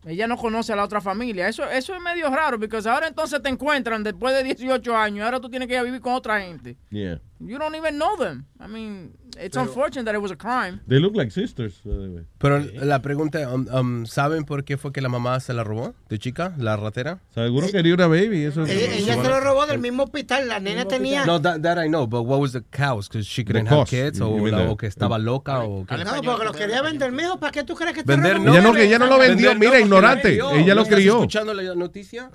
Ella 0.06 0.28
no 0.28 0.36
conoce 0.36 0.72
a 0.72 0.76
la 0.76 0.84
otra 0.84 1.00
familia. 1.00 1.48
Eso, 1.48 1.68
eso 1.68 1.94
es 1.94 2.00
medio 2.00 2.30
raro, 2.30 2.60
porque 2.60 2.76
ahora 2.88 3.08
entonces 3.08 3.42
te 3.42 3.48
encuentran 3.48 4.04
después 4.04 4.34
de 4.34 4.44
18 4.44 4.96
años 4.96 5.24
ahora 5.24 5.40
tú 5.40 5.50
tienes 5.50 5.66
que 5.66 5.74
ir 5.74 5.80
a 5.80 5.82
vivir 5.82 6.00
con 6.00 6.14
otra 6.14 6.40
gente. 6.40 6.76
Yeah. 6.90 7.20
You 7.40 7.58
don't 7.58 7.74
even 7.74 7.96
know 7.96 8.16
them. 8.16 8.44
I 8.60 8.68
mean, 8.68 9.12
it's 9.38 9.56
unfortunate 9.56 10.04
that 10.04 10.14
it 10.14 10.20
was 10.22 10.30
a 10.30 10.36
crime. 10.36 10.80
They 10.86 10.98
look 10.98 11.14
like 11.16 11.30
sisters. 11.30 11.80
by 11.84 11.92
the 11.94 12.08
way. 12.08 12.24
Pero 12.38 12.58
la 12.84 13.00
pregunta, 13.02 13.48
um, 13.52 13.66
um, 13.72 14.06
¿saben 14.06 14.44
por 14.44 14.64
qué 14.64 14.76
fue 14.76 14.92
que 14.92 15.00
la 15.00 15.08
mamá 15.08 15.40
se 15.40 15.52
la 15.54 15.64
robó 15.64 15.94
de 16.08 16.18
chica, 16.18 16.54
la 16.58 16.76
ratera? 16.76 17.20
Seguro 17.34 17.68
quería 17.70 17.94
una 17.94 18.06
baby. 18.06 18.44
Eso 18.44 18.64
Ella, 18.64 18.94
ella 18.94 19.22
se 19.22 19.28
lo 19.28 19.40
robó 19.40 19.66
del 19.66 19.78
mismo 19.78 20.04
hospital. 20.04 20.48
La 20.48 20.60
nena 20.60 20.86
tenía. 20.86 21.24
No, 21.26 21.40
that, 21.40 21.60
that 21.62 21.78
I 21.84 21.88
know, 21.88 22.06
but 22.06 22.22
what 22.22 22.40
was 22.40 22.52
the 22.52 22.62
cause? 22.70 23.08
Because 23.08 23.26
she 23.26 23.44
couldn't 23.44 23.64
The 23.68 23.70
have 23.74 23.80
cause. 23.84 23.90
kids, 23.90 24.18
You 24.18 24.26
o, 24.26 24.46
la- 24.48 24.70
o 24.70 24.76
que 24.76 24.86
estaba 24.86 25.18
loca, 25.18 25.60
o 25.60 25.84
qué? 25.86 25.96
No, 26.04 26.22
porque 26.22 26.44
lo 26.44 26.52
quería 26.52 26.82
vender, 26.82 27.12
mijo. 27.12 27.38
¿Para 27.38 27.52
qué 27.52 27.64
tú 27.64 27.74
crees 27.74 27.94
que 27.94 28.02
te 28.02 28.12
Vender 28.12 28.34
robó? 28.36 28.44
no. 28.46 28.52
Ella 28.52 28.60
no, 28.62 28.72
que 28.72 28.84
ella 28.84 28.98
no 28.98 29.06
lo 29.06 29.18
vendió, 29.18 29.48
Vender 29.50 29.54
no, 29.54 29.58
mira, 29.60 29.70
porque 29.72 29.82
ignorante. 29.82 30.32
Ella 30.34 30.42
¿No 30.68 30.74
lo 30.76 30.82
estás 30.82 30.94
crió. 30.96 31.14
escuchando 31.14 31.54
la 31.54 31.74
noticia? 31.74 32.30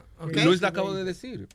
Luis 0.46 0.62
la 0.62 0.68
acabo 0.70 0.94
de 0.94 1.04
decir. 1.04 1.48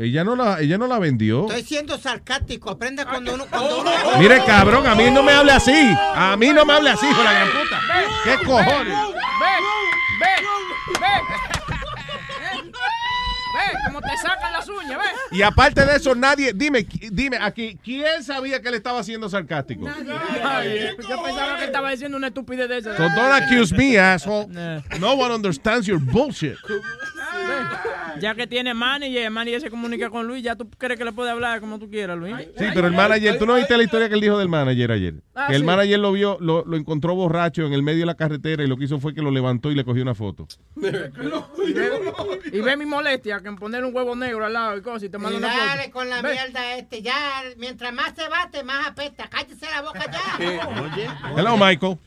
Ella 0.00 0.22
no 0.22 0.36
la, 0.36 0.60
ella 0.60 0.78
no 0.78 0.86
la 0.86 1.00
vendió. 1.00 1.48
Estoy 1.48 1.64
siendo 1.64 1.98
sarcástico. 1.98 2.70
Aprende 2.70 3.04
cuando 3.04 3.34
uno. 3.34 3.46
Cuando 3.46 3.80
uno 3.80 3.90
Mire, 4.20 4.40
cabrón, 4.46 4.86
a 4.86 4.94
mí 4.94 5.10
no 5.10 5.24
me 5.24 5.32
hable 5.32 5.50
así. 5.50 5.74
A 6.14 6.36
mí 6.36 6.50
no 6.50 6.64
me 6.64 6.74
hable 6.74 6.90
así, 6.90 7.04
hijo 7.04 7.18
de 7.18 7.24
la 7.24 7.32
gran 7.32 7.48
puta. 7.48 7.80
¿Qué 8.22 8.46
cojones? 8.46 8.94
Ve, 8.94 9.54
ve, 10.20 10.30
ve. 11.00 11.08
Ve, 13.54 13.78
como 13.86 14.00
te 14.00 14.16
sacan 14.22 14.52
las 14.52 14.68
uñas, 14.68 14.98
ve. 14.98 15.36
Y 15.36 15.42
aparte 15.42 15.84
de 15.84 15.96
eso, 15.96 16.14
nadie, 16.14 16.52
dime, 16.54 16.86
dime 17.10 17.38
aquí, 17.40 17.76
¿quién 17.82 18.22
sabía 18.22 18.62
que 18.62 18.70
le 18.70 18.76
estaba 18.76 19.00
haciendo 19.00 19.28
sarcástico? 19.28 19.88
Ay, 20.44 20.90
yo 21.08 21.22
pensaba 21.24 21.58
que 21.58 21.64
estaba 21.64 21.90
diciendo 21.90 22.16
una 22.16 22.28
estupidez 22.28 22.68
de 22.68 22.78
esa. 22.78 22.96
So 22.96 23.02
don't 23.02 23.42
accuse 23.42 23.74
me, 23.74 23.98
asshole. 23.98 24.46
No 25.00 25.14
one 25.14 25.34
understands 25.34 25.88
your 25.88 25.98
bullshit. 25.98 26.56
Ya 28.20 28.34
que 28.34 28.46
tiene 28.46 28.74
manager, 28.74 29.22
el 29.24 29.30
manager 29.30 29.60
se 29.60 29.70
comunica 29.70 30.10
con 30.10 30.26
Luis, 30.26 30.42
ya 30.42 30.56
tú 30.56 30.68
crees 30.76 30.98
que 30.98 31.04
le 31.04 31.12
puede 31.12 31.30
hablar 31.30 31.60
como 31.60 31.78
tú 31.78 31.88
quieras, 31.88 32.18
Luis. 32.18 32.34
Sí, 32.56 32.64
pero 32.74 32.88
el 32.88 32.92
manager, 32.94 33.38
¿tú 33.38 33.46
no 33.46 33.54
viste 33.54 33.76
la 33.76 33.84
historia 33.84 34.08
que 34.08 34.14
él 34.16 34.20
dijo 34.20 34.38
del 34.38 34.48
manager 34.48 34.90
ayer? 34.90 35.14
Ah, 35.34 35.46
que 35.48 35.54
el 35.54 35.60
sí. 35.60 35.66
manager 35.66 35.98
lo 36.00 36.10
vio, 36.12 36.36
lo, 36.40 36.64
lo 36.64 36.76
encontró 36.76 37.14
borracho 37.14 37.64
en 37.66 37.72
el 37.72 37.82
medio 37.82 38.00
de 38.00 38.06
la 38.06 38.16
carretera 38.16 38.64
y 38.64 38.66
lo 38.66 38.76
que 38.76 38.84
hizo 38.84 38.98
fue 38.98 39.14
que 39.14 39.22
lo 39.22 39.30
levantó 39.30 39.70
y 39.70 39.76
le 39.76 39.84
cogió 39.84 40.02
una 40.02 40.14
foto. 40.16 40.48
Y 40.76 40.80
ve, 41.72 42.12
y 42.52 42.60
ve 42.60 42.76
mi 42.76 42.86
molestia 42.86 43.40
que 43.40 43.48
en 43.48 43.56
poner 43.56 43.84
un 43.84 43.94
huevo 43.94 44.16
negro 44.16 44.44
al 44.44 44.52
lado 44.52 44.76
y 44.76 44.82
cosas 44.82 45.04
y 45.04 45.08
te 45.10 45.18
manda 45.18 45.38
una 45.38 45.46
dale 45.48 45.82
foto. 45.84 45.92
con 45.92 46.08
la 46.08 46.22
Ve. 46.22 46.32
mierda 46.32 46.76
este. 46.76 47.02
Ya, 47.02 47.14
mientras 47.56 47.92
más 47.92 48.14
se 48.16 48.28
bate, 48.28 48.64
más 48.64 48.88
apesta. 48.88 49.28
Cállese 49.28 49.66
la 49.70 49.82
boca 49.82 50.04
ya. 50.10 51.36
Hello, 51.36 51.56
Michael. 51.56 51.98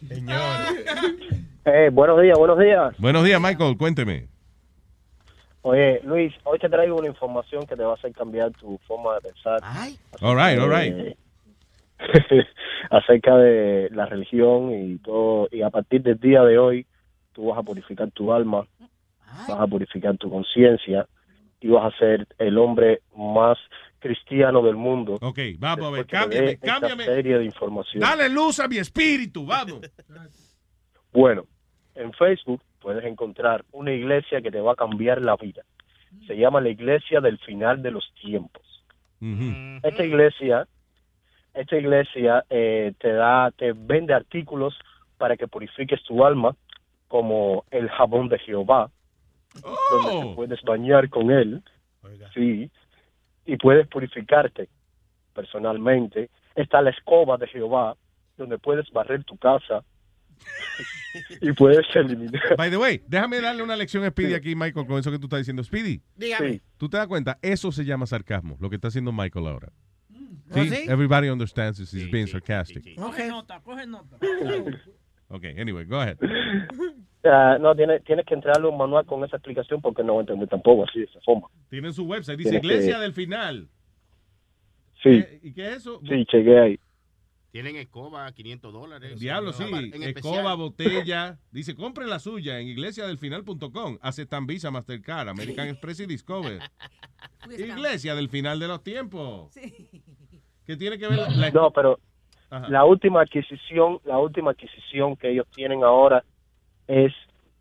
Eh, 1.64 1.90
buenos 1.94 2.22
días, 2.22 2.38
buenos 2.38 2.60
días. 2.60 2.96
Buenos 2.98 3.24
días, 3.24 3.40
Michael, 3.40 3.78
cuénteme. 3.78 4.28
Oye, 5.64 6.02
Luis, 6.04 6.34
hoy 6.44 6.58
te 6.58 6.70
traigo 6.70 6.98
una 6.98 7.08
información 7.08 7.66
que 7.68 7.76
te 7.76 7.84
va 7.84 7.92
a 7.92 7.96
hacer 7.96 8.12
cambiar 8.14 8.52
tu 8.52 8.80
forma 8.88 9.16
de 9.16 9.22
pensar. 9.22 9.60
All 10.22 10.36
right, 10.36 10.60
all 10.60 10.70
right. 10.70 11.16
Acerca 12.90 13.38
de 13.38 13.90
la 13.92 14.08
religión 14.08 14.74
y 14.74 14.98
todo. 14.98 15.48
Y 15.52 15.62
a 15.62 15.70
partir 15.70 16.02
del 16.02 16.20
día 16.20 16.42
de 16.42 16.58
hoy, 16.58 16.88
tú 17.34 17.48
vas 17.48 17.60
a 17.60 17.64
purificar 17.64 18.10
tu 18.12 18.34
alma, 18.34 18.66
vas 19.48 19.50
a 19.50 19.68
purificar 19.68 20.18
tu 20.18 20.30
conciencia 20.30 21.08
y 21.60 21.68
vas 21.68 21.94
a 21.94 21.98
ser 21.98 22.28
el 22.40 22.58
hombre 22.58 23.02
más 23.16 23.58
cristiano 24.00 24.64
del 24.64 24.76
mundo. 24.76 25.20
Ok, 25.22 25.40
vamos 25.60 25.86
a 25.86 25.92
ver, 25.92 26.08
cámbiame, 26.08 26.58
cámbiame. 26.58 27.06
serie 27.06 27.38
de 27.38 27.46
información. 27.46 28.02
Dale 28.02 28.30
luz 28.30 28.60
a 28.60 28.68
mi 28.68 28.78
espíritu, 28.78 29.46
vamos. 29.46 29.82
Bueno, 31.14 31.46
en 31.94 32.12
Facebook 32.14 32.62
puedes 32.82 33.06
encontrar 33.06 33.64
una 33.72 33.94
iglesia 33.94 34.42
que 34.42 34.52
te 34.52 34.60
va 34.60 34.74
a 34.74 34.76
cambiar 34.76 35.22
la 35.22 35.36
vida. 35.38 35.64
Se 36.28 36.36
llama 36.36 36.60
la 36.60 36.70
Iglesia 36.70 37.22
del 37.22 37.38
Final 37.38 37.82
de 37.82 37.92
los 37.92 38.12
Tiempos. 38.22 38.64
Esta 39.84 40.04
iglesia, 40.04 40.68
esta 41.54 41.78
iglesia 41.78 42.44
eh, 42.50 42.94
te 43.00 43.14
da, 43.14 43.52
te 43.52 43.72
vende 43.74 44.14
artículos 44.14 44.78
para 45.18 45.38
que 45.38 45.48
purifiques 45.48 46.02
tu 46.04 46.26
alma, 46.26 46.56
como 47.08 47.66
el 47.70 47.90
jabón 47.90 48.30
de 48.30 48.40
Jehová, 48.40 48.90
donde 49.92 50.30
te 50.30 50.36
puedes 50.36 50.62
bañar 50.64 51.10
con 51.10 51.30
él, 51.30 51.62
sí, 52.34 52.72
y 53.46 53.58
puedes 53.58 53.88
purificarte 53.88 54.70
personalmente. 55.34 56.30
Está 56.56 56.82
la 56.82 56.90
escoba 56.90 57.38
de 57.38 57.48
Jehová, 57.48 57.96
donde 58.38 58.58
puedes 58.58 58.90
barrer 58.92 59.24
tu 59.24 59.38
casa 59.38 59.84
y 61.42 61.52
puedes 61.54 61.86
eliminar. 61.96 62.56
By 62.58 62.70
the 62.70 62.78
way, 62.78 63.02
déjame 63.08 63.42
darle 63.42 63.64
una 63.64 63.76
lección 63.76 64.04
a 64.04 64.10
Speedy 64.10 64.34
aquí, 64.34 64.56
Michael, 64.56 64.86
con 64.88 64.98
eso 65.00 65.12
que 65.12 65.20
tú 65.20 65.26
estás 65.26 65.40
diciendo. 65.40 65.64
Speedy, 65.64 66.02
Dígame. 66.16 66.54
Sí. 66.54 66.62
¿tú 66.78 66.90
te 66.90 66.98
das 66.98 67.08
cuenta? 67.08 67.38
Eso 67.42 67.72
se 67.72 67.84
llama 67.86 68.06
sarcasmo, 68.06 68.58
lo 68.60 68.70
que 68.70 68.76
está 68.76 68.88
haciendo 68.90 69.12
Michael 69.12 69.48
ahora. 69.48 69.72
¿Oh, 70.54 70.56
Sí, 70.56 70.70
sí? 70.70 70.86
everybody 70.90 71.30
understands 71.30 71.78
this. 71.78 71.94
He's 71.94 72.12
being 72.12 72.28
sarcastic. 72.28 72.96
Coge 72.96 73.28
nota, 73.28 73.60
coge 73.62 73.86
nota. 73.88 74.18
Okay, 75.34 75.56
anyway, 75.58 75.86
go 75.86 76.00
ahead. 76.00 76.18
Ah, 77.24 77.58
no, 77.62 77.76
tienes, 77.76 78.04
tienes 78.04 78.26
que 78.26 78.34
entregarle 78.34 78.68
un 78.68 78.76
manual 78.80 79.06
con 79.06 79.24
esa 79.24 79.38
explicación 79.38 79.80
porque 79.80 80.04
no 80.04 80.20
entendí 80.20 80.48
tampoco 80.48 80.86
así 80.90 81.00
de 81.02 81.06
esa 81.06 81.20
forma. 81.22 81.48
Tienen 81.70 81.94
su 81.94 82.04
website, 82.04 82.36
dice 82.36 82.50
Tienes 82.50 82.62
que- 82.68 82.74
Iglesia 82.74 83.00
del 83.00 83.14
Final. 83.14 83.70
Sí, 85.04 85.24
¿Y 85.44 85.54
qué 85.54 85.68
es 85.68 85.78
eso? 85.78 86.02
sí, 86.10 86.26
chequé 86.26 86.60
ahí. 86.60 86.80
Tienen 87.52 87.76
escoba, 87.76 88.32
500 88.32 88.72
dólares. 88.72 89.20
Diablo, 89.20 89.52
sí. 89.52 89.64
En. 89.64 90.04
Escoba, 90.04 90.54
botella. 90.56 91.38
Dice, 91.52 91.76
compre 91.76 92.08
la 92.08 92.20
suya 92.20 92.60
en 92.60 92.68
iglesiadelfinal.com. 92.68 93.98
Aceptan 94.02 94.48
Visa, 94.48 94.72
Mastercard, 94.72 95.28
American 95.30 95.68
Express 95.68 96.00
y 96.00 96.06
Discover. 96.06 96.60
Iglesia 97.50 98.16
del 98.16 98.30
final 98.30 98.60
de 98.60 98.68
los 98.70 98.84
tiempos. 98.84 99.54
¿Qué 100.66 100.78
tiene 100.78 100.98
que 100.98 101.08
ver 101.08 101.18
la, 101.18 101.30
la- 101.30 101.52
No, 101.52 101.72
pero 101.72 102.00
Ajá. 102.50 102.70
la 102.70 102.86
última 102.86 103.22
adquisición, 103.22 104.00
la 104.06 104.18
última 104.18 104.52
adquisición 104.52 105.18
que 105.18 105.32
ellos 105.32 105.46
tienen 105.54 105.84
ahora 105.84 106.24
es 106.88 107.12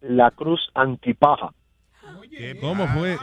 la 0.01 0.31
cruz 0.31 0.61
antipaja. 0.75 1.53
¿Cómo 2.61 2.87
fue? 2.89 3.17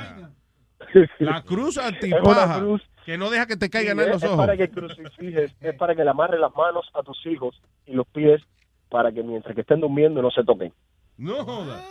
La 1.20 1.42
cruz 1.44 1.78
Es 1.78 1.78
una 1.78 1.88
antipaja. 1.88 2.60
cruz- 2.60 2.82
Que 3.08 3.18
no 3.18 3.30
deja 3.30 3.48
que 3.48 3.56
te 3.56 3.68
Sí, 3.68 3.72
caigan 3.72 3.98
en 4.02 4.08
es, 4.08 4.12
los 4.16 4.22
es 4.24 4.28
ojos. 4.30 4.38
para 4.46 4.58
que 4.58 4.70
crucifijes, 4.70 5.56
es 5.62 5.76
para 5.76 5.96
que 5.96 6.04
le 6.04 6.10
amarre 6.10 6.38
las 6.38 6.54
manos 6.54 6.90
a 6.94 7.02
tus 7.04 7.26
hijos 7.26 7.56
y 7.86 7.94
los 7.94 8.06
pies 8.08 8.42
para 8.90 9.14
que 9.14 9.24
mientras 9.24 9.56
que 9.56 9.62
estén 9.62 9.80
durmiendo 9.80 10.22
no 10.22 10.30
se 10.30 10.44
toquen. 10.44 10.74
No 11.16 11.46
joda. 11.46 11.82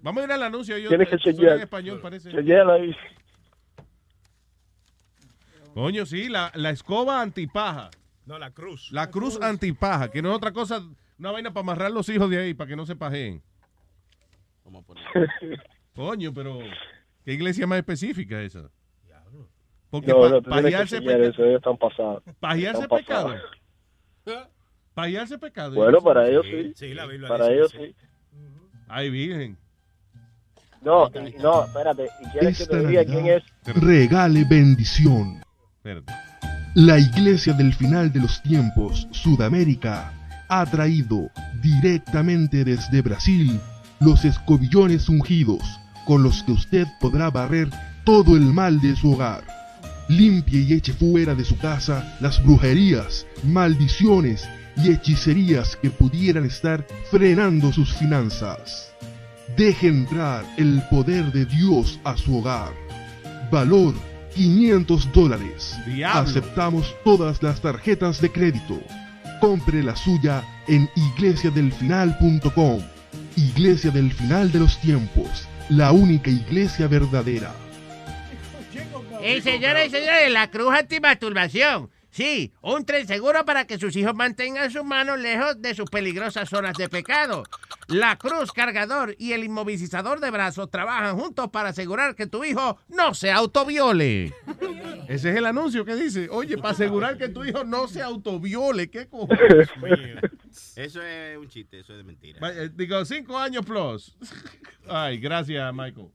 Vamos 0.00 0.22
a 0.22 0.24
ir 0.24 0.32
al 0.32 0.42
anuncio. 0.44 0.78
Yo, 0.78 0.88
Tienes 0.88 1.10
que 1.10 1.16
en 1.16 1.20
chequear. 1.20 1.58
español, 1.58 2.00
parece. 2.00 2.30
Ahí. 2.30 2.96
Coño, 5.74 6.06
sí, 6.06 6.30
la, 6.30 6.50
la 6.54 6.70
escoba 6.70 7.20
antipaja. 7.20 7.90
No, 8.24 8.38
la 8.38 8.50
cruz. 8.52 8.90
La 8.92 9.10
cruz 9.10 9.38
antipaja, 9.42 10.10
que 10.10 10.22
no 10.22 10.30
es 10.30 10.36
otra 10.36 10.52
cosa, 10.52 10.82
una 11.18 11.32
vaina 11.32 11.52
para 11.52 11.64
amarrar 11.64 11.90
los 11.90 12.08
hijos 12.08 12.30
de 12.30 12.38
ahí, 12.38 12.54
para 12.54 12.68
que 12.68 12.76
no 12.76 12.86
se 12.86 12.96
pajeen. 12.96 13.42
Coño, 15.94 16.32
pero 16.32 16.60
¿qué 17.26 17.34
iglesia 17.34 17.66
más 17.66 17.76
específica 17.76 18.40
es 18.40 18.54
esa? 18.54 18.70
Porque 19.92 20.08
no, 20.08 20.20
pa- 20.20 20.28
no, 20.30 20.42
pajearse 20.42 20.96
chequear 20.98 21.20
peca- 21.20 21.28
eso, 21.30 21.44
ellos 21.44 21.56
están 21.58 21.76
pasados. 21.76 22.22
pajearse 22.40 22.82
Están 22.82 22.98
pecado. 22.98 23.34
Pajearse 24.94 25.38
pecado. 25.38 25.74
Bueno, 25.74 26.00
para 26.00 26.28
ellos 26.28 26.44
sí. 26.50 26.72
Sí, 26.76 26.92
la 26.94 27.06
Biblia 27.06 27.28
Para 27.28 27.46
dice 27.46 27.56
ellos 27.56 27.70
sí. 27.70 27.94
Ay, 28.88 29.08
virgen. 29.10 29.56
No, 30.82 31.08
no, 31.40 31.64
espérate. 31.64 32.08
¿Y 32.20 32.24
quieres 32.30 32.56
que 32.58 32.62
Esta 32.64 32.78
te 32.80 32.86
diga 32.88 33.04
quién 33.04 33.26
es? 33.28 33.42
Regale 33.76 34.44
bendición. 34.44 35.40
La 36.74 36.98
Iglesia 36.98 37.52
del 37.52 37.72
Final 37.74 38.12
de 38.12 38.20
los 38.20 38.42
Tiempos, 38.42 39.06
Sudamérica, 39.12 40.12
ha 40.48 40.66
traído 40.66 41.30
directamente 41.62 42.64
desde 42.64 43.00
Brasil 43.00 43.60
los 44.00 44.24
escobillones 44.24 45.08
ungidos 45.08 45.62
con 46.04 46.22
los 46.22 46.42
que 46.42 46.52
usted 46.52 46.86
podrá 47.00 47.30
barrer 47.30 47.68
todo 48.04 48.36
el 48.36 48.42
mal 48.52 48.80
de 48.80 48.96
su 48.96 49.12
hogar. 49.12 49.44
Limpie 50.08 50.60
y 50.60 50.72
eche 50.74 50.92
fuera 50.92 51.34
de 51.34 51.44
su 51.44 51.56
casa 51.58 52.16
las 52.20 52.42
brujerías, 52.42 53.26
maldiciones 53.44 54.48
y 54.76 54.90
hechicerías 54.90 55.76
que 55.76 55.90
pudieran 55.90 56.44
estar 56.44 56.86
frenando 57.10 57.72
sus 57.72 57.92
finanzas. 57.92 58.92
Deje 59.56 59.88
entrar 59.88 60.44
el 60.56 60.82
poder 60.90 61.30
de 61.32 61.44
Dios 61.44 62.00
a 62.04 62.16
su 62.16 62.38
hogar. 62.38 62.72
Valor 63.50 63.94
500 64.34 65.12
dólares. 65.12 65.76
Diablo. 65.86 66.20
Aceptamos 66.20 66.94
todas 67.04 67.42
las 67.42 67.60
tarjetas 67.60 68.20
de 68.20 68.32
crédito. 68.32 68.80
Compre 69.40 69.82
la 69.82 69.94
suya 69.94 70.42
en 70.68 70.88
iglesiadelfinal.com. 70.96 72.80
Iglesia 73.36 73.90
del 73.90 74.12
Final 74.12 74.50
de 74.52 74.60
los 74.60 74.78
Tiempos. 74.80 75.46
La 75.68 75.92
única 75.92 76.30
iglesia 76.30 76.88
verdadera. 76.88 77.52
Y 79.24 79.40
señoras 79.40 79.86
y 79.86 79.90
señores, 79.90 80.32
la 80.32 80.50
cruz 80.50 80.74
antimasturbación. 80.74 81.90
Sí, 82.10 82.52
un 82.60 82.84
tren 82.84 83.06
seguro 83.06 83.46
para 83.46 83.66
que 83.66 83.78
sus 83.78 83.96
hijos 83.96 84.14
mantengan 84.14 84.70
sus 84.70 84.84
manos 84.84 85.18
lejos 85.18 85.62
de 85.62 85.74
sus 85.74 85.88
peligrosas 85.88 86.50
zonas 86.50 86.76
de 86.76 86.90
pecado. 86.90 87.42
La 87.88 88.18
cruz 88.18 88.52
cargador 88.52 89.14
y 89.18 89.32
el 89.32 89.44
inmovilizador 89.44 90.20
de 90.20 90.30
brazos 90.30 90.70
trabajan 90.70 91.16
juntos 91.16 91.48
para 91.48 91.70
asegurar 91.70 92.14
que 92.14 92.26
tu 92.26 92.44
hijo 92.44 92.78
no 92.88 93.14
se 93.14 93.30
autoviole. 93.30 94.34
Ese 95.08 95.30
es 95.30 95.36
el 95.36 95.46
anuncio 95.46 95.86
que 95.86 95.94
dice, 95.94 96.28
oye, 96.30 96.58
para 96.58 96.70
asegurar 96.70 97.16
que 97.16 97.30
tu 97.30 97.44
hijo 97.44 97.64
no 97.64 97.88
se 97.88 98.02
autoviole, 98.02 98.90
¿qué 98.90 99.08
cojones? 99.08 99.70
Eso 100.76 101.00
es 101.02 101.38
un 101.38 101.48
chiste, 101.48 101.80
eso 101.80 101.92
es 101.92 101.98
de 101.98 102.04
mentira. 102.04 102.38
Vaya, 102.40 102.68
Digo, 102.68 103.02
cinco 103.06 103.38
años 103.38 103.64
plus. 103.64 104.14
Ay, 104.86 105.16
gracias, 105.18 105.72
Michael. 105.72 106.08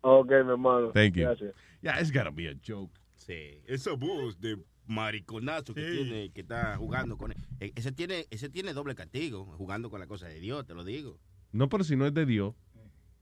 Ok, 0.00 0.28
mi 0.28 0.50
hermano. 0.50 0.90
Thank 0.92 1.14
you. 1.14 1.22
Gracias. 1.22 1.54
Yeah, 1.82 2.00
it's 2.00 2.10
gotta 2.12 2.30
be 2.30 2.48
a 2.48 2.54
joke. 2.66 2.92
Sí, 3.16 3.60
esa 3.66 3.92
voz 3.92 4.40
de 4.40 4.58
mariconazo 4.86 5.74
que 5.74 5.80
Sí. 5.90 5.96
tiene, 6.04 6.30
que 6.30 6.40
está 6.42 6.76
jugando 6.76 7.16
con... 7.16 7.32
eh, 7.32 7.72
Ese 7.74 7.92
tiene, 7.92 8.26
ese 8.30 8.48
tiene 8.48 8.72
doble 8.72 8.94
castigo, 8.94 9.44
jugando 9.56 9.90
con 9.90 10.00
la 10.00 10.06
cosa 10.06 10.28
de 10.28 10.38
Dios, 10.40 10.64
te 10.66 10.74
lo 10.74 10.84
digo. 10.84 11.18
No, 11.52 11.68
pero 11.68 11.82
si 11.84 11.96
no 11.96 12.06
es 12.06 12.14
de 12.14 12.24
Dios, 12.26 12.54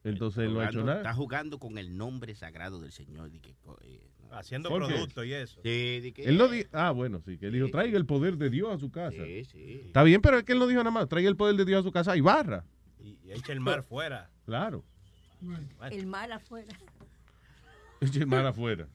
entonces 0.02 0.44
él 0.44 0.54
no 0.54 0.60
ha 0.60 0.66
hecho 0.68 0.84
nada. 0.84 0.98
Está 0.98 1.14
jugando 1.14 1.58
con 1.58 1.78
el 1.78 1.96
nombre 1.96 2.34
sagrado 2.34 2.80
del 2.80 2.92
Señor. 2.92 3.30
que, 3.30 3.50
eh, 3.82 4.10
no. 4.20 4.34
Haciendo 4.36 4.68
producto 4.68 5.24
y 5.24 5.32
eso. 5.32 5.60
Sí, 5.62 6.00
di 6.00 6.12
que- 6.12 6.24
Él 6.24 6.36
no 6.36 6.48
di- 6.48 6.66
ah, 6.72 6.90
bueno, 6.90 7.22
sí, 7.24 7.38
que 7.38 7.46
él 7.46 7.52
dijo, 7.52 7.68
traiga 7.70 7.96
el 7.96 8.04
poder 8.04 8.36
de 8.36 8.50
Dios 8.50 8.70
a 8.74 8.78
su 8.78 8.90
casa. 8.90 9.24
Sí, 9.24 9.44
sí. 9.44 9.80
Está 9.86 10.02
bien, 10.02 10.20
pero 10.20 10.38
es 10.38 10.44
que 10.44 10.52
él 10.52 10.58
no 10.58 10.66
dijo 10.66 10.80
nada 10.80 10.90
más, 10.90 11.08
traiga 11.08 11.28
el 11.30 11.36
poder 11.36 11.56
de 11.56 11.64
Dios 11.64 11.80
a 11.80 11.82
su 11.84 11.92
casa 11.92 12.16
y 12.16 12.20
barra. 12.20 12.64
Y, 13.00 13.18
y 13.24 13.32
echa 13.32 13.52
el 13.52 13.60
mar 13.60 13.82
fuera. 13.84 14.30
Claro. 14.44 14.84
El 15.90 16.06
mal 16.06 16.32
afuera. 16.32 16.76
Mal 18.26 18.46
afuera. 18.46 18.86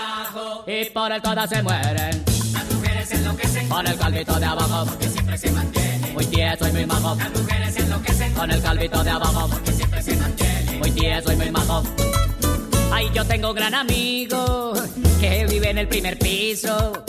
y 0.67 0.85
por 0.89 1.11
él 1.11 1.21
todas 1.21 1.49
se 1.49 1.61
mueren. 1.61 2.23
Las 2.53 2.71
mujeres 2.71 3.11
enloquecen 3.11 3.69
con 3.69 3.87
el 3.87 3.97
calvito 3.97 4.39
de 4.39 4.45
abajo 4.45 4.85
porque 4.85 5.09
siempre 5.09 5.37
se 5.37 5.51
mantiene. 5.51 6.11
Muy 6.13 6.25
tieso 6.25 6.67
y 6.67 6.71
muy 6.71 6.85
majo. 6.85 7.15
Las 7.15 7.31
mujeres 7.31 7.77
enloquecen 7.77 8.33
con 8.33 8.51
el 8.51 8.61
calvito 8.61 9.03
de 9.03 9.09
abajo 9.09 9.47
porque 9.49 9.71
siempre 9.71 10.01
se 10.01 10.15
mantiene. 10.15 10.77
Muy 10.79 10.91
tieso 10.91 11.31
y 11.31 11.35
muy 11.35 11.51
majo. 11.51 11.83
Ay, 12.91 13.09
yo 13.13 13.25
tengo 13.25 13.49
un 13.49 13.55
gran 13.55 13.73
amigo 13.73 14.73
que 15.19 15.45
vive 15.47 15.69
en 15.69 15.79
el 15.79 15.87
primer 15.87 16.19
piso. 16.19 17.03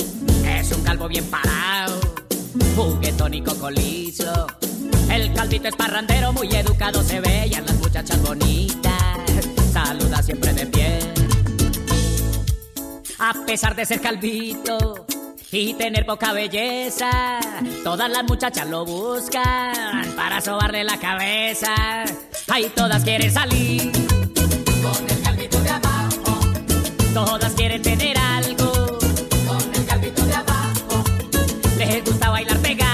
Es 0.46 0.72
un 0.72 0.82
calvo 0.82 1.08
bien 1.08 1.24
parado, 1.26 2.00
juguetón 2.76 3.34
y 3.34 3.42
cocolizo. 3.42 4.46
El 5.10 5.32
calvito 5.32 5.68
es 5.68 5.76
parrandero, 5.76 6.32
muy 6.32 6.48
educado 6.54 7.02
se 7.02 7.20
ve 7.20 7.50
a 7.56 7.60
las 7.60 7.74
muchachas 7.76 8.20
bonitas 8.22 8.94
saluda 9.74 10.22
siempre 10.22 10.52
de 10.52 10.66
pie. 10.66 10.98
A 13.18 13.32
pesar 13.44 13.74
de 13.74 13.84
ser 13.84 14.00
calvito 14.00 15.06
y 15.50 15.74
tener 15.74 16.06
poca 16.06 16.32
belleza, 16.32 17.40
todas 17.82 18.08
las 18.08 18.22
muchachas 18.24 18.68
lo 18.68 18.84
buscan 18.84 20.14
para 20.16 20.40
sobarle 20.40 20.84
la 20.84 20.98
cabeza. 20.98 21.74
Ay, 22.48 22.70
todas 22.74 23.02
quieren 23.02 23.32
salir 23.32 23.90
con 24.82 25.10
el 25.10 25.22
calvito 25.22 25.60
de 25.60 25.70
abajo. 25.70 26.40
Todas 27.12 27.52
quieren 27.54 27.82
tener 27.82 28.16
algo 28.16 28.98
con 29.48 29.74
el 29.74 29.86
calvito 29.86 30.24
de 30.24 30.34
abajo. 30.34 31.04
Les 31.78 32.04
gusta 32.04 32.30
bailar 32.30 32.58
pegado 32.58 32.93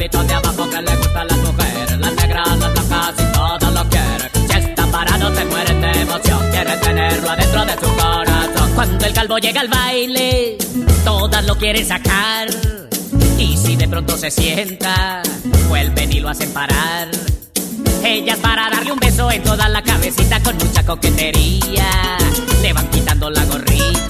Calvito 0.00 0.24
de 0.24 0.32
abajo 0.32 0.70
que 0.70 0.80
le 0.80 0.96
gusta 0.96 1.20
a 1.20 1.24
las 1.26 1.36
mujeres, 1.36 1.98
las 1.98 2.14
negras, 2.14 2.58
las 2.58 2.72
blancas 2.72 3.14
y 3.18 3.32
todas 3.34 3.74
lo 3.74 3.90
quieren. 3.90 4.30
Si 4.48 4.56
está 4.56 4.86
parado 4.86 5.30
te 5.30 5.44
mueren 5.44 5.80
de 5.82 5.90
emoción, 6.00 6.50
quieren 6.50 6.80
tenerlo 6.80 7.30
adentro 7.30 7.66
de 7.66 7.72
su 7.74 7.96
corazón. 7.96 8.72
Cuando 8.74 9.04
el 9.04 9.12
calvo 9.12 9.36
llega 9.36 9.60
al 9.60 9.68
baile, 9.68 10.56
todas 11.04 11.44
lo 11.44 11.54
quieren 11.58 11.86
sacar. 11.86 12.48
Y 13.38 13.58
si 13.58 13.76
de 13.76 13.88
pronto 13.88 14.16
se 14.16 14.30
sienta, 14.30 15.20
vuelven 15.68 16.10
y 16.10 16.20
lo 16.20 16.30
hacen 16.30 16.50
parar. 16.50 17.08
Ellas 18.02 18.38
para 18.38 18.70
darle 18.70 18.92
un 18.92 18.98
beso 19.00 19.30
en 19.30 19.42
toda 19.42 19.68
la 19.68 19.82
cabecita 19.82 20.42
con 20.42 20.56
mucha 20.56 20.82
coquetería. 20.82 22.16
Le 22.62 22.72
van 22.72 22.88
quitando 22.88 23.28
la 23.28 23.44
gorrita. 23.44 24.09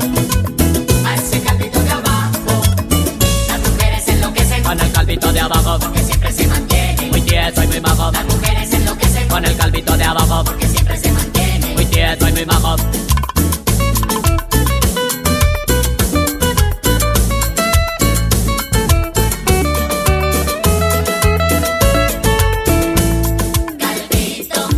De 5.41 5.55
abajo. 5.55 5.79
Porque 5.79 6.03
siempre 6.03 6.31
se 6.31 6.47
mantiene. 6.47 7.07
Muy 7.09 7.21
tieso 7.21 7.63
y 7.63 7.67
muy 7.67 7.81
majo. 7.81 8.11
Las 8.11 8.25
mujeres 8.25 8.73
enloquecen 8.73 9.27
con 9.27 9.45
el 9.45 9.55
calvito 9.57 9.97
de 9.97 10.03
abajo. 10.03 10.43
Porque 10.43 10.67
siempre 10.67 10.97
se 10.97 11.11
mantiene. 11.11 11.73
Muy 11.75 11.85
tieso 11.85 12.27
y 12.27 12.31
muy 12.31 12.45
majo. 12.45 12.75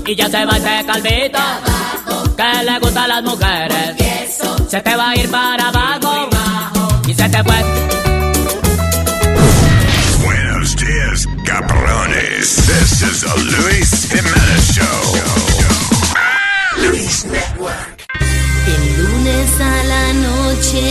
Y 0.06 0.16
ya 0.16 0.30
se 0.30 0.46
va 0.46 0.58
ese 0.58 0.86
calvito 0.86 1.40
que 2.38 2.64
le 2.66 2.80
gusta 2.80 3.04
a 3.06 3.08
las 3.08 3.24
mujeres. 3.24 3.96
Se 4.70 4.82
te 4.82 4.96
va 4.96 5.10
a 5.10 5.16
ir 5.16 5.30
para 5.32 5.70
abajo 5.70 6.30
y 7.08 7.14
se 7.14 7.30
te 7.30 7.44
fue. 7.44 8.03
This 12.44 13.02
is 13.02 13.22
the 13.22 13.32
Luis 13.56 14.04
Jimenez 14.12 14.76
Show. 14.76 15.00
Luis 16.76 17.24
Network. 17.24 18.04
El 18.68 18.84
lunes 19.02 19.62
a 19.62 19.84
la 19.86 20.12
noche 20.12 20.82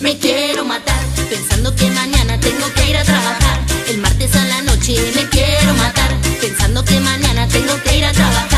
me 0.00 0.18
quiero 0.18 0.64
matar 0.64 1.04
pensando 1.28 1.76
que 1.76 1.90
mañana 1.90 2.40
tengo 2.40 2.72
que 2.72 2.88
ir 2.88 2.96
a 2.96 3.04
trabajar. 3.04 3.60
El 3.88 3.98
martes 3.98 4.34
a 4.36 4.44
la 4.46 4.62
noche 4.62 4.96
me 5.14 5.28
quiero 5.28 5.74
matar 5.74 6.16
pensando 6.40 6.82
que 6.82 6.98
mañana 6.98 7.46
tengo 7.48 7.74
que 7.82 7.98
ir 7.98 8.06
a 8.06 8.12
trabajar. 8.12 8.53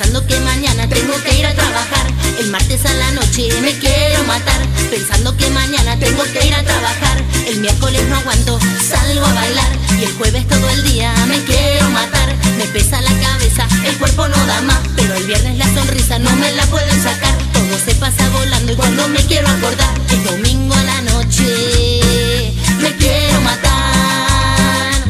Pensando 0.00 0.26
que 0.26 0.40
mañana 0.40 0.88
tengo 0.88 1.12
que 1.22 1.38
ir 1.38 1.44
a 1.44 1.52
trabajar. 1.52 2.06
El 2.38 2.50
martes 2.50 2.86
a 2.86 2.94
la 2.94 3.10
noche 3.10 3.50
me 3.60 3.78
quiero 3.78 4.24
matar 4.24 4.66
Pensando 4.90 5.36
que 5.36 5.50
mañana 5.50 5.94
tengo 5.98 6.22
que 6.22 6.46
ir 6.46 6.54
a 6.54 6.62
trabajar. 6.64 7.22
El 7.46 7.60
miércoles 7.60 8.08
no 8.08 8.16
aguanto, 8.16 8.58
salgo 8.80 9.26
a 9.26 9.34
bailar. 9.34 9.68
Y 9.98 10.04
el 10.04 10.12
jueves 10.14 10.48
todo 10.48 10.70
el 10.70 10.84
día 10.84 11.12
me 11.28 11.44
quiero 11.44 11.90
matar. 11.90 12.34
Me 12.56 12.64
pesa 12.68 13.02
la 13.02 13.12
cabeza, 13.20 13.68
el 13.84 13.94
cuerpo 13.98 14.26
no 14.26 14.46
da 14.46 14.62
más. 14.62 14.80
Pero 14.96 15.12
el 15.16 15.26
viernes 15.26 15.58
la 15.58 15.66
sonrisa 15.74 16.18
no 16.18 16.34
me 16.36 16.50
la 16.52 16.64
pueden 16.68 17.02
sacar. 17.02 17.36
Todo 17.52 17.78
se 17.84 17.94
pasa 17.96 18.26
volando 18.30 18.72
y 18.72 18.76
cuando 18.76 19.06
me 19.08 19.20
quiero 19.26 19.48
acordar 19.48 19.94
El 20.08 20.24
domingo 20.24 20.74
a 20.76 20.82
la 20.82 21.02
noche 21.02 22.52
me 22.80 22.96
quiero 22.96 23.38
matar. 23.42 25.04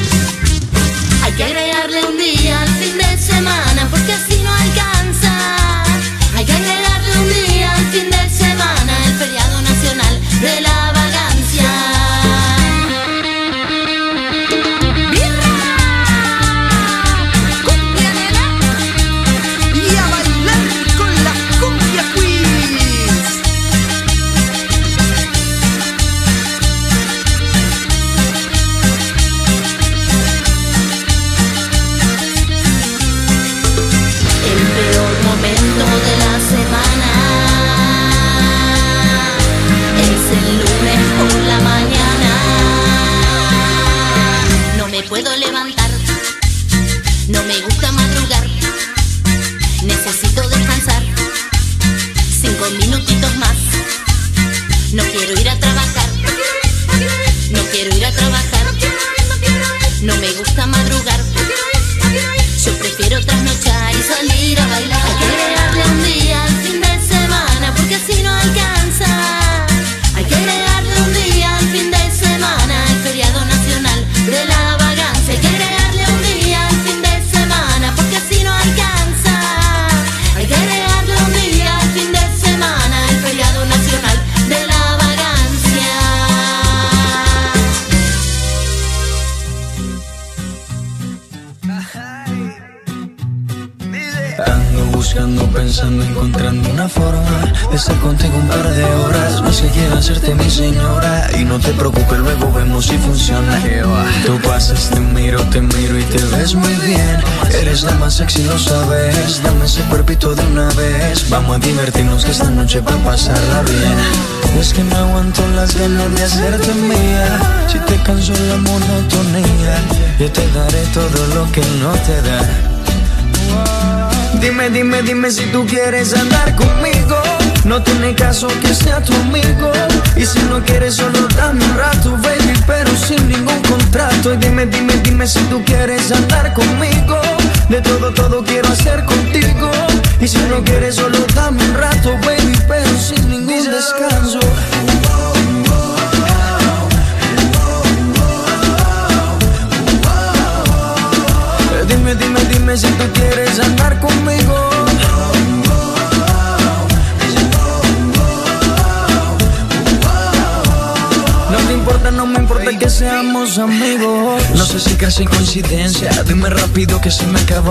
Hay 1.23 1.33
que 1.35 1.45
agregarle 1.45 2.07
un 2.07 2.19
día 2.19 2.61
al 2.61 2.69
fin 2.71 2.99
de 2.99 3.19
semana 3.19 3.87
porque 3.89 4.15
así 4.15 4.40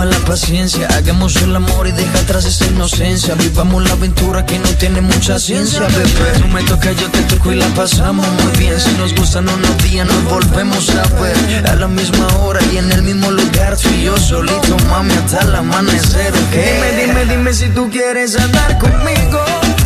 la 0.05 0.17
paciencia. 0.19 0.87
Hagamos 0.87 1.35
el 1.37 1.55
amor 1.55 1.87
y 1.87 1.91
deja 1.91 2.19
atrás 2.19 2.45
esa 2.45 2.65
inocencia. 2.67 3.35
Vivamos 3.35 3.83
la 3.83 3.91
aventura 3.91 4.45
que 4.45 4.59
no 4.59 4.69
tiene 4.77 5.01
mucha 5.01 5.39
ciencia, 5.39 5.81
bebé. 5.81 6.39
Tú 6.39 6.47
me 6.47 6.63
tocas, 6.63 6.95
yo 6.97 7.09
te 7.09 7.21
toco 7.23 7.51
y 7.51 7.55
la 7.55 7.67
pasamos 7.69 8.27
muy 8.27 8.57
bien. 8.57 8.79
Si 8.79 8.91
nos 8.93 9.15
gustan 9.15 9.49
unos 9.49 9.77
días, 9.83 10.07
nos 10.07 10.23
volvemos 10.25 10.89
a 10.89 11.03
ver. 11.21 11.67
A 11.67 11.75
la 11.75 11.87
misma 11.87 12.27
hora 12.39 12.59
y 12.71 12.77
en 12.77 12.91
el 12.91 13.03
mismo 13.03 13.31
lugar. 13.31 13.77
Tú 13.77 13.89
y 13.89 14.03
yo 14.03 14.17
solito, 14.17 14.77
mami, 14.89 15.13
hasta 15.13 15.39
el 15.39 15.55
amanecer, 15.55 16.33
¿ok? 16.33 16.51
Dime, 16.51 17.05
dime, 17.05 17.25
dime 17.25 17.53
si 17.53 17.69
tú 17.69 17.89
quieres 17.89 18.37
andar 18.37 18.77
conmigo. 18.77 19.68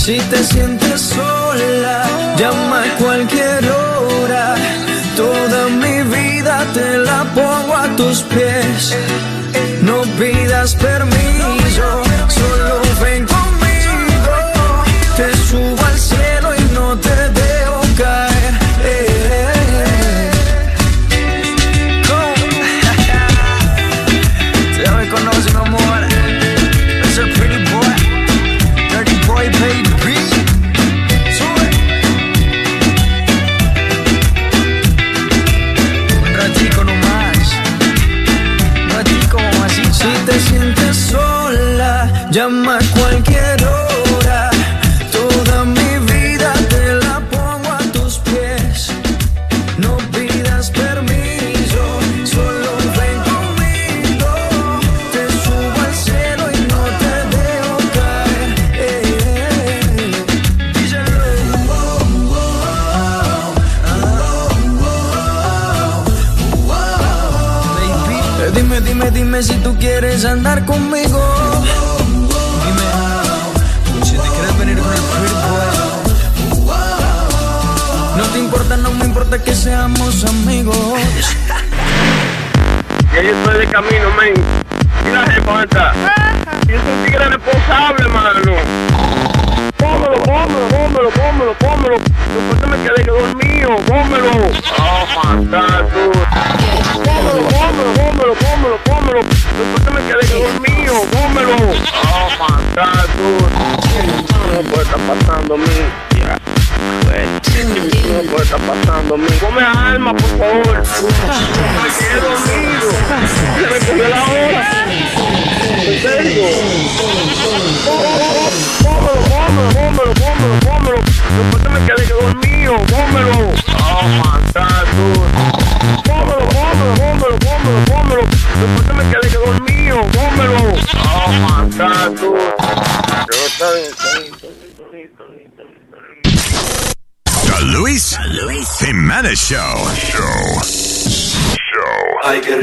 Si 0.00 0.18
te 0.18 0.42
sientes 0.42 0.98
sola, 0.98 2.34
llama 2.38 2.84
a 2.84 2.96
cualquier 2.96 3.70
hora. 3.70 4.54
Toda 5.14 5.68
mi 5.68 6.00
vida 6.16 6.66
te 6.72 6.96
la 6.96 7.24
pongo 7.34 7.76
a 7.76 7.86
tus 7.96 8.22
pies. 8.22 8.96
No 9.82 10.00
pidas 10.18 10.74
permiso, 10.74 11.09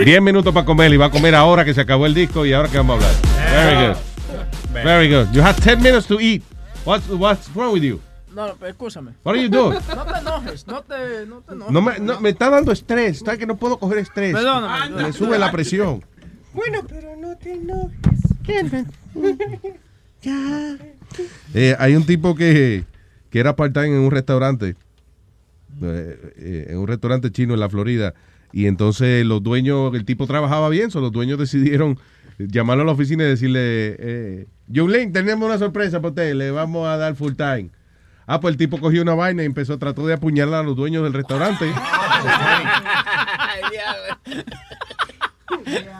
10 0.07 0.21
minutos 0.21 0.53
para 0.53 0.65
comer 0.65 0.93
y 0.93 0.95
va 0.95 1.07
a 1.07 1.11
comer 1.11 1.35
ahora 1.35 1.65
que 1.65 1.73
se 1.73 1.81
acabó 1.81 2.05
el 2.05 2.13
disco 2.13 2.45
y 2.45 2.53
ahora 2.53 2.69
que 2.69 2.77
vamos 2.77 3.03
a 3.03 3.09
hablar. 3.09 3.21
Very 3.51 3.87
good. 3.87 3.97
Very 4.71 5.13
good. 5.13 5.27
You 5.33 5.41
have 5.41 5.59
10 5.61 5.81
minutes 5.81 6.07
to 6.07 6.17
eat. 6.21 6.43
What's, 6.85 7.09
what's 7.09 7.53
wrong 7.53 7.73
with 7.73 7.83
you? 7.83 7.99
No, 8.33 8.55
escúchame. 8.65 9.11
What 9.25 9.35
are 9.35 9.43
you 9.43 9.49
doing? 9.49 9.73
No 9.73 10.05
te 10.05 10.19
enojes, 10.19 10.65
no 10.65 10.81
te, 10.81 11.25
no 11.25 11.41
te 11.41 11.51
enojes. 11.51 11.73
No 11.73 11.81
me, 11.81 11.99
no, 11.99 12.21
me 12.21 12.29
está 12.29 12.49
dando 12.49 12.71
estrés. 12.71 13.19
¿Sabes 13.19 13.37
que 13.37 13.45
no 13.45 13.57
puedo 13.57 13.77
coger 13.79 13.97
estrés? 13.97 14.33
Perdóname. 14.33 15.03
Me 15.03 15.11
sube 15.11 15.37
la 15.37 15.51
presión. 15.51 16.05
Bueno, 16.53 16.83
pero 16.87 17.13
no 17.17 17.35
te 17.35 17.55
enojes. 17.55 18.85
Ya. 20.21 20.77
Eh, 21.53 21.75
hay 21.77 21.95
un 21.97 22.05
tipo 22.05 22.33
que, 22.33 22.85
que 23.29 23.39
era 23.39 23.57
part-time 23.57 23.87
en 23.87 23.99
un 23.99 24.09
restaurante, 24.09 24.75
eh, 25.83 26.33
eh, 26.37 26.67
en 26.69 26.77
un 26.77 26.87
restaurante 26.87 27.29
chino 27.29 27.53
en 27.53 27.59
la 27.59 27.69
Florida, 27.69 28.15
Y 28.51 28.67
entonces 28.67 29.25
los 29.25 29.43
dueños, 29.43 29.93
el 29.93 30.05
tipo 30.05 30.27
trabajaba 30.27 30.69
bien, 30.69 30.91
so 30.91 31.01
los 31.01 31.11
dueños 31.11 31.37
decidieron 31.43 31.99
llamarlo 32.37 32.83
a 32.83 32.85
la 32.85 32.91
oficina 32.91 33.23
y 33.23 33.27
decirle, 33.27 33.95
eh, 33.99 34.47
Yulín, 34.67 35.11
tenemos 35.11 35.47
una 35.47 35.57
sorpresa 35.57 35.99
para 35.99 36.09
usted, 36.09 36.35
le 36.35 36.51
vamos 36.51 36.87
a 36.87 36.97
dar 36.97 37.15
full 37.15 37.33
time. 37.33 37.69
Ah, 38.25 38.39
pues 38.41 38.51
el 38.53 38.57
tipo 38.57 38.79
cogió 38.79 39.01
una 39.01 39.15
vaina 39.15 39.43
y 39.43 39.45
empezó, 39.45 39.79
trató 39.79 40.05
de 40.05 40.13
apuñalar 40.13 40.61
a 40.61 40.63
los 40.63 40.75
dueños 40.75 41.03
del 41.03 41.13
restaurante. 41.13 41.65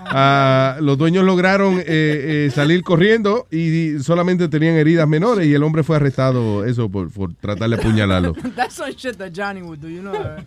Ah, 0.10 0.78
los 0.82 0.98
dueños 0.98 1.24
lograron 1.24 1.80
eh, 1.80 1.84
eh, 1.88 2.52
salir 2.54 2.84
corriendo 2.84 3.48
y 3.52 4.00
solamente 4.00 4.48
tenían 4.48 4.76
heridas 4.76 5.08
menores 5.08 5.46
y 5.48 5.54
el 5.54 5.64
hombre 5.64 5.84
fue 5.84 5.96
arrestado 5.98 6.66
eso 6.66 6.90
por, 6.90 7.12
por 7.12 7.34
tratar 7.34 7.70
de 7.70 7.76
apuñalarlo. 7.76 8.34
That's 8.56 8.76
some 8.76 8.92
shit 8.94 9.18
that 9.18 9.32
Johnny 9.34 9.62
would 9.62 9.80
do, 9.82 9.90
you 9.90 10.02
know 10.02 10.14
that. 10.14 10.46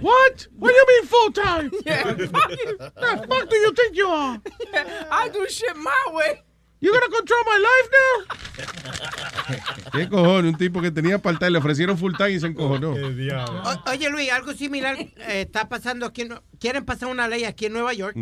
What? 0.00 0.48
What 0.58 0.70
do 0.70 0.76
you 0.76 0.86
mean 0.86 1.06
full 1.08 1.32
time? 1.32 1.70
Yeah, 1.84 2.04
fuck 2.04 2.50
you. 2.50 2.76
The 2.78 3.26
fuck 3.28 3.48
do 3.50 3.56
you 3.56 3.72
think 3.72 3.96
you 3.96 4.06
are? 4.08 4.40
I 5.10 5.28
do 5.32 5.46
shit 5.48 5.76
my 5.76 6.12
way. 6.12 6.42
You 6.82 6.92
gonna 6.92 7.08
control 7.14 7.40
my 7.44 7.58
life 7.58 7.90
now? 7.92 9.90
¿Qué 9.92 10.08
cojones? 10.08 10.52
Un 10.52 10.58
tipo 10.58 10.80
que 10.80 10.90
tenía 10.90 11.18
part-time, 11.18 11.50
le 11.50 11.58
ofrecieron 11.58 11.98
full 11.98 12.14
time 12.16 12.30
y 12.32 12.40
se 12.40 12.46
encojonó. 12.46 12.94
O- 13.64 13.90
oye, 13.90 14.08
Luis, 14.08 14.30
algo 14.32 14.52
similar 14.54 14.96
eh, 14.98 15.42
está 15.42 15.68
pasando 15.68 16.06
aquí. 16.06 16.22
en 16.22 16.34
Quieren 16.58 16.84
pasar 16.84 17.08
una 17.10 17.28
ley 17.28 17.44
aquí 17.44 17.66
en 17.66 17.74
Nueva 17.74 17.92
York 17.92 18.16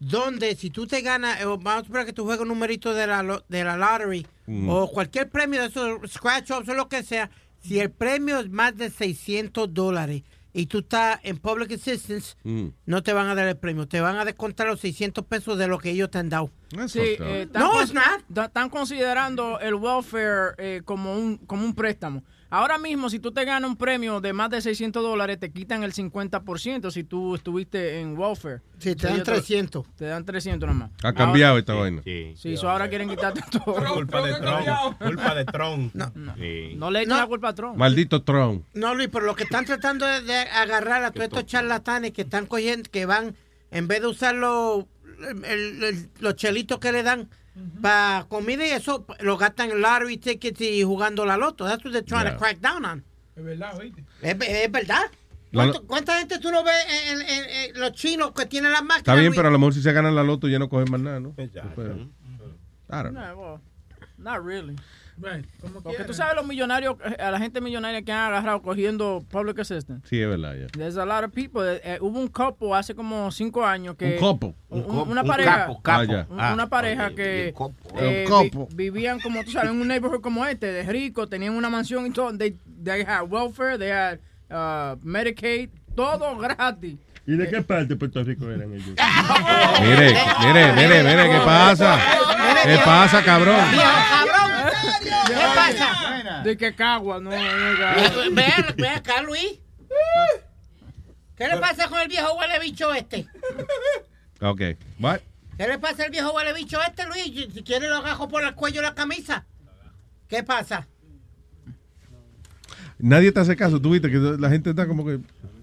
donde 0.00 0.56
si 0.56 0.70
tú 0.70 0.88
te 0.88 1.00
ganas, 1.00 1.40
eh, 1.40 1.44
vamos 1.44 1.74
a 1.74 1.78
esperar 1.80 2.06
que 2.06 2.12
tú 2.12 2.24
juegues 2.24 2.42
un 2.42 2.48
numerito 2.48 2.92
de 2.92 3.06
la, 3.06 3.22
lo- 3.22 3.44
de 3.48 3.62
la 3.62 3.76
lottery 3.76 4.26
o 4.68 4.90
cualquier 4.90 5.28
premio 5.30 5.60
de 5.60 5.68
esos, 5.68 6.10
scratch 6.10 6.50
offs 6.50 6.68
o 6.68 6.74
lo 6.74 6.88
que 6.88 7.04
sea, 7.04 7.30
si 7.62 7.78
el 7.78 7.90
premio 7.92 8.40
es 8.40 8.50
más 8.50 8.76
de 8.76 8.90
600 8.90 9.72
dólares 9.72 10.22
y 10.54 10.66
tú 10.66 10.80
estás 10.80 11.18
en 11.22 11.38
public 11.38 11.72
assistance, 11.72 12.36
Mm. 12.44 12.68
no 12.86 13.02
te 13.02 13.12
van 13.12 13.28
a 13.28 13.34
dar 13.34 13.48
el 13.48 13.56
premio, 13.56 13.88
te 13.88 14.00
van 14.00 14.16
a 14.16 14.24
descontar 14.24 14.66
los 14.66 14.80
600 14.80 15.24
pesos 15.24 15.56
de 15.58 15.66
lo 15.66 15.78
que 15.78 15.90
ellos 15.90 16.10
te 16.10 16.18
han 16.18 16.28
dado. 16.28 16.50
Sí, 16.88 17.00
eh, 17.00 17.48
no, 17.54 17.72
cons- 17.72 17.82
it's 17.84 17.94
not. 17.94 18.22
da- 18.28 18.44
Están 18.46 18.68
considerando 18.70 19.58
el 19.60 19.74
welfare 19.74 20.54
eh, 20.58 20.82
como, 20.84 21.14
un, 21.16 21.38
como 21.38 21.64
un 21.64 21.74
préstamo. 21.74 22.22
Ahora 22.54 22.76
mismo, 22.76 23.08
si 23.08 23.18
tú 23.18 23.32
te 23.32 23.46
ganas 23.46 23.70
un 23.70 23.76
premio 23.76 24.20
de 24.20 24.34
más 24.34 24.50
de 24.50 24.60
600 24.60 25.02
dólares, 25.02 25.38
te 25.40 25.50
quitan 25.50 25.82
el 25.84 25.94
50% 25.94 26.90
si 26.90 27.02
tú 27.02 27.34
estuviste 27.34 27.98
en 28.00 28.14
welfare. 28.18 28.60
Sí, 28.78 28.94
te 28.94 29.06
dan 29.06 29.14
Ellos 29.14 29.24
300. 29.26 29.86
Te 29.96 30.04
dan 30.04 30.22
300 30.26 30.68
nomás. 30.68 30.90
Ha 31.02 31.14
cambiado 31.14 31.56
esta 31.56 31.72
vaina. 31.72 32.02
Sí. 32.04 32.34
Sí, 32.36 32.52
eso 32.52 32.68
ahora 32.68 32.90
quieren 32.90 33.08
quitarte 33.08 33.40
todo. 33.50 33.74
Culpa 33.94 34.20
de 34.26 34.34
Tron. 34.34 34.94
Culpa 34.98 35.34
de 35.34 35.44
Tron. 35.46 35.90
No. 35.94 36.12
Sí. 36.36 36.74
No 36.76 36.90
le 36.90 37.00
echen 37.00 37.16
la 37.16 37.26
culpa 37.26 37.48
a 37.48 37.54
Trump. 37.54 37.76
Maldito 37.78 38.22
Trump. 38.22 38.66
No, 38.74 38.94
Luis, 38.94 39.08
pero 39.10 39.24
lo 39.24 39.34
que 39.34 39.44
están 39.44 39.64
tratando 39.64 40.06
es 40.06 40.26
de 40.26 40.36
agarrar 40.36 41.04
a 41.04 41.10
todos 41.10 41.24
estos 41.24 41.46
charlatanes 41.46 42.12
que 42.12 42.20
están 42.22 42.44
cogiendo, 42.44 42.90
que 42.90 43.06
van, 43.06 43.34
en 43.70 43.88
vez 43.88 44.02
de 44.02 44.08
usar 44.08 44.34
los, 44.34 44.84
el- 45.44 45.82
el- 45.84 46.10
los 46.20 46.36
chelitos 46.36 46.78
que 46.80 46.92
le 46.92 47.02
dan 47.02 47.30
para 47.80 48.24
comida 48.28 48.66
y 48.66 48.70
eso, 48.70 49.04
lo 49.20 49.36
gastan 49.36 49.70
en 49.70 49.80
lottery 49.80 50.16
tickets 50.18 50.60
y 50.60 50.82
jugando 50.82 51.24
la 51.26 51.36
loto. 51.36 51.64
That's 51.64 51.84
what 51.84 51.92
they're 51.92 52.02
trying 52.04 52.24
Yeah. 52.24 52.32
to 52.34 52.38
crack 52.38 52.60
down 52.60 52.84
on. 52.84 53.04
Es 53.36 53.44
verdad, 53.44 53.76
oíste. 53.78 54.04
Es, 54.22 54.36
es 54.40 54.70
verdad. 54.72 55.02
La 55.50 55.64
¿Cuánto- 55.64 55.86
¿Cuánta 55.86 56.18
gente 56.18 56.38
tú 56.38 56.50
no 56.50 56.64
ves 56.64 56.74
en, 57.10 57.20
en- 57.20 57.28
en- 57.28 57.70
en 57.74 57.80
los 57.80 57.92
chinos 57.92 58.32
que 58.32 58.46
tienen 58.46 58.72
las 58.72 58.80
máquinas? 58.82 58.98
Está 59.00 59.14
bien, 59.16 59.32
pero 59.34 59.48
a 59.48 59.50
lo 59.50 59.58
mejor 59.58 59.74
si 59.74 59.82
se 59.82 59.92
ganan 59.92 60.14
la 60.14 60.22
loto 60.22 60.48
ya 60.48 60.58
no 60.58 60.68
cogen 60.70 60.90
más 60.90 61.00
nada, 61.00 61.20
¿no? 61.20 61.34
Pero- 61.36 62.08
I 62.88 63.02
don't 63.02 63.10
know. 63.10 63.22
No, 63.26 63.36
well, 63.36 63.60
not 64.18 64.44
really. 64.44 64.76
Right, 65.18 65.44
como 65.60 65.74
Porque 65.74 65.90
quiera. 65.90 66.06
tú 66.06 66.14
sabes 66.14 66.34
los 66.36 66.46
millonarios, 66.46 66.96
eh, 67.04 67.22
a 67.22 67.30
la 67.30 67.38
gente 67.38 67.60
millonaria 67.60 68.02
que 68.02 68.10
han 68.10 68.32
agarrado 68.32 68.62
cogiendo 68.62 69.22
public 69.30 69.58
assistance. 69.60 70.06
Sí, 70.08 70.20
es 70.20 70.28
verdad, 70.28 70.54
ya. 70.56 70.66
There's 70.68 70.96
a 70.96 71.04
lot 71.04 71.22
of 71.24 71.32
people. 71.32 71.62
Eh, 71.62 71.80
eh, 71.84 71.98
hubo 72.00 72.18
un 72.18 72.28
couple 72.28 72.72
hace 72.74 72.94
como 72.94 73.30
cinco 73.30 73.64
años 73.64 73.94
que... 73.96 74.06
Un 74.06 74.12
un- 74.12 74.16
Un 74.70 74.82
couple. 74.82 75.12
una 75.12 75.20
Un 75.22 75.26
pareja. 75.28 75.56
capo, 75.66 75.82
capo. 75.82 76.00
Ah, 76.00 76.04
ya. 76.04 76.26
un- 76.30 76.40
Ah, 76.40 76.54
una 76.54 76.68
pareja 76.68 77.10
que 77.14 77.48
eh, 77.48 78.24
couple. 78.26 78.66
vi- 78.70 78.90
vivían 78.90 79.20
como 79.20 79.44
tú 79.44 79.50
sabes 79.50 79.70
en 79.70 79.80
un 79.80 79.86
neighborhood 79.86 80.22
como 80.22 80.44
este, 80.46 80.66
de 80.72 80.82
rico, 80.84 81.28
tenían 81.28 81.54
una 81.54 81.68
mansión 81.70 82.06
y 82.06 82.10
todo. 82.10 82.36
They, 82.36 82.56
they 82.82 83.02
had 83.02 83.24
welfare, 83.30 83.78
they 83.78 83.90
had 83.90 84.18
uh, 84.50 84.98
Medicaid, 85.02 85.68
todo 85.94 86.36
gratis. 86.38 86.96
¿Y 87.26 87.36
de 87.36 87.48
qué 87.48 87.62
parte 87.62 87.86
de 87.86 87.96
Puerto 87.96 88.22
Rico 88.24 88.50
eran 88.50 88.72
ellos? 88.72 88.88
Mire, 89.80 90.14
mire, 90.40 90.72
mire, 90.72 91.02
mire, 91.04 91.30
¿qué 91.30 91.40
pasa? 91.44 91.98
¿Qué 92.64 92.78
pasa, 92.84 93.22
cabrón? 93.24 93.56
cabrón. 93.56 94.72
¿Qué 95.26 95.34
pasa? 95.54 96.42
De 96.42 96.56
que 96.56 96.74
cagua, 96.74 97.20
no. 97.20 97.30
Ve, 97.30 98.74
ve 98.76 98.88
acá, 98.88 99.22
Luis. 99.22 99.60
¿Qué 101.36 101.48
le 101.48 101.56
pasa 101.58 101.88
con 101.88 102.00
el 102.00 102.08
viejo 102.08 102.34
huele 102.34 102.58
bicho 102.60 102.92
este? 102.92 103.26
Ok. 104.40 104.60
What? 104.98 105.20
¿Qué 105.56 105.68
le 105.68 105.78
pasa 105.78 106.04
al 106.04 106.10
viejo 106.10 106.32
huele 106.32 106.52
bicho 106.52 106.80
este, 106.82 107.06
Luis? 107.06 107.52
Si 107.54 107.62
quiere 107.62 107.88
lo 107.88 107.96
agajo 107.96 108.28
por 108.28 108.42
el 108.42 108.54
cuello 108.54 108.80
de 108.80 108.88
la 108.88 108.94
camisa. 108.94 109.44
¿Qué 110.28 110.42
pasa? 110.42 110.88
Nadie 112.98 113.32
te 113.32 113.40
hace 113.40 113.56
caso. 113.56 113.80
Tú 113.80 113.90
viste 113.90 114.10
que 114.10 114.18
la 114.18 114.48
gente 114.48 114.70
está 114.70 114.86
como 114.86 115.04
que... 115.04 115.20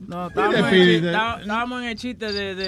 No, 0.09 0.27
estábamos 0.27 0.55
en, 0.55 0.63
el 0.63 0.65
Speedy, 0.69 0.85
chiste, 0.85 1.01
de- 1.01 1.07
estaba- 1.11 1.41
estábamos 1.41 1.81
en 1.83 1.87
el 1.89 1.95
chiste 1.97 2.31
de, 2.33 2.55
de, 2.55 2.63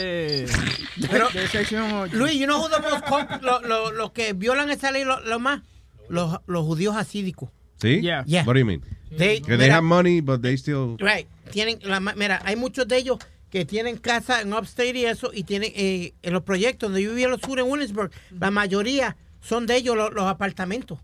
de, 0.98 1.08
Pero- 1.10 1.30
de 1.30 1.48
sección 1.48 1.92
8. 1.92 2.16
Luis, 2.16 2.34
you 2.40 2.45
know 2.45 2.61
who 2.61 2.70
the 2.70 2.80
most 2.82 3.03
con- 3.06 3.28
lo- 3.42 3.61
lo- 3.61 3.92
los 3.92 4.11
que 4.11 4.34
violan 4.34 4.70
esa 4.70 4.92
ley 4.92 5.03
lo, 5.03 5.20
lo 5.22 5.40
más? 5.40 5.61
Los, 6.08 6.38
los 6.45 6.66
judíos 6.66 6.95
asídicos. 6.95 7.50
¿Sí? 7.82 8.00
Yeah. 8.02 8.24
Yeah. 8.26 8.44
What 8.45 8.53
do 8.53 8.60
you 8.60 8.66
mean? 8.66 8.82
They- 9.18 9.42
que 9.42 9.58
they 9.58 9.68
mira- 9.68 9.78
have 9.78 9.82
money, 9.86 10.22
but 10.22 10.42
they 10.42 10.53
still... 10.56 10.98
Right. 11.00 11.28
Tienen 11.52 11.80
la 11.84 12.00
ma- 12.00 12.14
mira, 12.16 12.42
hay 12.45 12.56
muchos 12.56 12.88
de 12.88 12.98
ellos 12.98 13.18
que 13.50 13.66
tienen 13.66 13.98
casa 13.98 14.42
en 14.42 14.53
upstate 14.53 14.98
y 14.98 15.06
eso, 15.06 15.32
y 15.34 15.44
tienen 15.44 15.72
eh, 15.76 16.14
en 16.22 16.34
los 16.34 16.44
proyectos 16.44 16.90
donde 16.90 17.02
yo 17.03 17.10
vivía 17.10 17.26
en 17.26 17.32
los 17.32 17.42
sur 17.42 17.60
en 17.60 17.66
Williamsburg, 17.70 18.11
la 18.40 18.52
mayoría 18.52 19.18
son 19.42 19.66
de 19.66 19.78
ellos 19.78 19.98
lo- 19.98 20.11
los, 20.11 20.26
apartamentos. 20.26 21.00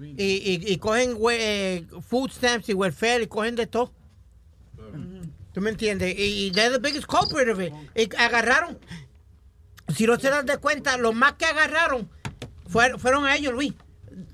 Y, 0.00 0.22
y- 0.22 0.72
y 0.72 0.76
cogen 0.78 1.14
we- 1.18 1.36
eh, 1.40 1.86
food 2.08 2.30
stamps 2.30 2.68
y 2.68 2.74
welfare 2.74 3.24
y 3.24 3.26
cogen 3.26 3.56
de 3.56 3.66
todo. 3.66 3.92
¿Tú 5.54 5.60
me 5.62 5.70
entiendes? 5.70 6.14
Y, 6.18 6.46
y 6.46 6.50
they're 6.50 6.70
the 6.70 6.78
biggest 6.78 7.06
culprit 7.06 7.48
of 7.48 7.58
it. 7.60 7.72
Y 7.96 8.14
agarraron, 8.16 8.78
si 9.94 10.06
no 10.06 10.18
se 10.18 10.28
dan 10.28 10.44
de 10.44 10.58
cuenta, 10.58 10.98
los 10.98 11.14
más 11.14 11.34
que 11.34 11.46
agarraron 11.46 12.10
fueron, 12.68 12.98
fueron 13.00 13.24
a 13.24 13.36
ellos, 13.36 13.54
Luis. 13.54 13.72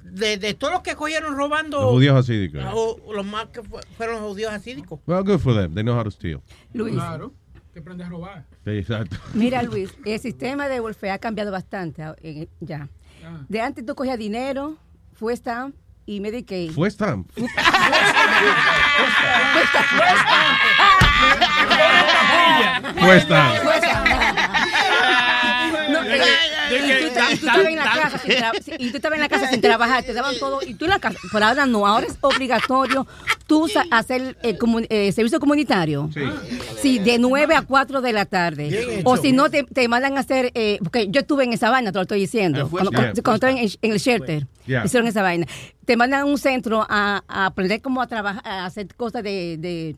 De, 0.03 0.37
de 0.39 0.55
todos 0.55 0.73
los 0.73 0.83
que 0.83 0.97
cogieron 0.97 1.37
robando. 1.37 1.81
Los 1.81 1.91
judíos 1.93 2.19
asídicos. 2.19 2.65
o- 2.73 3.13
los 3.13 3.25
más 3.25 3.47
que 3.51 3.63
fu- 3.63 3.79
fueron 3.97 4.17
los 4.23 4.31
judíos 4.33 4.53
asídicos. 4.53 4.99
Well, 5.07 5.23
good 5.23 5.39
for 5.39 5.55
them. 5.55 5.73
They 5.75 5.85
know 5.85 5.97
how 5.97 6.03
to 6.03 6.11
steal. 6.11 6.43
Luis. 6.73 6.95
Claro, 6.95 7.33
que 7.73 7.79
aprende 7.79 8.03
a 8.03 8.09
robar. 8.09 8.45
Sí, 8.65 8.71
exacto. 8.71 9.17
Mira, 9.35 9.63
Luis, 9.71 9.95
el 10.05 10.19
sistema 10.19 10.67
de 10.69 10.81
welfare 10.81 11.13
ha 11.13 11.19
cambiado 11.19 11.53
bastante 11.53 12.03
ah, 12.03 12.17
eh, 12.23 12.49
ya. 12.61 12.89
Ah. 13.25 13.45
De 13.49 13.61
antes 13.61 13.87
tú 13.87 13.95
cogías 13.95 14.19
dinero, 14.19 14.77
fue 15.15 15.33
stamp 15.37 15.77
y 16.07 16.19
Medicaid. 16.21 16.73
Fue 16.73 16.91
stamp. 16.91 17.31
Fue 17.33 17.47
stamp. 17.47 17.55
No, 19.93 20.03
eh, 20.03 21.00
y 26.71 27.01
tú 27.01 27.07
estabas- 27.07 27.33
y 27.33 27.39
tú 27.39 27.47
estabas 27.47 27.67
en 27.67 27.77
la 27.77 27.85
casa 27.85 28.19
sin 28.19 28.31
tra- 28.33 28.63
sí, 28.63 28.73
y 28.79 28.91
tú 28.91 28.97
estabas 28.97 29.17
en 29.17 29.23
la 29.23 29.29
casa 29.29 29.49
sin 29.49 29.61
trabajar, 29.61 30.03
te 30.05 30.13
daban 30.13 30.39
todo 30.39 30.61
y 30.67 30.75
tú 30.75 30.85
en 30.85 30.91
la 30.93 30.99
casa. 30.99 31.19
Pero 31.33 31.45
ahora 31.47 31.67
no, 31.67 31.87
ahora 31.87 32.07
es 32.07 32.17
obligatorio 32.21 33.07
tú 33.47 33.67
hacer 33.91 34.37
el 34.43 34.59
comu- 34.59 34.87
eh, 34.89 35.11
servicio 35.13 35.41
comunitario. 35.41 36.09
Sí. 36.15 36.21
Sí, 36.81 36.99
de 36.99 37.19
9 37.19 37.55
a 37.55 37.63
4 37.63 38.01
de 38.01 38.13
la 38.13 38.25
tarde. 38.25 39.03
O 39.05 39.17
si 39.17 39.33
no, 39.33 39.51
te, 39.51 39.65
te 39.65 39.89
mandan 39.89 40.17
a 40.17 40.21
hacer, 40.21 40.51
eh, 40.55 40.79
porque 40.83 41.09
yo 41.11 41.21
estuve 41.21 41.45
en 41.45 41.53
esa 41.53 41.71
vaina, 41.71 41.91
te 41.93 41.99
lo 41.99 42.03
estoy 42.03 42.21
diciendo. 42.21 42.61
Eh, 42.61 42.67
Cuando, 42.71 42.91
cuando- 42.93 43.23
cuando 43.23 43.35
estaba 43.47 43.53
en, 43.53 43.69
en 43.83 43.93
el 43.93 43.99
shelter, 43.99 44.47
Yeah. 44.71 44.85
hicieron 44.85 45.09
esa 45.09 45.23
vaina. 45.23 45.47
Te 45.85 45.97
mandan 45.97 46.21
a 46.21 46.25
un 46.25 46.39
centro 46.39 46.87
a, 46.89 47.25
a 47.27 47.47
aprender 47.47 47.83
cómo 47.83 48.01
a 48.01 48.07
trabajar, 48.07 48.43
a 48.47 48.65
hacer 48.67 48.95
cosas 48.95 49.25
de, 49.25 49.57
de, 49.59 49.97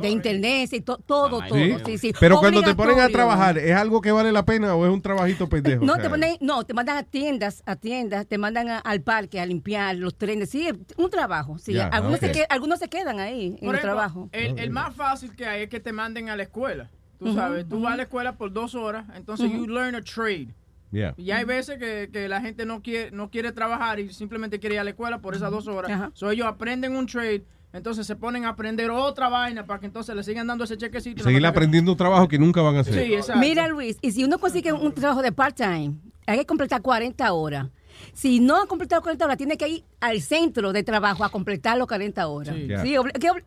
de 0.00 0.08
internet 0.08 0.72
y 0.72 0.80
to- 0.80 0.96
todo, 0.96 1.40
todo. 1.46 1.54
Sí. 1.54 1.74
Sí, 1.84 1.98
sí. 1.98 2.12
Pero 2.18 2.38
cuando 2.38 2.62
te 2.62 2.74
ponen 2.74 2.98
a 3.00 3.08
trabajar, 3.08 3.58
¿es 3.58 3.76
algo 3.76 4.00
que 4.00 4.10
vale 4.12 4.32
la 4.32 4.44
pena 4.46 4.74
o 4.74 4.86
es 4.86 4.90
un 4.92 5.02
trabajito 5.02 5.48
pendejo? 5.48 5.84
No, 5.84 5.92
O 5.92 5.96
sea, 5.96 6.04
te 6.04 6.08
mandan, 6.08 6.30
no, 6.40 6.64
te 6.64 6.72
mandan 6.72 6.96
a 6.96 7.02
tiendas, 7.02 7.62
a 7.66 7.76
tiendas, 7.76 8.26
te 8.26 8.38
mandan 8.38 8.70
a- 8.70 8.78
al 8.78 9.02
parque 9.02 9.38
a 9.38 9.44
limpiar 9.44 9.96
los 9.96 10.16
trenes. 10.16 10.48
Sí, 10.48 10.66
un 10.96 11.10
trabajo. 11.10 11.58
Sí, 11.58 11.78
algunos, 11.78 12.18
se 12.20 12.46
algunos 12.48 12.78
se 12.78 12.88
quedan 12.88 13.20
ahí 13.20 13.58
en 13.60 13.68
el 13.74 13.80
trabajo. 13.80 14.30
El, 14.32 14.58
el 14.58 14.70
más 14.70 14.94
fácil 14.96 15.36
que 15.36 15.44
hay 15.46 15.64
es 15.64 15.68
que 15.68 15.80
te 15.80 15.92
manden 15.92 16.30
a 16.30 16.36
la 16.36 16.44
escuela. 16.44 16.88
Tú 17.18 17.34
sabes, 17.34 17.68
tú 17.68 17.76
ujú. 17.76 17.84
vas 17.84 17.94
a 17.94 17.96
la 17.96 18.02
escuela 18.04 18.36
por 18.36 18.52
dos 18.52 18.74
horas, 18.74 19.06
entonces 19.14 19.46
Ujú. 19.48 19.56
you 19.58 19.66
learn 19.66 19.94
a 19.94 20.02
trade. 20.02 20.48
Yeah. 20.92 21.14
Y 21.16 21.30
hay 21.30 21.44
veces 21.44 21.78
que, 21.78 22.10
que 22.12 22.28
la 22.28 22.40
gente 22.40 22.64
no 22.64 22.82
quiere, 22.82 23.10
no 23.10 23.30
quiere 23.30 23.52
trabajar 23.52 23.98
y 24.00 24.12
simplemente 24.12 24.58
quiere 24.60 24.76
ir 24.76 24.80
a 24.80 24.84
la 24.84 24.90
escuela 24.90 25.20
por 25.20 25.34
esas 25.34 25.50
dos 25.50 25.66
horas. 25.66 25.90
Ajá. 25.90 26.10
So 26.14 26.30
ellos 26.30 26.46
aprenden 26.46 26.96
un 26.96 27.06
trade, 27.06 27.44
entonces 27.72 28.06
se 28.06 28.16
ponen 28.16 28.44
a 28.44 28.50
aprender 28.50 28.90
otra 28.90 29.28
vaina 29.28 29.66
para 29.66 29.80
que 29.80 29.86
entonces 29.86 30.14
le 30.14 30.22
sigan 30.22 30.46
dando 30.46 30.64
ese 30.64 30.76
chequecito. 30.76 31.24
Seguir 31.24 31.44
aprendiendo 31.44 31.92
un 31.92 31.98
trabajo 31.98 32.28
que 32.28 32.38
nunca 32.38 32.62
van 32.62 32.76
a 32.76 32.80
hacer. 32.80 32.94
Sí, 32.94 33.14
exacto. 33.14 33.40
Mira, 33.40 33.68
Luis, 33.68 33.98
y 34.00 34.12
si 34.12 34.24
uno 34.24 34.38
consigue 34.38 34.72
un 34.72 34.92
trabajo 34.92 35.22
de 35.22 35.32
part-time, 35.32 35.94
hay 36.26 36.38
que 36.38 36.46
completar 36.46 36.80
40 36.82 37.32
horas. 37.32 37.68
Si 38.12 38.40
no 38.40 38.60
ha 38.60 38.66
completado 38.66 39.02
40 39.02 39.24
horas, 39.24 39.36
tiene 39.36 39.56
que 39.56 39.68
ir 39.68 39.84
al 39.98 40.20
centro 40.20 40.72
de 40.74 40.82
trabajo 40.82 41.24
a 41.24 41.30
completar 41.30 41.78
los 41.78 41.86
40 41.86 42.26
horas. 42.28 42.54
Sí. 42.54 42.66
Que 42.68 42.74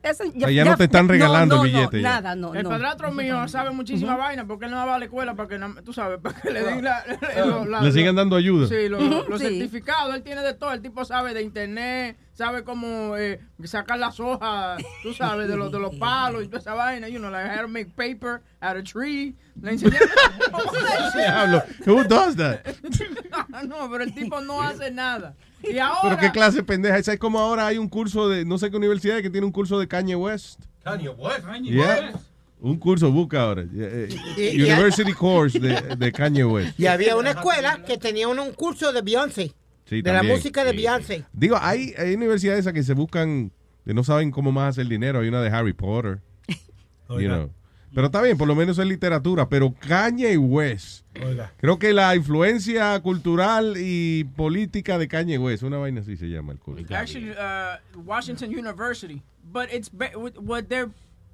eso 0.03 0.23
sea, 0.39 0.49
ya 0.51 0.65
no 0.65 0.75
te 0.75 0.85
están 0.85 1.07
regalando 1.07 1.57
no, 1.57 1.63
el 1.65 1.71
billete 1.71 1.97
No, 1.97 2.01
ya. 2.03 2.09
nada, 2.09 2.35
no. 2.35 2.55
el 2.55 2.63
no. 2.63 2.69
padrastro 2.69 3.11
mío 3.11 3.47
sabe 3.47 3.69
muchísima 3.71 4.15
vaina 4.15 4.45
porque 4.47 4.65
él 4.65 4.71
no 4.71 4.77
va 4.77 4.95
a 4.95 4.99
la 4.99 5.05
escuela 5.05 5.35
para 5.35 5.47
que, 5.47 5.59
no- 5.59 5.75
tú 5.83 5.93
sabes, 5.93 6.19
para 6.23 6.41
que 6.41 6.49
le 6.51 6.63
den 6.63 6.83
la, 6.83 7.03
lo- 7.45 7.65
la- 7.65 7.81
Le 7.81 7.91
siguen 7.91 8.15
dando 8.15 8.35
ayuda. 8.35 8.67
Sí, 8.67 8.89
los 8.89 9.01
Ujú, 9.01 9.29
los 9.29 9.39
sí. 9.39 9.45
certificados, 9.47 10.15
él 10.15 10.23
tiene 10.23 10.41
de 10.41 10.53
todo. 10.55 10.73
El 10.73 10.81
tipo 10.81 11.05
sabe 11.05 11.33
de 11.35 11.43
internet, 11.43 12.17
sabe 12.33 12.63
cómo 12.63 13.15
eh, 13.15 13.39
sacar 13.65 13.99
las 13.99 14.19
hojas, 14.19 14.81
tú 15.03 15.13
sabes, 15.13 15.47
de 15.47 15.55
los, 15.55 15.71
de 15.71 15.79
los 15.79 15.95
palos 15.97 16.43
y 16.43 16.47
toda 16.47 16.59
esa 16.59 16.73
vaina. 16.73 17.07
You 17.09 17.19
know, 17.19 17.29
like 17.29 17.47
how 17.47 17.61
to 17.61 17.67
make 17.67 17.91
paper 17.95 18.41
out 18.61 18.75
of 18.75 18.83
tree. 18.85 19.35
Le 19.61 19.71
enseñé. 19.73 19.97
Diablo, 21.15 21.61
who 21.85 22.03
does 22.05 22.35
that? 22.37 22.61
no, 23.67 23.89
pero 23.91 24.03
el 24.03 24.13
tipo 24.13 24.41
no 24.41 24.61
hace 24.61 24.89
nada. 24.91 25.35
Y 25.63 25.77
ahora. 25.77 26.01
Pero 26.03 26.17
qué 26.17 26.31
clase 26.31 26.63
pendeja. 26.63 26.97
Esa 26.97 27.13
es 27.13 27.19
como 27.19 27.39
ahora 27.39 27.67
hay 27.67 27.77
un 27.77 27.89
curso 27.89 28.29
de, 28.29 28.45
no 28.45 28.57
sé 28.57 28.69
qué 28.71 28.77
universidad 28.77 29.21
que 29.21 29.29
tiene 29.29 29.45
un 29.45 29.51
curso 29.51 29.79
de 29.79 29.87
Kanye 29.87 30.15
West. 30.15 30.61
Kanye 30.83 31.09
West. 31.09 31.45
Yeah. 31.63 32.13
Un 32.61 32.77
curso, 32.77 33.11
busca 33.11 33.41
ahora. 33.41 33.65
Eh, 33.73 34.09
University 34.53 35.13
Course 35.13 35.59
de, 35.59 35.95
de 35.95 36.11
Kanye 36.11 36.43
West. 36.43 36.79
Y 36.79 36.87
había 36.87 37.15
una 37.15 37.31
escuela 37.31 37.83
que 37.85 37.97
tenía 37.97 38.27
un, 38.27 38.39
un 38.39 38.51
curso 38.51 38.91
de 38.91 39.01
Beyoncé. 39.01 39.53
Sí, 39.85 40.01
de 40.01 40.13
la 40.13 40.23
música 40.23 40.63
de 40.63 40.73
Beyoncé. 40.73 41.25
Digo, 41.33 41.57
hay, 41.59 41.93
hay 41.97 42.13
universidades 42.13 42.67
que 42.71 42.83
se 42.83 42.93
buscan, 42.93 43.51
que 43.85 43.93
no 43.93 44.03
saben 44.03 44.31
cómo 44.31 44.51
más 44.51 44.71
hacer 44.71 44.87
dinero. 44.87 45.19
Hay 45.19 45.29
una 45.29 45.41
de 45.41 45.49
Harry 45.49 45.73
Potter. 45.73 46.19
you 47.09 47.27
know. 47.27 47.49
Pero 47.93 48.07
está 48.07 48.21
bien, 48.21 48.37
por 48.37 48.47
lo 48.47 48.55
menos 48.55 48.77
es 48.77 48.85
literatura. 48.85 49.49
Pero 49.49 49.73
Kanye 49.73 50.37
West. 50.37 51.05
Oiga. 51.25 51.51
Creo 51.57 51.79
que 51.79 51.91
la 51.93 52.15
influencia 52.15 52.99
cultural 53.01 53.75
y 53.77 54.23
política 54.35 54.97
de 54.97 55.07
Kanye 55.07 55.37
West, 55.37 55.63
una 55.63 55.77
vaina 55.77 56.01
así 56.01 56.15
se 56.17 56.27
llama 56.29 56.53
el 56.53 56.59
curso. 56.59 56.85
Actually, 56.95 57.31
uh, 57.31 57.99
Washington 58.05 58.51
University, 58.51 59.21
but 59.51 59.69
it's 59.73 59.89
what 60.39 60.65
they're 60.67 60.89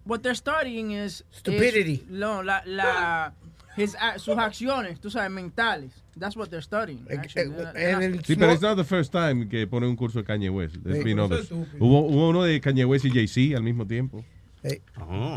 what 0.05 0.19
they're 0.21 0.35
studying 0.35 0.91
is 0.91 1.23
Stupidity. 1.31 1.93
is- 1.93 2.09
no, 2.09 2.41
la 2.43 2.61
la 2.65 3.33
his 3.75 3.95
sus 4.17 4.37
acciones, 4.37 4.99
tú 5.01 5.09
sabes, 5.09 5.29
mentales. 5.31 5.91
That's 6.17 6.37
what 6.37 6.47
they're 6.49 6.61
studying. 6.61 7.05
actually. 7.11 7.49
Not- 7.49 7.73
they're 7.73 8.09
not- 8.11 8.23
Sí, 8.25 8.35
pero 8.37 8.53
it's 8.53 8.61
not 8.61 8.77
the 8.77 8.85
first 8.85 9.11
time 9.11 9.49
que 9.49 9.67
pone 9.67 9.85
un 9.85 9.97
curso 9.97 10.19
de 10.19 10.25
Kanye 10.25 10.49
West. 10.49 10.77
There's 10.83 11.03
been 11.03 11.19
others. 11.19 11.49
Hubo, 11.51 12.07
hubo 12.07 12.29
uno 12.29 12.43
de 12.43 12.61
Kanye 12.61 12.85
West 12.85 13.03
y 13.03 13.09
Jay-Z 13.11 13.57
al 13.57 13.63
mismo 13.63 13.85
tiempo. 13.85 14.23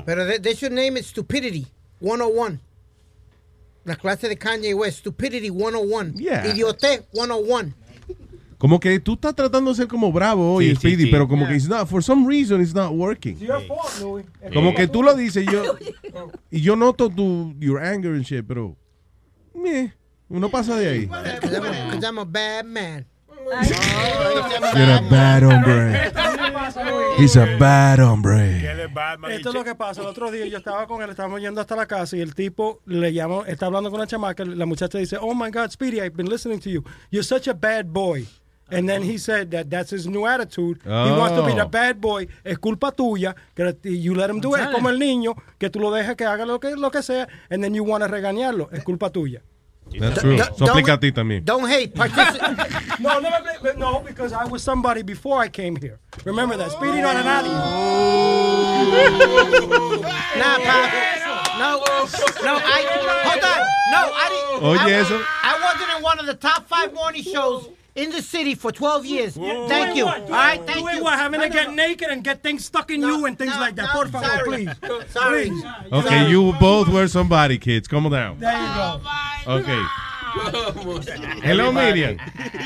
Pero 0.07 0.27
they, 0.27 0.39
they 0.39 0.55
should 0.55 0.73
name 0.73 0.97
it 0.99 1.05
Stupidity 1.05 1.67
101. 2.01 2.61
La 3.85 3.97
clase 3.97 4.29
de 4.29 4.37
Kanye 4.37 4.75
West, 4.75 4.99
Stupidity 4.99 5.51
101. 5.51 6.15
Yeah. 6.19 6.47
Idiote 6.47 7.03
101. 7.13 7.75
Como 8.59 8.81
que 8.81 8.99
tú 8.99 9.13
estás 9.15 9.35
tratando 9.37 9.71
de 9.71 9.77
ser 9.77 9.87
como 9.87 10.11
bravo 10.11 10.55
hoy, 10.55 10.71
Sí, 10.71 10.71
sí, 10.73 10.77
Speedy, 10.81 11.05
sí. 11.05 11.11
pero 11.13 11.29
como 11.29 11.47
que 11.47 11.55
it's 11.55 11.69
not, 11.69 11.87
for 11.89 12.03
some 12.03 12.27
reason 12.27 12.61
it's 12.61 12.75
not 12.75 12.93
working. 12.93 13.35
It's 13.35 13.43
your 13.43 13.61
fault, 13.69 14.01
Louis. 14.01 14.27
Como 14.53 14.75
que 14.75 14.89
tú 14.89 15.03
lo 15.05 15.15
dices 15.15 15.45
y 15.47 15.53
yo 15.53 15.77
y 16.51 16.61
yo 16.61 16.75
noto 16.75 17.09
tu 17.09 17.55
your 17.61 17.79
anger 17.81 18.15
and 18.15 18.25
shit, 18.25 18.45
pero 18.49 18.77
meh, 19.55 19.93
uno 20.29 20.49
pasa 20.51 20.75
de 20.77 20.89
ahí. 20.89 21.07
Because 21.07 22.05
I'm 22.05 22.19
a 22.19 22.25
bad 22.25 22.65
man. 22.67 23.07
You're 24.75 24.93
a 24.93 25.01
bad 25.09 25.43
hombre. 25.45 26.11
He's 27.19 27.37
a 27.37 27.57
bad 27.59 27.99
hombre. 28.01 28.63
Esto 29.31 29.49
es 29.51 29.55
lo 29.55 29.65
que 29.65 29.75
pasa. 29.75 30.01
El 30.01 30.07
otro 30.07 30.31
día 30.31 30.47
yo 30.47 30.59
estaba 30.59 30.87
con 30.87 31.03
él, 31.03 31.11
estábamos 31.11 31.41
yendo 31.41 31.61
hasta 31.61 31.77
la 31.77 31.87
casa 31.87 32.17
y 32.17 32.21
el 32.21 32.35
tipo 32.35 32.81
le 32.87 33.13
llama, 33.13 33.43
está 33.47 33.67
hablando 33.67 33.91
con 33.91 33.99
una 34.01 34.07
chamaca. 34.07 34.45
La 34.45 34.67
muchacha 34.67 34.99
dice, 34.99 35.17
Oh 35.21 35.35
my 35.35 35.51
God, 35.51 35.71
Speedy, 35.71 36.01
I've 36.01 36.17
been 36.17 36.29
listening 36.29 36.61
to 36.61 36.71
you. 36.71 36.83
You're 37.11 37.25
such 37.25 37.49
a 37.49 37.55
bad 37.55 37.93
boy. 37.93 38.27
And 38.71 38.87
then 38.87 39.03
he 39.03 39.17
said 39.19 39.51
that 39.53 39.71
that's 39.71 39.91
his 39.91 40.07
new 40.07 40.27
attitude. 40.27 40.79
He 40.85 40.91
wants 40.91 41.35
to 41.37 41.43
be 41.47 41.55
the 41.55 41.63
Oh. 41.63 41.69
bad 41.69 42.01
boy. 42.03 42.29
Es 42.45 42.59
culpa 42.59 42.93
tuya. 42.93 43.35
Que 43.55 43.75
you 43.83 44.15
let 44.15 44.29
him 44.29 44.41
do 44.41 44.55
it. 44.57 44.61
Es 44.61 44.69
como 44.69 44.91
el 44.91 44.99
niño 44.99 45.35
que 45.59 45.71
tú 45.71 45.81
lo 45.81 45.91
dejas 45.91 46.17
que 46.17 46.27
haga 46.27 46.45
lo 46.45 46.61
que, 46.61 46.77
lo 46.77 46.91
que 46.91 47.03
sea. 47.03 47.27
And 47.51 47.63
then 47.63 47.73
you 47.75 47.83
want 47.83 48.05
to 48.05 48.09
regañarlo. 48.09 48.69
Es 48.71 48.85
culpa 48.85 49.09
tuya. 49.11 49.43
That's 49.99 50.21
true. 50.21 50.35
Eso 50.35 50.67
aplica 50.67 50.95
a 50.95 51.01
ti 51.01 51.13
también. 51.13 51.45
Don't 51.45 51.69
hate. 51.69 51.95
Partici- 51.95 52.39
no, 53.01 53.21
no, 53.21 53.31
no, 53.31 53.73
no, 53.93 54.01
because 54.01 54.33
I 54.33 54.45
was 54.45 54.63
somebody 54.63 55.03
before 55.03 55.39
I 55.41 55.49
came 55.49 55.77
here. 55.77 55.99
Remember 56.25 56.57
that. 56.57 56.71
Speedy 56.73 57.01
no 57.01 57.09
era 57.11 57.23
nadie. 57.23 57.51
Nah, 60.39 60.59
Pop. 60.59 60.91
No, 61.59 61.83
no, 62.45 62.55
I, 62.57 62.83
hold 63.25 63.45
on. 63.45 63.59
No, 63.91 64.13
I 64.15 64.29
didn't. 64.29 64.65
Oye, 64.69 64.79
I, 64.79 64.93
eso. 64.93 65.21
I 65.43 65.59
wasn't 65.63 65.97
in 65.97 66.03
one 66.03 66.19
of 66.21 66.27
the 66.27 66.35
top 66.35 66.69
five 66.69 66.95
morning 66.95 67.23
shows 67.23 67.69
in 67.99 68.11
the 68.11 68.23
city 68.23 68.55
for 68.55 68.71
12 68.73 69.05
years. 69.07 69.35
Thank 69.37 69.97
you. 69.97 70.07
All 70.07 70.29
right, 70.29 70.61
thank 70.65 70.79
Doing 70.79 70.97
you. 70.99 71.05
what? 71.05 71.19
Having 71.19 71.41
to 71.41 71.49
get 71.49 71.73
naked 71.75 72.09
and 72.11 72.23
get 72.23 72.43
things 72.43 72.65
stuck 72.65 72.91
in 72.91 73.01
you 73.01 73.27
and 73.27 73.37
things 73.37 73.57
like 73.59 73.75
that. 73.77 73.91
Por 73.91 74.07
favor, 74.07 74.25
sorry. 74.25 74.45
please. 74.49 74.71
Sorry. 75.11 75.51
Please. 75.51 75.65
Okay, 75.93 76.29
you 76.31 76.53
both 76.61 76.89
were 76.89 77.09
somebody, 77.09 77.59
kids. 77.59 77.89
Come 77.89 78.07
on 78.07 78.13
down. 78.13 78.39
There 78.39 78.53
you 78.53 78.75
go. 78.75 79.01
Oh, 79.47 79.59
okay. 79.59 79.83
Hello, 81.43 81.73
Miriam. 81.73 82.19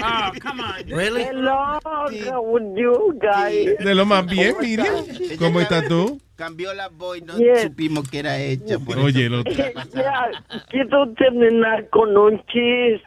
Oh, 0.02 0.30
come 0.40 0.60
on. 0.60 0.84
Really? 0.88 1.24
Hello, 1.24 1.78
how 1.84 2.42
would 2.42 2.76
you 2.76 3.18
guys? 3.22 3.76
De 3.78 3.94
lo 3.94 4.04
más 4.04 4.26
bien, 4.26 4.54
Miriam. 4.60 5.04
¿Cómo 5.38 5.60
estás 5.60 5.88
tú? 5.88 6.20
Cambió 6.36 6.74
la 6.74 6.88
voz 6.88 7.18
y 7.18 7.20
no 7.20 7.38
Yes. 7.38 7.62
supimos 7.62 8.08
que 8.10 8.18
era 8.18 8.36
hecha. 8.38 8.78
Por 8.78 8.98
Oye, 8.98 9.26
eso. 9.26 9.36
lo- 9.36 9.44
Ya, 9.94 10.30
quiero 10.70 11.12
terminar 11.14 11.88
con 11.90 12.16
un 12.16 12.38
chiste. 12.46 13.02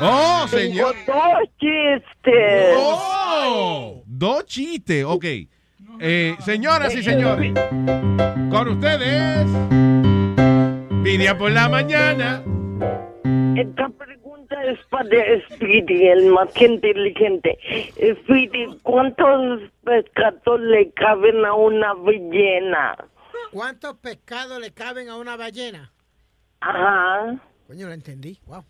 Oh, 0.00 0.46
Tengo 0.50 0.58
señor. 0.62 0.94
dos 1.06 1.48
chistes. 1.58 2.76
Oh, 2.78 4.02
dos 4.06 4.44
chistes. 4.46 5.04
Ok. 5.04 5.24
Eh, 6.00 6.36
señoras 6.44 6.94
y 6.94 7.02
señores, 7.02 7.52
con 8.50 8.68
ustedes, 8.68 9.46
Miriam 10.90 11.38
por 11.38 11.52
la 11.52 11.68
mañana. 11.68 12.42
Esta 13.56 13.88
pregunta 13.90 14.56
es 14.64 14.78
para 14.90 15.08
Speedy, 15.52 16.08
el 16.08 16.26
más 16.32 16.48
inteligente. 16.60 17.56
Speedy, 18.22 18.76
¿cuántos 18.82 19.60
pescados 19.84 20.60
le 20.60 20.90
caben 20.92 21.44
a 21.44 21.54
una 21.54 21.94
ballena? 21.94 22.96
¿Cuántos 23.52 23.96
pescados 23.98 24.60
le 24.60 24.72
caben 24.72 25.08
a 25.08 25.16
una 25.16 25.36
ballena? 25.36 25.92
Ajá. 26.60 27.36
Coño, 27.68 27.86
lo 27.86 27.92
entendí. 27.92 28.40
Wow. 28.46 28.64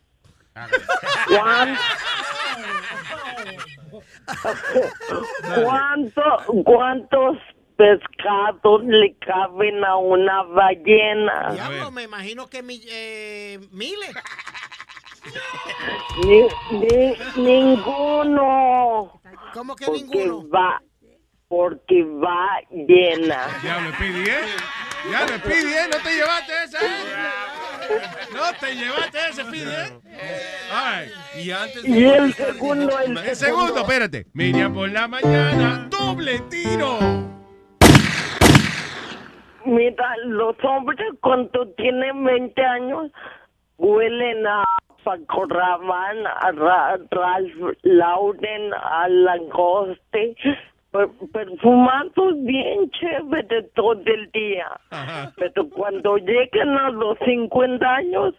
¿Cuán- 1.28 1.76
¿Cuánto, 5.62 6.23
¿Cuántos 6.65 7.36
pescados 7.76 8.84
le 8.84 9.16
caben 9.18 9.84
a 9.84 9.97
una 9.97 10.42
ballena? 10.44 11.50
Diablo, 11.52 11.91
me 11.91 12.05
imagino 12.05 12.49
que 12.49 12.62
mi, 12.62 12.81
eh, 12.89 13.58
miles. 13.73 14.15
Ni, 16.24 16.42
ni- 16.78 17.16
ninguno. 17.36 19.20
¿Cómo 19.55 19.74
que 19.76 19.86
porque 19.86 20.02
ninguno? 20.02 20.49
Va, 20.50 20.81
porque 21.57 22.02
va 22.05 22.58
llena. 22.70 23.47
Diablo, 23.62 23.92
Speedy, 23.94 24.24
¿eh? 24.28 24.44
Diablo, 25.08 25.36
Speedy, 25.39 25.73
¿eh? 25.73 25.86
No 25.92 25.99
te 26.02 26.15
llevaste 26.16 26.52
esa. 26.65 26.78
No 28.33 28.58
te 28.58 28.74
llevaste 28.74 29.18
ese, 29.31 29.42
Speedy, 29.44 29.70
¿eh? 29.70 30.00
Right. 30.73 31.44
Y 31.44 31.50
antes 31.52 31.84
Y 31.84 32.05
el 32.07 32.33
segundo, 32.34 32.99
el, 32.99 33.16
El 33.18 33.36
segundo, 33.36 33.78
espérate. 33.83 34.26
Miriam 34.33 34.74
por 34.74 34.91
la 34.91 35.07
mañana, 35.07 35.86
doble 35.91 36.41
tiro. 36.50 36.99
Mira, 39.65 40.16
los 40.26 40.57
hombres 40.65 40.99
cuando 41.20 41.68
tienen 41.76 42.23
20 42.24 42.62
años 42.62 43.10
huelen 43.78 44.47
a 44.47 44.65
Paco 45.05 45.44
Rabanne, 45.47 46.26
a 46.26 46.50
Ra- 46.52 46.99
Ralph 47.10 47.76
Lauren, 47.83 48.74
a 48.74 49.08
Langoste, 49.08 50.34
perfumados 51.32 52.34
bien 52.44 52.90
chéveres 52.90 53.73
todo 53.74 54.00
el 54.05 54.31
día. 54.32 54.81
Pero 55.36 55.68
cuando 55.70 56.16
lleguen 56.16 56.68
a 56.68 56.90
los 56.90 57.18
50 57.24 57.86
años, 57.86 58.34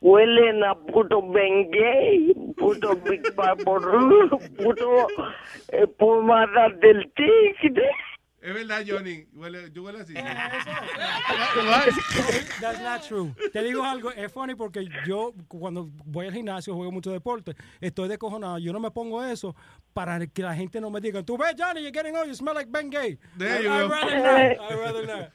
huelen 0.00 0.64
a 0.64 0.74
puro 0.74 1.22
Bengay, 1.22 2.34
puro 2.56 2.96
Big 3.08 3.22
Barbaroo, 3.34 4.38
puro 4.62 5.06
eh, 5.68 5.86
pomada 5.86 6.68
del 6.80 7.10
tigre. 7.12 7.90
Es 8.42 8.52
verdad, 8.52 8.82
Johnny. 8.84 9.24
Huele, 9.34 9.70
yo 9.72 9.82
huele 9.84 10.00
así. 10.00 10.14
That's 12.60 12.80
not 12.82 13.02
true. 13.06 13.32
Te 13.52 13.62
digo 13.62 13.84
algo, 13.84 14.10
es 14.10 14.32
funny 14.32 14.54
porque 14.56 14.84
yo 15.06 15.32
cuando 15.48 15.88
voy 16.04 16.26
al 16.26 16.32
gimnasio 16.32 16.74
juego 16.74 16.90
mucho 16.90 17.12
deporte, 17.12 17.54
estoy 17.80 18.08
descojonado. 18.08 18.58
Yo 18.58 18.72
no 18.72 18.80
me 18.80 18.90
pongo 18.90 19.22
eso 19.24 19.54
para 19.92 20.26
que 20.26 20.42
la 20.42 20.54
gente 20.54 20.80
no 20.80 20.90
me 20.90 21.00
diga, 21.00 21.22
tú 21.22 21.36
ves, 21.38 21.54
Johnny, 21.56 21.82
you're 21.82 21.92
getting 21.92 22.16
old, 22.16 22.26
you 22.26 22.34
smell 22.34 22.54
like 22.54 22.68
Ben 22.70 22.90
Gay. 22.90 23.16
There 23.38 23.60
I- 23.60 23.62
you 23.62 23.70
I'd 23.72 23.82
go. 23.82 23.88
rather 23.88 24.18
not. 24.18 24.60
I'd 24.60 24.78
rather 24.78 25.06
not. 25.06 25.30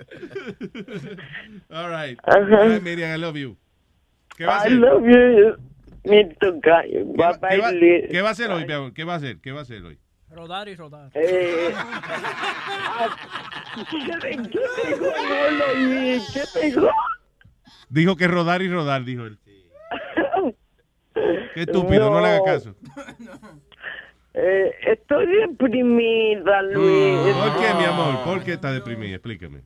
All 1.71 1.89
right. 1.89 2.17
Ajá. 2.23 2.39
All 2.61 2.69
right, 2.69 2.83
Miriam, 2.83 3.11
I 3.13 3.17
love 3.17 3.37
you. 3.37 3.55
¿Qué 4.37 4.45
va 4.45 4.57
a 4.61 4.63
I 4.63 4.67
hacer? 4.67 4.71
love 4.79 5.05
you. 5.05 5.55
¿Qué 6.03 6.11
va, 7.17 7.33
Bye 7.37 7.49
qué 7.49 7.57
va- 7.57 7.71
bye, 7.71 8.07
qué 8.11 8.21
va 8.21 8.29
a 8.29 8.31
hacer 8.31 8.49
hoy, 8.51 8.65
mi 8.65 8.73
amor? 8.73 8.93
¿Qué 8.93 9.03
va 9.03 9.13
a 9.13 9.17
hacer? 9.17 9.39
¿Qué 9.41 9.51
va 9.51 9.59
a 9.59 9.63
hacer 9.63 9.83
hoy? 9.83 9.97
Rodar 10.29 10.67
y 10.67 10.75
rodar. 10.75 11.09
Eh, 11.13 11.73
ah, 11.75 13.15
¿Qué 13.89 14.27
dijo? 14.29 15.05
No 15.05 15.51
lo 15.51 15.65
oí. 15.71 16.21
¿Qué 16.33 16.65
dijo? 16.65 16.89
Dijo 17.89 18.15
que 18.17 18.27
rodar 18.27 18.61
y 18.61 18.69
rodar, 18.69 19.03
dijo 19.05 19.23
él. 19.23 19.37
Qué 21.53 21.61
estúpido, 21.61 22.11
no, 22.11 22.21
le 22.21 22.27
haga 22.27 22.43
caso. 22.43 22.75
Eh, 24.39 24.71
estoy 24.85 25.25
deprimida, 25.25 26.61
Luis. 26.61 27.17
¿Por 27.33 27.59
qué, 27.59 27.73
mi 27.73 27.85
amor? 27.85 28.23
¿Por 28.23 28.43
qué 28.43 28.53
está 28.53 28.71
deprimida? 28.71 29.15
Explícame. 29.15 29.61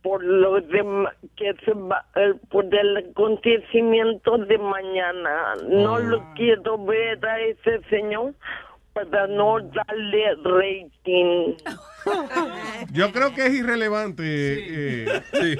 Por 0.00 0.24
lo 0.24 0.58
de 0.58 1.08
que 1.36 1.52
se 1.66 1.72
va, 1.74 2.02
eh, 2.16 2.32
por 2.48 2.64
el 2.74 2.96
acontecimiento 2.96 4.38
de 4.38 4.56
mañana. 4.56 5.56
No 5.68 5.98
lo 5.98 6.24
quiero 6.32 6.82
ver 6.82 7.22
a 7.26 7.38
ese 7.40 7.82
señor 7.90 8.32
para 8.94 9.26
no 9.26 9.58
darle 9.60 10.34
rating. 10.44 11.54
Yo 12.92 13.10
creo 13.12 13.34
que 13.34 13.46
es 13.46 13.54
irrelevante. 13.54 14.22
eh, 14.24 15.06
sí. 15.32 15.56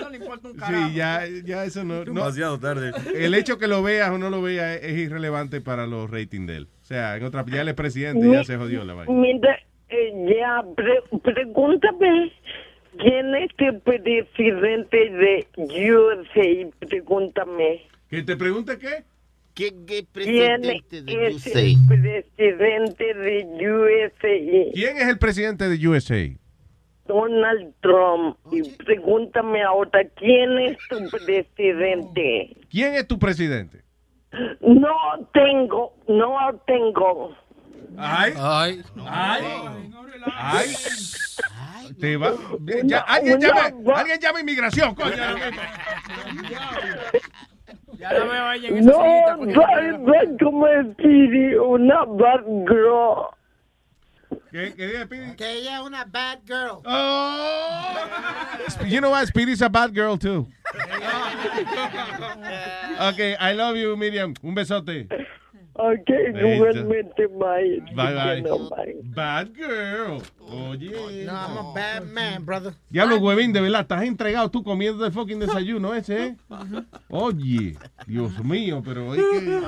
No 0.00 0.10
le 0.10 0.16
importa 0.18 0.48
un 0.48 0.60
Sí, 0.60 0.94
ya, 0.94 1.22
ya 1.44 1.64
eso 1.64 1.84
no, 1.84 2.04
no- 2.04 2.04
Demasiado 2.04 2.58
tarde. 2.60 2.92
El 3.14 3.34
hecho 3.34 3.58
que 3.58 3.66
lo 3.66 3.82
veas 3.82 4.10
o 4.10 4.18
no 4.18 4.30
lo 4.30 4.42
veas 4.42 4.80
es, 4.82 4.96
irrelevante 4.98 5.60
para 5.60 5.86
los 5.86 6.10
ratings 6.10 6.46
de 6.46 6.56
él. 6.56 6.68
O 6.82 6.84
sea, 6.84 7.16
en 7.16 7.24
otra, 7.24 7.44
ya 7.46 7.62
él 7.62 7.68
es 7.68 7.74
presidente, 7.74 8.30
ya 8.30 8.44
se 8.44 8.56
jodió 8.56 8.84
la 8.84 8.94
vaina. 8.94 9.12
Mira, 9.12 9.58
eh, 9.88 10.34
ya, 10.38 10.62
pre- 10.74 11.02
pregúntame 11.22 12.32
quién 12.98 13.34
es 13.36 13.50
el 13.58 13.80
presidente 13.80 14.96
de 15.10 15.46
USA. 15.90 16.70
Pregúntame. 16.86 17.82
¿Que 18.10 18.22
te 18.22 18.36
pregunte 18.36 18.78
qué? 18.78 19.04
¿Qué, 19.56 19.72
qué 19.86 20.06
¿Quién 20.12 20.14
presidente 20.60 21.02
de 21.02 21.28
es 21.28 21.46
USA? 21.46 21.60
el 21.60 21.76
presidente 21.88 23.14
de 23.14 23.72
USA? 23.72 24.72
¿Quién 24.74 24.98
es 24.98 25.08
el 25.08 25.18
presidente 25.18 25.66
de 25.70 25.88
USA? 25.88 26.28
Donald 27.06 27.72
Trump. 27.80 28.36
Y 28.52 28.68
pregúntame 28.84 29.62
ahora, 29.62 30.00
¿quién 30.16 30.58
es 30.58 30.76
tu 30.90 31.08
presidente? 31.08 32.54
¿Quién 32.68 32.96
es 32.96 33.08
tu 33.08 33.18
presidente? 33.18 33.82
No 34.60 35.26
tengo, 35.32 35.94
no 36.06 36.36
tengo. 36.66 37.34
Ay. 37.96 38.34
Ay. 38.36 38.82
Ay. 39.06 39.42
Ay. 40.34 40.74
Te 41.98 42.18
va. 42.18 42.34
Ya, 42.84 42.98
alguien, 42.98 43.38
una 43.38 43.70
llame, 43.70 43.92
alguien 43.94 44.20
llame 44.20 44.40
inmigración, 44.40 44.94
coño. 44.94 45.14
Ya 47.98 48.10
a 48.10 48.54
ella 48.54 48.68
en 48.68 48.78
esa 48.78 48.90
No, 48.90 48.98
como 50.38 50.66
Speedy, 50.92 51.54
una 51.54 52.04
bad 52.04 52.44
girl. 52.66 53.30
¿Qué, 54.50 54.74
qué 54.74 54.86
dice 54.86 55.04
Speedy? 55.04 55.36
Que 55.36 55.52
ella 55.52 55.76
es 55.76 55.82
una 55.82 56.04
bad 56.04 56.38
girl. 56.46 56.82
Oh. 56.84 57.94
You 58.86 59.00
know 59.00 59.10
what? 59.10 59.26
Speedy's 59.26 59.62
a 59.62 59.68
bad 59.68 59.94
girl 59.94 60.16
too. 60.18 60.46
Okay, 62.98 63.36
I 63.36 63.52
love 63.52 63.76
you, 63.76 63.94
Miriam. 63.96 64.34
Un 64.42 64.54
besote. 64.54 65.06
Ok, 65.78 66.08
Listo. 66.08 66.46
igualmente, 66.48 67.26
bye. 67.26 67.80
Bye, 67.94 68.14
bye. 68.14 68.40
Bueno, 68.42 68.70
bye. 68.70 68.96
Bad 69.04 69.48
girl. 69.54 70.22
Oye. 70.40 71.24
No, 71.26 71.32
I'm 71.32 71.58
a 71.58 71.72
bad 71.74 72.04
man, 72.06 72.46
brother. 72.46 72.72
Diablo, 72.88 73.18
huevín, 73.18 73.52
de 73.52 73.60
verdad, 73.60 73.82
estás 73.82 74.02
entregado 74.04 74.50
tú 74.50 74.62
comiendo 74.62 75.04
el 75.04 75.12
fucking 75.12 75.38
desayuno 75.38 75.92
ese, 75.94 76.24
¿eh? 76.28 76.36
Oye, 77.10 77.76
Dios 78.06 78.42
mío, 78.42 78.82
pero 78.84 79.14
es 79.14 79.20
que 79.22 79.60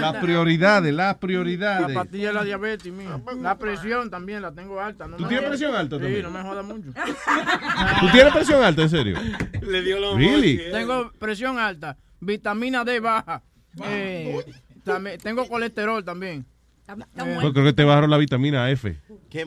las 0.00 0.12
da. 0.12 0.20
prioridades, 0.20 0.92
las 0.92 1.14
La 1.14 1.18
prioridades. 1.20 1.94
pastilla 1.96 2.28
de 2.28 2.34
la 2.34 2.44
diabetes, 2.44 2.92
mía. 2.92 3.18
La 3.40 3.56
presión 3.56 4.10
también 4.10 4.42
la 4.42 4.52
tengo 4.52 4.78
alta. 4.80 5.06
No 5.06 5.16
¿Tú 5.16 5.26
tienes 5.26 5.48
presión 5.48 5.74
alta 5.74 5.96
Sí, 5.96 6.02
también? 6.02 6.22
no 6.22 6.30
me 6.30 6.42
joda 6.42 6.62
mucho. 6.62 6.90
¿Tú 8.00 8.06
tienes 8.12 8.32
presión 8.32 8.62
alta, 8.62 8.82
en 8.82 8.90
serio? 8.90 9.16
Le 9.62 9.82
dio 9.82 9.98
los 10.00 10.16
Really? 10.16 10.60
Tengo 10.70 11.10
presión 11.18 11.58
alta, 11.58 11.96
vitamina 12.20 12.84
D 12.84 13.00
baja. 13.00 13.42
eh, 13.84 14.44
también, 14.84 15.18
tengo 15.18 15.48
colesterol 15.48 16.04
también. 16.04 16.44
Pues 16.86 17.52
creo 17.52 17.64
que 17.64 17.72
te 17.72 17.84
bajaron 17.84 18.10
la 18.10 18.18
vitamina 18.18 18.70
F. 18.70 18.96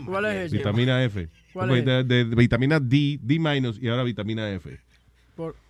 ¿Cuál 0.05 0.25
es? 0.25 0.51
Vitamina 0.51 1.03
F. 1.03 1.29
¿Cuál 1.53 1.67
Porque 1.69 1.79
es? 1.81 1.85
De, 1.85 2.03
de- 2.03 2.25
de 2.25 2.35
vitamina 2.35 2.79
D, 2.79 3.19
D 3.21 3.39
y 3.79 3.87
ahora 3.87 4.03
vitamina 4.03 4.49
F. 4.51 4.79
Por- 5.35 5.53
por- 5.53 5.66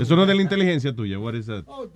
Eso 0.00 0.16
no 0.16 0.22
es 0.22 0.28
de 0.28 0.34
la 0.34 0.42
inteligencia 0.42 0.94
tuya. 0.94 1.18
What 1.18 1.34
is 1.34 1.46
that? 1.46 1.64
Oh. 1.66 1.86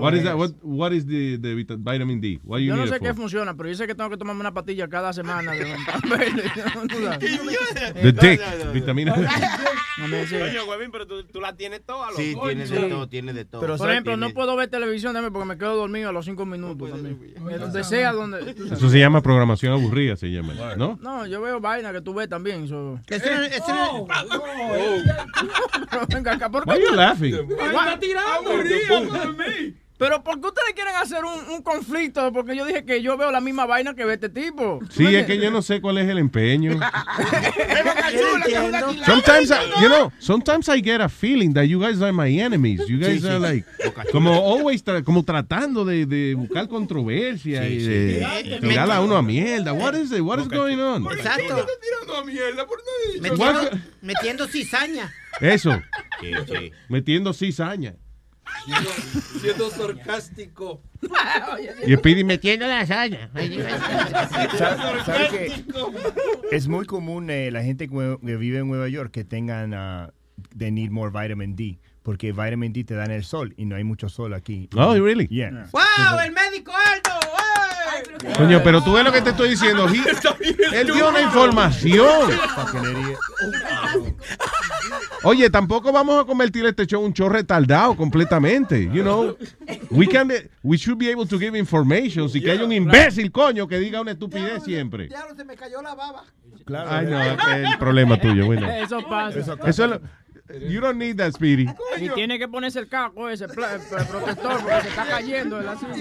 What 0.00 0.14
is 0.14 0.24
that? 0.24 0.36
What, 0.36 0.50
what 0.62 0.92
is 0.92 1.06
the, 1.06 1.38
the 1.38 1.54
vita- 1.54 1.76
vitamin 1.78 2.20
D? 2.20 2.38
What 2.44 2.58
you 2.60 2.66
Yo 2.68 2.76
no 2.76 2.84
need 2.84 2.92
sé 2.92 3.00
qué 3.00 3.14
funciona, 3.14 3.54
pero 3.56 3.68
yo 3.68 3.74
sé 3.74 3.86
que 3.86 3.94
tengo 3.94 4.10
que 4.10 4.16
tomarme 4.16 4.40
una 4.40 4.52
pastilla 4.52 4.88
cada 4.88 5.12
semana. 5.12 5.52
De. 5.52 5.64
The 8.02 8.12
dick. 8.12 8.40
Vitamina 8.72 9.14
No 9.16 10.26
sé. 10.26 10.38
Coño, 10.40 10.64
huevín, 10.68 10.90
pero 10.90 11.06
tú, 11.06 11.22
tú 11.24 11.40
la 11.40 11.54
tienes 11.56 11.82
toda. 11.84 12.08
Sí, 12.16 12.34
tiene 12.44 12.66
de 12.66 12.88
todo, 12.88 13.08
tiene 13.08 13.32
de 13.32 13.44
todo. 13.44 13.76
Por 13.76 13.90
ejemplo, 13.90 14.16
no 14.16 14.30
puedo 14.30 14.56
ver 14.56 14.68
televisión 14.68 15.14
dame, 15.14 15.30
porque 15.30 15.46
me 15.48 15.58
quedo 15.58 15.76
dormido 15.76 16.08
a 16.08 16.12
los 16.12 16.24
cinco 16.24 16.44
minutos 16.46 16.90
también. 16.90 17.18
Eh, 17.50 17.58
Donde 17.58 17.84
sea, 17.84 18.12
donde. 18.12 18.54
Eso 18.72 18.88
se 18.88 18.98
llama 18.98 19.20
programación 19.22 19.72
aburrida, 19.72 20.16
se 20.16 20.28
llama. 20.28 20.54
¿No? 20.76 20.98
No, 21.00 21.26
yo 21.26 21.40
veo 21.40 21.60
vaina 21.60 21.92
que 21.92 22.00
tú 22.00 22.14
ves 22.14 22.28
también. 22.28 22.68
no- 22.68 22.82
no- 22.82 23.00
Pero 25.90 26.06
venga 26.08 26.32
acá, 26.32 26.50
¿por 26.50 26.64
qué 26.64 26.81
Why 26.82 26.88
you 26.88 26.90
tú- 26.90 26.96
laughing? 26.96 27.34
Está 27.34 27.98
tirando. 27.98 29.81
Pero 30.02 30.24
¿por 30.24 30.40
qué 30.40 30.48
ustedes 30.48 30.72
quieren 30.74 30.96
hacer 30.96 31.24
un, 31.24 31.48
un 31.54 31.62
conflicto? 31.62 32.32
Porque 32.32 32.56
yo 32.56 32.66
dije 32.66 32.84
que 32.84 33.00
yo 33.02 33.16
veo 33.16 33.30
la 33.30 33.40
misma 33.40 33.66
vaina 33.66 33.94
que 33.94 34.04
ve 34.04 34.14
este 34.14 34.28
tipo. 34.28 34.80
Sí, 34.90 35.06
es 35.14 35.26
que 35.26 35.38
yo 35.38 35.48
no 35.52 35.62
sé 35.62 35.80
cuál 35.80 35.96
es 35.98 36.08
el 36.08 36.18
empeño. 36.18 36.72
Sometimes, 39.06 39.50
I, 39.52 39.80
you 39.80 39.88
know, 39.88 40.10
sometimes 40.18 40.68
I 40.68 40.82
get 40.82 41.00
a 41.00 41.08
feeling 41.08 41.52
that 41.54 41.66
you 41.68 41.78
guys 41.78 42.02
are 42.02 42.12
my 42.12 42.28
enemies. 42.28 42.80
You 42.88 42.98
guys 42.98 43.22
Sí, 43.22 43.28
are 43.28 43.38
sí. 43.38 43.40
like, 43.40 43.64
como 44.12 44.32
always, 44.32 44.84
tra- 44.84 45.04
como 45.04 45.22
tratando 45.22 45.84
de, 45.84 46.04
de 46.04 46.34
buscar 46.34 46.66
controversia 46.66 47.68
y 47.68 47.78
de 47.78 48.26
sí. 48.44 48.58
tirar 48.60 48.90
a 48.90 49.00
uno 49.00 49.16
a 49.16 49.22
mierda. 49.22 49.72
What 49.72 49.94
is 49.94 50.10
it? 50.10 50.20
What 50.20 50.40
is 50.40 50.48
going 50.48 50.80
on? 50.80 51.06
Exacto. 51.12 51.64
tirando 51.80 52.16
a 52.16 52.24
mierda 52.24 52.66
por. 52.66 52.82
Metiendo, 53.20 53.70
metiendo 54.00 54.48
cizaña. 54.48 55.12
Eso. 55.40 55.80
Metiendo 56.88 57.32
cizaña. 57.32 57.94
Siendo 59.40 59.70
sarcástico. 59.70 60.82
Y 61.86 61.96
Speedy 61.96 62.22
Metiendo 62.22 62.66
la 62.66 62.80
hazaña. 62.80 63.28
¿Sabe 63.32 64.98
sabe 65.04 65.28
que 65.30 66.56
es 66.56 66.68
muy 66.68 66.86
común 66.86 67.28
eh, 67.28 67.50
la 67.50 67.62
gente 67.62 67.88
que, 67.88 68.18
vive 68.22 68.58
en 68.58 68.68
Nueva 68.68 68.88
York 68.88 69.10
que 69.10 69.24
tengan 69.24 69.74
uh, 69.74 70.12
they 70.56 70.70
need 70.70 70.90
more 70.90 71.10
vitamin 71.10 71.56
D 71.56 71.80
porque 72.02 72.32
vitamin 72.32 72.72
D 72.72 72.84
te 72.84 72.94
da 72.94 73.04
en 73.04 73.10
el 73.10 73.24
sol 73.24 73.54
y 73.56 73.64
no 73.64 73.76
hay 73.76 73.84
mucho 73.84 74.08
sol 74.08 74.34
aquí. 74.34 74.68
Oh, 74.76 74.94
really? 74.94 75.26
Yeah. 75.28 75.68
¡Wow! 75.72 76.20
¡El 76.24 76.32
médico 76.32 76.72
Aldo! 76.72 77.22
Coño, 78.36 78.62
pero 78.62 78.82
tú 78.82 78.92
ves 78.94 79.04
lo 79.04 79.12
que 79.12 79.20
te 79.20 79.30
estoy 79.30 79.50
diciendo. 79.50 79.86
Él 80.72 80.86
dio 80.86 81.08
una 81.08 81.22
información. 81.22 82.30
Oye, 85.24 85.48
tampoco 85.50 85.92
vamos 85.92 86.20
a 86.20 86.24
convertir 86.26 86.64
este 86.66 86.86
show 86.86 87.00
en 87.02 87.06
un 87.08 87.12
show 87.12 87.28
retardado 87.28 87.96
completamente. 87.96 88.84
You 88.92 89.02
know, 89.02 89.36
we 89.90 90.06
can, 90.08 90.30
we 90.62 90.76
should 90.76 90.98
be 90.98 91.10
able 91.12 91.26
to 91.26 91.38
give 91.38 91.56
information. 91.56 92.28
Si 92.28 92.40
que 92.40 92.50
hay 92.50 92.58
un 92.58 92.72
imbécil, 92.72 93.30
coño, 93.30 93.68
que 93.68 93.78
diga 93.78 94.00
una 94.00 94.12
estupidez 94.12 94.64
siempre. 94.64 95.08
Diablo, 95.08 95.36
se 95.36 95.44
me 95.44 95.54
cayó 95.56 95.80
la 95.82 95.94
baba. 95.94 96.24
Claro. 96.64 96.90
Ay, 96.90 97.06
no, 97.06 97.20
es 97.22 97.38
el 97.72 97.78
problema 97.78 98.20
tuyo, 98.20 98.46
bueno. 98.46 98.68
Eso 98.70 99.00
pasa. 99.08 99.38
Eso 99.38 99.84
es 99.84 99.90
lo- 99.90 100.00
you 100.68 100.80
don't 100.80 100.98
need 100.98 101.16
that, 101.16 101.32
Speedy. 101.32 101.66
Y 102.00 102.08
tiene 102.10 102.38
que 102.38 102.46
ponerse 102.48 102.78
el 102.80 102.88
caco 102.88 103.28
ese, 103.28 103.44
el 103.44 103.50
protector, 103.52 104.60
porque 104.60 104.80
se 104.82 104.88
está 104.88 105.06
cayendo 105.08 105.60
la 105.60 105.76
silla. 105.78 105.94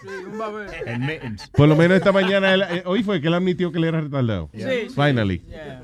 Sí, 0.00 0.08
un 0.30 0.38
babero. 0.38 0.72
Por 1.52 1.68
lo 1.68 1.76
menos 1.76 1.96
esta 1.98 2.12
mañana, 2.12 2.54
él- 2.54 2.62
eh, 2.70 2.82
hoy 2.86 3.02
fue 3.02 3.20
que 3.20 3.26
él 3.26 3.34
admitió 3.34 3.70
que 3.72 3.78
él 3.78 3.84
era 3.84 4.00
retardado. 4.00 4.48
Sí, 4.54 4.60
sí. 4.62 4.88
Finally. 4.94 5.38
Yeah. 5.48 5.82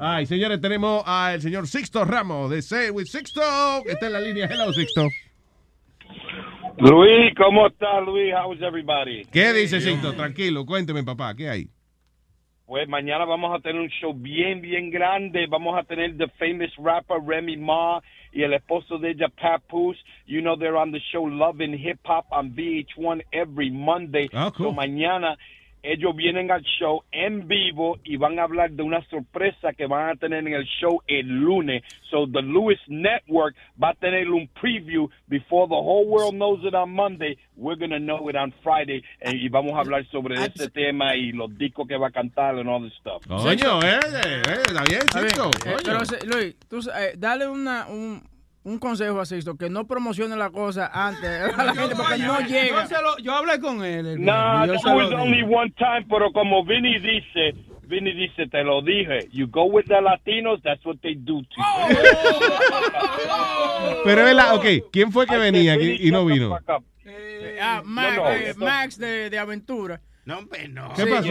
Ay, 0.00 0.26
señores, 0.26 0.60
tenemos 0.60 1.02
al 1.06 1.40
señor 1.40 1.66
Sixto 1.66 2.04
Ramos 2.04 2.50
de 2.50 2.62
Say 2.62 2.90
with 2.90 3.06
Sixto. 3.06 3.40
que 3.84 3.92
Está 3.92 4.06
en 4.06 4.12
la 4.12 4.20
línea. 4.20 4.46
Hello, 4.46 4.72
Sixto. 4.72 5.08
Luis, 6.78 7.34
¿cómo 7.36 7.66
estás, 7.66 8.04
Luis? 8.06 8.32
How's 8.34 8.60
everybody? 8.62 9.24
¿Qué 9.32 9.52
dice 9.52 9.80
Sixto? 9.80 10.12
Tranquilo, 10.14 10.64
cuénteme, 10.64 11.02
papá, 11.04 11.34
¿qué 11.34 11.48
hay? 11.48 11.68
Pues 12.66 12.88
mañana 12.88 13.24
vamos 13.24 13.52
a 13.52 13.60
tener 13.60 13.80
un 13.82 13.88
show 13.88 14.14
bien, 14.14 14.60
bien 14.60 14.90
grande. 14.90 15.46
Vamos 15.48 15.76
a 15.76 15.82
tener 15.82 16.16
the 16.16 16.28
famous 16.38 16.70
rapper 16.78 17.18
Remy 17.20 17.56
Ma 17.56 18.00
y 18.32 18.44
el 18.44 18.52
esposo 18.54 18.96
de 18.98 19.10
ella, 19.10 19.28
Papoose. 19.28 19.98
You 20.24 20.40
know 20.40 20.56
they're 20.56 20.76
on 20.76 20.92
the 20.92 21.00
show 21.12 21.26
Love 21.26 21.60
and 21.60 21.74
Hip 21.74 21.98
Hop 22.04 22.26
on 22.30 22.52
VH1 22.52 23.22
every 23.32 23.70
Monday. 23.70 24.30
Oh, 24.32 24.52
cool. 24.52 24.66
So 24.68 24.72
mañana 24.72 25.36
ellos 25.82 26.14
vienen 26.16 26.50
al 26.50 26.62
show 26.62 27.02
en 27.12 27.46
vivo 27.48 27.98
y 28.04 28.16
van 28.16 28.38
a 28.38 28.42
hablar 28.44 28.70
de 28.72 28.82
una 28.82 29.02
sorpresa 29.08 29.72
que 29.72 29.86
van 29.86 30.10
a 30.10 30.16
tener 30.16 30.46
en 30.46 30.54
el 30.54 30.64
show 30.80 31.00
el 31.06 31.26
lunes. 31.26 31.82
So 32.10 32.26
the 32.26 32.42
Lewis 32.42 32.78
Network 32.88 33.54
va 33.82 33.90
a 33.90 33.94
tener 33.94 34.28
un 34.30 34.48
preview 34.60 35.08
before 35.28 35.66
the 35.68 35.74
whole 35.74 36.06
world 36.06 36.34
knows 36.34 36.60
it 36.64 36.74
on 36.74 36.90
Monday. 36.90 37.36
We're 37.56 37.76
going 37.78 37.90
to 37.90 37.98
know 38.00 38.28
it 38.28 38.36
on 38.36 38.52
Friday 38.62 39.02
eh, 39.20 39.32
y 39.34 39.48
vamos 39.48 39.74
a 39.74 39.80
hablar 39.80 40.04
sobre 40.10 40.34
ese 40.34 40.70
tema 40.70 41.14
y 41.16 41.32
los 41.32 41.56
discos 41.56 41.86
que 41.86 41.96
va 41.96 42.08
a 42.08 42.10
cantar 42.10 42.58
and 42.58 42.68
all 42.68 42.82
this 42.82 42.94
stuff. 42.98 43.24
Coño, 43.26 43.80
eh, 43.82 43.98
eh, 44.02 44.42
eh, 44.48 44.62
está 44.66 44.82
bien, 44.84 45.02
Sixto. 45.12 45.50
eh, 45.66 45.76
pero, 45.84 46.00
Luis, 46.26 46.56
tú, 46.68 46.78
eh, 46.94 47.14
dale 47.16 47.48
una, 47.48 47.86
un, 47.88 48.22
un 48.62 48.78
consejo 48.78 49.20
a 49.20 49.24
Sixto, 49.26 49.56
que 49.56 49.70
no 49.70 49.86
promocione 49.86 50.36
la 50.36 50.50
cosa 50.50 50.90
antes 50.92 51.24
a 51.58 51.64
la 51.64 51.74
gente 51.74 51.94
porque 51.96 52.18
no 52.18 52.40
llega. 52.40 52.86
Yo, 52.88 53.02
lo- 53.02 53.18
yo 53.18 53.34
hablé 53.34 53.58
con 53.60 53.84
él. 53.84 54.06
el 54.06 54.24
Nah, 54.24 54.64
viernes, 54.64 54.66
yo 54.66 54.72
that 54.72 54.80
se 54.82 54.88
lo 54.90 54.96
was 54.96 55.10
dije. 55.10 55.22
only 55.22 55.42
one 55.42 55.70
time, 55.78 56.06
pero 56.08 56.30
como 56.32 56.64
Vinny 56.64 56.98
dice, 56.98 57.54
Vinny 57.84 58.12
dice, 58.12 58.46
te 58.48 58.62
lo 58.62 58.82
dije, 58.82 59.28
you 59.32 59.46
go 59.48 59.64
with 59.64 59.86
the 59.86 60.00
Latinos, 60.00 60.60
that's 60.62 60.84
what 60.84 60.96
they 61.02 61.14
do 61.14 61.42
to 61.42 61.56
you. 61.56 61.64
Pero 64.04 64.28
él, 64.28 64.38
ok, 64.52 64.90
¿quién 64.92 65.10
fue 65.12 65.26
que 65.26 65.36
venía 65.36 65.74
aquí 65.74 65.96
y 66.00 66.10
no 66.10 66.24
vino? 66.24 66.56
Ah, 67.62 67.82
Max, 67.84 68.16
no, 68.16 68.30
eh, 68.30 68.48
esto- 68.50 68.64
Max 68.64 68.98
de, 68.98 69.30
de 69.30 69.38
Aventura. 69.38 70.00
No, 70.26 70.38
hombre, 70.38 70.68
no. 70.68 70.92
¿Qué 70.94 71.06
pasó? 71.06 71.28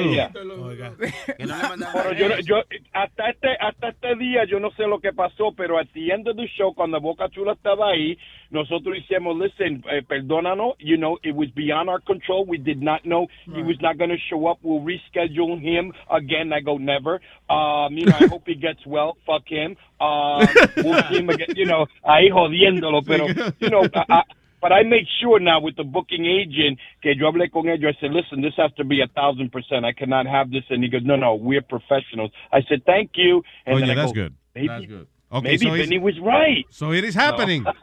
Pero 1.38 2.14
yo, 2.14 2.40
yo, 2.46 2.56
hasta 2.94 3.30
este, 3.30 3.50
hasta 3.60 3.90
este 3.90 4.16
día 4.16 4.46
yo 4.46 4.60
no 4.60 4.72
sé 4.72 4.88
lo 4.88 5.00
que 5.00 5.14
pasó, 5.14 5.54
pero 5.56 5.80
end 5.80 6.28
of 6.28 6.36
the 6.36 6.48
show, 6.58 6.74
cuando 6.74 7.00
Boca 7.00 7.30
Chula 7.30 7.54
estaba 7.54 7.92
ahí, 7.92 8.18
nosotros 8.50 8.98
hicimos, 8.98 9.38
listen, 9.38 9.84
eh, 9.92 10.02
perdónanos, 10.02 10.76
you 10.80 10.98
know, 10.98 11.20
it 11.24 11.36
was 11.36 11.50
beyond 11.56 11.90
our 11.90 12.02
control. 12.02 12.46
We 12.46 12.58
did 12.58 12.82
not 12.82 13.06
know 13.06 13.28
he 13.46 13.62
was 13.62 13.80
not 13.80 13.98
going 13.98 14.10
to 14.10 14.18
show 14.30 14.48
up. 14.48 14.58
We'll 14.64 14.82
reschedule 14.82 15.62
him 15.62 15.94
again. 16.10 16.52
I 16.52 16.62
go, 16.62 16.78
never. 16.78 17.22
Um, 17.50 17.96
you 17.96 18.06
know, 18.08 18.16
I 18.20 18.28
hope 18.28 18.44
he 18.48 18.56
gets 18.56 18.86
well. 18.88 19.18
Fuck 19.26 19.48
him. 19.48 19.78
Um, 20.02 20.48
we'll 20.78 21.04
see 21.10 21.20
him 21.20 21.30
again. 21.30 21.50
You 21.56 21.66
know, 21.68 21.86
ahí 22.04 22.30
jodiéndolo, 22.32 23.04
pero, 23.06 23.28
you 23.60 23.70
know, 23.70 23.84
I, 23.94 24.06
I, 24.10 24.24
but 24.62 24.72
I 24.72 24.84
make 24.84 25.06
sure 25.22 25.40
now 25.40 25.60
with 25.62 25.76
the 25.76 25.84
booking 25.84 26.26
agent 26.26 26.80
que 27.02 27.14
yo 27.16 27.32
hablé 27.32 27.50
con 27.52 27.68
ellos. 27.70 27.96
I 27.98 28.02
said, 28.02 28.12
listen, 28.12 28.42
this 28.42 28.54
has 28.58 28.72
to 28.78 28.84
be 28.84 29.02
a 29.02 29.08
thousand 29.08 29.52
percent. 29.52 29.86
I 29.86 29.94
cannot 29.94 30.26
have 30.28 30.52
this. 30.52 30.64
And 30.70 30.84
he 30.84 30.90
goes, 30.90 31.02
no, 31.04 31.16
no, 31.16 31.36
we're 31.36 31.62
professionals. 31.62 32.32
I 32.52 32.62
said, 32.68 32.84
thank 32.86 33.12
you. 33.16 33.44
And 33.66 33.76
Oye, 33.78 33.82
then 33.82 33.90
I 33.92 33.96
that's 33.96 34.12
go, 34.12 34.24
good. 34.24 34.36
Maybe, 34.56 34.68
That's 34.68 34.86
good. 34.86 35.08
Okay, 35.32 35.44
maybe 35.44 35.58
so 35.66 35.74
it's- 35.76 35.88
Vinny 35.88 36.00
was 36.00 36.20
right. 36.20 36.66
So 36.72 36.92
it 36.92 37.04
is 37.04 37.16
No. 37.16 37.22
happening. 37.22 37.66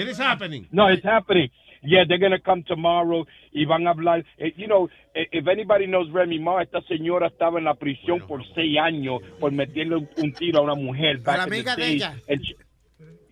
It 0.00 0.08
is 0.08 0.18
happening. 0.18 0.66
No, 0.72 0.88
it's 0.88 1.04
happening. 1.04 1.48
Yeah, 1.82 2.04
they're 2.06 2.18
going 2.18 2.32
to 2.32 2.40
come 2.40 2.64
tomorrow 2.66 3.24
y 3.54 3.64
van 3.64 3.86
a 3.86 3.90
hablar. 3.94 4.24
Eh, 4.38 4.50
you 4.56 4.66
know, 4.66 4.88
eh, 5.14 5.24
if 5.32 5.46
anybody 5.46 5.86
knows 5.86 6.10
Remy 6.10 6.38
Ma, 6.40 6.60
esta 6.62 6.80
señora 6.82 7.28
estaba 7.28 7.58
en 7.58 7.64
la 7.64 7.74
prisión 7.74 8.26
por 8.26 8.42
seis 8.54 8.76
años 8.78 9.20
por 9.40 9.52
meterle 9.52 9.96
un, 9.96 10.08
un 10.18 10.32
tiro 10.32 10.58
a 10.58 10.62
una 10.62 10.74
mujer. 10.74 11.20
A 11.24 11.36
la 11.36 11.46
back 11.46 11.46
in 11.46 11.50
the 11.50 11.56
amiga 11.56 11.76
de 11.76 11.82
days. 11.82 12.02
ella. 12.02 12.14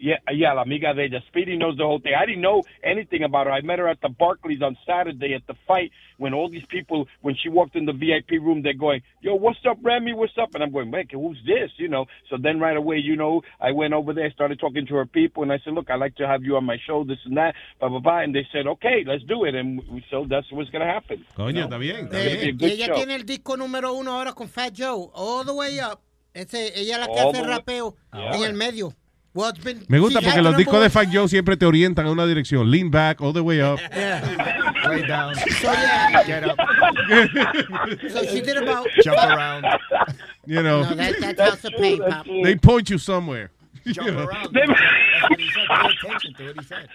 And 0.04 0.18
she- 0.32 0.32
yeah, 0.34 0.48
yeah, 0.48 0.52
la 0.52 0.62
amiga 0.62 0.92
de 0.94 1.06
ella. 1.06 1.22
Speedy 1.28 1.56
knows 1.56 1.76
the 1.76 1.84
whole 1.84 1.98
thing. 2.00 2.12
I 2.14 2.26
didn't 2.26 2.42
know 2.42 2.62
anything 2.82 3.22
about 3.24 3.46
her. 3.46 3.52
I 3.52 3.60
met 3.62 3.78
her 3.78 3.88
at 3.88 4.00
the 4.02 4.08
Barclays 4.08 4.62
on 4.62 4.76
Saturday 4.86 5.34
at 5.34 5.46
the 5.46 5.54
fight 5.66 5.90
when 6.18 6.34
all 6.34 6.48
these 6.48 6.64
people, 6.66 7.06
when 7.22 7.34
she 7.36 7.48
walked 7.48 7.74
in 7.76 7.86
the 7.86 7.92
VIP 7.92 8.32
room, 8.40 8.62
they're 8.62 8.74
going, 8.74 9.02
yo, 9.20 9.34
what's 9.34 9.58
up, 9.68 9.78
Remy? 9.82 10.12
What's 10.14 10.36
up? 10.38 10.54
And 10.54 10.62
I'm 10.62 10.72
going, 10.72 10.90
man, 10.90 11.06
who's 11.10 11.38
this? 11.46 11.70
You 11.78 11.88
know, 11.88 12.06
so 12.30 12.36
then 12.40 12.60
right 12.60 12.76
away, 12.76 12.98
you 12.98 13.16
know, 13.16 13.42
I 13.60 13.72
went 13.72 13.94
over 13.94 14.12
there, 14.12 14.30
started 14.30 14.58
talking 14.60 14.86
to 14.86 14.94
her 14.96 15.06
people, 15.06 15.42
and 15.42 15.52
I 15.52 15.58
said, 15.64 15.72
look, 15.74 15.90
I'd 15.90 16.00
like 16.00 16.14
to 16.16 16.26
have 16.26 16.42
you 16.44 16.56
on 16.56 16.64
my 16.64 16.76
show, 16.86 17.04
this 17.04 17.18
and 17.24 17.36
that, 17.36 17.54
blah, 17.80 17.88
blah, 17.88 18.00
blah. 18.00 18.18
And 18.20 18.34
they 18.34 18.46
said, 18.52 18.66
okay, 18.66 19.04
let's 19.06 19.24
do 19.24 19.44
it. 19.44 19.54
And 19.54 19.80
so 20.10 20.26
that's 20.28 20.50
what's 20.52 20.70
going 20.70 20.86
to 20.86 20.92
happen. 20.92 21.24
Coño, 21.36 21.64
está 21.64 21.78
bien, 21.78 22.06
está 22.08 22.18
It's 22.24 22.34
gonna 22.34 22.40
be 22.40 22.42
a 22.42 22.46
Y 22.46 22.50
good 22.52 22.70
ella 22.72 22.86
show. 22.86 22.94
tiene 22.96 23.14
el 23.14 23.24
disco 23.24 23.56
número 23.56 23.92
uno 23.94 24.12
ahora 24.12 24.32
con 24.34 24.48
Fat 24.48 24.72
Joe, 24.72 25.10
all 25.14 25.44
the 25.44 25.54
way 25.54 25.78
up. 25.80 26.00
Ese, 26.34 26.72
ella 26.78 26.94
es 26.94 26.98
la 27.00 27.06
que 27.06 27.12
All 27.20 27.28
hace 27.30 27.38
the 27.38 27.42
way- 27.42 27.56
rapeo 27.58 27.94
Yeah. 28.12 28.36
en 28.36 28.42
el 28.44 28.54
medio. 28.54 28.92
Well, 29.34 29.48
it's 29.50 29.58
been- 29.58 29.84
Me 29.88 29.98
gusta 29.98 30.20
porque 30.20 30.40
los 30.40 30.56
discos 30.56 30.80
de 30.80 30.88
Fat 30.90 31.08
Joe 31.12 31.28
siempre 31.28 31.56
te 31.56 31.66
orientan 31.66 32.06
a 32.06 32.10
una 32.12 32.24
dirección. 32.24 32.70
Lean 32.70 32.88
back, 32.90 33.20
all 33.20 33.32
the 33.32 33.40
way 33.42 33.60
up. 33.60 33.80
Yeah. 33.94 34.22
Lay 34.88 35.02
down. 35.06 35.34
So, 35.34 35.72
yeah. 35.72 36.22
Get 36.24 36.44
up. 36.44 36.58
So 38.10 38.24
she 38.26 38.40
did 38.42 38.56
about 38.58 38.86
Jump 39.02 39.18
around. 39.18 39.64
You 40.46 40.62
know, 40.62 40.82
No, 40.84 40.94
that, 40.94 41.16
that's 41.20 41.40
House 41.40 41.64
of 41.64 41.72
Pain, 41.80 41.98
Pop. 42.00 42.26
they 42.26 42.54
point 42.56 42.90
you 42.90 42.98
somewhere. 42.98 43.50
Jump 43.86 44.06
You 44.08 44.14
know. 44.14 44.24
around. 44.26 44.52
That's 44.54 44.68
what 45.30 45.40
he 45.40 45.50
said. 45.50 45.66
Pay 45.68 45.86
attention 46.06 46.34
to 46.34 46.44
what 46.46 46.56
he 46.60 46.64
said. 46.66 46.88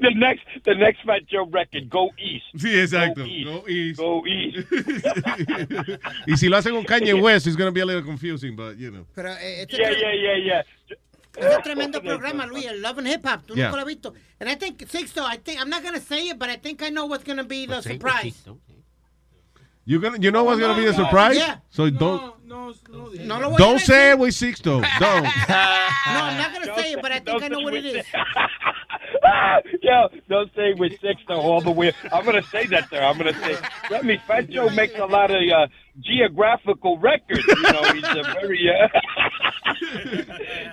The 0.00 0.10
next, 0.14 0.44
the 0.64 0.74
next 0.74 1.02
Fat 1.04 1.26
Joe 1.28 1.46
record, 1.46 1.88
go 1.90 2.10
east. 2.18 2.44
Sí, 2.56 2.74
exacto. 2.74 3.22
Go 3.44 3.60
Go 3.60 3.68
east. 3.68 3.98
Go 3.98 4.26
east. 4.26 4.66
y 6.26 6.36
si 6.36 6.48
lo 6.48 6.56
hacen 6.56 6.72
con 6.74 6.84
Kanye 6.84 7.14
West, 7.20 7.46
it's 7.46 7.56
going 7.56 7.68
to 7.68 7.72
be 7.72 7.80
a 7.80 7.86
little 7.86 8.02
confusing, 8.02 8.56
but, 8.56 8.76
you 8.78 8.90
know. 8.90 9.06
Pero 9.14 9.30
eh, 9.32 9.62
este 9.62 9.78
yeah, 9.78 9.90
yeah, 9.90 10.12
yeah, 10.14 10.36
yeah. 10.36 10.62
Es 11.40 11.56
un 11.56 11.62
tremendo 11.62 12.02
programa, 12.02 12.46
Luis, 12.46 12.66
el 12.66 12.80
Love 12.82 12.98
and 12.98 13.08
Hip 13.08 13.24
Hop. 13.26 13.46
Tú 13.46 13.54
Yeah. 13.54 13.66
nunca 13.66 13.76
lo 13.76 13.82
has 13.82 13.86
visto. 13.86 14.14
And 14.40 14.48
I 14.50 14.54
think, 14.56 14.78
Sixto, 14.88 15.22
I 15.24 15.36
think, 15.38 15.60
I'm 15.60 15.68
not 15.70 15.82
going 15.82 15.94
to 15.94 16.00
say 16.00 16.28
it, 16.28 16.38
but 16.38 16.48
I 16.48 16.56
think 16.56 16.82
I 16.82 16.90
know 16.90 17.06
what's 17.06 17.24
going 17.24 17.38
to 17.38 17.44
be 17.44 17.66
the 17.66 17.80
surprise. 17.82 18.34
You 19.84 19.98
gonna, 20.00 20.18
you 20.20 20.30
know 20.30 20.44
what's 20.44 20.60
going 20.60 20.74
to 20.76 20.80
be 20.80 20.86
the 20.86 20.92
surprise? 20.92 21.36
Yeah. 21.38 21.56
So 21.70 21.88
don't, 21.88 22.44
No, 22.46 22.74
no, 22.90 23.08
No 23.24 23.38
lo 23.38 23.48
voy 23.50 23.54
a 23.54 23.58
don't 23.58 23.78
say 23.80 24.10
it 24.10 24.18
with 24.18 24.34
Sixto. 24.34 24.82
Don't. 25.00 25.24
No, 26.08 26.24
I'm 26.24 26.38
not 26.38 26.52
going 26.54 26.66
to 26.66 26.74
say 26.74 26.92
it, 26.92 27.02
but 27.02 27.12
I 27.12 27.20
think 27.20 27.42
I 27.42 27.48
know 27.48 27.60
what 27.60 27.74
it 27.74 27.84
is. 27.84 28.04
Yo, 29.82 30.08
don't 30.28 30.50
say 30.54 30.74
with 30.74 30.92
six 31.00 31.20
though 31.26 31.40
all 31.40 31.60
the 31.60 31.70
way. 31.70 31.92
I'm 32.12 32.24
gonna 32.24 32.42
say 32.42 32.66
that 32.66 32.90
there. 32.90 33.04
I'm 33.04 33.18
gonna 33.18 33.34
say. 33.34 33.56
That 33.90 34.04
means 34.04 34.20
Fat 34.26 34.48
Joe 34.50 34.68
makes 34.70 34.94
a 34.98 35.06
lot 35.06 35.30
of 35.30 35.36
uh, 35.36 35.66
geographical 36.00 36.98
records. 36.98 37.44
You 37.46 37.62
know, 37.62 37.82
he's 37.92 38.04
a 38.04 38.22
very. 38.40 38.70
Uh, 38.70 38.88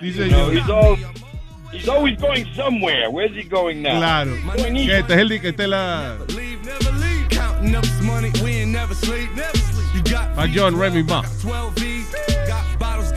you 0.00 0.28
know, 0.28 0.50
he's 0.50 0.68
all. 0.70 0.96
He's 1.72 1.88
always 1.88 2.16
going 2.20 2.46
somewhere. 2.54 3.10
Where's 3.10 3.34
he 3.34 3.42
going 3.42 3.82
now? 3.82 3.98
Claro. 3.98 4.40
Going 4.56 4.76
east. 4.76 4.88
Que 4.88 4.98
Este 4.98 5.10
es 5.10 5.18
el, 5.18 5.28
que 5.40 5.48
es 5.48 5.68
la... 5.68 6.16
Counting 7.28 7.74
up 7.74 7.82
this 7.82 8.02
money, 8.02 8.30
we 8.42 8.52
ain't 8.52 8.70
never 8.70 8.94
sleep. 8.94 9.28
Never 9.34 9.58
sleep. 9.58 9.94
You 9.94 10.12
got 10.12 10.34
Fat 10.36 10.50
Joe 10.50 10.68
and 10.68 10.78
Remy 10.78 11.02
Ma. 11.02 11.22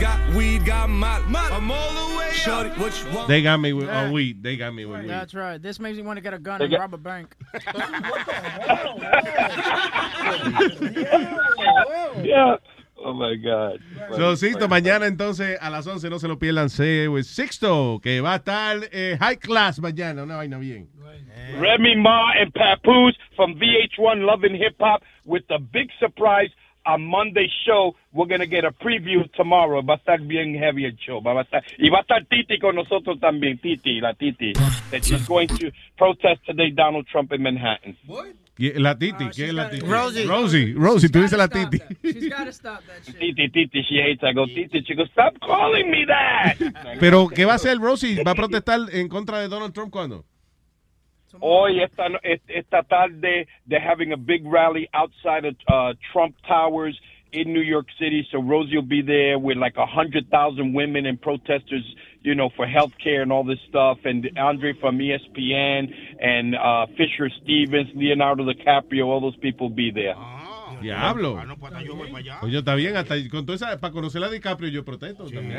bottles, 0.00 0.02
got 0.28 0.36
weed, 0.36 0.64
got 0.66 0.90
molly. 0.90 1.24
I'm 1.52 1.70
all 1.70 2.08
the 2.10 2.16
way 2.18 2.30
Shorty, 2.32 2.70
what 2.70 3.04
you 3.04 3.14
want? 3.14 3.28
They 3.28 3.42
got 3.42 3.58
me 3.58 3.72
with 3.72 3.88
uh, 3.88 4.10
weed. 4.12 4.42
They 4.42 4.56
got 4.56 4.74
me 4.74 4.84
with 4.86 5.02
weed. 5.02 5.10
That's 5.10 5.34
right. 5.34 5.60
This 5.60 5.78
makes 5.78 5.96
me 5.96 6.02
want 6.02 6.16
to 6.16 6.20
get 6.22 6.34
a 6.34 6.38
gun 6.38 6.58
They 6.58 6.64
and 6.66 6.72
got- 6.72 6.80
rob 6.80 6.94
a 6.94 6.98
bank. 6.98 7.36
Yeah. 12.22 12.56
Oh 13.02 13.14
my 13.14 13.34
God. 13.36 13.78
So, 14.14 14.36
Sixto, 14.36 14.68
mañana 14.68 15.06
entonces 15.06 15.56
a 15.60 15.70
las 15.70 15.86
11 15.86 16.10
no 16.10 16.18
se 16.18 16.28
lo 16.28 16.38
pierdan. 16.38 16.68
Say 16.68 17.08
with 17.08 17.24
Sixto, 17.24 17.98
que 18.02 18.20
va 18.20 18.34
a 18.34 18.36
estar 18.36 18.88
eh, 18.92 19.16
high 19.18 19.36
class 19.36 19.80
mañana, 19.80 20.22
una 20.22 20.36
vaina 20.36 20.58
bien. 20.58 20.88
Remy 21.58 21.96
Ma 21.96 22.32
and 22.38 22.52
Papoose 22.52 23.16
from 23.34 23.54
VH1 23.54 24.26
Loving 24.26 24.54
Hip 24.54 24.76
Hop 24.80 25.02
with 25.24 25.42
the 25.48 25.58
big 25.58 25.88
surprise 25.98 26.50
on 26.86 27.02
Monday's 27.02 27.52
show. 27.66 27.94
We're 28.12 28.26
going 28.26 28.40
to 28.40 28.46
get 28.46 28.64
a 28.64 28.72
preview 28.72 29.30
tomorrow. 29.34 29.82
Va 29.82 29.94
a 29.94 29.98
estar 29.98 30.26
bien 30.26 30.54
heavy 30.54 30.84
el 30.84 30.96
show. 30.96 31.20
Va 31.20 31.32
a 31.32 31.42
estar, 31.42 31.62
y 31.78 31.88
va 31.90 31.98
a 31.98 32.00
estar 32.02 32.26
Titi 32.26 32.58
con 32.58 32.74
nosotros 32.74 33.18
también. 33.20 33.58
Titi, 33.60 34.00
la 34.00 34.14
Titi. 34.14 34.52
That 34.90 35.04
she's 35.04 35.26
going 35.26 35.48
to 35.48 35.70
protest 35.96 36.44
today 36.46 36.70
Donald 36.70 37.06
Trump 37.06 37.32
in 37.32 37.42
Manhattan. 37.42 37.96
Y 38.58 38.72
La 38.74 38.98
Titi, 38.98 39.24
¿qué 39.34 39.46
es 39.46 39.54
la 39.54 39.70
Titi? 39.70 39.86
Rosie. 39.86 40.26
Rosie, 40.26 40.74
Rosie, 40.76 41.08
tú 41.08 41.22
dices 41.22 41.38
la 41.38 41.48
Titi. 41.48 41.78
She's 42.02 42.28
got 42.28 42.44
to 42.44 42.52
stop 42.52 42.82
that 42.86 43.02
shit. 43.04 43.18
Titi, 43.18 43.48
Titi, 43.48 43.82
she 43.88 43.96
hates. 43.96 44.22
I 44.22 44.34
go, 44.34 44.44
Titi. 44.44 44.84
She 44.86 44.94
goes, 44.94 45.08
stop 45.12 45.34
calling 45.40 45.90
me 45.90 46.04
that. 46.06 46.56
Pero, 47.00 47.28
¿qué 47.28 47.46
va 47.46 47.52
a 47.52 47.56
hacer 47.56 47.78
Rosie? 47.78 48.22
¿Va 48.22 48.32
a 48.32 48.34
protestar 48.34 48.80
en 48.92 49.08
contra 49.08 49.38
de 49.38 49.48
Donald 49.48 49.72
Trump 49.72 49.90
cuándo? 49.90 50.26
Hoy, 51.40 51.80
esta, 51.80 52.08
no- 52.08 52.18
es- 52.22 52.40
esta 52.48 52.82
tarde, 52.82 53.46
they're 53.68 53.80
having 53.80 54.12
a 54.12 54.16
big 54.16 54.44
rally 54.46 54.88
outside 54.92 55.44
of 55.44 55.54
uh, 55.68 55.94
Trump 56.12 56.34
Towers 56.48 56.98
in 57.32 57.52
New 57.52 57.62
York 57.62 57.86
City. 57.98 58.26
So 58.32 58.42
Rosie 58.42 58.74
will 58.76 58.82
be 58.88 59.02
there 59.02 59.38
with 59.38 59.56
like 59.56 59.76
a 59.76 59.86
hundred 59.86 60.28
thousand 60.30 60.74
women 60.74 61.06
and 61.06 61.20
protesters, 61.20 61.84
you 62.22 62.34
know, 62.34 62.50
for 62.56 62.66
health 62.66 62.92
care 63.02 63.22
and 63.22 63.30
all 63.32 63.44
this 63.44 63.60
stuff. 63.68 63.98
And 64.04 64.28
Andre 64.36 64.72
from 64.80 64.98
ESPN 64.98 65.92
and 66.20 66.56
uh, 66.56 66.86
Fisher 66.96 67.30
Stevens, 67.42 67.88
Leonardo 67.94 68.44
DiCaprio, 68.44 69.06
all 69.06 69.20
those 69.20 69.36
people 69.36 69.68
will 69.68 69.76
be 69.76 69.92
there. 69.92 70.16
Diablo. 70.82 71.38
Oye, 72.42 72.58
está 72.58 72.74
bien, 72.74 72.96
hasta 72.96 73.14
con 73.30 73.44
toda 73.44 73.56
esa, 73.56 73.78
para 73.80 73.92
conocer 73.92 74.22
a 74.24 74.30
DiCaprio 74.30 74.70
yo 74.70 74.84
protesto 74.84 75.24
también. 75.24 75.58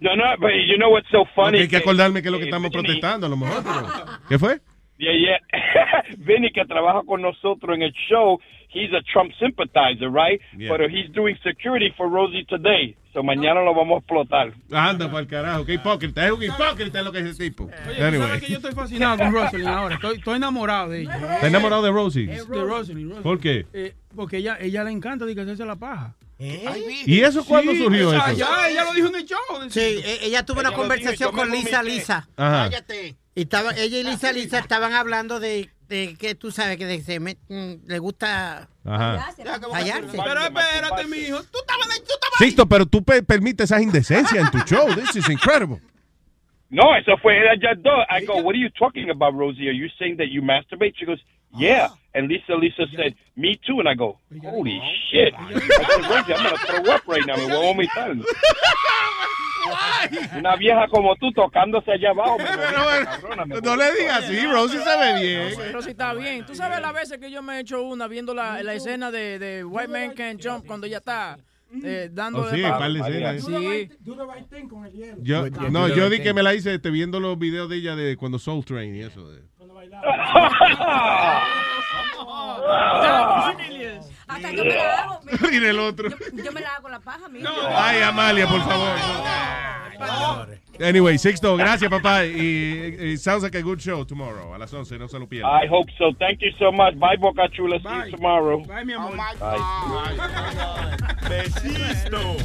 No, 0.00 0.16
no, 0.16 0.24
but 0.40 0.50
you 0.66 0.76
know 0.78 0.90
what's 0.90 1.08
so 1.12 1.24
Porque 1.24 1.34
funny? 1.34 1.58
hay 1.60 1.68
que 1.68 1.76
acordarme 1.76 2.22
que 2.22 2.28
es 2.28 2.32
lo 2.32 2.38
que 2.38 2.44
Eh, 2.46 2.48
estamos 2.48 2.70
Vinny- 2.70 2.82
protestando, 2.82 3.26
a 3.26 3.30
lo 3.30 3.36
mejor. 3.36 3.62
pero- 3.62 3.86
¿Qué 4.28 4.38
fue? 4.38 4.60
Yeah, 5.02 5.14
yeah. 5.18 6.02
Vinny, 6.18 6.52
que 6.52 6.64
trabaja 6.64 7.02
con 7.04 7.20
nosotros 7.22 7.74
en 7.74 7.82
el 7.82 7.92
show, 8.08 8.38
he's 8.72 8.92
a 8.92 9.02
Trump 9.12 9.32
sympathizer, 9.40 10.08
right? 10.08 10.40
Yeah. 10.56 10.68
But 10.70 10.88
he's 10.90 11.10
doing 11.12 11.36
security 11.42 11.92
for 11.96 12.08
Rosie 12.08 12.44
today. 12.48 12.94
So 13.12 13.22
mañana 13.24 13.62
lo 13.64 13.74
vamos 13.74 13.96
a 13.96 13.98
explotar. 13.98 14.52
Anda 14.70 15.08
para 15.10 15.18
el 15.20 15.26
carajo, 15.26 15.66
qué 15.66 15.74
hipócrita. 15.74 16.24
Es 16.24 16.30
un 16.32 16.42
hipócrita 16.44 17.02
lo 17.02 17.10
que 17.10 17.18
es 17.18 17.24
ese 17.26 17.50
tipo. 17.50 17.64
Oye, 17.64 17.96
¿tú 17.98 18.04
Anyway. 18.04 18.28
sabes 18.28 18.42
que 18.42 18.48
yo 18.52 18.56
estoy 18.58 18.72
fascinado 18.72 19.18
con 19.18 19.32
Rosalind 19.32 19.68
ahora. 19.68 19.94
Estoy, 19.96 20.16
estoy 20.18 20.36
enamorado 20.36 20.88
de 20.90 21.00
ella. 21.02 21.14
¿Estás 21.16 21.44
enamorado 21.44 21.82
de 21.82 21.90
Rosie? 21.90 22.26
De 22.28 22.38
Rosalind, 22.38 22.68
Rosalind. 22.70 23.22
¿Por 23.22 23.40
qué? 23.40 23.66
Eh, 23.72 23.94
porque 24.14 24.36
ella, 24.36 24.56
ella 24.60 24.84
le 24.84 24.92
encanta 24.92 25.24
de 25.26 25.34
que 25.34 25.40
hacerse 25.40 25.66
la 25.66 25.74
paja. 25.76 26.14
¿Y 26.38 27.20
eso 27.20 27.44
cuándo 27.44 27.72
Sí, 27.72 27.78
surgió 27.82 28.08
o 28.08 28.12
sea, 28.12 28.26
eso? 28.32 28.38
Ya, 28.38 28.68
ella 28.68 28.84
lo 28.84 28.92
dijo 28.94 29.08
en 29.08 29.14
el 29.16 29.24
show. 29.26 29.38
Sí, 29.68 29.80
e- 29.80 30.26
ella 30.26 30.44
tuvo 30.44 30.60
una 30.60 30.70
Ella 30.70 30.76
conversación 30.78 31.30
dijo, 31.30 31.42
con 31.42 31.50
Lisa. 31.50 31.82
Lisa. 31.82 32.28
Ajá. 32.36 32.70
Y 33.34 33.42
estaba, 33.42 33.70
ella 33.76 33.98
y 33.98 34.04
Lisa 34.04 34.32
Lisa 34.32 34.58
estaban 34.58 34.92
hablando 34.92 35.40
de, 35.40 35.70
de 35.88 36.16
que 36.18 36.34
tú 36.34 36.50
sabes 36.50 36.76
que 36.76 36.86
de- 36.86 37.02
se 37.02 37.20
met- 37.20 37.38
mm, 37.48 37.86
le 37.88 37.98
gusta 37.98 38.68
Ajá. 38.84 39.26
hallarse. 39.72 40.18
Pero 40.22 40.42
espérate, 40.42 41.04
mijo. 41.06 41.42
Tú 41.44 41.58
estabas 41.58 41.88
tú 41.88 42.14
estabas 42.14 42.38
Sixto, 42.38 42.66
pero 42.66 42.86
tú 42.86 43.02
pe- 43.02 43.22
permites 43.22 43.70
esas 43.70 43.82
indecencias 43.82 44.44
en 44.44 44.50
tu 44.50 44.58
show. 44.66 44.94
This 44.94 45.16
is 45.16 45.28
incredible. 45.28 45.80
No, 46.70 46.96
eso 46.96 47.16
fue 47.18 47.36
ella 47.38 47.54
ya 47.60 47.74
dos. 47.74 48.04
I 48.10 48.24
go, 48.24 48.36
what 48.36 48.54
are 48.54 48.58
you 48.58 48.70
talking 48.70 49.10
about, 49.10 49.34
Rosie? 49.34 49.68
Are 49.68 49.72
you 49.76 49.88
saying 49.98 50.16
that 50.16 50.28
you 50.30 50.40
masturbate? 50.40 50.94
She 50.96 51.04
goes, 51.04 51.20
yeah. 51.54 51.88
And 52.14 52.28
Lisa 52.28 52.54
Lisa 52.54 52.86
said, 52.96 53.14
me 53.36 53.58
too. 53.66 53.78
And 53.80 53.88
I 53.88 53.94
go, 53.94 54.18
holy 54.42 54.80
shit. 55.10 55.34
I 55.36 55.52
said, 55.52 56.10
Rosie, 56.10 56.32
I'm 56.32 56.42
going 56.42 56.56
to 56.56 56.66
throw 56.82 56.94
up 56.94 57.06
right 57.06 57.26
now. 57.26 57.36
Me 57.36 57.44
voy 57.46 57.56
a 57.56 57.74
vomitar. 57.74 58.24
Una 60.38 60.56
vieja 60.56 60.86
como 60.88 61.14
tú 61.16 61.30
tocándose 61.32 61.92
allá 61.92 62.10
abajo. 62.10 62.38
me 62.38 62.44
vomita, 62.44 63.10
cabrona, 63.20 63.44
me 63.46 63.60
No 63.60 63.76
le 63.76 63.92
digas 63.94 64.24
así, 64.24 64.46
Rosie 64.46 64.80
se 64.80 64.98
ve 64.98 65.20
bien. 65.20 65.54
Pero 65.56 65.82
si 65.82 65.90
está 65.90 66.14
bien. 66.14 66.44
Tú 66.46 66.54
sabes 66.54 66.80
las 66.80 66.92
veces 66.94 67.18
que 67.18 67.30
yo 67.30 67.42
me 67.42 67.56
he 67.56 67.60
hecho 67.60 67.82
una 67.82 68.06
viendo 68.08 68.34
la, 68.34 68.62
la 68.62 68.74
escena 68.74 69.10
de, 69.10 69.38
de 69.38 69.64
White 69.64 69.88
Man 69.88 70.12
Can't 70.14 70.40
Jump 70.44 70.66
cuando 70.66 70.86
ella 70.86 70.98
está 70.98 71.38
eh, 71.82 72.08
dándole. 72.12 72.48
Oh, 72.48 72.54
sí, 72.54 72.62
pa- 72.62 72.72
un 72.72 72.78
par 72.78 72.92
de 72.92 73.00
escenas. 73.00 73.44
Sí. 73.44 73.90
Do 74.00 74.16
the 74.16 74.24
right 74.34 74.48
thing 74.50 74.68
con 74.68 74.84
el 74.84 74.92
hielo. 74.92 75.16
Yo, 75.22 75.48
no, 75.70 75.88
yo 75.88 76.10
di 76.10 76.20
que 76.20 76.34
me 76.34 76.42
la 76.42 76.54
hice 76.54 76.74
este, 76.74 76.90
viendo 76.90 77.18
los 77.20 77.38
videos 77.38 77.68
de 77.68 77.76
ella 77.76 77.96
de 77.96 78.16
cuando 78.16 78.38
Soul 78.38 78.64
Train 78.64 78.94
y 78.94 79.00
eso. 79.00 79.30
De. 79.30 79.42
Hasta 84.28 84.50
yo 84.52 84.64
me 84.64 84.74
la 84.74 85.02
hago. 85.02 85.20
y 85.52 85.58
del 85.58 85.78
otro. 85.78 86.08
Yo, 86.08 86.16
yo 86.44 86.52
me 86.52 86.60
la 86.60 86.74
hago 86.74 86.88
la 86.88 87.00
paja, 87.00 87.28
mira. 87.28 87.50
Ay, 87.74 88.02
Amalia, 88.02 88.46
por 88.46 88.60
favor. 88.62 88.96
Anyway, 90.80 91.18
Sixto, 91.18 91.56
gracias, 91.56 91.90
papá. 91.90 92.24
Y 92.24 93.16
sounds 93.18 93.42
like 93.42 93.56
a 93.56 93.62
good 93.62 93.78
show 93.78 94.04
tomorrow. 94.04 94.54
A 94.54 94.58
las 94.58 94.72
11, 94.72 94.98
no 94.98 95.08
se 95.08 95.18
lo 95.18 95.28
pierdan. 95.28 95.50
I 95.62 95.66
hope 95.68 95.90
so. 95.98 96.12
Thank 96.18 96.40
you 96.40 96.50
so 96.58 96.72
much. 96.72 96.94
Bye, 96.98 97.16
Boca 97.18 97.48
Chula. 97.50 97.78
See 97.80 98.10
you 98.10 98.16
tomorrow. 98.16 98.62
Bye, 98.64 98.84
mi 98.84 98.94
amor. 98.94 99.16
Besisto. 101.28 102.36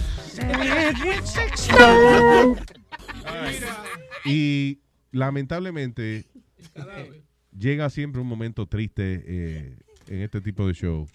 Y 4.25 4.79
lamentablemente 5.11 6.25
llega 7.57 7.89
siempre 7.89 8.21
un 8.21 8.27
momento 8.27 8.65
triste 8.67 9.23
eh, 9.25 9.77
en 10.07 10.21
este 10.21 10.41
tipo 10.41 10.67
de 10.67 10.73
show. 10.73 11.07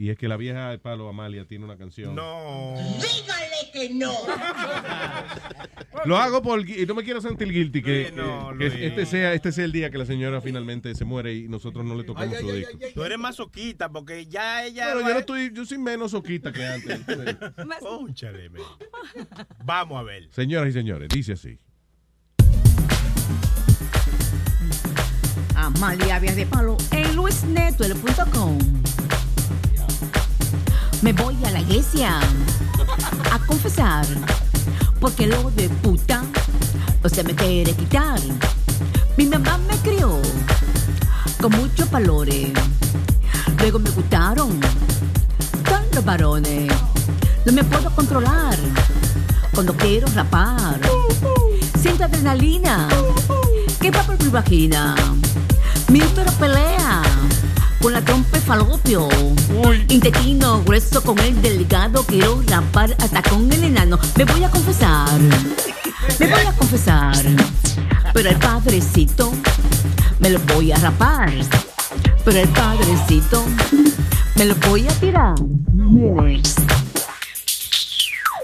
Y 0.00 0.10
es 0.10 0.16
que 0.16 0.28
la 0.28 0.36
vieja 0.36 0.70
de 0.70 0.78
palo 0.78 1.08
Amalia 1.08 1.44
tiene 1.44 1.64
una 1.64 1.76
canción. 1.76 2.14
No. 2.14 2.74
Dígale 2.76 3.72
que 3.72 3.94
no. 3.94 4.12
Lo 6.04 6.16
hago 6.16 6.40
por 6.40 6.68
y 6.68 6.86
no 6.86 6.94
me 6.94 7.02
quiero 7.02 7.20
sentir 7.20 7.50
guilty 7.52 7.82
que, 7.82 8.02
Luis, 8.02 8.12
no, 8.12 8.50
que 8.50 8.54
Luis. 8.54 8.74
este 8.74 9.04
sea 9.06 9.34
este 9.34 9.50
sea 9.50 9.64
el 9.64 9.72
día 9.72 9.90
que 9.90 9.98
la 9.98 10.06
señora 10.06 10.40
finalmente 10.40 10.94
se 10.94 11.04
muere 11.04 11.34
y 11.34 11.48
nosotros 11.48 11.84
no 11.84 11.96
le 11.96 12.04
tocamos 12.04 12.38
su 12.38 12.48
disco. 12.52 12.78
Tú 12.94 13.02
eres 13.02 13.18
masoquista 13.18 13.90
porque 13.90 14.26
ya 14.26 14.64
ella. 14.64 14.86
Pero 14.86 15.00
yo 15.00 15.14
no 15.14 15.18
estoy, 15.18 15.52
yo 15.52 15.66
soy 15.66 15.78
menos 15.78 16.12
soquita 16.12 16.52
que 16.52 16.64
antes. 16.64 17.00
Vamos 19.64 19.98
a 19.98 20.02
ver. 20.04 20.28
Señoras 20.30 20.70
y 20.70 20.72
señores, 20.72 21.08
dice 21.08 21.32
así. 21.32 21.58
Vías 25.70 26.34
de 26.34 26.46
Palo 26.46 26.76
en 26.92 27.14
luisnetwork.com. 27.14 28.58
Me 31.02 31.12
voy 31.12 31.36
a 31.44 31.50
la 31.50 31.60
iglesia 31.60 32.20
a 33.30 33.38
confesar 33.46 34.06
porque 34.98 35.26
lo 35.26 35.50
de 35.50 35.68
puta 35.68 36.22
no 37.02 37.08
se 37.08 37.22
me 37.22 37.34
quiere 37.34 37.72
quitar. 37.74 38.18
Mi 39.18 39.26
mamá 39.26 39.58
me 39.68 39.76
crió 39.78 40.20
con 41.40 41.52
muchos 41.52 41.90
valores. 41.90 42.50
Luego 43.58 43.78
me 43.78 43.90
gustaron 43.90 44.58
todos 45.64 45.94
los 45.94 46.04
varones. 46.04 46.72
No 47.44 47.52
me 47.52 47.62
puedo 47.62 47.90
controlar 47.90 48.56
cuando 49.54 49.76
quiero 49.76 50.06
rapar. 50.14 50.80
Siento 51.78 52.04
adrenalina 52.04 52.88
que 53.80 53.90
va 53.90 54.02
por 54.02 54.22
mi 54.22 54.30
vagina. 54.30 54.96
Mi 55.88 56.02
útero 56.02 56.30
pelea 56.32 57.02
con 57.80 57.94
la 57.94 58.04
trompa 58.04 58.38
falopio. 58.40 59.08
Intestino 59.88 60.62
grueso 60.62 61.02
con 61.02 61.18
el 61.18 61.40
delgado. 61.40 62.04
Quiero 62.04 62.42
rapar 62.46 62.94
hasta 62.98 63.22
con 63.22 63.50
el 63.50 63.64
enano. 63.64 63.98
Me 64.16 64.24
voy 64.24 64.44
a 64.44 64.50
confesar. 64.50 65.18
Me 66.18 66.26
voy 66.26 66.44
a 66.46 66.52
confesar. 66.52 67.16
Pero 68.12 68.28
el 68.28 68.36
padrecito 68.36 69.32
me 70.20 70.28
lo 70.28 70.38
voy 70.54 70.72
a 70.72 70.76
rapar. 70.76 71.32
Pero 72.22 72.38
el 72.38 72.48
padrecito 72.50 73.42
me 74.36 74.44
lo 74.44 74.54
voy 74.68 74.86
a 74.86 74.92
tirar. 75.00 75.36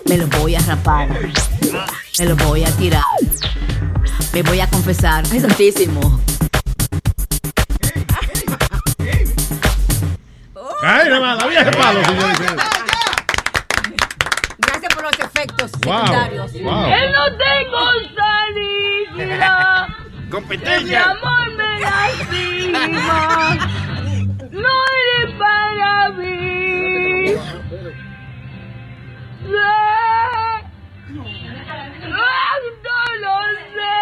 Me 0.08 0.16
lo 0.16 0.26
voy 0.38 0.54
a 0.54 0.60
rapar. 0.60 1.08
Me 2.18 2.24
lo 2.24 2.36
voy 2.36 2.64
a 2.64 2.70
tirar. 2.76 3.02
Me 4.32 4.42
voy 4.42 4.60
a 4.60 4.70
confesar. 4.70 5.24
Ay, 5.30 5.40
santísimo. 5.40 6.20
¡Ay, 10.86 11.08
nada 11.08 11.20
más! 11.20 11.38
¡La 11.38 11.46
vieja 11.46 11.64
de 11.64 11.72
palo! 11.76 12.00
Gracias 14.58 14.94
por 14.94 15.02
los 15.04 15.18
efectos 15.18 15.72
Wow, 15.84 15.98
secundarios. 16.06 16.52
wow. 16.62 16.84
Que 16.86 17.10
no 17.10 17.24
tengo 17.36 17.80
salida. 19.16 19.88
Competencia. 20.30 20.98
Mi 20.98 21.04
amor 21.26 21.46
me 21.56 21.80
lastima. 21.80 22.82
No 24.50 24.74
eres 25.22 25.34
para 25.38 26.08
mí. 26.10 27.34
No 32.08 32.20
lo 33.20 33.34
sé. 33.74 33.96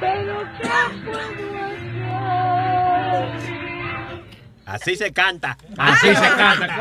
Pero 0.00 0.34
¿qué 0.60 0.70
puedo 1.04 1.20
hacer? 3.32 3.61
Así 4.74 4.96
se 4.96 5.12
canta. 5.12 5.56
Así 5.76 6.08
se 6.08 6.14
canta, 6.14 6.78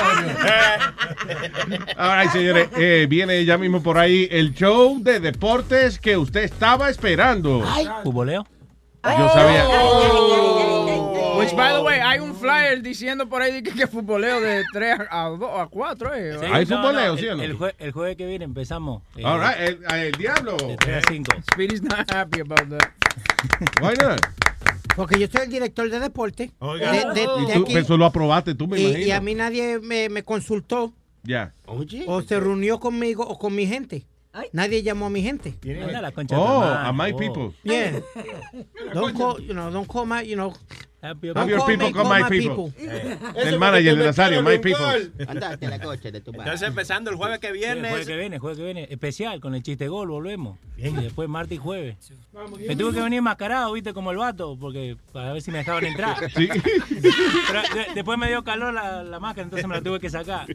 Ahora, 1.98 2.30
señores, 2.32 2.70
eh, 2.78 3.06
viene 3.10 3.44
ya 3.46 3.58
mismo 3.58 3.82
por 3.84 3.98
ahí 3.98 4.28
el 4.32 4.54
show 4.54 4.98
de 5.02 5.20
deportes 5.20 6.00
que 6.00 6.18
usted 6.18 6.44
estaba 6.44 6.90
esperando. 6.90 7.64
¿Futboleo? 8.04 8.46
Yo 9.04 9.30
sabía. 9.30 9.66
Which, 11.38 11.56
by 11.56 11.74
the 11.74 11.82
way, 11.82 12.00
hay 12.00 12.20
un 12.20 12.36
flyer 12.36 12.82
diciendo 12.84 13.28
por 13.28 13.42
ahí 13.42 13.64
que, 13.64 13.72
que 13.72 13.88
futboleo 13.88 14.40
de 14.42 14.64
3 14.74 15.00
a 15.10 15.24
2 15.30 15.42
a 15.60 15.66
4. 15.68 16.14
Eh. 16.14 16.38
Sí, 16.40 16.46
¿Hay 16.52 16.66
no, 16.66 16.78
futboleo, 16.78 17.14
no, 17.14 17.18
sí 17.18 17.28
o 17.28 17.36
no? 17.36 17.44
El, 17.44 17.58
jue- 17.58 17.74
el 17.80 17.92
jueves 17.92 18.16
que 18.16 18.26
viene 18.28 18.46
empezamos. 18.46 19.02
eh, 19.16 19.24
All 19.26 19.40
right, 19.40 19.58
el, 19.60 19.80
el 19.92 20.12
diablo. 20.14 20.56
de 20.58 20.78
3 20.78 20.98
a 20.98 21.10
5. 21.12 21.32
Speedy's 21.54 21.82
not 21.82 22.12
happy 22.14 22.42
about 22.42 22.70
that. 22.70 22.92
Why 23.82 23.94
not? 24.00 24.22
Porque 24.96 25.20
yo 25.20 25.28
soy 25.28 25.44
el 25.44 25.50
director 25.50 25.90
de 25.90 26.00
deporte. 26.00 26.52
Oiga. 26.60 26.92
De- 26.92 27.14
de- 27.14 27.28
Y 27.42 27.46
de 27.48 27.54
tú, 27.54 27.64
aquí. 27.64 27.78
eso 27.78 27.98
lo 27.98 28.06
aprobaste 28.06 28.56
tú, 28.56 28.68
me 28.68 28.80
y, 28.80 28.84
imagino. 28.84 29.06
y 29.08 29.12
a 29.12 29.22
mí 29.22 29.36
nadie 29.36 29.80
me, 29.80 30.10
me 30.10 30.24
consultó 30.24 30.94
Ya. 31.24 31.54
o 31.66 32.22
se 32.22 32.40
reunió 32.40 32.80
conmigo 32.80 33.24
o 33.26 33.38
con 33.40 33.56
mi 33.56 33.66
gente. 33.68 34.06
Nadie 34.54 34.82
llamó 34.82 35.08
a 35.08 35.10
mi 35.10 35.22
gente. 35.22 35.56
La 35.64 36.12
concha 36.12 36.40
Oh, 36.40 36.62
a 36.64 36.92
my 36.94 37.12
oh. 37.12 37.18
people. 37.18 37.52
Yeah. 37.64 38.00
Don't 38.94 39.18
call, 39.18 39.42
you 39.42 39.54
know, 39.54 39.70
don't 39.72 39.88
call 39.88 40.06
my, 40.06 40.22
you 40.26 40.36
know. 40.36 40.54
Happy 41.04 41.32
people 41.32 41.92
con 41.92 42.08
my 42.08 42.24
people. 42.30 42.72
El 43.36 43.58
manager 43.58 43.98
de 43.98 44.06
Nazario, 44.06 44.44
my 44.44 44.60
people. 44.60 45.12
Andate 45.28 45.68
la 45.68 45.80
coche 45.80 46.12
de 46.12 46.22
tu 46.22 46.32
madre. 46.32 46.44
Entonces 46.46 46.68
empezando 46.68 47.10
el 47.10 47.16
jueves 47.18 47.40
que 47.40 47.48
Sí, 47.48 47.54
viene. 47.54 47.80
el 47.80 47.88
jueves 47.90 48.08
que 48.08 48.16
viene, 48.18 48.36
el 48.36 48.40
jueves 48.42 48.58
que 48.60 48.64
viene. 48.66 48.88
Especial, 48.90 49.40
con 49.42 49.56
el 49.56 49.64
chiste 49.64 49.88
gol, 49.88 50.10
volvemos. 50.10 50.60
Y 50.78 50.90
después 50.92 51.28
martes 51.28 51.56
y 51.58 51.58
jueves. 51.58 51.96
Me 52.68 52.76
tuve 52.76 52.94
que 52.94 53.02
venir 53.02 53.18
enmascarado, 53.20 53.72
viste, 53.74 53.94
como 53.94 54.12
el 54.12 54.18
vato, 54.18 54.58
porque 54.60 54.96
para 55.12 55.34
ver 55.34 55.42
si 55.42 55.52
me 55.52 55.60
dejaban 55.60 55.86
entrar. 55.86 56.18
Sí. 56.36 56.48
Pero 56.50 57.62
de- 57.74 57.94
después 57.96 58.18
me 58.18 58.28
dio 58.28 58.44
calor 58.44 58.74
la, 58.74 59.04
la 59.04 59.20
máscara, 59.20 59.44
entonces 59.44 59.68
me 59.68 59.76
la 59.76 59.82
tuve 59.82 60.00
que 60.00 60.10
sacar. 60.10 60.46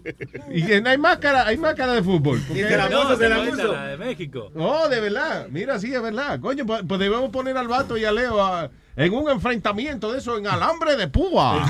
Y 0.50 0.64
que 0.64 0.80
no 0.80 0.90
hay 0.90 0.98
máscara, 0.98 1.46
hay 1.46 1.56
máscara 1.56 1.92
de 1.94 2.02
fútbol. 2.02 2.40
Y 2.50 2.54
te 2.54 2.76
la 2.76 2.86
puso, 2.86 3.16
la 3.28 3.44
puso. 3.50 3.72
La 3.72 3.86
de 3.88 3.96
México. 3.96 4.50
Oh, 4.56 4.88
de 4.88 5.00
verdad. 5.00 5.46
Mira, 5.50 5.78
sí, 5.78 5.92
es 5.92 6.00
verdad. 6.02 6.40
Coño, 6.40 6.64
pues 6.66 6.82
pues 6.86 7.00
debemos 7.00 7.30
poner 7.30 7.56
al 7.56 7.68
vato 7.68 7.96
y 7.96 8.04
a 8.04 8.12
Leo 8.12 8.40
a- 8.42 8.70
en 8.96 9.12
un 9.12 9.30
enfrentamiento 9.30 10.10
de 10.12 10.18
eso 10.18 10.38
en 10.38 10.46
alambre 10.46 10.96
de 10.96 11.06
púa. 11.08 11.68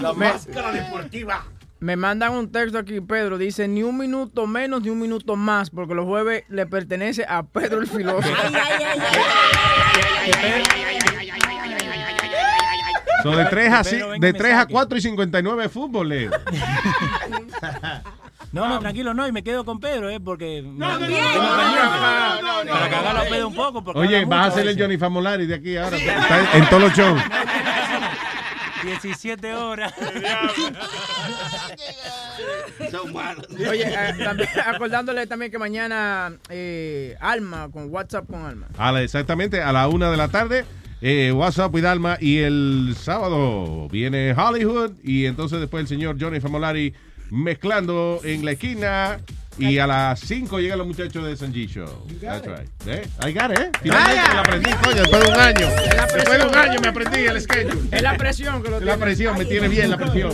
La 0.00 0.12
máscara 0.12 0.72
deportiva. 0.72 1.44
Me 1.80 1.94
mandan 1.94 2.32
un 2.32 2.50
texto 2.50 2.76
aquí, 2.78 3.00
Pedro. 3.00 3.38
Dice 3.38 3.68
ni 3.68 3.84
un 3.84 3.96
minuto 3.96 4.48
menos 4.48 4.82
ni 4.82 4.90
un 4.90 4.98
minuto 4.98 5.36
más, 5.36 5.70
porque 5.70 5.94
los 5.94 6.06
jueves 6.06 6.42
le 6.48 6.66
pertenece 6.66 7.24
a 7.28 7.44
Pedro 7.44 7.80
el 7.80 7.86
filósofo. 7.86 8.28
Son 13.22 13.36
de 13.36 13.44
3 13.44 13.72
a, 13.72 13.82
de 13.82 14.18
me 14.18 14.32
3 14.32 14.52
a 14.52 14.58
saque. 14.60 14.72
4 14.72 14.98
y 14.98 15.00
59 15.00 15.62
de 15.62 15.68
fútbol, 15.68 16.08
Leo. 16.08 16.30
No, 18.52 18.66
no, 18.68 18.78
tranquilo, 18.78 19.12
no, 19.14 19.26
y 19.28 19.32
me 19.32 19.42
quedo 19.42 19.64
con 19.64 19.78
Pedro, 19.78 20.08
¿eh? 20.08 20.20
Porque. 20.20 20.62
no, 20.62 20.98
no, 20.98 20.98
no, 21.00 21.06
no, 21.06 22.64
no, 22.64 22.70
Para 22.70 22.84
no, 22.86 22.90
cagarlo 22.90 23.20
a. 23.20 23.24
Pedro 23.24 23.48
un 23.48 23.54
poco. 23.54 23.84
porque 23.84 24.00
Oye, 24.00 24.24
vas 24.24 24.46
a 24.46 24.48
hacer 24.48 24.66
el. 24.66 24.78
Johnny 24.80 24.96
Famolari 24.96 25.46
de 25.46 25.54
aquí 25.54 25.76
ahora. 25.76 25.96
Está 25.96 26.40
en, 26.56 26.62
en 26.62 26.68
todos 26.70 26.82
los 26.82 26.92
shows. 26.94 27.20
17 28.84 29.54
horas. 29.54 29.92
Son 32.90 33.12
malos. 33.12 33.46
Oye, 33.68 33.82
eh, 33.86 34.14
también, 34.22 34.48
acordándole 34.64 35.26
también 35.26 35.50
que 35.50 35.58
mañana 35.58 36.32
eh, 36.48 37.16
Alma, 37.20 37.68
con 37.72 37.92
WhatsApp 37.92 38.26
con 38.26 38.44
Alma. 38.44 38.68
A 38.78 38.92
la- 38.92 39.02
exactamente 39.02 39.60
a 39.62 39.72
la 39.72 39.88
una 39.88 40.10
de 40.10 40.16
la 40.16 40.28
tarde. 40.28 40.64
Eh, 41.00 41.32
WhatsApp 41.32 41.72
with 41.74 41.84
Alma. 41.84 42.16
Y 42.20 42.38
el 42.38 42.94
sábado 42.98 43.88
viene 43.88 44.32
Hollywood. 44.32 44.92
Y 45.02 45.26
entonces 45.26 45.60
después 45.60 45.82
el 45.82 45.88
señor 45.88 46.16
Johnny 46.20 46.40
Famolari 46.40 46.94
mezclando 47.30 48.20
en 48.24 48.44
la 48.44 48.52
esquina. 48.52 49.18
Y 49.60 49.78
a 49.78 49.88
las 49.88 50.20
5 50.20 50.60
llegan 50.60 50.78
los 50.78 50.86
muchachos 50.86 51.24
de 51.26 51.36
Sanji 51.36 51.66
Show. 51.66 52.06
That's 52.20 52.46
right. 52.46 52.68
¿Eh? 52.86 53.02
I 53.26 53.32
got 53.32 53.50
it, 53.50 53.58
¿eh? 53.58 53.70
Finalmente 53.82 54.28
me 54.28 54.34
lo 54.34 54.40
aprendí, 54.40 54.70
coño, 54.84 54.94
después 55.00 55.24
de 55.24 55.30
un 55.32 55.40
año. 55.40 55.66
Después 56.14 56.38
de 56.38 56.46
un 56.46 56.54
año 56.54 56.80
me 56.80 56.88
aprendí 56.88 57.18
el 57.26 57.40
schedule. 57.40 57.80
Es 57.90 58.02
la 58.02 58.16
presión 58.16 58.62
que 58.62 58.70
lo 58.70 58.76
Es 58.78 58.84
la 58.84 58.92
tiene. 58.92 59.04
presión, 59.04 59.36
me 59.36 59.44
tiene 59.46 59.66
bien 59.66 59.90
la 59.90 59.96
presión. 59.96 60.32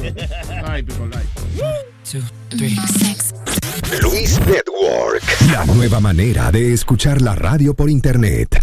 Ay, 0.66 0.82
people 0.82 1.08
like. 1.08 1.26
Luis 4.02 4.38
Network. 4.40 5.22
La 5.52 5.64
nueva 5.64 6.00
manera 6.00 6.50
de 6.52 6.74
escuchar 6.74 7.22
la 7.22 7.34
radio 7.34 7.72
por 7.72 7.88
internet. 7.88 8.62